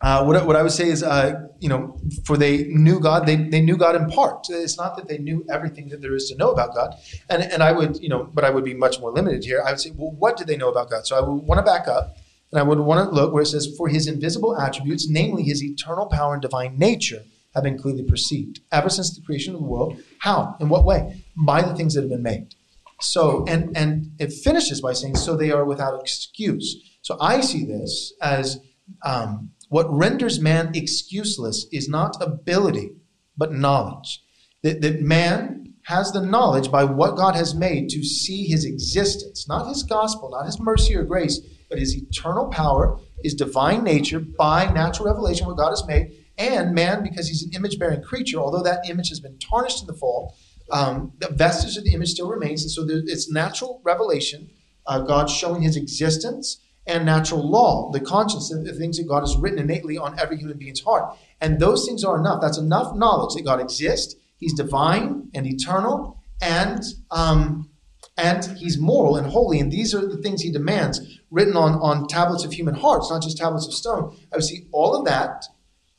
uh, 0.02 0.23
what, 0.23 0.45
what 0.48 0.56
I 0.56 0.64
would 0.64 0.72
say 0.72 0.88
is, 0.88 1.03
uh, 1.03 1.48
you 1.60 1.69
know, 1.69 1.95
for 2.26 2.36
they 2.36 2.64
knew 2.69 2.99
God, 2.99 3.28
they, 3.28 3.36
they 3.36 3.61
knew 3.61 3.78
God 3.78 3.95
in 3.95 4.10
part. 4.10 4.48
It's 4.49 4.78
not 4.78 4.98
that 4.98 5.07
they 5.07 5.19
knew 5.19 5.45
everything 5.49 5.90
that 5.90 6.02
there 6.02 6.15
is 6.15 6.28
to 6.30 6.36
know 6.38 6.52
about 6.52 6.73
God. 6.73 6.95
And, 7.30 7.44
and 7.44 7.61
I 7.61 7.72
would, 7.72 7.98
you 7.98 8.10
know, 8.10 8.28
but 8.34 8.44
I 8.44 8.49
would 8.49 8.64
be 8.64 8.73
much 8.73 8.99
more 8.99 9.11
limited 9.11 9.44
here. 9.44 9.61
I 9.65 9.72
would 9.72 9.80
say, 9.80 9.91
well, 9.95 10.11
what 10.11 10.38
did 10.38 10.48
they 10.48 10.57
know 10.57 10.69
about 10.69 10.90
God? 10.90 11.06
So 11.06 11.15
I 11.15 11.22
would 11.22 11.44
want 11.44 11.60
to 11.60 11.64
back 11.64 11.88
up 11.88 12.18
and 12.52 12.60
I 12.60 12.64
would 12.64 12.80
want 12.80 13.07
to 13.07 13.15
look 13.15 13.32
where 13.32 13.44
it 13.44 13.48
says, 13.48 13.73
for 13.78 13.88
his 13.90 14.07
invisible 14.07 14.60
attributes, 14.60 15.07
namely 15.07 15.44
his 15.44 15.64
eternal 15.64 16.07
power 16.07 16.34
and 16.34 16.41
divine 16.41 16.78
nature, 16.78 17.23
have 17.53 17.64
been 17.64 17.78
clearly 17.78 18.03
perceived 18.03 18.61
ever 18.72 18.90
since 18.90 19.14
the 19.14 19.22
creation 19.22 19.53
of 19.53 19.61
the 19.61 19.68
world. 19.68 20.02
How? 20.19 20.56
In 20.60 20.69
what 20.69 20.86
way? 20.86 21.23
By 21.36 21.61
the 21.61 21.76
things 21.76 21.94
that 21.94 22.02
have 22.02 22.10
been 22.10 22.23
made. 22.23 22.56
So, 23.02 23.45
and, 23.48 23.76
and 23.76 24.11
it 24.19 24.32
finishes 24.32 24.80
by 24.80 24.94
saying, 24.94 25.18
so 25.18 25.36
they 25.36 25.52
are 25.52 25.65
without 25.65 25.99
excuse. 25.99 26.98
So 27.02 27.18
I 27.19 27.41
see 27.41 27.65
this 27.65 28.14
as 28.22 28.61
um, 29.03 29.52
what 29.72 29.88
renders 29.89 30.38
man 30.38 30.73
excuseless 30.73 31.64
is 31.72 31.88
not 31.88 32.22
ability, 32.22 32.91
but 33.38 33.53
knowledge. 33.53 34.22
That, 34.64 34.81
that 34.81 34.99
man 34.99 35.76
has 35.85 36.11
the 36.11 36.22
knowledge 36.22 36.69
by 36.69 36.84
what 36.84 37.15
God 37.15 37.38
has 37.38 37.56
made 37.56 37.88
to 37.91 38.03
see 38.03 38.43
his 38.43 38.65
existence, 38.65 39.48
not 39.48 39.69
his 39.69 39.84
gospel, 39.84 40.30
not 40.30 40.45
his 40.45 40.60
mercy 40.60 40.93
or 40.93 41.06
grace, 41.06 41.39
but 41.69 41.80
his 41.80 41.95
eternal 41.95 42.49
power, 42.49 42.99
his 43.23 43.34
divine 43.34 43.85
nature 43.85 44.19
by 44.19 44.69
natural 44.73 45.07
revelation, 45.07 45.48
what 45.48 45.56
God 45.56 45.69
has 45.69 45.88
made, 45.88 46.26
and 46.38 46.76
man, 46.76 47.02
because 47.02 47.30
he's 47.30 47.43
an 47.43 47.53
image 47.53 47.80
bearing 47.80 48.03
creature, 48.03 48.39
although 48.39 48.64
that 48.64 48.89
image 48.89 49.07
has 49.07 49.22
been 49.22 49.39
tarnished 49.39 49.80
in 49.80 49.88
the 49.88 49.93
fall, 49.93 50.35
um, 50.73 51.14
the 51.19 51.30
vestige 51.30 51.77
of 51.77 51.85
the 51.85 51.93
image 51.93 52.10
still 52.10 52.27
remains. 52.27 52.61
And 52.64 52.72
so 52.72 52.85
there, 52.85 53.02
it's 53.06 53.31
natural 53.31 53.81
revelation, 53.85 54.49
uh, 54.85 54.99
God 54.99 55.30
showing 55.30 55.61
his 55.61 55.77
existence 55.77 56.60
and 56.91 57.05
natural 57.05 57.49
law, 57.49 57.89
the 57.91 57.99
conscience, 57.99 58.49
the 58.49 58.73
things 58.73 58.97
that 58.97 59.07
God 59.07 59.22
has 59.22 59.38
written 59.38 59.59
innately 59.59 59.97
on 59.97 60.19
every 60.19 60.38
human 60.38 60.57
being's 60.57 60.81
heart. 60.81 61.18
And 61.39 61.59
those 61.59 61.85
things 61.88 62.03
are 62.03 62.18
enough. 62.19 62.41
That's 62.41 62.57
enough 62.57 62.95
knowledge 62.95 63.35
that 63.35 63.45
God 63.45 63.61
exists, 63.61 64.15
He's 64.38 64.53
divine 64.53 65.30
and 65.34 65.45
eternal, 65.47 66.22
and 66.41 66.84
um, 67.11 67.69
and 68.18 68.43
He's 68.57 68.77
moral 68.77 69.15
and 69.15 69.27
holy. 69.27 69.59
And 69.59 69.72
these 69.72 69.95
are 69.95 70.05
the 70.05 70.18
things 70.18 70.41
He 70.41 70.51
demands, 70.51 70.99
written 71.30 71.55
on, 71.55 71.76
on 71.76 72.07
tablets 72.07 72.43
of 72.43 72.53
human 72.53 72.76
hearts, 72.76 73.09
not 73.09 73.22
just 73.22 73.38
tablets 73.38 73.68
of 73.68 73.73
stone. 73.73 74.18
I 74.34 74.38
would 74.38 74.43
see 74.43 74.68
all 74.72 74.95
of 74.95 75.05
that 75.05 75.45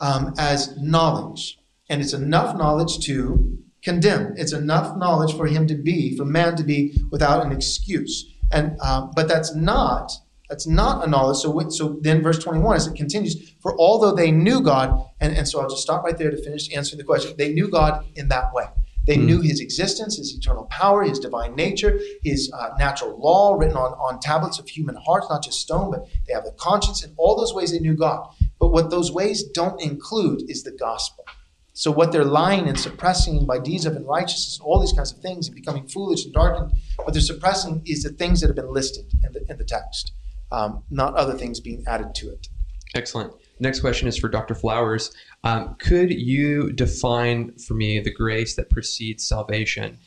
um, 0.00 0.34
as 0.38 0.76
knowledge. 0.78 1.58
And 1.88 2.00
it's 2.00 2.12
enough 2.12 2.56
knowledge 2.56 3.04
to 3.06 3.58
condemn. 3.82 4.34
It's 4.36 4.52
enough 4.52 4.96
knowledge 4.96 5.36
for 5.36 5.46
him 5.46 5.66
to 5.68 5.74
be, 5.74 6.16
for 6.16 6.24
man 6.24 6.56
to 6.56 6.64
be 6.64 7.00
without 7.10 7.44
an 7.44 7.52
excuse. 7.52 8.28
And 8.50 8.76
uh, 8.80 9.08
but 9.14 9.28
that's 9.28 9.54
not 9.54 10.12
that's 10.52 10.66
not 10.66 11.02
a 11.02 11.08
knowledge. 11.08 11.38
So, 11.38 11.66
so 11.70 11.98
then 12.02 12.22
verse 12.22 12.38
21 12.38 12.76
as 12.76 12.86
it 12.86 12.94
continues, 12.94 13.54
for 13.62 13.74
although 13.80 14.14
they 14.14 14.30
knew 14.30 14.60
God, 14.60 15.02
and, 15.18 15.34
and 15.34 15.48
so 15.48 15.62
I'll 15.62 15.70
just 15.70 15.80
stop 15.80 16.04
right 16.04 16.18
there 16.18 16.30
to 16.30 16.36
finish 16.36 16.70
answering 16.76 16.98
the 16.98 17.04
question. 17.04 17.32
They 17.38 17.54
knew 17.54 17.70
God 17.70 18.04
in 18.16 18.28
that 18.28 18.52
way. 18.52 18.66
They 19.06 19.16
mm. 19.16 19.24
knew 19.24 19.40
his 19.40 19.60
existence, 19.60 20.18
his 20.18 20.36
eternal 20.36 20.64
power, 20.64 21.04
his 21.04 21.18
divine 21.18 21.56
nature, 21.56 21.98
his 22.22 22.52
uh, 22.52 22.68
natural 22.78 23.18
law 23.18 23.54
written 23.54 23.78
on, 23.78 23.92
on 23.94 24.20
tablets 24.20 24.58
of 24.58 24.68
human 24.68 24.94
hearts, 24.94 25.26
not 25.30 25.42
just 25.42 25.58
stone, 25.58 25.90
but 25.90 26.06
they 26.26 26.34
have 26.34 26.44
a 26.44 26.52
conscience. 26.58 27.02
In 27.02 27.14
all 27.16 27.34
those 27.34 27.54
ways, 27.54 27.72
they 27.72 27.78
knew 27.78 27.96
God. 27.96 28.28
But 28.60 28.72
what 28.72 28.90
those 28.90 29.10
ways 29.10 29.42
don't 29.42 29.80
include 29.80 30.50
is 30.50 30.64
the 30.64 30.72
gospel. 30.72 31.24
So 31.72 31.90
what 31.90 32.12
they're 32.12 32.26
lying 32.26 32.68
and 32.68 32.78
suppressing 32.78 33.46
by 33.46 33.58
deeds 33.58 33.86
of 33.86 33.96
unrighteousness, 33.96 34.60
all 34.62 34.78
these 34.78 34.92
kinds 34.92 35.12
of 35.12 35.20
things, 35.20 35.46
and 35.46 35.56
becoming 35.56 35.88
foolish 35.88 36.26
and 36.26 36.34
darkened, 36.34 36.72
what 36.98 37.14
they're 37.14 37.22
suppressing 37.22 37.80
is 37.86 38.02
the 38.02 38.10
things 38.10 38.42
that 38.42 38.48
have 38.48 38.56
been 38.56 38.70
listed 38.70 39.06
in 39.24 39.32
the, 39.32 39.40
in 39.48 39.56
the 39.56 39.64
text 39.64 40.12
um, 40.52 40.84
not 40.90 41.14
other 41.14 41.34
things 41.34 41.60
being 41.60 41.82
added 41.86 42.14
to 42.16 42.30
it. 42.30 42.48
Excellent. 42.94 43.32
Next 43.58 43.80
question 43.80 44.08
is 44.08 44.18
for 44.18 44.28
Dr. 44.28 44.54
Flowers. 44.54 45.12
Um, 45.44 45.76
could 45.78 46.10
you 46.10 46.72
define 46.72 47.56
for 47.56 47.74
me 47.74 48.00
the 48.00 48.12
grace 48.12 48.54
that 48.56 48.70
precedes 48.70 49.26
salvation? 49.26 49.98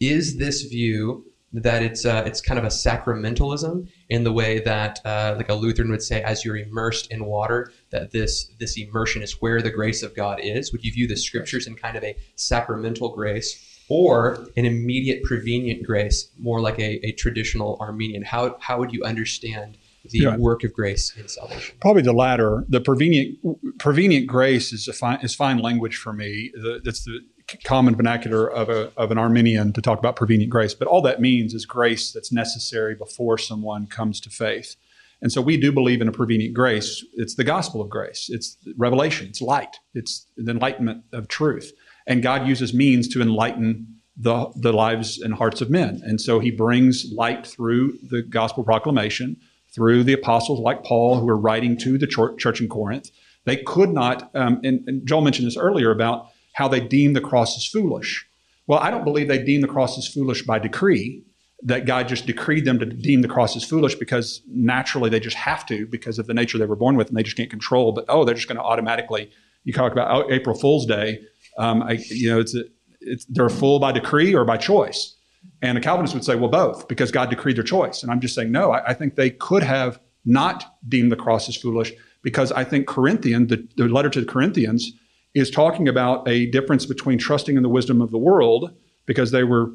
Is 0.00 0.36
this 0.38 0.62
view 0.62 1.24
that 1.52 1.82
it's 1.82 2.04
uh, 2.04 2.24
it's 2.26 2.40
kind 2.40 2.58
of 2.58 2.64
a 2.64 2.68
sacramentalism 2.68 3.88
in 4.10 4.24
the 4.24 4.32
way 4.32 4.58
that 4.60 4.98
uh, 5.04 5.34
like 5.36 5.48
a 5.48 5.54
Lutheran 5.54 5.90
would 5.90 6.02
say, 6.02 6.22
as 6.22 6.44
you're 6.44 6.56
immersed 6.56 7.10
in 7.10 7.24
water, 7.24 7.72
that 7.90 8.10
this 8.10 8.52
this 8.58 8.76
immersion 8.76 9.22
is 9.22 9.40
where 9.40 9.62
the 9.62 9.70
grace 9.70 10.02
of 10.02 10.14
God 10.14 10.38
is? 10.42 10.72
Would 10.72 10.84
you 10.84 10.92
view 10.92 11.06
the 11.06 11.16
scriptures 11.16 11.66
in 11.66 11.74
kind 11.74 11.96
of 11.96 12.04
a 12.04 12.16
sacramental 12.34 13.14
grace? 13.14 13.72
or 13.88 14.46
an 14.56 14.64
immediate 14.64 15.22
prevenient 15.22 15.84
grace, 15.84 16.30
more 16.38 16.60
like 16.60 16.78
a, 16.78 17.06
a 17.06 17.12
traditional 17.12 17.76
Arminian? 17.80 18.22
How, 18.22 18.56
how 18.60 18.78
would 18.78 18.92
you 18.92 19.04
understand 19.04 19.78
the 20.10 20.36
work 20.38 20.64
of 20.64 20.72
grace 20.72 21.14
in 21.16 21.28
salvation? 21.28 21.76
Probably 21.80 22.02
the 22.02 22.12
latter. 22.12 22.64
The 22.68 22.80
prevenient 22.80 23.38
prevenient 23.78 24.26
grace 24.26 24.72
is 24.72 24.88
a 24.88 24.92
fine 24.92 25.18
is 25.22 25.34
fine 25.34 25.58
language 25.58 25.96
for 25.96 26.12
me. 26.12 26.52
The, 26.54 26.80
that's 26.84 27.04
the 27.04 27.20
common 27.64 27.94
vernacular 27.94 28.50
of 28.50 28.68
a 28.68 28.92
of 28.96 29.10
an 29.10 29.18
Arminian 29.18 29.72
to 29.74 29.82
talk 29.82 29.98
about 29.98 30.16
prevenient 30.16 30.50
grace. 30.50 30.74
But 30.74 30.88
all 30.88 31.02
that 31.02 31.20
means 31.20 31.54
is 31.54 31.66
grace 31.66 32.12
that's 32.12 32.32
necessary 32.32 32.94
before 32.94 33.38
someone 33.38 33.86
comes 33.86 34.20
to 34.20 34.30
faith. 34.30 34.76
And 35.22 35.32
so 35.32 35.40
we 35.40 35.56
do 35.56 35.72
believe 35.72 36.00
in 36.00 36.08
a 36.08 36.12
prevenient 36.12 36.54
grace. 36.54 37.04
It's 37.14 37.36
the 37.36 37.44
gospel 37.44 37.80
of 37.80 37.88
grace. 37.88 38.26
It's 38.28 38.58
revelation. 38.76 39.28
It's 39.28 39.40
light. 39.40 39.76
It's 39.94 40.26
the 40.36 40.52
enlightenment 40.52 41.04
of 41.12 41.28
truth. 41.28 41.72
And 42.06 42.22
God 42.22 42.46
uses 42.46 42.74
means 42.74 43.08
to 43.08 43.22
enlighten 43.22 43.96
the, 44.16 44.52
the 44.56 44.72
lives 44.72 45.18
and 45.20 45.34
hearts 45.34 45.60
of 45.60 45.70
men. 45.70 46.00
And 46.04 46.20
so 46.20 46.38
he 46.38 46.50
brings 46.50 47.12
light 47.12 47.46
through 47.46 47.98
the 48.10 48.22
gospel 48.22 48.64
proclamation, 48.64 49.36
through 49.76 50.02
the 50.02 50.14
apostles 50.14 50.58
like 50.58 50.82
Paul, 50.82 51.20
who 51.20 51.28
are 51.28 51.36
writing 51.36 51.76
to 51.78 51.98
the 51.98 52.06
church 52.06 52.60
in 52.60 52.68
Corinth. 52.68 53.10
They 53.44 53.58
could 53.58 53.90
not, 53.90 54.34
um, 54.34 54.60
and, 54.64 54.82
and 54.88 55.06
Joel 55.06 55.20
mentioned 55.20 55.46
this 55.46 55.56
earlier 55.56 55.92
about 55.92 56.28
how 56.54 56.66
they 56.66 56.80
deem 56.80 57.12
the 57.12 57.20
cross 57.20 57.56
as 57.56 57.66
foolish. 57.66 58.26
Well, 58.66 58.80
I 58.80 58.90
don't 58.90 59.04
believe 59.04 59.28
they 59.28 59.44
deem 59.44 59.60
the 59.60 59.68
cross 59.68 59.96
as 59.98 60.08
foolish 60.08 60.42
by 60.42 60.58
decree, 60.58 61.22
that 61.62 61.86
God 61.86 62.08
just 62.08 62.26
decreed 62.26 62.64
them 62.64 62.78
to 62.78 62.86
deem 62.86 63.22
the 63.22 63.28
cross 63.28 63.56
as 63.56 63.64
foolish 63.64 63.94
because 63.94 64.42
naturally 64.48 65.10
they 65.10 65.20
just 65.20 65.36
have 65.36 65.64
to 65.66 65.86
because 65.86 66.18
of 66.18 66.26
the 66.26 66.34
nature 66.34 66.58
they 66.58 66.66
were 66.66 66.76
born 66.76 66.96
with 66.96 67.08
and 67.08 67.16
they 67.16 67.22
just 67.22 67.36
can't 67.36 67.50
control. 67.50 67.92
But 67.92 68.06
oh, 68.08 68.24
they're 68.24 68.34
just 68.34 68.48
going 68.48 68.58
to 68.58 68.62
automatically. 68.62 69.30
You 69.64 69.72
talk 69.72 69.92
about 69.92 70.10
oh, 70.10 70.30
April 70.32 70.56
Fool's 70.56 70.86
Day. 70.86 71.20
Um, 71.58 71.82
I, 71.82 71.92
you 72.08 72.30
know, 72.30 72.40
it's, 72.40 72.54
a, 72.54 72.64
it's 73.00 73.24
they're 73.26 73.46
a 73.46 73.50
fool 73.50 73.78
by 73.78 73.92
decree 73.92 74.34
or 74.34 74.44
by 74.44 74.56
choice. 74.56 75.15
And 75.62 75.78
a 75.78 75.80
Calvinist 75.80 76.14
would 76.14 76.24
say, 76.24 76.36
well, 76.36 76.50
both, 76.50 76.88
because 76.88 77.10
God 77.10 77.30
decreed 77.30 77.56
their 77.56 77.64
choice. 77.64 78.02
And 78.02 78.12
I'm 78.12 78.20
just 78.20 78.34
saying, 78.34 78.52
no, 78.52 78.72
I, 78.72 78.88
I 78.90 78.94
think 78.94 79.14
they 79.14 79.30
could 79.30 79.62
have 79.62 80.00
not 80.24 80.76
deemed 80.88 81.12
the 81.12 81.16
cross 81.16 81.48
as 81.48 81.56
foolish 81.56 81.92
because 82.22 82.52
I 82.52 82.64
think 82.64 82.86
Corinthian, 82.86 83.46
the, 83.46 83.66
the 83.76 83.88
letter 83.88 84.10
to 84.10 84.20
the 84.20 84.26
Corinthians, 84.26 84.92
is 85.34 85.50
talking 85.50 85.88
about 85.88 86.26
a 86.28 86.46
difference 86.46 86.86
between 86.86 87.18
trusting 87.18 87.56
in 87.56 87.62
the 87.62 87.68
wisdom 87.68 88.00
of 88.00 88.10
the 88.10 88.18
world 88.18 88.70
because 89.06 89.30
they 89.30 89.44
were 89.44 89.70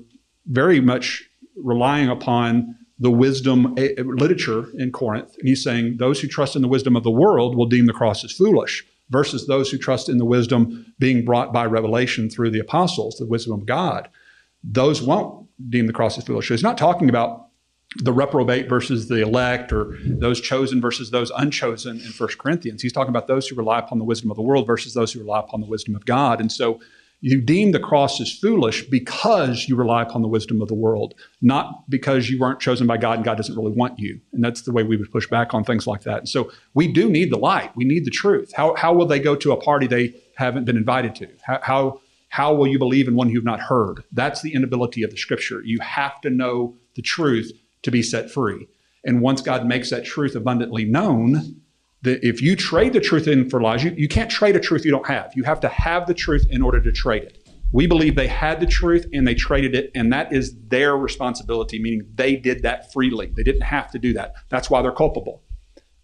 very 0.48 0.82
much 0.82 1.24
relying 1.56 2.10
upon 2.10 2.76
the 3.00 3.12
wisdom 3.12 3.74
eh, 3.78 3.94
literature 3.98 4.68
in 4.78 4.92
Corinth. 4.92 5.36
And 5.40 5.48
he's 5.48 5.64
saying 5.64 5.98
those 5.98 6.20
who 6.20 6.28
trust 6.28 6.56
in 6.56 6.62
the 6.62 6.68
wisdom 6.68 6.96
of 6.96 7.04
the 7.04 7.12
world 7.12 7.56
will 7.56 7.66
deem 7.66 7.86
the 7.86 7.94
cross 7.94 8.24
as 8.24 8.32
foolish 8.32 8.86
versus 9.10 9.48
those 9.48 9.70
who 9.70 9.78
trust 9.78 10.10
in 10.10 10.18
the 10.18 10.26
wisdom 10.26 10.86
being 11.00 11.26
brought 11.26 11.52
by 11.52 11.66
revelation 11.66 12.30
through 12.30 12.52
the 12.52 12.60
apostles, 12.60 13.16
the 13.18 13.26
wisdom 13.26 13.54
of 13.54 13.66
God. 13.66 14.08
Those 14.64 15.02
won't 15.02 15.41
deem 15.70 15.88
the 15.88 15.94
cross 15.94 16.18
as 16.18 16.24
foolish. 16.24 16.48
So 16.48 16.54
he's 16.54 16.64
not 16.64 16.78
talking 16.78 17.10
about 17.10 17.48
the 17.98 18.14
reprobate 18.14 18.70
versus 18.70 19.10
the 19.10 19.22
elect 19.22 19.74
or 19.74 19.98
those 20.06 20.40
chosen 20.40 20.80
versus 20.80 21.12
those 21.12 21.30
unchosen 21.32 21.98
in 21.98 22.12
First 22.12 22.38
Corinthians. 22.38 22.82
He's 22.82 22.94
talking 22.94 23.10
about 23.10 23.28
those 23.28 23.48
who 23.48 23.56
rely 23.56 23.80
upon 23.80 24.00
the 24.00 24.06
wisdom 24.06 24.32
of 24.32 24.38
the 24.38 24.44
world 24.44 24.66
versus 24.66 24.94
those 24.94 25.12
who 25.12 25.20
rely 25.20 25.40
upon 25.40 25.60
the 25.60 25.68
wisdom 25.68 25.96
of 25.96 26.06
God. 26.06 26.40
And 26.40 26.52
so 26.52 26.80
you 27.20 27.40
deem 27.40 27.72
the 27.72 27.80
cross 27.80 28.20
as 28.20 28.32
foolish 28.32 28.84
because 28.90 29.68
you 29.68 29.76
rely 29.76 30.02
upon 30.02 30.22
the 30.22 30.28
wisdom 30.28 30.62
of 30.62 30.70
the 30.70 30.74
world, 30.74 31.14
not 31.42 31.88
because 31.90 32.30
you 32.30 32.40
weren't 32.40 32.60
chosen 32.60 32.88
by 32.88 32.98
God 32.98 33.18
and 33.18 33.26
God 33.26 33.38
doesn't 33.38 33.56
really 33.56 33.74
want 33.74 34.00
you. 34.00 34.20
And 34.34 34.44
that's 34.44 34.64
the 34.64 34.72
way 34.72 34.84
we 34.84 34.98
would 34.98 35.12
push 35.12 35.28
back 35.28 35.54
on 35.54 35.64
things 35.64 35.86
like 35.86 36.02
that. 36.04 36.20
And 36.20 36.30
so 36.30 36.52
we 36.74 36.92
do 36.92 37.10
need 37.10 37.32
the 37.32 37.38
light. 37.38 37.76
We 37.76 37.84
need 37.86 38.06
the 38.06 38.12
truth. 38.12 38.54
How, 38.56 38.74
how 38.76 38.94
will 38.94 39.06
they 39.06 39.20
go 39.20 39.36
to 39.36 39.52
a 39.52 39.58
party 39.58 39.86
they 39.86 40.16
haven't 40.36 40.66
been 40.66 40.78
invited 40.78 41.14
to? 41.16 41.28
How, 41.46 41.60
how, 41.62 42.02
how 42.32 42.54
will 42.54 42.68
you 42.68 42.80
believe 42.80 43.10
in 43.10 43.16
one 43.16 43.30
you've 43.30 43.44
not 43.44 43.60
heard? 43.60 44.06
That's 44.14 44.42
the 44.42 44.54
inability 44.54 45.04
of 45.04 45.12
the 45.12 45.18
scripture. 45.18 45.62
You 45.66 45.80
have 45.82 46.22
to 46.22 46.30
know 46.30 46.78
the 46.96 47.02
truth 47.02 47.52
to 47.84 47.92
be 47.92 48.02
set 48.02 48.32
free. 48.32 48.70
And 49.04 49.22
once 49.22 49.42
God 49.42 49.66
makes 49.66 49.90
that 49.90 50.06
truth 50.06 50.34
abundantly 50.34 50.86
known, 50.86 51.62
that 52.04 52.26
if 52.26 52.42
you 52.42 52.56
trade 52.56 52.94
the 52.94 53.02
truth 53.02 53.28
in 53.28 53.50
for 53.50 53.62
lies, 53.62 53.84
you, 53.84 53.94
you 53.98 54.08
can't 54.08 54.32
trade 54.32 54.56
a 54.56 54.62
truth 54.62 54.86
you 54.86 54.92
don't 54.92 55.08
have. 55.08 55.34
You 55.36 55.44
have 55.44 55.60
to 55.60 55.68
have 55.68 56.08
the 56.08 56.14
truth 56.14 56.48
in 56.50 56.62
order 56.62 56.80
to 56.80 56.92
trade 56.94 57.24
it. 57.24 57.50
We 57.74 57.86
believe 57.86 58.16
they 58.16 58.28
had 58.28 58.62
the 58.62 58.66
truth 58.66 59.06
and 59.12 59.28
they 59.28 59.36
traded 59.36 59.76
it, 59.76 59.92
and 59.94 60.14
that 60.14 60.32
is 60.32 60.56
their 60.68 60.96
responsibility, 60.96 61.82
meaning 61.82 62.08
they 62.16 62.38
did 62.38 62.64
that 62.64 62.94
freely. 62.94 63.34
They 63.36 63.44
didn't 63.44 63.64
have 63.64 63.92
to 63.92 64.00
do 64.00 64.14
that. 64.14 64.36
That's 64.48 64.70
why 64.70 64.82
they're 64.82 64.94
culpable. 64.94 65.44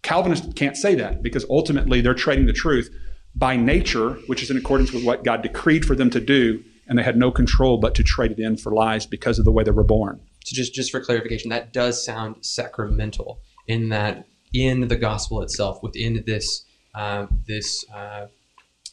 Calvinists 0.02 0.52
can't 0.54 0.76
say 0.76 0.94
that 0.96 1.22
because 1.22 1.46
ultimately 1.48 2.02
they're 2.02 2.12
trading 2.12 2.44
the 2.44 2.52
truth 2.52 2.90
by 3.38 3.56
nature, 3.56 4.14
which 4.26 4.42
is 4.42 4.50
in 4.50 4.56
accordance 4.56 4.92
with 4.92 5.04
what 5.04 5.24
God 5.24 5.42
decreed 5.42 5.84
for 5.84 5.94
them 5.94 6.10
to 6.10 6.20
do, 6.20 6.62
and 6.88 6.98
they 6.98 7.02
had 7.02 7.16
no 7.16 7.30
control 7.30 7.78
but 7.78 7.94
to 7.94 8.02
trade 8.02 8.32
it 8.32 8.38
in 8.38 8.56
for 8.56 8.72
lies 8.72 9.06
because 9.06 9.38
of 9.38 9.44
the 9.44 9.52
way 9.52 9.62
they 9.62 9.70
were 9.70 9.84
born. 9.84 10.20
So 10.44 10.54
just 10.54 10.74
just 10.74 10.90
for 10.90 11.00
clarification, 11.00 11.50
that 11.50 11.72
does 11.72 12.04
sound 12.04 12.44
sacramental 12.44 13.40
in 13.66 13.90
that 13.90 14.26
in 14.52 14.88
the 14.88 14.96
gospel 14.96 15.42
itself, 15.42 15.82
within 15.82 16.24
this 16.26 16.64
uh, 16.94 17.26
this 17.46 17.84
uh, 17.94 18.26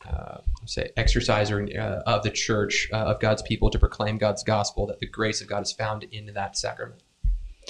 uh, 0.07 0.37
say 0.65 0.91
exercise 0.97 1.49
or, 1.49 1.63
uh, 1.63 2.01
of 2.05 2.23
the 2.23 2.29
church 2.29 2.87
uh, 2.93 2.97
of 2.97 3.19
God's 3.19 3.41
people 3.41 3.69
to 3.71 3.79
proclaim 3.79 4.17
God's 4.17 4.43
gospel, 4.43 4.85
that 4.87 4.99
the 4.99 5.07
grace 5.07 5.41
of 5.41 5.47
God 5.47 5.63
is 5.63 5.71
found 5.71 6.03
in 6.11 6.31
that 6.33 6.57
sacrament. 6.57 7.01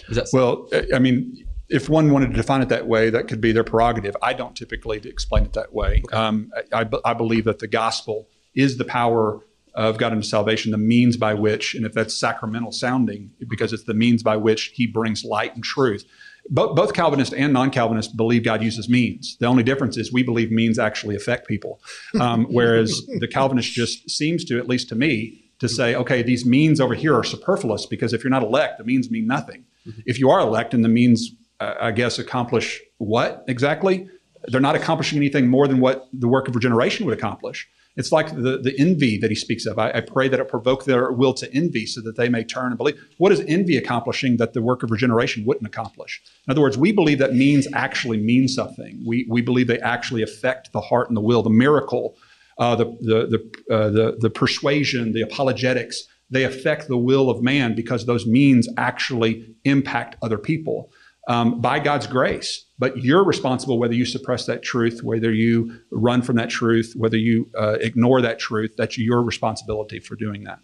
Is 0.10 0.18
that 0.18 0.28
Well, 0.34 0.68
I 0.94 1.00
mean, 1.00 1.48
if 1.70 1.90
one 1.90 2.12
wanted 2.12 2.32
to 2.32 2.36
define 2.36 2.62
it 2.62 2.70
that 2.70 2.88
way, 2.88 3.10
that 3.10 3.28
could 3.28 3.42
be 3.42 3.52
their 3.52 3.64
prerogative. 3.64 4.16
I 4.22 4.34
don't 4.34 4.56
typically 4.56 4.98
explain 4.98 5.46
it 5.46 5.54
that 5.54 5.74
way. 5.74 6.04
Um, 6.14 6.52
I, 6.72 6.88
I, 7.04 7.14
believe 7.14 7.46
that 7.46 7.60
the 7.60 7.68
gospel 7.68 8.28
is 8.54 8.78
the 8.78 8.86
power 8.86 9.42
of 9.74 9.98
God 9.98 10.14
into 10.14 10.26
salvation, 10.26 10.72
the 10.72 10.78
means 10.78 11.18
by 11.18 11.34
which, 11.34 11.76
and 11.76 11.86
if 11.86 11.94
that's 11.94 12.16
sacramental 12.16 12.72
sounding, 12.72 13.32
because 13.50 13.74
it's 13.74 13.84
the 13.84 13.94
means 13.94 14.24
by 14.24 14.38
which 14.38 14.72
He 14.76 14.88
brings 14.88 15.24
light 15.24 15.54
and 15.56 15.64
truth. 15.64 16.06
Both, 16.48 16.76
both 16.76 16.94
Calvinists 16.94 17.34
and 17.34 17.52
non-Calvinists 17.52 18.14
believe 18.14 18.44
God 18.44 18.62
uses 18.62 18.88
means. 18.88 19.36
The 19.40 19.48
only 19.48 19.64
difference 19.64 19.98
is 19.98 20.14
we 20.14 20.22
believe 20.22 20.52
means 20.52 20.78
actually 20.78 21.16
affect 21.16 21.48
people, 21.48 21.82
um, 22.20 22.46
whereas 22.50 23.02
the 23.20 23.28
Calvinist 23.28 23.72
just 23.72 24.10
seems 24.10 24.46
to, 24.46 24.60
at 24.60 24.68
least 24.68 24.88
to 24.90 24.96
me, 24.96 25.42
to 25.60 25.68
say, 25.68 25.96
okay, 25.96 26.22
these 26.22 26.46
means 26.46 26.80
over 26.80 26.94
here 26.94 27.16
are 27.16 27.24
superfluous 27.24 27.86
because 27.86 28.14
if 28.14 28.24
you're 28.24 28.32
not 28.32 28.44
elect, 28.44 28.78
the 28.78 28.84
means 28.84 29.10
mean 29.10 29.26
nothing. 29.26 29.66
If 30.06 30.20
you 30.20 30.30
are 30.30 30.40
elect 30.40 30.74
and 30.74 30.84
the 30.84 30.90
means, 30.90 31.32
I 31.60 31.92
guess, 31.92 32.20
accomplish 32.20 32.82
what 32.98 33.44
exactly? 33.48 34.08
They're 34.48 34.62
not 34.62 34.76
accomplishing 34.76 35.18
anything 35.18 35.48
more 35.48 35.68
than 35.68 35.80
what 35.80 36.08
the 36.14 36.28
work 36.28 36.48
of 36.48 36.56
regeneration 36.56 37.06
would 37.06 37.18
accomplish. 37.18 37.68
It's 37.98 38.12
like 38.12 38.30
the, 38.30 38.60
the 38.62 38.76
envy 38.78 39.18
that 39.20 39.30
he 39.30 39.36
speaks 39.36 39.66
of. 39.66 39.80
I, 39.80 39.92
I 39.92 40.02
pray 40.02 40.28
that 40.28 40.40
it 40.40 40.50
provoke 40.50 40.84
their 40.84 41.12
will 41.12 41.34
to 41.36 41.52
envy 41.54 41.86
so 41.86 42.02
that 42.02 42.18
they 42.18 42.28
may 42.28 42.44
turn 42.44 42.68
and 42.68 42.78
believe. 42.78 43.02
What 43.18 43.32
is 43.32 43.40
envy 43.48 43.78
accomplishing 43.78 44.38
that 44.38 44.54
the 44.54 44.62
work 44.62 44.84
of 44.84 44.92
regeneration 44.92 45.46
wouldn't 45.46 45.66
accomplish? 45.66 46.22
In 46.46 46.52
other 46.52 46.62
words, 46.62 46.78
we 46.78 46.92
believe 46.92 47.20
that 47.20 47.34
means 47.34 47.68
actually 47.74 48.18
mean 48.18 48.48
something. 48.48 49.02
We, 49.08 49.26
we 49.30 49.42
believe 49.42 49.68
they 49.68 49.80
actually 49.80 50.24
affect 50.24 50.74
the 50.74 50.82
heart 50.82 51.08
and 51.08 51.16
the 51.16 51.22
will. 51.22 51.42
The 51.42 51.50
miracle, 51.50 52.18
uh, 52.58 52.76
the, 52.76 52.86
the, 53.00 53.28
the, 53.68 53.74
uh, 53.76 53.90
the, 53.90 54.18
the 54.20 54.30
persuasion, 54.30 55.14
the 55.14 55.22
apologetics, 55.22 56.04
they 56.30 56.44
affect 56.44 56.88
the 56.90 56.98
will 56.98 57.30
of 57.30 57.42
man 57.42 57.76
because 57.76 58.06
those 58.06 58.26
means 58.26 58.68
actually 58.78 59.56
impact 59.64 60.18
other 60.22 60.38
people 60.38 60.92
um, 61.28 61.62
by 61.62 61.80
God's 61.80 62.08
grace. 62.08 62.66
But 62.78 62.98
you're 62.98 63.24
responsible 63.24 63.80
whether 63.80 63.94
you 63.94 64.06
suppress 64.06 64.46
that 64.48 64.62
truth, 64.62 65.02
whether 65.02 65.32
you 65.32 65.80
run 65.92 66.22
from 66.22 66.36
that 66.36 66.50
truth, 66.50 66.94
whether 66.96 67.18
you 67.18 67.50
uh, 67.58 67.78
ignore 67.80 68.22
that 68.22 68.40
truth. 68.40 68.74
That's 68.78 68.98
your 68.98 69.22
responsibility 69.22 70.00
for 70.00 70.16
doing 70.16 70.44
that. 70.44 70.60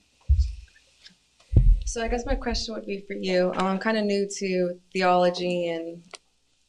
So 1.86 2.02
I 2.02 2.08
guess 2.08 2.26
my 2.26 2.36
question 2.36 2.74
would 2.74 2.86
be 2.86 3.04
for 3.08 3.14
you. 3.14 3.52
Um, 3.56 3.68
I'm 3.68 3.80
kind 3.80 3.98
of 3.98 4.06
new 4.06 4.28
to 4.38 4.80
theology 4.94 5.68
and 5.70 6.04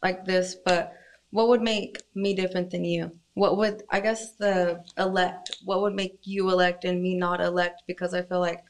like 0.02 0.24
this, 0.24 0.56
but 0.64 0.94
what 1.30 1.48
would 1.48 1.62
make 1.62 2.02
me 2.14 2.34
different 2.34 2.70
than 2.70 2.84
you? 2.84 3.12
What 3.34 3.56
would 3.56 3.82
I 3.90 4.00
guess 4.00 4.34
the 4.34 4.84
elect? 4.98 5.58
What 5.64 5.80
would 5.80 5.94
make 5.94 6.18
you 6.24 6.50
elect 6.50 6.84
and 6.84 7.00
me 7.00 7.14
not 7.14 7.40
elect? 7.40 7.82
Because 7.86 8.14
I 8.14 8.22
feel 8.22 8.40
like 8.40 8.64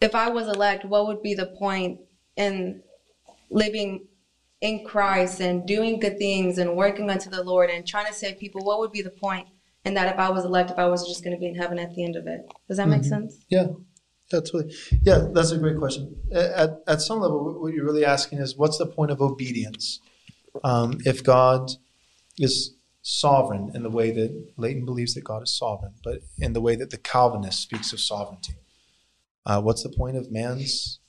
if 0.00 0.14
I 0.14 0.28
was 0.28 0.48
elect, 0.48 0.84
what 0.84 1.06
would 1.06 1.22
be 1.22 1.34
the 1.34 1.46
point 1.46 2.00
in 2.36 2.82
living 3.50 4.06
in 4.60 4.84
Christ 4.84 5.40
and 5.40 5.66
doing 5.66 5.98
good 5.98 6.18
things 6.18 6.58
and 6.58 6.76
working 6.76 7.10
unto 7.10 7.30
the 7.30 7.42
Lord 7.42 7.70
and 7.70 7.86
trying 7.86 8.06
to 8.06 8.12
save 8.12 8.38
people? 8.38 8.62
What 8.64 8.78
would 8.80 8.92
be 8.92 9.02
the 9.02 9.10
point 9.10 9.46
in 9.84 9.94
that 9.94 10.12
if 10.12 10.18
I 10.18 10.30
was 10.30 10.44
elect, 10.44 10.70
if 10.70 10.78
I 10.78 10.86
was 10.86 11.06
just 11.06 11.24
going 11.24 11.34
to 11.34 11.40
be 11.40 11.46
in 11.46 11.54
heaven 11.54 11.78
at 11.78 11.94
the 11.94 12.04
end 12.04 12.16
of 12.16 12.26
it? 12.26 12.40
Does 12.68 12.76
that 12.76 12.88
make 12.88 13.02
Mhm. 13.02 13.08
sense? 13.08 13.38
Yeah, 13.48 13.68
that's 14.30 14.52
really, 14.52 14.72
yeah, 15.02 15.28
that's 15.32 15.50
a 15.50 15.58
great 15.58 15.78
question. 15.78 16.16
At, 16.32 16.82
at 16.86 17.00
some 17.00 17.20
level, 17.20 17.60
what 17.60 17.72
you're 17.72 17.84
really 17.84 18.04
asking 18.04 18.38
is 18.38 18.56
what's 18.56 18.78
the 18.78 18.86
point 18.86 19.10
of 19.10 19.20
obedience 19.20 20.00
um, 20.64 20.98
if 21.04 21.24
God 21.24 21.70
is 22.38 22.74
sovereign 23.02 23.70
in 23.74 23.82
the 23.82 23.90
way 23.90 24.10
that 24.10 24.52
Leighton 24.58 24.84
believes 24.84 25.14
that 25.14 25.24
God 25.24 25.42
is 25.42 25.56
sovereign, 25.56 25.94
but 26.04 26.20
in 26.38 26.52
the 26.52 26.60
way 26.60 26.76
that 26.76 26.90
the 26.90 26.98
Calvinist 26.98 27.60
speaks 27.62 27.92
of 27.92 28.00
sovereignty? 28.00 28.54
Uh, 29.46 29.60
what's 29.62 29.82
the 29.82 29.88
point 29.88 30.16
of 30.18 30.30
man's 30.30 31.00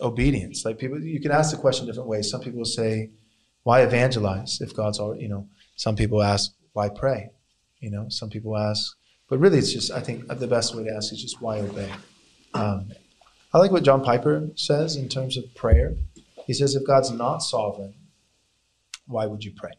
obedience? 0.00 0.64
Like 0.64 0.78
people, 0.78 1.00
you 1.00 1.20
can 1.20 1.32
ask 1.32 1.50
the 1.50 1.60
question 1.60 1.86
different 1.86 2.08
ways. 2.08 2.30
Some 2.30 2.40
people 2.40 2.64
say, 2.64 3.10
"Why 3.62 3.82
evangelize 3.82 4.60
if 4.60 4.74
God's 4.74 4.98
already?" 4.98 5.22
You 5.22 5.28
know, 5.28 5.48
some 5.76 5.96
people 5.96 6.22
ask, 6.22 6.52
"Why 6.72 6.88
pray?" 6.88 7.30
You 7.80 7.90
know, 7.90 8.06
some 8.08 8.30
people 8.30 8.56
ask, 8.56 8.96
but 9.28 9.38
really, 9.38 9.58
it's 9.58 9.72
just 9.72 9.90
I 9.90 10.00
think 10.00 10.28
the 10.28 10.46
best 10.46 10.74
way 10.74 10.84
to 10.84 10.94
ask 10.94 11.12
is 11.12 11.20
just 11.20 11.40
why 11.40 11.60
obey. 11.60 11.90
Um, 12.54 12.92
I 13.54 13.58
like 13.58 13.70
what 13.70 13.82
John 13.82 14.02
Piper 14.02 14.50
says 14.54 14.96
in 14.96 15.08
terms 15.08 15.36
of 15.36 15.54
prayer. 15.54 15.94
He 16.46 16.54
says, 16.54 16.74
if 16.74 16.86
God's 16.86 17.10
not 17.10 17.38
sovereign, 17.38 17.94
why 19.06 19.26
would 19.26 19.44
you 19.44 19.52
pray? 19.56 19.72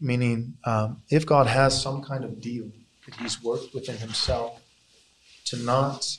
Meaning, 0.00 0.54
um, 0.64 1.02
if 1.10 1.26
God 1.26 1.46
has 1.46 1.80
some 1.80 2.02
kind 2.02 2.24
of 2.24 2.40
deal 2.40 2.70
that 3.06 3.14
He's 3.16 3.42
worked 3.42 3.74
within 3.74 3.96
Himself 3.96 4.60
to 5.46 5.56
not 5.56 6.16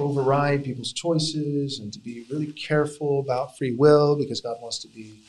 override 0.00 0.64
people's 0.64 0.92
choices 0.92 1.78
and 1.78 1.92
to 1.92 1.98
be 1.98 2.26
really 2.30 2.52
careful 2.52 3.20
about 3.20 3.56
free 3.56 3.74
will 3.74 4.16
because 4.16 4.40
God 4.40 4.56
wants 4.60 4.78
to 4.80 4.88
be 4.88 5.20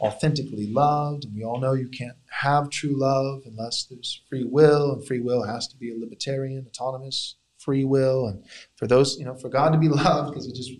authentically 0.00 0.66
loved. 0.66 1.24
And 1.24 1.34
we 1.34 1.44
all 1.44 1.60
know 1.60 1.72
you 1.72 1.88
can't 1.88 2.16
have 2.30 2.70
true 2.70 2.98
love 2.98 3.42
unless 3.46 3.84
there's 3.84 4.22
free 4.28 4.44
will, 4.44 4.92
and 4.92 5.06
free 5.06 5.20
will 5.20 5.44
has 5.44 5.68
to 5.68 5.76
be 5.76 5.90
a 5.90 5.98
libertarian, 5.98 6.66
autonomous 6.66 7.36
free 7.58 7.84
will. 7.84 8.26
And 8.26 8.44
for 8.76 8.86
those, 8.86 9.18
you 9.18 9.24
know, 9.24 9.34
for 9.34 9.48
God 9.48 9.70
to 9.70 9.78
be 9.78 9.88
loved, 10.04 10.30
because 10.30 10.46
He 10.46 10.52
just 10.52 10.72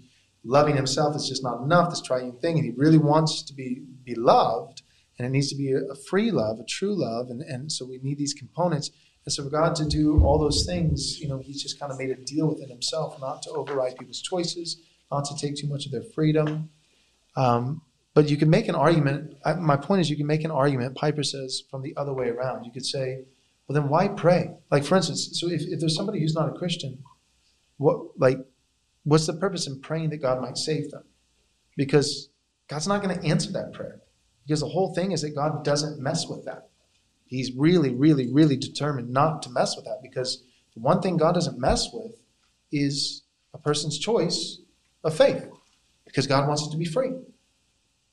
loving 0.45 0.77
Himself 0.77 1.15
is 1.17 1.29
just 1.29 1.43
not 1.43 1.63
enough, 1.63 1.91
this 1.91 2.01
triune 2.01 2.39
thing, 2.39 2.57
and 2.57 2.65
He 2.65 2.73
really 2.73 2.99
wants 2.99 3.43
to 3.43 3.55
be 3.55 3.83
be 4.05 4.15
loved, 4.15 4.83
and 5.19 5.27
it 5.27 5.31
needs 5.31 5.49
to 5.51 5.57
be 5.57 5.73
a, 5.73 5.95
free 6.09 6.31
love, 6.31 6.59
a 6.59 6.65
true 6.65 6.95
love, 6.95 7.29
and, 7.29 7.43
and 7.43 7.71
so 7.71 7.85
we 7.85 7.99
need 8.03 8.19
these 8.19 8.35
components. 8.35 8.91
And 9.31 9.35
so 9.35 9.45
for 9.45 9.51
God 9.51 9.77
to 9.77 9.85
do 9.85 10.21
all 10.25 10.41
those 10.41 10.67
things, 10.67 11.21
you 11.21 11.29
know, 11.29 11.39
He's 11.39 11.63
just 11.63 11.79
kind 11.79 11.93
of 11.93 11.99
made 11.99 12.11
a 12.11 12.17
deal 12.17 12.49
within 12.49 12.69
Himself 12.69 13.21
not 13.21 13.43
to 13.43 13.51
override 13.51 13.97
people's 13.97 14.21
choices, 14.21 14.83
not 15.09 15.25
to 15.27 15.37
take 15.37 15.55
too 15.55 15.69
much 15.69 15.87
of 15.87 15.93
their 15.93 16.03
freedom. 16.03 16.69
Um, 17.37 17.83
but 18.13 18.29
you 18.29 18.37
can 18.37 18.51
make 18.51 18.67
an 18.67 18.75
argument. 18.75 19.37
I, 19.45 19.55
my 19.55 19.77
point 19.77 20.01
is, 20.01 20.11
you 20.11 20.17
can 20.17 20.27
make 20.27 20.43
an 20.43 20.51
argument. 20.51 20.97
Piper 20.97 21.23
says 21.23 21.63
from 21.71 21.83
the 21.83 21.97
other 21.97 22.13
way 22.13 22.29
around. 22.29 22.65
You 22.65 22.73
could 22.73 22.85
say, 22.85 23.23
well, 23.69 23.81
then 23.81 23.89
why 23.89 24.09
pray? 24.09 24.51
Like, 24.69 24.83
for 24.83 24.97
instance, 24.97 25.39
so 25.41 25.49
if, 25.49 25.63
if 25.63 25.79
there's 25.79 25.95
somebody 25.95 26.19
who's 26.19 26.35
not 26.35 26.49
a 26.49 26.59
Christian, 26.59 26.99
what, 27.77 28.19
like, 28.19 28.39
what's 29.05 29.29
the 29.29 29.35
purpose 29.35 29.69
in 29.69 29.81
praying 29.81 30.11
that 30.11 30.17
God 30.17 30.43
might 30.43 30.59
save 30.59 30.91
them? 30.91 31.05
Because 31.77 32.31
God's 32.67 32.89
not 32.89 33.01
going 33.01 33.17
to 33.17 33.25
answer 33.25 33.53
that 33.53 33.75
prayer. 33.75 34.01
Because 34.45 34.59
the 34.59 34.69
whole 34.71 34.93
thing 34.93 35.13
is 35.13 35.23
that 35.23 35.37
God 35.37 35.65
doesn't 35.65 36.03
mess 36.03 36.27
with 36.27 36.47
that. 36.47 36.70
He's 37.31 37.53
really, 37.57 37.95
really, 37.95 38.31
really 38.31 38.57
determined 38.57 39.11
not 39.11 39.43
to 39.43 39.51
mess 39.51 39.77
with 39.77 39.87
that. 39.87 40.01
Because 40.03 40.43
the 40.75 40.81
one 40.81 41.01
thing 41.01 41.17
God 41.17 41.33
doesn't 41.33 41.59
mess 41.59 41.89
with 41.93 42.21
is 42.71 43.23
a 43.55 43.59
person's 43.59 43.99
choice 43.99 44.61
of 45.03 45.17
faith. 45.17 45.49
Because 46.05 46.27
God 46.27 46.47
wants 46.47 46.67
it 46.67 46.71
to 46.73 46.77
be 46.77 46.85
free 46.85 47.13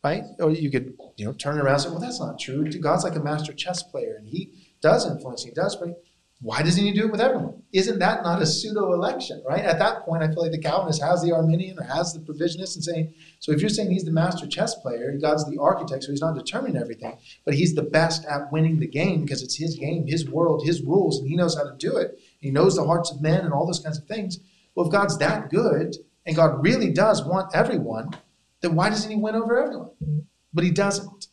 right? 0.03 0.23
Or 0.39 0.51
you 0.51 0.71
could, 0.71 0.93
you 1.17 1.25
know, 1.25 1.33
turn 1.33 1.59
around 1.59 1.73
and 1.73 1.81
say, 1.81 1.89
well, 1.89 1.99
that's 1.99 2.19
not 2.19 2.39
true. 2.39 2.69
God's 2.71 3.03
like 3.03 3.15
a 3.15 3.19
master 3.19 3.53
chess 3.53 3.83
player, 3.83 4.15
and 4.17 4.27
he 4.27 4.51
does 4.81 5.09
influence, 5.09 5.43
he 5.43 5.51
does 5.51 5.75
bring. 5.75 5.95
Why 6.39 6.61
doesn't 6.61 6.83
he 6.83 6.91
do 6.91 7.05
it 7.05 7.11
with 7.11 7.19
everyone? 7.19 7.63
Isn't 7.73 7.97
that 7.97 8.21
not 8.21 8.41
a 8.41 8.45
pseudo 8.45 8.93
election, 8.93 9.41
right? 9.47 9.63
At 9.63 9.79
that 9.79 10.03
point, 10.03 10.21
I 10.21 10.27
feel 10.27 10.43
like 10.43 10.51
the 10.51 10.59
Calvinist 10.59 11.01
has 11.01 11.23
the 11.23 11.31
Arminian 11.31 11.79
or 11.79 11.83
has 11.83 12.13
the 12.13 12.19
provisionist 12.19 12.75
and 12.75 12.83
saying, 12.83 13.13
so 13.39 13.51
if 13.51 13.59
you're 13.59 13.71
saying 13.71 13.89
he's 13.89 14.05
the 14.05 14.11
master 14.11 14.45
chess 14.45 14.75
player, 14.75 15.17
God's 15.19 15.49
the 15.49 15.59
architect, 15.59 16.03
so 16.03 16.11
he's 16.11 16.21
not 16.21 16.35
determining 16.35 16.79
everything, 16.79 17.17
but 17.43 17.55
he's 17.55 17.73
the 17.73 17.81
best 17.81 18.23
at 18.25 18.51
winning 18.51 18.79
the 18.79 18.87
game 18.87 19.23
because 19.23 19.41
it's 19.41 19.55
his 19.55 19.75
game, 19.75 20.05
his 20.05 20.29
world, 20.29 20.63
his 20.63 20.83
rules, 20.83 21.19
and 21.19 21.27
he 21.27 21.35
knows 21.35 21.57
how 21.57 21.63
to 21.63 21.75
do 21.79 21.97
it. 21.97 22.19
He 22.39 22.51
knows 22.51 22.75
the 22.75 22.85
hearts 22.85 23.11
of 23.11 23.19
men 23.19 23.43
and 23.43 23.51
all 23.51 23.65
those 23.65 23.79
kinds 23.79 23.97
of 23.97 24.05
things. 24.05 24.39
Well, 24.75 24.85
if 24.85 24.91
God's 24.91 25.17
that 25.17 25.49
good 25.49 25.95
and 26.27 26.35
God 26.35 26.63
really 26.63 26.91
does 26.91 27.25
want 27.25 27.55
everyone, 27.55 28.15
then 28.61 28.75
why 28.75 28.89
doesn't 28.89 29.09
he 29.09 29.17
win 29.17 29.33
over 29.33 29.63
everyone? 29.63 30.27
But 30.53 30.63
he 30.63 30.71
doesn't. 30.71 31.27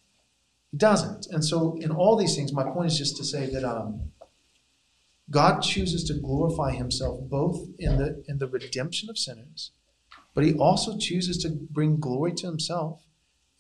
He 0.71 0.79
doesn't. 0.79 1.27
And 1.27 1.45
so, 1.45 1.77
in 1.81 1.91
all 1.91 2.17
these 2.17 2.35
things, 2.35 2.53
my 2.53 2.65
point 2.65 2.87
is 2.87 2.99
just 2.99 3.17
to 3.19 3.25
say 3.25 3.47
that 3.51 3.65
um, 3.65 4.13
God 5.31 5.61
chooses 5.61 6.05
to 6.05 6.15
glorify 6.15 6.73
himself 6.73 7.21
both 7.23 7.69
in 7.79 7.97
the, 7.97 8.23
in 8.29 8.39
the 8.39 8.47
redemption 8.47 9.09
of 9.09 9.19
sinners, 9.19 9.73
but 10.35 10.45
he 10.45 10.55
also 10.55 10.99
chooses 10.99 11.39
to 11.39 11.49
bring 11.49 11.99
glory 11.99 12.33
to 12.35 12.47
himself 12.47 13.03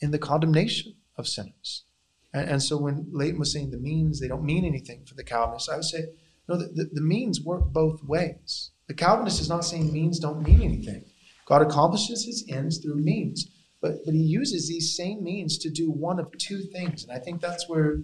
in 0.00 0.10
the 0.10 0.18
condemnation 0.18 0.94
of 1.16 1.26
sinners. 1.26 1.84
And, 2.32 2.50
and 2.50 2.62
so, 2.62 2.76
when 2.76 3.06
Leighton 3.10 3.38
was 3.38 3.52
saying 3.52 3.70
the 3.70 3.78
means, 3.78 4.20
they 4.20 4.28
don't 4.28 4.44
mean 4.44 4.64
anything 4.64 5.04
for 5.06 5.14
the 5.14 5.24
Calvinists, 5.24 5.68
I 5.68 5.76
would 5.76 5.84
say, 5.84 6.06
no, 6.48 6.56
the, 6.58 6.66
the, 6.66 6.90
the 6.92 7.00
means 7.00 7.40
work 7.40 7.64
both 7.72 8.04
ways. 8.04 8.70
The 8.86 8.94
Calvinist 8.94 9.40
is 9.40 9.48
not 9.48 9.64
saying 9.64 9.92
means 9.92 10.18
don't 10.18 10.42
mean 10.42 10.60
anything. 10.60 11.04
God 11.46 11.62
accomplishes 11.62 12.24
his 12.24 12.44
ends 12.48 12.78
through 12.78 12.96
means. 12.96 13.48
But, 13.80 14.04
but 14.04 14.14
he 14.14 14.20
uses 14.20 14.68
these 14.68 14.96
same 14.96 15.22
means 15.22 15.58
to 15.58 15.70
do 15.70 15.90
one 15.90 16.18
of 16.18 16.36
two 16.38 16.62
things. 16.62 17.04
And 17.04 17.12
I 17.12 17.18
think 17.18 17.40
that's 17.40 17.68
where 17.68 18.00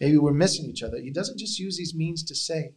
maybe 0.00 0.18
we're 0.18 0.32
missing 0.32 0.66
each 0.66 0.82
other. 0.82 0.98
He 0.98 1.10
doesn't 1.10 1.38
just 1.38 1.58
use 1.58 1.76
these 1.76 1.94
means 1.94 2.22
to 2.24 2.34
save, 2.34 2.72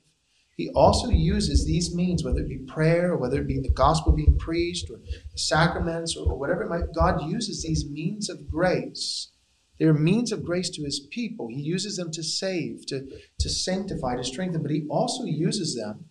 he 0.56 0.70
also 0.70 1.10
uses 1.10 1.66
these 1.66 1.94
means, 1.94 2.24
whether 2.24 2.40
it 2.40 2.48
be 2.48 2.60
prayer 2.60 3.12
or 3.12 3.18
whether 3.18 3.42
it 3.42 3.48
be 3.48 3.60
the 3.60 3.70
gospel 3.70 4.14
being 4.14 4.38
preached 4.38 4.90
or 4.90 4.98
the 4.98 5.38
sacraments 5.38 6.16
or, 6.16 6.32
or 6.32 6.38
whatever 6.38 6.64
it 6.64 6.70
might 6.70 6.94
God 6.94 7.22
uses 7.30 7.64
these 7.64 7.86
means 7.90 8.30
of 8.30 8.50
grace. 8.50 9.32
They're 9.78 9.94
means 9.94 10.32
of 10.32 10.46
grace 10.46 10.70
to 10.72 10.84
his 10.84 11.02
people. 11.12 11.50
He 11.50 11.62
uses 11.62 11.98
them 11.98 12.10
to 12.12 12.24
save, 12.24 12.86
to, 12.88 13.06
to 13.40 13.50
sanctify, 13.50 14.16
to 14.16 14.24
strengthen, 14.24 14.62
but 14.62 14.72
he 14.72 14.86
also 14.90 15.26
uses 15.26 15.76
them 15.76 16.06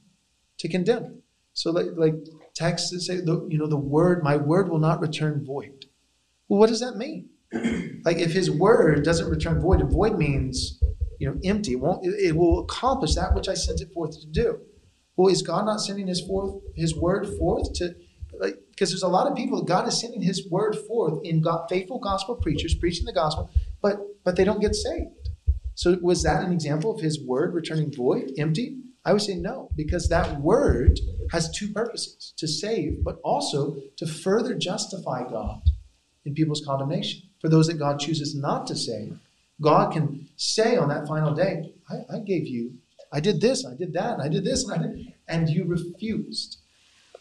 to 0.58 0.68
condemn. 0.68 1.23
So 1.55 1.70
like, 1.70 1.86
like 1.97 2.14
texts 2.55 2.90
that 2.90 3.00
say, 3.00 3.16
you 3.16 3.58
know, 3.58 3.66
the 3.66 3.78
word, 3.78 4.23
my 4.23 4.36
word 4.36 4.68
will 4.68 4.78
not 4.78 5.00
return 5.00 5.42
void. 5.42 5.86
Well, 6.48 6.60
what 6.60 6.68
does 6.68 6.81
that 6.81 6.97
mean? 6.97 7.31
like 8.05 8.18
if 8.18 8.32
his 8.32 8.50
word 8.50 9.05
doesn't 9.05 9.31
return 9.31 9.62
void, 9.62 9.81
and 9.81 9.90
void 9.90 10.18
means 10.18 10.82
you 11.18 11.28
know 11.28 11.39
empty. 11.44 11.73
It 11.73 11.81
won't 11.81 12.05
it 12.05 12.36
will 12.36 12.60
accomplish 12.60 13.15
that 13.15 13.34
which 13.34 13.49
I 13.49 13.55
sent 13.55 13.81
it 13.81 13.93
forth 13.93 14.20
to 14.20 14.26
do. 14.26 14.60
Well, 15.17 15.28
is 15.28 15.43
God 15.43 15.67
not 15.67 15.81
sending 15.81 16.07
his 16.07 16.20
forth 16.20 16.62
his 16.75 16.94
word 16.94 17.28
forth 17.39 17.73
to 17.75 17.94
like 18.41 18.59
because 18.70 18.91
there's 18.91 19.02
a 19.02 19.09
lot 19.09 19.31
of 19.31 19.36
people 19.36 19.62
God 19.62 19.86
is 19.89 20.01
sending 20.01 20.23
his 20.23 20.49
word 20.51 20.76
forth 20.76 21.25
in 21.25 21.41
God, 21.41 21.67
faithful 21.68 21.99
gospel 21.99 22.34
preachers 22.34 22.75
preaching 22.75 23.07
the 23.07 23.12
gospel, 23.12 23.51
but 23.81 23.99
but 24.25 24.36
they 24.36 24.44
don't 24.44 24.60
get 24.60 24.75
saved. 24.75 25.10
So 25.75 25.99
was 26.01 26.23
that 26.23 26.44
an 26.44 26.52
example 26.52 26.94
of 26.94 27.01
his 27.01 27.20
word 27.20 27.55
returning 27.55 27.93
void, 27.93 28.33
empty? 28.39 28.78
I 29.05 29.12
would 29.12 29.23
say 29.23 29.34
no, 29.34 29.70
because 29.76 30.09
that 30.09 30.41
word 30.41 30.99
has 31.31 31.51
two 31.51 31.70
purposes 31.73 32.33
to 32.39 32.49
save, 32.49 33.05
but 33.05 33.18
also 33.23 33.76
to 33.99 34.07
further 34.07 34.55
justify 34.55 35.28
God 35.28 35.60
in 36.25 36.34
people's 36.34 36.65
condemnation. 36.65 37.23
For 37.41 37.49
those 37.51 37.67
that 37.67 37.78
God 37.78 37.99
chooses 38.01 38.34
not 38.34 38.67
to 38.68 38.76
save, 38.76 39.18
God 39.60 39.92
can 39.92 40.28
say 40.36 40.76
on 40.76 40.89
that 40.89 41.07
final 41.07 41.34
day, 41.34 41.74
I, 41.89 42.16
I 42.16 42.18
gave 42.20 42.47
you, 42.47 42.74
I 43.12 43.20
did 43.20 43.41
this, 43.41 43.65
I 43.65 43.74
did 43.74 43.92
that, 43.92 44.15
and 44.15 44.23
I 44.23 44.28
did 44.28 44.44
this, 44.44 44.65
and 44.65 44.73
I 44.73 44.86
did, 44.86 45.12
and 45.28 45.49
you 45.49 45.65
refused. 45.65 46.58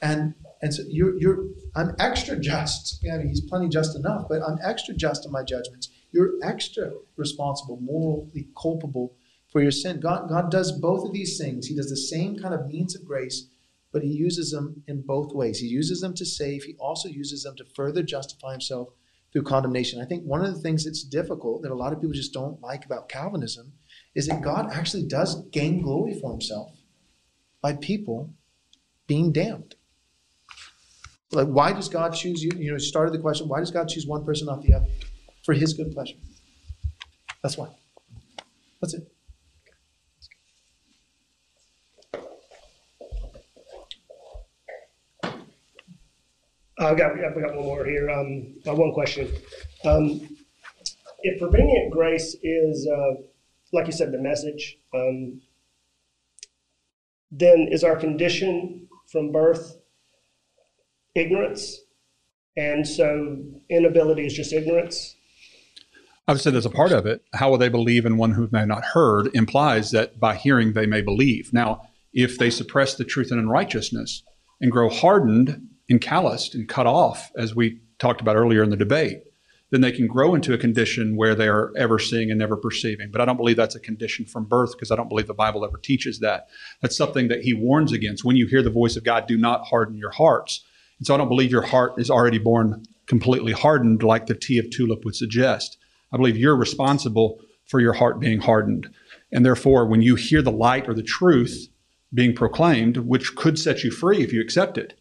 And 0.02 0.36
and 0.62 0.74
so 0.74 0.84
you're 0.88 1.18
you're 1.18 1.46
I'm 1.76 1.96
extra 2.00 2.38
just. 2.38 3.04
I 3.12 3.18
mean, 3.18 3.30
he's 3.30 3.42
plenty 3.42 3.70
just 3.70 3.96
enough, 3.96 4.26
but 4.28 4.42
I'm 4.42 4.58
extra 4.64 4.94
just 4.94 5.26
in 5.26 5.32
my 5.32 5.44
judgments. 5.44 5.90
You're 6.12 6.34
extra 6.44 6.92
responsible, 7.16 7.80
morally 7.82 8.48
culpable 8.60 9.16
for 9.52 9.62
your 9.62 9.72
sin. 9.72 10.00
God, 10.00 10.30
God 10.30 10.52
does 10.52 10.72
both 10.72 11.06
of 11.06 11.14
these 11.14 11.38
things. 11.38 11.68
He 11.68 11.76
does 11.76 11.90
the 11.90 11.98
same 11.98 12.38
kind 12.38 12.54
of 12.54 12.68
means 12.68 12.96
of 12.96 13.06
grace, 13.06 13.48
but 13.92 14.04
he 14.04 14.10
uses 14.10 14.52
them 14.52 14.84
in 14.88 15.02
both 15.02 15.34
ways. 15.34 15.60
He 15.60 15.68
uses 15.68 16.02
them 16.02 16.14
to 16.16 16.26
save, 16.26 16.64
he 16.64 16.76
also 16.80 17.08
uses 17.08 17.44
them 17.44 17.56
to 17.58 17.66
further 17.76 18.04
justify 18.04 18.52
himself 18.52 18.90
through 19.34 19.44
condemnation. 19.44 20.00
I 20.00 20.06
think 20.06 20.24
one 20.24 20.46
of 20.46 20.54
the 20.54 20.62
things 20.62 20.86
that's 20.86 21.04
difficult 21.04 21.64
that 21.64 21.72
a 21.72 21.76
lot 21.76 21.92
of 21.92 22.00
people 22.00 22.14
just 22.14 22.34
don't 22.34 22.62
like 22.62 22.86
about 22.86 23.10
Calvinism 23.10 23.74
is 24.16 24.28
that 24.28 24.42
God 24.42 24.72
actually 24.72 25.04
does 25.04 25.44
gain 25.50 25.82
glory 25.82 26.18
for 26.22 26.32
himself 26.32 26.72
by 27.62 27.74
people 27.74 28.32
being 29.08 29.32
damned. 29.32 29.76
Like, 31.32 31.48
why 31.48 31.74
does 31.74 31.90
God 31.90 32.14
choose 32.14 32.44
you? 32.44 32.52
You 32.56 32.72
know, 32.72 32.78
he 32.78 32.84
started 32.86 33.12
the 33.12 33.20
question, 33.20 33.48
why 33.48 33.60
does 33.60 33.72
God 33.72 33.90
choose 33.90 34.06
one 34.06 34.24
person, 34.24 34.46
not 34.46 34.62
the 34.62 34.76
other? 34.76 34.86
For 35.44 35.54
his 35.54 35.74
good 35.74 35.92
pleasure. 35.92 36.16
That's 37.42 37.58
why. 37.58 37.70
That's 38.82 38.94
it. 38.94 39.13
I've 46.80 46.98
got, 46.98 47.12
I've 47.12 47.36
got 47.36 47.56
one 47.56 47.66
more 47.66 47.86
here. 47.86 48.10
Um, 48.10 48.56
one 48.66 48.94
question. 48.94 49.32
Um, 49.86 50.28
if 51.22 51.40
prevenient 51.40 51.92
grace 51.92 52.36
is, 52.44 52.88
uh, 52.88 53.22
like 53.72 53.86
you 53.86 53.92
said, 53.92 54.12
the 54.12 54.20
message, 54.20 54.78
um, 54.94 55.42
then 57.32 57.68
is 57.72 57.84
our 57.84 57.96
condition 57.96 58.88
from 59.12 59.32
birth 59.32 59.78
ignorance? 61.16 61.80
And 62.56 62.88
so 62.88 63.44
inability 63.70 64.26
is 64.26 64.34
just 64.34 64.54
ignorance? 64.54 65.16
I 66.28 66.32
would 66.32 66.42
say 66.42 66.52
there's 66.52 66.66
a 66.66 66.70
part 66.70 66.92
of 66.92 67.06
it. 67.06 67.24
How 67.34 67.50
will 67.50 67.58
they 67.58 67.70
believe 67.70 68.06
in 68.06 68.18
one 68.18 68.32
who 68.32 68.48
may 68.52 68.66
not 68.66 68.86
heard 68.86 69.30
implies 69.36 69.92
that 69.92 70.20
by 70.20 70.36
hearing 70.36 70.74
they 70.74 70.86
may 70.86 71.02
believe. 71.02 71.52
Now, 71.52 71.90
if 72.14 72.38
they 72.38 72.50
suppress 72.50 72.96
the 72.96 73.04
truth 73.04 73.32
and 73.32 73.40
unrighteousness 73.40 74.24
and 74.62 74.72
grow 74.72 74.90
hardened 74.90 75.68
and 75.90 76.02
calloused 76.02 76.56
and 76.56 76.68
cut 76.68 76.88
off, 76.88 77.32
as 77.36 77.56
we 77.56 77.80
talked 78.00 78.22
about 78.22 78.36
earlier 78.36 78.64
in 78.64 78.70
the 78.70 78.78
debate, 78.78 79.24
then 79.70 79.82
they 79.82 79.92
can 79.92 80.06
grow 80.08 80.36
into 80.36 80.54
a 80.54 80.58
condition 80.58 81.16
where 81.16 81.34
they 81.34 81.48
are 81.48 81.72
ever 81.76 81.98
seeing 81.98 82.30
and 82.30 82.38
never 82.38 82.56
perceiving. 82.56 83.10
But 83.12 83.22
I 83.22 83.26
don't 83.26 83.38
believe 83.38 83.58
that's 83.58 83.76
a 83.76 83.80
condition 83.80 84.26
from 84.26 84.46
birth 84.46 84.74
because 84.74 84.92
I 84.92 84.96
don't 84.96 85.10
believe 85.10 85.28
the 85.28 85.34
Bible 85.34 85.66
ever 85.66 85.78
teaches 85.78 86.20
that. 86.20 86.48
That's 86.82 86.96
something 86.96 87.28
that 87.30 87.42
he 87.42 87.54
warns 87.54 87.92
against. 87.92 88.24
When 88.24 88.36
you 88.36 88.46
hear 88.46 88.62
the 88.62 88.70
voice 88.70 88.96
of 88.96 89.04
God, 89.04 89.26
do 89.26 89.38
not 89.38 89.66
harden 89.66 89.98
your 89.98 90.12
hearts. 90.12 90.64
And 91.00 91.08
so 91.08 91.16
I 91.16 91.18
don't 91.18 91.28
believe 91.28 91.52
your 91.52 91.64
heart 91.64 91.94
is 91.98 92.12
already 92.12 92.38
born 92.38 92.86
completely 93.08 93.52
hardened, 93.52 94.04
like 94.04 94.28
the 94.28 94.36
T 94.36 94.60
of 94.60 94.70
TULIP 94.70 95.04
would 95.06 95.16
suggest. 95.16 95.78
I 96.12 96.18
believe 96.18 96.38
you're 96.38 96.56
responsible 96.56 97.40
for 97.66 97.80
your 97.80 97.94
heart 97.94 98.20
being 98.20 98.42
hardened. 98.42 98.94
And 99.32 99.44
therefore, 99.44 99.88
when 99.88 100.04
you 100.04 100.16
hear 100.16 100.44
the 100.44 100.52
light 100.52 100.88
or 100.88 100.94
the 100.94 101.02
truth 101.02 101.68
being 102.14 102.36
proclaimed, 102.36 102.98
which 102.98 103.36
could 103.36 103.58
set 103.58 103.84
you 103.84 103.90
free 103.90 104.22
if 104.22 104.32
you 104.32 104.40
accept 104.40 104.78
it, 104.78 104.94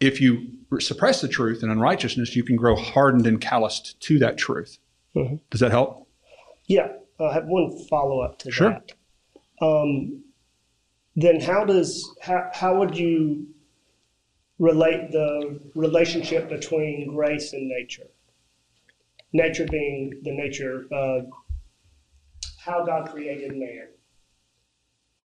if 0.00 0.20
you 0.20 0.46
suppress 0.80 1.20
the 1.20 1.28
truth 1.28 1.62
and 1.62 1.72
unrighteousness, 1.72 2.36
you 2.36 2.44
can 2.44 2.56
grow 2.56 2.76
hardened 2.76 3.26
and 3.26 3.40
calloused 3.40 3.98
to 4.00 4.18
that 4.18 4.36
truth. 4.38 4.78
Mm-hmm. 5.16 5.36
Does 5.50 5.60
that 5.60 5.70
help? 5.70 6.08
Yeah, 6.66 6.88
I 7.18 7.32
have 7.32 7.46
one 7.46 7.76
follow 7.86 8.20
up 8.20 8.38
to 8.40 8.50
Sure. 8.50 8.70
that. 8.70 8.92
Um, 9.60 10.22
then 11.16 11.40
how 11.40 11.64
does 11.64 12.08
how, 12.22 12.48
how 12.52 12.78
would 12.78 12.96
you 12.96 13.48
relate 14.58 15.10
the 15.10 15.60
relationship 15.74 16.48
between 16.48 17.12
grace 17.12 17.52
and 17.52 17.68
nature? 17.68 18.06
Nature 19.32 19.66
being 19.70 20.20
the 20.22 20.30
nature, 20.30 20.86
of 20.92 21.26
how 22.58 22.84
God 22.84 23.10
created 23.10 23.56
man, 23.56 23.88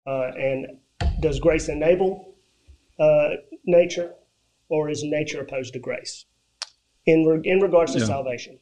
uh, 0.05 0.31
and 0.37 0.77
does 1.21 1.39
grace 1.39 1.69
enable 1.69 2.35
uh, 2.99 3.29
nature, 3.65 4.13
or 4.69 4.89
is 4.89 5.03
nature 5.03 5.41
opposed 5.41 5.73
to 5.73 5.79
grace 5.79 6.25
in 7.05 7.25
re- 7.25 7.41
in 7.43 7.59
regards 7.59 7.93
to 7.93 7.99
Yeah. 7.99 8.05
salvation? 8.05 8.59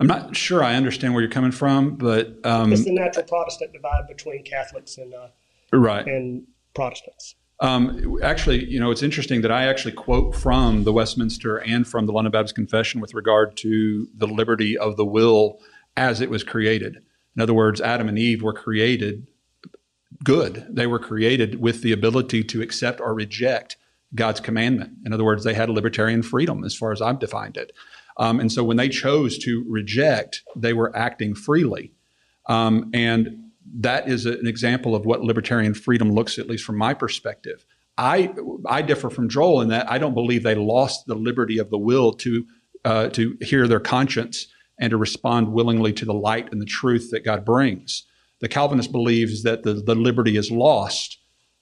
I'm 0.00 0.06
not 0.06 0.36
sure 0.36 0.62
I 0.62 0.74
understand 0.74 1.14
where 1.14 1.22
you're 1.22 1.30
coming 1.30 1.50
from, 1.50 1.96
but 1.96 2.38
um, 2.46 2.72
it's 2.72 2.84
the 2.84 2.92
natural 2.92 3.24
Protestant 3.24 3.72
divide 3.72 4.06
between 4.06 4.44
Catholics 4.44 4.96
and 4.96 5.12
uh, 5.12 5.28
right. 5.72 6.06
and 6.06 6.46
Protestants. 6.74 7.34
Um, 7.60 8.18
actually, 8.22 8.64
you 8.70 8.78
know, 8.78 8.92
it's 8.92 9.02
interesting 9.02 9.40
that 9.40 9.50
I 9.50 9.64
actually 9.66 9.92
quote 9.92 10.36
from 10.36 10.84
the 10.84 10.92
Westminster 10.92 11.56
and 11.56 11.84
from 11.86 12.06
the 12.06 12.12
London 12.12 12.30
Baptist 12.30 12.54
Confession 12.54 13.00
with 13.00 13.14
regard 13.14 13.56
to 13.58 14.06
the 14.14 14.28
liberty 14.28 14.78
of 14.78 14.96
the 14.96 15.04
will 15.04 15.60
as 15.96 16.20
it 16.20 16.30
was 16.30 16.44
created. 16.44 16.98
In 17.34 17.42
other 17.42 17.54
words, 17.54 17.80
Adam 17.80 18.08
and 18.08 18.16
Eve 18.16 18.42
were 18.42 18.52
created 18.52 19.26
good. 20.22 20.66
They 20.70 20.86
were 20.86 21.00
created 21.00 21.60
with 21.60 21.82
the 21.82 21.90
ability 21.90 22.44
to 22.44 22.62
accept 22.62 23.00
or 23.00 23.12
reject 23.12 23.76
God's 24.14 24.40
commandment. 24.40 24.92
In 25.04 25.12
other 25.12 25.24
words, 25.24 25.44
they 25.44 25.54
had 25.54 25.68
a 25.68 25.72
libertarian 25.72 26.22
freedom 26.22 26.64
as 26.64 26.74
far 26.74 26.92
as 26.92 27.02
I've 27.02 27.18
defined 27.18 27.56
it. 27.56 27.72
Um, 28.16 28.40
and 28.40 28.50
so 28.50 28.64
when 28.64 28.76
they 28.76 28.88
chose 28.88 29.38
to 29.38 29.64
reject, 29.68 30.42
they 30.56 30.72
were 30.72 30.94
acting 30.96 31.34
freely. 31.34 31.92
Um, 32.46 32.90
and 32.94 33.50
that 33.76 34.08
is 34.08 34.26
an 34.26 34.46
example 34.46 34.94
of 34.94 35.04
what 35.04 35.20
libertarian 35.22 35.74
freedom 35.74 36.10
looks, 36.10 36.38
at 36.38 36.48
least 36.48 36.64
from 36.64 36.76
my 36.76 36.94
perspective. 36.94 37.64
I, 37.98 38.32
I 38.66 38.82
differ 38.82 39.10
from 39.10 39.28
Joel 39.28 39.60
in 39.60 39.68
that 39.68 39.90
I 39.90 39.98
don't 39.98 40.14
believe 40.14 40.42
they 40.42 40.54
lost 40.54 41.06
the 41.06 41.14
liberty 41.14 41.58
of 41.58 41.70
the 41.70 41.78
will 41.78 42.12
to, 42.14 42.46
uh, 42.84 43.08
to 43.10 43.36
hear 43.40 43.68
their 43.68 43.80
conscience 43.80 44.46
and 44.80 44.90
to 44.90 44.96
respond 44.96 45.52
willingly 45.52 45.92
to 45.92 46.04
the 46.04 46.14
light 46.14 46.50
and 46.52 46.60
the 46.60 46.66
truth 46.66 47.10
that 47.10 47.24
God 47.24 47.44
brings. 47.44 48.04
The 48.40 48.48
Calvinist 48.48 48.92
believes 48.92 49.42
that 49.42 49.64
the, 49.64 49.74
the 49.74 49.96
liberty 49.96 50.36
is 50.36 50.50
lost 50.50 51.17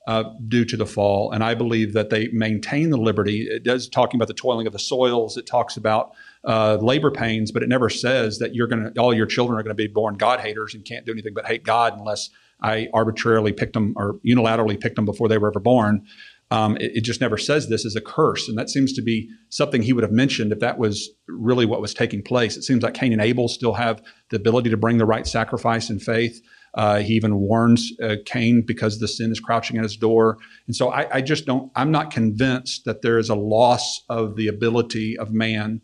uh, 0.06 0.24
due 0.46 0.64
to 0.64 0.76
the 0.76 0.86
fall, 0.86 1.32
and 1.32 1.42
I 1.42 1.54
believe 1.54 1.92
that 1.94 2.10
they 2.10 2.28
maintain 2.28 2.90
the 2.90 2.96
liberty. 2.96 3.48
It 3.50 3.64
does 3.64 3.88
talking 3.88 4.18
about 4.18 4.28
the 4.28 4.34
toiling 4.34 4.66
of 4.66 4.72
the 4.72 4.78
soils. 4.78 5.36
It 5.36 5.46
talks 5.46 5.76
about 5.76 6.12
uh, 6.44 6.78
labor 6.80 7.10
pains, 7.10 7.50
but 7.50 7.62
it 7.62 7.68
never 7.68 7.90
says 7.90 8.38
that 8.38 8.54
you're 8.54 8.68
going 8.68 8.92
to 8.92 9.00
all 9.00 9.12
your 9.12 9.26
children 9.26 9.58
are 9.58 9.62
going 9.62 9.76
to 9.76 9.82
be 9.82 9.88
born 9.88 10.16
God 10.16 10.40
haters 10.40 10.74
and 10.74 10.84
can't 10.84 11.04
do 11.04 11.12
anything 11.12 11.34
but 11.34 11.46
hate 11.46 11.64
God 11.64 11.94
unless 11.98 12.30
I 12.62 12.88
arbitrarily 12.94 13.52
picked 13.52 13.74
them 13.74 13.94
or 13.96 14.20
unilaterally 14.26 14.80
picked 14.80 14.96
them 14.96 15.04
before 15.04 15.28
they 15.28 15.38
were 15.38 15.48
ever 15.48 15.60
born. 15.60 16.06
Um, 16.52 16.76
it, 16.76 16.98
it 16.98 17.00
just 17.00 17.20
never 17.20 17.36
says 17.36 17.68
this 17.68 17.84
is 17.84 17.96
a 17.96 18.00
curse, 18.00 18.48
and 18.48 18.56
that 18.56 18.70
seems 18.70 18.92
to 18.92 19.02
be 19.02 19.28
something 19.48 19.82
he 19.82 19.92
would 19.92 20.04
have 20.04 20.12
mentioned 20.12 20.52
if 20.52 20.60
that 20.60 20.78
was 20.78 21.10
really 21.26 21.66
what 21.66 21.80
was 21.80 21.92
taking 21.92 22.22
place. 22.22 22.56
It 22.56 22.62
seems 22.62 22.84
like 22.84 22.94
Cain 22.94 23.12
and 23.12 23.20
Abel 23.20 23.48
still 23.48 23.74
have 23.74 24.00
the 24.30 24.36
ability 24.36 24.70
to 24.70 24.76
bring 24.76 24.98
the 24.98 25.06
right 25.06 25.26
sacrifice 25.26 25.90
in 25.90 25.98
faith. 25.98 26.40
Uh, 26.76 26.98
he 26.98 27.14
even 27.14 27.38
warns 27.38 27.92
uh, 28.02 28.16
Cain 28.26 28.62
because 28.66 29.00
the 29.00 29.08
sin 29.08 29.32
is 29.32 29.40
crouching 29.40 29.78
at 29.78 29.82
his 29.82 29.96
door. 29.96 30.36
And 30.66 30.76
so 30.76 30.90
I, 30.90 31.16
I 31.16 31.20
just 31.22 31.46
don't, 31.46 31.72
I'm 31.74 31.90
not 31.90 32.10
convinced 32.10 32.84
that 32.84 33.02
there 33.02 33.18
is 33.18 33.30
a 33.30 33.34
loss 33.34 34.04
of 34.08 34.36
the 34.36 34.46
ability 34.46 35.16
of 35.18 35.32
man 35.32 35.80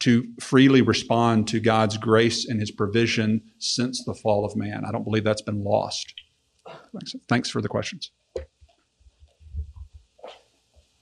to 0.00 0.24
freely 0.38 0.82
respond 0.82 1.48
to 1.48 1.60
God's 1.60 1.96
grace 1.96 2.46
and 2.46 2.60
his 2.60 2.70
provision 2.70 3.40
since 3.58 4.04
the 4.04 4.14
fall 4.14 4.44
of 4.44 4.54
man. 4.54 4.84
I 4.86 4.92
don't 4.92 5.04
believe 5.04 5.24
that's 5.24 5.40
been 5.40 5.64
lost. 5.64 6.12
Thanks, 6.66 7.14
thanks 7.28 7.48
for 7.48 7.62
the 7.62 7.68
questions. 7.68 8.10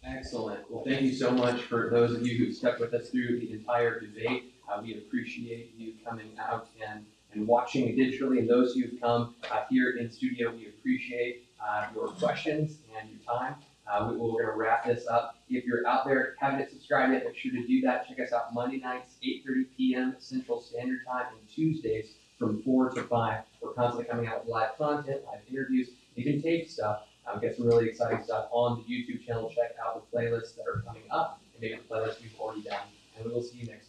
Excellent. 0.05 0.61
Well, 0.71 0.85
thank 0.85 1.03
you 1.03 1.15
so 1.15 1.31
much 1.31 1.63
for 1.63 1.91
those 1.91 2.15
of 2.15 2.27
you 2.27 2.37
who 2.37 2.53
stuck 2.53 2.79
with 2.79 2.93
us 2.95 3.11
through 3.11 3.41
the 3.41 3.53
entire 3.53 4.01
debate. 4.01 4.55
Uh, 4.71 4.81
we 4.83 4.95
appreciate 4.99 5.75
you 5.77 5.95
coming 6.05 6.33
out 6.39 6.69
and, 6.87 7.05
and 7.35 7.47
watching 7.47 7.97
digitally. 7.97 8.39
And 8.39 8.49
those 8.49 8.75
who've 8.75 9.01
come 9.01 9.35
uh, 9.51 9.63
here 9.71 9.97
in 9.99 10.11
studio, 10.11 10.53
we 10.53 10.69
appreciate 10.69 11.49
uh, 11.65 11.87
your 11.95 12.09
questions 12.09 12.79
and 12.99 13.09
your 13.11 13.19
time. 13.21 13.57
Uh, 13.91 14.09
we, 14.11 14.17
we're 14.17 14.43
going 14.43 14.47
to 14.47 14.53
wrap 14.53 14.85
this 14.87 15.07
up. 15.07 15.37
If 15.49 15.65
you're 15.65 15.87
out 15.87 16.07
there, 16.07 16.35
haven't 16.39 16.71
subscribed 16.71 17.13
yet, 17.13 17.25
make 17.25 17.37
sure 17.37 17.53
to 17.53 17.67
do 17.67 17.81
that. 17.83 18.09
Check 18.09 18.21
us 18.21 18.33
out 18.33 18.55
Monday 18.55 18.79
nights, 18.79 19.17
8.30 19.25 19.65
p.m. 19.77 20.17
Central 20.19 20.61
Standard 20.61 21.01
Time, 21.07 21.27
and 21.39 21.49
Tuesdays 21.49 22.15
from 22.39 22.63
4 22.63 22.91
to 22.91 23.03
5. 23.03 23.43
We're 23.61 23.73
constantly 23.73 24.05
coming 24.05 24.27
out 24.27 24.45
with 24.45 24.53
live 24.53 24.77
content, 24.79 25.23
live 25.27 25.41
interviews, 25.51 25.91
even 26.17 26.43
tape 26.43 26.69
stuff. 26.69 27.03
Um, 27.27 27.41
get 27.41 27.57
some 27.57 27.67
really 27.67 27.89
exciting 27.89 28.23
stuff 28.25 28.49
on 28.51 28.83
the 28.83 28.93
YouTube 28.93 29.25
channel. 29.25 29.49
Check 29.55 29.77
out 29.85 30.11
the 30.11 30.17
playlists 30.17 30.57
that 30.57 30.65
are 30.67 30.83
coming 30.87 31.05
up 31.11 31.41
and 31.55 31.63
maybe 31.63 31.77
the 31.77 31.95
playlists 31.95 32.21
we've 32.21 32.35
already 32.39 32.63
done. 32.63 32.81
And 33.17 33.27
we 33.27 33.33
will 33.33 33.43
see 33.43 33.59
you 33.59 33.67
next 33.67 33.82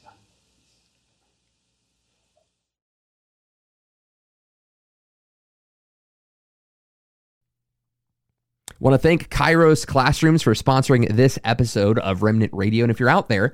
Want 8.83 8.95
to 8.95 8.97
thank 8.97 9.29
Kairos 9.29 9.87
Classrooms 9.87 10.41
for 10.41 10.53
sponsoring 10.53 11.07
this 11.15 11.39
episode 11.45 11.99
of 11.99 12.21
Remnant 12.21 12.51
Radio. 12.53 12.83
And 12.83 12.91
if 12.91 12.99
you're 12.99 13.07
out 13.07 13.29
there, 13.29 13.53